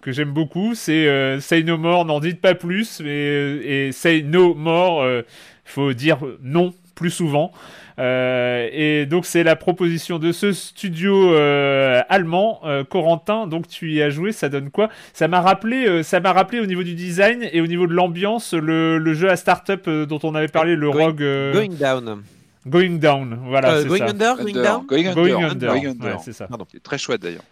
que 0.03 0.13
j'aime 0.13 0.33
beaucoup, 0.33 0.75
c'est 0.75 1.07
euh, 1.07 1.41
Say 1.41 1.63
No 1.63 1.79
More, 1.79 2.05
n'en 2.05 2.19
dites 2.19 2.41
pas 2.41 2.55
plus, 2.57 3.01
mais, 3.01 3.09
et 3.09 3.93
Say 3.93 4.23
No 4.23 4.55
More, 4.55 5.05
il 5.05 5.09
euh, 5.09 5.23
faut 5.65 5.93
dire 5.93 6.19
non 6.43 6.75
plus 6.97 7.11
souvent. 7.11 7.53
Euh, 7.99 8.69
et 8.73 9.07
donc 9.07 9.25
c'est 9.25 9.45
la 9.45 9.55
proposition 9.55 10.19
de 10.19 10.33
ce 10.33 10.53
studio 10.53 11.35
euh, 11.35 12.03
allemand, 12.09 12.61
euh, 12.65 12.83
Corentin. 12.83 13.47
Donc 13.47 13.69
tu 13.69 13.93
y 13.93 14.03
as 14.03 14.11
joué, 14.11 14.33
ça 14.33 14.49
donne 14.49 14.71
quoi? 14.71 14.89
Ça 15.13 15.29
m'a 15.29 15.41
rappelé, 15.41 16.03
ça 16.03 16.19
m'a 16.19 16.33
rappelé 16.33 16.61
au 16.61 16.67
niveau 16.67 16.83
du 16.83 16.95
design 16.95 17.49
et 17.53 17.61
au 17.61 17.69
niveau 17.69 17.87
de 17.87 17.93
l'ambiance 17.93 18.53
le, 18.53 18.99
le, 18.99 19.15
jeu 19.15 19.31
à 19.31 19.37
startup 19.37 19.89
dont 19.89 20.19
on 20.25 20.35
avait 20.35 20.49
parlé, 20.49 20.75
le 20.75 20.89
Rogue. 20.89 21.25
Going 21.53 21.77
Down. 21.79 22.23
Going 22.67 22.99
Down, 22.99 23.39
voilà. 23.45 23.85
going, 23.85 24.03
Under, 24.03 24.35
going, 24.37 24.53
Down? 24.55 24.87
Going 24.87 25.07
Under, 25.07 25.69
going 25.69 25.87
under. 25.87 26.21
c'est 26.21 26.33
ça. 26.33 26.49
Très 26.83 26.99
chouette 26.99 27.23
d'ailleurs. 27.23 27.45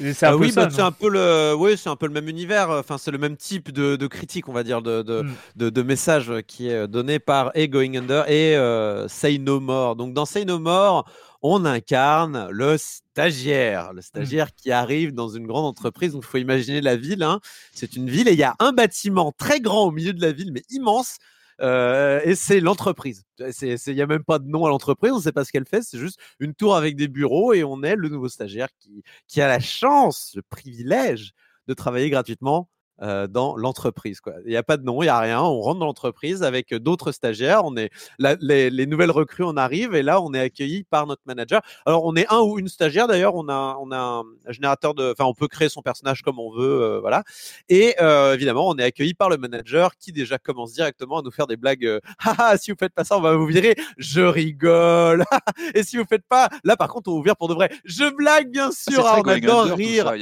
Euh, 0.00 0.36
oui, 0.36 0.52
bah, 0.52 0.68
c'est 0.70 0.80
un 0.80 0.92
peu 0.92 1.08
le, 1.08 1.54
oui, 1.54 1.76
c'est 1.76 1.88
un 1.88 1.96
peu 1.96 2.06
le 2.06 2.12
même 2.12 2.28
univers. 2.28 2.70
Enfin, 2.70 2.98
c'est 2.98 3.10
le 3.10 3.18
même 3.18 3.36
type 3.36 3.70
de, 3.70 3.96
de, 3.96 4.06
critique, 4.06 4.48
on 4.48 4.52
va 4.52 4.62
dire, 4.62 4.82
de, 4.82 5.02
de, 5.02 5.22
mm. 5.22 5.70
de, 5.70 5.82
message 5.82 6.32
qui 6.46 6.68
est 6.68 6.88
donné 6.88 7.18
par 7.18 7.50
et 7.54 7.68
Going 7.68 7.96
Under 7.96 8.28
et 8.28 8.56
euh, 8.56 9.08
Say 9.08 9.38
No 9.38 9.60
More. 9.60 9.96
Donc, 9.96 10.14
dans 10.14 10.24
Say 10.24 10.44
No 10.44 10.58
More, 10.58 11.08
on 11.42 11.64
incarne 11.64 12.48
le 12.50 12.76
stagiaire, 12.78 13.92
le 13.92 13.98
mm. 13.98 14.02
stagiaire 14.02 14.54
qui 14.54 14.70
arrive 14.70 15.12
dans 15.12 15.28
une 15.28 15.46
grande 15.46 15.66
entreprise. 15.66 16.12
Donc, 16.12 16.24
il 16.26 16.28
faut 16.28 16.38
imaginer 16.38 16.80
la 16.80 16.96
ville. 16.96 17.22
Hein. 17.22 17.40
C'est 17.72 17.96
une 17.96 18.08
ville 18.08 18.28
et 18.28 18.32
il 18.32 18.38
y 18.38 18.44
a 18.44 18.54
un 18.58 18.72
bâtiment 18.72 19.32
très 19.32 19.60
grand 19.60 19.84
au 19.84 19.90
milieu 19.90 20.12
de 20.12 20.20
la 20.22 20.32
ville, 20.32 20.52
mais 20.52 20.62
immense, 20.70 21.18
euh, 21.62 22.20
et 22.24 22.34
c'est 22.34 22.60
l'entreprise. 22.60 23.24
Il 23.38 23.94
n'y 23.94 24.02
a 24.02 24.06
même 24.06 24.24
pas 24.24 24.38
de 24.38 24.48
nom 24.48 24.66
à 24.66 24.68
l'entreprise, 24.68 25.12
on 25.12 25.16
ne 25.16 25.22
sait 25.22 25.32
pas 25.32 25.44
ce 25.44 25.52
qu'elle 25.52 25.66
fait, 25.66 25.82
c'est 25.82 25.98
juste 25.98 26.18
une 26.40 26.54
tour 26.54 26.76
avec 26.76 26.96
des 26.96 27.08
bureaux 27.08 27.52
et 27.52 27.64
on 27.64 27.82
est 27.82 27.96
le 27.96 28.08
nouveau 28.08 28.28
stagiaire 28.28 28.68
qui, 28.80 29.02
qui 29.28 29.40
a 29.40 29.48
la 29.48 29.60
chance, 29.60 30.32
le 30.34 30.42
privilège 30.42 31.32
de 31.68 31.74
travailler 31.74 32.10
gratuitement 32.10 32.68
euh, 33.00 33.26
dans 33.26 33.56
l'entreprise. 33.56 34.20
Il 34.44 34.50
n'y 34.50 34.56
a 34.56 34.62
pas 34.62 34.76
de 34.76 34.84
nom, 34.84 35.02
il 35.02 35.06
n'y 35.06 35.10
a 35.10 35.18
rien. 35.18 35.42
On 35.42 35.60
rentre 35.60 35.80
dans 35.80 35.86
l'entreprise 35.86 36.42
avec 36.42 36.74
d'autres 36.74 37.10
stagiaires. 37.10 37.64
On 37.64 37.76
est 37.76 37.90
les, 38.18 38.86
nouvelles 38.86 39.10
recrues, 39.10 39.44
on 39.44 39.56
arrive 39.56 39.94
et 39.94 40.02
là, 40.02 40.20
on 40.20 40.34
est 40.34 40.40
accueilli 40.40 40.84
par 40.84 41.06
notre 41.06 41.22
manager. 41.26 41.62
Alors, 41.86 42.04
on 42.04 42.14
est 42.16 42.26
un 42.32 42.40
ou 42.40 42.58
une 42.58 42.68
stagiaire 42.68 43.08
d'ailleurs. 43.08 43.34
On 43.34 43.48
a, 43.48 43.76
on 43.80 43.90
a 43.90 43.98
un 43.98 44.24
générateur 44.52 44.94
de. 44.94 45.12
Enfin, 45.12 45.24
on 45.24 45.34
peut 45.34 45.48
créer 45.48 45.68
son 45.68 45.82
personnage 45.82 46.22
comme 46.22 46.38
on 46.38 46.50
veut. 46.50 46.82
Euh, 46.82 47.00
voilà. 47.00 47.24
Et 47.68 47.94
euh, 48.00 48.34
évidemment, 48.34 48.68
on 48.68 48.76
est 48.76 48.84
accueilli 48.84 49.14
par 49.14 49.28
le 49.28 49.36
manager 49.36 49.96
qui 49.96 50.12
déjà 50.12 50.38
commence 50.38 50.72
directement 50.72 51.18
à 51.18 51.22
nous 51.22 51.30
faire 51.30 51.46
des 51.46 51.56
blagues. 51.56 52.00
ah, 52.24 52.56
si 52.56 52.70
vous 52.70 52.76
faites 52.78 52.94
pas 52.94 53.04
ça, 53.04 53.16
on 53.16 53.20
va 53.20 53.34
vous 53.34 53.46
virer. 53.46 53.74
Je 53.98 54.20
rigole. 54.20 55.24
et 55.74 55.82
si 55.82 55.96
vous 55.96 56.04
faites 56.08 56.26
pas, 56.28 56.48
là, 56.64 56.76
par 56.76 56.88
contre, 56.88 57.10
on 57.10 57.16
vous 57.16 57.22
virer 57.22 57.36
pour 57.36 57.48
de 57.48 57.54
vrai. 57.54 57.70
Je 57.84 58.14
blague, 58.14 58.50
bien 58.50 58.70
ah, 58.70 58.90
sûr. 58.90 59.06
Ah, 59.06 59.20
on 59.24 59.28
adore 59.28 59.64
rire. 59.76 60.12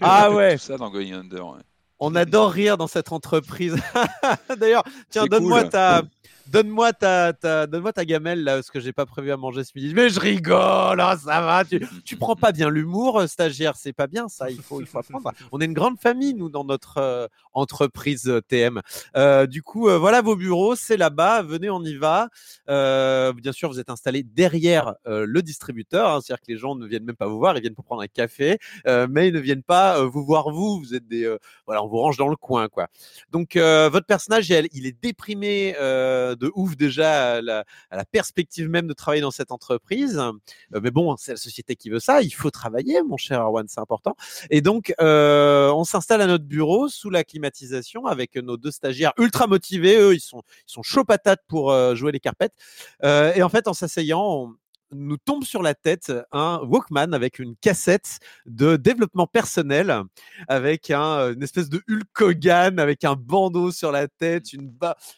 Ah 0.00 0.30
ouais. 0.30 0.58
ça 0.58 0.76
dans 0.76 0.90
Going 0.90 1.12
Under. 1.12 1.58
On 2.00 2.14
adore 2.14 2.50
rire 2.50 2.76
dans 2.76 2.86
cette 2.86 3.12
entreprise. 3.12 3.76
D'ailleurs, 4.58 4.82
tiens, 5.10 5.26
donne-moi 5.26 5.64
ta, 5.64 6.02
Donne-moi 6.48 6.92
ta, 6.92 7.32
ta 7.32 8.04
gamelle 8.04 8.44
là, 8.44 8.54
parce 8.56 8.70
que 8.70 8.80
j'ai 8.80 8.92
pas 8.92 9.06
prévu 9.06 9.32
à 9.32 9.36
manger 9.36 9.64
ce 9.64 9.72
midi. 9.74 9.92
Mais 9.94 10.08
je 10.08 10.20
rigole, 10.20 11.02
oh, 11.02 11.16
ça 11.24 11.40
va. 11.40 11.64
Tu, 11.64 11.86
tu 12.04 12.16
prends 12.16 12.36
pas 12.36 12.52
bien 12.52 12.68
l'humour, 12.68 13.20
euh, 13.20 13.26
stagiaire, 13.26 13.76
c'est 13.76 13.92
pas 13.92 14.06
bien 14.06 14.28
ça. 14.28 14.50
Il 14.50 14.60
faut, 14.60 14.80
il 14.80 14.86
faut 14.86 14.98
apprendre. 14.98 15.32
On 15.52 15.60
est 15.60 15.64
une 15.64 15.72
grande 15.72 15.98
famille 15.98 16.34
nous 16.34 16.48
dans 16.48 16.64
notre 16.64 16.98
euh, 16.98 17.26
entreprise 17.52 18.28
euh, 18.28 18.40
TM. 18.42 18.80
du 19.48 19.62
coup, 19.62 19.88
voilà 19.88 20.22
vos 20.22 20.36
bureaux, 20.36 20.76
c'est 20.76 20.96
là-bas. 20.96 21.42
Venez, 21.42 21.70
on 21.70 21.82
y 21.82 21.94
va. 21.96 22.28
bien 22.66 23.52
sûr, 23.52 23.68
vous 23.68 23.80
êtes 23.80 23.90
installé 23.90 24.22
derrière 24.22 24.94
le 25.06 25.40
distributeur, 25.42 26.10
hein, 26.10 26.20
c'est-à-dire 26.20 26.40
que 26.40 26.52
les 26.52 26.58
gens 26.58 26.74
ne 26.74 26.86
viennent 26.86 27.04
même 27.04 27.16
pas 27.16 27.26
vous 27.26 27.38
voir, 27.38 27.56
ils 27.56 27.60
viennent 27.60 27.74
pour 27.74 27.84
prendre 27.84 28.02
un 28.02 28.06
café, 28.06 28.58
mais 28.86 29.28
ils 29.28 29.34
ne 29.34 29.40
viennent 29.40 29.62
pas 29.62 30.04
vous 30.04 30.24
voir 30.24 30.50
vous. 30.50 30.80
Vous 30.80 30.94
êtes 30.94 31.06
des, 31.06 31.32
voilà, 31.66 31.82
on 31.82 31.88
vous 31.88 31.98
range 31.98 32.16
dans 32.16 32.28
le 32.28 32.36
coin, 32.36 32.68
quoi. 32.68 32.88
Donc 33.30 33.56
votre 33.56 34.06
personnage, 34.06 34.50
il 34.50 34.86
est 34.86 35.02
déprimé 35.02 35.74
de 36.36 36.50
ouf 36.54 36.76
déjà 36.76 37.34
à 37.36 37.40
la, 37.40 37.64
perspective 38.10 38.68
même 38.68 38.86
de 38.86 38.92
travailler 38.92 39.22
dans 39.22 39.30
cette 39.30 39.50
entreprise. 39.50 40.20
mais 40.70 40.90
bon, 40.90 41.16
c'est 41.16 41.32
la 41.32 41.36
société 41.36 41.76
qui 41.76 41.90
veut 41.90 42.00
ça. 42.00 42.22
Il 42.22 42.30
faut 42.30 42.50
travailler, 42.50 43.02
mon 43.02 43.16
cher 43.16 43.40
Arwan, 43.40 43.66
c'est 43.68 43.80
important. 43.80 44.16
Et 44.50 44.60
donc, 44.60 44.94
on 44.98 45.84
s'installe 45.84 46.20
à 46.20 46.26
notre 46.26 46.44
bureau 46.44 46.88
sous 46.88 47.10
la 47.10 47.24
climatisation 47.24 48.06
avec 48.06 48.36
nos 48.36 48.56
deux 48.56 48.70
stagiaires 48.70 49.12
ultra 49.18 49.46
motivés. 49.46 49.96
Eux, 49.96 50.14
ils 50.14 50.20
sont, 50.20 50.42
ils 50.68 50.72
sont 50.72 50.82
chauds 50.82 51.04
patates 51.04 51.42
pour 51.48 51.74
jouer 51.94 52.12
les 52.12 52.20
carpettes. 52.20 52.54
et 53.02 53.42
en 53.42 53.48
fait, 53.48 53.68
en 53.68 53.74
s'asseyant, 53.74 54.54
nous 54.94 55.16
tombe 55.16 55.44
sur 55.44 55.62
la 55.62 55.74
tête 55.74 56.12
un 56.32 56.60
Walkman 56.62 57.12
avec 57.12 57.38
une 57.38 57.56
cassette 57.56 58.18
de 58.46 58.76
développement 58.76 59.26
personnel, 59.26 60.02
avec 60.48 60.90
un, 60.90 61.32
une 61.32 61.42
espèce 61.42 61.68
de 61.68 61.82
Hulk 61.88 62.20
Hogan, 62.20 62.78
avec 62.78 63.04
un 63.04 63.14
bandeau 63.14 63.70
sur 63.70 63.92
la 63.92 64.08
tête, 64.08 64.52
une, 64.52 64.72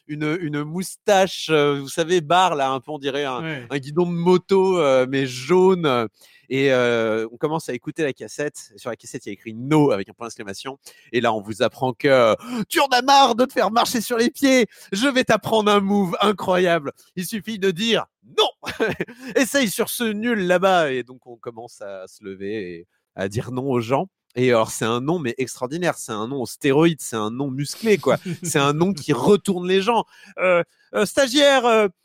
une, 0.09 0.39
une 0.41 0.63
moustache, 0.65 1.51
vous 1.51 1.89
savez, 1.89 2.21
barre 2.21 2.57
là, 2.57 2.71
un 2.71 2.81
peu 2.81 2.91
on 2.91 2.99
dirait 2.99 3.25
un, 3.25 3.43
un 3.71 3.79
guidon 3.79 4.07
de 4.07 4.17
moto, 4.17 5.07
mais 5.07 5.27
jaune. 5.27 6.09
Et 6.49 6.73
on 6.73 7.37
commence 7.37 7.69
à 7.69 7.75
écouter 7.75 8.03
la 8.03 8.13
cassette. 8.13 8.73
Sur 8.77 8.91
la 8.91 8.97
cassette, 8.97 9.27
il 9.27 9.29
y 9.29 9.31
a 9.31 9.35
écrit 9.35 9.55
No 9.55 9.91
avec 9.91 10.09
un 10.09 10.13
point 10.13 10.27
d'exclamation. 10.27 10.79
Et 11.13 11.21
là, 11.21 11.33
on 11.33 11.41
vous 11.41 11.63
apprend 11.63 11.93
que 11.93 12.35
tu 12.69 12.81
en 12.81 12.87
as 12.87 13.03
marre 13.03 13.35
de 13.35 13.45
te 13.45 13.53
faire 13.53 13.71
marcher 13.71 14.01
sur 14.01 14.17
les 14.17 14.31
pieds. 14.31 14.67
Je 14.93 15.09
vais 15.09 15.25
t'apprendre 15.25 15.71
un 15.71 15.81
move 15.81 16.17
incroyable. 16.21 16.93
Il 17.17 17.27
suffit 17.27 17.59
de 17.59 17.71
dire 17.71 18.07
non. 18.39 18.49
Essaye 19.37 19.69
sur 19.69 19.89
ce 19.89 20.05
nul 20.05 20.47
là-bas. 20.47 20.93
Et 20.93 21.03
donc, 21.03 21.27
on 21.27 21.37
commence 21.37 21.81
à 21.81 22.07
se 22.07 22.25
lever 22.25 22.73
et 22.73 22.87
à 23.15 23.29
dire 23.29 23.53
non 23.53 23.71
aux 23.71 23.81
gens. 23.81 24.09
Et 24.35 24.51
alors, 24.51 24.71
c'est 24.71 24.85
un 24.85 25.01
nom, 25.01 25.19
mais 25.19 25.35
extraordinaire. 25.39 25.97
C'est 25.97 26.13
un 26.13 26.29
nom 26.29 26.43
au 26.43 26.47
stéroïde. 26.47 27.01
C'est 27.01 27.17
un 27.17 27.31
nom 27.31 27.51
musclé, 27.51 27.97
quoi. 27.99 28.19
c'est 28.43 28.59
un 28.59 28.75
nom 28.75 28.93
qui 28.93 29.13
retourne 29.13 29.67
les 29.67 29.81
gens. 29.81 30.05
Euh, 30.39 30.63
stagiaire, 31.05 31.63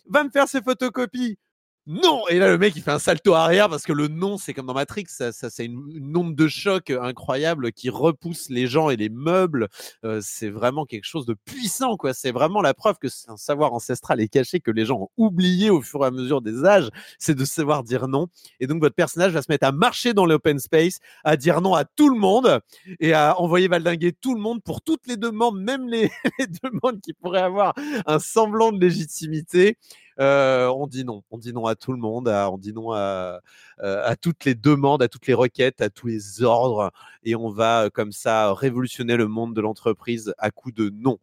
va 0.09 0.23
me 0.23 0.29
faire 0.29 0.47
ses 0.47 0.61
photocopies 0.61 1.37
non 1.87 2.27
Et 2.29 2.37
là, 2.37 2.49
le 2.49 2.59
mec, 2.59 2.75
il 2.75 2.83
fait 2.83 2.91
un 2.91 2.99
salto 2.99 3.33
arrière 3.33 3.67
parce 3.67 3.83
que 3.83 3.91
le 3.91 4.07
non, 4.07 4.37
c'est 4.37 4.53
comme 4.53 4.67
dans 4.67 4.75
Matrix, 4.75 5.05
ça, 5.07 5.31
c'est 5.31 5.65
une, 5.65 5.83
une, 5.91 6.15
onde 6.15 6.35
de 6.35 6.47
choc 6.47 6.91
incroyable 6.91 7.71
qui 7.71 7.89
repousse 7.89 8.49
les 8.51 8.67
gens 8.67 8.91
et 8.91 8.97
les 8.97 9.09
meubles. 9.09 9.67
Euh, 10.05 10.19
c'est 10.23 10.49
vraiment 10.49 10.85
quelque 10.85 11.05
chose 11.05 11.25
de 11.25 11.33
puissant, 11.33 11.97
quoi. 11.97 12.13
C'est 12.13 12.31
vraiment 12.31 12.61
la 12.61 12.75
preuve 12.75 12.97
que 12.99 13.09
c'est 13.09 13.31
un 13.31 13.37
savoir 13.37 13.73
ancestral 13.73 14.21
et 14.21 14.27
caché 14.27 14.59
que 14.59 14.69
les 14.69 14.85
gens 14.85 14.99
ont 14.99 15.09
oublié 15.17 15.71
au 15.71 15.81
fur 15.81 16.03
et 16.03 16.07
à 16.07 16.11
mesure 16.11 16.43
des 16.43 16.65
âges, 16.65 16.89
c'est 17.17 17.33
de 17.33 17.45
savoir 17.45 17.83
dire 17.83 18.07
non. 18.07 18.27
Et 18.59 18.67
donc, 18.67 18.79
votre 18.79 18.95
personnage 18.95 19.31
va 19.31 19.41
se 19.41 19.51
mettre 19.51 19.65
à 19.65 19.71
marcher 19.71 20.13
dans 20.13 20.27
l'open 20.27 20.59
space, 20.59 20.99
à 21.23 21.35
dire 21.35 21.61
non 21.61 21.73
à 21.73 21.83
tout 21.83 22.09
le 22.09 22.19
monde 22.19 22.59
et 22.99 23.13
à 23.13 23.39
envoyer 23.39 23.67
valdinguer 23.67 24.13
tout 24.13 24.35
le 24.35 24.41
monde 24.41 24.61
pour 24.61 24.83
toutes 24.83 25.07
les 25.07 25.17
demandes, 25.17 25.59
même 25.59 25.87
les, 25.89 26.11
les 26.39 26.45
demandes 26.45 27.01
qui 27.01 27.13
pourraient 27.13 27.41
avoir 27.41 27.73
un 28.05 28.19
semblant 28.19 28.71
de 28.71 28.79
légitimité. 28.79 29.77
Euh, 30.21 30.67
on 30.67 30.85
dit 30.85 31.03
non. 31.03 31.23
On 31.31 31.37
dit 31.37 31.51
non 31.51 31.65
à 31.65 31.75
tout 31.75 31.91
le 31.91 31.97
monde. 31.97 32.27
on 32.27 32.57
dit 32.57 32.73
non 32.73 32.93
euh, 32.93 33.39
à, 33.79 34.15
toutes 34.15 34.45
les 34.45 34.53
demandes, 34.53 35.01
à 35.01 35.07
toutes 35.07 35.27
les 35.27 35.33
requêtes, 35.33 35.81
à 35.81 35.89
tous 35.89 36.07
les 36.07 36.43
ordres. 36.43 36.91
Et 37.23 37.35
on 37.35 37.49
va 37.49 37.89
comme 37.91 38.11
ça 38.11 38.53
révolutionner 38.53 39.17
le 39.17 39.27
monde 39.27 39.55
de 39.55 39.61
l'entreprise 39.61 40.33
à 40.37 40.51
coup 40.51 40.71
de 40.71 40.91
non. 40.95 41.17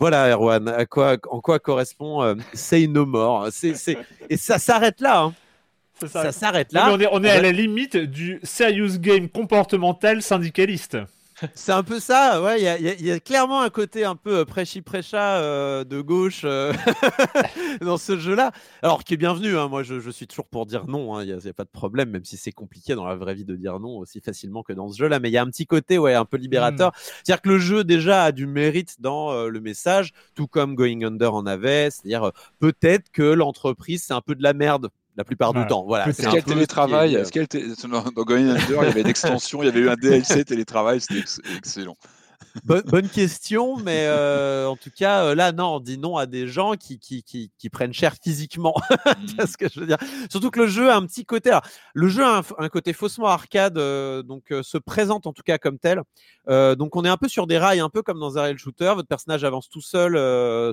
Voilà, 0.00 0.30
Erwan, 0.30 0.68
à 0.68 0.86
quoi, 0.86 1.16
en 1.28 1.40
quoi 1.40 1.58
correspond 1.58 2.22
euh, 2.22 2.36
Say 2.54 2.86
No 2.86 3.04
More? 3.04 3.48
Et 4.30 4.36
ça 4.36 4.58
s'arrête 4.58 5.00
là. 5.00 5.22
Hein. 5.22 5.34
Ça 6.06 6.30
s'arrête 6.30 6.72
là. 6.72 6.92
on 6.92 7.00
est, 7.00 7.08
on 7.10 7.24
est 7.24 7.30
à 7.30 7.42
la 7.42 7.50
limite 7.50 7.96
du 7.96 8.38
serious 8.44 8.98
game 8.98 9.28
comportemental 9.28 10.22
syndicaliste. 10.22 10.96
C'est 11.54 11.72
un 11.72 11.82
peu 11.82 12.00
ça, 12.00 12.42
ouais. 12.42 12.60
Il 12.60 13.06
y, 13.06 13.10
a 13.10 13.20
clairement 13.20 13.60
un 13.62 13.70
côté 13.70 14.04
un 14.04 14.16
peu 14.16 14.38
euh, 14.38 14.44
prêchi-prêcha 14.44 15.36
euh, 15.36 15.84
de 15.84 16.00
gauche 16.00 16.42
euh, 16.44 16.72
dans 17.80 17.96
ce 17.96 18.18
jeu-là. 18.18 18.52
Alors, 18.82 19.04
qui 19.04 19.14
est 19.14 19.16
bienvenu, 19.16 19.56
hein. 19.56 19.68
moi 19.68 19.82
je, 19.82 20.10
suis 20.10 20.26
toujours 20.26 20.46
pour 20.46 20.66
dire 20.66 20.86
non, 20.86 21.14
hein. 21.14 21.24
il 21.24 21.36
n'y 21.36 21.48
a, 21.48 21.52
pas 21.52 21.64
de 21.64 21.70
problème, 21.70 22.10
même 22.10 22.24
si 22.24 22.36
c'est 22.36 22.52
compliqué 22.52 22.94
dans 22.94 23.06
la 23.06 23.14
vraie 23.14 23.34
vie 23.34 23.44
de 23.44 23.56
dire 23.56 23.78
non 23.78 23.98
aussi 23.98 24.20
facilement 24.20 24.62
que 24.62 24.72
dans 24.72 24.88
ce 24.88 24.98
jeu-là. 24.98 25.20
Mais 25.20 25.28
il 25.28 25.32
y 25.32 25.38
a 25.38 25.42
un 25.42 25.50
petit 25.50 25.66
côté 25.66 25.98
ouais, 25.98 26.14
un 26.14 26.24
peu 26.24 26.36
libérateur. 26.36 26.90
Hmm. 26.90 27.00
C'est-à-dire 27.22 27.42
que 27.42 27.48
le 27.48 27.58
jeu 27.58 27.84
déjà 27.84 28.24
a 28.24 28.32
du 28.32 28.46
mérite 28.46 29.00
dans 29.00 29.46
le 29.46 29.60
message, 29.60 30.12
tout 30.34 30.46
comme 30.46 30.74
Going 30.74 31.02
Under 31.04 31.34
en 31.34 31.46
avait. 31.46 31.90
C'est-à-dire 31.90 32.32
peut-être 32.58 33.10
que 33.10 33.22
l'entreprise, 33.22 34.04
c'est 34.06 34.14
un 34.14 34.20
peu 34.20 34.34
de 34.34 34.42
la 34.42 34.54
merde 34.54 34.88
la 35.18 35.24
plupart 35.24 35.52
du 35.52 35.66
temps. 35.66 35.84
Voilà. 35.84 36.08
Est-ce 36.08 36.22
qu'il 36.22 36.32
y 36.32 36.38
a 36.38 36.42
télétravail 36.42 37.16
Est-ce 37.16 37.32
qu'il 37.32 37.46
dans 37.90 38.24
Going 38.24 38.48
Under, 38.48 38.82
il 38.82 38.86
y 38.86 38.90
avait 38.90 39.00
une 39.02 39.08
extension, 39.08 39.62
il 39.62 39.66
y 39.66 39.68
avait 39.68 39.80
eu 39.80 39.90
un 39.90 39.96
DLC 39.96 40.44
télétravail, 40.44 41.00
c'était 41.00 41.24
excellent. 41.56 41.96
Bonne, 42.64 43.08
question, 43.08 43.76
mais 43.76 44.06
euh, 44.06 44.68
en 44.68 44.76
tout 44.76 44.90
cas, 44.94 45.24
euh, 45.24 45.34
là, 45.34 45.52
non, 45.52 45.76
on 45.76 45.80
dit 45.80 45.98
non 45.98 46.16
à 46.16 46.26
des 46.26 46.48
gens 46.48 46.74
qui, 46.74 46.98
qui, 46.98 47.22
qui, 47.22 47.50
qui 47.56 47.70
prennent 47.70 47.92
cher 47.92 48.14
physiquement. 48.22 48.74
Ce 49.38 49.56
que 49.56 49.68
je 49.68 49.80
veux 49.80 49.86
dire? 49.86 49.98
Surtout 50.30 50.50
que 50.50 50.60
le 50.60 50.66
jeu 50.66 50.90
a 50.90 50.96
un 50.96 51.06
petit 51.06 51.24
côté. 51.24 51.56
le 51.94 52.08
jeu 52.08 52.24
a 52.24 52.42
un, 52.58 52.68
côté 52.68 52.92
faussement 52.92 53.28
arcade, 53.28 53.78
euh, 53.78 54.22
donc 54.22 54.52
se 54.62 54.78
présente 54.78 55.26
en 55.26 55.32
tout 55.32 55.42
cas 55.42 55.58
comme 55.58 55.78
tel. 55.78 56.02
donc 56.48 56.96
on 56.96 57.04
est 57.04 57.08
un 57.08 57.16
peu 57.16 57.28
sur 57.28 57.46
des 57.46 57.58
rails, 57.58 57.80
un 57.80 57.90
peu 57.90 58.02
comme 58.02 58.20
dans 58.20 58.38
un 58.38 58.42
rail 58.42 58.58
shooter. 58.58 58.92
Votre 58.94 59.08
personnage 59.08 59.44
avance 59.44 59.68
tout 59.68 59.80
seul 59.80 60.12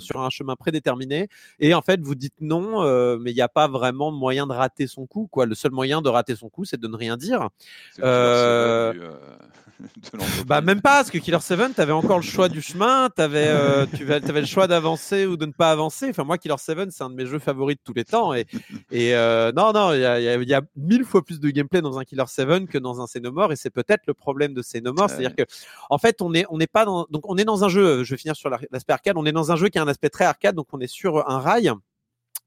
sur 0.01 0.21
un 0.21 0.29
chemin 0.29 0.55
prédéterminé, 0.55 1.29
et 1.59 1.73
en 1.73 1.81
fait, 1.81 2.01
vous 2.01 2.15
dites 2.15 2.35
non, 2.41 2.83
mais 3.17 3.31
il 3.31 3.35
n'y 3.35 3.41
a 3.41 3.49
pas 3.49 3.67
vraiment 3.67 4.11
moyen 4.11 4.47
de 4.47 4.53
rater 4.53 4.87
son 4.87 5.05
coup. 5.05 5.27
Quoi. 5.31 5.45
Le 5.45 5.55
seul 5.55 5.71
moyen 5.71 6.01
de 6.01 6.09
rater 6.09 6.35
son 6.35 6.49
coup, 6.49 6.65
c'est 6.65 6.79
de 6.79 6.87
ne 6.87 6.95
rien 6.95 7.17
dire. 7.17 7.49
bah 10.47 10.61
même 10.61 10.81
pas, 10.81 10.97
parce 10.97 11.11
que 11.11 11.17
Killer 11.17 11.39
7, 11.39 11.75
tu 11.75 11.81
avais 11.81 11.91
encore 11.91 12.17
le 12.17 12.23
choix 12.23 12.49
du 12.49 12.61
chemin, 12.61 13.09
avais, 13.17 13.47
euh, 13.47 13.85
tu 13.85 14.09
avais 14.11 14.41
le 14.41 14.45
choix 14.45 14.67
d'avancer 14.67 15.25
ou 15.25 15.37
de 15.37 15.45
ne 15.45 15.51
pas 15.51 15.71
avancer. 15.71 16.09
Enfin, 16.09 16.23
moi, 16.23 16.37
Killer 16.37 16.55
7, 16.57 16.91
c'est 16.91 17.03
un 17.03 17.09
de 17.09 17.15
mes 17.15 17.25
jeux 17.25 17.39
favoris 17.39 17.75
de 17.75 17.81
tous 17.83 17.93
les 17.93 18.05
temps. 18.05 18.33
Et, 18.33 18.45
et 18.91 19.15
euh, 19.15 19.51
non, 19.51 19.73
non, 19.73 19.93
il 19.93 20.01
y 20.01 20.05
a, 20.05 20.19
y 20.19 20.53
a, 20.53 20.61
mille 20.75 21.03
fois 21.03 21.23
plus 21.23 21.39
de 21.39 21.49
gameplay 21.49 21.81
dans 21.81 21.99
un 21.99 22.03
Killer 22.03 22.23
7 22.27 22.67
que 22.67 22.77
dans 22.77 23.01
un 23.01 23.05
Xenomorph. 23.05 23.51
Et 23.51 23.55
c'est 23.55 23.69
peut-être 23.69 24.03
le 24.07 24.13
problème 24.13 24.53
de 24.53 24.61
Xenomorph. 24.61 25.11
C'est-à-dire 25.11 25.35
que, 25.35 25.43
en 25.89 25.97
fait, 25.97 26.21
on 26.21 26.33
est, 26.33 26.45
on 26.49 26.57
n'est 26.57 26.67
pas 26.67 26.85
dans. 26.85 27.05
Donc, 27.09 27.29
on 27.29 27.37
est 27.37 27.45
dans 27.45 27.63
un 27.63 27.69
jeu, 27.69 28.03
je 28.03 28.11
vais 28.11 28.17
finir 28.17 28.35
sur 28.35 28.49
l'aspect 28.49 28.93
arcade, 28.93 29.17
on 29.17 29.25
est 29.25 29.31
dans 29.31 29.51
un 29.51 29.55
jeu 29.55 29.69
qui 29.69 29.77
a 29.77 29.83
un 29.83 29.87
aspect 29.87 30.09
très 30.09 30.25
arcade. 30.25 30.55
Donc, 30.55 30.67
on 30.71 30.79
est 30.79 30.87
sur 30.87 31.29
un 31.29 31.39
rail. 31.39 31.71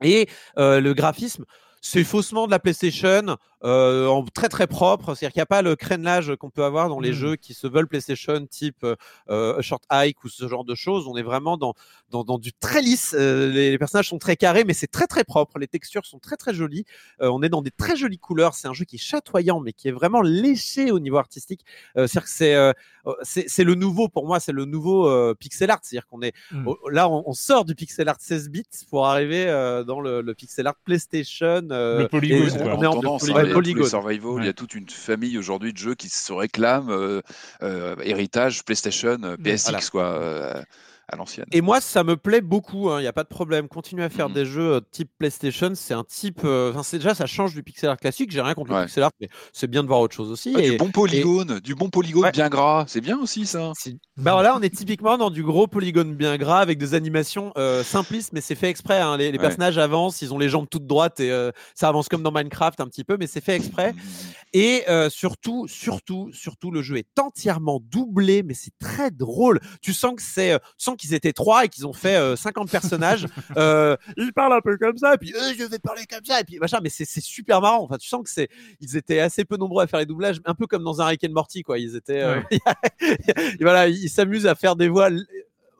Et 0.02 0.28
euh, 0.58 0.80
le 0.80 0.94
graphisme, 0.94 1.44
c'est 1.80 2.04
faussement 2.04 2.46
de 2.46 2.50
la 2.50 2.58
PlayStation. 2.58 3.36
Euh, 3.64 4.06
en 4.06 4.24
très 4.24 4.48
très 4.48 4.68
propre, 4.68 5.16
c'est-à-dire 5.16 5.32
qu'il 5.32 5.40
n'y 5.40 5.42
a 5.42 5.46
pas 5.46 5.62
le 5.62 5.74
crénelage 5.74 6.36
qu'on 6.36 6.48
peut 6.48 6.62
avoir 6.62 6.88
dans 6.88 7.00
les 7.00 7.10
mmh. 7.10 7.14
jeux 7.14 7.36
qui 7.36 7.54
se 7.54 7.66
veulent 7.66 7.88
PlayStation, 7.88 8.46
type 8.46 8.86
euh, 9.30 9.60
Short 9.62 9.82
Hike 9.90 10.22
ou 10.22 10.28
ce 10.28 10.46
genre 10.46 10.64
de 10.64 10.76
choses. 10.76 11.08
On 11.08 11.16
est 11.16 11.24
vraiment 11.24 11.56
dans, 11.56 11.74
dans, 12.10 12.22
dans 12.22 12.38
du 12.38 12.52
très 12.52 12.82
lisse. 12.82 13.16
Euh, 13.18 13.50
les, 13.50 13.76
personnages 13.76 14.10
sont 14.10 14.18
très 14.18 14.36
carrés, 14.36 14.62
mais 14.62 14.74
c'est 14.74 14.86
très 14.86 15.08
très 15.08 15.24
propre. 15.24 15.58
Les 15.58 15.66
textures 15.66 16.06
sont 16.06 16.20
très 16.20 16.36
très 16.36 16.54
jolies. 16.54 16.84
Euh, 17.20 17.30
on 17.30 17.42
est 17.42 17.48
dans 17.48 17.62
des 17.62 17.72
très 17.72 17.96
jolies 17.96 18.20
couleurs. 18.20 18.54
C'est 18.54 18.68
un 18.68 18.74
jeu 18.74 18.84
qui 18.84 18.94
est 18.94 19.00
chatoyant, 19.00 19.58
mais 19.58 19.72
qui 19.72 19.88
est 19.88 19.92
vraiment 19.92 20.22
léché 20.22 20.92
au 20.92 21.00
niveau 21.00 21.16
artistique. 21.16 21.64
c'est-à-dire 21.96 22.22
que 22.22 22.30
c'est 22.30 22.74
c'est 23.22 23.64
le 23.64 23.74
nouveau 23.74 24.08
pour 24.08 24.26
moi, 24.26 24.40
c'est 24.40 24.52
le 24.52 24.64
nouveau 24.64 25.34
pixel 25.34 25.70
art. 25.70 25.80
C'est-à-dire 25.82 26.06
qu'on 26.06 26.22
est, 26.22 26.32
mmh. 26.52 26.68
là, 26.90 27.08
on, 27.08 27.32
sort 27.32 27.64
du 27.64 27.74
pixel 27.74 28.08
art 28.08 28.16
16 28.20 28.50
bits 28.50 28.64
pour 28.90 29.06
arriver 29.06 29.46
dans 29.86 30.00
le, 30.00 30.20
le, 30.20 30.34
pixel 30.34 30.66
art 30.66 30.76
PlayStation. 30.84 31.62
le 31.70 32.06
polygone, 32.06 32.50
on, 32.60 32.82
est 32.82 32.86
en, 32.86 33.18
Polygon. 33.52 33.84
Survival, 33.84 34.34
il 34.38 34.46
y 34.46 34.48
a 34.48 34.52
toute 34.52 34.74
une 34.74 34.88
famille 34.88 35.38
aujourd'hui 35.38 35.72
de 35.72 35.78
jeux 35.78 35.94
qui 35.94 36.08
se 36.08 36.32
réclament 36.32 36.90
euh, 36.90 37.20
euh, 37.62 37.96
héritage 38.02 38.64
PlayStation, 38.64 39.18
euh, 39.22 39.36
PSX, 39.36 39.90
quoi 39.90 40.64
à 41.10 41.16
l'ancienne. 41.16 41.46
Et 41.52 41.60
moi, 41.60 41.80
ça 41.80 42.04
me 42.04 42.16
plaît 42.16 42.40
beaucoup. 42.40 42.90
Hein, 42.90 43.00
il 43.00 43.02
n'y 43.02 43.08
a 43.08 43.12
pas 43.12 43.24
de 43.24 43.28
problème. 43.28 43.68
Continuer 43.68 44.04
à 44.04 44.10
faire 44.10 44.28
mmh 44.28 44.34
des 44.34 44.44
jeux 44.44 44.74
euh, 44.74 44.80
type 44.90 45.10
PlayStation, 45.18 45.72
c'est 45.74 45.94
un 45.94 46.04
type. 46.04 46.42
Euh, 46.44 46.70
enfin, 46.70 46.82
c'est 46.82 46.98
déjà, 46.98 47.14
ça 47.14 47.26
change 47.26 47.54
du 47.54 47.62
pixel 47.62 47.88
art 47.88 47.96
classique. 47.96 48.30
J'ai 48.30 48.42
rien 48.42 48.54
contre 48.54 48.72
le 48.72 48.84
pixel 48.84 49.02
art, 49.02 49.12
mais 49.20 49.28
c'est 49.52 49.68
bien 49.68 49.82
de 49.82 49.88
voir 49.88 50.00
autre 50.00 50.14
chose 50.14 50.30
aussi. 50.30 50.54
et, 50.58 50.72
du 50.72 50.76
bon 50.76 50.90
polygone, 50.90 51.60
du 51.60 51.74
bon 51.74 51.88
polygone 51.88 52.30
bien 52.30 52.48
gras. 52.50 52.84
C'est 52.86 53.00
bien 53.00 53.18
aussi 53.18 53.46
ça. 53.46 53.72
Bah 54.18 54.42
là, 54.42 54.54
on 54.56 54.60
est 54.60 54.74
typiquement 54.74 55.16
dans 55.16 55.30
du 55.30 55.42
gros 55.42 55.66
polygone 55.66 56.14
bien 56.14 56.36
gras 56.36 56.60
avec 56.60 56.78
des 56.78 56.94
animations 56.94 57.52
euh, 57.56 57.82
simplistes, 57.82 58.32
mais 58.34 58.42
c'est 58.42 58.54
fait 58.54 58.68
exprès. 58.68 59.00
Hein. 59.00 59.16
Les, 59.16 59.38
personnages 59.38 59.78
avancent, 59.78 60.20
ils 60.20 60.34
ont 60.34 60.38
les 60.38 60.48
jambes 60.48 60.66
toutes 60.70 60.86
droites 60.86 61.20
et 61.20 61.50
ça 61.74 61.88
avance 61.88 62.08
comme 62.08 62.22
dans 62.22 62.32
Minecraft 62.32 62.80
un 62.80 62.86
petit 62.86 63.04
peu, 63.04 63.16
mais 63.18 63.26
c'est 63.26 63.40
fait 63.40 63.56
exprès. 63.56 63.92
Mmh, 63.92 63.96
mmh, 63.96 64.58
et 64.58 64.84
surtout, 65.08 65.66
surtout, 65.68 66.30
surtout, 66.32 66.70
le 66.70 66.82
jeu 66.82 66.98
est 66.98 67.18
entièrement 67.18 67.80
doublé, 67.82 68.42
mais 68.42 68.54
c'est 68.54 68.76
très 68.78 69.10
drôle. 69.10 69.60
Tu 69.80 69.94
sens 69.94 70.14
que 70.14 70.22
c'est, 70.22 70.58
sans 70.76 70.96
qu'ils 70.98 71.14
étaient 71.14 71.32
trois 71.32 71.64
et 71.64 71.68
qu'ils 71.68 71.86
ont 71.86 71.92
fait 71.92 72.36
50 72.36 72.68
euh, 72.68 72.70
personnages. 72.70 73.26
euh, 73.56 73.96
ils 74.16 74.32
parlent 74.32 74.52
un 74.52 74.60
peu 74.60 74.76
comme 74.76 74.98
ça, 74.98 75.14
et 75.14 75.18
puis 75.18 75.32
je 75.58 75.64
vais 75.64 75.78
parler 75.78 76.04
comme 76.04 76.24
ça, 76.24 76.40
et 76.40 76.44
puis 76.44 76.58
machin. 76.58 76.80
Mais 76.82 76.90
c'est 76.90 77.06
super 77.20 77.60
marrant. 77.62 77.84
Enfin, 77.84 77.96
tu 77.96 78.08
sens 78.08 78.22
que 78.22 78.30
c'est, 78.30 78.48
ils 78.80 78.96
étaient 78.96 79.20
assez 79.20 79.44
peu 79.44 79.56
nombreux 79.56 79.84
à 79.84 79.86
faire 79.86 80.00
les 80.00 80.06
doublages, 80.06 80.40
un 80.44 80.54
peu 80.54 80.66
comme 80.66 80.84
dans 80.84 81.00
un 81.00 81.06
Rick 81.06 81.24
and 81.24 81.32
Morty, 81.32 81.62
quoi. 81.62 81.78
Ils 81.78 81.96
étaient, 81.96 82.22
euh, 82.22 82.40
voilà, 83.60 83.88
ils 83.88 84.10
s'amusent 84.10 84.46
à 84.46 84.54
faire 84.54 84.76
des 84.76 84.88
voix 84.88 85.10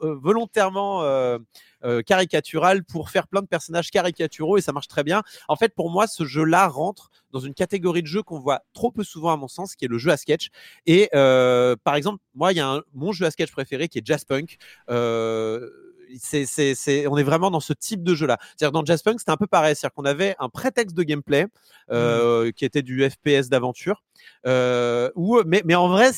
euh, 0.02 0.14
volontairement 0.14 1.02
euh, 1.02 1.08
euh, 1.08 1.38
caricatural 2.06 2.84
pour 2.84 3.10
faire 3.10 3.28
plein 3.28 3.40
de 3.40 3.46
personnages 3.46 3.90
caricaturaux 3.90 4.58
et 4.58 4.60
ça 4.60 4.72
marche 4.72 4.88
très 4.88 5.04
bien. 5.04 5.22
En 5.48 5.56
fait, 5.56 5.74
pour 5.74 5.90
moi, 5.90 6.06
ce 6.06 6.24
jeu-là 6.24 6.66
rentre 6.68 7.10
dans 7.30 7.40
une 7.40 7.54
catégorie 7.54 8.02
de 8.02 8.06
jeu 8.06 8.22
qu'on 8.22 8.40
voit 8.40 8.62
trop 8.72 8.90
peu 8.90 9.04
souvent 9.04 9.32
à 9.32 9.36
mon 9.36 9.48
sens, 9.48 9.76
qui 9.76 9.84
est 9.84 9.88
le 9.88 9.98
jeu 9.98 10.10
à 10.10 10.16
sketch. 10.16 10.48
Et 10.86 11.08
par 11.12 11.94
exemple, 11.94 12.22
moi, 12.34 12.52
il 12.52 12.56
y 12.56 12.60
a 12.60 12.68
un, 12.68 12.82
mon 12.94 13.12
jeu 13.12 13.26
à 13.26 13.30
sketch 13.30 13.52
préféré 13.52 13.88
qui 13.88 13.98
est 13.98 14.06
Jazz 14.06 14.24
Punk 14.24 14.58
c'est, 16.16 17.06
on 17.06 17.16
est 17.16 17.22
vraiment 17.22 17.50
dans 17.50 17.60
ce 17.60 17.72
type 17.72 18.02
de 18.02 18.14
jeu-là. 18.14 18.38
C'est-à-dire 18.56 18.72
dans 18.72 18.84
Jazzpunk, 18.84 19.18
c'était 19.18 19.32
un 19.32 19.36
peu 19.36 19.46
pareil. 19.46 19.74
C'est-à-dire 19.74 19.94
qu'on 19.94 20.04
avait 20.04 20.34
un 20.38 20.48
prétexte 20.48 20.96
de 20.96 21.02
gameplay 21.02 21.46
euh, 21.90 22.50
qui 22.52 22.64
était 22.64 22.82
du 22.82 23.08
FPS 23.08 23.48
d'aventure. 23.48 24.02
Euh, 24.46 25.10
mais 25.46 25.74
en 25.74 25.88
vrai, 25.88 26.10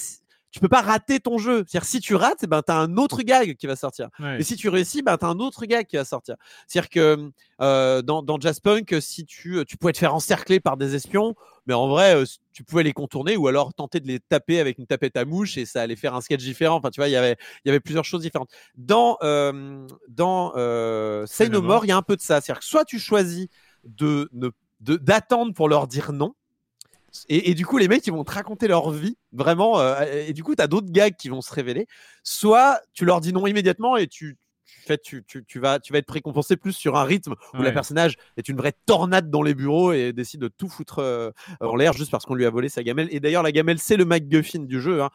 tu 0.50 0.60
peux 0.60 0.68
pas 0.68 0.80
rater 0.82 1.20
ton 1.20 1.38
jeu. 1.38 1.64
C'est-à-dire 1.66 1.84
si 1.84 2.00
tu 2.00 2.14
rates, 2.14 2.44
ben 2.46 2.62
tu 2.62 2.72
as 2.72 2.76
un 2.76 2.96
autre 2.96 3.22
gag 3.22 3.56
qui 3.56 3.66
va 3.66 3.76
sortir. 3.76 4.08
Et 4.38 4.42
si 4.42 4.56
tu 4.56 4.68
réussis, 4.68 5.02
ben 5.02 5.16
tu 5.16 5.24
as 5.24 5.28
un 5.28 5.38
autre 5.38 5.64
gag 5.66 5.86
qui 5.86 5.96
va 5.96 6.04
sortir. 6.04 6.36
C'est-à-dire 6.66 6.90
que 6.90 7.30
euh, 7.60 8.02
dans, 8.02 8.22
dans 8.22 8.38
Jazzpunk, 8.38 8.96
si 9.00 9.24
tu, 9.24 9.64
tu 9.66 9.76
pouvais 9.76 9.92
te 9.92 9.98
faire 9.98 10.14
encercler 10.14 10.60
par 10.60 10.76
des 10.76 10.94
espions, 10.94 11.34
mais 11.66 11.74
en 11.74 11.88
vrai, 11.88 12.16
euh, 12.16 12.24
tu 12.52 12.64
pouvais 12.64 12.82
les 12.82 12.92
contourner 12.92 13.36
ou 13.36 13.46
alors 13.46 13.72
tenter 13.74 14.00
de 14.00 14.08
les 14.08 14.18
taper 14.18 14.58
avec 14.60 14.78
une 14.78 14.86
tapette 14.86 15.16
à 15.16 15.24
mouche 15.24 15.56
et 15.56 15.66
ça 15.66 15.82
allait 15.82 15.96
faire 15.96 16.14
un 16.14 16.20
sketch 16.20 16.42
différent. 16.42 16.76
Enfin, 16.76 16.90
tu 16.90 17.00
vois, 17.00 17.08
il 17.08 17.12
y 17.12 17.16
avait, 17.16 17.36
il 17.64 17.68
y 17.68 17.70
avait 17.70 17.80
plusieurs 17.80 18.04
choses 18.04 18.22
différentes. 18.22 18.50
Dans, 18.76 19.18
euh, 19.22 19.86
dans 20.08 20.52
euh, 20.56 21.26
Say 21.26 21.48
No 21.48 21.62
More, 21.62 21.84
il 21.84 21.88
y 21.88 21.92
a 21.92 21.96
un 21.96 22.02
peu 22.02 22.16
de 22.16 22.22
ça. 22.22 22.40
C'est-à-dire 22.40 22.60
que 22.60 22.66
soit 22.66 22.84
tu 22.84 22.98
choisis 22.98 23.46
de 23.84 24.28
ne 24.32 24.50
d'attendre 24.80 25.52
pour 25.52 25.68
leur 25.68 25.86
dire 25.86 26.12
non, 26.12 26.34
et, 27.28 27.54
du 27.54 27.66
coup, 27.66 27.78
les 27.78 27.88
mecs, 27.88 28.06
ils 28.06 28.12
vont 28.12 28.24
te 28.24 28.32
raconter 28.32 28.68
leur 28.68 28.90
vie, 28.90 29.16
vraiment. 29.32 29.80
Euh, 29.80 30.04
et 30.26 30.32
du 30.32 30.42
coup, 30.42 30.54
tu 30.54 30.62
as 30.62 30.66
d'autres 30.66 30.90
gags 30.90 31.16
qui 31.16 31.28
vont 31.28 31.40
se 31.40 31.52
révéler. 31.52 31.86
Soit 32.22 32.80
tu 32.92 33.04
leur 33.04 33.20
dis 33.20 33.32
non 33.32 33.46
immédiatement 33.46 33.96
et 33.96 34.06
tu, 34.06 34.36
tu, 35.02 35.24
tu, 35.24 35.44
tu, 35.44 35.58
vas, 35.58 35.78
tu 35.80 35.92
vas 35.92 35.98
être 35.98 36.10
récompensé 36.10 36.56
plus 36.56 36.72
sur 36.72 36.96
un 36.96 37.04
rythme 37.04 37.34
où 37.54 37.62
le 37.62 37.72
personnage 37.72 38.16
est 38.36 38.48
une 38.48 38.56
vraie 38.56 38.74
tornade 38.86 39.30
dans 39.30 39.42
les 39.42 39.54
bureaux 39.54 39.92
et 39.92 40.12
décide 40.12 40.40
de 40.40 40.48
tout 40.48 40.68
foutre 40.68 41.00
euh, 41.00 41.30
en 41.60 41.76
l'air 41.76 41.92
juste 41.92 42.10
parce 42.10 42.24
qu'on 42.24 42.34
lui 42.34 42.46
a 42.46 42.50
volé 42.50 42.68
sa 42.68 42.82
gamelle. 42.82 43.08
Et 43.10 43.20
d'ailleurs, 43.20 43.42
la 43.42 43.52
gamelle, 43.52 43.78
c'est 43.78 43.96
le 43.96 44.04
MacGuffin 44.04 44.60
du 44.60 44.80
jeu. 44.80 45.02
Hein. 45.02 45.10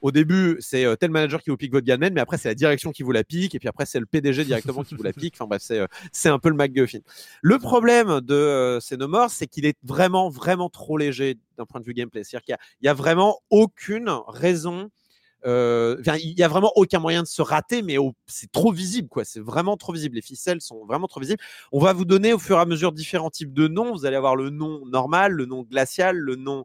Au 0.00 0.10
début, 0.12 0.56
c'est 0.60 0.84
euh, 0.84 0.96
tel 0.96 1.10
manager 1.10 1.42
qui 1.42 1.50
vous 1.50 1.56
pique 1.56 1.72
votre 1.72 1.86
gamelle, 1.86 2.12
mais 2.12 2.20
après, 2.20 2.38
c'est 2.38 2.48
la 2.48 2.54
direction 2.54 2.90
qui 2.90 3.02
vous 3.02 3.12
la 3.12 3.24
pique, 3.24 3.54
et 3.54 3.58
puis 3.58 3.68
après, 3.68 3.86
c'est 3.86 4.00
le 4.00 4.06
PDG 4.06 4.44
directement 4.46 4.82
qui 4.82 4.94
vous 4.94 5.02
la 5.02 5.12
pique. 5.12 5.34
Enfin 5.36 5.46
bref, 5.46 5.62
c'est, 5.62 5.78
euh, 5.78 5.86
c'est 6.12 6.28
un 6.28 6.38
peu 6.38 6.48
le 6.48 6.56
MacGuffin. 6.56 7.00
Le 7.42 7.58
problème 7.58 8.20
de 8.20 8.34
euh, 8.34 8.78
Xenomorph, 8.78 9.32
c'est 9.32 9.46
qu'il 9.46 9.66
est 9.66 9.78
vraiment, 9.82 10.30
vraiment 10.30 10.68
trop 10.68 10.96
léger 10.96 11.38
d'un 11.58 11.66
point 11.66 11.80
de 11.80 11.86
vue 11.86 11.94
gameplay. 11.94 12.24
C'est-à-dire 12.24 12.44
qu'il 12.44 12.56
y 12.82 12.88
a, 12.88 12.94
vraiment 12.94 13.40
aucune 13.50 14.10
raison 14.28 14.90
euh, 15.46 15.96
il 16.22 16.38
y 16.38 16.42
a 16.42 16.48
vraiment 16.48 16.72
aucun 16.76 16.98
moyen 16.98 17.22
de 17.22 17.26
se 17.26 17.40
rater, 17.40 17.82
mais 17.82 17.96
c'est 18.26 18.52
trop 18.52 18.72
visible, 18.72 19.08
quoi. 19.08 19.24
C'est 19.24 19.40
vraiment 19.40 19.76
trop 19.76 19.92
visible. 19.92 20.16
Les 20.16 20.22
ficelles 20.22 20.60
sont 20.60 20.84
vraiment 20.84 21.06
trop 21.06 21.20
visibles. 21.20 21.42
On 21.72 21.80
va 21.80 21.92
vous 21.92 22.04
donner 22.04 22.32
au 22.32 22.38
fur 22.38 22.58
et 22.58 22.60
à 22.60 22.66
mesure 22.66 22.92
différents 22.92 23.30
types 23.30 23.54
de 23.54 23.68
noms. 23.68 23.92
Vous 23.92 24.04
allez 24.04 24.16
avoir 24.16 24.36
le 24.36 24.50
nom 24.50 24.84
normal, 24.86 25.32
le 25.32 25.46
nom 25.46 25.62
glacial, 25.62 26.16
le 26.16 26.36
nom 26.36 26.64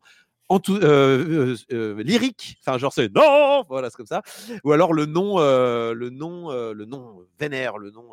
en 0.49 0.59
tout, 0.59 0.75
euh, 0.75 0.83
euh, 0.83 1.55
euh, 1.71 2.03
lyrique, 2.03 2.57
enfin 2.61 2.77
genre 2.77 2.93
c'est 2.93 3.13
non, 3.13 3.63
voilà 3.67 3.89
c'est 3.89 3.97
comme 3.97 4.05
ça, 4.05 4.21
ou 4.63 4.71
alors 4.71 4.93
le 4.93 5.05
nom, 5.05 5.39
le 5.39 6.09
nom, 6.09 6.51
le 6.51 6.85
nom 6.85 7.25
vénère, 7.39 7.77
le 7.77 7.91
nom 7.91 8.09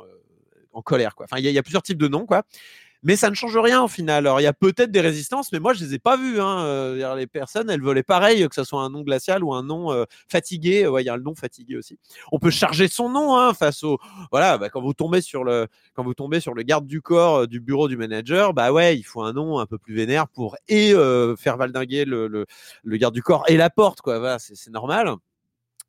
en 0.72 0.82
colère 0.82 1.14
quoi. 1.14 1.26
Enfin 1.30 1.38
il 1.38 1.44
y, 1.44 1.58
a 1.58 1.62
plusieurs 1.62 1.82
types 1.82 1.98
de 1.98 2.08
noms 2.08 2.26
quoi 2.26 2.42
mais 3.02 3.16
ça 3.16 3.30
ne 3.30 3.34
change 3.34 3.56
rien 3.56 3.82
au 3.82 3.88
final. 3.88 4.26
Alors 4.26 4.40
il 4.40 4.44
y 4.44 4.48
a 4.48 4.52
peut-être 4.52 4.90
des 4.90 5.00
résistances, 5.00 5.52
mais 5.52 5.58
moi 5.58 5.72
je 5.72 5.84
les 5.84 5.94
ai 5.94 5.98
pas 5.98 6.16
vues. 6.16 6.40
Hein. 6.40 6.60
Euh, 6.64 7.16
les 7.16 7.26
personnes, 7.26 7.68
elles 7.70 7.80
volaient 7.82 8.02
pareil, 8.02 8.48
que 8.48 8.54
ce 8.54 8.64
soit 8.64 8.82
un 8.82 8.90
nom 8.90 9.02
glacial 9.02 9.42
ou 9.42 9.52
un 9.54 9.62
nom 9.62 9.92
euh, 9.92 10.04
fatigué. 10.28 10.86
Ouais, 10.86 11.02
il 11.02 11.06
y 11.06 11.08
a 11.08 11.16
le 11.16 11.22
nom 11.22 11.34
fatigué 11.34 11.76
aussi. 11.76 11.98
On 12.30 12.38
peut 12.38 12.50
charger 12.50 12.88
son 12.88 13.08
nom 13.08 13.36
hein, 13.36 13.54
face 13.54 13.82
au 13.82 13.98
voilà. 14.30 14.58
Bah, 14.58 14.68
quand 14.70 14.80
vous 14.80 14.94
tombez 14.94 15.20
sur 15.20 15.44
le 15.44 15.66
quand 15.94 16.04
vous 16.04 16.14
tombez 16.14 16.40
sur 16.40 16.54
le 16.54 16.62
garde 16.62 16.86
du 16.86 17.00
corps 17.00 17.40
euh, 17.40 17.46
du 17.46 17.60
bureau 17.60 17.88
du 17.88 17.96
manager, 17.96 18.54
bah 18.54 18.72
ouais, 18.72 18.96
il 18.96 19.02
faut 19.02 19.22
un 19.22 19.32
nom 19.32 19.58
un 19.58 19.66
peu 19.66 19.78
plus 19.78 19.94
vénère 19.94 20.28
pour 20.28 20.56
et 20.68 20.92
faire 21.38 21.56
valdinguer 21.56 22.04
le, 22.04 22.28
le, 22.28 22.46
le, 22.84 22.96
garde 22.96 23.14
du 23.14 23.22
corps 23.22 23.44
et 23.48 23.56
la 23.56 23.70
porte 23.70 24.00
quoi. 24.00 24.18
Voilà, 24.18 24.38
c'est 24.38 24.70
normal. 24.70 25.16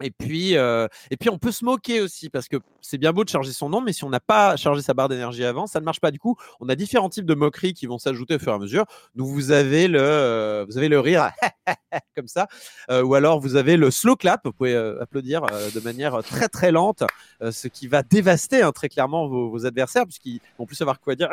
Et 0.02 0.12
puis, 0.12 0.58
euh, 0.58 0.88
et 1.12 1.18
puis, 1.18 1.30
on 1.30 1.38
peut 1.38 1.52
se 1.52 1.64
moquer 1.64 2.02
aussi 2.02 2.30
parce 2.30 2.48
que 2.48 2.58
c'est 2.82 2.98
bien 2.98 3.14
beau 3.14 3.24
de 3.24 3.30
charger 3.30 3.52
son 3.52 3.70
nom, 3.70 3.82
mais 3.82 3.94
si 3.94 4.04
on 4.04 4.10
n'a 4.10 4.20
pas 4.20 4.56
chargé 4.56 4.82
sa 4.82 4.94
barre 4.94 5.10
d'énergie 5.10 5.44
avant, 5.46 5.68
ça 5.68 5.80
ne 5.80 5.86
marche 5.86 6.00
pas. 6.00 6.12
Du 6.12 6.20
coup, 6.20 6.36
on 6.60 6.70
a 6.70 6.76
différents 6.76 7.10
types 7.10 7.26
de 7.26 7.36
moqueries 7.36 7.74
qui 7.74 7.86
vont 7.86 7.98
s'ajouter 7.98 8.36
au 8.36 8.40
fur 8.40 8.52
et 8.52 8.56
à 8.56 8.60
mesure. 8.60 8.86
Donc, 9.16 9.28
vous 9.28 9.52
avez 9.52 9.88
le, 9.88 10.00
euh, 10.02 10.66
vous 10.68 10.78
avez 10.78 10.90
le 10.90 11.00
rire 11.00 11.30
comme 12.16 12.28
ça, 12.28 12.48
euh, 12.90 13.04
ou 13.04 13.16
alors 13.16 13.40
vous 13.40 13.56
avez 13.56 13.78
le 13.78 13.92
slow 13.92 14.16
clap. 14.16 14.42
Vous 14.44 14.52
pouvez 14.52 14.76
applaudir 15.00 15.44
de 15.44 15.80
manière 15.82 16.24
très 16.24 16.50
très 16.50 16.72
lente, 16.72 17.04
ce 17.42 17.68
qui 17.68 17.88
va 17.88 18.04
dévaster 18.04 18.62
hein, 18.62 18.72
très 18.72 18.90
clairement 18.90 19.28
vos, 19.28 19.50
vos 19.50 19.66
adversaires 19.66 20.06
puisqu'ils 20.06 20.40
vont 20.58 20.66
plus 20.66 20.76
savoir 20.76 21.00
quoi 21.00 21.16
dire. 21.16 21.30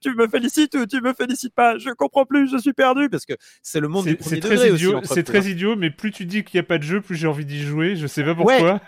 tu 0.00 0.14
me 0.14 0.26
félicites 0.26 0.74
ou 0.74 0.86
tu 0.86 1.00
me 1.00 1.12
félicites 1.12 1.54
pas? 1.54 1.78
Je 1.78 1.90
comprends 1.90 2.24
plus, 2.24 2.50
je 2.50 2.58
suis 2.58 2.72
perdu 2.72 3.08
parce 3.08 3.26
que 3.26 3.34
c'est 3.62 3.80
le 3.80 3.88
monde 3.88 4.06
du 4.06 4.16
premier 4.16 4.40
degré 4.40 4.56
C'est 5.04 5.22
très 5.22 5.50
idiot, 5.50 5.76
mais 5.76 5.90
plus 5.90 6.10
tu 6.10 6.24
dis 6.24 6.44
qu'il 6.44 6.58
n'y 6.58 6.64
a 6.64 6.66
pas 6.66 6.78
de 6.78 6.82
jeu, 6.82 7.00
plus 7.00 7.16
j'ai 7.16 7.26
envie 7.26 7.44
d'y 7.44 7.62
jouer 7.62 7.89
je 7.96 8.06
sais 8.06 8.24
pas 8.24 8.34
pourquoi. 8.34 8.80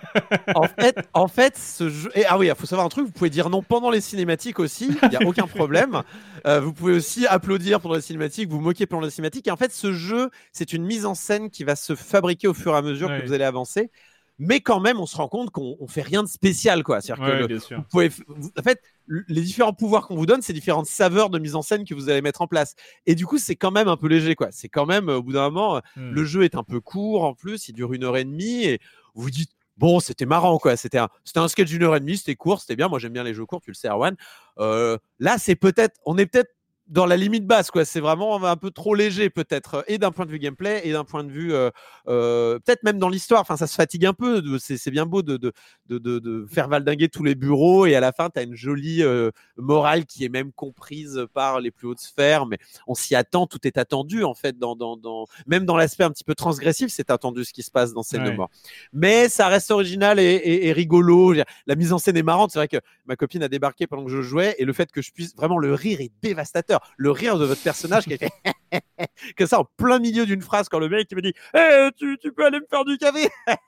en 0.55 0.63
fait, 0.79 0.97
en 1.13 1.29
fait, 1.29 1.57
ce 1.57 1.89
jeu. 1.89 2.11
Et, 2.15 2.25
ah 2.27 2.39
oui, 2.39 2.49
il 2.49 2.55
faut 2.55 2.67
savoir 2.67 2.87
un 2.87 2.89
truc. 2.89 3.07
Vous 3.07 3.13
pouvez 3.13 3.31
dire 3.31 3.51
non 3.51 3.63
pendant 3.63 3.91
les 3.91 4.01
cinématiques 4.01 4.59
aussi. 4.59 4.97
Il 5.03 5.09
n'y 5.09 5.17
a 5.17 5.27
aucun 5.27 5.47
problème. 5.47 6.03
Euh, 6.45 6.59
vous 6.59 6.73
pouvez 6.73 6.95
aussi 6.95 7.25
applaudir 7.25 7.81
pendant 7.81 7.95
les 7.95 8.01
cinématiques, 8.01 8.49
vous 8.49 8.61
moquer 8.61 8.85
pendant 8.85 9.05
les 9.05 9.13
cinématiques. 9.13 9.47
Et 9.47 9.53
en 9.53 9.57
fait, 9.57 9.71
ce 9.71 9.93
jeu, 9.93 10.29
c'est 10.51 10.73
une 10.73 10.85
mise 10.85 11.07
en 11.07 11.15
scène 11.15 11.51
qui 11.51 11.63
va 11.63 11.77
se 11.77 11.95
fabriquer 11.95 12.49
au 12.49 12.55
fur 12.55 12.75
et 12.75 12.77
à 12.77 12.83
mesure 12.83 13.07
que 13.07 13.25
vous 13.25 13.33
allez 13.33 13.45
avancer 13.45 13.93
mais 14.39 14.61
quand 14.61 14.81
même, 14.81 14.99
on 14.99 15.07
se 15.07 15.17
rend 15.17 15.29
compte 15.29 15.51
qu'on 15.51 15.87
fait 15.87 16.03
rien 16.03 16.23
de 16.23 16.29
spécial, 16.29 16.83
quoi. 16.83 17.01
C'est-à-dire 17.01 17.47
que 17.47 17.75
vous 17.77 17.83
pouvez, 17.83 18.11
en 18.59 18.63
fait, 18.63 18.83
les 19.09 19.43
différents 19.43 19.73
pouvoirs 19.73 20.07
qu'on 20.07 20.17
vous 20.17 20.27
donne, 20.27 20.43
c'est 20.43 20.53
différentes 20.53 20.87
saveurs 20.87 21.31
de 21.31 21.39
mise 21.39 21.55
en 21.55 21.63
scène 21.63 21.85
que 21.85 21.95
vous 21.95 22.09
allez 22.09 22.23
mettre 22.23 22.43
en 22.43 22.47
place. 22.47 22.75
Et 23.07 23.15
du 23.15 23.27
coup, 23.27 23.39
c'est 23.39 23.57
quand 23.57 23.71
même 23.71 23.89
un 23.89 23.97
peu 23.97 24.09
léger, 24.09 24.35
quoi. 24.35 24.49
C'est 24.51 24.69
quand 24.69 24.87
même, 24.87 25.09
au 25.09 25.23
bout 25.23 25.33
d'un 25.33 25.51
moment, 25.51 25.81
hmm. 25.97 26.11
le 26.13 26.25
jeu 26.25 26.45
est 26.45 26.55
un 26.55 26.63
peu 26.63 26.81
court 26.81 27.25
en 27.25 27.35
plus, 27.35 27.69
il 27.69 27.73
dure 27.73 27.93
une 27.93 28.05
heure 28.05 28.17
et 28.17 28.25
demie, 28.25 28.65
et 28.65 28.81
vous 29.15 29.31
dites, 29.31 29.51
bon, 29.77 30.01
c'était 30.01 30.27
marrant, 30.27 30.59
quoi. 30.59 30.77
C'était 30.77 30.99
un, 30.99 31.09
un 31.37 31.49
sketch 31.49 31.69
d'une 31.69 31.83
heure 31.83 31.97
et 31.97 32.01
demie, 32.01 32.17
c'était 32.17 32.37
court, 32.37 32.61
c'était 32.61 32.77
bien. 32.77 32.89
Moi, 32.89 32.99
j'aime 32.99 33.13
bien 33.13 33.25
les 33.25 33.35
jeux 33.35 33.47
courts, 33.47 33.61
tu 33.61 33.71
le 33.71 33.75
sais, 33.75 33.89
Erwan. 33.89 34.17
Euh, 34.59 34.99
là, 35.19 35.39
c'est 35.39 35.57
peut-être, 35.57 35.99
on 36.07 36.19
est 36.19 36.27
peut-être 36.27 36.51
dans 36.89 37.07
la 37.07 37.17
limite 37.17 37.47
basse, 37.47 37.71
quoi. 37.71 37.85
C'est 37.85 38.01
vraiment 38.01 38.45
un 38.45 38.57
peu 38.57 38.71
trop 38.71 38.95
léger, 38.95 39.31
peut-être, 39.31 39.85
et 39.87 39.99
d'un 39.99 40.11
point 40.11 40.27
de 40.27 40.31
vue 40.31 40.39
gameplay, 40.39 40.83
et 40.85 40.93
d'un 40.93 41.05
point 41.05 41.25
de 41.25 41.31
vue, 41.31 41.55
euh, 41.55 41.71
euh, 42.09 42.59
peut-être 42.59 42.83
même 42.83 42.99
dans 42.99 43.09
l'histoire. 43.09 43.41
Enfin, 43.41 43.57
ça 43.57 43.67
se 43.67 43.75
fatigue 43.75 44.05
un 44.05 44.13
peu. 44.13 44.43
C'est 44.59 44.91
bien 44.91 45.07
beau 45.07 45.23
de, 45.23 45.37
de, 45.37 45.53
de, 45.89 45.99
de, 45.99 46.47
faire 46.51 46.69
valdinguer 46.69 47.09
tous 47.09 47.25
les 47.25 47.35
bureaux, 47.35 47.87
et 47.87 47.95
à 47.95 48.01
la 48.01 48.13
fin, 48.13 48.31
tu 48.31 48.39
as 48.39 48.43
une 48.43 48.55
jolie 48.55 49.03
euh, 49.03 49.31
morale 49.57 50.07
qui 50.07 50.25
est 50.25 50.29
même 50.29 50.53
comprise 50.53 51.27
par 51.33 51.61
les 51.61 51.71
plus 51.71 51.87
hautes 51.89 52.01
sphères, 52.01 52.47
mais 52.47 52.59
on 52.87 52.95
s'y 52.95 53.15
attend, 53.15 53.47
tout 53.47 53.67
est 53.67 53.79
attendu, 53.79 54.25
en 54.25 54.35
fait, 54.35 54.59
dans, 54.59 54.77
dans, 54.77 54.97
dans... 54.97 55.27
même 55.47 55.65
dans 55.65 55.77
l'aspect 55.77 56.05
un 56.05 56.11
petit 56.11 56.25
peu 56.25 56.35
transgressif, 56.35 56.93
c'est 56.93 57.11
attendu 57.11 57.45
ce 57.45 57.53
qui 57.53 57.63
se 57.63 57.71
passe 57.71 57.93
dans 57.93 58.03
ces 58.03 58.19
ouais. 58.19 58.35
morts. 58.35 58.51
Mais 58.93 59.29
ça 59.29 59.49
reste 59.49 59.71
original 59.71 60.19
et, 60.19 60.25
et, 60.25 60.67
et 60.69 60.73
rigolo. 60.73 61.33
La 61.67 61.75
mise 61.77 61.93
en 61.93 61.99
scène 61.99 62.17
est 62.17 62.23
marrante. 62.23 62.51
C'est 62.51 62.59
vrai 62.59 62.69
que 62.69 62.79
ma 63.07 63.17
copine 63.17 63.43
a 63.43 63.49
débarqué 63.49 63.87
pendant 63.87 64.05
que 64.05 64.11
je 64.11 64.21
jouais, 64.21 64.57
et 64.59 64.65
le 64.65 64.73
fait 64.73 64.91
que 64.91 65.01
je 65.01 65.13
puisse 65.13 65.35
vraiment 65.37 65.59
le 65.59 65.75
rire 65.75 66.01
est 66.01 66.11
dévastateur 66.23 66.72
le 66.97 67.11
rire 67.11 67.39
de 67.39 67.45
votre 67.45 67.63
personnage 67.63 68.05
qui 68.05 68.17
fait 68.17 68.31
que 69.37 69.47
ça 69.47 69.61
en 69.61 69.65
plein 69.65 69.99
milieu 69.99 70.27
d'une 70.27 70.43
phrase 70.43 70.69
quand 70.69 70.79
le 70.79 70.89
mec 70.89 71.09
qui 71.09 71.15
me 71.15 71.23
dit 71.23 71.35
eh, 71.55 71.89
tu, 71.97 72.19
tu, 72.21 72.33
peux 72.33 72.45
aller 72.45 72.61
me 72.61 72.67
faire 72.69 72.85
du 72.85 72.99
café! 72.99 73.29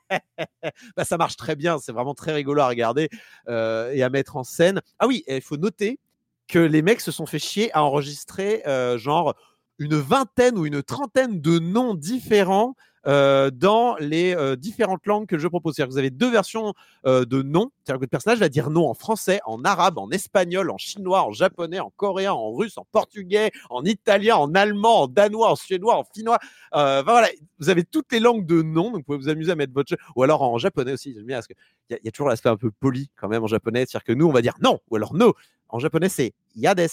Bah, 0.97 1.05
ça 1.05 1.17
marche 1.17 1.35
très 1.35 1.55
bien 1.55 1.77
c'est 1.79 1.91
vraiment 1.91 2.13
très 2.13 2.33
rigolo 2.33 2.61
à 2.61 2.67
regarder 2.67 3.09
euh, 3.47 3.91
et 3.91 4.03
à 4.03 4.09
mettre 4.09 4.37
en 4.37 4.43
scène. 4.43 4.81
Ah 4.99 5.07
oui 5.07 5.23
il 5.27 5.41
faut 5.41 5.57
noter 5.57 5.99
que 6.47 6.59
les 6.59 6.81
mecs 6.81 7.01
se 7.01 7.11
sont 7.11 7.25
fait 7.25 7.39
chier 7.39 7.71
à 7.73 7.83
enregistrer 7.83 8.63
euh, 8.67 8.97
genre 8.97 9.35
une 9.79 9.95
vingtaine 9.95 10.57
ou 10.57 10.65
une 10.65 10.83
trentaine 10.83 11.41
de 11.41 11.59
noms 11.59 11.95
différents 11.95 12.75
euh, 13.07 13.51
dans 13.51 13.95
les 13.97 14.35
euh, 14.35 14.55
différentes 14.55 15.05
langues 15.05 15.27
que 15.27 15.37
je 15.37 15.47
propose. 15.47 15.75
C'est-à-dire 15.75 15.89
que 15.89 15.93
vous 15.93 15.99
avez 15.99 16.09
deux 16.09 16.31
versions 16.31 16.73
euh, 17.05 17.25
de 17.25 17.41
nom. 17.41 17.71
C'est-à-dire 17.83 17.99
que 17.99 18.03
votre 18.03 18.11
personnage 18.11 18.39
va 18.39 18.49
dire 18.49 18.69
non 18.69 18.89
en 18.89 18.93
français, 18.93 19.39
en 19.45 19.63
arabe, 19.63 19.97
en 19.97 20.09
espagnol, 20.09 20.71
en 20.71 20.77
chinois, 20.77 21.23
en 21.23 21.31
japonais, 21.31 21.79
en 21.79 21.91
coréen, 21.95 22.33
en 22.33 22.51
russe, 22.51 22.77
en 22.77 22.85
portugais, 22.91 23.51
en 23.69 23.83
italien, 23.83 24.35
en 24.35 24.53
allemand, 24.55 25.03
en 25.03 25.07
danois, 25.07 25.51
en 25.51 25.55
suédois, 25.55 25.97
en 25.97 26.03
finnois. 26.03 26.39
Euh, 26.73 27.03
voilà, 27.03 27.29
vous 27.59 27.69
avez 27.69 27.83
toutes 27.83 28.11
les 28.11 28.19
langues 28.19 28.45
de 28.45 28.61
nom, 28.61 28.91
donc 28.91 28.97
vous 28.97 29.03
pouvez 29.03 29.17
vous 29.17 29.29
amuser 29.29 29.51
à 29.51 29.55
mettre 29.55 29.73
votre. 29.73 29.95
Ou 30.15 30.23
alors 30.23 30.41
en 30.41 30.57
japonais 30.57 30.93
aussi, 30.93 31.13
j'aime 31.13 31.25
bien 31.25 31.37
parce 31.37 31.47
qu'il 31.47 31.55
y, 31.89 32.05
y, 32.05 32.07
a 32.07 32.11
toujours 32.11 32.29
l'aspect 32.29 32.49
un 32.49 32.57
peu 32.57 32.71
poli 32.71 33.09
quand 33.15 33.27
même 33.27 33.43
en 33.43 33.47
japonais. 33.47 33.85
C'est-à-dire 33.87 34.03
que 34.03 34.13
nous, 34.13 34.27
on 34.27 34.31
va 34.31 34.41
dire 34.41 34.55
non, 34.61 34.79
ou 34.89 34.95
alors 34.95 35.13
no. 35.13 35.33
En 35.69 35.79
japonais, 35.79 36.09
c'est 36.09 36.33
yades 36.55 36.87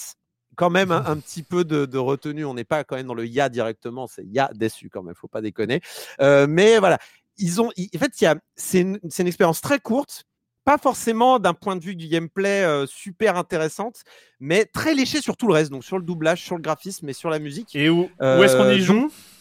quand 0.55 0.69
même 0.69 0.91
un, 0.91 1.05
un 1.05 1.17
petit 1.17 1.43
peu 1.43 1.63
de, 1.63 1.85
de 1.85 1.97
retenue. 1.97 2.45
On 2.45 2.53
n'est 2.53 2.63
pas 2.63 2.83
quand 2.83 2.95
même 2.95 3.07
dans 3.07 3.13
le 3.13 3.25
ya 3.25 3.49
directement, 3.49 4.07
c'est 4.07 4.25
ya 4.25 4.49
déçu 4.53 4.89
quand 4.89 5.03
même, 5.03 5.15
faut 5.15 5.27
pas 5.27 5.41
déconner. 5.41 5.81
Euh, 6.21 6.47
mais 6.47 6.79
voilà, 6.79 6.97
ils 7.37 7.61
ont, 7.61 7.69
en 7.69 7.99
fait, 7.99 8.25
c'est 8.55 8.81
une, 8.81 8.99
une 9.03 9.27
expérience 9.27 9.61
très 9.61 9.79
courte, 9.79 10.25
pas 10.65 10.77
forcément 10.77 11.39
d'un 11.39 11.53
point 11.53 11.75
de 11.75 11.83
vue 11.83 11.95
du 11.95 12.07
gameplay 12.07 12.63
euh, 12.63 12.85
super 12.85 13.37
intéressante, 13.37 14.03
mais 14.39 14.65
très 14.65 14.93
léché 14.93 15.21
sur 15.21 15.35
tout 15.35 15.47
le 15.47 15.53
reste, 15.53 15.71
donc 15.71 15.83
sur 15.83 15.97
le 15.97 16.03
doublage, 16.03 16.41
sur 16.41 16.55
le 16.55 16.61
graphisme 16.61 17.09
et 17.09 17.13
sur 17.13 17.29
la 17.29 17.39
musique. 17.39 17.75
Et 17.75 17.89
où, 17.89 18.09
euh, 18.21 18.39
où 18.39 18.43
est-ce 18.43 18.55
qu'on 18.55 18.69
y 18.69 18.79
joue? 18.79 19.01
donc, 19.01 19.11
euh, 19.11 19.32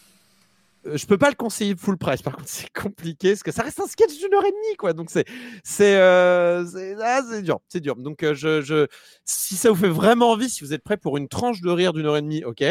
je 0.85 1.07
peux 1.07 1.19
pas 1.19 1.29
le 1.29 1.35
conseiller 1.35 1.75
full 1.77 1.97
price. 1.97 2.23
Par 2.23 2.37
contre, 2.37 2.49
c'est 2.51 2.73
compliqué 2.73 3.31
parce 3.31 3.43
que 3.43 3.53
ça 3.53 3.63
reste 3.63 3.81
un 3.81 3.87
sketch 3.87 4.19
d'une 4.19 4.35
heure 4.35 4.45
et 4.45 4.51
demie, 4.51 4.77
quoi. 4.79 4.93
Donc 4.93 5.11
c'est 5.11 5.27
c'est 5.65 5.97
euh, 5.97 6.65
ah, 7.01 7.23
dur, 7.43 7.61
c'est 7.69 7.81
dur. 7.81 7.97
Donc 7.97 8.23
euh, 8.23 8.35
je, 8.35 8.61
je 8.61 8.87
si 9.25 9.57
ça 9.57 9.71
vous 9.71 9.77
fait 9.77 9.89
vraiment 9.89 10.31
envie, 10.31 10.49
si 10.49 10.65
vous 10.65 10.73
êtes 10.73 10.83
prêt 10.83 10.97
pour 10.97 11.17
une 11.17 11.29
tranche 11.29 11.61
de 11.61 11.71
rire 11.71 11.93
d'une 11.93 12.07
heure 12.07 12.17
et 12.17 12.23
demie, 12.23 12.45
ok. 12.45 12.65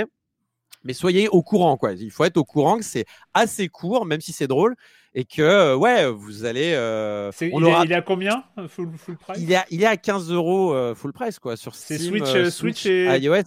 Mais 0.83 0.93
soyez 0.93 1.29
au 1.29 1.43
courant, 1.43 1.77
quoi. 1.77 1.93
Il 1.93 2.09
faut 2.11 2.23
être 2.23 2.37
au 2.37 2.43
courant 2.43 2.77
que 2.77 2.83
c'est 2.83 3.05
assez 3.33 3.67
court, 3.67 4.05
même 4.05 4.21
si 4.21 4.33
c'est 4.33 4.47
drôle, 4.47 4.75
et 5.13 5.25
que 5.25 5.41
euh, 5.41 5.75
ouais, 5.75 6.09
vous 6.09 6.45
allez. 6.45 6.73
Euh, 6.73 7.31
il, 7.39 7.47
est, 7.47 7.83
il, 7.83 7.91
est, 7.91 7.95
à 7.95 8.01
combien 8.01 8.43
full, 8.67 8.89
full 8.97 9.17
price? 9.17 9.37
il 9.39 9.51
est, 9.51 9.55
à, 9.55 9.65
il 9.69 9.83
est 9.83 9.87
à 9.87 9.97
15 9.97 10.31
euros 10.31 10.73
euh, 10.73 10.95
full 10.95 11.13
price 11.13 11.37
quoi 11.37 11.55
sur 11.57 11.75
C'est 11.75 11.97
Switch, 11.97 12.25
Switch, 12.25 12.49
Switch 12.49 12.85
et 12.87 13.05
iOS. 13.19 13.43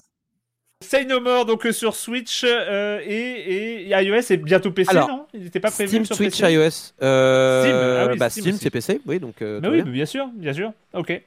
Say 0.85 1.05
No 1.05 1.21
More 1.21 1.45
donc 1.45 1.67
sur 1.73 1.95
Switch 1.95 2.45
et, 2.45 3.87
et, 3.87 3.89
iOS 3.89 4.31
et 4.31 4.37
bientôt 4.37 4.71
PC 4.71 4.91
Alors, 4.91 5.09
non? 5.09 5.27
Il 5.35 5.43
n'était 5.43 5.61
pas 5.61 5.71
prévu 5.71 5.89
Steam, 5.89 6.05
sur 6.05 6.17
Switch, 6.17 6.41
PC 6.41 6.53
iOS. 6.53 6.71
Steam, 6.71 7.03
ah 7.03 8.07
oui, 8.11 8.19
bah, 8.19 8.31
Steam, 8.31 8.57
c'est 8.61 8.71
PC, 8.71 9.01
oui 9.07 9.19
donc. 9.19 9.37
bah 9.41 9.69
oui, 9.71 9.83
bien 9.83 10.07
sûr, 10.07 10.29
bien 10.35 10.53
sûr. 10.53 10.73
Ok. 10.95 11.21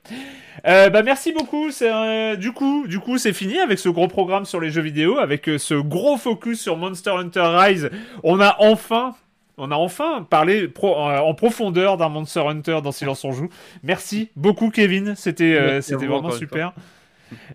Euh, 0.65 0.89
bah 0.89 1.03
merci 1.03 1.31
beaucoup. 1.31 1.69
Euh, 1.81 2.35
du 2.35 2.51
coup, 2.51 2.87
du 2.87 2.99
coup, 2.99 3.17
c'est 3.17 3.33
fini 3.33 3.59
avec 3.59 3.79
ce 3.79 3.89
gros 3.89 4.07
programme 4.07 4.45
sur 4.45 4.59
les 4.59 4.69
jeux 4.69 4.81
vidéo, 4.81 5.17
avec 5.17 5.47
euh, 5.49 5.57
ce 5.57 5.75
gros 5.75 6.17
focus 6.17 6.61
sur 6.61 6.77
Monster 6.77 7.11
Hunter 7.11 7.41
Rise. 7.41 7.89
On 8.23 8.39
a 8.39 8.55
enfin 8.59 9.15
on 9.57 9.71
a 9.71 9.75
enfin 9.75 10.25
parlé 10.29 10.67
pro, 10.67 10.95
euh, 10.95 11.17
en 11.17 11.33
profondeur 11.33 11.97
d'un 11.97 12.09
Monster 12.09 12.41
Hunter 12.41 12.79
dans 12.83 12.91
Silence 12.91 13.23
on 13.23 13.31
joue. 13.31 13.49
Merci 13.83 14.29
beaucoup 14.35 14.69
Kevin, 14.69 15.15
c'était 15.15 15.55
euh, 15.55 15.81
c'était 15.81 16.05
vraiment 16.05 16.31
super. 16.31 16.73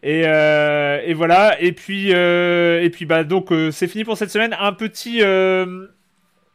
Et, 0.02 0.22
euh, 0.26 1.00
et, 1.04 1.14
voilà. 1.14 1.60
Et 1.60 1.72
puis 1.72 2.10
et 2.10 2.90
puis 2.90 3.06
bah 3.06 3.24
donc 3.24 3.52
c'est 3.70 3.88
fini 3.88 4.04
pour 4.04 4.16
cette 4.16 4.30
semaine. 4.30 4.56
Un 4.58 4.72
petit 4.72 5.22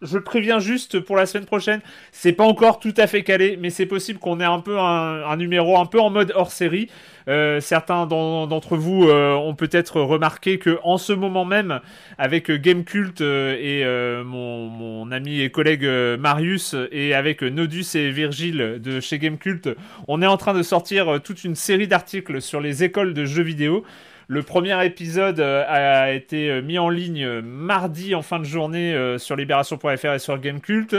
je 0.02 0.18
préviens 0.18 0.60
juste 0.60 1.00
pour 1.00 1.16
la 1.16 1.26
semaine 1.26 1.46
prochaine, 1.46 1.82
c'est 2.12 2.34
pas 2.34 2.44
encore 2.44 2.80
tout 2.80 2.94
à 2.98 3.08
fait 3.08 3.24
calé, 3.24 3.58
mais 3.60 3.70
c'est 3.70 3.86
possible 3.86 4.20
qu'on 4.20 4.40
ait 4.40 4.46
un 4.46 4.60
peu 4.60 4.78
un, 4.80 5.36
numéro 5.38 5.80
un 5.80 5.86
peu 5.86 6.00
en 6.00 6.10
mode 6.10 6.34
hors 6.36 6.52
série. 6.52 6.90
Euh, 7.28 7.60
certains 7.60 8.06
d'entre 8.06 8.78
vous 8.78 9.10
euh, 9.10 9.34
ont 9.34 9.54
peut-être 9.54 10.00
remarqué 10.00 10.60
que 10.60 10.80
en 10.84 10.98
ce 10.98 11.12
moment 11.12 11.46
même, 11.46 11.82
avec 12.18 12.50
Gamecult 12.52 13.20
euh, 13.22 13.58
et 13.60 14.24
mon, 14.24 14.68
mon, 14.70 15.12
ami 15.12 15.42
et 15.42 15.50
collègue 15.50 15.88
Marius 16.20 16.76
et 16.92 17.14
avec 17.14 17.42
Nodus 17.42 17.96
et 17.96 18.12
Virgile 18.12 18.80
de 18.80 19.00
chez 19.00 19.20
Gamecult, 19.20 19.70
on 20.08 20.22
est 20.22 20.28
en 20.28 20.38
train 20.38 20.54
de 20.54 20.64
sortir 20.64 21.22
toute 21.24 21.44
une 21.44 21.56
série 21.56 21.88
d'articles 21.88 22.42
sur 22.42 22.62
les 22.62 22.84
écoles 22.84 23.14
de 23.14 23.26
jeux 23.26 23.44
vidéo. 23.44 23.84
Le 24.30 24.44
premier 24.44 24.86
épisode 24.86 25.40
euh, 25.40 25.64
a 25.66 26.12
été 26.12 26.50
euh, 26.50 26.62
mis 26.62 26.78
en 26.78 26.90
ligne 26.90 27.24
euh, 27.24 27.42
mardi 27.42 28.14
en 28.14 28.22
fin 28.22 28.40
de 28.40 28.44
journée 28.44 28.94
sur 29.18 29.38
libération.fr 29.38 30.14
et 30.14 30.20
sur 30.20 30.38
Gamecult. 30.38 30.96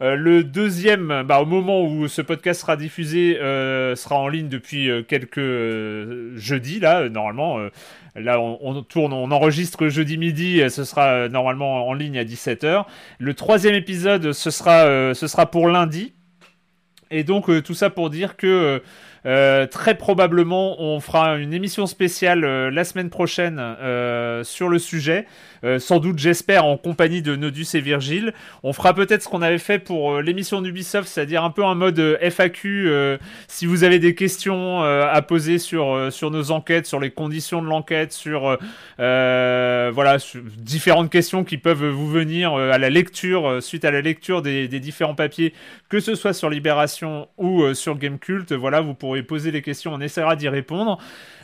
le 0.00 0.42
deuxième, 0.42 1.22
bah, 1.24 1.40
au 1.40 1.46
moment 1.46 1.84
où 1.84 2.08
ce 2.08 2.22
podcast 2.22 2.62
sera 2.62 2.76
diffusé, 2.76 3.34
sera 3.36 4.16
en 4.16 4.28
ligne 4.28 4.48
depuis 4.48 4.90
quelques 5.06 6.36
jeudis, 6.36 6.80
là, 6.80 7.08
normalement. 7.08 7.58
Là, 8.14 8.40
on, 8.40 8.82
tourne, 8.82 9.12
on 9.12 9.30
enregistre 9.30 9.88
jeudi 9.88 10.18
midi, 10.18 10.62
ce 10.70 10.84
sera 10.84 11.28
normalement 11.28 11.88
en 11.88 11.94
ligne 11.94 12.18
à 12.18 12.24
17h. 12.24 12.84
Le 13.18 13.34
troisième 13.34 13.74
épisode, 13.74 14.32
ce 14.32 14.50
sera 14.50 15.46
pour 15.50 15.68
lundi. 15.68 16.12
Et 17.10 17.24
donc, 17.24 17.50
tout 17.62 17.74
ça 17.74 17.90
pour 17.90 18.10
dire 18.10 18.36
que 18.36 18.82
euh, 19.24 19.66
très 19.66 19.96
probablement, 19.96 20.80
on 20.80 21.00
fera 21.00 21.36
une 21.36 21.54
émission 21.54 21.86
spéciale 21.86 22.44
euh, 22.44 22.70
la 22.70 22.84
semaine 22.84 23.10
prochaine 23.10 23.58
euh, 23.60 24.42
sur 24.44 24.68
le 24.68 24.78
sujet. 24.78 25.26
Euh, 25.64 25.78
sans 25.78 25.98
doute, 25.98 26.18
j'espère, 26.18 26.64
en 26.64 26.76
compagnie 26.76 27.22
de 27.22 27.36
Nodus 27.36 27.66
et 27.74 27.80
Virgile. 27.80 28.32
On 28.62 28.72
fera 28.72 28.94
peut-être 28.94 29.22
ce 29.22 29.28
qu'on 29.28 29.42
avait 29.42 29.58
fait 29.58 29.78
pour 29.78 30.20
l'émission 30.20 30.60
d'Ubisoft, 30.60 31.08
c'est-à-dire 31.08 31.44
un 31.44 31.50
peu 31.50 31.64
un 31.64 31.74
mode 31.74 32.18
FAQ. 32.20 33.18
si 33.48 33.66
vous 33.66 33.84
avez 33.84 33.98
des 33.98 34.14
questions 34.14 34.82
à 34.82 35.22
poser 35.22 35.58
sur, 35.58 36.10
nos 36.30 36.50
enquêtes, 36.50 36.86
sur 36.86 37.00
les 37.00 37.10
conditions 37.10 37.62
de 37.62 37.68
l'enquête, 37.68 38.12
sur 38.12 38.58
voilà 38.98 40.16
différentes 40.58 41.10
questions 41.10 41.44
qui 41.44 41.58
peuvent 41.58 41.88
vous 41.88 42.08
venir 42.08 42.54
à 42.54 42.78
la 42.78 42.90
lecture, 42.90 43.62
suite 43.62 43.84
à 43.84 43.90
la 43.90 44.00
lecture 44.00 44.42
des, 44.42 44.68
différents 44.68 45.14
papiers, 45.14 45.52
que 45.88 46.00
ce 46.00 46.14
soit 46.14 46.32
sur 46.32 46.50
Libération 46.50 47.28
ou 47.38 47.72
sur 47.74 47.96
Gamecult, 47.98 48.52
voilà, 48.52 48.80
vous 48.80 48.94
pourrez 48.94 49.22
poser 49.22 49.50
les 49.50 49.62
questions, 49.62 49.92
on 49.94 50.00
essaiera 50.00 50.36
d'y 50.36 50.48
répondre. 50.48 50.98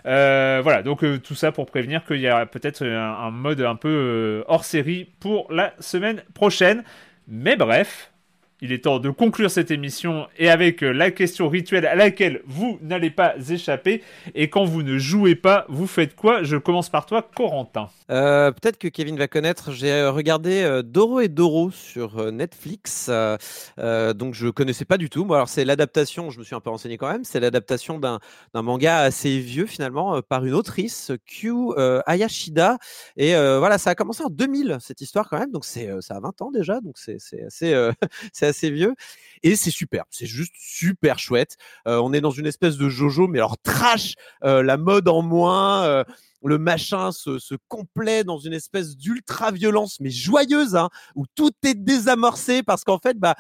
Euh, 0.06 0.60
voilà, 0.62 0.82
donc 0.82 1.04
euh, 1.04 1.18
tout 1.18 1.34
ça 1.34 1.52
pour 1.52 1.66
prévenir 1.66 2.04
qu'il 2.04 2.20
y 2.20 2.28
a 2.28 2.46
peut-être 2.46 2.84
un, 2.84 3.26
un, 3.26 3.30
mode 3.30 3.60
un 3.60 3.76
peu 3.76 3.88
euh, 3.88 4.44
hors 4.48 4.64
série 4.64 5.12
pour 5.20 5.52
la 5.52 5.74
semaine 5.80 6.22
prochaine. 6.34 6.84
Mais 7.26 7.56
bref, 7.56 8.12
il 8.60 8.72
est 8.72 8.84
temps 8.84 8.98
de 8.98 9.10
conclure 9.10 9.50
cette 9.50 9.70
émission 9.70 10.26
et 10.38 10.50
avec 10.50 10.80
la 10.80 11.10
question 11.10 11.48
rituelle 11.48 11.86
à 11.86 11.94
laquelle 11.94 12.42
vous 12.46 12.78
n'allez 12.82 13.10
pas 13.10 13.34
échapper. 13.50 14.02
Et 14.34 14.50
quand 14.50 14.64
vous 14.64 14.82
ne 14.82 14.98
jouez 14.98 15.34
pas, 15.34 15.66
vous 15.68 15.86
faites 15.86 16.14
quoi? 16.14 16.42
Je 16.42 16.56
commence 16.56 16.88
par 16.88 17.06
toi, 17.06 17.22
Corentin. 17.22 17.88
Euh, 18.10 18.52
Peut-être 18.52 18.78
que 18.78 18.88
Kevin 18.88 19.16
va 19.16 19.28
connaître. 19.28 19.72
J'ai 19.72 20.06
regardé 20.06 20.62
euh, 20.62 20.82
Doro 20.82 21.20
et 21.20 21.28
Doro 21.28 21.70
sur 21.70 22.18
euh, 22.18 22.30
Netflix. 22.30 23.08
Euh, 23.08 24.12
donc 24.14 24.34
je 24.34 24.48
connaissais 24.48 24.84
pas 24.84 24.98
du 24.98 25.10
tout. 25.10 25.24
Bon, 25.24 25.34
alors 25.34 25.48
c'est 25.48 25.64
l'adaptation. 25.64 26.30
Je 26.30 26.38
me 26.38 26.44
suis 26.44 26.54
un 26.54 26.60
peu 26.60 26.70
renseigné 26.70 26.98
quand 26.98 27.10
même. 27.10 27.24
C'est 27.24 27.40
l'adaptation 27.40 27.98
d'un 27.98 28.20
manga 28.54 28.98
assez 28.98 29.38
vieux 29.38 29.66
finalement 29.66 30.20
par 30.22 30.44
une 30.44 30.54
autrice, 30.54 31.12
Kyu 31.26 31.72
Ayashida. 32.06 32.78
Et 33.16 33.34
voilà, 33.34 33.78
ça 33.78 33.90
a 33.90 33.94
commencé 33.94 34.22
en 34.22 34.30
2000 34.30 34.78
cette 34.80 35.00
histoire 35.00 35.28
quand 35.28 35.38
même. 35.38 35.52
Donc 35.52 35.64
c'est 35.64 35.90
ça 36.00 36.16
a 36.16 36.20
20 36.20 36.42
ans 36.42 36.50
déjà. 36.50 36.80
Donc 36.80 36.96
c'est 36.98 37.18
assez 37.46 37.90
assez 38.48 38.70
vieux 38.70 38.94
et 39.42 39.56
c'est 39.56 39.70
super. 39.70 40.04
C'est 40.10 40.26
juste 40.26 40.54
super 40.58 41.18
chouette. 41.18 41.56
Euh, 41.86 42.00
on 42.02 42.12
est 42.12 42.20
dans 42.20 42.30
une 42.30 42.46
espèce 42.46 42.76
de 42.76 42.88
Jojo, 42.88 43.28
mais 43.28 43.38
alors 43.38 43.56
trash, 43.58 44.14
euh, 44.44 44.62
la 44.62 44.76
mode 44.76 45.08
en 45.08 45.22
moins. 45.22 46.04
Euh, 46.44 46.48
le 46.48 46.58
machin 46.58 47.12
se, 47.12 47.38
se 47.38 47.54
complaît 47.68 48.24
dans 48.24 48.38
une 48.38 48.52
espèce 48.52 48.96
d'ultra 48.96 49.50
violence, 49.50 49.98
mais 50.00 50.10
joyeuse, 50.10 50.76
hein, 50.76 50.88
où 51.14 51.24
tout 51.34 51.52
est 51.64 51.74
désamorcé 51.74 52.62
parce 52.62 52.84
qu'en 52.84 52.98
fait, 52.98 53.18
bah, 53.18 53.36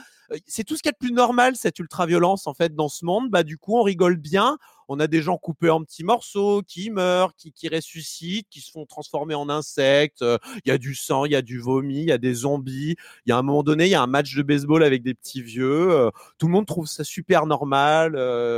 c'est 0.46 0.64
tout 0.64 0.76
ce 0.76 0.82
qu'il 0.82 0.88
y 0.88 0.90
a 0.90 0.92
de 0.92 0.98
plus 0.98 1.12
normal, 1.12 1.56
cette 1.56 1.78
ultra 1.78 2.06
violence 2.06 2.46
en 2.46 2.54
fait 2.54 2.74
dans 2.74 2.88
ce 2.88 3.04
monde. 3.04 3.30
Bah, 3.30 3.42
du 3.42 3.58
coup, 3.58 3.76
on 3.76 3.82
rigole 3.82 4.16
bien. 4.16 4.58
On 4.90 5.00
a 5.00 5.06
des 5.06 5.20
gens 5.20 5.36
coupés 5.36 5.68
en 5.68 5.84
petits 5.84 6.02
morceaux, 6.02 6.62
qui 6.66 6.88
meurent, 6.88 7.34
qui, 7.34 7.52
qui 7.52 7.68
ressuscitent, 7.68 8.48
qui 8.48 8.62
se 8.62 8.70
font 8.70 8.86
transformer 8.86 9.34
en 9.34 9.50
insectes. 9.50 10.24
Il 10.64 10.68
y 10.68 10.70
a 10.70 10.78
du 10.78 10.94
sang, 10.94 11.26
il 11.26 11.32
y 11.32 11.36
a 11.36 11.42
du 11.42 11.58
vomi, 11.58 12.00
il 12.00 12.08
y 12.08 12.12
a 12.12 12.16
des 12.16 12.32
zombies. 12.32 12.96
Il 13.26 13.30
y 13.30 13.32
a 13.32 13.36
un 13.36 13.42
moment 13.42 13.62
donné, 13.62 13.84
il 13.84 13.90
y 13.90 13.94
a 13.94 14.00
un 14.00 14.06
match 14.06 14.34
de 14.34 14.42
baseball 14.42 14.82
avec 14.82 15.02
des 15.02 15.12
petits 15.12 15.42
vieux. 15.42 16.10
tout 16.38 16.46
le 16.46 16.52
monde 16.52 16.64
trouve 16.64 16.86
ça 16.86 17.04
super 17.04 17.44
normal. 17.44 18.12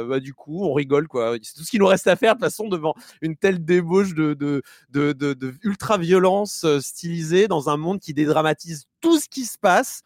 bah, 0.09 0.21
du 0.21 0.33
coup, 0.33 0.65
on 0.65 0.73
rigole 0.73 1.09
quoi. 1.09 1.35
C'est 1.43 1.55
tout 1.55 1.65
ce 1.65 1.71
qu'il 1.71 1.81
nous 1.81 1.89
reste 1.89 2.07
à 2.07 2.15
faire 2.15 2.35
de 2.37 2.39
toute 2.39 2.47
façon 2.47 2.69
devant 2.69 2.95
une 3.23 3.37
telle 3.37 3.65
débauche 3.65 4.15
de, 4.15 4.30
de, 4.35 4.63
de, 4.91 5.13
de, 5.13 5.35
de 5.35 5.55
ultra 5.63 5.99
violence 5.99 6.67
stylisée 6.81 7.49
dans 7.49 7.69
un 7.69 7.77
monde 7.77 8.01
qui 8.01 8.15
dédramatise 8.15 8.87
tout 9.01 9.19
ce 9.19 9.29
qui 9.29 9.45
se 9.45 9.59
passe. 9.59 10.03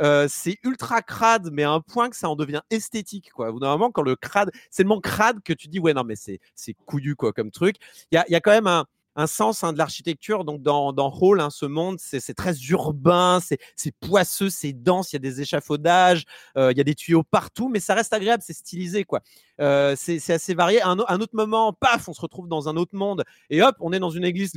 Euh, 0.00 0.26
c'est 0.28 0.58
ultra 0.62 1.02
crade, 1.02 1.50
mais 1.52 1.64
à 1.64 1.70
un 1.70 1.80
point 1.80 2.08
que 2.08 2.16
ça 2.16 2.28
en 2.28 2.36
devient 2.36 2.62
esthétique, 2.70 3.30
quoi. 3.32 3.50
Normalement, 3.50 3.90
quand 3.90 4.02
le 4.02 4.16
crade, 4.16 4.50
c'est 4.70 4.82
tellement 4.82 5.00
crade 5.00 5.40
que 5.44 5.52
tu 5.52 5.68
dis, 5.68 5.80
ouais, 5.80 5.92
non, 5.92 6.04
mais 6.04 6.16
c'est, 6.16 6.38
c'est 6.54 6.74
couillu, 6.86 7.16
quoi, 7.16 7.32
comme 7.32 7.50
truc. 7.50 7.76
Il 8.12 8.14
y 8.14 8.18
a, 8.18 8.24
y 8.28 8.36
a, 8.36 8.40
quand 8.40 8.52
même 8.52 8.68
un, 8.68 8.86
un 9.18 9.26
sens 9.26 9.64
hein, 9.64 9.72
de 9.72 9.78
l'architecture. 9.78 10.44
Donc, 10.44 10.62
dans, 10.62 10.92
dans 10.92 11.12
Hall, 11.20 11.40
hein, 11.40 11.50
ce 11.50 11.66
monde, 11.66 11.98
c'est, 11.98 12.34
très 12.34 12.54
urbain, 12.70 13.40
c'est, 13.40 13.58
poisseux, 14.00 14.48
c'est 14.48 14.72
dense, 14.72 15.12
il 15.12 15.16
y 15.16 15.18
a 15.18 15.18
des 15.18 15.40
échafaudages, 15.42 16.24
euh, 16.56 16.70
il 16.72 16.78
y 16.78 16.80
a 16.80 16.84
des 16.84 16.94
tuyaux 16.94 17.24
partout, 17.24 17.68
mais 17.68 17.80
ça 17.80 17.94
reste 17.94 18.12
agréable, 18.12 18.42
c'est 18.46 18.54
stylisé, 18.54 19.04
quoi. 19.04 19.20
Euh, 19.60 19.96
c'est, 19.98 20.30
assez 20.30 20.54
varié. 20.54 20.80
Un, 20.82 20.96
un, 21.08 21.20
autre 21.20 21.34
moment, 21.34 21.72
paf, 21.72 22.08
on 22.08 22.14
se 22.14 22.20
retrouve 22.20 22.46
dans 22.46 22.68
un 22.68 22.76
autre 22.76 22.94
monde, 22.94 23.24
et 23.50 23.60
hop, 23.60 23.74
on 23.80 23.92
est 23.92 23.98
dans 23.98 24.10
une 24.10 24.24
église 24.24 24.52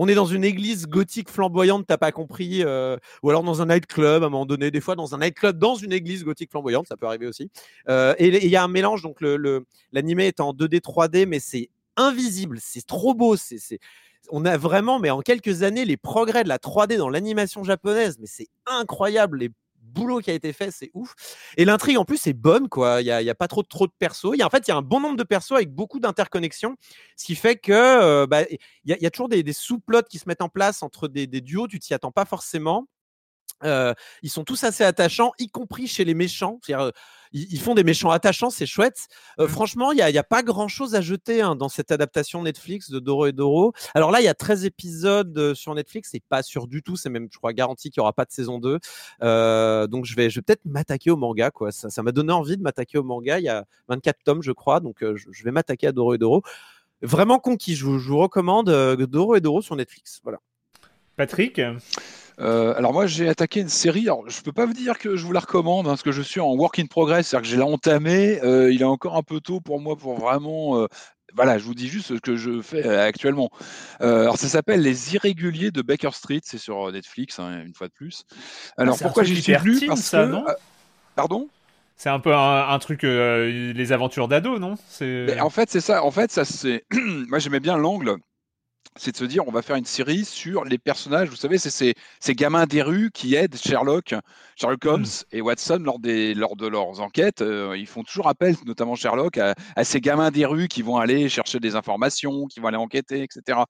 on 0.00 0.06
est 0.06 0.14
dans 0.14 0.26
une 0.26 0.44
église 0.44 0.86
gothique 0.86 1.28
flamboyante, 1.28 1.84
t'as 1.88 1.96
pas 1.96 2.12
compris, 2.12 2.62
euh, 2.62 2.96
ou 3.24 3.30
alors 3.30 3.42
dans 3.42 3.62
un 3.62 3.66
nightclub 3.66 4.22
à 4.22 4.26
un 4.26 4.28
moment 4.28 4.46
donné, 4.46 4.70
des 4.70 4.80
fois 4.80 4.94
dans 4.94 5.12
un 5.16 5.18
nightclub 5.18 5.58
dans 5.58 5.74
une 5.74 5.92
église 5.92 6.22
gothique 6.22 6.52
flamboyante, 6.52 6.86
ça 6.86 6.96
peut 6.96 7.06
arriver 7.06 7.26
aussi. 7.26 7.50
Et 7.88 8.28
il 8.28 8.48
y 8.48 8.54
a 8.54 8.62
un 8.62 8.68
mélange, 8.68 9.02
donc 9.02 9.20
le, 9.20 9.66
l'animé 9.90 10.26
est 10.26 10.38
en 10.38 10.52
2D, 10.52 10.80
3D, 10.80 11.26
mais 11.26 11.40
c'est 11.40 11.68
invisible, 11.98 12.58
c'est 12.60 12.86
trop 12.86 13.14
beau, 13.14 13.36
c'est, 13.36 13.78
on 14.30 14.44
a 14.44 14.56
vraiment, 14.56 14.98
mais 14.98 15.10
en 15.10 15.20
quelques 15.20 15.62
années, 15.62 15.84
les 15.84 15.96
progrès 15.96 16.44
de 16.44 16.48
la 16.48 16.58
3D 16.58 16.96
dans 16.96 17.10
l'animation 17.10 17.64
japonaise, 17.64 18.18
mais 18.18 18.26
c'est 18.26 18.48
incroyable, 18.66 19.38
les 19.38 19.50
boulot 19.88 20.20
qui 20.20 20.30
a 20.30 20.34
été 20.34 20.52
fait, 20.52 20.70
c'est 20.70 20.90
ouf. 20.94 21.14
Et 21.56 21.64
l'intrigue 21.64 21.98
en 21.98 22.04
plus 22.04 22.26
est 22.26 22.32
bonne, 22.32 22.68
quoi. 22.68 23.00
Il 23.00 23.04
n'y 23.04 23.10
a, 23.30 23.34
pas 23.34 23.48
trop, 23.48 23.62
trop 23.62 23.86
de 23.86 23.92
persos. 23.98 24.36
Y 24.36 24.42
a, 24.42 24.46
en 24.46 24.50
fait, 24.50 24.68
il 24.68 24.70
y 24.70 24.74
a 24.74 24.76
un 24.76 24.82
bon 24.82 25.00
nombre 25.00 25.16
de 25.16 25.24
persos 25.24 25.52
avec 25.52 25.72
beaucoup 25.72 26.00
d'interconnexions, 26.00 26.76
ce 27.16 27.24
qui 27.24 27.34
fait 27.34 27.56
que 27.56 27.72
euh, 27.72 28.26
bah, 28.26 28.42
il 28.50 28.58
y, 28.84 29.06
a 29.06 29.10
toujours 29.10 29.28
des, 29.28 29.42
des 29.42 29.52
sous-plots 29.52 30.02
qui 30.02 30.18
se 30.18 30.28
mettent 30.28 30.42
en 30.42 30.48
place 30.48 30.82
entre 30.82 31.08
des, 31.08 31.26
des 31.26 31.40
duos, 31.40 31.68
tu 31.68 31.78
t'y 31.78 31.94
attends 31.94 32.12
pas 32.12 32.24
forcément. 32.24 32.86
Euh, 33.64 33.94
ils 34.22 34.30
sont 34.30 34.44
tous 34.44 34.64
assez 34.64 34.84
attachants, 34.84 35.32
y 35.38 35.48
compris 35.48 35.86
chez 35.86 36.04
les 36.04 36.14
méchants. 36.14 36.60
Euh, 36.70 36.90
ils, 37.32 37.52
ils, 37.52 37.60
font 37.60 37.74
des 37.74 37.84
méchants 37.84 38.10
attachants, 38.10 38.50
c'est 38.50 38.66
chouette. 38.66 39.08
Euh, 39.38 39.44
mmh. 39.44 39.48
Franchement, 39.48 39.92
il 39.92 39.96
n'y 39.96 40.02
a, 40.02 40.20
a, 40.20 40.22
pas 40.22 40.42
grand-chose 40.42 40.94
à 40.94 41.00
jeter 41.00 41.42
hein, 41.42 41.56
dans 41.56 41.68
cette 41.68 41.90
adaptation 41.90 42.42
Netflix 42.42 42.90
de 42.90 42.98
Doro 42.98 43.26
et 43.26 43.32
Doro. 43.32 43.72
Alors 43.94 44.10
là, 44.10 44.20
il 44.20 44.24
y 44.24 44.28
a 44.28 44.34
13 44.34 44.64
épisodes 44.64 45.54
sur 45.54 45.74
Netflix, 45.74 46.10
c'est 46.12 46.22
pas 46.28 46.42
sûr 46.42 46.66
du 46.66 46.82
tout. 46.82 46.96
C'est 46.96 47.10
même, 47.10 47.28
je 47.30 47.38
crois, 47.38 47.52
garanti 47.52 47.90
qu'il 47.90 48.00
n'y 48.00 48.02
aura 48.02 48.12
pas 48.12 48.24
de 48.24 48.32
saison 48.32 48.58
2. 48.58 48.78
Euh, 49.22 49.86
donc 49.86 50.04
je 50.04 50.14
vais, 50.14 50.30
je 50.30 50.36
vais 50.38 50.42
peut-être 50.42 50.64
m'attaquer 50.64 51.10
au 51.10 51.16
manga. 51.16 51.50
Quoi. 51.50 51.72
Ça 51.72 52.02
m'a 52.02 52.12
donné 52.12 52.32
envie 52.32 52.56
de 52.56 52.62
m'attaquer 52.62 52.98
au 52.98 53.04
manga. 53.04 53.38
Il 53.38 53.44
y 53.44 53.48
a 53.48 53.64
24 53.88 54.18
tomes, 54.24 54.42
je 54.42 54.52
crois. 54.52 54.80
Donc 54.80 54.98
je, 55.00 55.28
je, 55.30 55.44
vais 55.44 55.50
m'attaquer 55.50 55.88
à 55.88 55.92
Doro 55.92 56.14
et 56.14 56.18
Doro. 56.18 56.42
Vraiment 57.02 57.38
conquis. 57.38 57.76
Je 57.76 57.84
vous, 57.84 57.98
je 57.98 58.08
vous 58.08 58.18
recommande 58.18 58.70
Doro 58.70 59.36
et 59.36 59.40
Doro 59.40 59.62
sur 59.62 59.76
Netflix. 59.76 60.20
Voilà. 60.22 60.38
Patrick? 61.16 61.60
Euh, 62.40 62.74
alors 62.76 62.92
moi 62.92 63.06
j'ai 63.06 63.28
attaqué 63.28 63.60
une 63.60 63.68
série, 63.68 64.02
alors 64.02 64.28
je 64.28 64.40
peux 64.42 64.52
pas 64.52 64.66
vous 64.66 64.72
dire 64.72 64.98
que 64.98 65.16
je 65.16 65.24
vous 65.26 65.32
la 65.32 65.40
recommande, 65.40 65.86
hein, 65.86 65.90
parce 65.90 66.02
que 66.02 66.12
je 66.12 66.22
suis 66.22 66.40
en 66.40 66.52
work 66.54 66.78
in 66.78 66.86
progress, 66.86 67.28
c'est-à-dire 67.28 67.42
que 67.42 67.48
j'ai 67.50 67.56
l'ai 67.56 67.62
entamé, 67.62 68.40
euh, 68.42 68.72
il 68.72 68.80
est 68.80 68.84
encore 68.84 69.16
un 69.16 69.22
peu 69.22 69.40
tôt 69.40 69.60
pour 69.60 69.80
moi 69.80 69.96
pour 69.96 70.18
vraiment... 70.18 70.78
Euh, 70.80 70.86
voilà, 71.34 71.58
je 71.58 71.64
vous 71.64 71.74
dis 71.74 71.88
juste 71.88 72.08
ce 72.08 72.14
que 72.20 72.36
je 72.36 72.62
fais 72.62 72.88
actuellement. 72.88 73.50
alors 74.00 74.38
ça 74.38 74.48
s'appelle 74.48 74.80
Les 74.80 75.14
Irréguliers 75.14 75.70
de 75.70 75.82
Baker 75.82 76.10
Street, 76.12 76.40
c'est 76.42 76.56
sur 76.56 76.90
Netflix, 76.90 77.38
hein, 77.38 77.62
une 77.66 77.74
fois 77.74 77.88
de 77.88 77.92
plus. 77.92 78.24
Alors 78.78 78.96
Ah, 78.98 79.04
un 79.04 79.06
pourquoi 79.08 79.24
j'y 79.24 79.42
suis 79.42 79.52
venu? 79.54 79.78
teen, 79.78 79.88
Parce 79.88 80.00
ça, 80.00 80.24
que... 80.24 80.30
non? 80.30 80.46
pardon? 81.14 81.50
C'est 81.96 82.08
un 82.08 82.20
peu 82.20 82.32
un, 82.32 82.68
un 82.70 82.78
truc, 82.78 83.02
euh, 83.04 83.72
les 83.72 83.92
aventures 83.92 84.28
d'ado, 84.28 84.58
non? 84.58 84.76
C'est. 84.88 85.26
Mais 85.26 85.40
en 85.40 85.50
fait, 85.50 85.68
c'est 85.68 85.80
ça. 85.80 86.02
En 86.04 86.12
fait, 86.12 86.30
ça 86.30 86.44
c'est. 86.44 86.84
Moi, 87.28 87.40
j'aimais 87.40 87.60
bien 87.60 87.76
l'angle. 87.76 88.16
C'est 88.96 89.12
de 89.12 89.16
se 89.16 89.24
dire, 89.24 89.46
on 89.46 89.52
va 89.52 89.62
faire 89.62 89.76
une 89.76 89.84
série 89.84 90.24
sur 90.24 90.64
les 90.64 90.78
personnages. 90.78 91.28
Vous 91.28 91.36
savez, 91.36 91.56
c'est 91.58 91.70
ces, 91.70 91.94
ces 92.18 92.34
gamins 92.34 92.66
des 92.66 92.82
rues 92.82 93.10
qui 93.14 93.36
aident 93.36 93.54
Sherlock, 93.56 94.12
Sherlock 94.56 94.84
Holmes 94.86 95.06
et 95.30 95.40
Watson 95.40 95.78
lors, 95.84 96.00
des, 96.00 96.34
lors 96.34 96.56
de 96.56 96.66
leurs 96.66 96.98
enquêtes. 97.00 97.40
Euh, 97.40 97.76
ils 97.78 97.86
font 97.86 98.02
toujours 98.02 98.26
appel, 98.26 98.56
notamment 98.66 98.96
Sherlock, 98.96 99.38
à, 99.38 99.54
à 99.76 99.84
ces 99.84 100.00
gamins 100.00 100.32
des 100.32 100.44
rues 100.46 100.66
qui 100.66 100.82
vont 100.82 100.96
aller 100.96 101.28
chercher 101.28 101.60
des 101.60 101.76
informations, 101.76 102.46
qui 102.46 102.58
vont 102.58 102.66
aller 102.66 102.76
enquêter, 102.76 103.22
etc. 103.22 103.60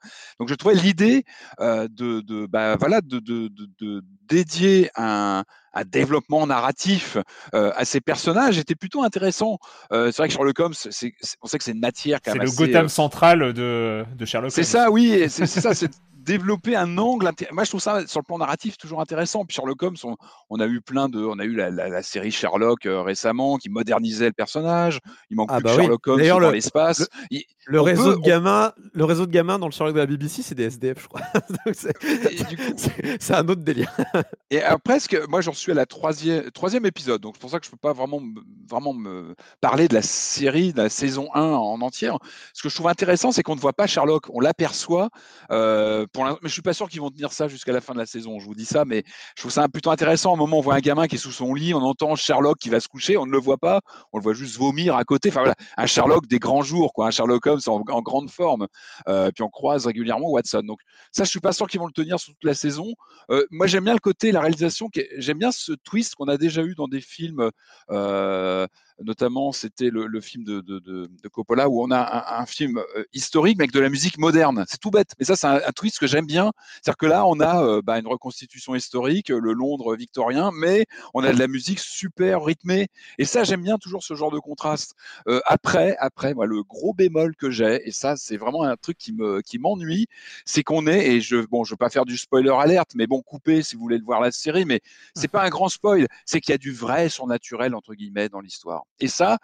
Donc, 0.41 0.49
je 0.49 0.55
trouvais 0.55 0.77
l'idée 0.77 1.25
euh, 1.61 1.89
de, 1.89 2.21
de, 2.21 2.47
bah, 2.47 2.77
voilà, 2.77 3.03
de, 3.03 3.19
de, 3.19 3.51
de 3.81 4.03
dédier 4.29 4.89
un, 4.97 5.45
un 5.79 5.85
développement 5.85 6.47
narratif 6.47 7.17
euh, 7.55 7.73
à 7.77 7.85
ces 7.85 8.01
personnages 8.01 8.59
était 8.59 8.75
plutôt 8.75 9.03
intéressant. 9.05 9.59
Euh, 9.93 10.07
c'est 10.07 10.19
vrai 10.19 10.29
que 10.29 10.35
Sherlock 10.35 10.59
Holmes, 10.59 10.75
c'est, 10.75 10.91
c'est- 10.93 11.13
on 11.43 11.47
sait 11.47 11.59
que 11.59 11.65
c'est 11.65 11.73
une 11.73 11.81
matière 11.81 12.19
C'est 12.25 12.35
le 12.35 12.51
Gotham 12.51 12.87
euh, 12.87 12.89
central 12.89 13.53
de, 13.53 14.05
de 14.17 14.25
Sherlock 14.25 14.51
c'est 14.51 14.61
Holmes. 14.63 14.67
ça, 14.67 14.91
oui, 14.91 15.27
c'est 15.29 15.47
c'est 15.47 15.61
ça, 15.61 15.75
c'est 15.75 15.91
développer 16.29 16.77
un 16.77 16.97
angle. 16.99 17.31
Moi, 17.53 17.65
je 17.65 17.71
trouve 17.71 17.81
ça 17.81 18.07
sur 18.07 18.21
le 18.21 18.25
plan 18.25 18.39
narratif 18.39 18.77
toujours 18.79 19.01
intéressant. 19.01 19.45
Puis 19.45 19.57
Sherlock 19.57 19.83
Holmes, 19.83 19.97
on, 20.05 20.17
on 20.51 20.61
a 20.61 20.67
eu 20.67 20.81
plein 20.81 21.09
de, 21.09 21.19
on 21.25 21.39
a 21.39 21.45
eu 21.45 21.55
la, 21.57 21.71
la- 21.71 21.89
la 21.89 22.03
série 22.03 22.31
Sherlock 22.31 22.87
euh, 22.87 23.03
récemment 23.03 23.57
qui 23.57 23.71
modernisait 23.71 24.27
le 24.27 24.33
personnage. 24.33 25.01
Il 25.31 25.37
manque 25.37 25.49
Ah 25.51 25.57
plus 25.57 25.65
bah 25.65 25.71
que. 25.77 25.81
Sherlock 25.83 26.07
Holmes 26.07 26.27
dans 26.29 26.39
le- 26.39 26.51
l'espace. 26.53 27.09
Il- 27.31 27.43
Le 27.67 27.81
réseau, 27.81 28.05
peut- 28.05 28.13
de 28.13 28.19
on- 28.19 28.21
gamins, 28.23 28.73
le 28.93 29.05
réseau 29.05 29.27
de 29.27 29.31
gamins 29.33 29.59
dans 29.59 29.67
le 29.67 29.73
Sherlock 29.73 29.95
de 29.95 30.01
la 30.01 30.07
BBC, 30.07 30.43
c'est 30.43 30.55
des 30.55 30.65
SDF, 30.65 31.03
je 31.03 31.09
crois. 31.09 31.21
C'est- 33.21 33.35
un 33.35 33.49
autre 33.49 33.63
délire. 33.63 33.91
Et 34.51 34.65
euh, 34.65 34.77
presque, 34.83 35.17
moi 35.29 35.41
j'en 35.41 35.53
suis 35.53 35.73
à 35.73 35.75
la 35.75 35.87
troisième, 35.87 36.51
troisième 36.51 36.87
épisode, 36.87 37.21
donc 37.21 37.35
c'est 37.37 37.41
pour 37.41 37.51
ça 37.51 37.59
que 37.61 37.67
je 37.67 37.71
peux 37.71 37.77
pas 37.77 37.93
vraiment, 37.93 38.21
me- 38.21 38.41
vraiment 38.69 38.93
me 38.95 39.35
parler 39.61 39.89
de 39.89 39.95
la 39.95 40.03
série, 40.03 40.73
de 40.73 40.79
la 40.83 40.89
saison 40.89 41.29
1 41.35 41.41
en 41.43 41.81
entière. 41.81 42.19
Ce 42.55 42.63
que 42.63 42.69
je 42.69 42.75
trouve 42.75 42.89
intéressant, 42.89 43.33
c'est 43.33 43.43
qu'on 43.43 43.55
ne 43.57 43.61
voit 43.61 43.73
pas 43.75 43.87
Sherlock, 43.87 44.27
on 44.33 44.41
l'aperçoit. 44.41 45.11
Euh, 45.51 46.07
pour 46.19 46.39
mais 46.43 46.49
je 46.49 46.53
suis 46.53 46.63
pas 46.63 46.73
sûr 46.73 46.89
qu'ils 46.89 47.01
vont 47.01 47.11
tenir 47.11 47.33
ça 47.33 47.49
jusqu'à 47.49 47.73
la 47.73 47.81
fin 47.81 47.93
de 47.93 47.99
la 47.99 48.07
saison. 48.07 48.39
Je 48.39 48.45
vous 48.45 48.55
dis 48.55 48.65
ça, 48.65 48.85
mais 48.85 49.05
je 49.37 49.43
trouve 49.43 49.53
ça 49.53 49.69
plutôt 49.69 49.91
intéressant. 49.91 50.33
Au 50.33 50.37
moment 50.37 50.57
où 50.57 50.61
on 50.61 50.63
voit 50.63 50.75
un 50.75 50.81
gamin 50.81 51.07
qui 51.07 51.17
est 51.17 51.19
sous 51.19 51.33
son 51.33 51.55
lit, 51.55 51.75
on 51.75 51.83
entend 51.83 52.15
Sherlock 52.17 52.59
qui 52.59 52.71
va 52.71 52.81
se 52.81 52.89
coucher, 52.89 53.17
on 53.17 53.27
ne 53.27 53.31
le 53.33 53.39
voit 53.39 53.59
pas, 53.59 53.81
on 54.13 54.19
le 54.19 54.23
voit 54.23 54.35
juste 54.35 54.57
vomir 54.57 54.97
à 54.97 55.05
côté. 55.05 55.29
Enfin 55.29 55.41
voilà, 55.41 55.55
un 55.77 55.87
Sherlock 55.87 56.27
des 56.27 56.39
grands 56.39 56.63
jours, 56.63 56.93
quoi, 56.93 57.07
un 57.07 57.11
Sherlock 57.11 57.47
Holmes 57.47 57.61
en, 57.67 57.83
en 57.89 58.03
grande 58.03 58.31
forme. 58.31 58.67
Euh, 59.09 59.31
puis 59.35 59.43
on 59.43 59.49
croise 59.49 59.87
régulièrement 59.87 60.31
Watson. 60.31 60.63
Donc 60.65 60.81
ça, 61.13 61.25
je 61.25 61.31
suis 61.31 61.41
pas 61.41 61.53
sûr 61.53 61.67
qu'ils 61.67 61.81
vont 61.81 61.87
le 61.87 61.93
tenir 61.93 62.19
sur 62.19 62.33
toute 62.33 62.45
la 62.45 62.55
saison. 62.55 62.93
Euh, 63.31 63.45
moi, 63.51 63.67
j'aime 63.67 63.85
bien 63.85 63.95
le 63.95 64.01
côté, 64.01 64.33
la 64.33 64.41
réalisation. 64.41 64.89
J'aime 65.19 65.39
bien 65.39 65.53
ce 65.53 65.73
twist 65.73 66.15
qu'on 66.15 66.29
a 66.29 66.37
déjà 66.37 66.63
eu 66.63 66.75
dans 66.75 66.89
des 66.89 67.01
films. 67.01 67.51
euh, 67.91 68.67
notamment, 69.05 69.53
c'était 69.53 69.91
le, 69.91 70.21
film 70.21 70.45
de, 70.45 70.61
de- 70.61 70.81
de- 70.81 71.29
Coppola 71.29 71.69
où 71.69 71.83
on 71.83 71.91
a 71.93 72.41
un, 72.41 72.47
film 72.47 72.83
historique 73.13 73.57
mais 73.59 73.65
avec 73.65 73.73
de 73.73 73.81
la 73.81 73.91
musique 73.91 74.19
moderne. 74.19 74.65
C'est 74.69 74.81
tout 74.81 74.91
bête, 74.91 75.13
mais 75.19 75.25
ça, 75.25 75.37
c'est 75.37 75.47
un 75.47 75.61
twist 75.75 75.98
que 75.99 76.07
j'aime 76.07 76.27
bien. 76.27 76.53
C'est-à-dire 76.75 76.97
que 76.97 77.07
là, 77.07 77.27
on 77.27 77.41
a 77.41 77.63
euh, 77.63 77.83
bah, 77.83 77.99
une 77.99 78.07
reconstitution 78.07 78.75
historique, 78.75 79.29
le 79.29 79.53
Londres 79.53 79.97
victorien, 79.97 80.51
mais 80.55 80.87
on 81.15 81.23
a 81.25 81.33
de 81.33 81.39
la 81.39 81.49
musique 81.49 81.81
super 81.81 82.45
rythmée. 82.45 82.89
Et 83.19 83.25
ça, 83.25 83.45
j'aime 83.45 83.63
bien 83.63 83.79
toujours 83.79 84.03
ce 84.03 84.15
genre 84.15 84.31
de 84.31 84.39
contraste. 84.39 84.95
Euh, 85.27 85.41
après, 85.47 85.97
après, 85.99 86.35
moi, 86.35 86.47
le 86.47 86.63
gros 86.63 86.95
bémol 86.95 87.37
que 87.37 87.51
j'ai, 87.51 87.87
et 87.87 87.93
ça, 87.93 88.17
c'est 88.17 88.37
vraiment 88.37 88.63
un 88.65 88.77
truc 88.77 88.99
qui 88.99 89.13
me 89.13 89.41
qui 89.43 89.59
m'ennuie, 89.59 90.07
c'est 90.45 90.63
qu'on 90.63 90.87
est, 90.87 91.07
et 91.07 91.21
je 91.21 91.37
bon, 91.47 91.65
je 91.65 91.73
veux 91.73 91.77
pas 91.77 91.91
faire 91.91 92.05
du 92.05 92.17
spoiler 92.17 92.51
alerte, 92.51 92.93
mais 92.95 93.07
bon, 93.07 93.23
coupez 93.23 93.63
si 93.63 93.77
vous 93.77 93.83
voulez 93.83 93.99
le 93.99 94.05
voir 94.05 94.21
la 94.21 94.31
série, 94.31 94.65
mais 94.65 94.81
c'est 95.15 95.29
pas 95.29 95.43
un 95.43 95.49
grand 95.49 95.69
spoil, 95.69 96.07
c'est 96.25 96.41
qu'il 96.41 96.53
y 96.53 96.55
a 96.55 96.59
du 96.59 96.73
vrai 96.73 97.09
surnaturel 97.09 97.75
entre 97.75 97.95
guillemets 97.95 98.29
dans 98.29 98.41
l'histoire. 98.41 98.85
Et 99.01 99.09
ça, 99.09 99.39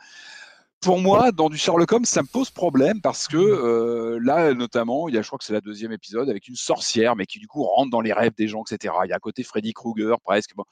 pour 0.85 1.01
moi, 1.01 1.33
dans 1.33 1.49
du 1.49 1.57
Sherlock 1.57 1.91
Holmes, 1.93 2.05
ça 2.05 2.23
me 2.23 2.27
pose 2.27 2.51
problème 2.51 3.01
parce 3.01 3.27
que 3.27 3.39
euh, 3.39 4.19
là, 4.23 4.53
notamment, 4.53 5.09
il 5.09 5.15
y 5.15 5.19
a, 5.19 5.23
je 5.23 5.27
crois 5.27 5.39
que 5.39 5.45
c'est 5.45 5.55
la 5.55 5.63
deuxième 5.63 5.93
épisode 5.93 6.29
avec 6.29 6.47
une 6.47 6.57
sorcière, 6.57 7.17
mais 7.17 7.25
qui 7.25 7.39
du 7.39 7.49
coup 7.49 7.63
rentre 7.63 7.91
dans 7.91 8.03
les 8.03 8.13
rêves 8.13 8.35
des 8.37 8.49
gens, 8.49 8.63
etc. 8.69 8.93
Il 9.05 9.09
y 9.09 9.13
a 9.13 9.17
un 9.17 9.19
côté 9.19 9.43
Freddy 9.43 9.73
Krueger 9.73 10.21
presque. 10.21 10.55
Bon. 10.55 10.65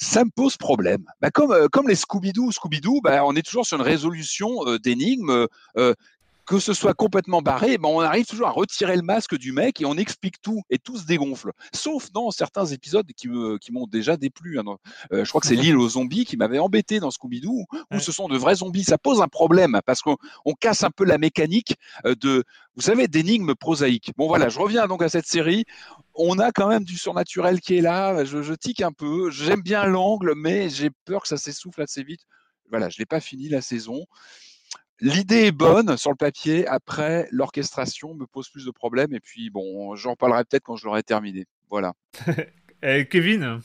Ça 0.00 0.24
me 0.24 0.30
pose 0.30 0.56
problème. 0.56 1.04
Bah, 1.20 1.30
comme, 1.30 1.52
euh, 1.52 1.68
comme 1.68 1.88
les 1.88 1.94
Scooby-Doo, 1.94 2.50
Scooby-Doo, 2.50 3.00
bah, 3.00 3.24
on 3.24 3.36
est 3.36 3.42
toujours 3.42 3.64
sur 3.64 3.76
une 3.76 3.84
résolution 3.84 4.66
euh, 4.66 4.78
d'énigmes. 4.78 5.46
Que 6.46 6.58
ce 6.58 6.74
soit 6.74 6.94
complètement 6.94 7.40
barré, 7.42 7.78
ben 7.78 7.88
on 7.88 8.00
arrive 8.00 8.26
toujours 8.26 8.46
à 8.46 8.50
retirer 8.50 8.96
le 8.96 9.02
masque 9.02 9.36
du 9.36 9.52
mec 9.52 9.80
et 9.80 9.86
on 9.86 9.94
explique 9.96 10.40
tout 10.42 10.62
et 10.70 10.78
tout 10.78 10.96
se 10.98 11.04
dégonfle. 11.06 11.52
Sauf 11.74 12.10
dans 12.12 12.30
certains 12.30 12.66
épisodes 12.66 13.06
qui 13.14 13.28
m'ont 13.28 13.86
déjà 13.86 14.16
déplu. 14.16 14.58
hein. 14.58 14.64
Euh, 15.12 15.24
je 15.24 15.28
crois 15.30 15.40
que 15.40 15.46
c'est 15.46 15.54
l'île 15.72 15.76
aux 15.78 15.88
zombies 15.88 16.24
qui 16.24 16.36
m'avait 16.36 16.58
embêté 16.58 17.00
dans 17.00 17.10
Scooby-Doo, 17.10 17.50
où 17.50 17.66
Ouais. 17.90 17.98
ce 18.00 18.12
sont 18.12 18.28
de 18.28 18.36
vrais 18.36 18.56
zombies. 18.56 18.84
Ça 18.84 18.98
pose 18.98 19.22
un 19.22 19.28
problème 19.28 19.80
parce 19.86 20.02
qu'on 20.02 20.16
on 20.44 20.52
casse 20.54 20.82
un 20.84 20.90
peu 20.90 21.04
la 21.04 21.18
mécanique 21.18 21.76
euh, 22.04 22.14
de, 22.14 22.44
vous 22.76 22.82
savez, 22.82 23.08
d'énigmes 23.08 23.54
prosaïques. 23.54 24.12
Bon 24.16 24.26
voilà, 24.28 24.48
je 24.48 24.58
reviens 24.58 24.86
donc 24.86 25.02
à 25.02 25.08
cette 25.08 25.26
série. 25.26 25.64
On 26.14 26.38
a 26.38 26.52
quand 26.52 26.68
même 26.68 26.84
du 26.84 26.96
surnaturel 26.96 27.60
qui 27.60 27.76
est 27.76 27.80
là. 27.80 28.24
Je, 28.24 28.42
je 28.42 28.54
tique 28.54 28.82
un 28.82 28.92
peu. 28.92 29.30
J'aime 29.30 29.62
bien 29.62 29.84
l'angle, 29.86 30.34
mais 30.36 30.68
j'ai 30.68 30.90
peur 31.06 31.22
que 31.22 31.28
ça 31.28 31.36
s'essouffle 31.36 31.80
assez 31.82 32.02
vite. 32.04 32.20
Voilà, 32.70 32.88
je 32.88 32.98
l'ai 32.98 33.06
pas 33.06 33.20
fini 33.20 33.48
la 33.48 33.60
saison. 33.62 34.04
L'idée 35.04 35.48
est 35.48 35.52
bonne 35.52 35.98
sur 35.98 36.08
le 36.10 36.16
papier. 36.16 36.66
Après, 36.66 37.28
l'orchestration 37.30 38.14
me 38.14 38.24
pose 38.24 38.48
plus 38.48 38.64
de 38.64 38.70
problèmes. 38.70 39.12
Et 39.12 39.20
puis, 39.20 39.50
bon, 39.50 39.94
j'en 39.96 40.16
parlerai 40.16 40.44
peut-être 40.44 40.62
quand 40.62 40.76
je 40.76 40.86
l'aurai 40.86 41.02
terminé. 41.02 41.46
Voilà. 41.70 41.92
Eh, 42.86 43.08
Kevin? 43.08 43.60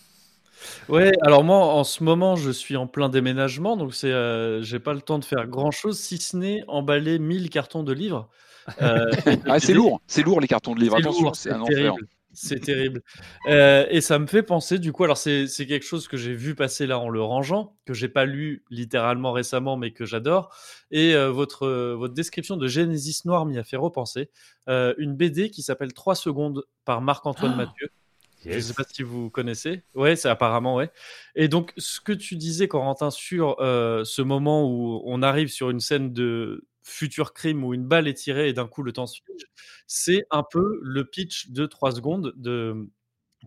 Ouais, 0.87 1.11
alors 1.23 1.43
moi, 1.43 1.57
en 1.57 1.83
ce 1.83 2.05
moment, 2.05 2.37
je 2.37 2.51
suis 2.51 2.77
en 2.77 2.87
plein 2.87 3.09
déménagement, 3.09 3.75
donc 3.75 3.93
c'est, 3.93 4.11
heu, 4.13 4.61
j'ai 4.61 4.79
pas 4.79 4.93
le 4.93 5.01
temps 5.01 5.19
de 5.19 5.25
faire 5.25 5.45
grand-chose, 5.45 5.99
si 5.99 6.19
ce 6.19 6.37
n'est 6.37 6.63
emballer 6.69 7.19
1000 7.19 7.49
cartons 7.49 7.83
de 7.83 7.91
livres, 7.91 8.29
de 8.79 8.79
Ah, 9.49 9.59
c'est 9.59 9.73
lourd. 9.73 9.99
C'est 10.07 10.23
lourd, 10.23 10.39
les 10.39 10.47
cartons 10.47 10.73
de 10.73 10.79
livres. 10.79 10.95
C'est 10.95 11.03
Attention, 11.03 11.23
lourd, 11.23 11.35
c'est 11.35 11.49
c'est 11.49 11.55
un 11.55 11.61
enfer. 11.61 11.95
C'est 12.33 12.59
terrible, 12.61 13.01
heu, 13.47 13.85
et 13.89 14.01
ça 14.01 14.19
me 14.19 14.27
fait 14.27 14.43
penser, 14.43 14.79
du 14.79 14.91
coup, 14.93 15.03
alors 15.03 15.17
c'est 15.17 15.47
quelque 15.67 15.83
chose 15.85 16.07
que 16.07 16.17
j'ai 16.17 16.33
vu 16.33 16.55
passer 16.55 16.87
là 16.87 16.99
en 16.99 17.09
le 17.09 17.21
rangeant, 17.21 17.77
que 17.85 17.93
j'ai 17.93 18.09
pas 18.09 18.25
lu 18.25 18.63
littéralement 18.69 19.31
récemment, 19.31 19.77
mais 19.77 19.91
que 19.91 20.05
j'adore 20.05 20.53
et 20.91 21.13
heu, 21.13 21.27
votre, 21.27 21.65
heu, 21.65 21.93
votre 21.93 22.13
description 22.13 22.57
de 22.57 22.67
Genesis 22.67 23.21
Noir 23.25 23.45
m'y 23.45 23.57
a 23.57 23.63
fait 23.63 23.77
repenser, 23.77 24.29
une 24.67 25.15
BD 25.15 25.49
qui 25.49 25.63
s'appelle 25.63 25.93
3 25.93 26.15
secondes 26.15 26.63
par 26.85 27.01
Marc-Antoine 27.01 27.55
Mathieu. 27.55 27.89
Je 28.49 28.55
ne 28.57 28.61
sais 28.61 28.73
pas 28.73 28.83
si 28.91 29.03
vous 29.03 29.29
connaissez. 29.29 29.83
Ouais, 29.95 30.15
c'est 30.15 30.29
apparemment, 30.29 30.75
ouais. 30.75 30.89
Et 31.35 31.47
donc, 31.47 31.73
ce 31.77 31.99
que 32.01 32.13
tu 32.13 32.35
disais, 32.35 32.67
Corentin, 32.67 33.11
sur 33.11 33.59
euh, 33.59 34.03
ce 34.05 34.21
moment 34.21 34.65
où 34.65 35.01
on 35.05 35.21
arrive 35.21 35.49
sur 35.49 35.69
une 35.69 35.79
scène 35.79 36.13
de 36.13 36.67
futur 36.89 37.33
crime 37.33 37.63
où 37.63 37.73
une 37.73 37.87
balle 37.87 38.07
est 38.07 38.13
tirée 38.15 38.49
et 38.49 38.53
d'un 38.53 38.67
coup 38.67 38.83
le 38.83 38.93
temps 38.93 39.07
se 39.07 39.19
fige, 39.25 39.45
c'est 39.87 40.25
un 40.31 40.43
peu 40.43 40.79
le 40.81 41.05
pitch 41.05 41.49
de 41.51 41.65
3 41.65 41.91
secondes 41.93 42.33
de 42.37 42.89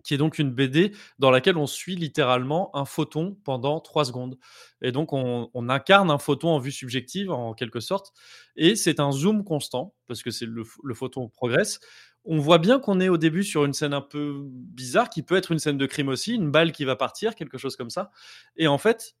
qui 0.03 0.15
est 0.15 0.17
donc 0.17 0.39
une 0.39 0.51
BD 0.51 0.91
dans 1.19 1.29
laquelle 1.29 1.57
on 1.57 1.67
suit 1.67 1.95
littéralement 1.95 2.75
un 2.75 2.85
photon 2.85 3.37
pendant 3.43 3.79
3 3.79 4.05
secondes. 4.05 4.39
Et 4.81 4.91
donc 4.91 5.13
on, 5.13 5.49
on 5.53 5.69
incarne 5.69 6.09
un 6.09 6.17
photon 6.17 6.49
en 6.49 6.59
vue 6.59 6.71
subjective 6.71 7.31
en 7.31 7.53
quelque 7.53 7.79
sorte, 7.79 8.11
et 8.55 8.75
c'est 8.75 8.99
un 8.99 9.11
zoom 9.11 9.43
constant 9.43 9.93
parce 10.07 10.23
que 10.23 10.31
c'est 10.31 10.45
le, 10.47 10.63
le 10.83 10.93
photon 10.95 11.29
progresse. 11.29 11.79
On 12.25 12.39
voit 12.39 12.57
bien 12.57 12.79
qu'on 12.79 13.01
est 13.01 13.09
au 13.09 13.17
début 13.17 13.43
sur 13.43 13.65
une 13.65 13.73
scène 13.73 13.93
un 13.93 14.01
peu 14.01 14.41
bizarre, 14.47 15.09
qui 15.09 15.23
peut 15.23 15.35
être 15.35 15.51
une 15.51 15.59
scène 15.59 15.77
de 15.77 15.85
crime 15.85 16.07
aussi, 16.07 16.33
une 16.35 16.51
balle 16.51 16.71
qui 16.71 16.85
va 16.85 16.95
partir, 16.95 17.35
quelque 17.35 17.57
chose 17.57 17.75
comme 17.75 17.89
ça. 17.89 18.11
Et 18.55 18.67
en 18.67 18.77
fait, 18.77 19.15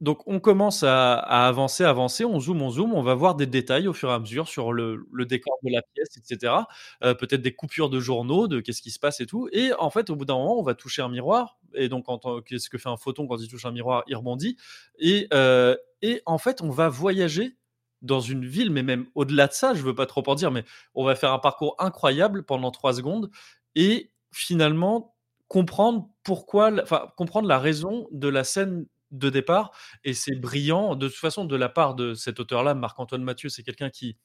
donc 0.00 0.22
on 0.26 0.38
commence 0.38 0.84
à, 0.84 1.14
avancer, 1.16 1.82
avancer, 1.82 2.24
on 2.24 2.38
zoome, 2.38 2.62
on 2.62 2.70
zoome, 2.70 2.94
on 2.94 3.02
va 3.02 3.14
voir 3.14 3.34
des 3.34 3.46
détails 3.46 3.88
au 3.88 3.92
fur 3.92 4.10
et 4.10 4.12
à 4.12 4.18
mesure 4.18 4.48
sur 4.48 4.72
le, 4.72 5.04
décor 5.26 5.58
de 5.64 5.72
la 5.72 5.82
pièce, 5.82 6.16
etc. 6.16 6.54
Euh, 7.02 7.14
peut-être 7.14 7.42
des 7.42 7.54
coupures 7.54 7.90
de 7.90 7.98
journaux, 7.98 8.46
de 8.46 8.60
qu'est-ce 8.60 8.80
qui 8.80 8.90
se 8.92 9.00
passe 9.00 9.20
et 9.20 9.26
tout. 9.26 9.48
Et 9.52 9.72
en 9.78 9.90
fait, 9.90 10.10
au 10.10 10.16
bout 10.16 10.24
d'un 10.24 10.36
moment, 10.36 10.58
on 10.58 10.62
va 10.62 10.74
toucher 10.74 11.02
un 11.02 11.08
miroir. 11.08 11.58
Et 11.74 11.88
donc, 11.88 12.06
qu'est-ce 12.46 12.70
que 12.70 12.78
fait 12.78 12.88
un 12.88 12.96
photon 12.96 13.26
quand 13.26 13.38
il 13.38 13.48
touche 13.48 13.64
un 13.64 13.72
miroir 13.72 14.04
Il 14.06 14.16
rebondit. 14.16 14.56
Et, 14.98 15.26
euh, 15.34 15.76
et 16.02 16.22
en 16.26 16.38
fait, 16.38 16.62
on 16.62 16.70
va 16.70 16.88
voyager 16.88 17.56
dans 18.00 18.20
une 18.20 18.46
ville, 18.46 18.70
mais 18.70 18.84
même 18.84 19.06
au-delà 19.16 19.48
de 19.48 19.52
ça, 19.52 19.74
je 19.74 19.82
veux 19.82 19.94
pas 19.94 20.06
trop 20.06 20.22
en 20.28 20.36
dire, 20.36 20.52
mais 20.52 20.64
on 20.94 21.04
va 21.04 21.16
faire 21.16 21.32
un 21.32 21.40
parcours 21.40 21.74
incroyable 21.80 22.44
pendant 22.44 22.70
trois 22.70 22.92
secondes 22.92 23.30
et 23.74 24.12
finalement 24.30 25.16
comprendre 25.48 26.08
pourquoi, 26.22 26.70
enfin 26.82 27.10
comprendre 27.16 27.48
la 27.48 27.58
raison 27.58 28.06
de 28.12 28.28
la 28.28 28.44
scène 28.44 28.86
de 29.10 29.30
départ. 29.30 29.70
Et 30.04 30.14
c'est 30.14 30.36
brillant. 30.36 30.96
De 30.96 31.08
toute 31.08 31.16
façon, 31.16 31.44
de 31.44 31.56
la 31.56 31.68
part 31.68 31.94
de 31.94 32.14
cet 32.14 32.40
auteur-là, 32.40 32.74
Marc-Antoine 32.74 33.22
Mathieu, 33.22 33.48
c'est 33.48 33.62
quelqu'un 33.62 33.90
qui 33.90 34.16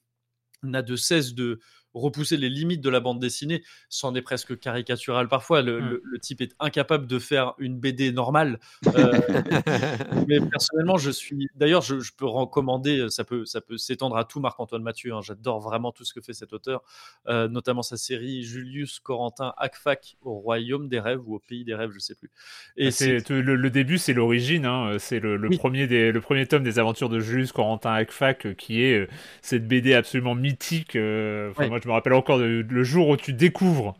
n'a 0.62 0.82
de 0.82 0.96
cesse 0.96 1.34
de 1.34 1.60
repousser 1.94 2.36
les 2.36 2.48
limites 2.50 2.80
de 2.80 2.90
la 2.90 3.00
bande 3.00 3.20
dessinée. 3.20 3.62
C'en 3.88 4.14
est 4.14 4.22
presque 4.22 4.58
caricatural 4.58 5.28
parfois. 5.28 5.62
Le, 5.62 5.80
Mm. 5.80 5.88
le- 5.90 6.02
le 6.04 6.18
type 6.18 6.40
est 6.40 6.54
incapable 6.60 7.06
de 7.06 7.18
faire 7.18 7.54
une 7.58 7.78
BD 7.78 8.12
normale. 8.12 8.58
Euh, 8.96 9.12
mais 10.28 10.40
personnellement, 10.40 10.96
je 10.98 11.10
suis. 11.10 11.48
D'ailleurs, 11.54 11.82
je, 11.82 12.00
je 12.00 12.12
peux 12.16 12.26
recommander. 12.26 13.06
Ça 13.10 13.24
peut, 13.24 13.44
ça 13.44 13.60
peut 13.60 13.76
s'étendre 13.78 14.16
à 14.16 14.24
tout 14.24 14.40
Marc-Antoine 14.40 14.82
Mathieu. 14.82 15.12
hein. 15.14 15.20
J'adore 15.22 15.60
vraiment 15.60 15.92
tout 15.92 16.04
ce 16.04 16.12
que 16.12 16.20
fait 16.20 16.32
cet 16.32 16.52
auteur, 16.52 16.82
euh, 17.28 17.48
notamment 17.48 17.82
sa 17.82 17.96
série 17.96 18.42
Julius 18.42 19.00
Corentin 19.00 19.52
Akfak 19.56 20.16
au 20.22 20.34
royaume 20.34 20.88
des 20.88 21.00
rêves 21.00 21.20
ou 21.26 21.34
au 21.36 21.38
pays 21.38 21.64
des 21.64 21.74
rêves, 21.74 21.90
je 21.92 21.98
sais 21.98 22.14
plus. 22.14 22.30
Et 22.76 22.86
Et 22.86 22.90
c'est 22.90 23.28
le, 23.30 23.54
le 23.56 23.70
début, 23.70 23.98
c'est 23.98 24.12
l'origine. 24.14 24.66
hein, 24.66 24.96
C'est 24.98 25.20
le, 25.20 25.36
Oui. 25.48 25.56
premier 25.58 25.86
des, 25.86 26.12
le 26.12 26.20
premier 26.20 26.46
tome 26.46 26.62
des 26.62 26.78
aventures 26.78 27.08
de 27.08 27.20
Julius 27.20 27.52
Corentin 27.52 27.92
Akfak, 27.92 28.46
euh, 28.46 28.54
qui 28.54 28.82
est 28.82 29.08
cette 29.42 29.66
BD 29.68 29.94
absolument 29.94 30.34
mythique. 30.34 30.96
euh, 30.96 31.50
enfin, 31.50 31.64
Ouais. 31.64 31.68
Moi, 31.70 31.80
je 31.84 31.88
me 31.88 31.92
rappelle 31.92 32.14
encore 32.14 32.38
le 32.38 32.82
jour 32.82 33.08
où 33.10 33.16
tu 33.16 33.32
découvres. 33.34 33.94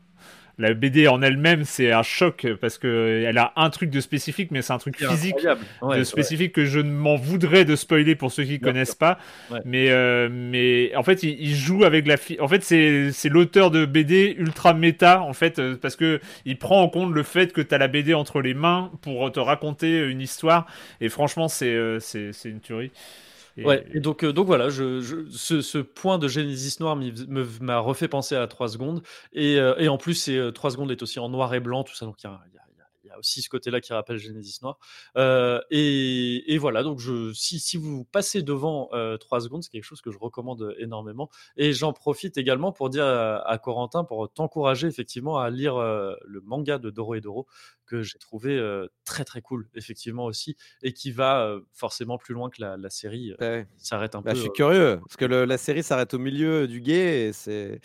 La 0.56 0.72
BD 0.72 1.08
en 1.08 1.20
elle-même, 1.20 1.64
c'est 1.64 1.90
un 1.90 2.04
choc 2.04 2.46
parce 2.60 2.78
que 2.78 3.24
elle 3.26 3.38
a 3.38 3.52
un 3.56 3.70
truc 3.70 3.90
de 3.90 4.00
spécifique, 4.00 4.52
mais 4.52 4.62
c'est 4.62 4.72
un 4.72 4.78
truc 4.78 4.96
physique. 4.96 5.34
Ouais, 5.82 5.98
de 5.98 6.04
spécifique 6.04 6.52
que 6.52 6.64
je 6.64 6.78
ne 6.78 6.92
m'en 6.92 7.16
voudrais 7.16 7.64
de 7.64 7.74
spoiler 7.74 8.14
pour 8.14 8.30
ceux 8.30 8.44
qui 8.44 8.58
Bien 8.58 8.68
connaissent 8.70 8.90
sûr. 8.90 8.98
pas. 8.98 9.18
Ouais. 9.50 9.58
Mais, 9.64 9.90
euh, 9.90 10.28
mais 10.30 10.94
en 10.94 11.02
fait, 11.02 11.24
il, 11.24 11.30
il 11.40 11.56
joue 11.56 11.82
avec 11.82 12.06
la 12.06 12.16
fi- 12.16 12.38
En 12.38 12.46
fait, 12.46 12.62
c'est 12.62 13.28
l'auteur 13.28 13.72
de 13.72 13.84
BD 13.84 14.36
ultra 14.38 14.74
méta, 14.74 15.22
en 15.22 15.32
fait, 15.32 15.58
euh, 15.58 15.74
parce 15.76 15.96
que 15.96 16.20
il 16.44 16.56
prend 16.56 16.82
en 16.82 16.88
compte 16.88 17.12
le 17.12 17.24
fait 17.24 17.52
que 17.52 17.60
tu 17.60 17.74
as 17.74 17.78
la 17.78 17.88
BD 17.88 18.14
entre 18.14 18.40
les 18.40 18.54
mains 18.54 18.92
pour 19.02 19.32
te 19.32 19.40
raconter 19.40 19.98
une 20.08 20.20
histoire. 20.20 20.66
Et 21.00 21.08
franchement, 21.08 21.48
c'est 21.48 21.74
euh, 21.74 21.98
c'est 21.98 22.32
c'est 22.32 22.48
une 22.50 22.60
tuerie. 22.60 22.92
Et- 23.56 23.64
Ouais, 23.64 23.84
donc, 24.00 24.24
euh, 24.24 24.32
donc 24.32 24.46
voilà, 24.46 24.68
je, 24.70 25.00
je- 25.00 25.28
ce, 25.30 25.62
ce 25.62 25.78
point 25.78 26.18
de 26.18 26.28
Genesis 26.28 26.76
Noir 26.80 26.96
m'a 27.60 27.78
refait 27.78 28.08
penser 28.08 28.34
à 28.36 28.46
3 28.46 28.68
secondes. 28.68 29.02
Et, 29.32 29.58
euh, 29.60 29.74
et 29.78 29.88
en 29.88 29.96
plus, 29.98 30.14
c'est, 30.14 30.36
euh, 30.36 30.50
3 30.52 30.70
secondes 30.72 30.90
est 30.90 31.02
aussi 31.02 31.18
en 31.20 31.28
noir 31.28 31.54
et 31.54 31.60
blanc, 31.60 31.84
tout 31.84 31.94
ça. 31.94 32.06
Donc 32.06 32.22
il 32.22 32.26
y 32.26 32.53
a, 33.14 33.18
aussi 33.18 33.42
ce 33.42 33.48
côté-là 33.48 33.80
qui 33.80 33.92
rappelle 33.92 34.18
Genesis 34.18 34.58
Noir. 34.62 34.78
Euh, 35.16 35.60
et, 35.70 36.54
et 36.54 36.58
voilà, 36.58 36.82
donc 36.82 36.98
je, 37.00 37.32
si, 37.32 37.58
si 37.58 37.76
vous 37.76 38.04
passez 38.04 38.42
devant 38.42 38.88
euh, 38.92 39.16
3 39.16 39.40
secondes, 39.40 39.62
c'est 39.62 39.70
quelque 39.70 39.84
chose 39.84 40.00
que 40.00 40.10
je 40.10 40.18
recommande 40.18 40.74
énormément. 40.78 41.30
Et 41.56 41.72
j'en 41.72 41.92
profite 41.92 42.36
également 42.38 42.72
pour 42.72 42.90
dire 42.90 43.04
à, 43.04 43.36
à 43.48 43.58
Corentin, 43.58 44.04
pour 44.04 44.32
t'encourager 44.32 44.86
effectivement 44.86 45.38
à 45.38 45.50
lire 45.50 45.76
euh, 45.76 46.14
le 46.24 46.40
manga 46.40 46.78
de 46.78 46.90
Doro 46.90 47.14
et 47.14 47.20
Doro, 47.20 47.46
que 47.86 48.02
j'ai 48.02 48.18
trouvé 48.18 48.56
euh, 48.56 48.86
très 49.04 49.24
très 49.24 49.42
cool, 49.42 49.68
effectivement 49.74 50.24
aussi, 50.24 50.56
et 50.82 50.92
qui 50.92 51.10
va 51.12 51.54
forcément 51.72 52.16
plus 52.18 52.32
loin 52.34 52.48
que 52.50 52.60
la, 52.60 52.76
la 52.76 52.90
série. 52.90 53.34
Ouais. 53.40 53.66
s'arrête 53.76 54.14
un 54.14 54.20
Bah, 54.22 54.30
peu. 54.32 54.36
je 54.36 54.42
suis 54.42 54.52
curieux 54.52 54.98
parce 55.04 55.16
que 55.16 55.24
le- 55.26 55.44
la 55.44 55.58
série 55.58 55.82
s'arrête 55.82 56.14
au 56.14 56.18
milieu 56.18 56.66
du 56.66 56.80
guet 56.80 57.28
et 57.28 57.32
c'est. 57.32 57.80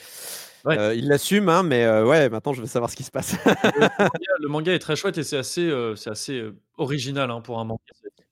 Ouais. 0.65 0.77
Euh, 0.77 0.93
il 0.93 1.07
l'assume, 1.07 1.47
hein, 1.49 1.63
mais 1.63 1.85
euh, 1.85 2.05
ouais, 2.05 2.29
maintenant 2.29 2.53
je 2.53 2.61
veux 2.61 2.67
savoir 2.67 2.89
ce 2.91 2.95
qui 2.95 3.03
se 3.03 3.11
passe. 3.11 3.37
le, 3.45 3.81
manga, 3.81 4.09
le 4.41 4.47
manga 4.49 4.73
est 4.73 4.79
très 4.79 4.95
chouette 4.95 5.17
et 5.17 5.23
c'est 5.23 5.37
assez, 5.37 5.61
euh, 5.69 5.95
c'est 5.95 6.09
assez 6.09 6.39
euh, 6.39 6.55
original 6.77 7.31
hein, 7.31 7.41
pour 7.41 7.59
un 7.59 7.63
manga. 7.63 7.81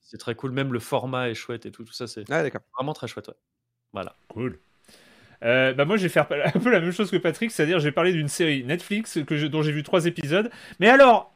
C'est- 0.02 0.18
très 0.18 0.36
cool, 0.36 0.52
même 0.52 0.72
le 0.74 0.80
format 0.80 1.30
est 1.30 1.36
chouette 1.36 1.66
et 1.66 1.72
tout, 1.72 1.84
tout 1.84 1.94
ça, 1.94 2.08
c'est 2.08 2.24
ah, 2.32 2.42
vraiment 2.78 2.94
très 2.94 3.08
chouette. 3.08 3.28
ouais. 3.28 3.34
Voilà. 3.94 4.16
Cool. 4.30 4.58
Euh, 5.44 5.74
bah 5.74 5.86
moi 5.86 5.98
je 5.98 6.04
vais 6.04 6.10
faire 6.10 6.26
un 6.56 6.60
peu 6.60 6.72
la 6.72 6.80
même 6.80 6.92
chose 6.92 7.12
que 7.12 7.18
Patrick, 7.18 7.52
c'est-à-dire 7.52 7.80
j'ai 7.80 7.92
parlé 7.92 8.12
d'une 8.12 8.28
série 8.30 8.64
Netflix 8.64 9.20
que 9.28 9.38
je- 9.38 9.48
dont 9.48 9.62
j'ai 9.62 9.72
vu 9.72 9.84
trois 9.84 10.06
épisodes. 10.06 10.50
Mais 10.80 10.90
alors, 10.90 11.32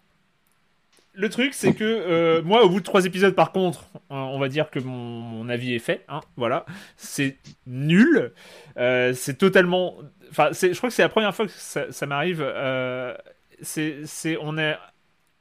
le 1.14 1.30
truc 1.30 1.54
c'est 1.54 1.74
que 1.74 1.84
euh, 1.84 2.42
moi 2.42 2.64
au 2.64 2.70
bout 2.70 2.80
de 2.80 2.86
trois 2.86 3.06
épisodes 3.06 3.36
par 3.36 3.52
contre, 3.52 3.82
euh, 4.12 4.16
on 4.16 4.40
va 4.40 4.48
dire 4.48 4.70
que 4.72 4.80
mon, 4.80 4.96
mon 5.22 5.50
avis 5.50 5.74
est 5.76 5.80
fait. 5.80 6.04
Hein, 6.08 6.22
voilà, 6.38 6.66
c'est 6.98 7.38
nul. 7.68 8.32
Euh, 8.78 9.14
c'est 9.14 9.38
totalement. 9.38 9.98
Enfin, 10.32 10.50
c'est- 10.54 10.74
je 10.74 10.78
crois 10.78 10.90
que 10.90 10.96
c'est 10.96 11.02
la 11.04 11.10
première 11.10 11.36
fois 11.36 11.46
que 11.46 11.52
ça, 11.54 11.92
ça 11.92 12.06
m'arrive. 12.06 12.42
Euh, 12.42 13.14
c'est, 13.62 14.38
on 14.42 14.58
est 14.58 14.76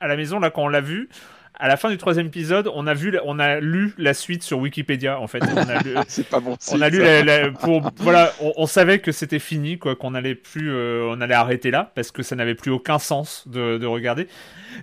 à 0.01 0.09
la 0.09 0.17
maison 0.17 0.39
là 0.41 0.51
quand 0.51 0.63
on 0.65 0.69
l'a 0.69 0.81
vu. 0.81 1.09
À 1.63 1.69
la 1.69 1.77
fin 1.77 1.91
du 1.91 1.99
troisième 1.99 2.29
épisode, 2.29 2.71
on 2.75 2.87
a 2.87 2.95
vu, 2.95 3.19
on 3.27 3.39
a 3.39 3.61
lu 3.61 3.93
la 3.99 4.15
suite 4.15 4.43
sur 4.43 4.59
Wikipédia 4.61 5.21
en 5.21 5.27
fait. 5.27 5.41
C'est 6.09 6.27
pas 6.27 6.41
bon. 6.41 6.57
on 6.73 6.81
a 6.81 6.89
lu 6.89 6.97
ça. 6.99 7.23
la, 7.23 7.23
la- 7.23 7.51
pour 7.51 7.83
voilà, 7.97 8.33
on, 8.41 8.55
on 8.57 8.67
savait 8.67 9.01
que 9.01 9.13
c'était 9.13 9.39
fini 9.39 9.79
quoi, 9.79 9.95
qu'on 9.95 10.15
allait 10.15 10.35
plus, 10.35 10.71
euh, 10.73 11.05
on 11.11 11.21
allait 11.21 11.35
arrêter 11.35 11.71
là 11.71 11.93
parce 11.95 12.13
que 12.13 12.23
ça 12.23 12.35
n'avait 12.35 12.55
plus 12.55 12.71
aucun 12.71 12.99
sens 12.99 13.47
de, 13.47 13.77
de 13.77 13.87
regarder. 13.87 14.27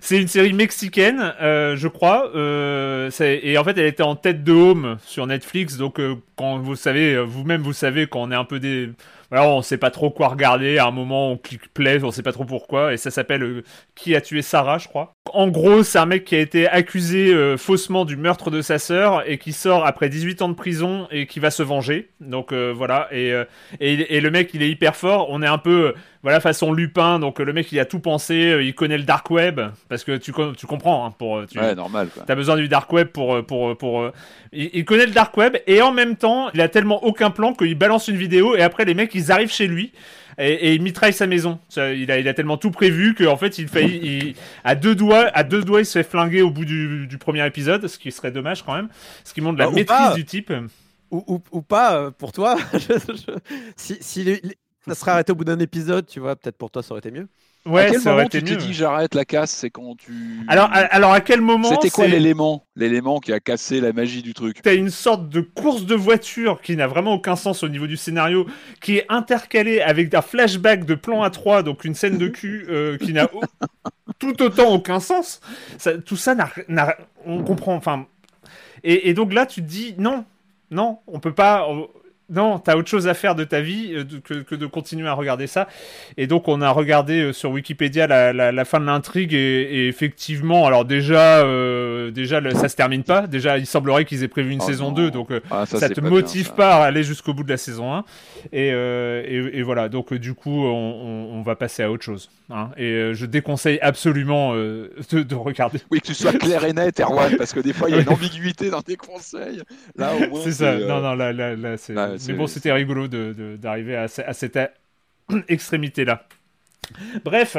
C'est 0.00 0.20
une 0.20 0.28
série 0.28 0.52
mexicaine, 0.52 1.34
euh, 1.42 1.74
je 1.74 1.88
crois, 1.88 2.30
et 2.32 3.58
en 3.58 3.64
fait 3.64 3.76
elle 3.76 3.86
était 3.86 4.04
en 4.04 4.14
tête 4.14 4.44
de 4.44 4.52
home 4.52 4.98
sur 5.04 5.26
Netflix, 5.26 5.78
donc 5.78 6.00
quand 6.36 6.58
vous 6.58 6.76
savez, 6.76 7.18
vous-même 7.24 7.62
vous 7.62 7.72
savez 7.72 8.06
quand 8.06 8.20
on 8.22 8.30
est 8.30 8.36
un 8.36 8.44
peu 8.44 8.60
des, 8.60 8.90
voilà, 9.30 9.48
on 9.48 9.62
sait 9.62 9.76
pas 9.76 9.90
trop 9.90 10.10
quoi 10.10 10.28
regarder, 10.28 10.78
à 10.78 10.86
un 10.86 10.90
moment 10.90 11.32
on 11.32 11.36
clique 11.36 11.72
play, 11.74 12.02
on 12.02 12.10
sait 12.10 12.22
pas 12.22 12.32
trop 12.32 12.44
pourquoi, 12.44 12.94
et 12.94 12.96
ça 12.96 13.10
s'appelle 13.10 13.42
euh, 13.42 13.62
Qui 13.94 14.14
a 14.16 14.20
tué 14.20 14.40
Sarah, 14.42 14.78
je 14.78 14.88
crois. 14.88 15.12
En 15.32 15.48
gros, 15.48 15.82
c'est 15.82 15.98
un 15.98 16.06
mec 16.06 16.24
qui 16.24 16.34
a 16.34 16.40
été 16.40 16.66
accusé 16.66 17.34
euh, 17.34 17.58
faussement 17.58 18.06
du 18.06 18.16
meurtre 18.16 18.50
de 18.50 18.62
sa 18.62 18.78
sœur 18.78 19.22
et 19.28 19.36
qui 19.36 19.52
sort 19.52 19.84
après 19.84 20.08
18 20.08 20.42
ans 20.42 20.48
de 20.48 20.54
prison 20.54 21.06
et 21.10 21.26
qui 21.26 21.40
va 21.40 21.50
se 21.50 21.62
venger. 21.62 22.10
Donc 22.20 22.52
euh, 22.52 22.72
voilà, 22.74 23.08
et, 23.12 23.34
et, 23.80 24.16
et 24.16 24.20
le 24.20 24.30
mec 24.30 24.50
il 24.54 24.62
est 24.62 24.70
hyper 24.70 24.96
fort. 24.96 25.26
On 25.30 25.42
est 25.42 25.46
un 25.46 25.58
peu, 25.58 25.94
voilà, 26.22 26.40
façon 26.40 26.72
Lupin. 26.72 27.18
Donc 27.18 27.40
euh, 27.40 27.44
le 27.44 27.52
mec 27.52 27.70
il 27.72 27.78
a 27.80 27.84
tout 27.84 28.00
pensé, 28.00 28.50
euh, 28.52 28.62
il 28.62 28.74
connaît 28.74 28.98
le 28.98 29.04
dark 29.04 29.30
web 29.30 29.60
parce 29.88 30.04
que 30.04 30.16
tu, 30.16 30.32
tu 30.56 30.66
comprends. 30.66 31.06
Hein, 31.06 31.14
pour, 31.18 31.38
euh, 31.38 31.46
tu, 31.50 31.58
Ouais, 31.58 31.74
normal 31.74 32.08
quoi. 32.12 32.24
T'as 32.26 32.34
besoin 32.34 32.56
du 32.56 32.68
dark 32.68 32.92
web 32.92 33.08
pour 33.08 33.44
pour 33.46 33.76
pour. 33.78 34.10
il, 34.52 34.70
il 34.72 34.84
connaît 34.84 35.06
le 35.06 35.12
dark 35.12 35.36
web 35.36 35.56
et 35.66 35.80
en 35.82 35.92
même 35.92 36.16
temps, 36.16 36.50
il 36.54 36.60
a 36.60 36.68
tellement 36.68 37.04
aucun 37.04 37.30
plan 37.30 37.52
qu'il 37.54 37.74
balance 37.76 38.08
une 38.08 38.16
vidéo 38.16 38.56
et 38.56 38.62
après 38.62 38.84
les 38.84 38.94
mecs 38.94 39.14
ils 39.14 39.30
arrivent 39.32 39.52
chez 39.52 39.66
lui 39.66 39.92
et, 40.40 40.52
et 40.52 40.74
il 40.74 40.82
mitraille 40.82 41.12
sa 41.12 41.26
maison. 41.26 41.58
Ça, 41.68 41.92
il 41.92 42.10
a 42.10 42.18
il 42.18 42.28
a 42.28 42.34
tellement 42.34 42.56
tout 42.58 42.70
prévu 42.70 43.14
qu'en 43.14 43.36
fait 43.36 43.58
il 43.58 43.68
fait 43.68 43.86
il- 43.88 44.34
à 44.64 44.74
deux 44.74 44.94
doigts 44.94 45.28
à 45.34 45.42
deux 45.44 45.62
doigts 45.62 45.80
il 45.80 45.86
se 45.86 45.98
fait 45.98 46.08
flinguer 46.08 46.42
au 46.42 46.50
bout 46.50 46.64
du, 46.64 47.06
du 47.06 47.18
premier 47.18 47.46
épisode, 47.46 47.86
ce 47.86 47.98
qui 47.98 48.10
serait 48.12 48.30
dommage 48.30 48.62
quand 48.64 48.74
même, 48.74 48.88
ce 49.24 49.32
qui 49.34 49.40
montre 49.40 49.58
la 49.58 49.64
Ah, 49.64 49.68
ou 49.68 49.72
maîtrise 49.74 49.86
pas. 49.98 50.14
du 50.14 50.24
type. 50.24 50.52
Ou, 51.10 51.24
ou, 51.26 51.42
ou 51.52 51.62
pas 51.62 52.10
pour 52.10 52.32
toi. 52.32 52.56
Je- 52.74 52.78
je- 52.78 53.32
Si, 53.76 53.96
si 54.00 54.24
les- 54.24 54.42
ça 54.88 54.94
serait 54.94 55.10
arrêté 55.12 55.32
au 55.32 55.34
bout 55.34 55.44
d'un 55.44 55.58
épisode, 55.58 56.06
tu 56.06 56.20
vois, 56.20 56.36
peut-être 56.36 56.56
pour 56.56 56.70
toi 56.70 56.82
ça 56.82 56.92
aurait 56.92 56.98
été 57.00 57.10
mieux. 57.10 57.28
à 57.66 57.70
Ouais, 57.70 57.88
quel 57.90 58.00
ça 58.00 58.10
aurait 58.10 58.22
moment 58.22 58.26
été 58.28 58.38
tu 58.42 58.44
t'es 58.44 58.56
dit 58.56 58.72
j'arrête 58.72 59.14
la 59.14 59.24
casse 59.24 59.50
C'est 59.50 59.70
quand 59.70 59.96
tu. 59.96 60.12
Alors 60.48 60.66
à, 60.72 60.78
alors 60.78 61.12
à 61.12 61.20
quel 61.20 61.40
moment 61.40 61.68
C'était 61.70 61.90
quoi 61.90 62.06
l'élément 62.06 62.64
L'élément 62.76 63.18
qui 63.20 63.32
a 63.32 63.40
cassé 63.40 63.80
la 63.80 63.92
magie 63.92 64.22
du 64.22 64.32
truc. 64.34 64.60
T'as 64.62 64.74
une 64.74 64.90
sorte 64.90 65.28
de 65.28 65.40
course 65.40 65.84
de 65.84 65.94
voiture 65.94 66.60
qui 66.62 66.76
n'a 66.76 66.86
vraiment 66.86 67.14
aucun 67.14 67.36
sens 67.36 67.62
au 67.62 67.68
niveau 67.68 67.86
du 67.86 67.96
scénario, 67.96 68.46
qui 68.80 68.96
est 68.98 69.06
intercalée 69.08 69.80
avec 69.80 70.14
un 70.14 70.22
flashback 70.22 70.84
de 70.86 70.94
plan 70.94 71.22
à 71.22 71.30
3, 71.30 71.62
donc 71.62 71.84
une 71.84 71.94
scène 71.94 72.16
de 72.18 72.28
cul 72.28 72.66
euh, 72.70 72.96
qui 72.96 73.12
n'a 73.12 73.28
tout 74.18 74.42
autant 74.42 74.72
aucun 74.72 75.00
sens. 75.00 75.40
Ça- 75.78 75.98
tout 75.98 76.16
ça 76.16 76.34
n'a- 76.34 76.96
on 77.26 77.42
comprend, 77.42 77.74
enfin. 77.74 78.06
Et, 78.84 79.08
et 79.10 79.14
donc 79.14 79.32
là, 79.34 79.44
tu 79.44 79.60
te 79.62 79.66
dis 79.66 79.94
non, 79.98 80.24
non, 80.70 80.98
on 81.06 81.18
peut 81.20 81.34
pas. 81.34 81.66
on- 81.68 81.88
non, 82.30 82.58
t'as 82.58 82.76
autre 82.76 82.88
chose 82.88 83.08
à 83.08 83.14
faire 83.14 83.34
de 83.34 83.44
ta 83.44 83.60
vie 83.60 83.92
euh, 83.94 84.04
que, 84.22 84.34
que 84.42 84.54
de 84.54 84.66
continuer 84.66 85.08
à 85.08 85.14
regarder 85.14 85.46
ça. 85.46 85.66
Et 86.16 86.26
donc, 86.26 86.46
on 86.48 86.60
a 86.60 86.70
regardé 86.70 87.20
euh, 87.22 87.32
sur 87.32 87.50
Wikipédia 87.50 88.06
la, 88.06 88.32
la- 88.32 88.52
la 88.52 88.64
fin 88.64 88.80
de 88.80 88.84
l'intrigue 88.86 89.32
et, 89.32 89.62
et 89.62 89.88
effectivement, 89.88 90.66
alors 90.66 90.84
déjà, 90.84 91.38
euh, 91.38 92.10
déjà, 92.10 92.40
ça 92.54 92.68
se 92.68 92.76
termine 92.76 93.02
pas. 93.02 93.26
Déjà, 93.26 93.56
il 93.58 93.66
semblerait 93.66 94.04
qu'ils 94.04 94.22
aient 94.24 94.28
prévu 94.28 94.52
une 94.52 94.60
Oh 94.62 94.66
saison 94.66 94.86
non. 94.88 94.92
2, 94.92 95.10
donc 95.10 95.30
euh, 95.30 95.40
Ah, 95.50 95.64
ça, 95.66 95.78
c'est 95.78 95.88
te 95.90 95.94
pas 95.94 96.00
bien, 96.02 96.10
motive 96.10 96.46
ça. 96.48 96.52
pas 96.52 96.74
à 96.76 96.84
aller 96.86 97.02
jusqu'au 97.02 97.32
bout 97.34 97.44
de 97.44 97.50
la 97.50 97.56
saison 97.56 97.94
1. 97.94 98.04
Et, 98.52 98.70
euh, 98.72 99.22
et, 99.26 99.58
et 99.58 99.62
voilà, 99.62 99.88
donc 99.88 100.12
du 100.14 100.34
coup, 100.34 100.64
on, 100.66 100.68
on- 100.70 101.38
on 101.38 101.42
va 101.42 101.56
passer 101.56 101.82
à 101.82 101.90
autre 101.90 102.04
chose. 102.04 102.30
hein. 102.50 102.70
Et 102.76 103.10
je 103.14 103.26
déconseille 103.26 103.78
absolument 103.80 104.52
euh, 104.54 104.90
de, 105.12 105.22
de 105.22 105.34
regarder. 105.34 105.78
Oui, 105.90 106.00
que 106.00 106.06
tu 106.08 106.14
sois 106.14 106.32
clair 106.32 106.64
et 106.64 106.72
net, 106.72 107.00
Erwan, 107.00 107.36
parce 107.36 107.52
que 107.52 107.60
des 107.60 107.72
fois 107.72 107.88
il 107.88 107.94
y 107.96 107.98
a 107.98 108.02
une 108.02 108.08
ambiguïté 108.12 108.70
dans 108.70 108.82
tes 108.82 108.96
conseils. 108.96 109.62
Là, 109.96 110.12
au 110.14 110.28
moins. 110.30 110.40
C'est 110.44 110.52
ça, 110.52 110.76
non, 110.78 111.00
non, 111.00 111.14
là, 111.14 111.32
là, 111.32 111.54
là, 111.56 111.76
c'est... 111.76 111.94
c'est- 112.18 112.32
bon, 112.32 112.46
c'était 112.46 112.72
rigolo 112.72 113.08
de- 113.08 113.32
de- 113.36 113.56
d'arriver 113.56 113.96
à, 113.96 114.08
ce- 114.08 114.22
à 114.22 114.32
cette 114.32 114.58
extrémité-là. 115.48 116.24
Bref, 117.22 117.58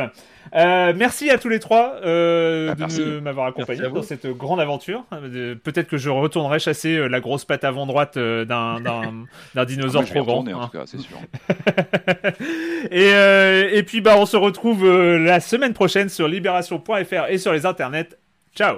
euh, 0.55 0.93
merci 0.95 1.29
à 1.29 1.37
tous 1.37 1.49
les 1.49 1.59
trois 1.59 1.97
euh, 2.03 2.73
Ah, 2.79 2.85
de 2.87 3.19
m'avoir 3.19 3.45
accompagné 3.47 3.81
dans 3.87 4.01
cette 4.01 4.25
grande 4.25 4.59
aventure. 4.59 5.05
Euh, 5.13 5.53
Peut-être 5.55 5.87
que 5.87 5.97
je 5.97 6.09
retournerai 6.09 6.57
chasser 6.57 7.07
la 7.07 7.19
grosse 7.19 7.45
patte 7.45 7.63
avant 7.63 7.85
droite 7.85 8.17
d'un 8.17 8.81
Ah, 9.55 9.65
dinosaure 9.65 10.01
moi, 10.01 10.07
je 10.09 10.13
vais 10.13 10.19
trop 10.19 10.25
grand. 10.25 10.39
retourner, 10.39 10.53
en 10.55 10.61
hein. 10.63 10.69
tout 10.71 10.77
cas, 10.79 10.85
c'est 10.87 10.97
sûr. 10.97 11.17
et, 12.91 13.13
euh, 13.13 13.69
et 13.71 13.83
puis 13.83 14.01
bah 14.01 14.15
on 14.17 14.25
se 14.25 14.37
retrouve 14.37 14.83
euh, 14.85 15.19
la 15.19 15.39
semaine 15.41 15.73
prochaine 15.73 16.09
sur 16.09 16.27
libération.fr 16.27 17.25
et 17.29 17.37
sur 17.37 17.53
les 17.53 17.67
internets. 17.67 18.09
Ciao 18.55 18.77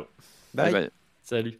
Bye. 0.53 0.71
Bye 0.73 0.81
bye. 0.81 0.89
Salut. 1.23 1.59